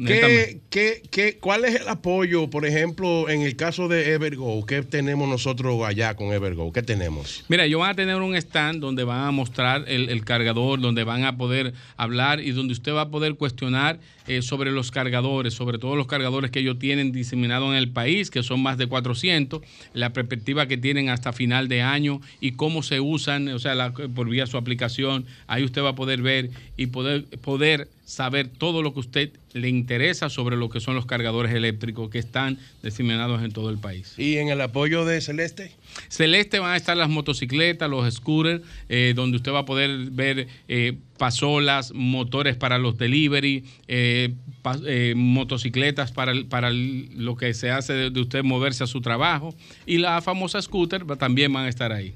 ¿Qué, 0.07 0.61
qué, 0.71 1.03
qué, 1.11 1.39
¿Cuál 1.39 1.67
es 1.67 1.79
el 1.79 1.87
apoyo, 1.87 2.49
por 2.49 2.65
ejemplo, 2.65 3.29
en 3.29 3.43
el 3.43 3.57
caso 3.57 3.89
de 3.89 4.13
Evergo? 4.13 4.65
¿Qué 4.65 4.83
tenemos 4.83 5.29
nosotros 5.29 5.83
allá 5.85 6.15
con 6.15 6.33
Evergo? 6.33 6.73
¿Qué 6.73 6.83
tenemos? 6.83 7.45
Mira, 7.49 7.67
ellos 7.67 7.81
van 7.81 7.91
a 7.91 7.95
tener 7.95 8.17
un 8.17 8.35
stand 8.35 8.81
donde 8.81 9.05
van 9.05 9.27
a 9.27 9.31
mostrar 9.33 9.85
el, 9.89 10.09
el 10.09 10.25
cargador, 10.25 10.81
donde 10.81 11.05
van 11.05 11.25
a 11.25 11.37
poder 11.37 11.75
hablar 11.99 12.41
y 12.41 12.53
donde 12.53 12.73
usted 12.73 12.93
va 12.95 13.03
a 13.03 13.11
poder 13.11 13.35
cuestionar 13.35 14.01
eh, 14.29 14.41
sobre 14.41 14.71
los 14.71 14.91
cargadores, 14.91 15.53
sobre 15.53 15.77
todos 15.79 15.97
los 15.99 16.07
cargadores 16.07 16.51
que 16.51 16.61
ellos 16.61 16.79
tienen 16.79 17.13
diseminados 17.13 17.69
en 17.71 17.77
el 17.77 17.91
país, 17.91 18.31
que 18.31 18.43
son 18.43 18.63
más 18.63 18.79
de 18.79 18.87
400, 18.87 19.61
la 19.93 20.15
perspectiva 20.15 20.67
que 20.69 20.79
tienen 20.79 21.11
hasta 21.11 21.35
final 21.35 21.69
de 21.69 21.83
año 21.83 22.21
y 22.41 22.53
cómo 22.53 22.83
se 22.83 23.01
usan, 23.01 23.49
o 23.49 23.59
sea, 23.59 23.75
la- 23.75 23.93
por 23.93 24.29
vía 24.31 24.47
su 24.47 24.57
aplicación. 24.57 25.27
Ahí 25.49 25.65
usted 25.65 25.83
va 25.83 25.91
a 25.91 25.95
poder 25.95 26.23
ver 26.23 26.49
y 26.79 26.87
poder, 26.87 27.25
poder 27.43 27.89
saber 28.05 28.49
todo 28.49 28.83
lo 28.83 28.95
que 28.95 29.01
usted 29.01 29.31
le 29.55 29.69
interesa 29.69 30.29
sobre 30.31 30.57
lo 30.57 30.69
que 30.69 30.81
son 30.81 30.95
los 30.95 31.07
cargadores 31.07 31.53
eléctricos 31.55 32.09
que 32.11 32.19
están 32.19 32.59
diseminados 32.83 33.43
en 33.43 33.53
todo 33.53 33.71
el 33.71 33.79
país. 33.79 34.15
¿Y 34.19 34.37
en 34.39 34.49
el 34.49 34.61
apoyo 34.61 35.05
de 35.05 35.21
Celeste? 35.21 35.73
Celeste 36.09 36.59
van 36.59 36.73
a 36.73 36.77
estar 36.77 36.97
las 36.97 37.09
motocicletas, 37.09 37.89
los 37.91 38.13
scooters, 38.15 38.63
eh, 38.89 39.13
donde 39.15 39.37
usted 39.37 39.53
va 39.53 39.61
a 39.61 39.65
poder 39.65 40.11
ver 40.11 40.49
eh, 40.69 40.95
pasolas, 41.19 41.93
motores 41.95 42.57
para 42.57 42.79
los 42.79 42.97
delivery, 42.99 43.65
eh, 43.89 44.35
pa- 44.63 44.79
motocicletas 45.15 46.13
para, 46.13 46.33
para 46.49 46.71
lo 46.73 47.37
que 47.37 47.55
se 47.55 47.71
hace 47.71 47.93
de, 47.93 48.11
de 48.11 48.21
usted 48.21 48.43
moverse 48.43 48.85
a 48.85 48.87
su 48.87 49.01
trabajo. 49.01 49.55
Y 49.87 49.99
la 49.99 50.21
famosa 50.23 50.61
scooter 50.63 51.05
también 51.19 51.53
van 51.53 51.67
a 51.67 51.69
estar 51.69 51.93
ahí. 51.93 52.15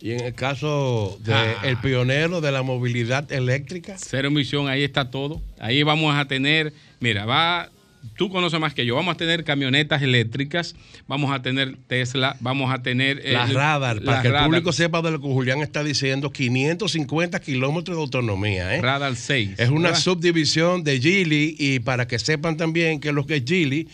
Y 0.00 0.12
en 0.12 0.20
el 0.20 0.34
caso 0.34 1.18
del 1.24 1.34
Ah. 1.34 1.80
pionero 1.82 2.40
de 2.40 2.52
la 2.52 2.62
movilidad 2.62 3.30
eléctrica. 3.32 3.96
Cero 3.98 4.28
emisión, 4.28 4.68
ahí 4.68 4.84
está 4.84 5.10
todo. 5.10 5.40
Ahí 5.58 5.82
vamos 5.82 6.14
a 6.16 6.26
tener, 6.26 6.72
mira, 7.00 7.24
va, 7.26 7.68
tú 8.16 8.30
conoces 8.30 8.60
más 8.60 8.74
que 8.74 8.86
yo, 8.86 8.94
vamos 8.94 9.16
a 9.16 9.18
tener 9.18 9.42
camionetas 9.42 10.00
eléctricas, 10.02 10.76
vamos 11.08 11.32
a 11.32 11.42
tener 11.42 11.76
Tesla, 11.88 12.36
vamos 12.38 12.72
a 12.72 12.80
tener... 12.80 13.20
eh, 13.24 13.32
La 13.32 13.46
radar, 13.46 14.00
para 14.02 14.22
que 14.22 14.28
el 14.28 14.36
público 14.44 14.72
sepa 14.72 15.02
de 15.02 15.10
lo 15.10 15.20
que 15.20 15.26
Julián 15.26 15.62
está 15.62 15.82
diciendo, 15.82 16.30
550 16.30 17.40
kilómetros 17.40 17.96
de 17.96 18.00
autonomía. 18.02 18.76
¿eh? 18.76 18.80
Radar 18.80 19.16
6. 19.16 19.58
Es 19.58 19.68
una 19.70 19.96
subdivisión 19.96 20.84
de 20.84 21.00
Geely 21.00 21.56
y 21.58 21.80
para 21.80 22.06
que 22.06 22.20
sepan 22.20 22.56
también 22.56 23.00
que 23.00 23.10
lo 23.10 23.26
que 23.26 23.36
es 23.36 23.44
Geely, 23.44 23.88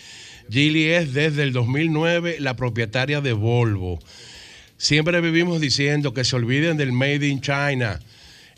Geely 0.50 0.84
es 0.90 1.14
desde 1.14 1.42
el 1.44 1.54
2009 1.54 2.36
la 2.40 2.56
propietaria 2.56 3.22
de 3.22 3.32
Volvo. 3.32 3.98
Siempre 4.76 5.20
vivimos 5.20 5.60
diciendo 5.60 6.12
que 6.12 6.24
se 6.24 6.36
olviden 6.36 6.76
del 6.76 6.92
Made 6.92 7.26
in 7.28 7.40
China. 7.40 8.00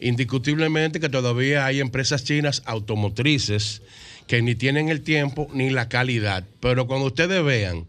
Indiscutiblemente 0.00 1.00
que 1.00 1.08
todavía 1.08 1.66
hay 1.66 1.80
empresas 1.80 2.24
chinas 2.24 2.62
automotrices 2.66 3.82
que 4.26 4.42
ni 4.42 4.54
tienen 4.54 4.88
el 4.88 5.02
tiempo 5.02 5.48
ni 5.52 5.70
la 5.70 5.88
calidad. 5.88 6.44
Pero 6.60 6.86
cuando 6.86 7.06
ustedes 7.06 7.44
vean 7.44 7.86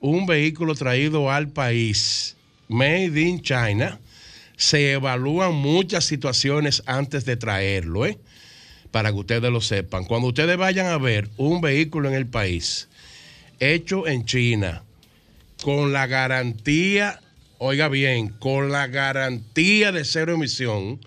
un 0.00 0.26
vehículo 0.26 0.74
traído 0.74 1.30
al 1.30 1.48
país, 1.48 2.36
Made 2.68 3.20
in 3.20 3.42
China, 3.42 4.00
se 4.56 4.92
evalúan 4.92 5.54
muchas 5.54 6.04
situaciones 6.04 6.82
antes 6.86 7.24
de 7.24 7.36
traerlo, 7.36 8.06
¿eh? 8.06 8.18
Para 8.90 9.10
que 9.10 9.18
ustedes 9.18 9.50
lo 9.50 9.60
sepan. 9.60 10.04
Cuando 10.04 10.28
ustedes 10.28 10.56
vayan 10.56 10.86
a 10.86 10.98
ver 10.98 11.28
un 11.36 11.60
vehículo 11.60 12.08
en 12.08 12.14
el 12.14 12.26
país 12.26 12.88
hecho 13.60 14.06
en 14.06 14.24
China, 14.24 14.82
con 15.62 15.92
la 15.92 16.06
garantía, 16.06 17.20
oiga 17.58 17.88
bien, 17.88 18.28
con 18.28 18.70
la 18.70 18.86
garantía 18.86 19.92
de 19.92 20.04
cero 20.04 20.34
emisión, 20.34 21.00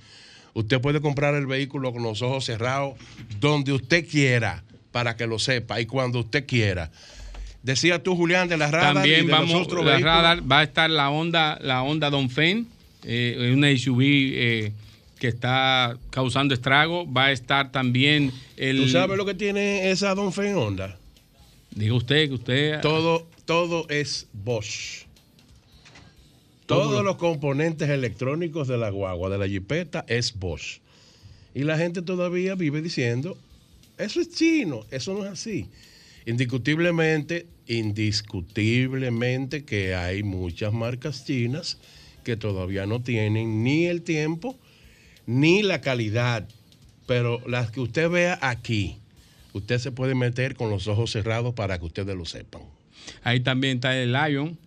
usted 0.54 0.80
puede 0.82 1.02
comprar 1.02 1.36
el 1.36 1.48
vehículo 1.48 1.94
con 1.94 2.04
los 2.04 2.22
ojos 2.22 2.46
cerrados 2.46 2.96
donde 3.40 3.74
usted 3.74 4.08
quiera, 4.08 4.64
para 4.92 5.16
que 5.16 5.28
lo 5.28 5.40
sepa, 5.40 5.80
y 5.80 5.86
cuando 5.86 6.20
usted 6.20 6.46
quiera. 6.46 6.92
Decía 7.62 8.02
tú, 8.02 8.16
Julián, 8.16 8.48
de 8.48 8.58
la 8.58 8.72
radar 8.72 8.92
y 8.92 8.96
También 8.96 9.26
de 9.28 9.32
vamos, 9.32 9.52
los 9.52 9.62
otros 9.64 9.86
la 9.86 9.92
vehículos. 9.92 10.16
radar 10.16 10.52
va 10.52 10.60
a 10.60 10.64
estar 10.64 10.90
la 10.90 11.10
Honda, 11.10 11.58
la 11.62 11.84
Honda 11.84 12.10
Donfen, 12.10 12.68
eh, 13.04 13.52
una 13.54 13.76
SUV 13.78 14.02
eh, 14.02 14.72
que 15.20 15.28
está 15.28 15.98
causando 16.10 16.54
estrago. 16.54 17.12
Va 17.12 17.26
a 17.26 17.32
estar 17.32 17.72
también 17.72 18.32
el. 18.56 18.78
¿Tú 18.78 18.88
sabes 18.88 19.18
lo 19.18 19.26
que 19.26 19.34
tiene 19.34 19.92
esa 19.92 20.16
Don 20.16 20.32
Fe 20.32 20.54
Honda? 20.56 20.98
Diga 21.72 21.94
usted 21.94 22.30
que 22.30 22.34
usted. 22.34 22.82
Todo, 22.82 23.28
todo 23.46 23.86
es 23.90 24.28
Bosch. 24.32 25.06
Todo 26.70 26.84
Todos 26.84 26.98
lo- 26.98 27.04
los 27.04 27.16
componentes 27.18 27.90
electrónicos 27.90 28.68
de 28.68 28.78
la 28.78 28.90
guagua, 28.92 29.30
de 29.30 29.38
la 29.40 29.48
jipeta, 29.48 30.06
es 30.08 30.38
Bosch. 30.38 30.80
Y 31.56 31.64
la 31.64 31.78
gente 31.78 32.02
todavía 32.04 32.54
vive 32.56 32.82
diciendo, 32.82 33.38
eso 33.98 34.22
es 34.22 34.30
chino, 34.30 34.86
eso 34.92 35.14
no 35.14 35.26
es 35.26 35.32
así. 35.32 35.66
Indiscutiblemente, 36.28 37.48
indiscutiblemente 37.68 39.66
que 39.66 39.96
hay 39.96 40.24
muchas 40.24 40.74
marcas 40.74 41.26
chinas 41.26 41.78
que 42.24 42.38
todavía 42.38 42.86
no 42.86 43.02
tienen 43.02 43.64
ni 43.64 43.86
el 43.86 44.02
tiempo 44.04 44.56
ni 45.26 45.64
la 45.64 45.82
calidad. 45.82 46.48
Pero 47.08 47.42
las 47.48 47.72
que 47.72 47.82
usted 47.82 48.10
vea 48.10 48.38
aquí, 48.42 48.98
usted 49.54 49.80
se 49.80 49.92
puede 49.92 50.14
meter 50.16 50.56
con 50.56 50.70
los 50.70 50.88
ojos 50.88 51.12
cerrados 51.12 51.54
para 51.56 51.80
que 51.80 51.86
ustedes 51.86 52.16
lo 52.16 52.26
sepan. 52.26 52.62
Ahí 53.24 53.40
también 53.40 53.78
está 53.78 53.98
el 54.00 54.14
Lion. 54.14 54.58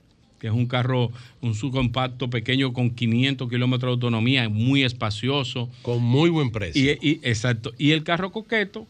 Que 0.43 0.49
es 0.49 0.53
un 0.53 0.67
carro, 0.67 1.13
un 1.41 1.55
subcompacto 1.55 2.29
pequeño 2.29 2.73
con 2.73 2.91
500 2.91 3.49
kilómetros 3.49 3.91
de 3.91 3.93
autonomía, 3.93 4.49
muy 4.49 4.83
espacioso. 4.83 5.71
Con 5.83 6.03
muy 6.03 6.31
buen 6.31 6.51
precio. 6.51 6.83
Y, 6.83 6.99
y- 7.01 7.21
exacto. 7.23 7.73
Y 7.79 7.93
el 7.93 8.03
carro 8.03 8.33
coqueto, 8.33 8.89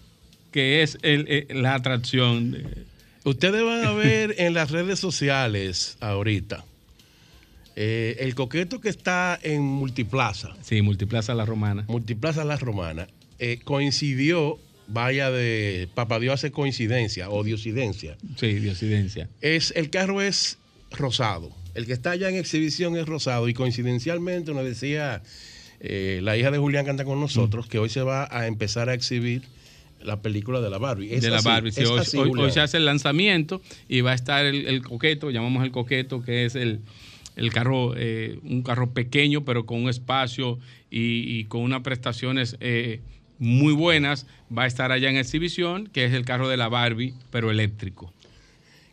que 0.51 0.83
es 0.83 0.97
el- 1.03 1.27
eh, 1.29 1.47
la 1.51 1.74
atracción. 1.74 2.53
de- 2.53 2.65
Ustedes 3.24 3.62
van 3.62 3.85
a 3.85 3.93
ver 3.93 4.35
en 4.39 4.55
las 4.55 4.70
redes 4.70 4.99
sociales 4.99 5.99
ahorita 6.01 6.65
eh, 7.77 8.16
el 8.20 8.35
coqueto 8.35 8.81
que 8.81 8.89
está 8.89 9.39
en 9.43 9.62
Multiplaza. 9.62 10.57
Sí, 10.62 10.81
Multiplaza 10.83 11.35
La 11.35 11.45
Romana. 11.45 11.85
Multiplaza 11.87 12.45
La 12.45 12.57
Romana. 12.57 13.09
eh, 13.39 13.59
coincidió, 13.65 14.59
vaya 14.89 15.31
de, 15.31 15.89
papá 15.95 16.19
Dios 16.19 16.35
hace 16.35 16.51
coincidencia 16.51 17.29
o 17.29 17.43
diosidencia. 17.45 18.16
Sí, 18.37 18.55
diosidencia. 18.55 19.29
Es, 19.41 19.73
el 19.77 19.91
carro 19.91 20.23
es 20.23 20.59
rosado. 20.93 21.51
El 21.74 21.86
que 21.86 21.93
está 21.93 22.10
allá 22.12 22.28
en 22.28 22.36
exhibición 22.36 22.97
es 22.97 23.06
rosado 23.06 23.48
y 23.48 23.55
coincidencialmente 23.55 24.52
nos 24.52 24.64
decía 24.64 25.23
eh, 25.81 26.20
la 26.23 26.36
hija 26.36 26.51
de 26.51 26.59
Julián 26.59 26.85
que 26.85 26.90
anda 26.90 27.05
con 27.05 27.19
nosotros 27.20 27.66
que 27.66 27.78
hoy 27.78 27.89
se 27.89 28.02
va 28.02 28.28
a 28.31 28.47
empezar 28.47 28.89
a 28.89 28.94
exhibir 28.94 29.43
la 30.02 30.20
película 30.20 30.60
de 30.60 30.69
la 30.69 30.78
Barbie. 30.78 31.14
Es 31.14 31.23
de 31.23 31.31
la 31.31 31.40
Barbie. 31.40 31.73
sí, 31.73 31.85
hoy, 31.85 32.01
así, 32.01 32.19
hoy- 32.19 32.51
se 32.51 32.60
hace 32.60 32.77
el 32.77 32.85
lanzamiento 32.85 33.62
y 33.89 34.01
va 34.01 34.10
a 34.12 34.14
estar 34.14 34.44
el, 34.44 34.66
el 34.66 34.82
coqueto, 34.82 35.31
llamamos 35.31 35.62
el 35.64 35.70
coqueto, 35.70 36.23
que 36.23 36.44
es 36.44 36.56
el, 36.56 36.81
el 37.36 37.52
carro, 37.52 37.94
eh, 37.97 38.39
un 38.43 38.62
carro 38.62 38.90
pequeño, 38.93 39.44
pero 39.44 39.64
con 39.64 39.82
un 39.82 39.89
espacio 39.89 40.59
y, 40.90 41.39
y 41.39 41.44
con 41.44 41.62
unas 41.62 41.82
prestaciones 41.82 42.56
eh, 42.60 43.01
muy 43.39 43.73
buenas. 43.73 44.27
Va 44.56 44.64
a 44.64 44.66
estar 44.66 44.93
allá 44.93 45.09
en 45.09 45.16
exhibición, 45.16 45.86
que 45.86 46.05
es 46.05 46.12
el 46.12 46.24
carro 46.24 46.48
de 46.48 46.56
la 46.59 46.69
Barbie, 46.69 47.14
pero 47.31 47.51
eléctrico. 47.51 48.12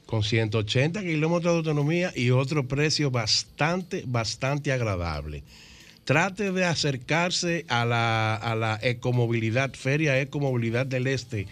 Con 0.10 0.24
180 0.24 1.04
kilómetros 1.04 1.54
de 1.54 1.58
autonomía 1.60 2.12
y 2.16 2.32
otro 2.32 2.68
precio 2.68 3.12
bastante, 3.12 4.04
bastante 4.08 4.72
agradable. 4.72 5.44
Trate 6.04 6.52
de 6.52 6.66
acercarse 6.66 7.64
a 7.68 7.86
la, 7.86 8.34
a 8.34 8.56
la 8.56 8.80
ecomovilidad, 8.82 9.72
Feria 9.76 10.20
Ecomovilidad 10.20 10.88
del 10.88 11.06
Este, 11.06 11.46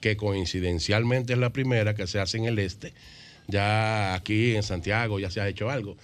que 0.00 0.16
coincidencialmente 0.16 1.34
es 1.34 1.38
la 1.38 1.50
primera 1.50 1.94
que 1.94 2.08
se 2.08 2.18
hace 2.18 2.38
en 2.38 2.46
el 2.46 2.58
Este. 2.58 2.92
Ya 3.46 4.14
aquí 4.14 4.56
en 4.56 4.64
Santiago 4.64 5.20
ya 5.20 5.30
se 5.30 5.40
ha 5.40 5.46
hecho 5.46 5.70
algo. 5.70 5.96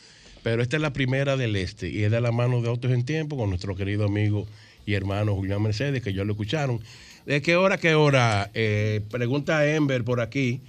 Pero 0.44 0.62
esta 0.62 0.76
es 0.76 0.82
la 0.82 0.92
primera 0.92 1.36
del 1.36 1.56
Este 1.56 1.88
y 1.88 2.04
es 2.04 2.12
de 2.12 2.20
la 2.20 2.30
mano 2.30 2.62
de 2.62 2.68
Autos 2.68 2.92
en 2.92 3.04
Tiempo 3.04 3.36
con 3.36 3.48
nuestro 3.48 3.74
querido 3.74 4.04
amigo 4.04 4.46
y 4.86 4.94
hermano 4.94 5.34
Julián 5.34 5.60
Mercedes, 5.60 6.04
que 6.04 6.14
ya 6.14 6.22
lo 6.22 6.34
escucharon. 6.34 6.80
¿De 7.24 7.42
qué 7.42 7.56
hora, 7.56 7.78
qué 7.78 7.96
hora? 7.96 8.48
Eh, 8.54 9.00
pregunta 9.10 9.66
Ember 9.66 10.04
por 10.04 10.20
aquí. 10.20 10.60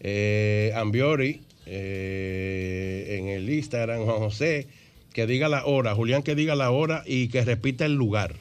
Eh, 0.00 0.72
Ambiori 0.74 1.42
eh, 1.66 3.18
en 3.18 3.28
el 3.28 3.48
Instagram, 3.50 4.04
Juan 4.04 4.18
José, 4.18 4.66
que 5.12 5.26
diga 5.26 5.48
la 5.48 5.66
hora, 5.66 5.94
Julián 5.94 6.22
que 6.22 6.34
diga 6.34 6.54
la 6.54 6.70
hora 6.70 7.02
y 7.06 7.28
que 7.28 7.44
repita 7.44 7.84
el 7.84 7.94
lugar. 7.94 8.34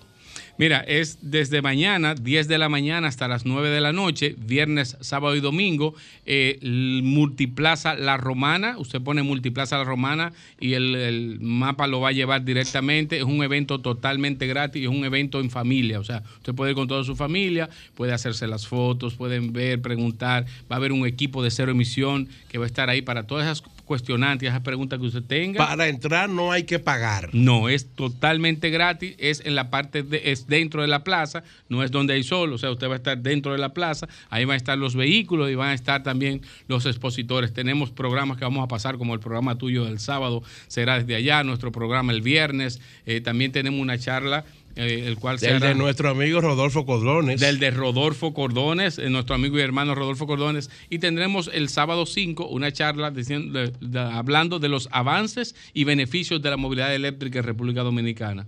Mira, 0.60 0.80
es 0.82 1.20
desde 1.22 1.62
mañana, 1.62 2.16
10 2.16 2.50
de 2.50 2.58
la 2.58 2.68
mañana 2.68 3.08
hasta 3.08 3.30
las 3.30 3.46
9 3.46 3.70
de 3.70 3.80
la 3.80 3.94
noche, 3.94 4.36
viernes, 4.38 4.98
sábado 5.00 5.38
y 5.38 5.40
domingo, 5.40 5.96
eh, 6.26 6.60
Multiplaza 7.02 7.96
La 7.96 8.18
Romana, 8.18 8.78
usted 8.78 9.02
pone 9.02 9.24
Multiplaza 9.24 9.78
La 9.78 9.86
Romana 9.86 10.34
y 10.60 10.74
el, 10.74 10.96
el 10.96 11.40
mapa 11.40 11.88
lo 11.88 12.02
va 12.02 12.10
a 12.10 12.12
llevar 12.12 12.44
directamente, 12.44 13.20
es 13.20 13.24
un 13.24 13.42
evento 13.42 13.80
totalmente 13.80 14.48
gratis, 14.48 14.84
es 14.84 14.90
un 14.90 15.06
evento 15.06 15.40
en 15.40 15.50
familia, 15.50 15.98
o 15.98 16.04
sea, 16.04 16.24
usted 16.40 16.54
puede 16.54 16.72
ir 16.72 16.76
con 16.76 16.90
toda 16.90 17.06
su 17.06 17.16
familia, 17.16 17.70
puede 17.96 18.12
hacerse 18.12 18.46
las 18.46 18.68
fotos, 18.68 19.16
pueden 19.16 19.54
ver, 19.54 19.82
preguntar, 19.82 20.46
va 20.70 20.76
a 20.76 20.80
haber 20.80 20.92
un 20.92 21.08
equipo 21.08 21.42
de 21.42 21.52
cero 21.52 21.72
emisión 21.72 22.28
que 22.50 22.58
va 22.58 22.66
a 22.66 22.68
estar 22.68 22.90
ahí 22.90 23.02
para 23.02 23.26
todas 23.28 23.46
esas 23.46 23.64
cuestionantes, 23.90 24.48
esas 24.48 24.62
preguntas 24.62 25.00
que 25.00 25.08
usted 25.08 25.24
tenga. 25.24 25.66
Para 25.66 25.88
entrar 25.88 26.30
no 26.30 26.52
hay 26.52 26.62
que 26.62 26.78
pagar. 26.78 27.32
No, 27.34 27.70
es 27.70 27.90
totalmente 27.96 28.70
gratis, 28.70 29.16
es 29.18 29.42
en 29.44 29.56
la 29.56 29.72
parte 29.72 30.04
de, 30.04 30.22
es 30.26 30.46
dentro 30.46 30.84
de 30.84 30.88
la 30.88 31.04
plaza, 31.04 31.44
no 31.70 31.84
es 31.84 31.90
donde 31.90 32.14
hay 32.14 32.22
sol, 32.22 32.54
o 32.54 32.60
sea, 32.60 32.70
usted 32.70 32.88
va 32.88 32.94
a 32.94 32.98
estar 32.98 33.18
dentro 33.18 33.52
de 33.52 33.58
la 33.58 33.74
plaza, 33.74 34.08
ahí 34.30 34.46
van 34.46 34.54
a 34.54 34.58
estar 34.58 34.78
los 34.78 34.96
vehículos 34.96 35.50
y 35.50 35.56
van 35.56 35.70
a 35.70 35.74
estar 35.74 36.04
también 36.04 36.44
los 36.68 36.86
expositores. 36.86 37.52
Tenemos 37.52 37.90
programas 37.90 38.38
que 38.38 38.44
vamos 38.44 38.64
a 38.64 38.68
pasar, 38.68 39.00
como 39.00 39.16
el 39.16 39.20
programa 39.20 39.58
tuyo 39.58 39.86
del 39.86 39.98
sábado, 39.98 40.44
será 40.68 41.00
desde 41.00 41.16
allá, 41.16 41.44
nuestro 41.44 41.72
programa 41.72 42.14
el 42.14 42.22
viernes, 42.22 42.80
eh, 43.08 43.22
también 43.22 43.52
tenemos 43.52 43.80
una 43.80 43.98
charla. 43.98 44.46
Eh, 44.76 45.04
el 45.06 45.18
cual 45.18 45.38
Del 45.40 45.60
de 45.60 45.76
nuestro 45.76 46.10
amigo 46.10 46.42
Rodolfo 46.42 46.86
Cordones. 46.86 47.40
del 47.40 47.60
de 47.60 47.72
Rodolfo 47.72 48.34
Cordones, 48.34 48.98
eh, 49.00 49.10
nuestro 49.10 49.36
amigo 49.36 49.58
y 49.58 49.62
hermano 49.62 49.96
Rodolfo 49.96 50.28
Cordones. 50.28 50.70
Y 50.90 51.00
tendremos 51.00 51.50
el 51.54 51.70
sábado 51.70 52.06
5 52.06 52.48
una 52.48 52.72
charla 52.72 53.12
diciendo, 53.12 53.60
de- 53.60 53.72
de- 53.82 54.00
hablando 54.00 54.60
de 54.60 54.70
los 54.70 54.88
avances 54.92 55.56
y 55.74 55.84
beneficios 55.84 56.42
de 56.42 56.50
la 56.50 56.58
movilidad 56.58 56.94
eléctrica 56.96 57.40
en 57.40 57.46
República 57.46 57.82
Dominicana. 57.82 58.48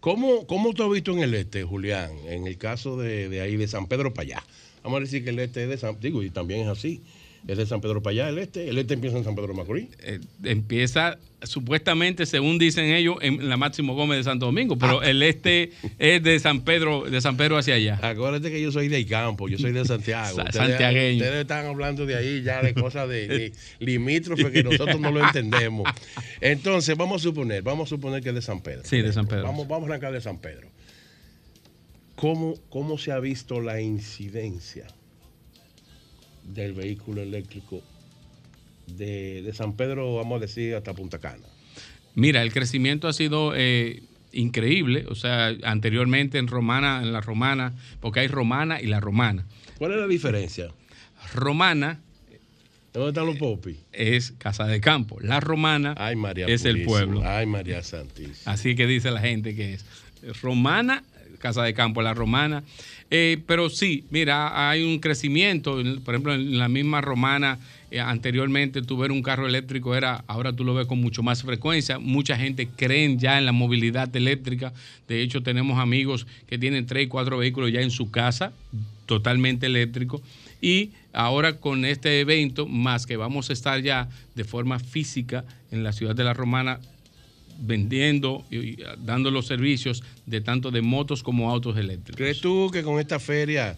¿Cómo, 0.00 0.46
¿Cómo 0.46 0.72
tú 0.74 0.84
has 0.84 0.90
visto 0.92 1.12
en 1.12 1.20
el 1.20 1.34
este, 1.34 1.64
Julián? 1.64 2.10
En 2.28 2.46
el 2.46 2.56
caso 2.56 2.96
de, 2.96 3.28
de 3.28 3.40
ahí, 3.40 3.56
de 3.56 3.66
San 3.66 3.86
Pedro 3.86 4.14
para 4.14 4.26
allá. 4.26 4.42
Vamos 4.84 4.98
a 4.98 5.00
decir 5.00 5.24
que 5.24 5.30
el 5.30 5.38
este 5.40 5.64
es 5.64 5.68
de 5.68 5.76
San 5.76 5.98
Digo, 6.00 6.22
y 6.22 6.30
también 6.30 6.60
es 6.60 6.68
así. 6.68 7.02
Es 7.46 7.56
de 7.56 7.64
San 7.66 7.80
Pedro 7.80 8.02
para 8.02 8.12
allá 8.12 8.28
el 8.28 8.38
este. 8.38 8.68
El 8.68 8.78
este 8.78 8.94
empieza 8.94 9.16
en 9.16 9.24
San 9.24 9.34
Pedro 9.34 9.48
de 9.48 9.54
Macorís. 9.54 9.86
Eh, 10.00 10.20
empieza 10.44 11.18
supuestamente, 11.42 12.26
según 12.26 12.58
dicen 12.58 12.86
ellos, 12.86 13.16
en 13.22 13.48
la 13.48 13.56
Máximo 13.56 13.94
Gómez 13.94 14.18
de 14.18 14.24
Santo 14.24 14.46
Domingo, 14.46 14.76
pero 14.76 15.02
el 15.02 15.22
este 15.22 15.70
es 15.98 16.22
de 16.22 16.38
San 16.40 16.62
Pedro, 16.62 17.08
de 17.08 17.20
San 17.20 17.36
Pedro 17.36 17.56
hacia 17.56 17.74
allá. 17.74 17.98
Acuérdate 18.02 18.50
que 18.50 18.60
yo 18.60 18.72
soy 18.72 18.88
del 18.88 19.06
campo, 19.06 19.48
yo 19.48 19.56
soy 19.56 19.72
de 19.72 19.84
Santiago. 19.84 20.34
Sa- 20.36 20.42
Ustedes- 20.44 20.54
santiagueño. 20.68 21.22
Ustedes 21.22 21.40
están 21.42 21.66
hablando 21.66 22.06
de 22.06 22.16
ahí 22.16 22.42
ya 22.42 22.60
de 22.60 22.74
cosas 22.74 23.08
de, 23.08 23.28
de 23.28 23.52
limítrofes 23.78 24.50
que 24.50 24.62
nosotros 24.64 25.00
no 25.00 25.10
lo 25.12 25.24
entendemos. 25.24 25.88
Entonces, 26.40 26.96
vamos 26.96 27.22
a 27.22 27.24
suponer, 27.24 27.62
vamos 27.62 27.88
a 27.88 27.90
suponer 27.90 28.20
que 28.22 28.30
es 28.30 28.34
de 28.34 28.42
San 28.42 28.60
Pedro. 28.60 28.82
Sí, 28.84 29.00
de 29.00 29.12
San 29.12 29.26
Pedro. 29.28 29.44
Vamos, 29.44 29.68
vamos 29.68 29.88
a 29.88 29.92
arrancar 29.92 30.12
de 30.12 30.20
San 30.20 30.38
Pedro. 30.38 30.68
¿Cómo, 32.16 32.54
¿Cómo 32.68 32.98
se 32.98 33.12
ha 33.12 33.20
visto 33.20 33.60
la 33.60 33.80
incidencia 33.80 34.86
del 36.54 36.72
vehículo 36.72 37.22
eléctrico 37.22 37.82
de, 38.86 39.42
de 39.42 39.52
San 39.52 39.74
Pedro, 39.74 40.16
vamos 40.16 40.38
a 40.38 40.40
decir, 40.40 40.74
hasta 40.74 40.94
Punta 40.94 41.18
Cana? 41.18 41.44
Mira, 42.14 42.42
el 42.42 42.52
crecimiento 42.52 43.06
ha 43.06 43.12
sido 43.12 43.52
eh, 43.54 44.02
increíble. 44.32 45.06
O 45.08 45.14
sea, 45.14 45.54
anteriormente 45.62 46.38
en 46.38 46.48
Romana, 46.48 47.00
en 47.02 47.12
la 47.12 47.20
Romana, 47.20 47.74
porque 48.00 48.20
hay 48.20 48.28
Romana 48.28 48.80
y 48.80 48.86
la 48.86 49.00
Romana. 49.00 49.46
¿Cuál 49.78 49.92
es 49.92 49.98
la 49.98 50.06
diferencia? 50.06 50.72
Romana. 51.34 52.00
¿Dónde 52.92 53.10
están 53.10 53.26
los 53.26 53.36
popis? 53.36 53.76
Es 53.92 54.32
Casa 54.32 54.66
de 54.66 54.80
Campo. 54.80 55.18
La 55.20 55.40
Romana 55.40 55.94
es 56.46 56.64
el 56.64 56.84
pueblo. 56.84 57.22
Ay, 57.24 57.46
María 57.46 57.82
Santísima. 57.82 58.52
Así 58.52 58.74
que 58.74 58.86
dice 58.86 59.10
la 59.10 59.20
gente 59.20 59.54
que 59.54 59.74
es 59.74 59.84
romana, 60.42 61.04
casa 61.38 61.62
de 61.62 61.74
campo, 61.74 62.02
la 62.02 62.14
romana. 62.14 62.64
Eh, 63.10 63.38
pero 63.46 63.70
sí, 63.70 64.04
mira, 64.10 64.70
hay 64.70 64.82
un 64.82 64.98
crecimiento. 64.98 65.76
Por 66.04 66.14
ejemplo, 66.14 66.34
en 66.34 66.58
la 66.58 66.68
misma 66.68 67.00
romana, 67.00 67.58
eh, 67.90 68.00
anteriormente 68.00 68.82
tú 68.82 68.98
ver 68.98 69.12
un 69.12 69.22
carro 69.22 69.46
eléctrico 69.46 69.94
era, 69.96 70.24
ahora 70.26 70.52
tú 70.52 70.62
lo 70.62 70.74
ves 70.74 70.86
con 70.86 71.00
mucho 71.00 71.22
más 71.22 71.42
frecuencia. 71.42 71.98
Mucha 71.98 72.36
gente 72.36 72.68
cree 72.68 73.16
ya 73.16 73.38
en 73.38 73.46
la 73.46 73.52
movilidad 73.52 74.14
eléctrica. 74.14 74.72
De 75.08 75.22
hecho, 75.22 75.42
tenemos 75.42 75.78
amigos 75.78 76.26
que 76.46 76.58
tienen 76.58 76.86
tres 76.86 77.04
y 77.04 77.08
cuatro 77.08 77.38
vehículos 77.38 77.72
ya 77.72 77.80
en 77.80 77.90
su 77.90 78.10
casa, 78.10 78.52
totalmente 79.06 79.66
eléctricos. 79.66 80.20
Y 80.60 80.90
ahora 81.12 81.54
con 81.54 81.84
este 81.84 82.20
evento, 82.20 82.66
más 82.66 83.06
que 83.06 83.16
vamos 83.16 83.48
a 83.48 83.52
estar 83.52 83.80
ya 83.80 84.08
de 84.34 84.44
forma 84.44 84.78
física 84.78 85.44
en 85.70 85.82
la 85.82 85.92
ciudad 85.92 86.14
de 86.14 86.24
la 86.24 86.34
Romana, 86.34 86.80
vendiendo 87.58 88.44
y 88.50 88.76
dando 89.04 89.30
los 89.30 89.46
servicios 89.46 90.02
de 90.26 90.40
tanto 90.40 90.70
de 90.70 90.80
motos 90.80 91.22
como 91.22 91.50
autos 91.50 91.76
eléctricos. 91.76 92.16
¿Crees 92.16 92.40
tú 92.40 92.70
que 92.72 92.82
con 92.82 93.00
esta 93.00 93.18
feria 93.18 93.76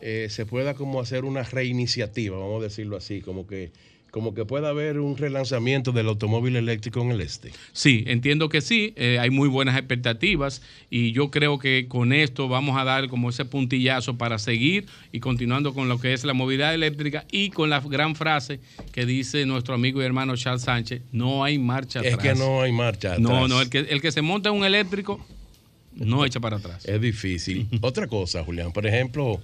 eh, 0.00 0.28
se 0.30 0.46
pueda 0.46 0.74
como 0.74 1.00
hacer 1.00 1.24
una 1.24 1.42
reiniciativa, 1.42 2.38
vamos 2.38 2.60
a 2.60 2.64
decirlo 2.64 2.96
así, 2.96 3.20
como 3.20 3.46
que, 3.46 3.72
como 4.10 4.32
que 4.34 4.44
pueda 4.44 4.70
haber 4.70 4.98
un 4.98 5.16
relanzamiento 5.16 5.92
del 5.92 6.08
automóvil 6.08 6.56
eléctrico 6.56 7.00
en 7.02 7.10
el 7.10 7.20
este? 7.20 7.52
Sí, 7.72 8.04
entiendo 8.06 8.48
que 8.48 8.60
sí, 8.62 8.94
eh, 8.96 9.18
hay 9.20 9.30
muy 9.30 9.48
buenas 9.48 9.76
expectativas 9.76 10.62
y 10.90 11.12
yo 11.12 11.30
creo 11.30 11.58
que 11.58 11.86
con 11.88 12.12
esto 12.12 12.48
vamos 12.48 12.78
a 12.78 12.84
dar 12.84 13.08
como 13.08 13.28
ese 13.30 13.44
puntillazo 13.44 14.16
para 14.16 14.38
seguir 14.38 14.86
y 15.12 15.20
continuando 15.20 15.74
con 15.74 15.88
lo 15.88 16.00
que 16.00 16.12
es 16.14 16.24
la 16.24 16.32
movilidad 16.34 16.74
eléctrica 16.74 17.26
y 17.30 17.50
con 17.50 17.68
la 17.70 17.80
gran 17.80 18.14
frase 18.16 18.60
que 18.92 19.04
dice 19.04 19.44
nuestro 19.46 19.74
amigo 19.74 20.00
y 20.00 20.04
hermano 20.06 20.36
Charles 20.36 20.62
Sánchez, 20.62 21.02
no 21.12 21.44
hay 21.44 21.58
marcha 21.58 22.00
Es 22.00 22.14
atrás. 22.14 22.32
que 22.34 22.38
no 22.38 22.62
hay 22.62 22.72
marcha 22.72 23.08
atrás. 23.12 23.20
No, 23.20 23.46
no, 23.46 23.60
el 23.60 23.68
que, 23.68 23.80
el 23.80 24.00
que 24.00 24.10
se 24.10 24.22
monta 24.22 24.48
en 24.48 24.54
un 24.56 24.64
eléctrico 24.64 25.24
no 25.94 26.24
echa 26.24 26.40
para 26.40 26.56
atrás. 26.56 26.84
Es 26.86 27.00
difícil. 27.00 27.66
Otra 27.82 28.06
cosa, 28.06 28.42
Julián, 28.44 28.72
por 28.72 28.86
ejemplo, 28.86 29.40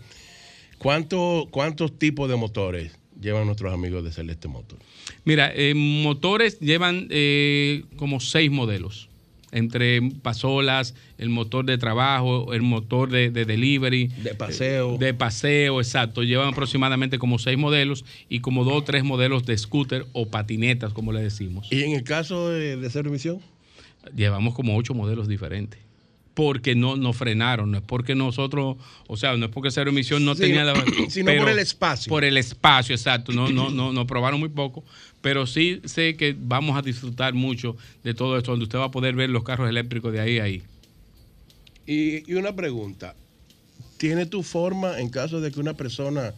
¿cuánto- 0.79 1.49
¿cuántos 1.51 1.99
tipos 1.99 2.29
de 2.29 2.37
motores 2.37 2.93
llevan 3.21 3.47
nuestros 3.47 3.73
amigos 3.73 4.05
de 4.05 4.13
Celeste 4.13 4.49
Motor? 4.49 4.79
Mira, 5.25 5.53
eh, 5.55 5.75
motores 5.75 6.59
llevan 6.61 7.07
eh, 7.11 7.85
como 7.97 8.21
seis 8.21 8.51
modelos 8.51 9.09
entre 9.55 10.03
pasolas, 10.23 10.95
el 11.17 11.29
motor 11.29 11.65
de 11.65 11.79
trabajo, 11.79 12.53
el 12.53 12.63
motor 12.63 13.09
de, 13.09 13.31
de 13.31 13.45
delivery. 13.45 14.09
De 14.09 14.35
paseo. 14.35 14.99
De 14.99 15.15
paseo, 15.15 15.81
exacto. 15.81 16.25
Llevan 16.25 16.49
aproximadamente 16.49 17.21
como 17.21 17.39
seis 17.39 17.57
modelos 17.57 18.05
y 18.29 18.41
como 18.41 18.65
dos 18.65 18.75
o 18.75 18.83
tres 18.83 19.05
modelos 19.05 19.47
de 19.47 19.57
scooter 19.57 20.07
o 20.13 20.27
patinetas, 20.27 20.93
como 20.93 21.13
le 21.13 21.23
decimos. 21.23 21.69
¿Y 21.71 21.85
en 21.85 21.93
el 21.93 22.03
caso 22.03 22.51
de, 22.51 22.77
de 22.77 22.91
cero 22.91 23.11
emisión? 23.11 23.39
Llevamos 24.15 24.55
como 24.55 24.77
ocho 24.77 24.93
modelos 24.93 25.29
diferentes. 25.29 25.84
Porque 26.35 26.75
no, 26.75 26.97
no 26.97 27.13
frenaron, 27.13 27.71
no 27.71 27.79
es 27.79 27.85
porque 27.85 28.17
nosotros, 28.17 28.77
o 29.07 29.17
sea, 29.17 29.37
no 29.37 29.47
es 29.47 29.53
porque 29.53 29.71
Cero 29.71 29.91
Emisión 29.91 30.25
no 30.25 30.35
Sí, 30.35 30.43
tenía 30.43 30.65
la. 30.65 30.75
sino 31.09 31.33
por 31.37 31.49
el 31.49 31.59
espacio. 31.61 32.11
Por 32.11 32.25
el 32.25 32.37
espacio, 32.37 32.95
exacto. 32.95 33.31
No, 33.33 33.49
no, 33.51 33.71
no, 33.71 33.93
no 33.93 34.07
probaron 34.07 34.41
muy 34.41 34.49
poco, 34.49 34.83
pero 35.21 35.47
sí 35.47 35.81
sé 35.85 36.17
que 36.17 36.35
vamos 36.37 36.77
a 36.77 36.83
disfrutar 36.83 37.35
mucho 37.35 37.77
de 38.03 38.15
todo 38.15 38.37
esto, 38.37 38.51
donde 38.51 38.65
usted 38.65 38.79
va 38.79 38.87
a 38.87 38.91
poder 38.91 39.15
ver 39.15 39.31
los 39.31 39.45
carros 39.45 39.69
eléctricos 39.69 40.13
de 40.13 40.21
ahí 40.21 40.39
a 40.39 40.45
ahí. 40.45 40.63
Y, 41.87 42.31
y 42.31 42.35
una 42.35 42.55
pregunta. 42.55 43.15
¿Tiene 43.97 44.27
tu 44.27 44.43
forma 44.43 44.99
en 45.01 45.09
caso 45.09 45.41
de 45.41 45.53
que 45.53 45.61
una 45.61 45.75
persona, 45.75 46.35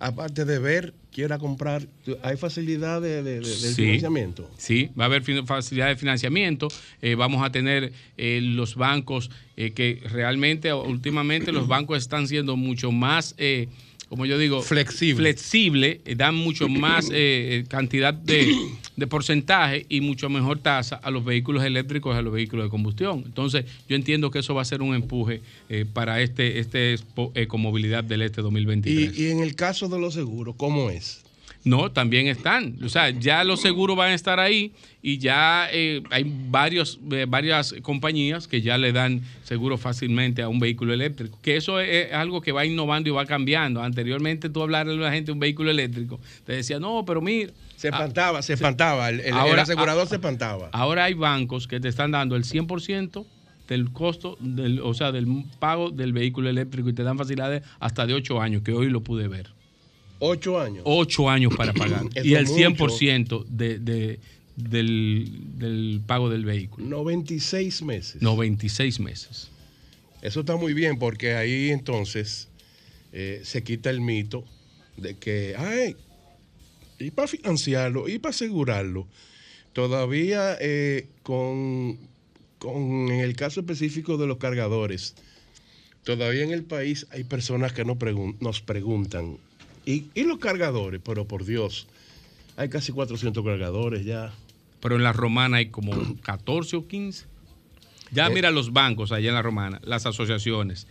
aparte 0.00 0.44
de 0.44 0.58
ver, 0.58 0.94
quiera 1.12 1.38
comprar? 1.38 1.86
¿Hay 2.22 2.36
facilidad 2.36 3.00
de, 3.00 3.22
de- 3.22 3.34
de- 3.34 3.40
del 3.40 3.44
Sí. 3.74 3.82
financiamiento? 3.84 4.50
Sí, 4.56 4.90
va 4.98 5.04
a 5.04 5.06
haber 5.06 5.22
facilidad 5.46 5.88
de 5.88 5.96
financiamiento. 5.96 6.68
eh, 7.02 7.14
vamos 7.14 7.44
a 7.44 7.52
tener 7.52 7.92
eh, 8.16 8.40
los 8.42 8.74
bancos 8.74 9.30
eh, 9.56 9.72
que 9.72 10.00
realmente, 10.10 10.72
últimamente, 10.72 11.52
los 11.52 11.68
bancos 11.68 11.98
están 11.98 12.26
siendo 12.26 12.56
mucho 12.56 12.90
más, 12.92 13.34
eh, 13.38 13.68
como 14.10 14.26
yo 14.26 14.36
digo, 14.38 14.60
flexible. 14.60 15.22
Flexible, 15.22 16.00
eh, 16.04 16.14
dan 16.16 16.34
mucho 16.34 16.68
más 16.68 17.08
eh, 17.10 17.12
eh, 17.14 17.64
cantidad 17.68 18.12
de, 18.12 18.52
de 18.96 19.06
porcentaje 19.06 19.86
y 19.88 20.00
mucho 20.00 20.28
mejor 20.28 20.58
tasa 20.58 20.96
a 20.96 21.10
los 21.12 21.24
vehículos 21.24 21.62
eléctricos 21.64 22.14
y 22.14 22.18
a 22.18 22.22
los 22.22 22.32
vehículos 22.32 22.66
de 22.66 22.70
combustión. 22.70 23.22
Entonces, 23.24 23.64
yo 23.88 23.94
entiendo 23.94 24.32
que 24.32 24.40
eso 24.40 24.52
va 24.52 24.62
a 24.62 24.64
ser 24.64 24.82
un 24.82 24.96
empuje 24.96 25.40
eh, 25.68 25.86
para 25.90 26.20
este, 26.22 26.58
este 26.58 26.96
expo- 26.96 27.30
ecomovilidad 27.36 28.02
del 28.02 28.22
este 28.22 28.42
2023. 28.42 29.16
Y, 29.16 29.22
y 29.22 29.30
en 29.30 29.38
el 29.38 29.54
caso 29.54 29.88
de 29.88 30.00
los 30.00 30.14
seguros, 30.14 30.56
¿cómo 30.56 30.90
es? 30.90 31.22
No, 31.62 31.92
también 31.92 32.26
están. 32.26 32.76
O 32.82 32.88
sea, 32.88 33.10
ya 33.10 33.44
los 33.44 33.60
seguros 33.60 33.94
van 33.96 34.12
a 34.12 34.14
estar 34.14 34.40
ahí 34.40 34.72
y 35.02 35.18
ya 35.18 35.68
eh, 35.70 36.02
hay 36.10 36.24
varios, 36.48 36.98
eh, 37.12 37.26
varias 37.28 37.74
compañías 37.82 38.48
que 38.48 38.62
ya 38.62 38.78
le 38.78 38.92
dan 38.92 39.20
seguro 39.44 39.76
fácilmente 39.76 40.40
a 40.40 40.48
un 40.48 40.58
vehículo 40.58 40.94
eléctrico. 40.94 41.38
Que 41.42 41.56
eso 41.56 41.78
es, 41.78 42.12
algo 42.14 42.40
que 42.40 42.52
va 42.52 42.64
innovando 42.64 43.10
y 43.10 43.12
va 43.12 43.26
cambiando. 43.26 43.82
Anteriormente 43.82 44.48
tú 44.48 44.62
hablarle 44.62 44.94
a 44.94 44.96
la 44.96 45.12
gente 45.12 45.26
de 45.26 45.32
un 45.32 45.38
vehículo 45.40 45.70
eléctrico, 45.70 46.18
te 46.46 46.54
decía, 46.54 46.80
no, 46.80 47.04
pero 47.04 47.20
mira. 47.20 47.52
Se 47.76 47.88
espantaba, 47.88 48.40
se 48.42 48.54
espantaba. 48.54 49.08
El, 49.10 49.20
el- 49.20 49.34
el 49.52 49.58
asegurador 49.58 50.06
se 50.06 50.14
espantaba. 50.16 50.70
Ahora 50.72 51.04
hay 51.04 51.14
bancos 51.14 51.66
que 51.66 51.78
te 51.80 51.88
están 51.88 52.10
dando 52.10 52.36
el 52.36 52.44
100% 52.44 53.24
del 53.68 53.92
costo, 53.92 54.36
del, 54.40 54.80
o 54.80 54.94
sea, 54.94 55.12
del 55.12 55.44
pago 55.58 55.90
del 55.90 56.12
vehículo 56.12 56.48
eléctrico 56.50 56.88
y 56.88 56.92
te 56.92 57.02
dan 57.04 57.16
facilidades 57.18 57.62
hasta 57.78 58.06
de 58.06 58.14
8 58.14 58.40
años, 58.40 58.62
que 58.62 58.72
hoy 58.72 58.88
lo 58.90 59.02
pude 59.02 59.28
ver. 59.28 59.50
Ocho 60.20 60.60
años. 60.60 60.82
Ocho 60.86 61.28
años 61.28 61.52
para 61.56 61.72
pagar. 61.72 62.04
Y 62.22 62.34
el 62.34 62.44
es 62.44 62.50
100% 62.52 63.44
de, 63.46 63.78
de- 63.78 64.20
del, 64.56 65.26
del 65.58 66.00
pago 66.06 66.28
del 66.28 66.44
vehículo. 66.44 66.86
96 66.86 67.82
meses. 67.82 68.20
96 68.22 69.00
meses. 69.00 69.50
Eso 70.22 70.40
está 70.40 70.56
muy 70.56 70.74
bien 70.74 70.98
porque 70.98 71.34
ahí 71.34 71.70
entonces 71.70 72.48
eh, 73.12 73.40
se 73.42 73.62
quita 73.64 73.88
el 73.90 74.02
mito 74.02 74.44
de 74.98 75.16
que, 75.16 75.54
ay, 75.56 75.96
y 76.98 77.10
para 77.10 77.26
financiarlo, 77.26 78.06
y 78.08 78.18
para 78.18 78.30
asegurarlo. 78.34 79.06
Todavía 79.72 80.58
eh, 80.60 81.06
con, 81.22 81.96
con 82.58 82.76
en 83.10 83.20
el 83.20 83.34
caso 83.36 83.60
específico 83.60 84.18
de 84.18 84.26
los 84.26 84.36
cargadores, 84.36 85.14
todavía 86.04 86.42
en 86.44 86.50
el 86.50 86.64
país 86.64 87.06
hay 87.10 87.24
personas 87.24 87.72
que 87.72 87.86
pregun- 87.86 88.36
nos 88.40 88.60
preguntan, 88.60 89.38
¿y, 89.86 90.04
¿y 90.14 90.24
los 90.24 90.38
cargadores? 90.38 91.00
Pero 91.04 91.26
por 91.26 91.44
Dios, 91.44 91.86
hay 92.56 92.68
casi 92.68 92.92
400 92.92 93.44
cargadores 93.44 94.04
ya. 94.04 94.32
Pero 94.80 94.96
en 94.96 95.02
la 95.02 95.12
romana 95.12 95.58
hay 95.58 95.66
como 95.70 95.92
14 96.22 96.76
o 96.76 96.86
15. 96.86 97.26
Ya 98.12 98.26
Eh. 98.26 98.30
mira 98.34 98.50
los 98.50 98.72
bancos 98.72 99.12
allá 99.12 99.28
en 99.28 99.34
la 99.34 99.42
romana, 99.42 99.80
las 99.84 100.04
asociaciones, 100.06 100.86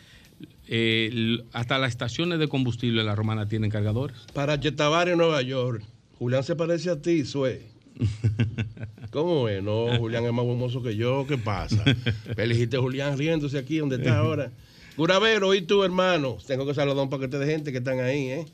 eh, 0.68 1.40
hasta 1.52 1.78
las 1.80 1.90
estaciones 1.90 2.40
de 2.40 2.48
combustible 2.48 3.02
en 3.02 3.08
la 3.08 3.16
romana 3.16 3.48
tienen 3.48 3.70
cargadores. 3.72 4.16
Para 4.34 4.60
Chetabar 4.60 5.10
en 5.10 5.18
Nueva 5.18 5.42
York, 5.42 5.84
Julián 6.18 6.44
se 6.44 6.56
parece 6.56 6.90
a 6.90 7.02
ti, 7.02 7.26
Sue. 7.26 7.62
¿Cómo 9.12 9.50
es? 9.50 9.62
No, 9.64 9.88
Julián 9.98 10.24
es 10.26 10.32
más 10.32 10.46
famoso 10.46 10.82
que 10.84 10.96
yo. 10.96 11.26
¿Qué 11.28 11.38
pasa? 11.38 11.84
Elegiste 12.38 12.78
a 12.78 12.80
Julián 12.82 13.18
riéndose 13.18 13.58
aquí 13.58 13.78
donde 13.80 13.98
está 13.98 14.20
ahora. 14.20 14.52
Curavero, 14.96 15.54
¿y 15.54 15.62
tú, 15.62 15.84
hermano? 15.84 16.38
Tengo 16.46 16.66
que 16.66 16.74
saludar 16.74 17.00
a 17.00 17.02
un 17.04 17.10
paquete 17.10 17.38
de 17.40 17.46
gente 17.46 17.72
que 17.72 17.78
están 17.80 18.00
ahí, 18.00 18.30
¿eh? 18.30 18.46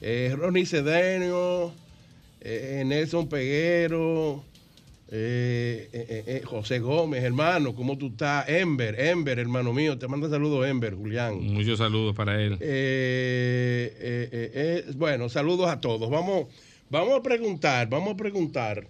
Eh 0.00 0.34
Ronnie 0.36 0.66
Cedenio, 0.66 1.72
eh, 2.40 2.82
Nelson 2.86 3.28
Peguero, 3.28 4.44
eh, 5.10 5.88
eh, 5.92 6.42
José 6.44 6.80
Gómez, 6.80 7.22
hermano, 7.22 7.74
¿cómo 7.74 7.96
tú 7.96 8.08
estás? 8.08 8.48
Ember, 8.48 9.00
Ember, 9.00 9.38
hermano 9.38 9.72
mío, 9.72 9.96
te 9.98 10.08
manda 10.08 10.28
saludos, 10.28 10.66
Ember, 10.66 10.94
Julián. 10.94 11.40
Muchos 11.40 11.78
saludos 11.78 12.14
para 12.14 12.42
él. 12.42 12.58
Bueno, 14.96 15.28
saludos 15.28 15.68
a 15.68 15.80
todos. 15.80 16.10
Vamos, 16.10 16.48
vamos 16.90 17.18
a 17.18 17.22
preguntar, 17.22 17.88
vamos 17.88 18.14
a 18.14 18.16
preguntar, 18.16 18.86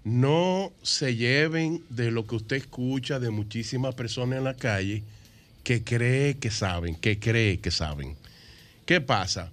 No 0.04 0.72
se 0.82 1.16
lleven 1.16 1.82
de 1.90 2.10
lo 2.10 2.26
que 2.26 2.36
usted 2.36 2.56
escucha 2.56 3.18
de 3.18 3.30
muchísimas 3.30 3.94
personas 3.94 4.38
en 4.38 4.44
la 4.44 4.54
calle 4.54 5.02
que 5.64 5.84
cree 5.84 6.38
que 6.38 6.50
saben, 6.50 6.94
que 6.94 7.18
cree 7.18 7.58
que 7.58 7.70
saben. 7.70 8.16
¿Qué 8.86 9.00
pasa? 9.00 9.50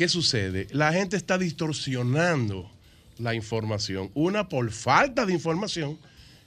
¿Qué 0.00 0.08
sucede? 0.08 0.66
La 0.70 0.94
gente 0.94 1.18
está 1.18 1.36
distorsionando 1.36 2.70
la 3.18 3.34
información. 3.34 4.10
Una 4.14 4.48
por 4.48 4.70
falta 4.70 5.26
de 5.26 5.34
información 5.34 5.98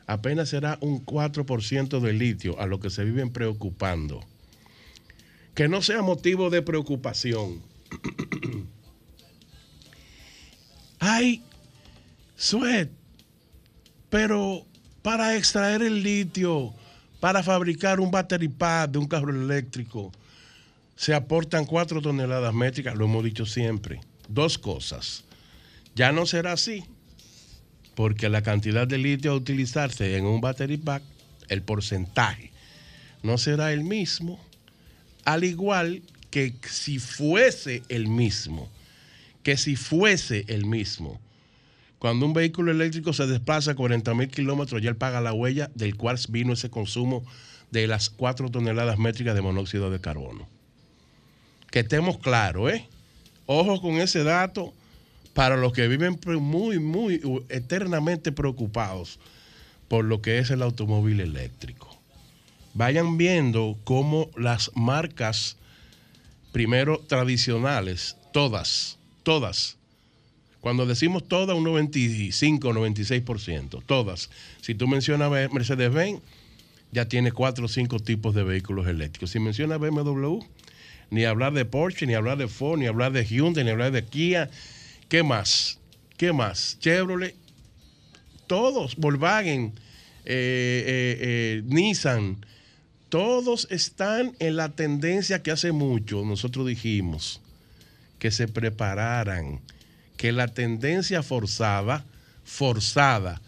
apenas 0.05 0.49
será 0.49 0.77
un 0.81 1.03
4% 1.03 1.99
de 1.99 2.13
litio 2.13 2.59
a 2.59 2.67
lo 2.67 2.79
que 2.79 2.91
se 2.91 3.03
viven 3.03 3.31
preocupando. 3.31 4.23
Que 5.55 5.67
no 5.67 5.81
sea 5.81 6.03
motivo 6.03 6.51
de 6.51 6.61
preocupación. 6.61 7.63
Ay, 10.99 11.41
Suet, 12.35 12.91
pero 14.11 14.67
para 15.01 15.35
extraer 15.35 15.81
el 15.81 16.03
litio, 16.03 16.75
Para 17.19 17.43
fabricar 17.43 17.99
un 17.99 18.11
battery 18.11 18.49
pack 18.49 18.91
de 18.91 18.99
un 18.99 19.07
carro 19.07 19.31
eléctrico 19.31 20.11
se 20.95 21.13
aportan 21.13 21.65
4 21.65 22.01
toneladas 22.01 22.53
métricas, 22.53 22.95
lo 22.95 23.05
hemos 23.05 23.23
dicho 23.23 23.45
siempre. 23.45 23.99
Dos 24.29 24.57
cosas. 24.57 25.23
Ya 25.95 26.11
no 26.11 26.25
será 26.25 26.53
así, 26.53 26.83
porque 27.95 28.29
la 28.29 28.41
cantidad 28.41 28.87
de 28.87 28.97
litio 28.97 29.31
a 29.31 29.35
utilizarse 29.35 30.17
en 30.17 30.25
un 30.25 30.41
battery 30.41 30.77
pack, 30.77 31.03
el 31.47 31.61
porcentaje, 31.61 32.51
no 33.23 33.37
será 33.37 33.71
el 33.71 33.83
mismo, 33.83 34.39
al 35.23 35.43
igual 35.43 36.03
que 36.31 36.53
si 36.69 36.99
fuese 36.99 37.83
el 37.89 38.07
mismo, 38.07 38.69
que 39.41 39.57
si 39.57 39.75
fuese 39.75 40.43
el 40.47 40.65
mismo. 40.65 41.21
Cuando 41.99 42.25
un 42.25 42.33
vehículo 42.33 42.71
eléctrico 42.71 43.13
se 43.13 43.25
desplaza 43.25 43.71
a 43.71 43.75
40 43.75 44.13
mil 44.13 44.27
kilómetros, 44.29 44.81
ya 44.81 44.89
él 44.89 44.95
paga 44.95 45.21
la 45.21 45.33
huella 45.33 45.71
del 45.75 45.95
cual 45.95 46.19
vino 46.29 46.53
ese 46.53 46.69
consumo 46.69 47.23
de 47.71 47.87
las 47.87 48.09
4 48.09 48.49
toneladas 48.49 48.99
métricas 48.99 49.35
de 49.35 49.41
monóxido 49.41 49.89
de 49.89 49.99
carbono. 49.99 50.47
Que 51.71 51.79
estemos 51.79 52.17
claros, 52.17 52.71
¿eh? 52.73 52.87
Ojo 53.47 53.81
con 53.81 53.95
ese 53.95 54.23
dato 54.23 54.73
para 55.33 55.57
los 55.57 55.73
que 55.73 55.87
viven 55.87 56.19
muy, 56.39 56.79
muy 56.79 57.21
eternamente 57.49 58.31
preocupados 58.31 59.19
por 59.87 60.05
lo 60.05 60.21
que 60.21 60.39
es 60.39 60.49
el 60.49 60.61
automóvil 60.61 61.19
eléctrico. 61.19 61.95
Vayan 62.73 63.17
viendo 63.17 63.77
cómo 63.83 64.29
las 64.37 64.71
marcas, 64.75 65.57
primero 66.51 66.99
tradicionales, 67.07 68.17
todas, 68.33 68.97
todas, 69.23 69.77
cuando 70.65 70.87
decimos 70.87 71.27
todas, 71.27 71.55
un 71.55 71.63
95, 71.63 72.73
96%, 72.73 73.83
todas. 73.85 74.31
Si 74.61 74.73
tú 74.73 74.87
mencionas 74.87 75.29
Mercedes-Benz, 75.29 76.21
ya 76.91 77.07
tiene 77.07 77.31
cuatro 77.31 77.65
o 77.65 77.67
cinco 77.67 77.99
tipos 77.99 78.33
de 78.33 78.41
vehículos 78.41 78.87
eléctricos. 78.87 79.29
Si 79.29 79.39
mencionas 79.39 79.77
BMW, 79.77 80.39
ni 81.11 81.23
hablar 81.23 81.53
de 81.53 81.65
Porsche, 81.65 82.07
ni 82.07 82.15
hablar 82.15 82.39
de 82.39 82.47
Ford, 82.47 82.79
ni 82.79 82.87
hablar 82.87 83.11
de 83.11 83.23
Hyundai, 83.23 83.63
ni 83.63 83.69
hablar 83.69 83.91
de 83.91 84.05
Kia. 84.05 84.49
¿Qué 85.07 85.21
más? 85.21 85.77
¿Qué 86.17 86.33
más? 86.33 86.79
Chevrolet, 86.79 87.35
todos, 88.47 88.95
Volkswagen, 88.95 89.65
eh, 90.25 90.83
eh, 90.87 91.17
eh, 91.21 91.61
Nissan, 91.65 92.43
todos 93.09 93.67
están 93.69 94.35
en 94.39 94.55
la 94.55 94.69
tendencia 94.69 95.43
que 95.43 95.51
hace 95.51 95.71
mucho 95.71 96.25
nosotros 96.25 96.65
dijimos 96.65 97.39
que 98.17 98.31
se 98.31 98.47
prepararan, 98.47 99.61
que 100.25 100.31
la 100.31 100.47
tendencia 100.47 101.21
forzada, 101.21 102.03
forzada, 102.43 103.39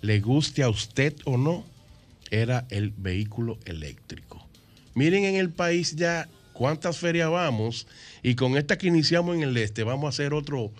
le 0.00 0.18
guste 0.20 0.62
a 0.62 0.70
usted 0.70 1.14
o 1.26 1.36
no, 1.36 1.62
era 2.30 2.66
el 2.70 2.88
vehículo 2.96 3.58
eléctrico. 3.66 4.42
Miren 4.94 5.26
en 5.26 5.34
el 5.34 5.50
país 5.50 5.94
ya 5.94 6.30
cuántas 6.54 6.96
ferias 6.96 7.30
vamos 7.30 7.86
y 8.22 8.34
con 8.34 8.56
esta 8.56 8.78
que 8.78 8.86
iniciamos 8.86 9.36
en 9.36 9.42
el 9.42 9.54
este 9.58 9.84
vamos 9.84 10.06
a 10.06 10.08
hacer 10.08 10.32
otro, 10.32 10.72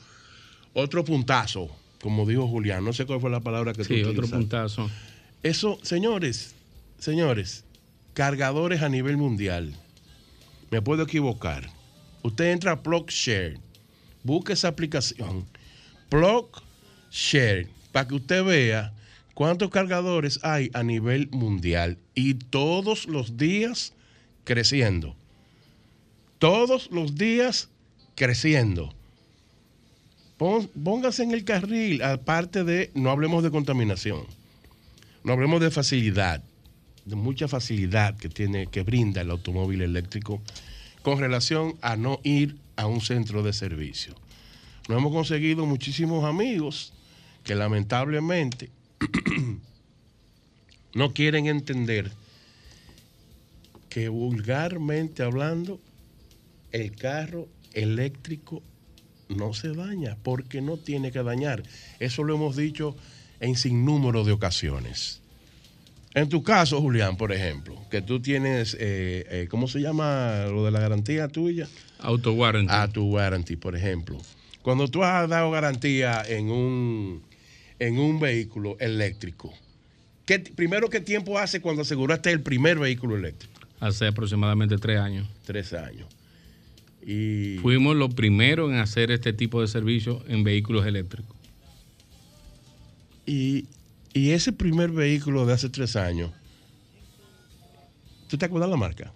otro 0.73 1.05
puntazo, 1.05 1.69
como 2.01 2.25
dijo 2.25 2.49
Julián. 2.49 2.83
No 2.83 2.95
sé 2.95 3.05
cuál 3.05 3.21
fue 3.21 3.29
la 3.29 3.41
palabra 3.41 3.75
que 3.75 3.83
tú 3.85 3.93
Sí, 3.93 4.01
otro 4.01 4.13
utilizaste. 4.13 4.37
puntazo. 4.39 4.91
Eso, 5.43 5.79
señores, 5.83 6.55
señores, 6.99 7.65
cargadores 8.15 8.81
a 8.81 8.89
nivel 8.89 9.19
mundial. 9.19 9.75
Me 10.71 10.81
puedo 10.81 11.03
equivocar. 11.03 11.69
Usted 12.23 12.53
entra 12.53 12.73
a 12.73 12.83
PlugShare, 12.83 13.59
busque 14.23 14.55
esa 14.55 14.69
aplicación, 14.69 15.47
PlugShare, 16.09 17.69
para 17.93 18.09
que 18.09 18.15
usted 18.15 18.45
vea 18.45 18.93
cuántos 19.35 19.71
cargadores 19.71 20.41
hay 20.43 20.71
a 20.75 20.83
nivel 20.83 21.29
mundial 21.31 21.99
y 22.15 22.35
todos 22.35 23.07
los 23.07 23.37
días 23.37 23.93
creciendo. 24.45 25.17
Todos 26.39 26.91
los 26.91 27.15
días 27.15 27.69
creciendo. 28.15 28.95
Póngase 30.39 31.23
en 31.23 31.31
el 31.33 31.45
carril, 31.45 32.03
aparte 32.03 32.65
de, 32.65 32.91
no 32.95 33.11
hablemos 33.11 33.45
de 33.45 33.53
contaminación, 33.53 34.27
no 35.23 35.35
hablemos 35.35 35.61
de 35.61 35.71
facilidad, 35.71 36.43
de 37.05 37.15
mucha 37.15 37.47
facilidad 37.47 38.17
que 38.17 38.29
tiene, 38.29 38.67
que 38.67 38.83
brinda 38.83 39.21
el 39.21 39.31
automóvil 39.31 39.83
eléctrico 39.83 40.43
con 41.03 41.21
relación 41.21 41.77
a 41.81 41.97
no 41.97 42.19
ir 42.25 42.57
a 42.77 42.87
un 42.87 43.01
centro 43.01 43.43
de 43.43 43.53
servicio. 43.53 44.15
Nos 44.89 44.99
hemos 44.99 45.13
conseguido 45.13 45.67
muchísimos 45.67 46.25
amigos 46.25 46.93
que 47.45 47.55
lamentablemente 47.55 48.71
no 50.95 51.13
quieren 51.13 51.47
entender 51.47 52.11
que 53.89 54.09
vulgarmente 54.09 55.23
hablando, 55.23 55.81
el 56.71 56.97
carro 56.97 57.49
eléctrico 57.75 58.63
no 59.29 59.53
se 59.55 59.73
daña 59.75 60.17
porque 60.23 60.61
no 60.61 60.79
tiene 60.79 61.13
que 61.13 61.23
dañar. 61.23 61.63
Eso 61.99 62.25
lo 62.25 62.35
hemos 62.35 62.57
dicho 62.57 62.97
en 63.41 63.57
sinnúmero 63.57 64.25
de 64.25 64.33
ocasiones. 64.33 65.21
En 66.15 66.29
tu 66.29 66.43
caso, 66.43 66.81
Julián, 66.81 67.17
por 67.17 67.33
ejemplo, 67.33 67.77
que 67.91 68.03
tú 68.03 68.21
tienes, 68.21 68.75
eh, 68.75 69.27
eh, 69.29 69.47
¿cómo 69.51 69.67
se 69.67 69.81
llama 69.81 70.45
lo 70.51 70.65
de 70.65 70.71
la 70.71 70.81
garantía 70.81 71.29
tuya? 71.29 71.69
Auto 72.03 72.33
warranty. 72.33 72.73
A 72.73 72.89
tu 72.89 73.05
warranty, 73.05 73.57
por 73.57 73.77
ejemplo. 73.77 74.19
Cuando 74.63 74.89
tú 74.89 75.03
has 75.03 75.29
dado 75.29 75.51
garantía 75.51 76.23
en 76.27 76.51
un, 76.51 77.23
en 77.79 77.99
un 77.99 78.21
vehículo 78.21 78.77
eléctrico, 78.81 79.53
¿qué, 80.27 80.39
primero, 80.41 80.89
¿qué 80.91 81.01
tiempo 81.01 81.39
hace 81.39 81.61
cuando 81.61 81.83
aseguraste 81.83 82.31
el 82.31 82.41
primer 82.41 82.79
vehículo 82.79 83.17
eléctrico? 83.17 83.61
Hace 83.81 84.07
aproximadamente 84.07 84.79
tres 84.79 84.99
años. 84.99 85.29
Tres 85.45 85.73
años. 85.73 86.07
Y 87.05 87.59
Fuimos 87.59 87.97
los 87.97 88.15
primeros 88.15 88.71
en 88.71 88.79
hacer 88.79 89.11
este 89.11 89.33
tipo 89.33 89.61
de 89.61 89.67
servicio 89.67 90.25
en 90.29 90.45
vehículos 90.45 90.87
eléctricos. 90.87 91.37
Y, 93.27 93.67
y 94.13 94.31
ese 94.31 94.53
primer 94.53 94.91
vehículo 94.91 95.47
de 95.47 95.55
hace 95.55 95.69
tres 95.69 95.97
años, 95.97 96.31
¿tú 98.29 98.39
te 98.39 98.45
acuerdas 98.47 98.71
la 98.71 98.77
marca? 98.77 99.13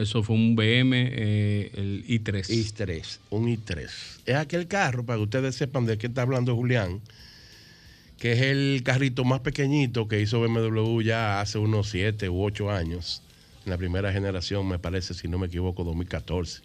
Eso 0.00 0.22
fue 0.22 0.34
un 0.34 0.56
BM, 0.56 0.96
eh, 0.96 1.70
el 1.74 2.04
i3. 2.06 2.48
i3, 2.48 3.18
un 3.28 3.48
i3. 3.48 3.88
Es 4.24 4.34
aquel 4.34 4.66
carro, 4.66 5.04
para 5.04 5.18
que 5.18 5.24
ustedes 5.24 5.54
sepan 5.54 5.84
de 5.84 5.98
qué 5.98 6.06
está 6.06 6.22
hablando 6.22 6.56
Julián, 6.56 7.02
que 8.18 8.32
es 8.32 8.40
el 8.40 8.80
carrito 8.82 9.24
más 9.24 9.40
pequeñito 9.40 10.08
que 10.08 10.20
hizo 10.20 10.40
BMW 10.40 11.02
ya 11.02 11.42
hace 11.42 11.58
unos 11.58 11.90
siete 11.90 12.30
u 12.30 12.42
ocho 12.42 12.70
años. 12.70 13.22
En 13.66 13.70
la 13.70 13.76
primera 13.76 14.10
generación, 14.10 14.66
me 14.66 14.78
parece, 14.78 15.12
si 15.12 15.28
no 15.28 15.38
me 15.38 15.48
equivoco, 15.48 15.84
2014. 15.84 16.62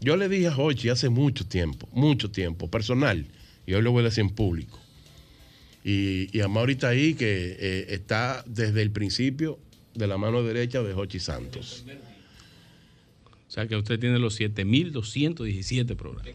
Yo 0.00 0.16
le 0.16 0.28
dije 0.28 0.46
a 0.46 0.56
Hochi 0.56 0.90
hace 0.90 1.08
mucho 1.08 1.44
tiempo, 1.44 1.88
mucho 1.92 2.30
tiempo, 2.30 2.70
personal, 2.70 3.26
y 3.66 3.74
hoy 3.74 3.82
lo 3.82 3.90
voy 3.90 4.02
a 4.02 4.04
decir 4.04 4.22
en 4.22 4.30
público. 4.30 4.81
Y, 5.84 6.36
y 6.36 6.40
a 6.40 6.48
Mauri 6.48 6.74
está 6.74 6.88
ahí, 6.88 7.14
que 7.14 7.56
eh, 7.58 7.86
está 7.88 8.44
desde 8.46 8.82
el 8.82 8.90
principio 8.90 9.58
de 9.94 10.06
la 10.06 10.16
mano 10.16 10.42
derecha 10.42 10.82
de 10.82 10.94
Hochi 10.94 11.18
Santos. 11.18 11.84
O 13.48 13.50
sea 13.50 13.66
que 13.66 13.76
usted 13.76 13.98
tiene 13.98 14.18
los 14.18 14.40
7.217 14.40 15.96
programas. 15.96 16.34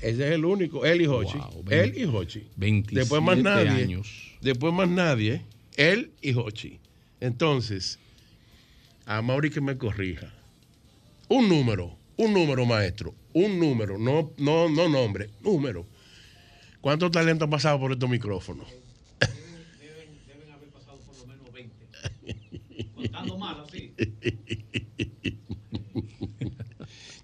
Ese 0.00 0.28
es 0.28 0.34
el 0.34 0.44
único, 0.44 0.84
él 0.84 1.02
y 1.02 1.06
Hochi. 1.06 1.38
Wow, 1.38 1.64
él 1.70 1.94
y 1.96 2.04
Hochi. 2.04 2.44
27 2.56 3.00
Después 3.00 3.22
más 3.22 3.38
nadie. 3.38 3.70
años. 3.70 4.32
Después 4.40 4.72
más 4.72 4.88
nadie. 4.88 5.42
Él 5.76 6.10
y 6.22 6.34
Hochi. 6.34 6.78
Entonces, 7.20 7.98
a 9.06 9.22
Mauri 9.22 9.50
que 9.50 9.60
me 9.60 9.76
corrija. 9.76 10.32
Un 11.28 11.48
número, 11.48 11.96
un 12.16 12.32
número, 12.32 12.64
maestro. 12.66 13.14
Un 13.32 13.58
número, 13.58 13.98
no, 13.98 14.30
no, 14.38 14.68
no 14.68 14.88
nombre, 14.88 15.30
número. 15.42 15.86
¿Cuántos 16.80 17.10
talentos 17.10 17.46
han 17.46 17.50
pasado 17.50 17.80
por 17.80 17.92
estos 17.92 18.08
micrófonos? 18.08 18.68
Contando 23.14 23.38
mal, 23.38 23.64
así. 23.66 23.94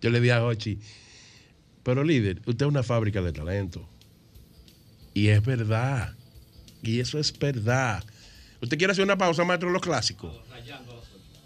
Yo 0.00 0.10
le 0.10 0.20
dije 0.20 0.32
a 0.32 0.44
Hochi, 0.44 0.78
pero 1.82 2.04
líder, 2.04 2.40
usted 2.46 2.64
es 2.64 2.68
una 2.68 2.84
fábrica 2.84 3.20
de 3.20 3.32
talento. 3.32 3.88
Y 5.14 5.28
es 5.28 5.44
verdad. 5.44 6.14
Y 6.82 7.00
eso 7.00 7.18
es 7.18 7.38
verdad. 7.38 8.02
¿Usted 8.62 8.78
quiere 8.78 8.92
hacer 8.92 9.04
una 9.04 9.18
pausa, 9.18 9.44
maestro 9.44 9.68
de 9.68 9.74
los 9.74 9.82
clásicos? 9.82 10.34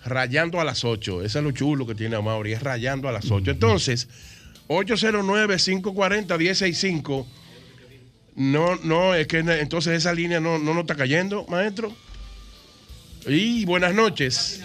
Rayando 0.04 0.60
a 0.60 0.64
las 0.64 0.84
8. 0.84 1.22
Eso 1.22 1.38
es 1.38 1.44
lo 1.44 1.50
chulo 1.52 1.86
que 1.86 1.94
tiene 1.94 2.16
Amaury, 2.16 2.52
es 2.52 2.62
rayando 2.62 3.08
a 3.08 3.12
las 3.12 3.30
8. 3.30 3.52
Entonces, 3.52 4.08
809-540-1065. 4.68 7.26
No, 8.36 8.76
no, 8.76 9.14
es 9.14 9.26
que 9.26 9.38
entonces 9.38 9.96
esa 9.96 10.12
línea 10.12 10.40
no, 10.40 10.58
no 10.58 10.74
nos 10.74 10.82
está 10.82 10.96
cayendo, 10.96 11.46
maestro. 11.48 11.96
Y 13.26 13.64
buenas 13.64 13.94
noches. 13.94 14.60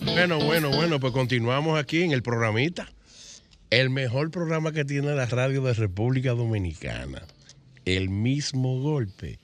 Bueno, 0.02 0.40
bueno, 0.40 0.72
bueno, 0.72 1.00
pues 1.00 1.14
continuamos 1.14 1.80
aquí 1.80 2.02
en 2.02 2.12
el 2.12 2.24
programita. 2.24 2.92
El 3.70 3.92
mejor 3.92 4.32
programa 4.32 4.72
que 4.72 4.84
tiene 4.84 5.14
la 5.14 5.28
radio 5.28 5.62
de 5.62 5.74
República 5.74 6.32
Dominicana. 6.32 7.22
El 7.86 8.10
mismo 8.10 8.82
golpe 8.82 9.38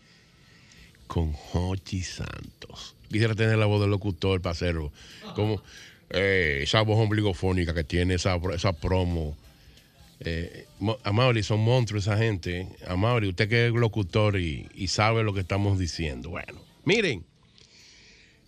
con 1.06 1.36
Hochi 1.54 2.02
Santos. 2.02 2.96
Quisiera 3.08 3.36
tener 3.36 3.58
la 3.60 3.68
voz 3.68 3.82
del 3.82 3.92
locutor 3.92 4.42
para 4.42 4.54
hacerlo. 4.54 4.92
Como 5.36 5.62
eh, 6.10 6.60
esa 6.64 6.82
voz 6.82 7.00
ombligofónica 7.00 7.74
que 7.74 7.84
tiene 7.84 8.16
esa, 8.16 8.40
esa 8.54 8.74
promo. 8.74 9.36
Eh, 10.20 10.66
Amaury, 11.04 11.44
son 11.44 11.60
monstruos 11.60 12.08
esa 12.08 12.18
gente. 12.18 12.68
Amaury, 12.88 13.30
usted 13.30 13.50
que 13.50 13.68
es 13.68 13.74
locutor 13.74 14.40
y, 14.40 14.88
sabe 14.88 15.24
lo 15.24 15.34
que 15.34 15.42
estamos 15.42 15.78
diciendo. 15.80 16.30
Bueno, 16.30 16.62
miren, 16.86 17.26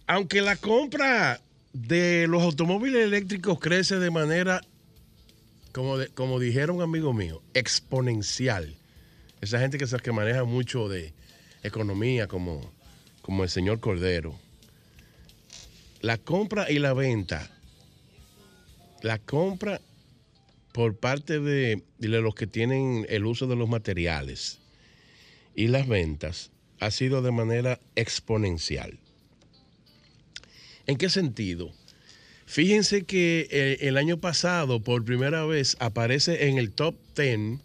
aunque 0.06 0.42
la 0.42 0.56
compra 0.56 1.42
de 1.74 2.27
los 2.27 2.42
automóviles 2.44 3.03
eléctricos 3.03 3.60
crece 3.60 3.98
de 3.98 4.10
manera, 4.10 4.61
como, 5.74 5.98
como 6.14 6.40
dijeron 6.40 6.77
un 6.77 6.84
amigo 6.84 7.14
mío, 7.14 7.42
exponencial. 7.53 8.76
Esa 9.42 9.60
gente 9.60 9.77
que, 9.77 9.86
que 9.86 10.11
maneja 10.11 10.44
mucho 10.45 10.88
de 10.88 11.14
economía, 11.64 12.27
como, 12.27 12.72
como 13.22 13.44
el 13.44 13.50
señor 13.50 13.80
Cordero. 13.80 14.36
La 16.01 16.17
compra 16.17 16.69
y 16.69 16.80
la 16.80 16.93
venta, 16.93 17.50
la 19.01 19.17
compra 19.17 19.82
por 20.72 20.95
parte 20.95 21.40
de, 21.40 21.82
los 22.00 22.35
que 22.35 22.45
tienen 22.45 23.06
el 23.09 23.26
uso 23.26 23.48
de 23.48 23.56
los 23.56 23.67
materiales 23.67 24.59
y 25.56 25.69
las 25.69 25.88
ventas 25.88 26.51
ha 26.80 26.92
sido 26.92 27.24
de 27.24 27.32
manera 27.32 27.80
exponencial. 27.95 29.00
¿En 30.85 30.98
qué 30.98 31.09
sentido? 31.09 31.72
Fíjense 32.45 33.06
que 33.06 33.48
eh, 33.50 33.77
el 33.82 33.98
año 33.98 34.17
pasado, 34.19 34.82
por 34.82 35.03
primera 35.03 35.45
vez, 35.45 35.76
aparece 35.80 36.48
en 36.48 36.59
el 36.59 36.72
top 36.72 36.95
10, 37.16 37.59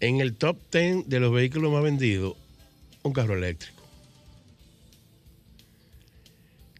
en 0.00 0.20
el 0.20 0.34
top 0.34 0.56
10 0.72 1.06
de 1.06 1.20
los 1.20 1.32
vehículos 1.32 1.70
más 1.70 1.82
vendidos, 1.82 2.34
un 3.02 3.12
carro 3.12 3.36
eléctrico. 3.36 3.73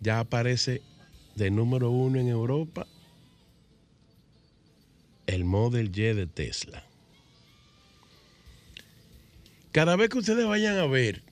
Ya 0.05 0.20
aparece 0.20 0.83
de 1.34 1.50
número 1.50 1.91
uno 1.91 2.20
en 2.20 2.28
Europa 2.28 2.86
el 5.26 5.47
Model 5.47 5.86
Y 5.89 6.02
de 6.12 6.26
Tesla. 6.26 6.84
Cada 9.73 9.97
vez 9.97 10.10
que 10.10 10.18
ustedes 10.18 10.44
vayan 10.44 10.76
a 10.76 10.86
ver 10.86 11.23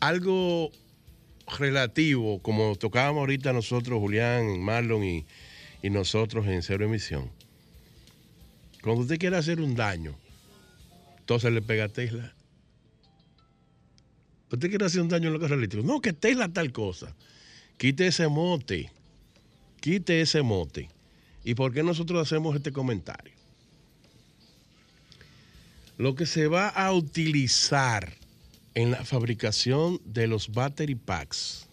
algo 0.00 0.72
relativo, 1.58 2.42
como 2.42 2.76
tocábamos 2.76 3.20
ahorita 3.20 3.54
nosotros, 3.54 3.98
Julián, 3.98 4.60
Marlon 4.60 5.02
y, 5.02 5.24
nosotros 5.84 6.46
en 6.46 6.62
Cero 6.62 6.84
Emisión. 6.84 7.30
Cuando 8.82 9.00
usted 9.04 9.18
quiere 9.18 9.38
hacer 9.38 9.58
un 9.58 9.74
daño, 9.74 10.14
entonces 11.20 11.50
le 11.50 11.62
pega 11.62 11.84
a 11.84 11.88
Tesla. 11.88 12.34
Usted 14.52 14.68
quiere 14.68 14.84
hacer 14.84 15.00
un 15.00 15.08
daño 15.08 15.28
en 15.28 15.32
los 15.32 15.40
carros 15.40 15.56
eléctricos. 15.56 15.86
No, 15.86 16.00
que 16.00 16.12
Tesla 16.12 16.48
tal 16.48 16.72
cosa. 16.72 17.16
Quite 17.78 18.06
ese 18.06 18.28
mote. 18.28 18.92
Quite 19.80 20.20
ese 20.20 20.42
mote. 20.42 20.90
¿Y 21.42 21.54
por 21.54 21.72
qué 21.72 21.82
nosotros 21.82 22.20
hacemos 22.20 22.54
este 22.54 22.70
comentario? 22.70 23.32
Lo 25.96 26.14
que 26.14 26.26
se 26.26 26.48
va 26.48 26.68
a 26.68 26.92
utilizar 26.92 28.12
en 28.74 28.90
la 28.90 29.04
fabricación 29.04 30.00
de 30.04 30.26
los 30.26 30.52
battery 30.52 30.96
packs. 30.96 31.66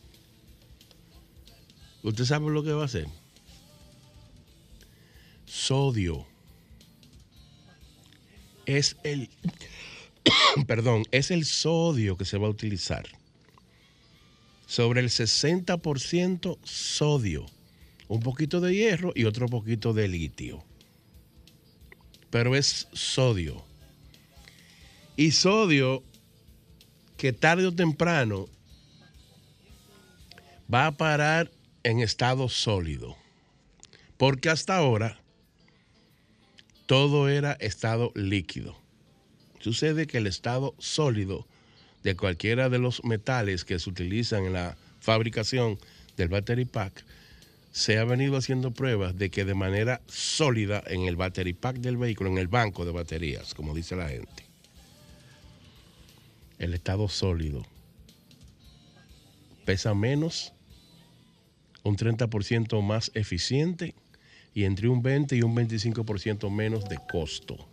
¿Usted 2.03 2.23
sabe 2.23 2.49
lo 2.49 2.63
que 2.63 2.71
va 2.71 2.83
a 2.83 2.85
hacer? 2.85 3.07
Sodio. 5.45 6.25
Es 8.65 8.95
el, 9.03 9.29
perdón, 10.67 11.05
es 11.11 11.31
el 11.31 11.45
sodio 11.45 12.17
que 12.17 12.25
se 12.25 12.37
va 12.37 12.47
a 12.47 12.51
utilizar. 12.51 13.07
Sobre 14.65 15.01
el 15.01 15.09
60% 15.09 16.57
sodio. 16.63 17.45
Un 18.07 18.21
poquito 18.21 18.59
de 18.59 18.73
hierro 18.73 19.11
y 19.15 19.25
otro 19.25 19.47
poquito 19.47 19.93
de 19.93 20.07
litio. 20.07 20.63
Pero 22.29 22.55
es 22.55 22.87
sodio. 22.93 23.63
Y 25.15 25.31
sodio 25.31 26.03
que 27.17 27.33
tarde 27.33 27.67
o 27.67 27.75
temprano 27.75 28.47
va 30.71 30.87
a 30.87 30.91
parar 30.91 31.51
en 31.83 31.99
estado 31.99 32.49
sólido. 32.49 33.15
Porque 34.17 34.49
hasta 34.49 34.75
ahora 34.75 35.19
todo 36.85 37.29
era 37.29 37.53
estado 37.53 38.11
líquido. 38.15 38.75
Sucede 39.59 40.07
que 40.07 40.17
el 40.17 40.27
estado 40.27 40.73
sólido 40.79 41.45
de 42.03 42.15
cualquiera 42.15 42.69
de 42.69 42.79
los 42.79 43.03
metales 43.03 43.65
que 43.65 43.77
se 43.79 43.89
utilizan 43.89 44.45
en 44.45 44.53
la 44.53 44.77
fabricación 44.99 45.77
del 46.17 46.29
battery 46.29 46.65
pack, 46.65 47.03
se 47.71 47.97
ha 47.97 48.03
venido 48.03 48.37
haciendo 48.37 48.71
pruebas 48.71 49.17
de 49.17 49.29
que 49.29 49.45
de 49.45 49.53
manera 49.53 50.01
sólida 50.07 50.83
en 50.87 51.03
el 51.03 51.15
battery 51.15 51.53
pack 51.53 51.77
del 51.77 51.97
vehículo, 51.97 52.29
en 52.29 52.37
el 52.37 52.47
banco 52.47 52.85
de 52.85 52.91
baterías, 52.91 53.53
como 53.53 53.75
dice 53.75 53.95
la 53.95 54.09
gente, 54.09 54.45
el 56.57 56.73
estado 56.73 57.07
sólido 57.07 57.65
pesa 59.65 59.93
menos, 59.93 60.51
un 61.83 61.95
30% 61.95 62.81
más 62.81 63.11
eficiente 63.13 63.93
y 64.55 64.63
entre 64.63 64.89
un 64.89 65.03
20 65.03 65.35
y 65.35 65.43
un 65.43 65.55
25% 65.55 66.49
menos 66.49 66.89
de 66.89 66.97
costo. 67.09 67.68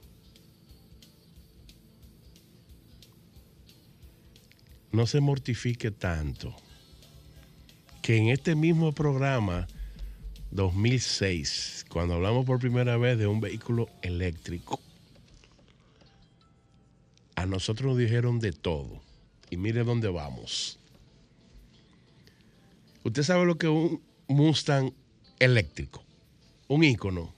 No 4.97 5.07
se 5.07 5.21
mortifique 5.21 5.91
tanto 5.91 6.57
que 8.01 8.17
en 8.17 8.29
este 8.29 8.55
mismo 8.55 8.93
programa 8.93 9.67
2006, 10.53 11.85
cuando 11.91 12.15
hablamos 12.15 12.47
por 12.47 12.59
primera 12.59 12.97
vez 12.97 13.19
de 13.19 13.27
un 13.27 13.43
vehículo 13.43 13.91
eléctrico, 14.01 14.81
a 17.35 17.45
nosotros 17.45 17.89
nos 17.89 17.99
dijeron 17.99 18.41
de 18.41 18.53
todo. 18.53 19.03
Y 19.51 19.59
mire 19.59 19.85
dónde 19.85 20.09
vamos. 20.09 20.79
Usted 23.05 23.23
sabe 23.23 23.45
lo 23.45 23.59
que 23.59 23.67
es 23.67 23.73
un 23.73 24.01
Mustang 24.29 24.95
eléctrico, 25.39 26.03
un 26.69 26.83
ícono, 26.85 27.35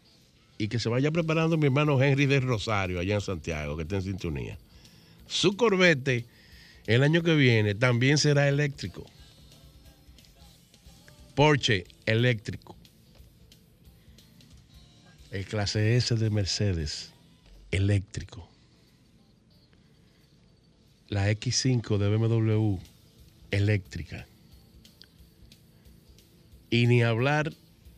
y 0.59 0.69
que 0.69 0.79
se 0.79 0.89
vaya 0.89 1.11
preparando 1.11 1.59
mi 1.59 1.67
hermano 1.67 2.01
Henry 2.01 2.27
de 2.27 2.39
Rosario, 2.39 3.01
allá 3.01 3.17
en 3.17 3.21
Santiago, 3.21 3.77
que 3.77 3.83
está 3.83 3.97
en 3.97 4.03
sintonía. 4.03 4.59
Su 5.27 5.57
Corvette, 5.57 6.25
el 6.89 7.03
año 7.03 7.23
que 7.23 7.35
viene, 7.35 7.75
también 7.75 8.17
será 8.17 8.49
eléctrico. 8.49 9.05
Porsche 11.35 11.85
eléctrico. 12.07 12.77
El 15.31 15.45
clase 15.45 15.99
S 15.99 16.17
de 16.17 16.31
Mercedes 16.31 17.13
eléctrico. 17.71 18.49
La 21.09 21.31
X5 21.31 21.99
de 21.99 22.17
BMW 22.17 22.79
eléctrica. 23.51 24.27
Y 26.71 26.87
ni 26.87 27.03
hablar 27.03 27.53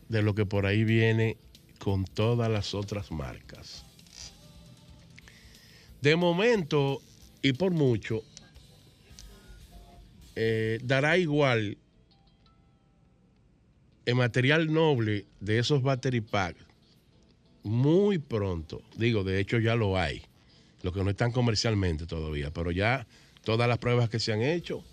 de 0.09 0.21
lo 0.21 0.35
que 0.35 0.45
por 0.45 0.65
ahí 0.65 0.83
viene 0.83 1.37
con 1.79 2.03
todas 2.03 2.51
las 2.51 2.73
otras 2.73 3.09
marcas. 3.09 3.85
De 6.01 6.17
momento 6.17 7.01
y 7.41 7.53
por 7.53 7.71
mucho, 7.71 8.25
eh, 10.35 10.79
dará 10.83 11.17
igual 11.17 11.77
el 14.05 14.15
material 14.15 14.71
noble 14.71 15.25
de 15.39 15.59
esos 15.59 15.81
battery 15.83 16.21
packs 16.21 16.65
muy 17.63 18.17
pronto. 18.17 18.81
Digo, 18.97 19.23
de 19.23 19.39
hecho 19.39 19.59
ya 19.59 19.75
lo 19.75 19.97
hay. 19.97 20.23
Lo 20.81 20.91
que 20.91 21.03
no 21.03 21.11
están 21.11 21.31
comercialmente 21.31 22.05
todavía, 22.05 22.51
pero 22.51 22.71
ya 22.71 23.05
todas 23.43 23.67
las 23.67 23.77
pruebas 23.77 24.09
que 24.09 24.19
se 24.19 24.33
han 24.33 24.41
hecho 24.41 24.83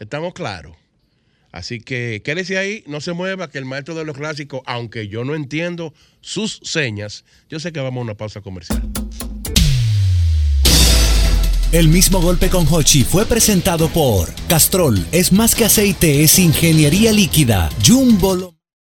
¿Estamos 0.00 0.34
claros? 0.34 0.76
Así 1.52 1.80
que 1.80 2.22
quédese 2.24 2.58
ahí, 2.58 2.82
no 2.88 3.00
se 3.00 3.12
mueva, 3.12 3.50
que 3.50 3.58
el 3.58 3.66
maestro 3.66 3.94
de 3.94 4.04
los 4.04 4.16
clásicos, 4.16 4.62
aunque 4.66 5.06
yo 5.06 5.22
no 5.22 5.36
entiendo 5.36 5.94
sus 6.20 6.60
señas, 6.64 7.24
yo 7.48 7.60
sé 7.60 7.72
que 7.72 7.78
vamos 7.78 8.00
a 8.00 8.02
una 8.02 8.14
pausa 8.16 8.40
comercial. 8.40 8.82
El 11.72 11.86
mismo 11.86 12.20
golpe 12.20 12.50
con 12.50 12.66
Hochi 12.68 13.04
fue 13.04 13.26
presentado 13.26 13.88
por 13.90 14.32
Castrol 14.48 15.06
es 15.12 15.30
más 15.30 15.54
que 15.54 15.64
aceite, 15.64 16.24
es 16.24 16.40
ingeniería 16.40 17.12
líquida. 17.12 17.70
Jumbo 17.86 18.59